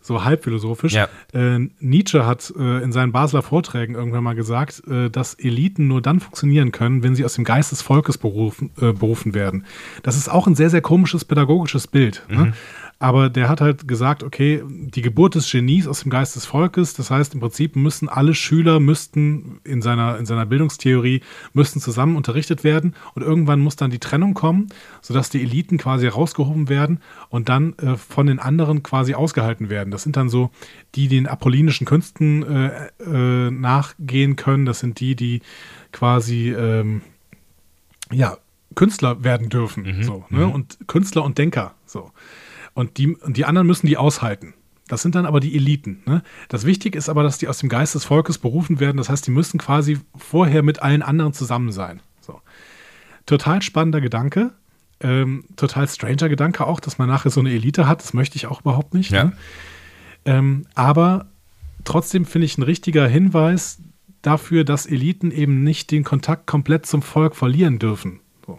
so 0.00 0.24
halbphilosophisch. 0.24 0.94
Ja. 0.94 1.08
Äh, 1.32 1.68
Nietzsche 1.78 2.26
hat 2.26 2.52
äh, 2.58 2.82
in 2.82 2.92
seinen 2.92 3.12
Basler 3.12 3.42
Vorträgen 3.42 3.94
irgendwann 3.94 4.24
mal 4.24 4.34
gesagt, 4.34 4.82
äh, 4.88 5.10
dass 5.10 5.34
Eliten 5.34 5.88
nur 5.88 6.02
dann 6.02 6.20
funktionieren 6.20 6.72
können, 6.72 7.02
wenn 7.02 7.14
sie 7.14 7.24
aus 7.24 7.34
dem 7.34 7.44
Geist 7.44 7.72
des 7.72 7.82
Volkes 7.82 8.18
berufen, 8.18 8.70
äh, 8.80 8.92
berufen 8.92 9.34
werden. 9.34 9.64
Das 10.02 10.16
ist 10.16 10.30
auch 10.30 10.46
ein 10.46 10.54
sehr, 10.54 10.70
sehr 10.70 10.80
komisches 10.80 11.24
pädagogisches 11.24 11.86
Bild. 11.86 12.24
Ne? 12.28 12.52
Aber 13.02 13.30
der 13.30 13.48
hat 13.48 13.62
halt 13.62 13.88
gesagt, 13.88 14.22
okay, 14.22 14.62
die 14.68 15.00
Geburt 15.00 15.34
des 15.34 15.50
Genies 15.50 15.88
aus 15.88 16.02
dem 16.02 16.10
Geist 16.10 16.36
des 16.36 16.44
Volkes, 16.44 16.92
das 16.92 17.10
heißt 17.10 17.32
im 17.32 17.40
Prinzip 17.40 17.74
müssen 17.74 18.10
alle 18.10 18.34
Schüler, 18.34 18.78
müssten 18.78 19.58
in 19.64 19.80
seiner, 19.80 20.18
in 20.18 20.26
seiner 20.26 20.44
Bildungstheorie, 20.44 21.22
müssten 21.54 21.80
zusammen 21.80 22.14
unterrichtet 22.14 22.62
werden 22.62 22.94
und 23.14 23.22
irgendwann 23.22 23.60
muss 23.60 23.76
dann 23.76 23.90
die 23.90 24.00
Trennung 24.00 24.34
kommen, 24.34 24.68
sodass 25.00 25.30
die 25.30 25.40
Eliten 25.40 25.78
quasi 25.78 26.04
herausgehoben 26.04 26.68
werden 26.68 27.00
und 27.30 27.48
dann 27.48 27.72
äh, 27.78 27.96
von 27.96 28.26
den 28.26 28.38
anderen 28.38 28.82
quasi 28.82 29.14
ausgehalten 29.14 29.70
werden. 29.70 29.90
Das 29.90 30.02
sind 30.02 30.18
dann 30.18 30.28
so 30.28 30.50
die, 30.94 31.08
die 31.08 31.16
den 31.16 31.26
apollinischen 31.26 31.86
Künsten 31.86 32.42
äh, 32.42 32.88
äh, 33.02 33.50
nachgehen 33.50 34.36
können, 34.36 34.66
das 34.66 34.80
sind 34.80 35.00
die, 35.00 35.16
die 35.16 35.40
quasi 35.92 36.50
ähm, 36.50 37.00
ja, 38.12 38.36
Künstler 38.74 39.24
werden 39.24 39.48
dürfen. 39.48 40.02
So, 40.02 40.24
ne? 40.28 40.46
Und 40.46 40.78
Künstler 40.86 41.24
und 41.24 41.38
Denker. 41.38 41.74
So. 41.86 42.12
Und 42.74 42.98
die, 42.98 43.14
und 43.14 43.36
die 43.36 43.44
anderen 43.44 43.66
müssen 43.66 43.86
die 43.86 43.96
aushalten. 43.96 44.54
Das 44.88 45.02
sind 45.02 45.14
dann 45.14 45.26
aber 45.26 45.38
die 45.38 45.54
Eliten. 45.54 46.02
Ne? 46.04 46.22
Das 46.48 46.66
Wichtige 46.66 46.98
ist 46.98 47.08
aber, 47.08 47.22
dass 47.22 47.38
die 47.38 47.46
aus 47.46 47.58
dem 47.58 47.68
Geist 47.68 47.94
des 47.94 48.04
Volkes 48.04 48.38
berufen 48.38 48.80
werden. 48.80 48.96
Das 48.96 49.08
heißt, 49.08 49.26
die 49.26 49.30
müssen 49.30 49.58
quasi 49.58 50.00
vorher 50.16 50.62
mit 50.62 50.82
allen 50.82 51.02
anderen 51.02 51.32
zusammen 51.32 51.70
sein. 51.70 52.00
So. 52.20 52.40
Total 53.26 53.62
spannender 53.62 54.00
Gedanke. 54.00 54.52
Ähm, 55.00 55.44
total 55.56 55.88
stranger 55.88 56.28
Gedanke 56.28 56.66
auch, 56.66 56.80
dass 56.80 56.98
man 56.98 57.08
nachher 57.08 57.30
so 57.30 57.40
eine 57.40 57.52
Elite 57.52 57.86
hat. 57.86 58.02
Das 58.02 58.14
möchte 58.14 58.36
ich 58.36 58.48
auch 58.48 58.62
überhaupt 58.62 58.92
nicht. 58.92 59.12
Ja. 59.12 59.24
Ne? 59.24 59.32
Ähm, 60.24 60.66
aber 60.74 61.26
trotzdem 61.84 62.24
finde 62.24 62.46
ich 62.46 62.58
ein 62.58 62.62
richtiger 62.62 63.06
Hinweis 63.06 63.78
dafür, 64.22 64.64
dass 64.64 64.86
Eliten 64.86 65.30
eben 65.30 65.62
nicht 65.62 65.92
den 65.92 66.02
Kontakt 66.02 66.46
komplett 66.46 66.86
zum 66.86 67.02
Volk 67.02 67.36
verlieren 67.36 67.78
dürfen. 67.78 68.20
So. 68.44 68.58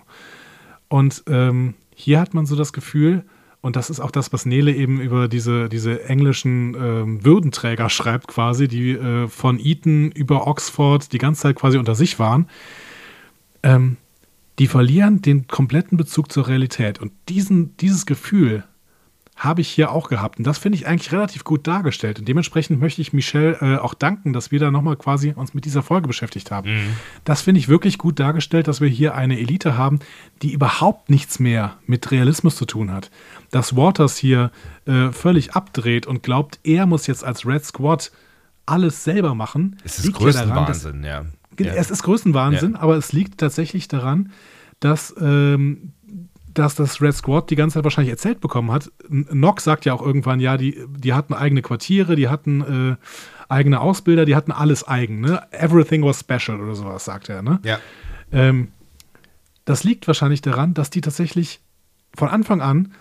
Und 0.87 1.23
ähm, 1.27 1.75
hier 1.93 2.19
hat 2.19 2.33
man 2.33 2.45
so 2.45 2.55
das 2.55 2.73
Gefühl, 2.73 3.25
und 3.61 3.75
das 3.75 3.91
ist 3.91 3.99
auch 3.99 4.11
das, 4.11 4.33
was 4.33 4.45
Nele 4.45 4.73
eben 4.73 4.99
über 4.99 5.27
diese, 5.27 5.69
diese 5.69 6.03
englischen 6.05 6.75
ähm, 6.75 7.23
Würdenträger 7.23 7.89
schreibt, 7.89 8.27
quasi, 8.27 8.67
die 8.67 8.91
äh, 8.91 9.27
von 9.27 9.59
Eton 9.59 10.11
über 10.11 10.47
Oxford 10.47 11.13
die 11.13 11.19
ganze 11.19 11.43
Zeit 11.43 11.55
quasi 11.55 11.77
unter 11.77 11.93
sich 11.93 12.17
waren. 12.17 12.47
Ähm, 13.61 13.97
die 14.57 14.67
verlieren 14.67 15.21
den 15.21 15.47
kompletten 15.47 15.97
Bezug 15.97 16.31
zur 16.31 16.47
Realität. 16.47 16.99
Und 16.99 17.11
diesen, 17.29 17.77
dieses 17.77 18.07
Gefühl 18.07 18.63
habe 19.43 19.61
ich 19.61 19.69
hier 19.69 19.91
auch 19.91 20.07
gehabt. 20.07 20.37
Und 20.37 20.45
das 20.45 20.59
finde 20.59 20.77
ich 20.77 20.85
eigentlich 20.85 21.11
relativ 21.11 21.43
gut 21.43 21.65
dargestellt. 21.65 22.19
Und 22.19 22.27
dementsprechend 22.27 22.79
möchte 22.79 23.01
ich 23.01 23.11
Michelle 23.11 23.57
äh, 23.59 23.77
auch 23.79 23.95
danken, 23.95 24.33
dass 24.33 24.51
wir 24.51 24.59
da 24.59 24.69
nochmal 24.69 24.97
quasi 24.97 25.33
uns 25.35 25.55
mit 25.55 25.65
dieser 25.65 25.81
Folge 25.81 26.07
beschäftigt 26.07 26.51
haben. 26.51 26.69
Das 27.23 27.41
finde 27.41 27.57
ich 27.57 27.67
wirklich 27.67 27.97
gut 27.97 28.19
dargestellt, 28.19 28.67
dass 28.67 28.81
wir 28.81 28.87
hier 28.87 29.15
eine 29.15 29.39
Elite 29.39 29.77
haben, 29.79 29.97
die 30.43 30.53
überhaupt 30.53 31.09
nichts 31.09 31.39
mehr 31.39 31.77
mit 31.87 32.11
Realismus 32.11 32.55
zu 32.55 32.65
tun 32.65 32.91
hat. 32.91 33.09
Dass 33.49 33.75
Waters 33.75 34.15
hier 34.15 34.51
äh, 34.85 35.11
völlig 35.11 35.53
abdreht 35.55 36.05
und 36.05 36.21
glaubt, 36.21 36.59
er 36.63 36.85
muss 36.85 37.07
jetzt 37.07 37.23
als 37.23 37.43
Red 37.43 37.65
Squad 37.65 38.11
alles 38.67 39.03
selber 39.03 39.33
machen. 39.33 39.77
Es 39.83 39.97
ist 39.97 40.05
liegt 40.05 40.19
ja 40.21 40.31
daran, 40.33 40.67
dass- 40.67 40.83
Größenwahnsinn, 40.83 41.03
ja. 41.03 41.25
Es 41.75 41.89
ist 41.89 42.03
Größenwahnsinn, 42.03 42.73
Ja. 42.73 42.79
aber 42.79 42.95
es 42.95 43.11
liegt 43.11 43.39
tatsächlich 43.39 43.87
daran, 43.87 44.31
dass, 44.79 45.13
ähm, 45.19 45.93
dass 46.53 46.75
das 46.75 47.01
Red 47.01 47.13
Squad 47.15 47.49
die 47.49 47.55
ganze 47.55 47.75
Zeit 47.75 47.83
wahrscheinlich 47.83 48.11
erzählt 48.11 48.41
bekommen 48.41 48.71
hat. 48.71 48.91
Nock 49.09 49.61
sagt 49.61 49.85
ja 49.85 49.93
auch 49.93 50.01
irgendwann, 50.01 50.39
ja, 50.39 50.57
die, 50.57 50.85
die 50.89 51.13
hatten 51.13 51.33
eigene 51.33 51.61
Quartiere, 51.61 52.15
die 52.15 52.29
hatten 52.29 52.97
äh, 52.97 53.51
eigene 53.51 53.79
Ausbilder, 53.81 54.25
die 54.25 54.35
hatten 54.35 54.51
alles 54.51 54.87
eigen. 54.87 55.21
Ne? 55.21 55.41
Everything 55.51 56.03
was 56.03 56.19
special 56.19 56.59
oder 56.59 56.75
sowas, 56.75 57.05
sagt 57.05 57.29
er. 57.29 57.41
Ne? 57.41 57.59
ja. 57.63 57.79
Ähm, 58.31 58.69
das 59.65 59.83
liegt 59.83 60.07
wahrscheinlich 60.07 60.41
daran, 60.41 60.73
dass 60.73 60.89
die 60.89 61.01
tatsächlich 61.01 61.61
von 62.15 62.29
Anfang 62.29 62.61
an 62.61 62.93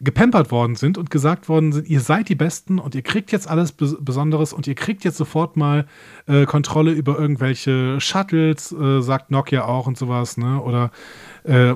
gepampert 0.00 0.52
worden 0.52 0.76
sind 0.76 0.96
und 0.96 1.10
gesagt 1.10 1.48
worden 1.48 1.72
sind, 1.72 1.88
ihr 1.88 2.00
seid 2.00 2.28
die 2.28 2.36
Besten 2.36 2.78
und 2.78 2.94
ihr 2.94 3.02
kriegt 3.02 3.32
jetzt 3.32 3.48
alles 3.48 3.72
Bes 3.72 3.96
Besonderes 4.00 4.52
und 4.52 4.66
ihr 4.68 4.76
kriegt 4.76 5.04
jetzt 5.04 5.16
sofort 5.16 5.56
mal 5.56 5.86
äh, 6.26 6.46
Kontrolle 6.46 6.92
über 6.92 7.18
irgendwelche 7.18 8.00
Shuttles, 8.00 8.70
äh, 8.70 9.00
sagt 9.00 9.32
Nokia 9.32 9.64
auch 9.64 9.88
und 9.88 9.98
sowas, 9.98 10.36
ne? 10.36 10.62
Oder 10.62 10.92
äh, 11.42 11.74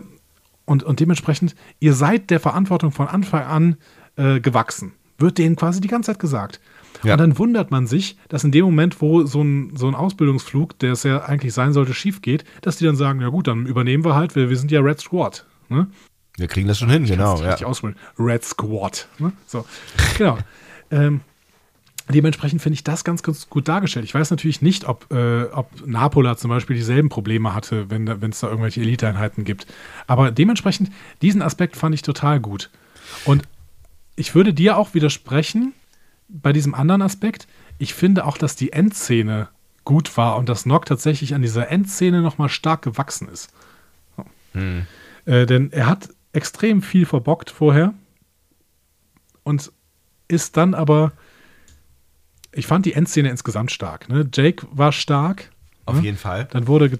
und, 0.65 0.83
und 0.83 1.01
dementsprechend, 1.01 1.55
ihr 1.81 1.95
seid 1.95 2.31
der 2.31 2.41
Verantwortung 2.41 2.93
von 2.93 3.09
Anfang 3.09 3.43
an 3.43 3.77
äh, 4.17 4.41
gewachsen. 4.41 4.93
Wird 5.19 5.39
denen 5.39 5.57
quasi 5.57 5.81
die 5.81 5.89
ganze 5.89 6.13
Zeit 6.13 6.19
gesagt. 6.19 6.61
Ja. 7.05 7.15
Und 7.15 7.21
dann 7.21 7.39
wundert 7.39 7.71
man 7.71 7.87
sich, 7.87 8.17
dass 8.29 8.45
in 8.45 8.53
dem 8.53 8.65
Moment, 8.65 9.01
wo 9.01 9.25
so 9.25 9.43
ein, 9.43 9.77
so 9.77 9.89
ein 9.89 9.95
Ausbildungsflug, 9.95 10.79
der 10.79 10.93
es 10.93 11.03
ja 11.03 11.23
eigentlich 11.25 11.53
sein 11.53 11.73
sollte, 11.73 11.95
schief 11.95 12.23
geht, 12.23 12.45
dass 12.61 12.77
die 12.77 12.85
dann 12.85 12.97
sagen, 12.97 13.21
ja 13.21 13.29
gut, 13.29 13.49
dann 13.49 13.67
übernehmen 13.67 14.05
wir 14.05 14.15
halt, 14.15 14.37
wir, 14.37 14.51
wir 14.51 14.57
sind 14.57 14.71
ja 14.71 14.81
Red 14.81 15.01
Squad. 15.01 15.47
Ne? 15.69 15.89
Wir 16.37 16.49
kriegen 16.49 16.69
das 16.69 16.79
schon 16.79 16.91
hin, 16.91 17.05
genau. 17.05 17.39
Kannst 17.41 17.83
du 17.83 17.89
Ja. 17.89 17.95
Red 18.19 18.45
Squad. 18.45 19.09
Ne? 19.19 19.33
So, 19.47 19.65
genau. 20.17 20.39
ähm, 20.91 21.21
dementsprechend 22.13 22.63
finde 22.63 22.75
ich 22.75 22.85
das 22.85 23.05
ganz, 23.05 23.23
ganz 23.23 23.49
gut 23.49 23.69
dargestellt. 23.69 24.05
Ich 24.05 24.15
weiß 24.15 24.31
natürlich 24.31 24.63
nicht, 24.63 24.87
ob, 24.87 25.13
äh, 25.13 25.45
ob 25.45 25.87
Napola 25.87 26.37
zum 26.37 26.51
Beispiel 26.51 26.77
dieselben 26.77 27.09
Probleme 27.09 27.55
hatte, 27.55 27.91
wenn 27.91 28.09
es 28.09 28.41
da 28.41 28.49
irgendwelche 28.49 28.81
Eliteeinheiten 28.81 29.45
gibt. 29.45 29.67
Aber 30.07 30.31
dementsprechend, 30.31 30.91
diesen 31.23 31.43
Aspekt 31.43 31.77
fand 31.77 31.95
ich 31.95 32.03
total 32.03 32.41
gut. 32.41 32.71
Und 33.25 33.43
ich 34.17 34.35
würde 34.35 34.55
dir 34.55 34.77
auch 34.77 34.95
widersprechen 34.95 35.73
bei 36.29 36.53
diesem 36.53 36.75
anderen 36.75 37.03
Aspekt. 37.03 37.47
Ich 37.79 37.95
finde 37.95 38.25
auch, 38.27 38.39
dass 38.39 38.57
die 38.57 38.73
Endszene 38.73 39.49
gut 39.85 40.17
war 40.17 40.37
und 40.37 40.49
dass 40.49 40.67
Nock 40.67 40.87
tatsächlich 40.87 41.35
an 41.35 41.43
dieser 41.43 41.71
Endszene 41.71 42.23
nochmal 42.23 42.49
stark 42.49 42.83
gewachsen 42.83 43.29
ist. 43.29 43.53
Äh, 45.25 45.47
denn 45.47 45.73
er 45.73 45.87
hat 45.87 46.09
extrem 46.33 46.83
viel 46.83 47.07
verbockt 47.07 47.51
vorher 47.51 47.95
und 49.43 49.73
ist 50.29 50.57
dann 50.57 50.75
aber. 50.75 51.13
Ich 52.53 52.67
fand 52.67 52.87
die 52.87 52.93
Endszene 52.93 53.31
insgesamt 53.31 53.71
stark. 53.71 54.09
Ne? 54.09 54.29
Jake 54.33 54.67
war 54.71 54.93
stark. 54.93 55.51
Auf 55.85 55.97
ne? 55.97 56.03
jeden 56.03 56.17
Fall. 56.19 56.47
Dann 56.51 56.67
wurde, 56.67 56.91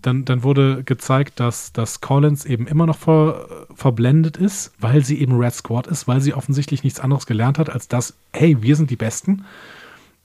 dann, 0.00 0.24
dann 0.24 0.42
wurde 0.42 0.84
gezeigt, 0.84 1.38
dass, 1.40 1.72
dass 1.72 2.00
Collins 2.00 2.44
eben 2.44 2.66
immer 2.66 2.86
noch 2.86 2.98
ver 2.98 3.66
verblendet 3.74 4.36
ist, 4.36 4.72
weil 4.78 5.04
sie 5.04 5.20
eben 5.20 5.36
Red 5.38 5.54
Squad 5.54 5.86
ist, 5.86 6.08
weil 6.08 6.20
sie 6.20 6.34
offensichtlich 6.34 6.84
nichts 6.84 7.00
anderes 7.00 7.26
gelernt 7.26 7.58
hat, 7.58 7.68
als 7.68 7.88
das, 7.88 8.14
hey, 8.32 8.62
wir 8.62 8.76
sind 8.76 8.90
die 8.90 8.96
Besten. 8.96 9.44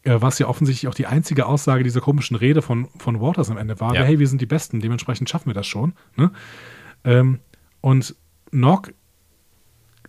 Äh, 0.04 0.22
was 0.22 0.40
ja 0.40 0.48
offensichtlich 0.48 0.88
auch 0.88 0.94
die 0.94 1.08
einzige 1.08 1.46
Aussage 1.46 1.84
dieser 1.84 2.00
komischen 2.00 2.38
Rede 2.38 2.62
von, 2.62 2.88
von 2.98 3.20
Waters 3.20 3.50
am 3.50 3.58
Ende 3.58 3.80
war, 3.80 3.94
Ja. 3.94 4.04
hey, 4.04 4.20
wir 4.20 4.28
sind 4.28 4.42
die 4.42 4.46
Besten, 4.46 4.80
dementsprechend 4.80 5.30
schaffen 5.30 5.48
wir 5.48 5.54
das 5.54 5.68
schon. 5.68 5.94
Ne? 6.16 6.32
Ähm, 7.04 7.40
und 7.82 8.16
Nock 8.52 8.94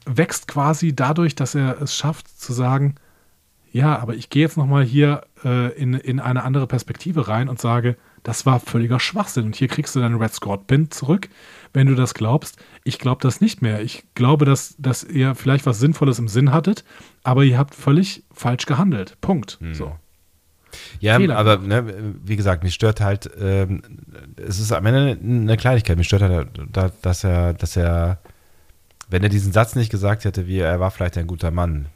wächst 0.06 0.46
quasi 0.46 0.94
dadurch, 0.94 1.34
dass 1.34 1.54
er 1.54 1.80
es 1.82 1.96
schafft 1.96 2.28
zu 2.40 2.52
sagen, 2.52 2.94
ja, 3.72 3.98
aber 3.98 4.14
ich 4.14 4.30
gehe 4.30 4.42
jetzt 4.42 4.56
nochmal 4.56 4.84
hier 4.84 5.22
äh, 5.44 5.72
in, 5.78 5.94
in 5.94 6.20
eine 6.20 6.42
andere 6.44 6.66
Perspektive 6.66 7.28
rein 7.28 7.48
und 7.48 7.60
sage, 7.60 7.96
das 8.22 8.46
war 8.46 8.60
völliger 8.60 8.98
Schwachsinn 9.00 9.44
und 9.46 9.56
hier 9.56 9.68
kriegst 9.68 9.94
du 9.94 10.00
deinen 10.00 10.16
Red 10.16 10.32
Squad 10.34 10.66
Pin 10.66 10.90
zurück, 10.90 11.28
wenn 11.72 11.86
du 11.86 11.94
das 11.94 12.14
glaubst. 12.14 12.58
Ich 12.84 12.98
glaube 12.98 13.20
das 13.22 13.40
nicht 13.40 13.62
mehr. 13.62 13.80
Ich 13.82 14.04
glaube, 14.14 14.44
dass, 14.44 14.74
dass 14.78 15.04
ihr 15.04 15.34
vielleicht 15.34 15.66
was 15.66 15.78
Sinnvolles 15.78 16.18
im 16.18 16.28
Sinn 16.28 16.52
hattet, 16.52 16.84
aber 17.22 17.44
ihr 17.44 17.58
habt 17.58 17.74
völlig 17.74 18.24
falsch 18.32 18.66
gehandelt. 18.66 19.16
Punkt. 19.20 19.58
So. 19.72 19.94
Ja, 21.00 21.16
Fehler. 21.16 21.38
aber 21.38 21.58
ne, 21.58 22.14
wie 22.24 22.36
gesagt, 22.36 22.62
mich 22.62 22.74
stört 22.74 23.00
halt, 23.00 23.30
ähm, 23.40 23.82
es 24.36 24.58
ist 24.60 24.72
am 24.72 24.84
Ende 24.84 25.18
eine 25.22 25.56
Kleinigkeit. 25.56 25.96
Mich 25.96 26.06
stört 26.08 26.22
halt, 26.22 26.48
da- 26.72 26.90
dass 27.02 27.24
er, 27.24 27.54
dass 27.54 27.76
er, 27.76 28.18
wenn 29.08 29.22
er 29.22 29.28
diesen 29.30 29.52
Satz 29.52 29.74
nicht 29.76 29.90
gesagt 29.90 30.24
hätte, 30.24 30.46
wie 30.46 30.58
er 30.58 30.78
war 30.80 30.90
vielleicht 30.90 31.16
ein 31.16 31.26
guter 31.26 31.50
Mann, 31.50 31.86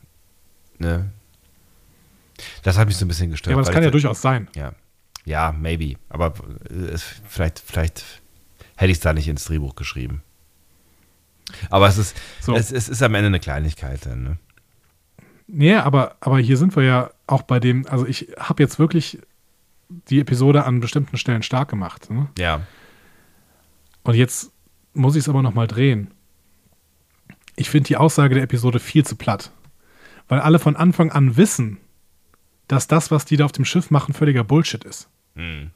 ne? 0.78 1.10
Das 2.62 2.78
hat 2.78 2.88
mich 2.88 2.96
so 2.96 3.04
ein 3.04 3.08
bisschen 3.08 3.30
gestört. 3.30 3.50
Ja, 3.52 3.56
aber 3.56 3.64
das 3.64 3.72
kann 3.74 3.82
ja 3.82 3.90
durchaus 3.90 4.22
sein. 4.22 4.48
Ja, 4.54 4.72
ja, 5.24 5.52
maybe. 5.52 5.96
Aber 6.08 6.34
äh, 6.70 6.74
es, 6.74 7.02
vielleicht, 7.28 7.58
vielleicht 7.58 8.04
hätte 8.76 8.90
ich 8.90 8.98
es 8.98 9.02
da 9.02 9.12
nicht 9.12 9.28
ins 9.28 9.44
Drehbuch 9.44 9.74
geschrieben. 9.76 10.22
Aber 11.70 11.86
es 11.86 11.98
ist, 11.98 12.16
So. 12.40 12.54
es, 12.54 12.72
es 12.72 12.88
ist 12.88 13.02
am 13.02 13.14
Ende 13.14 13.26
eine 13.26 13.40
Kleinigkeit 13.40 14.06
dann, 14.06 14.22
ne? 14.22 14.38
Nee, 15.46 15.74
aber, 15.74 16.16
aber 16.20 16.38
hier 16.38 16.56
sind 16.56 16.74
wir 16.76 16.82
ja 16.82 17.10
auch 17.26 17.42
bei 17.42 17.60
dem, 17.60 17.86
also 17.86 18.06
ich 18.06 18.28
habe 18.38 18.62
jetzt 18.62 18.78
wirklich 18.78 19.18
die 20.08 20.20
Episode 20.20 20.64
an 20.64 20.80
bestimmten 20.80 21.18
Stellen 21.18 21.42
stark 21.42 21.68
gemacht. 21.68 22.08
Ne? 22.10 22.28
Ja. 22.38 22.62
Und 24.02 24.14
jetzt 24.14 24.50
muss 24.94 25.14
ich 25.14 25.20
es 25.20 25.28
aber 25.28 25.42
nochmal 25.42 25.66
drehen. 25.66 26.10
Ich 27.56 27.68
finde 27.68 27.88
die 27.88 27.96
Aussage 27.98 28.34
der 28.34 28.44
Episode 28.44 28.78
viel 28.78 29.04
zu 29.04 29.16
platt. 29.16 29.50
Weil 30.28 30.40
alle 30.40 30.58
von 30.58 30.76
Anfang 30.76 31.12
an 31.12 31.36
wissen, 31.36 31.78
dass 32.72 32.86
das, 32.86 33.10
was 33.10 33.26
die 33.26 33.36
da 33.36 33.44
auf 33.44 33.52
dem 33.52 33.66
Schiff 33.66 33.90
machen, 33.90 34.14
völliger 34.14 34.44
Bullshit 34.44 34.82
ist. 34.82 35.10
Hm. 35.36 35.72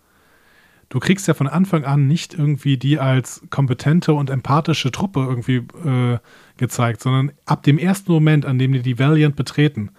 Du 0.89 0.99
kriegst 0.99 1.29
ja 1.29 1.35
von 1.35 1.47
Anfang 1.47 1.85
an 1.85 2.07
nicht 2.07 2.33
irgendwie 2.33 2.79
die 2.79 2.99
als 2.99 3.43
kompetente 3.51 4.15
und 4.15 4.31
empathische 4.31 4.91
Truppe 4.91 5.21
irgendwie 5.21 5.57
äh, 5.57 6.19
gezeigt, 6.57 7.03
sondern 7.03 7.33
ab 7.45 7.65
dem 7.65 7.77
ersten 7.77 8.11
Moment, 8.11 8.47
an 8.47 8.59
dem 8.59 8.73
die 8.73 8.81
die 8.81 8.99
Valiant 8.99 9.37
betreten, 9.37 9.91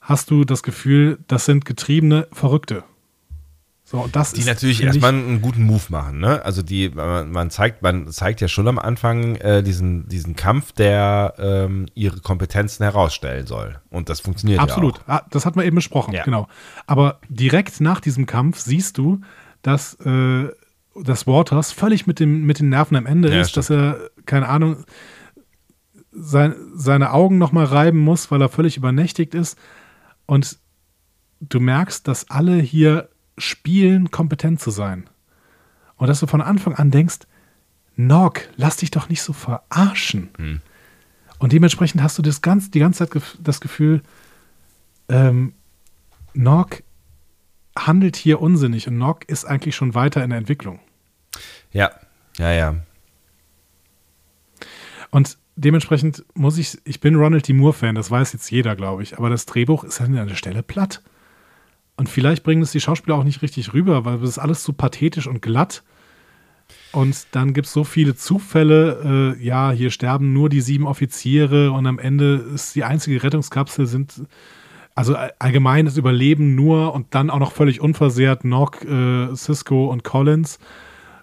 hast 0.00 0.30
du 0.30 0.44
das 0.44 0.62
Gefühl, 0.62 1.18
das 1.26 1.46
sind 1.46 1.64
getriebene 1.64 2.28
Verrückte. 2.30 2.84
So, 3.90 4.08
das 4.12 4.32
Die 4.34 4.40
ist, 4.42 4.46
natürlich 4.46 4.84
erstmal 4.84 5.12
einen 5.12 5.42
guten 5.42 5.64
Move 5.64 5.82
machen, 5.88 6.20
ne? 6.20 6.44
Also 6.44 6.62
die, 6.62 6.90
man, 6.90 7.50
zeigt, 7.50 7.82
man 7.82 8.06
zeigt 8.06 8.40
ja 8.40 8.46
schon 8.46 8.68
am 8.68 8.78
Anfang 8.78 9.34
äh, 9.34 9.64
diesen, 9.64 10.06
diesen 10.06 10.36
Kampf, 10.36 10.70
der 10.70 11.34
ähm, 11.38 11.86
ihre 11.94 12.20
Kompetenzen 12.20 12.84
herausstellen 12.84 13.48
soll. 13.48 13.80
Und 13.90 14.08
das 14.08 14.20
funktioniert 14.20 14.60
Absolut. 14.60 14.98
ja 14.98 15.02
auch. 15.02 15.08
Ah, 15.08 15.26
das 15.32 15.44
hat 15.44 15.56
man 15.56 15.66
eben 15.66 15.74
besprochen, 15.74 16.14
Ja. 16.14 16.22
genau. 16.22 16.46
Aber 16.86 17.18
direkt 17.28 17.80
nach 17.80 17.98
diesem 17.98 18.26
Kampf 18.26 18.60
siehst 18.60 18.96
du, 18.96 19.22
dass, 19.62 19.94
äh, 20.06 20.48
dass 20.94 21.26
Waters 21.26 21.72
völlig 21.72 22.06
mit, 22.06 22.20
dem, 22.20 22.46
mit 22.46 22.60
den 22.60 22.68
Nerven 22.68 22.96
am 22.96 23.06
Ende 23.06 23.34
Ja, 23.34 23.40
ist, 23.40 23.56
dass 23.56 23.70
er, 23.70 23.98
keine 24.24 24.48
Ahnung, 24.48 24.84
sein, 26.12 26.54
seine 26.76 27.12
Augen 27.12 27.38
nochmal 27.38 27.64
reiben 27.64 27.98
muss, 27.98 28.30
weil 28.30 28.40
er 28.40 28.50
völlig 28.50 28.76
übernächtigt 28.76 29.34
ist. 29.34 29.58
Und 30.26 30.58
du 31.40 31.58
merkst, 31.58 32.06
dass 32.06 32.30
alle 32.30 32.54
hier 32.54 33.08
spielen, 33.40 34.10
kompetent 34.10 34.60
zu 34.60 34.70
sein. 34.70 35.08
Und 35.96 36.08
dass 36.08 36.20
du 36.20 36.26
von 36.26 36.40
Anfang 36.40 36.74
an 36.74 36.90
denkst, 36.90 37.20
Nog, 37.96 38.34
lass 38.56 38.76
dich 38.76 38.90
doch 38.90 39.08
nicht 39.08 39.20
so 39.20 39.32
verarschen. 39.32 40.30
Hm. 40.38 40.60
Und 41.38 41.52
dementsprechend 41.52 42.02
hast 42.02 42.16
du 42.16 42.22
das 42.22 42.40
ganz, 42.40 42.70
die 42.70 42.78
ganze 42.78 43.08
Zeit 43.08 43.22
das 43.42 43.60
Gefühl, 43.60 44.02
ähm, 45.08 45.54
Nog 46.32 46.82
handelt 47.76 48.16
hier 48.16 48.40
unsinnig 48.40 48.88
und 48.88 48.98
Nog 48.98 49.24
ist 49.26 49.44
eigentlich 49.44 49.74
schon 49.74 49.94
weiter 49.94 50.22
in 50.22 50.30
der 50.30 50.38
Entwicklung. 50.38 50.80
Ja, 51.72 51.90
ja, 52.38 52.52
ja. 52.52 52.76
Und 55.10 55.38
dementsprechend 55.56 56.24
muss 56.34 56.58
ich, 56.58 56.78
ich 56.84 57.00
bin 57.00 57.16
Ronald 57.16 57.48
D. 57.48 57.52
Moore-Fan, 57.52 57.94
das 57.94 58.10
weiß 58.10 58.32
jetzt 58.32 58.50
jeder, 58.50 58.76
glaube 58.76 59.02
ich, 59.02 59.18
aber 59.18 59.28
das 59.28 59.46
Drehbuch 59.46 59.84
ist 59.84 60.00
an 60.00 60.12
der 60.12 60.34
Stelle 60.34 60.62
platt. 60.62 61.02
Und 62.00 62.08
vielleicht 62.08 62.44
bringen 62.44 62.62
es 62.62 62.72
die 62.72 62.80
Schauspieler 62.80 63.14
auch 63.14 63.24
nicht 63.24 63.42
richtig 63.42 63.74
rüber, 63.74 64.06
weil 64.06 64.14
es 64.22 64.30
ist 64.30 64.38
alles 64.38 64.64
so 64.64 64.72
pathetisch 64.72 65.26
und 65.26 65.42
glatt. 65.42 65.82
Und 66.92 67.26
dann 67.32 67.52
gibt 67.52 67.66
es 67.66 67.74
so 67.74 67.84
viele 67.84 68.14
Zufälle, 68.14 69.36
äh, 69.38 69.44
ja, 69.44 69.70
hier 69.70 69.90
sterben 69.90 70.32
nur 70.32 70.48
die 70.48 70.62
sieben 70.62 70.86
Offiziere 70.86 71.72
und 71.72 71.86
am 71.86 71.98
Ende 71.98 72.36
ist 72.54 72.74
die 72.74 72.84
einzige 72.84 73.22
Rettungskapsel 73.22 73.84
sind, 73.84 74.22
also 74.94 75.14
all- 75.14 75.34
allgemein 75.38 75.84
das 75.84 75.98
Überleben 75.98 76.54
nur 76.54 76.94
und 76.94 77.08
dann 77.10 77.28
auch 77.28 77.38
noch 77.38 77.52
völlig 77.52 77.82
unversehrt 77.82 78.44
Nock, 78.46 78.82
äh, 78.82 79.34
Cisco 79.36 79.90
und 79.90 80.02
Collins. 80.02 80.58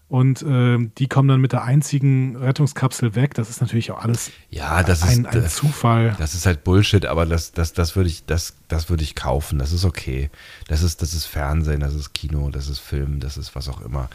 Und 0.09 0.41
ähm, 0.47 0.93
die 0.97 1.07
kommen 1.07 1.27
dann 1.27 1.41
mit 1.41 1.51
der 1.51 1.63
einzigen 1.63 2.37
Rettungskapsel 2.37 3.15
weg. 3.15 3.33
Das 3.33 3.49
ist 3.49 3.59
natürlich 3.59 3.91
auch 3.91 4.01
alles 4.01 4.31
Ja, 4.49 4.81
das 4.81 5.03
ein, 5.03 5.09
ist, 5.09 5.25
ein 5.25 5.41
das, 5.41 5.55
Zufall. 5.55 6.15
das 6.17 6.33
ist 6.33 6.45
halt 6.45 6.63
Bullshit, 6.63 7.05
aber 7.05 7.25
das, 7.25 7.51
das, 7.51 7.73
das 7.73 7.97
würde 7.97 8.09
ich, 8.09 8.25
das, 8.25 8.55
das 8.69 8.89
würde 8.89 9.03
ich 9.03 9.15
kaufen. 9.15 9.59
Das 9.59 9.73
ist 9.73 9.83
okay. 9.83 10.29
Das 10.69 10.81
ist, 10.81 11.01
das 11.01 11.13
ist 11.13 11.25
Fernsehen, 11.25 11.81
das 11.81 11.93
ist 11.93 12.13
Kino, 12.13 12.49
das 12.51 12.69
ist 12.69 12.79
Film, 12.79 13.19
das 13.19 13.37
ist 13.37 13.53
was 13.53 13.67
auch 13.67 13.81
immer. 13.81 14.09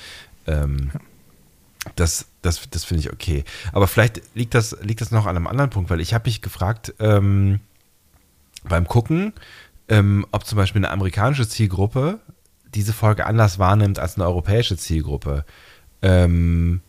Ähm, 0.47 0.93
das, 1.97 2.27
das, 2.41 2.71
das 2.71 2.85
finde 2.85 3.03
ich 3.03 3.13
okay. 3.13 3.45
Aber 3.73 3.87
vielleicht 3.87 4.23
liegt 4.35 4.55
das, 4.55 4.77
liegt 4.81 5.03
das 5.03 5.11
noch 5.11 5.27
an 5.27 5.37
einem 5.37 5.47
anderen 5.47 5.71
Punkt, 5.71 5.91
weil 5.91 6.01
ich 6.01 6.15
habe 6.15 6.27
mich 6.27 6.41
gefragt, 6.41 6.95
ähm, 7.01 7.61
beim 8.65 8.87
Gucken, 8.87 9.35
ähm, 9.89 10.25
ob 10.31 10.47
zum 10.47 10.57
Beispiel 10.57 10.81
eine 10.81 10.91
amerikanische 10.91 11.47
Zielgruppe 11.47 12.21
diese 12.75 12.93
Folge 12.93 13.27
anders 13.27 13.59
wahrnimmt 13.59 13.99
als 13.99 14.17
eine 14.17 14.25
europäische 14.25 14.77
Zielgruppe. 14.77 15.45
Ähm, 16.03 16.81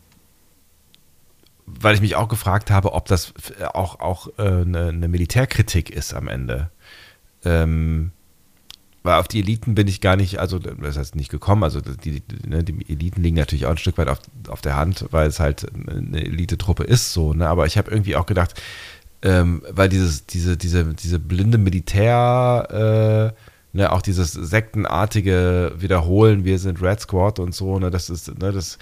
weil 1.66 1.94
ich 1.94 2.00
mich 2.00 2.16
auch 2.16 2.28
gefragt 2.28 2.70
habe, 2.70 2.92
ob 2.92 3.06
das 3.06 3.32
auch, 3.72 4.00
auch 4.00 4.28
äh, 4.38 4.42
eine, 4.42 4.88
eine 4.88 5.08
Militärkritik 5.08 5.90
ist 5.90 6.14
am 6.14 6.28
Ende. 6.28 6.70
Ähm, 7.44 8.12
weil 9.04 9.20
auf 9.20 9.28
die 9.28 9.40
Eliten 9.40 9.74
bin 9.74 9.86
ich 9.86 10.00
gar 10.00 10.16
nicht, 10.16 10.38
also 10.38 10.58
das 10.58 10.96
heißt 10.96 11.14
nicht 11.14 11.30
gekommen, 11.30 11.62
also 11.62 11.82
die, 11.82 12.22
die, 12.22 12.48
ne, 12.48 12.64
die 12.64 12.90
Eliten 12.90 13.22
liegen 13.22 13.36
natürlich 13.36 13.66
auch 13.66 13.72
ein 13.72 13.76
Stück 13.76 13.98
weit 13.98 14.08
auf, 14.08 14.18
auf 14.48 14.62
der 14.62 14.76
Hand, 14.76 15.06
weil 15.10 15.28
es 15.28 15.40
halt 15.40 15.66
eine 15.74 16.24
Elitetruppe 16.24 16.84
ist, 16.84 17.12
so, 17.12 17.34
ne? 17.34 17.46
Aber 17.46 17.66
ich 17.66 17.76
habe 17.76 17.90
irgendwie 17.90 18.16
auch 18.16 18.24
gedacht, 18.24 18.60
ähm, 19.20 19.62
weil 19.70 19.90
dieses, 19.90 20.24
diese, 20.26 20.56
diese, 20.56 20.94
diese 20.94 21.18
blinde 21.18 21.58
Militär, 21.58 23.34
äh, 23.34 23.43
ne, 23.74 23.92
auch 23.92 24.00
dieses 24.00 24.32
sektenartige 24.32 25.72
Wiederholen, 25.76 26.44
wir 26.44 26.58
sind 26.58 26.80
Red 26.80 27.00
Squad 27.00 27.38
und 27.40 27.54
so, 27.54 27.78
ne, 27.78 27.90
das 27.90 28.08
ist, 28.08 28.28
ne, 28.40 28.52
das, 28.52 28.78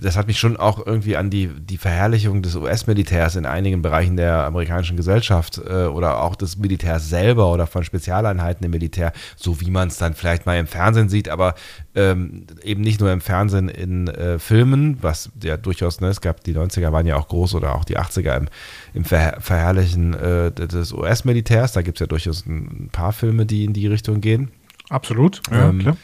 das 0.00 0.16
hat 0.16 0.26
mich 0.26 0.38
schon 0.38 0.56
auch 0.56 0.84
irgendwie 0.84 1.16
an 1.16 1.30
die, 1.30 1.48
die 1.48 1.78
Verherrlichung 1.78 2.42
des 2.42 2.56
US-Militärs 2.56 3.36
in 3.36 3.46
einigen 3.46 3.80
Bereichen 3.80 4.16
der 4.16 4.44
amerikanischen 4.44 4.96
Gesellschaft 4.96 5.58
äh, 5.58 5.86
oder 5.86 6.22
auch 6.22 6.34
des 6.34 6.58
Militärs 6.58 7.08
selber 7.08 7.52
oder 7.52 7.66
von 7.66 7.84
Spezialeinheiten 7.84 8.64
im 8.64 8.72
Militär, 8.72 9.12
so 9.36 9.60
wie 9.60 9.70
man 9.70 9.88
es 9.88 9.96
dann 9.96 10.14
vielleicht 10.14 10.44
mal 10.44 10.58
im 10.58 10.66
Fernsehen 10.66 11.08
sieht, 11.08 11.28
aber 11.28 11.54
ähm, 11.94 12.46
eben 12.62 12.80
nicht 12.80 13.00
nur 13.00 13.12
im 13.12 13.20
Fernsehen 13.20 13.68
in 13.68 14.08
äh, 14.08 14.38
Filmen, 14.38 14.98
was 15.02 15.30
ja 15.42 15.56
durchaus, 15.56 16.00
ne, 16.00 16.08
es 16.08 16.20
gab 16.20 16.42
die 16.44 16.54
90er 16.54 16.90
waren 16.92 17.06
ja 17.06 17.16
auch 17.16 17.28
groß 17.28 17.54
oder 17.54 17.74
auch 17.74 17.84
die 17.84 17.98
80er 17.98 18.36
im, 18.36 18.48
im 18.94 19.04
Ver 19.04 19.36
Verherrlichen 19.40 20.14
äh, 20.14 20.50
des 20.50 20.92
US-Militärs, 20.92 21.72
da 21.72 21.82
gibt 21.82 21.98
es 21.98 22.00
ja 22.00 22.06
durchaus 22.06 22.46
ein, 22.46 22.84
ein 22.84 22.88
paar 22.90 23.12
Filme, 23.12 23.44
die 23.44 23.64
in 23.64 23.72
die 23.72 23.86
Richtung 23.86 24.20
gehen. 24.20 24.50
Absolut. 24.88 25.42
Ja, 25.50 25.68
Ähm, 25.68 25.78
klar. 25.80 25.96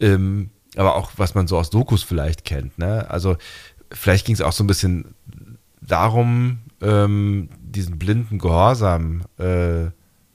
Ähm, 0.00 0.50
aber 0.76 0.96
auch, 0.96 1.12
was 1.16 1.34
man 1.34 1.46
so 1.46 1.56
aus 1.58 1.70
Dokus 1.70 2.02
vielleicht 2.02 2.44
kennt. 2.44 2.78
Ne? 2.78 3.08
Also 3.08 3.36
vielleicht 3.92 4.26
ging 4.26 4.34
es 4.34 4.40
auch 4.40 4.52
so 4.52 4.64
ein 4.64 4.66
bisschen 4.66 5.14
darum, 5.80 6.58
ähm, 6.80 7.48
diesen 7.60 7.98
blinden 7.98 8.38
Gehorsam 8.38 9.22
äh, 9.38 9.86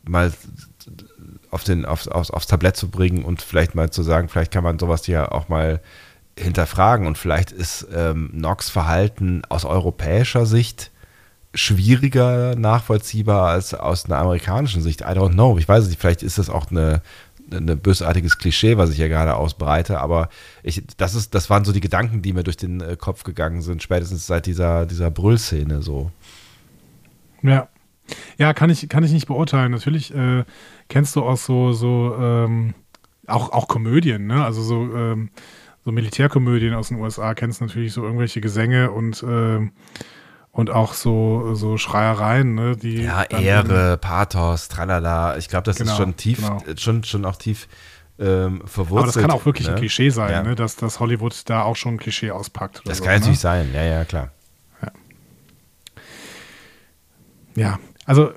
mal 0.03 0.31
auf 1.51 1.63
den, 1.63 1.85
aufs, 1.85 2.07
aufs, 2.07 2.31
aufs 2.31 2.47
Tablett 2.47 2.75
zu 2.75 2.89
bringen 2.89 3.23
und 3.25 3.41
vielleicht 3.41 3.75
mal 3.75 3.89
zu 3.89 4.03
sagen, 4.03 4.29
vielleicht 4.29 4.51
kann 4.51 4.63
man 4.63 4.79
sowas 4.79 5.07
ja 5.07 5.31
auch 5.31 5.49
mal 5.49 5.81
hinterfragen 6.37 7.07
und 7.07 7.17
vielleicht 7.17 7.51
ist 7.51 7.87
ähm, 7.93 8.29
Nox 8.33 8.69
Verhalten 8.69 9.41
aus 9.49 9.65
europäischer 9.65 10.45
Sicht 10.45 10.91
schwieriger 11.53 12.55
nachvollziehbar 12.55 13.49
als 13.49 13.73
aus 13.73 14.05
einer 14.05 14.17
amerikanischen 14.17 14.81
Sicht. 14.81 15.01
I 15.01 15.05
don't 15.05 15.33
know. 15.33 15.57
Ich 15.57 15.67
weiß 15.67 15.83
es 15.83 15.89
nicht, 15.89 15.99
vielleicht 15.99 16.21
ist 16.21 16.37
das 16.37 16.49
auch 16.49 16.69
eine, 16.69 17.01
eine 17.51 17.75
bösartiges 17.75 18.37
Klischee, 18.37 18.77
was 18.77 18.91
ich 18.91 18.97
hier 18.97 19.09
gerade 19.09 19.35
ausbreite, 19.35 19.99
aber 19.99 20.29
ich, 20.61 20.83
das 20.97 21.15
ist, 21.15 21.33
das 21.33 21.49
waren 21.49 21.65
so 21.65 21.71
die 21.71 21.81
Gedanken, 21.81 22.21
die 22.21 22.33
mir 22.33 22.43
durch 22.43 22.57
den 22.57 22.81
äh, 22.81 22.95
Kopf 22.97 23.23
gegangen 23.23 23.61
sind, 23.61 23.81
spätestens 23.81 24.27
seit 24.27 24.45
dieser, 24.45 24.85
dieser 24.85 25.09
Brüllszene 25.09 25.81
so. 25.81 26.11
Ja. 27.41 27.67
Ja, 28.37 28.53
kann 28.53 28.69
ich, 28.69 28.87
kann 28.89 29.03
ich 29.03 29.11
nicht 29.11 29.27
beurteilen. 29.27 29.71
Natürlich 29.71 30.13
äh, 30.13 30.43
kennst 30.87 31.15
du 31.15 31.23
auch 31.23 31.37
so, 31.37 31.73
so 31.73 32.15
ähm, 32.19 32.73
auch, 33.27 33.51
auch 33.51 33.67
Komödien, 33.67 34.27
ne? 34.27 34.43
Also 34.43 34.61
so, 34.61 34.81
ähm, 34.95 35.29
so 35.85 35.91
Militärkomödien 35.91 36.73
aus 36.73 36.89
den 36.89 36.97
USA 36.99 37.33
kennst 37.33 37.61
natürlich 37.61 37.93
so 37.93 38.03
irgendwelche 38.03 38.41
Gesänge 38.41 38.91
und, 38.91 39.23
ähm, 39.27 39.71
und 40.51 40.69
auch 40.71 40.93
so, 40.93 41.53
so 41.55 41.77
Schreiereien, 41.77 42.55
ne? 42.55 42.75
Die 42.75 43.03
Ja, 43.03 43.23
Ehre, 43.23 43.97
Pathos, 43.97 44.67
tralala. 44.67 45.37
Ich 45.37 45.47
glaube, 45.47 45.63
das 45.63 45.77
Genau, 45.77 45.91
ist 45.91 45.97
schon 45.97 46.15
tief, 46.17 46.37
genau. 46.39 46.61
äh, 46.67 46.77
schon, 46.77 47.03
schon 47.03 47.25
auch 47.25 47.35
tief 47.35 47.67
ähm, 48.19 48.61
verwurzelt. 48.65 48.97
Aber 48.97 49.05
das 49.05 49.15
kann 49.21 49.31
auch 49.31 49.45
wirklich 49.45 49.67
ne? 49.67 49.75
ein 49.75 49.79
Klischee 49.79 50.09
sein, 50.09 50.31
Ja. 50.31 50.43
ne? 50.43 50.55
dass, 50.55 50.75
dass 50.75 50.99
Hollywood 50.99 51.41
da 51.49 51.63
auch 51.63 51.75
schon 51.75 51.93
ein 51.93 51.97
Klischee 51.97 52.31
auspackt. 52.31 52.81
Das 52.85 52.97
so, 52.97 53.03
kann 53.03 53.13
ne? 53.13 53.19
natürlich 53.19 53.39
sein, 53.39 53.69
ja, 53.73 53.83
ja, 53.83 54.05
klar. 54.05 54.31
Ja, 57.55 57.79
also 58.09 58.29
äh, 58.31 58.35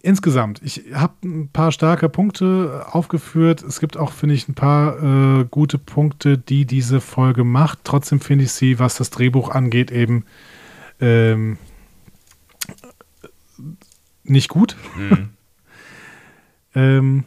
insgesamt, 0.00 0.62
ich 0.64 0.94
habe 0.94 1.12
ein 1.24 1.48
paar 1.48 1.72
starke 1.72 2.08
Punkte 2.08 2.86
aufgeführt. 2.90 3.62
Es 3.62 3.80
gibt 3.80 3.98
auch, 3.98 4.12
finde 4.12 4.34
ich, 4.34 4.48
ein 4.48 4.54
paar 4.54 5.40
äh, 5.40 5.44
gute 5.44 5.76
Punkte, 5.76 6.38
die 6.38 6.64
diese 6.64 7.02
Folge 7.02 7.44
macht. 7.44 7.80
Trotzdem 7.84 8.18
finde 8.18 8.44
ich 8.44 8.52
sie, 8.52 8.78
was 8.78 8.96
das 8.96 9.10
Drehbuch 9.10 9.50
angeht, 9.50 9.90
eben 9.90 10.24
ähm, 11.00 11.58
nicht 14.22 14.48
gut. 14.48 14.74
ähm, 16.74 17.24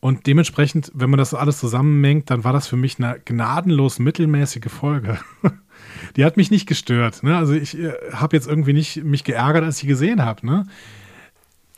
und 0.00 0.26
dementsprechend, 0.26 0.90
wenn 0.94 1.10
man 1.10 1.18
das 1.18 1.34
alles 1.34 1.58
zusammenmengt, 1.58 2.30
dann 2.30 2.44
war 2.44 2.54
das 2.54 2.66
für 2.66 2.78
mich 2.78 2.98
eine 2.98 3.20
gnadenlos 3.22 3.98
mittelmäßige 3.98 4.72
Folge. 4.72 5.18
Die 6.16 6.24
hat 6.24 6.36
mich 6.36 6.50
nicht 6.50 6.66
gestört. 6.66 7.22
Ne? 7.22 7.36
Also 7.36 7.52
ich 7.54 7.78
äh, 7.78 7.92
habe 8.12 8.36
jetzt 8.36 8.46
irgendwie 8.46 8.72
nicht 8.72 9.04
mich 9.04 9.24
geärgert, 9.24 9.64
als 9.64 9.76
ich 9.76 9.82
sie 9.82 9.86
gesehen 9.86 10.24
habe. 10.24 10.46
Ne? 10.46 10.66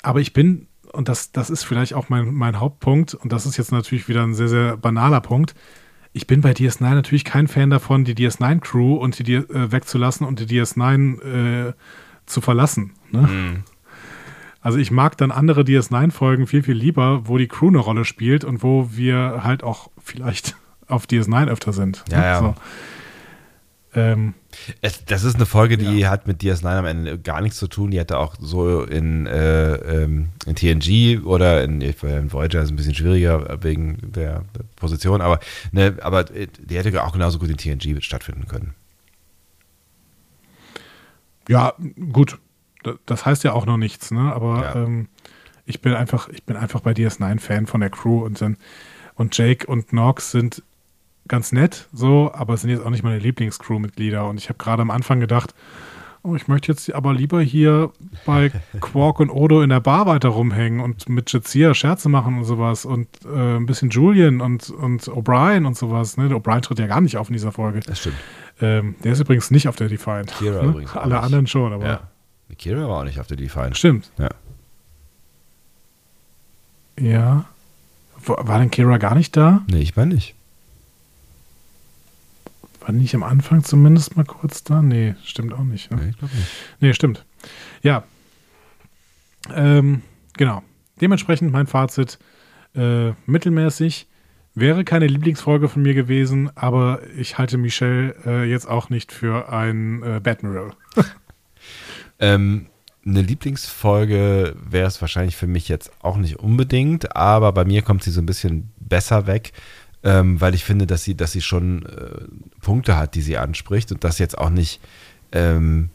Aber 0.02 0.20
ich 0.20 0.32
bin, 0.32 0.66
und 0.92 1.08
das, 1.08 1.32
das 1.32 1.50
ist 1.50 1.64
vielleicht 1.64 1.94
auch 1.94 2.08
mein, 2.08 2.32
mein 2.34 2.60
Hauptpunkt, 2.60 3.14
und 3.14 3.32
das 3.32 3.46
ist 3.46 3.56
jetzt 3.56 3.72
natürlich 3.72 4.08
wieder 4.08 4.22
ein 4.22 4.34
sehr, 4.34 4.48
sehr 4.48 4.76
banaler 4.76 5.20
Punkt, 5.20 5.54
ich 6.16 6.28
bin 6.28 6.40
bei 6.40 6.52
DS9 6.52 6.94
natürlich 6.94 7.24
kein 7.24 7.48
Fan 7.48 7.70
davon, 7.70 8.04
die 8.04 8.14
DS9-Crew 8.14 8.94
und 8.94 9.26
die 9.26 9.34
äh, 9.34 9.72
wegzulassen 9.72 10.24
und 10.24 10.38
die 10.38 10.46
DS9 10.46 11.68
äh, 11.68 11.72
zu 12.24 12.40
verlassen. 12.40 12.92
Ne? 13.10 13.22
Mhm. 13.22 13.62
Also 14.60 14.78
ich 14.78 14.90
mag 14.90 15.18
dann 15.18 15.30
andere 15.30 15.62
DS9-Folgen 15.62 16.46
viel, 16.46 16.62
viel 16.62 16.76
lieber, 16.76 17.28
wo 17.28 17.36
die 17.36 17.48
Crew 17.48 17.68
eine 17.68 17.78
Rolle 17.78 18.04
spielt 18.04 18.44
und 18.44 18.62
wo 18.62 18.90
wir 18.92 19.40
halt 19.42 19.64
auch 19.64 19.90
vielleicht 20.02 20.56
auf 20.86 21.04
DS9 21.06 21.48
öfter 21.48 21.72
sind. 21.72 22.04
Ja, 22.10 22.18
ne? 22.18 22.24
ja. 22.24 22.38
So. 22.38 22.54
Ähm, 23.96 24.34
es, 24.80 25.04
das 25.04 25.24
ist 25.24 25.36
eine 25.36 25.46
Folge, 25.46 25.76
die 25.76 26.00
ja. 26.00 26.10
hat 26.10 26.26
mit 26.26 26.40
DS9 26.40 26.78
am 26.78 26.86
Ende 26.86 27.18
gar 27.18 27.40
nichts 27.40 27.58
zu 27.58 27.68
tun. 27.68 27.90
Die 27.90 27.98
hätte 27.98 28.18
auch 28.18 28.36
so 28.40 28.82
in, 28.82 29.26
äh, 29.26 29.74
ähm, 29.74 30.30
in 30.46 30.56
TNG 30.56 31.24
oder 31.24 31.62
in, 31.62 31.80
in 31.80 32.32
Voyager 32.32 32.62
ist 32.62 32.70
ein 32.70 32.76
bisschen 32.76 32.94
schwieriger 32.94 33.62
wegen 33.62 33.98
der, 34.02 34.44
Position, 34.76 35.20
aber, 35.20 35.40
ne, 35.72 35.96
aber 36.02 36.24
die 36.24 36.76
hätte 36.76 37.02
auch 37.02 37.12
genauso 37.12 37.38
gut 37.38 37.48
in 37.48 37.56
TNG 37.56 38.02
stattfinden 38.02 38.46
können. 38.48 38.74
Ja, 41.48 41.74
gut. 42.12 42.38
Das 43.06 43.24
heißt 43.24 43.44
ja 43.44 43.52
auch 43.52 43.64
noch 43.64 43.78
nichts, 43.78 44.10
ne? 44.10 44.32
Aber 44.32 44.62
ja. 44.62 44.74
ähm, 44.74 45.08
ich 45.64 45.80
bin 45.80 45.94
einfach, 45.94 46.28
ich 46.28 46.44
bin 46.44 46.56
einfach 46.56 46.80
bei 46.80 46.92
DS9 46.92 47.40
Fan 47.40 47.66
von 47.66 47.80
der 47.80 47.90
Crew 47.90 48.24
und 48.24 48.40
dann 48.40 48.56
und 49.14 49.36
Jake 49.36 49.66
und 49.66 49.92
Nox 49.92 50.32
sind 50.32 50.62
ganz 51.28 51.52
nett, 51.52 51.88
so, 51.92 52.30
aber 52.34 52.54
es 52.54 52.60
sind 52.62 52.70
jetzt 52.70 52.84
auch 52.84 52.90
nicht 52.90 53.02
meine 53.02 53.18
Lieblingscrew-Mitglieder. 53.18 54.26
Und 54.28 54.38
ich 54.38 54.48
habe 54.48 54.58
gerade 54.58 54.82
am 54.82 54.90
Anfang 54.90 55.20
gedacht, 55.20 55.54
oh, 56.22 56.34
ich 56.34 56.48
möchte 56.48 56.72
jetzt 56.72 56.92
aber 56.94 57.12
lieber 57.12 57.40
hier 57.40 57.90
bei 58.26 58.50
Quark 58.80 59.20
und 59.20 59.30
Odo 59.30 59.62
in 59.62 59.70
der 59.70 59.80
Bar 59.80 60.06
weiter 60.06 60.30
rumhängen 60.30 60.80
und 60.80 61.08
mit 61.08 61.32
Jazia 61.32 61.74
Scherze 61.74 62.08
machen 62.08 62.38
und 62.38 62.44
sowas 62.44 62.84
und 62.84 63.08
äh, 63.24 63.56
ein 63.56 63.66
bisschen 63.66 63.90
Julian 63.90 64.40
und, 64.40 64.70
und 64.70 65.02
O'Brien 65.04 65.66
und 65.66 65.76
sowas. 65.76 66.16
Ne? 66.16 66.28
O'Brien 66.30 66.62
tritt 66.62 66.78
ja 66.78 66.86
gar 66.86 67.00
nicht 67.00 67.16
auf 67.16 67.28
in 67.28 67.34
dieser 67.34 67.52
Folge. 67.52 67.80
Das 67.80 68.00
stimmt. 68.00 68.16
Ähm, 68.60 68.94
der 69.04 69.12
ist 69.12 69.20
übrigens 69.20 69.50
nicht 69.50 69.68
auf 69.68 69.76
der 69.76 69.88
Defiant. 69.88 70.32
Kira 70.38 70.62
ne? 70.62 70.68
übrigens 70.70 70.96
Alle 70.96 71.14
nicht. 71.14 71.24
anderen 71.24 71.46
schon, 71.46 71.72
aber. 71.72 71.86
Ja. 71.86 72.00
Kira 72.56 72.88
war 72.88 73.00
auch 73.00 73.04
nicht 73.04 73.20
auf 73.20 73.26
der 73.26 73.36
Defiant. 73.36 73.76
Stimmt. 73.76 74.10
Ja. 74.18 74.28
Ja. 76.98 77.44
War 78.26 78.58
denn 78.58 78.70
Kira 78.70 78.96
gar 78.98 79.14
nicht 79.14 79.36
da? 79.36 79.62
Nee, 79.66 79.80
ich 79.80 79.96
meine 79.96 80.14
nicht. 80.14 80.33
War 82.84 82.92
nicht 82.92 83.14
am 83.14 83.22
Anfang 83.22 83.64
zumindest 83.64 84.14
mal 84.14 84.26
kurz 84.26 84.62
da? 84.62 84.82
Nee, 84.82 85.14
stimmt 85.24 85.54
auch 85.54 85.64
nicht. 85.64 85.90
Ne? 85.90 85.96
Nee, 85.96 86.10
ich 86.10 86.18
glaube 86.18 86.36
nicht. 86.36 86.48
Nee, 86.80 86.92
stimmt. 86.92 87.24
Ja. 87.82 88.04
Ähm, 89.54 90.02
genau. 90.36 90.62
Dementsprechend 91.00 91.50
mein 91.50 91.66
Fazit: 91.66 92.18
äh, 92.74 93.12
mittelmäßig. 93.24 94.06
Wäre 94.54 94.84
keine 94.84 95.06
Lieblingsfolge 95.06 95.68
von 95.68 95.82
mir 95.82 95.94
gewesen, 95.94 96.50
aber 96.56 97.00
ich 97.16 97.38
halte 97.38 97.56
Michelle 97.56 98.14
äh, 98.24 98.44
jetzt 98.44 98.68
auch 98.68 98.90
nicht 98.90 99.12
für 99.12 99.48
ein 99.50 100.02
äh, 100.02 100.20
Batmiral. 100.22 100.72
ähm, 102.20 102.66
eine 103.04 103.22
Lieblingsfolge 103.22 104.54
wäre 104.62 104.86
es 104.86 105.00
wahrscheinlich 105.00 105.36
für 105.36 105.46
mich 105.46 105.68
jetzt 105.68 105.90
auch 106.02 106.18
nicht 106.18 106.38
unbedingt, 106.38 107.16
aber 107.16 107.50
bei 107.52 107.64
mir 107.64 107.82
kommt 107.82 108.04
sie 108.04 108.12
so 108.12 108.20
ein 108.20 108.26
bisschen 108.26 108.70
besser 108.78 109.26
weg, 109.26 109.52
ähm, 110.04 110.40
weil 110.40 110.54
ich 110.54 110.64
finde, 110.64 110.86
dass 110.86 111.02
sie, 111.02 111.16
dass 111.16 111.32
sie 111.32 111.40
schon 111.40 111.86
äh, 111.86 112.60
Punkte 112.60 112.96
hat, 112.96 113.14
die 113.14 113.22
sie 113.22 113.38
anspricht 113.38 113.90
und 113.90 114.04
das 114.04 114.18
jetzt 114.18 114.36
auch 114.38 114.50
nicht, 114.50 114.80
ähm, 115.32 115.88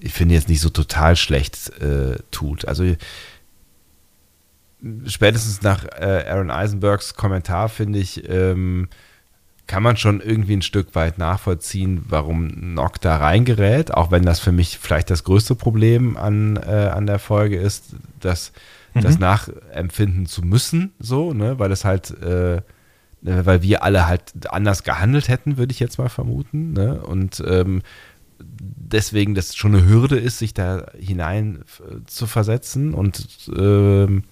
ich 0.00 0.12
finde 0.12 0.34
jetzt 0.34 0.48
nicht 0.48 0.60
so 0.60 0.68
total 0.68 1.16
schlecht 1.16 1.70
äh, 1.80 2.18
tut. 2.30 2.66
Also 2.68 2.84
spätestens 5.06 5.62
nach 5.62 5.84
äh, 5.84 6.24
Aaron 6.28 6.50
Eisenbergs 6.50 7.14
Kommentar 7.14 7.70
finde 7.70 7.98
ich, 7.98 8.28
ähm, 8.28 8.88
kann 9.66 9.82
man 9.82 9.96
schon 9.96 10.20
irgendwie 10.20 10.56
ein 10.56 10.62
Stück 10.62 10.94
weit 10.94 11.16
nachvollziehen, 11.16 12.04
warum 12.08 12.74
Nock 12.74 13.00
da 13.00 13.16
reingerät, 13.16 13.94
auch 13.94 14.10
wenn 14.10 14.24
das 14.24 14.40
für 14.40 14.52
mich 14.52 14.78
vielleicht 14.78 15.08
das 15.08 15.24
größte 15.24 15.54
Problem 15.54 16.18
an, 16.18 16.56
äh, 16.56 16.90
an 16.92 17.06
der 17.06 17.18
Folge 17.18 17.56
ist, 17.56 17.96
dass 18.20 18.52
mhm. 18.92 19.00
das 19.00 19.18
nachempfinden 19.18 20.26
zu 20.26 20.42
müssen, 20.42 20.92
so, 20.98 21.32
ne, 21.32 21.58
weil 21.58 21.72
es 21.72 21.86
halt, 21.86 22.10
äh, 22.22 22.60
weil 23.24 23.62
wir 23.62 23.82
alle 23.82 24.06
halt 24.06 24.32
anders 24.50 24.82
gehandelt 24.82 25.28
hätten, 25.28 25.56
würde 25.56 25.72
ich 25.72 25.80
jetzt 25.80 25.98
mal 25.98 26.08
vermuten, 26.08 26.72
ne, 26.72 27.00
und 27.02 27.42
ähm, 27.46 27.82
deswegen 28.38 29.34
das 29.34 29.56
schon 29.56 29.74
eine 29.74 29.88
Hürde 29.88 30.18
ist, 30.18 30.38
sich 30.38 30.54
da 30.54 30.86
hinein 30.98 31.64
äh, 31.80 32.04
zu 32.06 32.26
versetzen 32.26 32.94
und 32.94 33.50
ähm, 33.56 34.24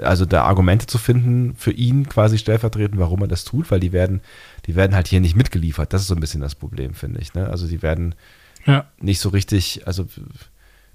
also 0.00 0.24
da 0.24 0.44
Argumente 0.44 0.86
zu 0.86 0.98
finden 0.98 1.54
für 1.56 1.72
ihn 1.72 2.08
quasi 2.08 2.38
stellvertretend, 2.38 2.98
warum 2.98 3.22
er 3.22 3.28
das 3.28 3.44
tut, 3.44 3.70
weil 3.70 3.80
die 3.80 3.92
werden, 3.92 4.22
die 4.66 4.74
werden 4.74 4.94
halt 4.94 5.08
hier 5.08 5.20
nicht 5.20 5.36
mitgeliefert. 5.36 5.92
Das 5.92 6.02
ist 6.02 6.08
so 6.08 6.14
ein 6.14 6.20
bisschen 6.20 6.40
das 6.40 6.54
Problem, 6.54 6.94
finde 6.94 7.20
ich. 7.20 7.34
Ne? 7.34 7.46
Also 7.48 7.66
die 7.66 7.82
werden 7.82 8.14
ja. 8.64 8.86
nicht 9.00 9.20
so 9.20 9.28
richtig, 9.28 9.86
also 9.86 10.06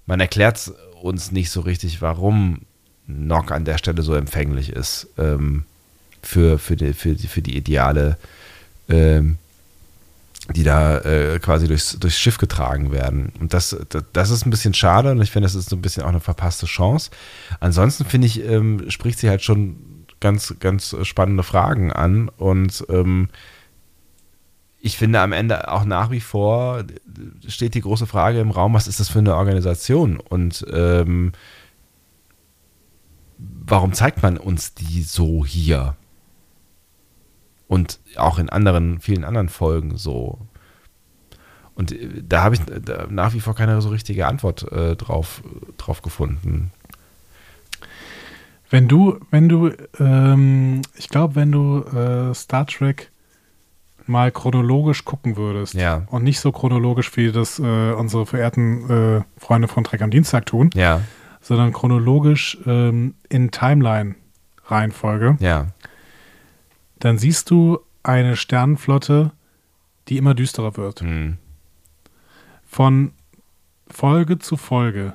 man 0.07 0.19
erklärt 0.19 0.71
uns 1.01 1.31
nicht 1.31 1.51
so 1.51 1.61
richtig, 1.61 2.01
warum 2.01 2.61
Nock 3.05 3.51
an 3.51 3.65
der 3.65 3.77
Stelle 3.77 4.01
so 4.01 4.15
empfänglich 4.15 4.71
ist 4.71 5.09
ähm, 5.17 5.65
für, 6.21 6.59
für, 6.59 6.75
die, 6.75 6.93
für, 6.93 7.15
die, 7.15 7.27
für 7.27 7.41
die 7.41 7.57
Ideale, 7.57 8.17
ähm, 8.89 9.37
die 10.55 10.63
da 10.63 10.99
äh, 10.99 11.39
quasi 11.39 11.67
durchs, 11.67 11.99
durchs 11.99 12.19
Schiff 12.19 12.37
getragen 12.37 12.91
werden. 12.91 13.33
Und 13.39 13.53
das, 13.53 13.75
das, 13.89 14.03
das, 14.13 14.29
ist 14.29 14.45
ein 14.45 14.49
bisschen 14.49 14.73
schade 14.73 15.11
und 15.11 15.21
ich 15.21 15.31
finde, 15.31 15.45
das 15.45 15.55
ist 15.55 15.69
so 15.69 15.75
ein 15.75 15.81
bisschen 15.81 16.03
auch 16.03 16.09
eine 16.09 16.19
verpasste 16.19 16.65
Chance. 16.65 17.11
Ansonsten 17.59 18.05
finde 18.05 18.27
ich, 18.27 18.43
ähm, 18.43 18.89
spricht 18.89 19.19
sie 19.19 19.29
halt 19.29 19.43
schon 19.43 20.05
ganz, 20.19 20.55
ganz 20.59 20.95
spannende 21.03 21.43
Fragen 21.43 21.91
an 21.91 22.29
und 22.29 22.85
ähm, 22.89 23.29
ich 24.79 24.97
finde 24.97 25.19
am 25.19 25.33
Ende 25.33 25.71
auch 25.71 25.85
nach 25.85 26.11
wie 26.11 26.21
vor 26.21 26.83
steht 27.47 27.73
die 27.73 27.81
große 27.81 28.07
Frage 28.07 28.39
im 28.39 28.51
Raum, 28.51 28.73
was 28.73 28.87
ist 28.87 28.99
das 28.99 29.09
für 29.09 29.19
eine 29.19 29.35
Organisation 29.35 30.17
und 30.17 30.65
ähm, 30.71 31.33
warum 33.37 33.93
zeigt 33.93 34.23
man 34.23 34.37
uns 34.37 34.73
die 34.73 35.01
so 35.01 35.45
hier? 35.45 35.95
Und 37.67 37.99
auch 38.15 38.39
in 38.39 38.49
anderen, 38.49 38.99
vielen 38.99 39.23
anderen 39.23 39.49
Folgen 39.49 39.97
so. 39.97 40.39
Und 41.75 41.91
äh, 41.91 42.23
da 42.23 42.43
habe 42.43 42.55
ich 42.55 42.61
nach 43.09 43.33
wie 43.33 43.39
vor 43.39 43.55
keine 43.55 43.81
so 43.81 43.89
richtige 43.89 44.27
Antwort 44.27 44.71
äh, 44.71 44.95
drauf, 44.95 45.43
drauf 45.77 46.01
gefunden. 46.01 46.71
Wenn 48.69 48.87
du, 48.87 49.19
wenn 49.31 49.47
du, 49.47 49.71
ähm, 49.99 50.81
ich 50.95 51.09
glaube, 51.09 51.35
wenn 51.35 51.51
du 51.51 51.83
äh, 51.83 52.33
Star 52.33 52.65
Trek 52.67 53.11
mal 54.07 54.31
chronologisch 54.31 55.05
gucken 55.05 55.35
würdest 55.35 55.73
ja. 55.73 56.03
und 56.07 56.23
nicht 56.23 56.39
so 56.39 56.51
chronologisch, 56.51 57.15
wie 57.17 57.31
das 57.31 57.59
äh, 57.59 57.91
unsere 57.91 58.25
verehrten 58.25 58.89
äh, 58.89 59.21
Freunde 59.37 59.67
von 59.67 59.83
Trek 59.83 60.01
am 60.01 60.11
Dienstag 60.11 60.45
tun, 60.45 60.69
ja. 60.73 61.01
sondern 61.41 61.73
chronologisch 61.73 62.57
ähm, 62.65 63.15
in 63.29 63.51
Timeline-Reihenfolge, 63.51 65.37
ja 65.39 65.67
dann 66.99 67.17
siehst 67.17 67.49
du 67.49 67.79
eine 68.03 68.35
Sternenflotte, 68.35 69.31
die 70.07 70.17
immer 70.17 70.33
düsterer 70.33 70.77
wird. 70.77 71.01
Mhm. 71.01 71.37
Von 72.65 73.11
Folge 73.87 74.39
zu 74.39 74.57
Folge. 74.57 75.13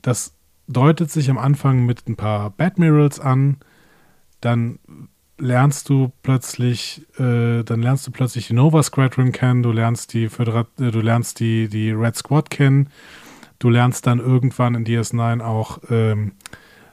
Das 0.00 0.34
deutet 0.66 1.10
sich 1.10 1.30
am 1.30 1.38
Anfang 1.38 1.86
mit 1.86 2.08
ein 2.08 2.16
paar 2.16 2.50
Badmirals 2.50 3.20
an, 3.20 3.56
dann 4.40 4.78
lernst 5.38 5.88
du 5.88 6.12
plötzlich, 6.22 7.06
äh, 7.18 7.62
dann 7.62 7.80
lernst 7.80 8.06
du 8.06 8.10
plötzlich 8.10 8.48
die 8.48 8.54
Nova 8.54 8.82
Squadron 8.82 9.32
kennen, 9.32 9.62
du 9.62 9.72
lernst 9.72 10.12
die 10.12 10.28
Föderat 10.28 10.68
äh, 10.78 10.90
du 10.90 11.00
lernst 11.00 11.40
die, 11.40 11.68
die 11.68 11.90
Red 11.90 12.16
Squad 12.16 12.50
kennen, 12.50 12.90
du 13.58 13.70
lernst 13.70 14.06
dann 14.06 14.18
irgendwann 14.18 14.74
in 14.74 14.84
DS9 14.84 15.40
auch 15.40 15.78
ähm, 15.90 16.32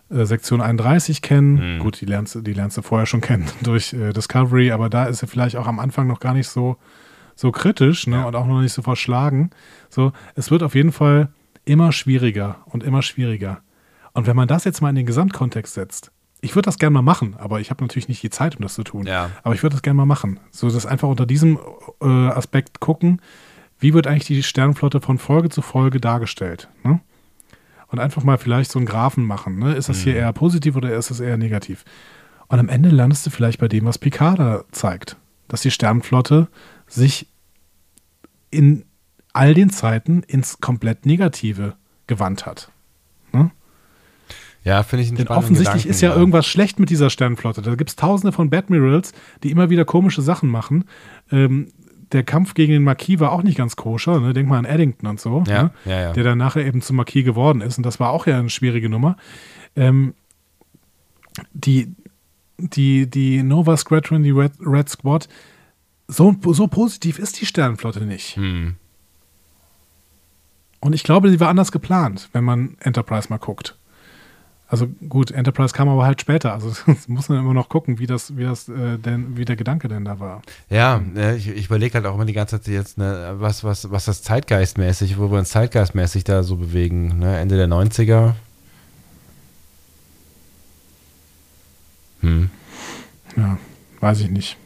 äh, 0.10 0.26
Sektion 0.26 0.62
31 0.62 1.22
kennen. 1.22 1.76
Mhm. 1.76 1.80
Gut, 1.80 2.02
die 2.02 2.06
lernst, 2.06 2.38
die 2.42 2.54
lernst 2.54 2.78
du 2.78 2.82
vorher 2.82 3.06
schon 3.06 3.22
kennen 3.30 3.46
durch 3.62 3.94
äh, 3.94 4.14
Discovery, 4.14 4.72
aber 4.72 4.90
da 4.90 5.06
ist 5.06 5.20
sie 5.20 5.28
vielleicht 5.28 5.56
auch 5.56 5.68
am 5.68 5.80
Anfang 5.80 6.08
noch 6.08 6.20
gar 6.20 6.34
nicht 6.34 6.48
so, 6.48 6.78
so 7.36 7.52
kritisch 7.52 8.08
ne? 8.08 8.18
Ja. 8.18 8.26
und 8.26 8.36
auch 8.36 8.48
noch 8.48 8.62
nicht 8.62 8.74
so 8.74 8.82
verschlagen. 8.82 9.50
So, 9.90 10.12
es 10.36 10.52
wird 10.52 10.64
auf 10.64 10.76
jeden 10.76 10.92
Fall 10.92 11.30
immer 11.66 11.92
schwieriger 11.92 12.60
und 12.66 12.84
immer 12.84 13.02
schwieriger. 13.02 13.62
Und 14.14 14.28
wenn 14.28 14.36
man 14.36 14.48
das 14.48 14.64
jetzt 14.64 14.82
mal 14.82 14.90
in 14.90 14.96
den 14.96 15.06
Gesamtkontext 15.06 15.74
setzt, 15.74 16.12
ich 16.42 16.56
würde 16.56 16.68
das 16.68 16.78
gerne 16.78 16.94
mal 16.94 17.02
machen, 17.02 17.36
aber 17.38 17.60
ich 17.60 17.72
habe 17.72 17.84
natürlich 17.84 18.08
nicht 18.08 18.22
die 18.22 18.30
Zeit, 18.30 18.56
um 18.56 18.62
das 18.62 18.76
zu 18.76 18.84
tun. 18.84 19.08
Ja. 19.08 19.32
Aber 19.44 19.56
ich 19.56 19.64
würde 19.64 19.74
das 19.74 19.82
gerne 19.82 19.98
mal 19.98 20.06
machen. 20.06 20.40
So, 20.52 20.70
das 20.70 20.86
einfach 20.86 21.10
unter 21.10 21.26
diesem 21.26 21.58
äh, 22.02 22.06
Aspekt 22.06 22.80
gucken, 22.80 23.20
wie 23.80 23.94
wird 23.94 24.08
eigentlich 24.08 24.26
die 24.26 24.44
Sternenflotte 24.44 25.02
von 25.02 25.18
Folge 25.18 25.50
zu 25.50 25.62
Folge 25.62 26.00
dargestellt. 26.00 26.70
Ne? 26.84 27.02
Und 27.88 28.00
einfach 28.00 28.24
mal 28.24 28.38
vielleicht 28.38 28.72
so 28.72 28.80
einen 28.80 28.86
Graphen 28.86 29.26
machen. 29.26 29.60
Ne? 29.60 29.74
Ist 29.74 29.90
das 29.90 30.00
hier 30.00 30.14
mhm. 30.14 30.20
eher 30.20 30.34
positiv 30.34 30.76
oder 30.76 30.96
ist 30.96 31.10
das 31.10 31.20
eher 31.20 31.38
negativ? 31.38 31.86
Und 32.48 32.60
am 32.60 32.70
Ende 32.70 32.90
landest 32.90 33.26
du 33.26 33.30
vielleicht 33.30 33.60
bei 33.60 33.68
dem, 33.68 33.86
was 33.86 33.98
Picard 33.98 34.40
da 34.40 34.64
zeigt. 34.72 35.18
Dass 35.48 35.62
die 35.62 35.72
Sternenflotte 35.72 36.48
sich 36.88 37.28
in 38.50 38.86
all 39.34 39.54
den 39.54 39.70
Zeiten 39.70 40.24
ins 40.24 40.60
komplett 40.60 41.06
Negative 41.06 41.76
gewandt 42.08 42.46
hat. 42.46 42.72
Ne? 43.34 43.52
Ja, 44.64 44.82
finde 44.84 45.04
ich 45.04 45.10
einen 45.10 45.18
Denn 45.18 45.28
offensichtlich 45.28 45.84
Gedanken, 45.84 45.90
ist 45.90 46.02
ja, 46.02 46.16
irgendwas 46.16 46.48
schlecht 46.48 46.80
mit 46.80 46.90
dieser 46.90 47.10
Sternflotte. 47.10 47.62
Da 47.62 47.76
gibt 47.76 47.90
es 47.90 47.96
tausende 47.96 48.32
von 48.32 48.50
Badmirals, 48.50 49.14
die 49.44 49.52
immer 49.52 49.70
wieder 49.70 49.86
komische 49.86 50.22
Sachen 50.22 50.50
machen. 50.50 50.86
Ähm, 51.32 51.72
der 52.12 52.24
Kampf 52.24 52.54
gegen 52.54 52.74
den 52.74 52.84
Marquis 52.84 53.20
war 53.20 53.32
auch 53.32 53.44
nicht 53.44 53.58
ganz 53.58 53.76
koscher. 53.76 54.20
Ne? 54.20 54.34
Denk 54.34 54.50
mal 54.50 54.58
an 54.58 54.66
Eddington 54.66 55.08
und 55.08 55.20
so, 55.20 55.44
Ja, 55.48 55.64
ne? 55.64 55.72
ja, 55.86 56.02
ja. 56.02 56.14
der 56.14 56.24
dann 56.24 56.38
nachher 56.38 56.66
eben 56.66 56.82
zum 56.82 56.98
Marquis 56.98 57.26
geworden 57.26 57.62
ist. 57.62 57.78
Und 57.78 57.86
das 57.86 58.00
war 58.00 58.12
auch 58.12 58.28
ja 58.28 58.40
eine 58.40 58.50
schwierige 58.50 58.90
Nummer. 58.90 59.18
Ähm, 59.76 60.14
die, 61.54 61.94
die, 62.58 63.10
die 63.10 63.44
Nova 63.44 63.78
Squadron, 63.78 64.24
die 64.24 64.32
Red, 64.32 64.54
Red 64.60 64.90
Squad, 64.90 65.28
so, 66.08 66.36
so 66.44 66.68
positiv 66.68 67.20
ist 67.20 67.42
die 67.42 67.46
Sternenflotte 67.46 68.06
nicht. 68.06 68.36
Hm. 68.36 68.76
Und 70.80 70.94
ich 70.94 71.04
glaube, 71.04 71.32
die 71.32 71.40
war 71.40 71.50
anders 71.50 71.72
geplant, 71.72 72.30
wenn 72.32 72.44
man 72.44 72.78
Enterprise 72.80 73.28
mal 73.30 73.40
guckt. 73.40 73.78
Also 74.76 74.88
gut, 75.08 75.32
Enterprise 75.32 75.74
kam 75.74 75.88
aber 75.88 76.04
halt 76.04 76.20
später. 76.20 76.52
Also 76.52 76.74
das 76.86 77.08
muss 77.08 77.30
man 77.30 77.40
immer 77.40 77.54
noch 77.54 77.70
gucken, 77.70 77.98
wie 77.98 78.08
das, 78.08 78.36
wie 78.36 78.44
das 78.44 78.68
äh, 78.68 78.98
denn, 78.98 79.38
wie 79.38 79.46
der 79.46 79.56
Gedanke 79.56 79.88
denn 79.88 80.04
da 80.04 80.20
war. 80.20 80.42
Ja, 80.70 81.02
ich, 81.38 81.48
ich 81.48 81.68
überlege 81.68 81.94
halt 81.94 82.06
auch 82.06 82.16
immer 82.16 82.26
die 82.26 82.34
ganze 82.34 82.60
Zeit 82.60 82.74
jetzt, 82.74 82.98
ne, 82.98 83.36
was, 83.38 83.64
was, 83.64 83.90
was 83.90 84.04
das 84.04 84.22
zeitgeistmäßig, 84.22 85.18
wo 85.18 85.32
wir 85.32 85.40
uns 85.40 85.52
zeitgeistmäßig 85.52 86.26
da 86.26 86.44
so 86.44 86.58
bewegen. 86.58 87.20
Ne? 87.20 87.40
Ende 87.40 87.56
der 87.56 87.70
90er. 87.70 88.34
Hm. 92.20 92.50
Ja, 93.38 93.58
weiß 94.02 94.20
ich 94.20 94.30
nicht. 94.30 94.58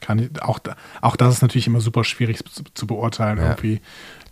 Kann 0.00 0.20
ich, 0.20 0.40
auch, 0.40 0.60
auch 1.00 1.16
das 1.16 1.34
ist 1.34 1.42
natürlich 1.42 1.66
immer 1.66 1.80
super 1.80 2.04
schwierig 2.04 2.44
zu, 2.44 2.62
zu 2.74 2.86
beurteilen. 2.86 3.38
Ja. 3.38 3.48
Irgendwie 3.48 3.80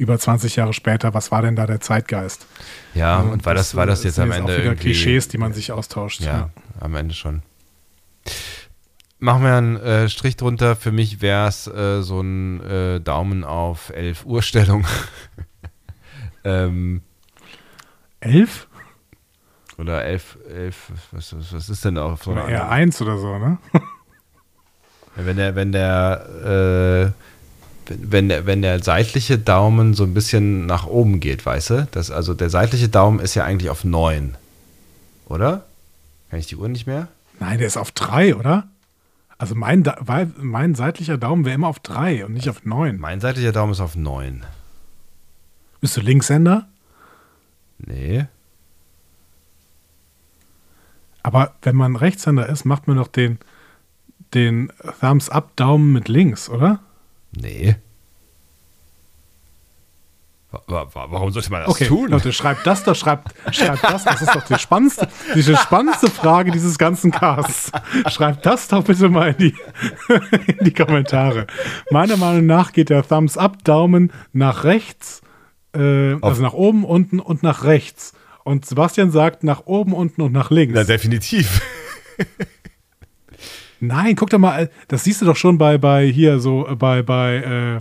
über 0.02 0.18
20 0.18 0.56
Jahre 0.56 0.72
später, 0.72 1.14
was 1.14 1.30
war 1.30 1.42
denn 1.42 1.56
da 1.56 1.66
der 1.66 1.80
Zeitgeist? 1.80 2.46
Ja, 2.94 3.18
Also 3.18 3.30
und 3.30 3.46
war 3.46 3.54
das, 3.54 3.74
war 3.74 3.86
das 3.86 4.02
jetzt 4.04 4.18
am 4.18 4.30
Ende 4.32 4.44
auch 4.44 4.48
wieder 4.48 4.64
irgendwie, 4.64 4.82
Klischees, 4.92 5.28
die 5.28 5.38
man 5.38 5.52
sich 5.52 5.72
austauscht. 5.72 6.20
Ja, 6.20 6.50
am 6.80 6.94
Ende 6.96 7.14
schon. 7.14 7.42
Machen 9.18 9.44
wir 9.44 9.54
einen 9.56 9.76
äh, 9.76 10.08
Strich 10.08 10.36
drunter. 10.36 10.74
Für 10.74 10.90
mich 10.90 11.20
wäre 11.22 11.46
es 11.48 11.68
äh, 11.68 12.02
so 12.02 12.20
ein 12.20 12.60
äh, 12.62 13.00
Daumen 13.00 13.44
auf 13.44 13.90
11 13.90 14.24
Uhr 14.26 14.42
Stellung. 14.42 14.84
ähm, 16.44 17.02
Elf? 18.20 18.66
oder 19.78 20.04
11, 20.04 20.38
11 20.48 20.92
was, 21.12 21.34
was, 21.52 21.68
ist 21.68 21.84
denn 21.84 21.98
auf 21.98 22.22
so 22.24 22.32
Oder 22.32 22.42
einer 22.44 22.50
eher 22.52 22.62
anderen- 22.64 22.82
eins 22.82 23.02
oder 23.02 23.18
so, 23.18 23.38
ne? 23.38 23.58
Wenn 25.16 25.36
der, 25.36 25.54
wenn 25.54 25.72
der, 25.72 27.12
äh, 27.14 27.31
wenn, 27.88 28.28
der, 28.28 28.46
wenn 28.46 28.62
der 28.62 28.82
seitliche 28.82 29.38
Daumen 29.38 29.94
so 29.94 30.04
ein 30.04 30.14
bisschen 30.14 30.66
nach 30.66 30.86
oben 30.86 31.20
geht, 31.20 31.44
weißt 31.44 31.70
du? 31.70 31.88
Das, 31.90 32.10
also 32.10 32.34
der 32.34 32.50
seitliche 32.50 32.88
Daumen 32.88 33.20
ist 33.20 33.34
ja 33.34 33.44
eigentlich 33.44 33.70
auf 33.70 33.84
9. 33.84 34.36
Oder? 35.26 35.64
Kann 36.30 36.38
ich 36.38 36.46
die 36.46 36.56
Uhr 36.56 36.68
nicht 36.68 36.86
mehr? 36.86 37.08
Nein, 37.40 37.58
der 37.58 37.66
ist 37.66 37.76
auf 37.76 37.90
drei, 37.90 38.34
oder? 38.36 38.68
Also 39.38 39.54
mein, 39.54 39.82
mein 40.36 40.74
seitlicher 40.74 41.18
Daumen 41.18 41.44
wäre 41.44 41.54
immer 41.54 41.68
auf 41.68 41.80
drei 41.80 42.24
und 42.24 42.32
nicht 42.32 42.48
auf 42.48 42.64
neun. 42.64 42.98
Mein 42.98 43.20
seitlicher 43.20 43.52
Daumen 43.52 43.72
ist 43.72 43.80
auf 43.80 43.96
9. 43.96 44.44
Bist 45.80 45.96
du 45.96 46.00
Linkshänder? 46.00 46.68
Nee. 47.78 48.26
Aber 51.22 51.54
wenn 51.62 51.76
man 51.76 51.96
Rechtshänder 51.96 52.48
ist, 52.48 52.64
macht 52.64 52.86
man 52.86 52.96
doch 52.96 53.08
den, 53.08 53.38
den 54.34 54.72
Thumbs-Up-Daumen 55.00 55.92
mit 55.92 56.08
links, 56.08 56.48
oder? 56.48 56.80
Nee. 57.32 57.76
Wa- 60.50 60.62
wa- 60.66 60.86
wa- 60.94 61.06
Warum 61.10 61.30
sollte 61.32 61.50
man 61.50 61.62
das 61.62 61.70
Okay, 61.70 61.86
tun? 61.86 62.10
Leute, 62.10 62.30
schreibt 62.32 62.66
das 62.66 62.84
doch, 62.84 62.94
schreibt, 62.94 63.32
schreibt 63.54 63.82
das. 63.84 64.04
Das 64.04 64.20
ist 64.20 64.34
doch 64.34 64.42
die 64.44 64.58
spannendste, 64.58 65.08
die 65.34 65.42
spannendste 65.42 66.10
Frage 66.10 66.50
dieses 66.50 66.76
ganzen 66.76 67.10
Casts. 67.10 67.72
Schreibt 68.08 68.44
das 68.44 68.68
doch 68.68 68.84
bitte 68.84 69.08
mal 69.08 69.30
in 69.30 69.38
die, 69.38 69.54
in 70.58 70.64
die 70.66 70.74
Kommentare. 70.74 71.46
Meiner 71.90 72.18
Meinung 72.18 72.44
nach 72.44 72.72
geht 72.72 72.90
der 72.90 73.02
Thumbs-Up-Daumen 73.06 74.12
nach 74.34 74.64
rechts, 74.64 75.22
äh, 75.74 76.16
also 76.20 76.42
nach 76.42 76.52
oben, 76.52 76.84
unten 76.84 77.18
und 77.18 77.42
nach 77.42 77.64
rechts. 77.64 78.12
Und 78.44 78.66
Sebastian 78.66 79.10
sagt 79.10 79.44
nach 79.44 79.62
oben, 79.64 79.94
unten 79.94 80.20
und 80.20 80.32
nach 80.32 80.50
links. 80.50 80.74
Na, 80.74 80.84
definitiv. 80.84 81.62
Nein, 83.82 84.14
guck 84.14 84.30
doch 84.30 84.38
mal, 84.38 84.70
das 84.86 85.02
siehst 85.02 85.22
du 85.22 85.26
doch 85.26 85.34
schon 85.34 85.58
bei, 85.58 85.76
bei 85.76 86.06
hier 86.06 86.38
so, 86.38 86.68
äh, 86.68 86.76
bei, 86.76 87.02
bei, 87.02 87.80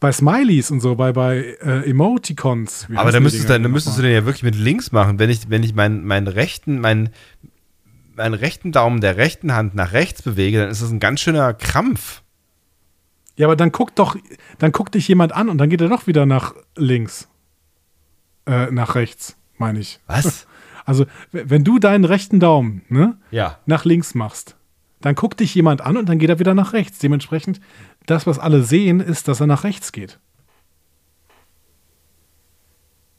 bei 0.00 0.10
Smileys 0.10 0.70
und 0.70 0.80
so, 0.80 0.94
bei, 0.94 1.12
bei 1.12 1.54
äh, 1.60 1.90
Emoticons. 1.90 2.88
Wie 2.88 2.96
Aber 2.96 3.12
da 3.12 3.20
müsstest, 3.20 3.44
Dinger 3.44 3.58
du, 3.58 3.62
da 3.64 3.68
müsstest 3.68 3.98
du 3.98 4.02
den 4.02 4.12
ja 4.12 4.24
wirklich 4.24 4.42
mit 4.42 4.56
links 4.56 4.90
machen. 4.90 5.18
Wenn 5.18 5.28
ich, 5.28 5.50
wenn 5.50 5.62
ich 5.62 5.74
meinen, 5.74 6.06
meinen 6.06 6.28
rechten, 6.28 6.80
meinen, 6.80 7.10
meinen 8.16 8.32
rechten 8.32 8.72
Daumen 8.72 9.02
der 9.02 9.18
rechten 9.18 9.52
Hand 9.52 9.74
nach 9.74 9.92
rechts 9.92 10.22
bewege, 10.22 10.60
dann 10.60 10.70
ist 10.70 10.80
das 10.80 10.90
ein 10.90 10.98
ganz 10.98 11.20
schöner 11.20 11.52
Krampf. 11.52 12.22
Ja, 13.36 13.48
aber 13.48 13.56
dann 13.56 13.70
guckt 13.70 13.98
doch, 13.98 14.16
dann 14.58 14.72
guckt 14.72 14.94
dich 14.94 15.06
jemand 15.08 15.32
an 15.32 15.50
und 15.50 15.58
dann 15.58 15.68
geht 15.68 15.82
er 15.82 15.90
doch 15.90 16.06
wieder 16.06 16.24
nach 16.24 16.54
links. 16.74 17.28
Äh, 18.46 18.70
nach 18.70 18.94
rechts, 18.94 19.36
meine 19.58 19.78
ich. 19.78 20.00
Was? 20.06 20.46
Also, 20.84 21.06
wenn 21.30 21.62
du 21.62 21.78
deinen 21.78 22.04
rechten 22.04 22.40
Daumen, 22.40 22.82
ne, 22.88 23.16
ja. 23.30 23.60
nach 23.66 23.84
links 23.84 24.16
machst, 24.16 24.56
dann 25.02 25.14
guckt 25.14 25.40
dich 25.40 25.54
jemand 25.54 25.80
an 25.80 25.96
und 25.96 26.08
dann 26.08 26.18
geht 26.18 26.30
er 26.30 26.38
wieder 26.38 26.54
nach 26.54 26.72
rechts. 26.72 26.98
Dementsprechend, 26.98 27.60
das, 28.06 28.26
was 28.26 28.38
alle 28.38 28.62
sehen, 28.62 29.00
ist, 29.00 29.28
dass 29.28 29.40
er 29.40 29.46
nach 29.46 29.64
rechts 29.64 29.92
geht. 29.92 30.18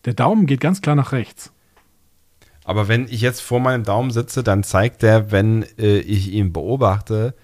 Der 0.06 0.14
Daumen 0.14 0.48
geht 0.48 0.60
ganz 0.60 0.82
klar 0.82 0.96
nach 0.96 1.12
rechts. 1.12 1.52
Aber 2.66 2.88
wenn 2.88 3.08
ich 3.08 3.22
jetzt 3.22 3.42
vor 3.42 3.60
meinem 3.60 3.84
Daumen 3.84 4.12
sitze, 4.12 4.44
dann 4.44 4.64
zeigt 4.64 5.02
der, 5.02 5.32
wenn 5.32 5.64
äh, 5.78 6.00
ich 6.00 6.32
ihn 6.32 6.54
beobachte, 6.54 7.36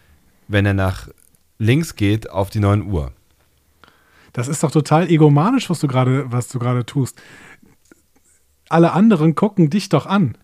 wenn 0.48 0.66
er 0.66 0.74
nach 0.74 1.10
links 1.58 1.96
geht, 1.96 2.30
auf 2.30 2.50
die 2.50 2.60
9 2.60 2.84
Uhr. 2.90 3.12
Das 4.34 4.48
ist 4.48 4.64
doch 4.64 4.72
total 4.72 5.10
egomanisch, 5.10 5.70
was 5.70 5.80
du 5.80 5.88
gerade, 5.88 6.32
was 6.32 6.48
du 6.48 6.60
gerade 6.60 6.86
tust. 6.86 7.22
Alle 8.70 8.94
anderen 8.94 9.36
gucken 9.36 9.70
dich 9.70 9.90
doch 9.90 10.06
an. 10.06 10.38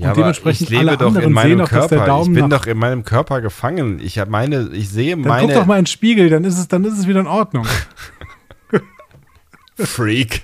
Ja, 0.00 0.10
Und 0.10 0.16
dementsprechend 0.16 0.62
ich 0.62 0.70
lebe 0.70 0.88
alle 0.88 0.96
doch 0.96 1.14
in 1.14 1.32
meinem 1.32 1.58
der 1.58 1.66
Körper. 1.66 2.22
Ich 2.22 2.32
bin 2.32 2.48
doch 2.48 2.66
in 2.66 2.78
meinem 2.78 3.04
Körper 3.04 3.42
gefangen. 3.42 4.00
Ich 4.02 4.18
habe 4.18 4.30
meine, 4.30 4.70
ich 4.72 4.88
sehe 4.88 5.10
Dann 5.10 5.20
meine 5.20 5.48
guck 5.48 5.54
doch 5.56 5.66
mal 5.66 5.78
in 5.78 5.82
den 5.82 5.86
Spiegel, 5.88 6.30
dann 6.30 6.44
ist 6.44 6.58
es, 6.58 6.68
dann 6.68 6.84
ist 6.84 6.98
es 6.98 7.06
wieder 7.06 7.20
in 7.20 7.26
Ordnung. 7.26 7.66
Freak. 9.76 10.42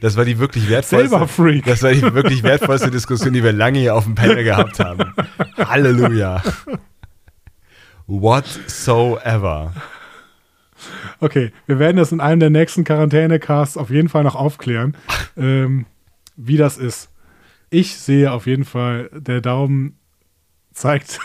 Das 0.00 0.16
war 0.16 0.24
die 0.24 0.38
wirklich 0.38 0.68
wertvollste. 0.68 1.08
Selber 1.08 1.26
Freak. 1.26 1.64
Das 1.64 1.82
war 1.82 1.90
die 1.90 2.02
wirklich 2.02 2.44
wertvollste 2.44 2.92
Diskussion, 2.92 3.32
die 3.32 3.42
wir 3.42 3.52
lange 3.52 3.80
hier 3.80 3.96
auf 3.96 4.04
dem 4.04 4.14
Panel 4.14 4.44
gehabt 4.44 4.78
haben. 4.78 5.12
Halleluja. 5.58 6.40
Whatsoever. 8.06 9.72
Okay, 11.18 11.50
wir 11.66 11.80
werden 11.80 11.96
das 11.96 12.12
in 12.12 12.20
einem 12.20 12.38
der 12.38 12.50
nächsten 12.50 12.84
Quarantäne-Casts 12.84 13.76
auf 13.76 13.90
jeden 13.90 14.08
Fall 14.08 14.22
noch 14.22 14.36
aufklären, 14.36 14.96
ähm, 15.36 15.86
wie 16.36 16.56
das 16.56 16.78
ist. 16.78 17.09
Ich 17.70 17.96
sehe 17.96 18.32
auf 18.32 18.46
jeden 18.46 18.64
Fall, 18.64 19.10
der 19.12 19.40
Daumen 19.40 19.96
zeigt, 20.72 21.20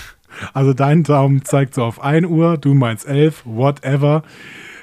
also 0.54 0.72
dein 0.72 1.02
Daumen 1.04 1.44
zeigt 1.44 1.74
so 1.74 1.84
auf 1.84 2.00
1 2.00 2.26
Uhr, 2.26 2.56
du 2.56 2.72
meinst 2.74 3.06
11, 3.06 3.42
whatever. 3.44 4.22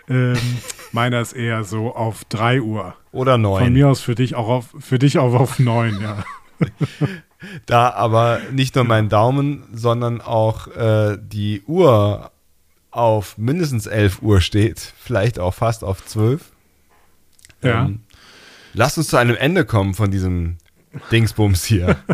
Ähm, 0.07 0.37
meiner 0.91 1.19
ist 1.19 1.33
eher 1.33 1.63
so 1.63 1.95
auf 1.95 2.23
3 2.25 2.61
Uhr. 2.61 2.95
Oder 3.11 3.33
Von 3.33 3.41
neun. 3.41 3.73
mir 3.73 3.89
aus 3.89 3.99
für 3.99 4.13
dich 4.13 4.35
auch 4.35 4.47
auf, 4.47 4.75
für 4.79 4.99
dich 4.99 5.17
auch 5.17 5.33
auf 5.33 5.59
9, 5.59 5.99
ja. 6.01 6.23
Da 7.67 7.91
aber 7.91 8.39
nicht 8.51 8.75
nur 8.75 8.83
mein 8.83 9.09
Daumen, 9.09 9.63
sondern 9.71 10.21
auch 10.21 10.67
äh, 10.69 11.19
die 11.21 11.61
Uhr 11.67 12.31
auf 12.89 13.37
mindestens 13.37 13.85
11 13.85 14.23
Uhr 14.23 14.41
steht, 14.41 14.79
vielleicht 14.79 15.37
auch 15.37 15.53
fast 15.53 15.83
auf 15.83 16.03
12. 16.03 16.51
Ja. 17.61 17.85
Ähm, 17.85 18.01
lasst 18.73 18.97
uns 18.97 19.09
zu 19.09 19.17
einem 19.17 19.35
Ende 19.35 19.65
kommen 19.65 19.93
von 19.93 20.09
diesem 20.09 20.57
Dingsbums 21.11 21.63
hier. 21.65 21.97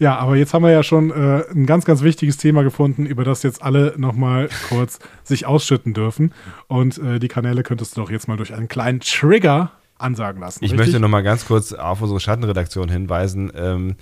Ja, 0.00 0.16
aber 0.16 0.36
jetzt 0.36 0.54
haben 0.54 0.62
wir 0.62 0.70
ja 0.70 0.82
schon 0.82 1.10
äh, 1.10 1.42
ein 1.50 1.66
ganz, 1.66 1.84
ganz 1.84 2.02
wichtiges 2.02 2.36
Thema 2.36 2.62
gefunden, 2.62 3.04
über 3.04 3.24
das 3.24 3.42
jetzt 3.42 3.62
alle 3.62 3.94
nochmal 3.96 4.48
kurz 4.68 5.00
sich 5.24 5.46
ausschütten 5.46 5.92
dürfen. 5.92 6.32
Und 6.68 6.98
äh, 6.98 7.18
die 7.18 7.28
Kanäle 7.28 7.64
könntest 7.64 7.96
du 7.96 8.02
doch 8.02 8.10
jetzt 8.10 8.28
mal 8.28 8.36
durch 8.36 8.54
einen 8.54 8.68
kleinen 8.68 9.00
Trigger 9.00 9.72
ansagen 9.98 10.40
lassen. 10.40 10.64
Ich 10.64 10.70
richtig? 10.70 10.86
möchte 10.86 11.00
noch 11.00 11.08
mal 11.08 11.22
ganz 11.22 11.46
kurz 11.46 11.72
auf 11.72 12.00
unsere 12.00 12.20
Schattenredaktion 12.20 12.88
hinweisen, 12.88 13.50
ähm, 13.56 13.96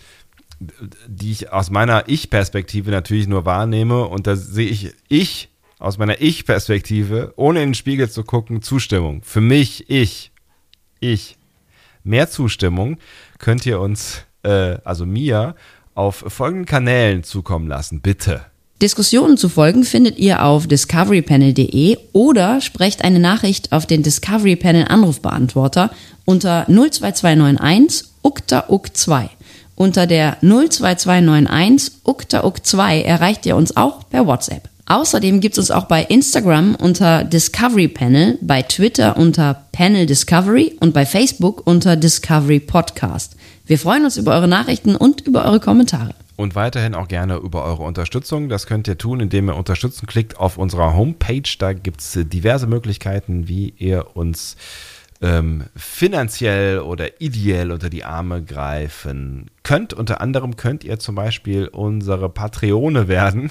die 0.60 1.32
ich 1.32 1.52
aus 1.52 1.70
meiner 1.70 2.08
Ich-Perspektive 2.08 2.90
natürlich 2.90 3.26
nur 3.26 3.46
wahrnehme. 3.46 4.04
Und 4.04 4.26
da 4.26 4.36
sehe 4.36 4.68
ich, 4.68 4.92
ich 5.08 5.48
aus 5.78 5.96
meiner 5.96 6.20
Ich-Perspektive, 6.20 7.32
ohne 7.36 7.62
in 7.62 7.70
den 7.70 7.74
Spiegel 7.74 8.10
zu 8.10 8.22
gucken, 8.22 8.60
Zustimmung. 8.60 9.22
Für 9.22 9.40
mich, 9.40 9.88
ich, 9.88 10.30
ich. 11.00 11.38
Mehr 12.06 12.30
Zustimmung 12.30 12.98
könnt 13.38 13.66
ihr 13.66 13.80
uns, 13.80 14.22
äh, 14.44 14.78
also 14.84 15.04
mir, 15.04 15.56
auf 15.96 16.24
folgenden 16.28 16.64
Kanälen 16.64 17.24
zukommen 17.24 17.66
lassen, 17.66 18.00
bitte. 18.00 18.42
Diskussionen 18.80 19.36
zu 19.36 19.48
folgen 19.48 19.82
findet 19.82 20.16
ihr 20.18 20.44
auf 20.44 20.68
discoverypanel.de 20.68 21.96
oder 22.12 22.60
sprecht 22.60 23.02
eine 23.02 23.18
Nachricht 23.18 23.72
auf 23.72 23.86
den 23.86 24.04
Discovery 24.04 24.54
Panel 24.54 24.84
Anrufbeantworter 24.86 25.90
unter 26.26 26.66
02291 26.68 28.08
ukta 28.22 28.66
uk 28.68 28.96
2 28.96 29.28
Unter 29.74 30.06
der 30.06 30.36
02291 30.42 31.92
ukta 32.04 32.44
uk 32.44 32.64
2 32.64 33.02
erreicht 33.02 33.46
ihr 33.46 33.56
uns 33.56 33.76
auch 33.76 34.08
per 34.10 34.26
WhatsApp. 34.26 34.68
Außerdem 34.88 35.40
gibt 35.40 35.54
es 35.54 35.58
uns 35.58 35.70
auch 35.72 35.86
bei 35.86 36.04
Instagram 36.04 36.76
unter 36.76 37.24
Discovery 37.24 37.88
Panel, 37.88 38.38
bei 38.40 38.62
Twitter 38.62 39.16
unter 39.16 39.64
Panel 39.72 40.06
Discovery 40.06 40.76
und 40.78 40.94
bei 40.94 41.04
Facebook 41.04 41.66
unter 41.66 41.96
Discovery 41.96 42.60
Podcast. 42.60 43.36
Wir 43.66 43.80
freuen 43.80 44.04
uns 44.04 44.16
über 44.16 44.34
eure 44.34 44.46
Nachrichten 44.46 44.94
und 44.94 45.22
über 45.22 45.44
eure 45.44 45.58
Kommentare. 45.58 46.14
Und 46.36 46.54
weiterhin 46.54 46.94
auch 46.94 47.08
gerne 47.08 47.36
über 47.36 47.64
eure 47.64 47.82
Unterstützung. 47.82 48.48
Das 48.48 48.66
könnt 48.68 48.86
ihr 48.86 48.96
tun, 48.96 49.18
indem 49.18 49.48
ihr 49.48 49.56
Unterstützen 49.56 50.06
klickt 50.06 50.38
auf 50.38 50.56
unserer 50.56 50.94
Homepage. 50.94 51.50
Da 51.58 51.72
gibt 51.72 52.00
es 52.00 52.16
diverse 52.16 52.68
Möglichkeiten, 52.68 53.48
wie 53.48 53.74
ihr 53.78 54.16
uns 54.16 54.56
ähm, 55.20 55.64
finanziell 55.74 56.78
oder 56.78 57.20
ideell 57.20 57.72
unter 57.72 57.90
die 57.90 58.04
Arme 58.04 58.40
greifen 58.44 59.50
könnt. 59.64 59.94
Unter 59.94 60.20
anderem 60.20 60.56
könnt 60.56 60.84
ihr 60.84 61.00
zum 61.00 61.16
Beispiel 61.16 61.66
unsere 61.66 62.28
Patreone 62.28 63.08
werden. 63.08 63.50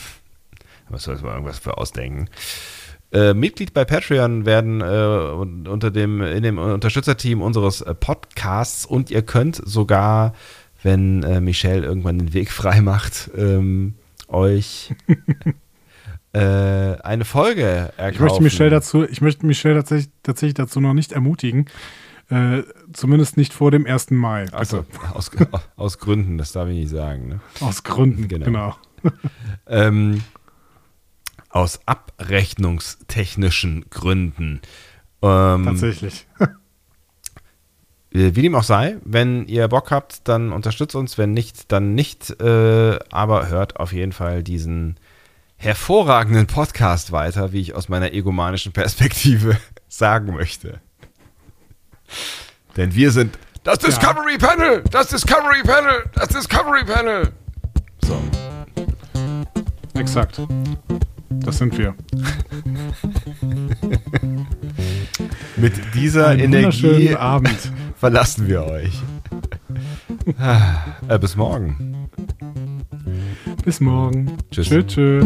Was 0.90 1.04
soll 1.04 1.16
man 1.18 1.32
irgendwas 1.34 1.60
für 1.60 1.78
ausdenken? 1.78 2.30
Äh, 3.12 3.34
Mitglied 3.34 3.74
bei 3.74 3.86
Patreon 3.86 4.46
werden 4.46 4.82
äh, 4.82 5.70
unter 5.70 5.92
dem, 5.92 6.22
in 6.22 6.44
dem 6.44 6.58
Unterstützerteam 6.58 7.42
unseres 7.42 7.82
äh, 7.82 7.94
Podcasts 7.94 8.86
und 8.86 9.12
ihr 9.12 9.22
könnt 9.22 9.62
sogar 9.64 10.34
wenn 10.86 11.24
äh, 11.24 11.42
Michelle 11.42 11.84
irgendwann 11.84 12.20
den 12.20 12.34
Weg 12.34 12.52
frei 12.52 12.80
macht, 12.80 13.32
ähm, 13.36 13.96
euch 14.28 14.94
äh, 16.34 16.40
eine 16.40 17.26
Folge 17.26 17.92
erkaufen. 17.98 18.14
Ich 18.14 18.20
möchte 18.20 18.44
Michelle 18.44 18.70
dazu, 18.70 19.04
ich 19.04 19.20
möchte 19.20 19.46
Michelle 19.48 19.76
tatsächlich, 19.76 20.14
tatsächlich 20.22 20.54
dazu 20.54 20.80
noch 20.80 20.94
nicht 20.94 21.12
ermutigen. 21.12 21.66
Äh, 22.30 22.62
zumindest 22.94 23.36
nicht 23.36 23.52
vor 23.52 23.72
dem 23.72 23.88
1. 23.88 24.12
Mai. 24.12 24.46
Also 24.52 24.86
aus, 25.14 25.32
aus 25.76 25.98
Gründen, 25.98 26.38
das 26.38 26.52
darf 26.52 26.70
ich 26.70 26.76
nicht 26.76 26.90
sagen. 26.90 27.30
Ne? 27.30 27.40
Aus 27.62 27.84
Gründen, 27.84 28.28
genau. 28.28 28.46
genau. 28.46 28.78
ähm, 29.68 30.22
aus 31.56 31.80
abrechnungstechnischen 31.86 33.90
Gründen. 33.90 34.60
Ähm, 35.22 35.64
Tatsächlich. 35.64 36.28
Wie 38.12 38.42
dem 38.42 38.56
auch 38.56 38.64
sei, 38.64 38.98
wenn 39.06 39.48
ihr 39.48 39.70
Bock 39.70 39.90
habt, 39.90 40.28
dann 40.28 40.52
unterstützt 40.52 40.96
uns, 40.96 41.18
wenn 41.18 41.32
nicht, 41.32 41.72
dann 41.72 41.96
nicht. 41.96 42.42
Äh, 42.42 43.00
aber 43.10 43.48
hört 43.48 43.80
auf 43.80 43.94
jeden 43.94 44.12
Fall 44.12 44.44
diesen 44.44 44.98
hervorragenden 45.56 46.48
Podcast 46.48 47.14
weiter, 47.14 47.54
wie 47.54 47.62
ich 47.62 47.74
aus 47.74 47.88
meiner 47.88 48.12
egomanischen 48.12 48.74
Perspektive 48.74 49.58
sagen 49.88 50.34
möchte. 50.34 50.82
Denn 52.76 52.94
wir 52.96 53.12
sind 53.12 53.40
das 53.64 53.80
Discovery 53.80 54.38
ja. 54.42 54.48
Panel, 54.48 54.84
das 54.92 55.08
Discovery 55.08 55.64
Panel, 55.64 56.04
das 56.14 56.28
Discovery 56.28 56.84
Panel. 56.84 57.32
So. 58.04 58.22
Exakt. 59.94 60.42
Das 61.30 61.58
sind 61.58 61.78
wir. 61.78 61.96
Mit 65.58 65.74
dieser 65.94 66.28
Einen 66.28 66.54
Energie 66.54 67.16
Abend. 67.16 67.72
verlassen 67.98 68.48
wir 68.48 68.66
euch. 68.66 68.94
äh, 71.08 71.20
bis 71.20 71.36
morgen. 71.36 72.08
Bis 73.64 73.80
morgen. 73.80 74.32
Tschüss. 74.52 74.70
Tschö, 74.70 74.84
tschö. 74.84 75.24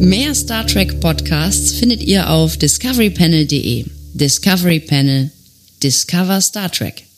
Mehr 0.00 0.34
Star 0.34 0.66
Trek 0.66 1.00
Podcasts 1.00 1.72
findet 1.72 2.02
ihr 2.02 2.30
auf 2.30 2.56
discoverypanel.de. 2.56 3.84
Discovery 4.14 4.80
Panel. 4.80 5.30
Discover 5.82 6.40
Star 6.40 6.70
Trek. 6.70 7.09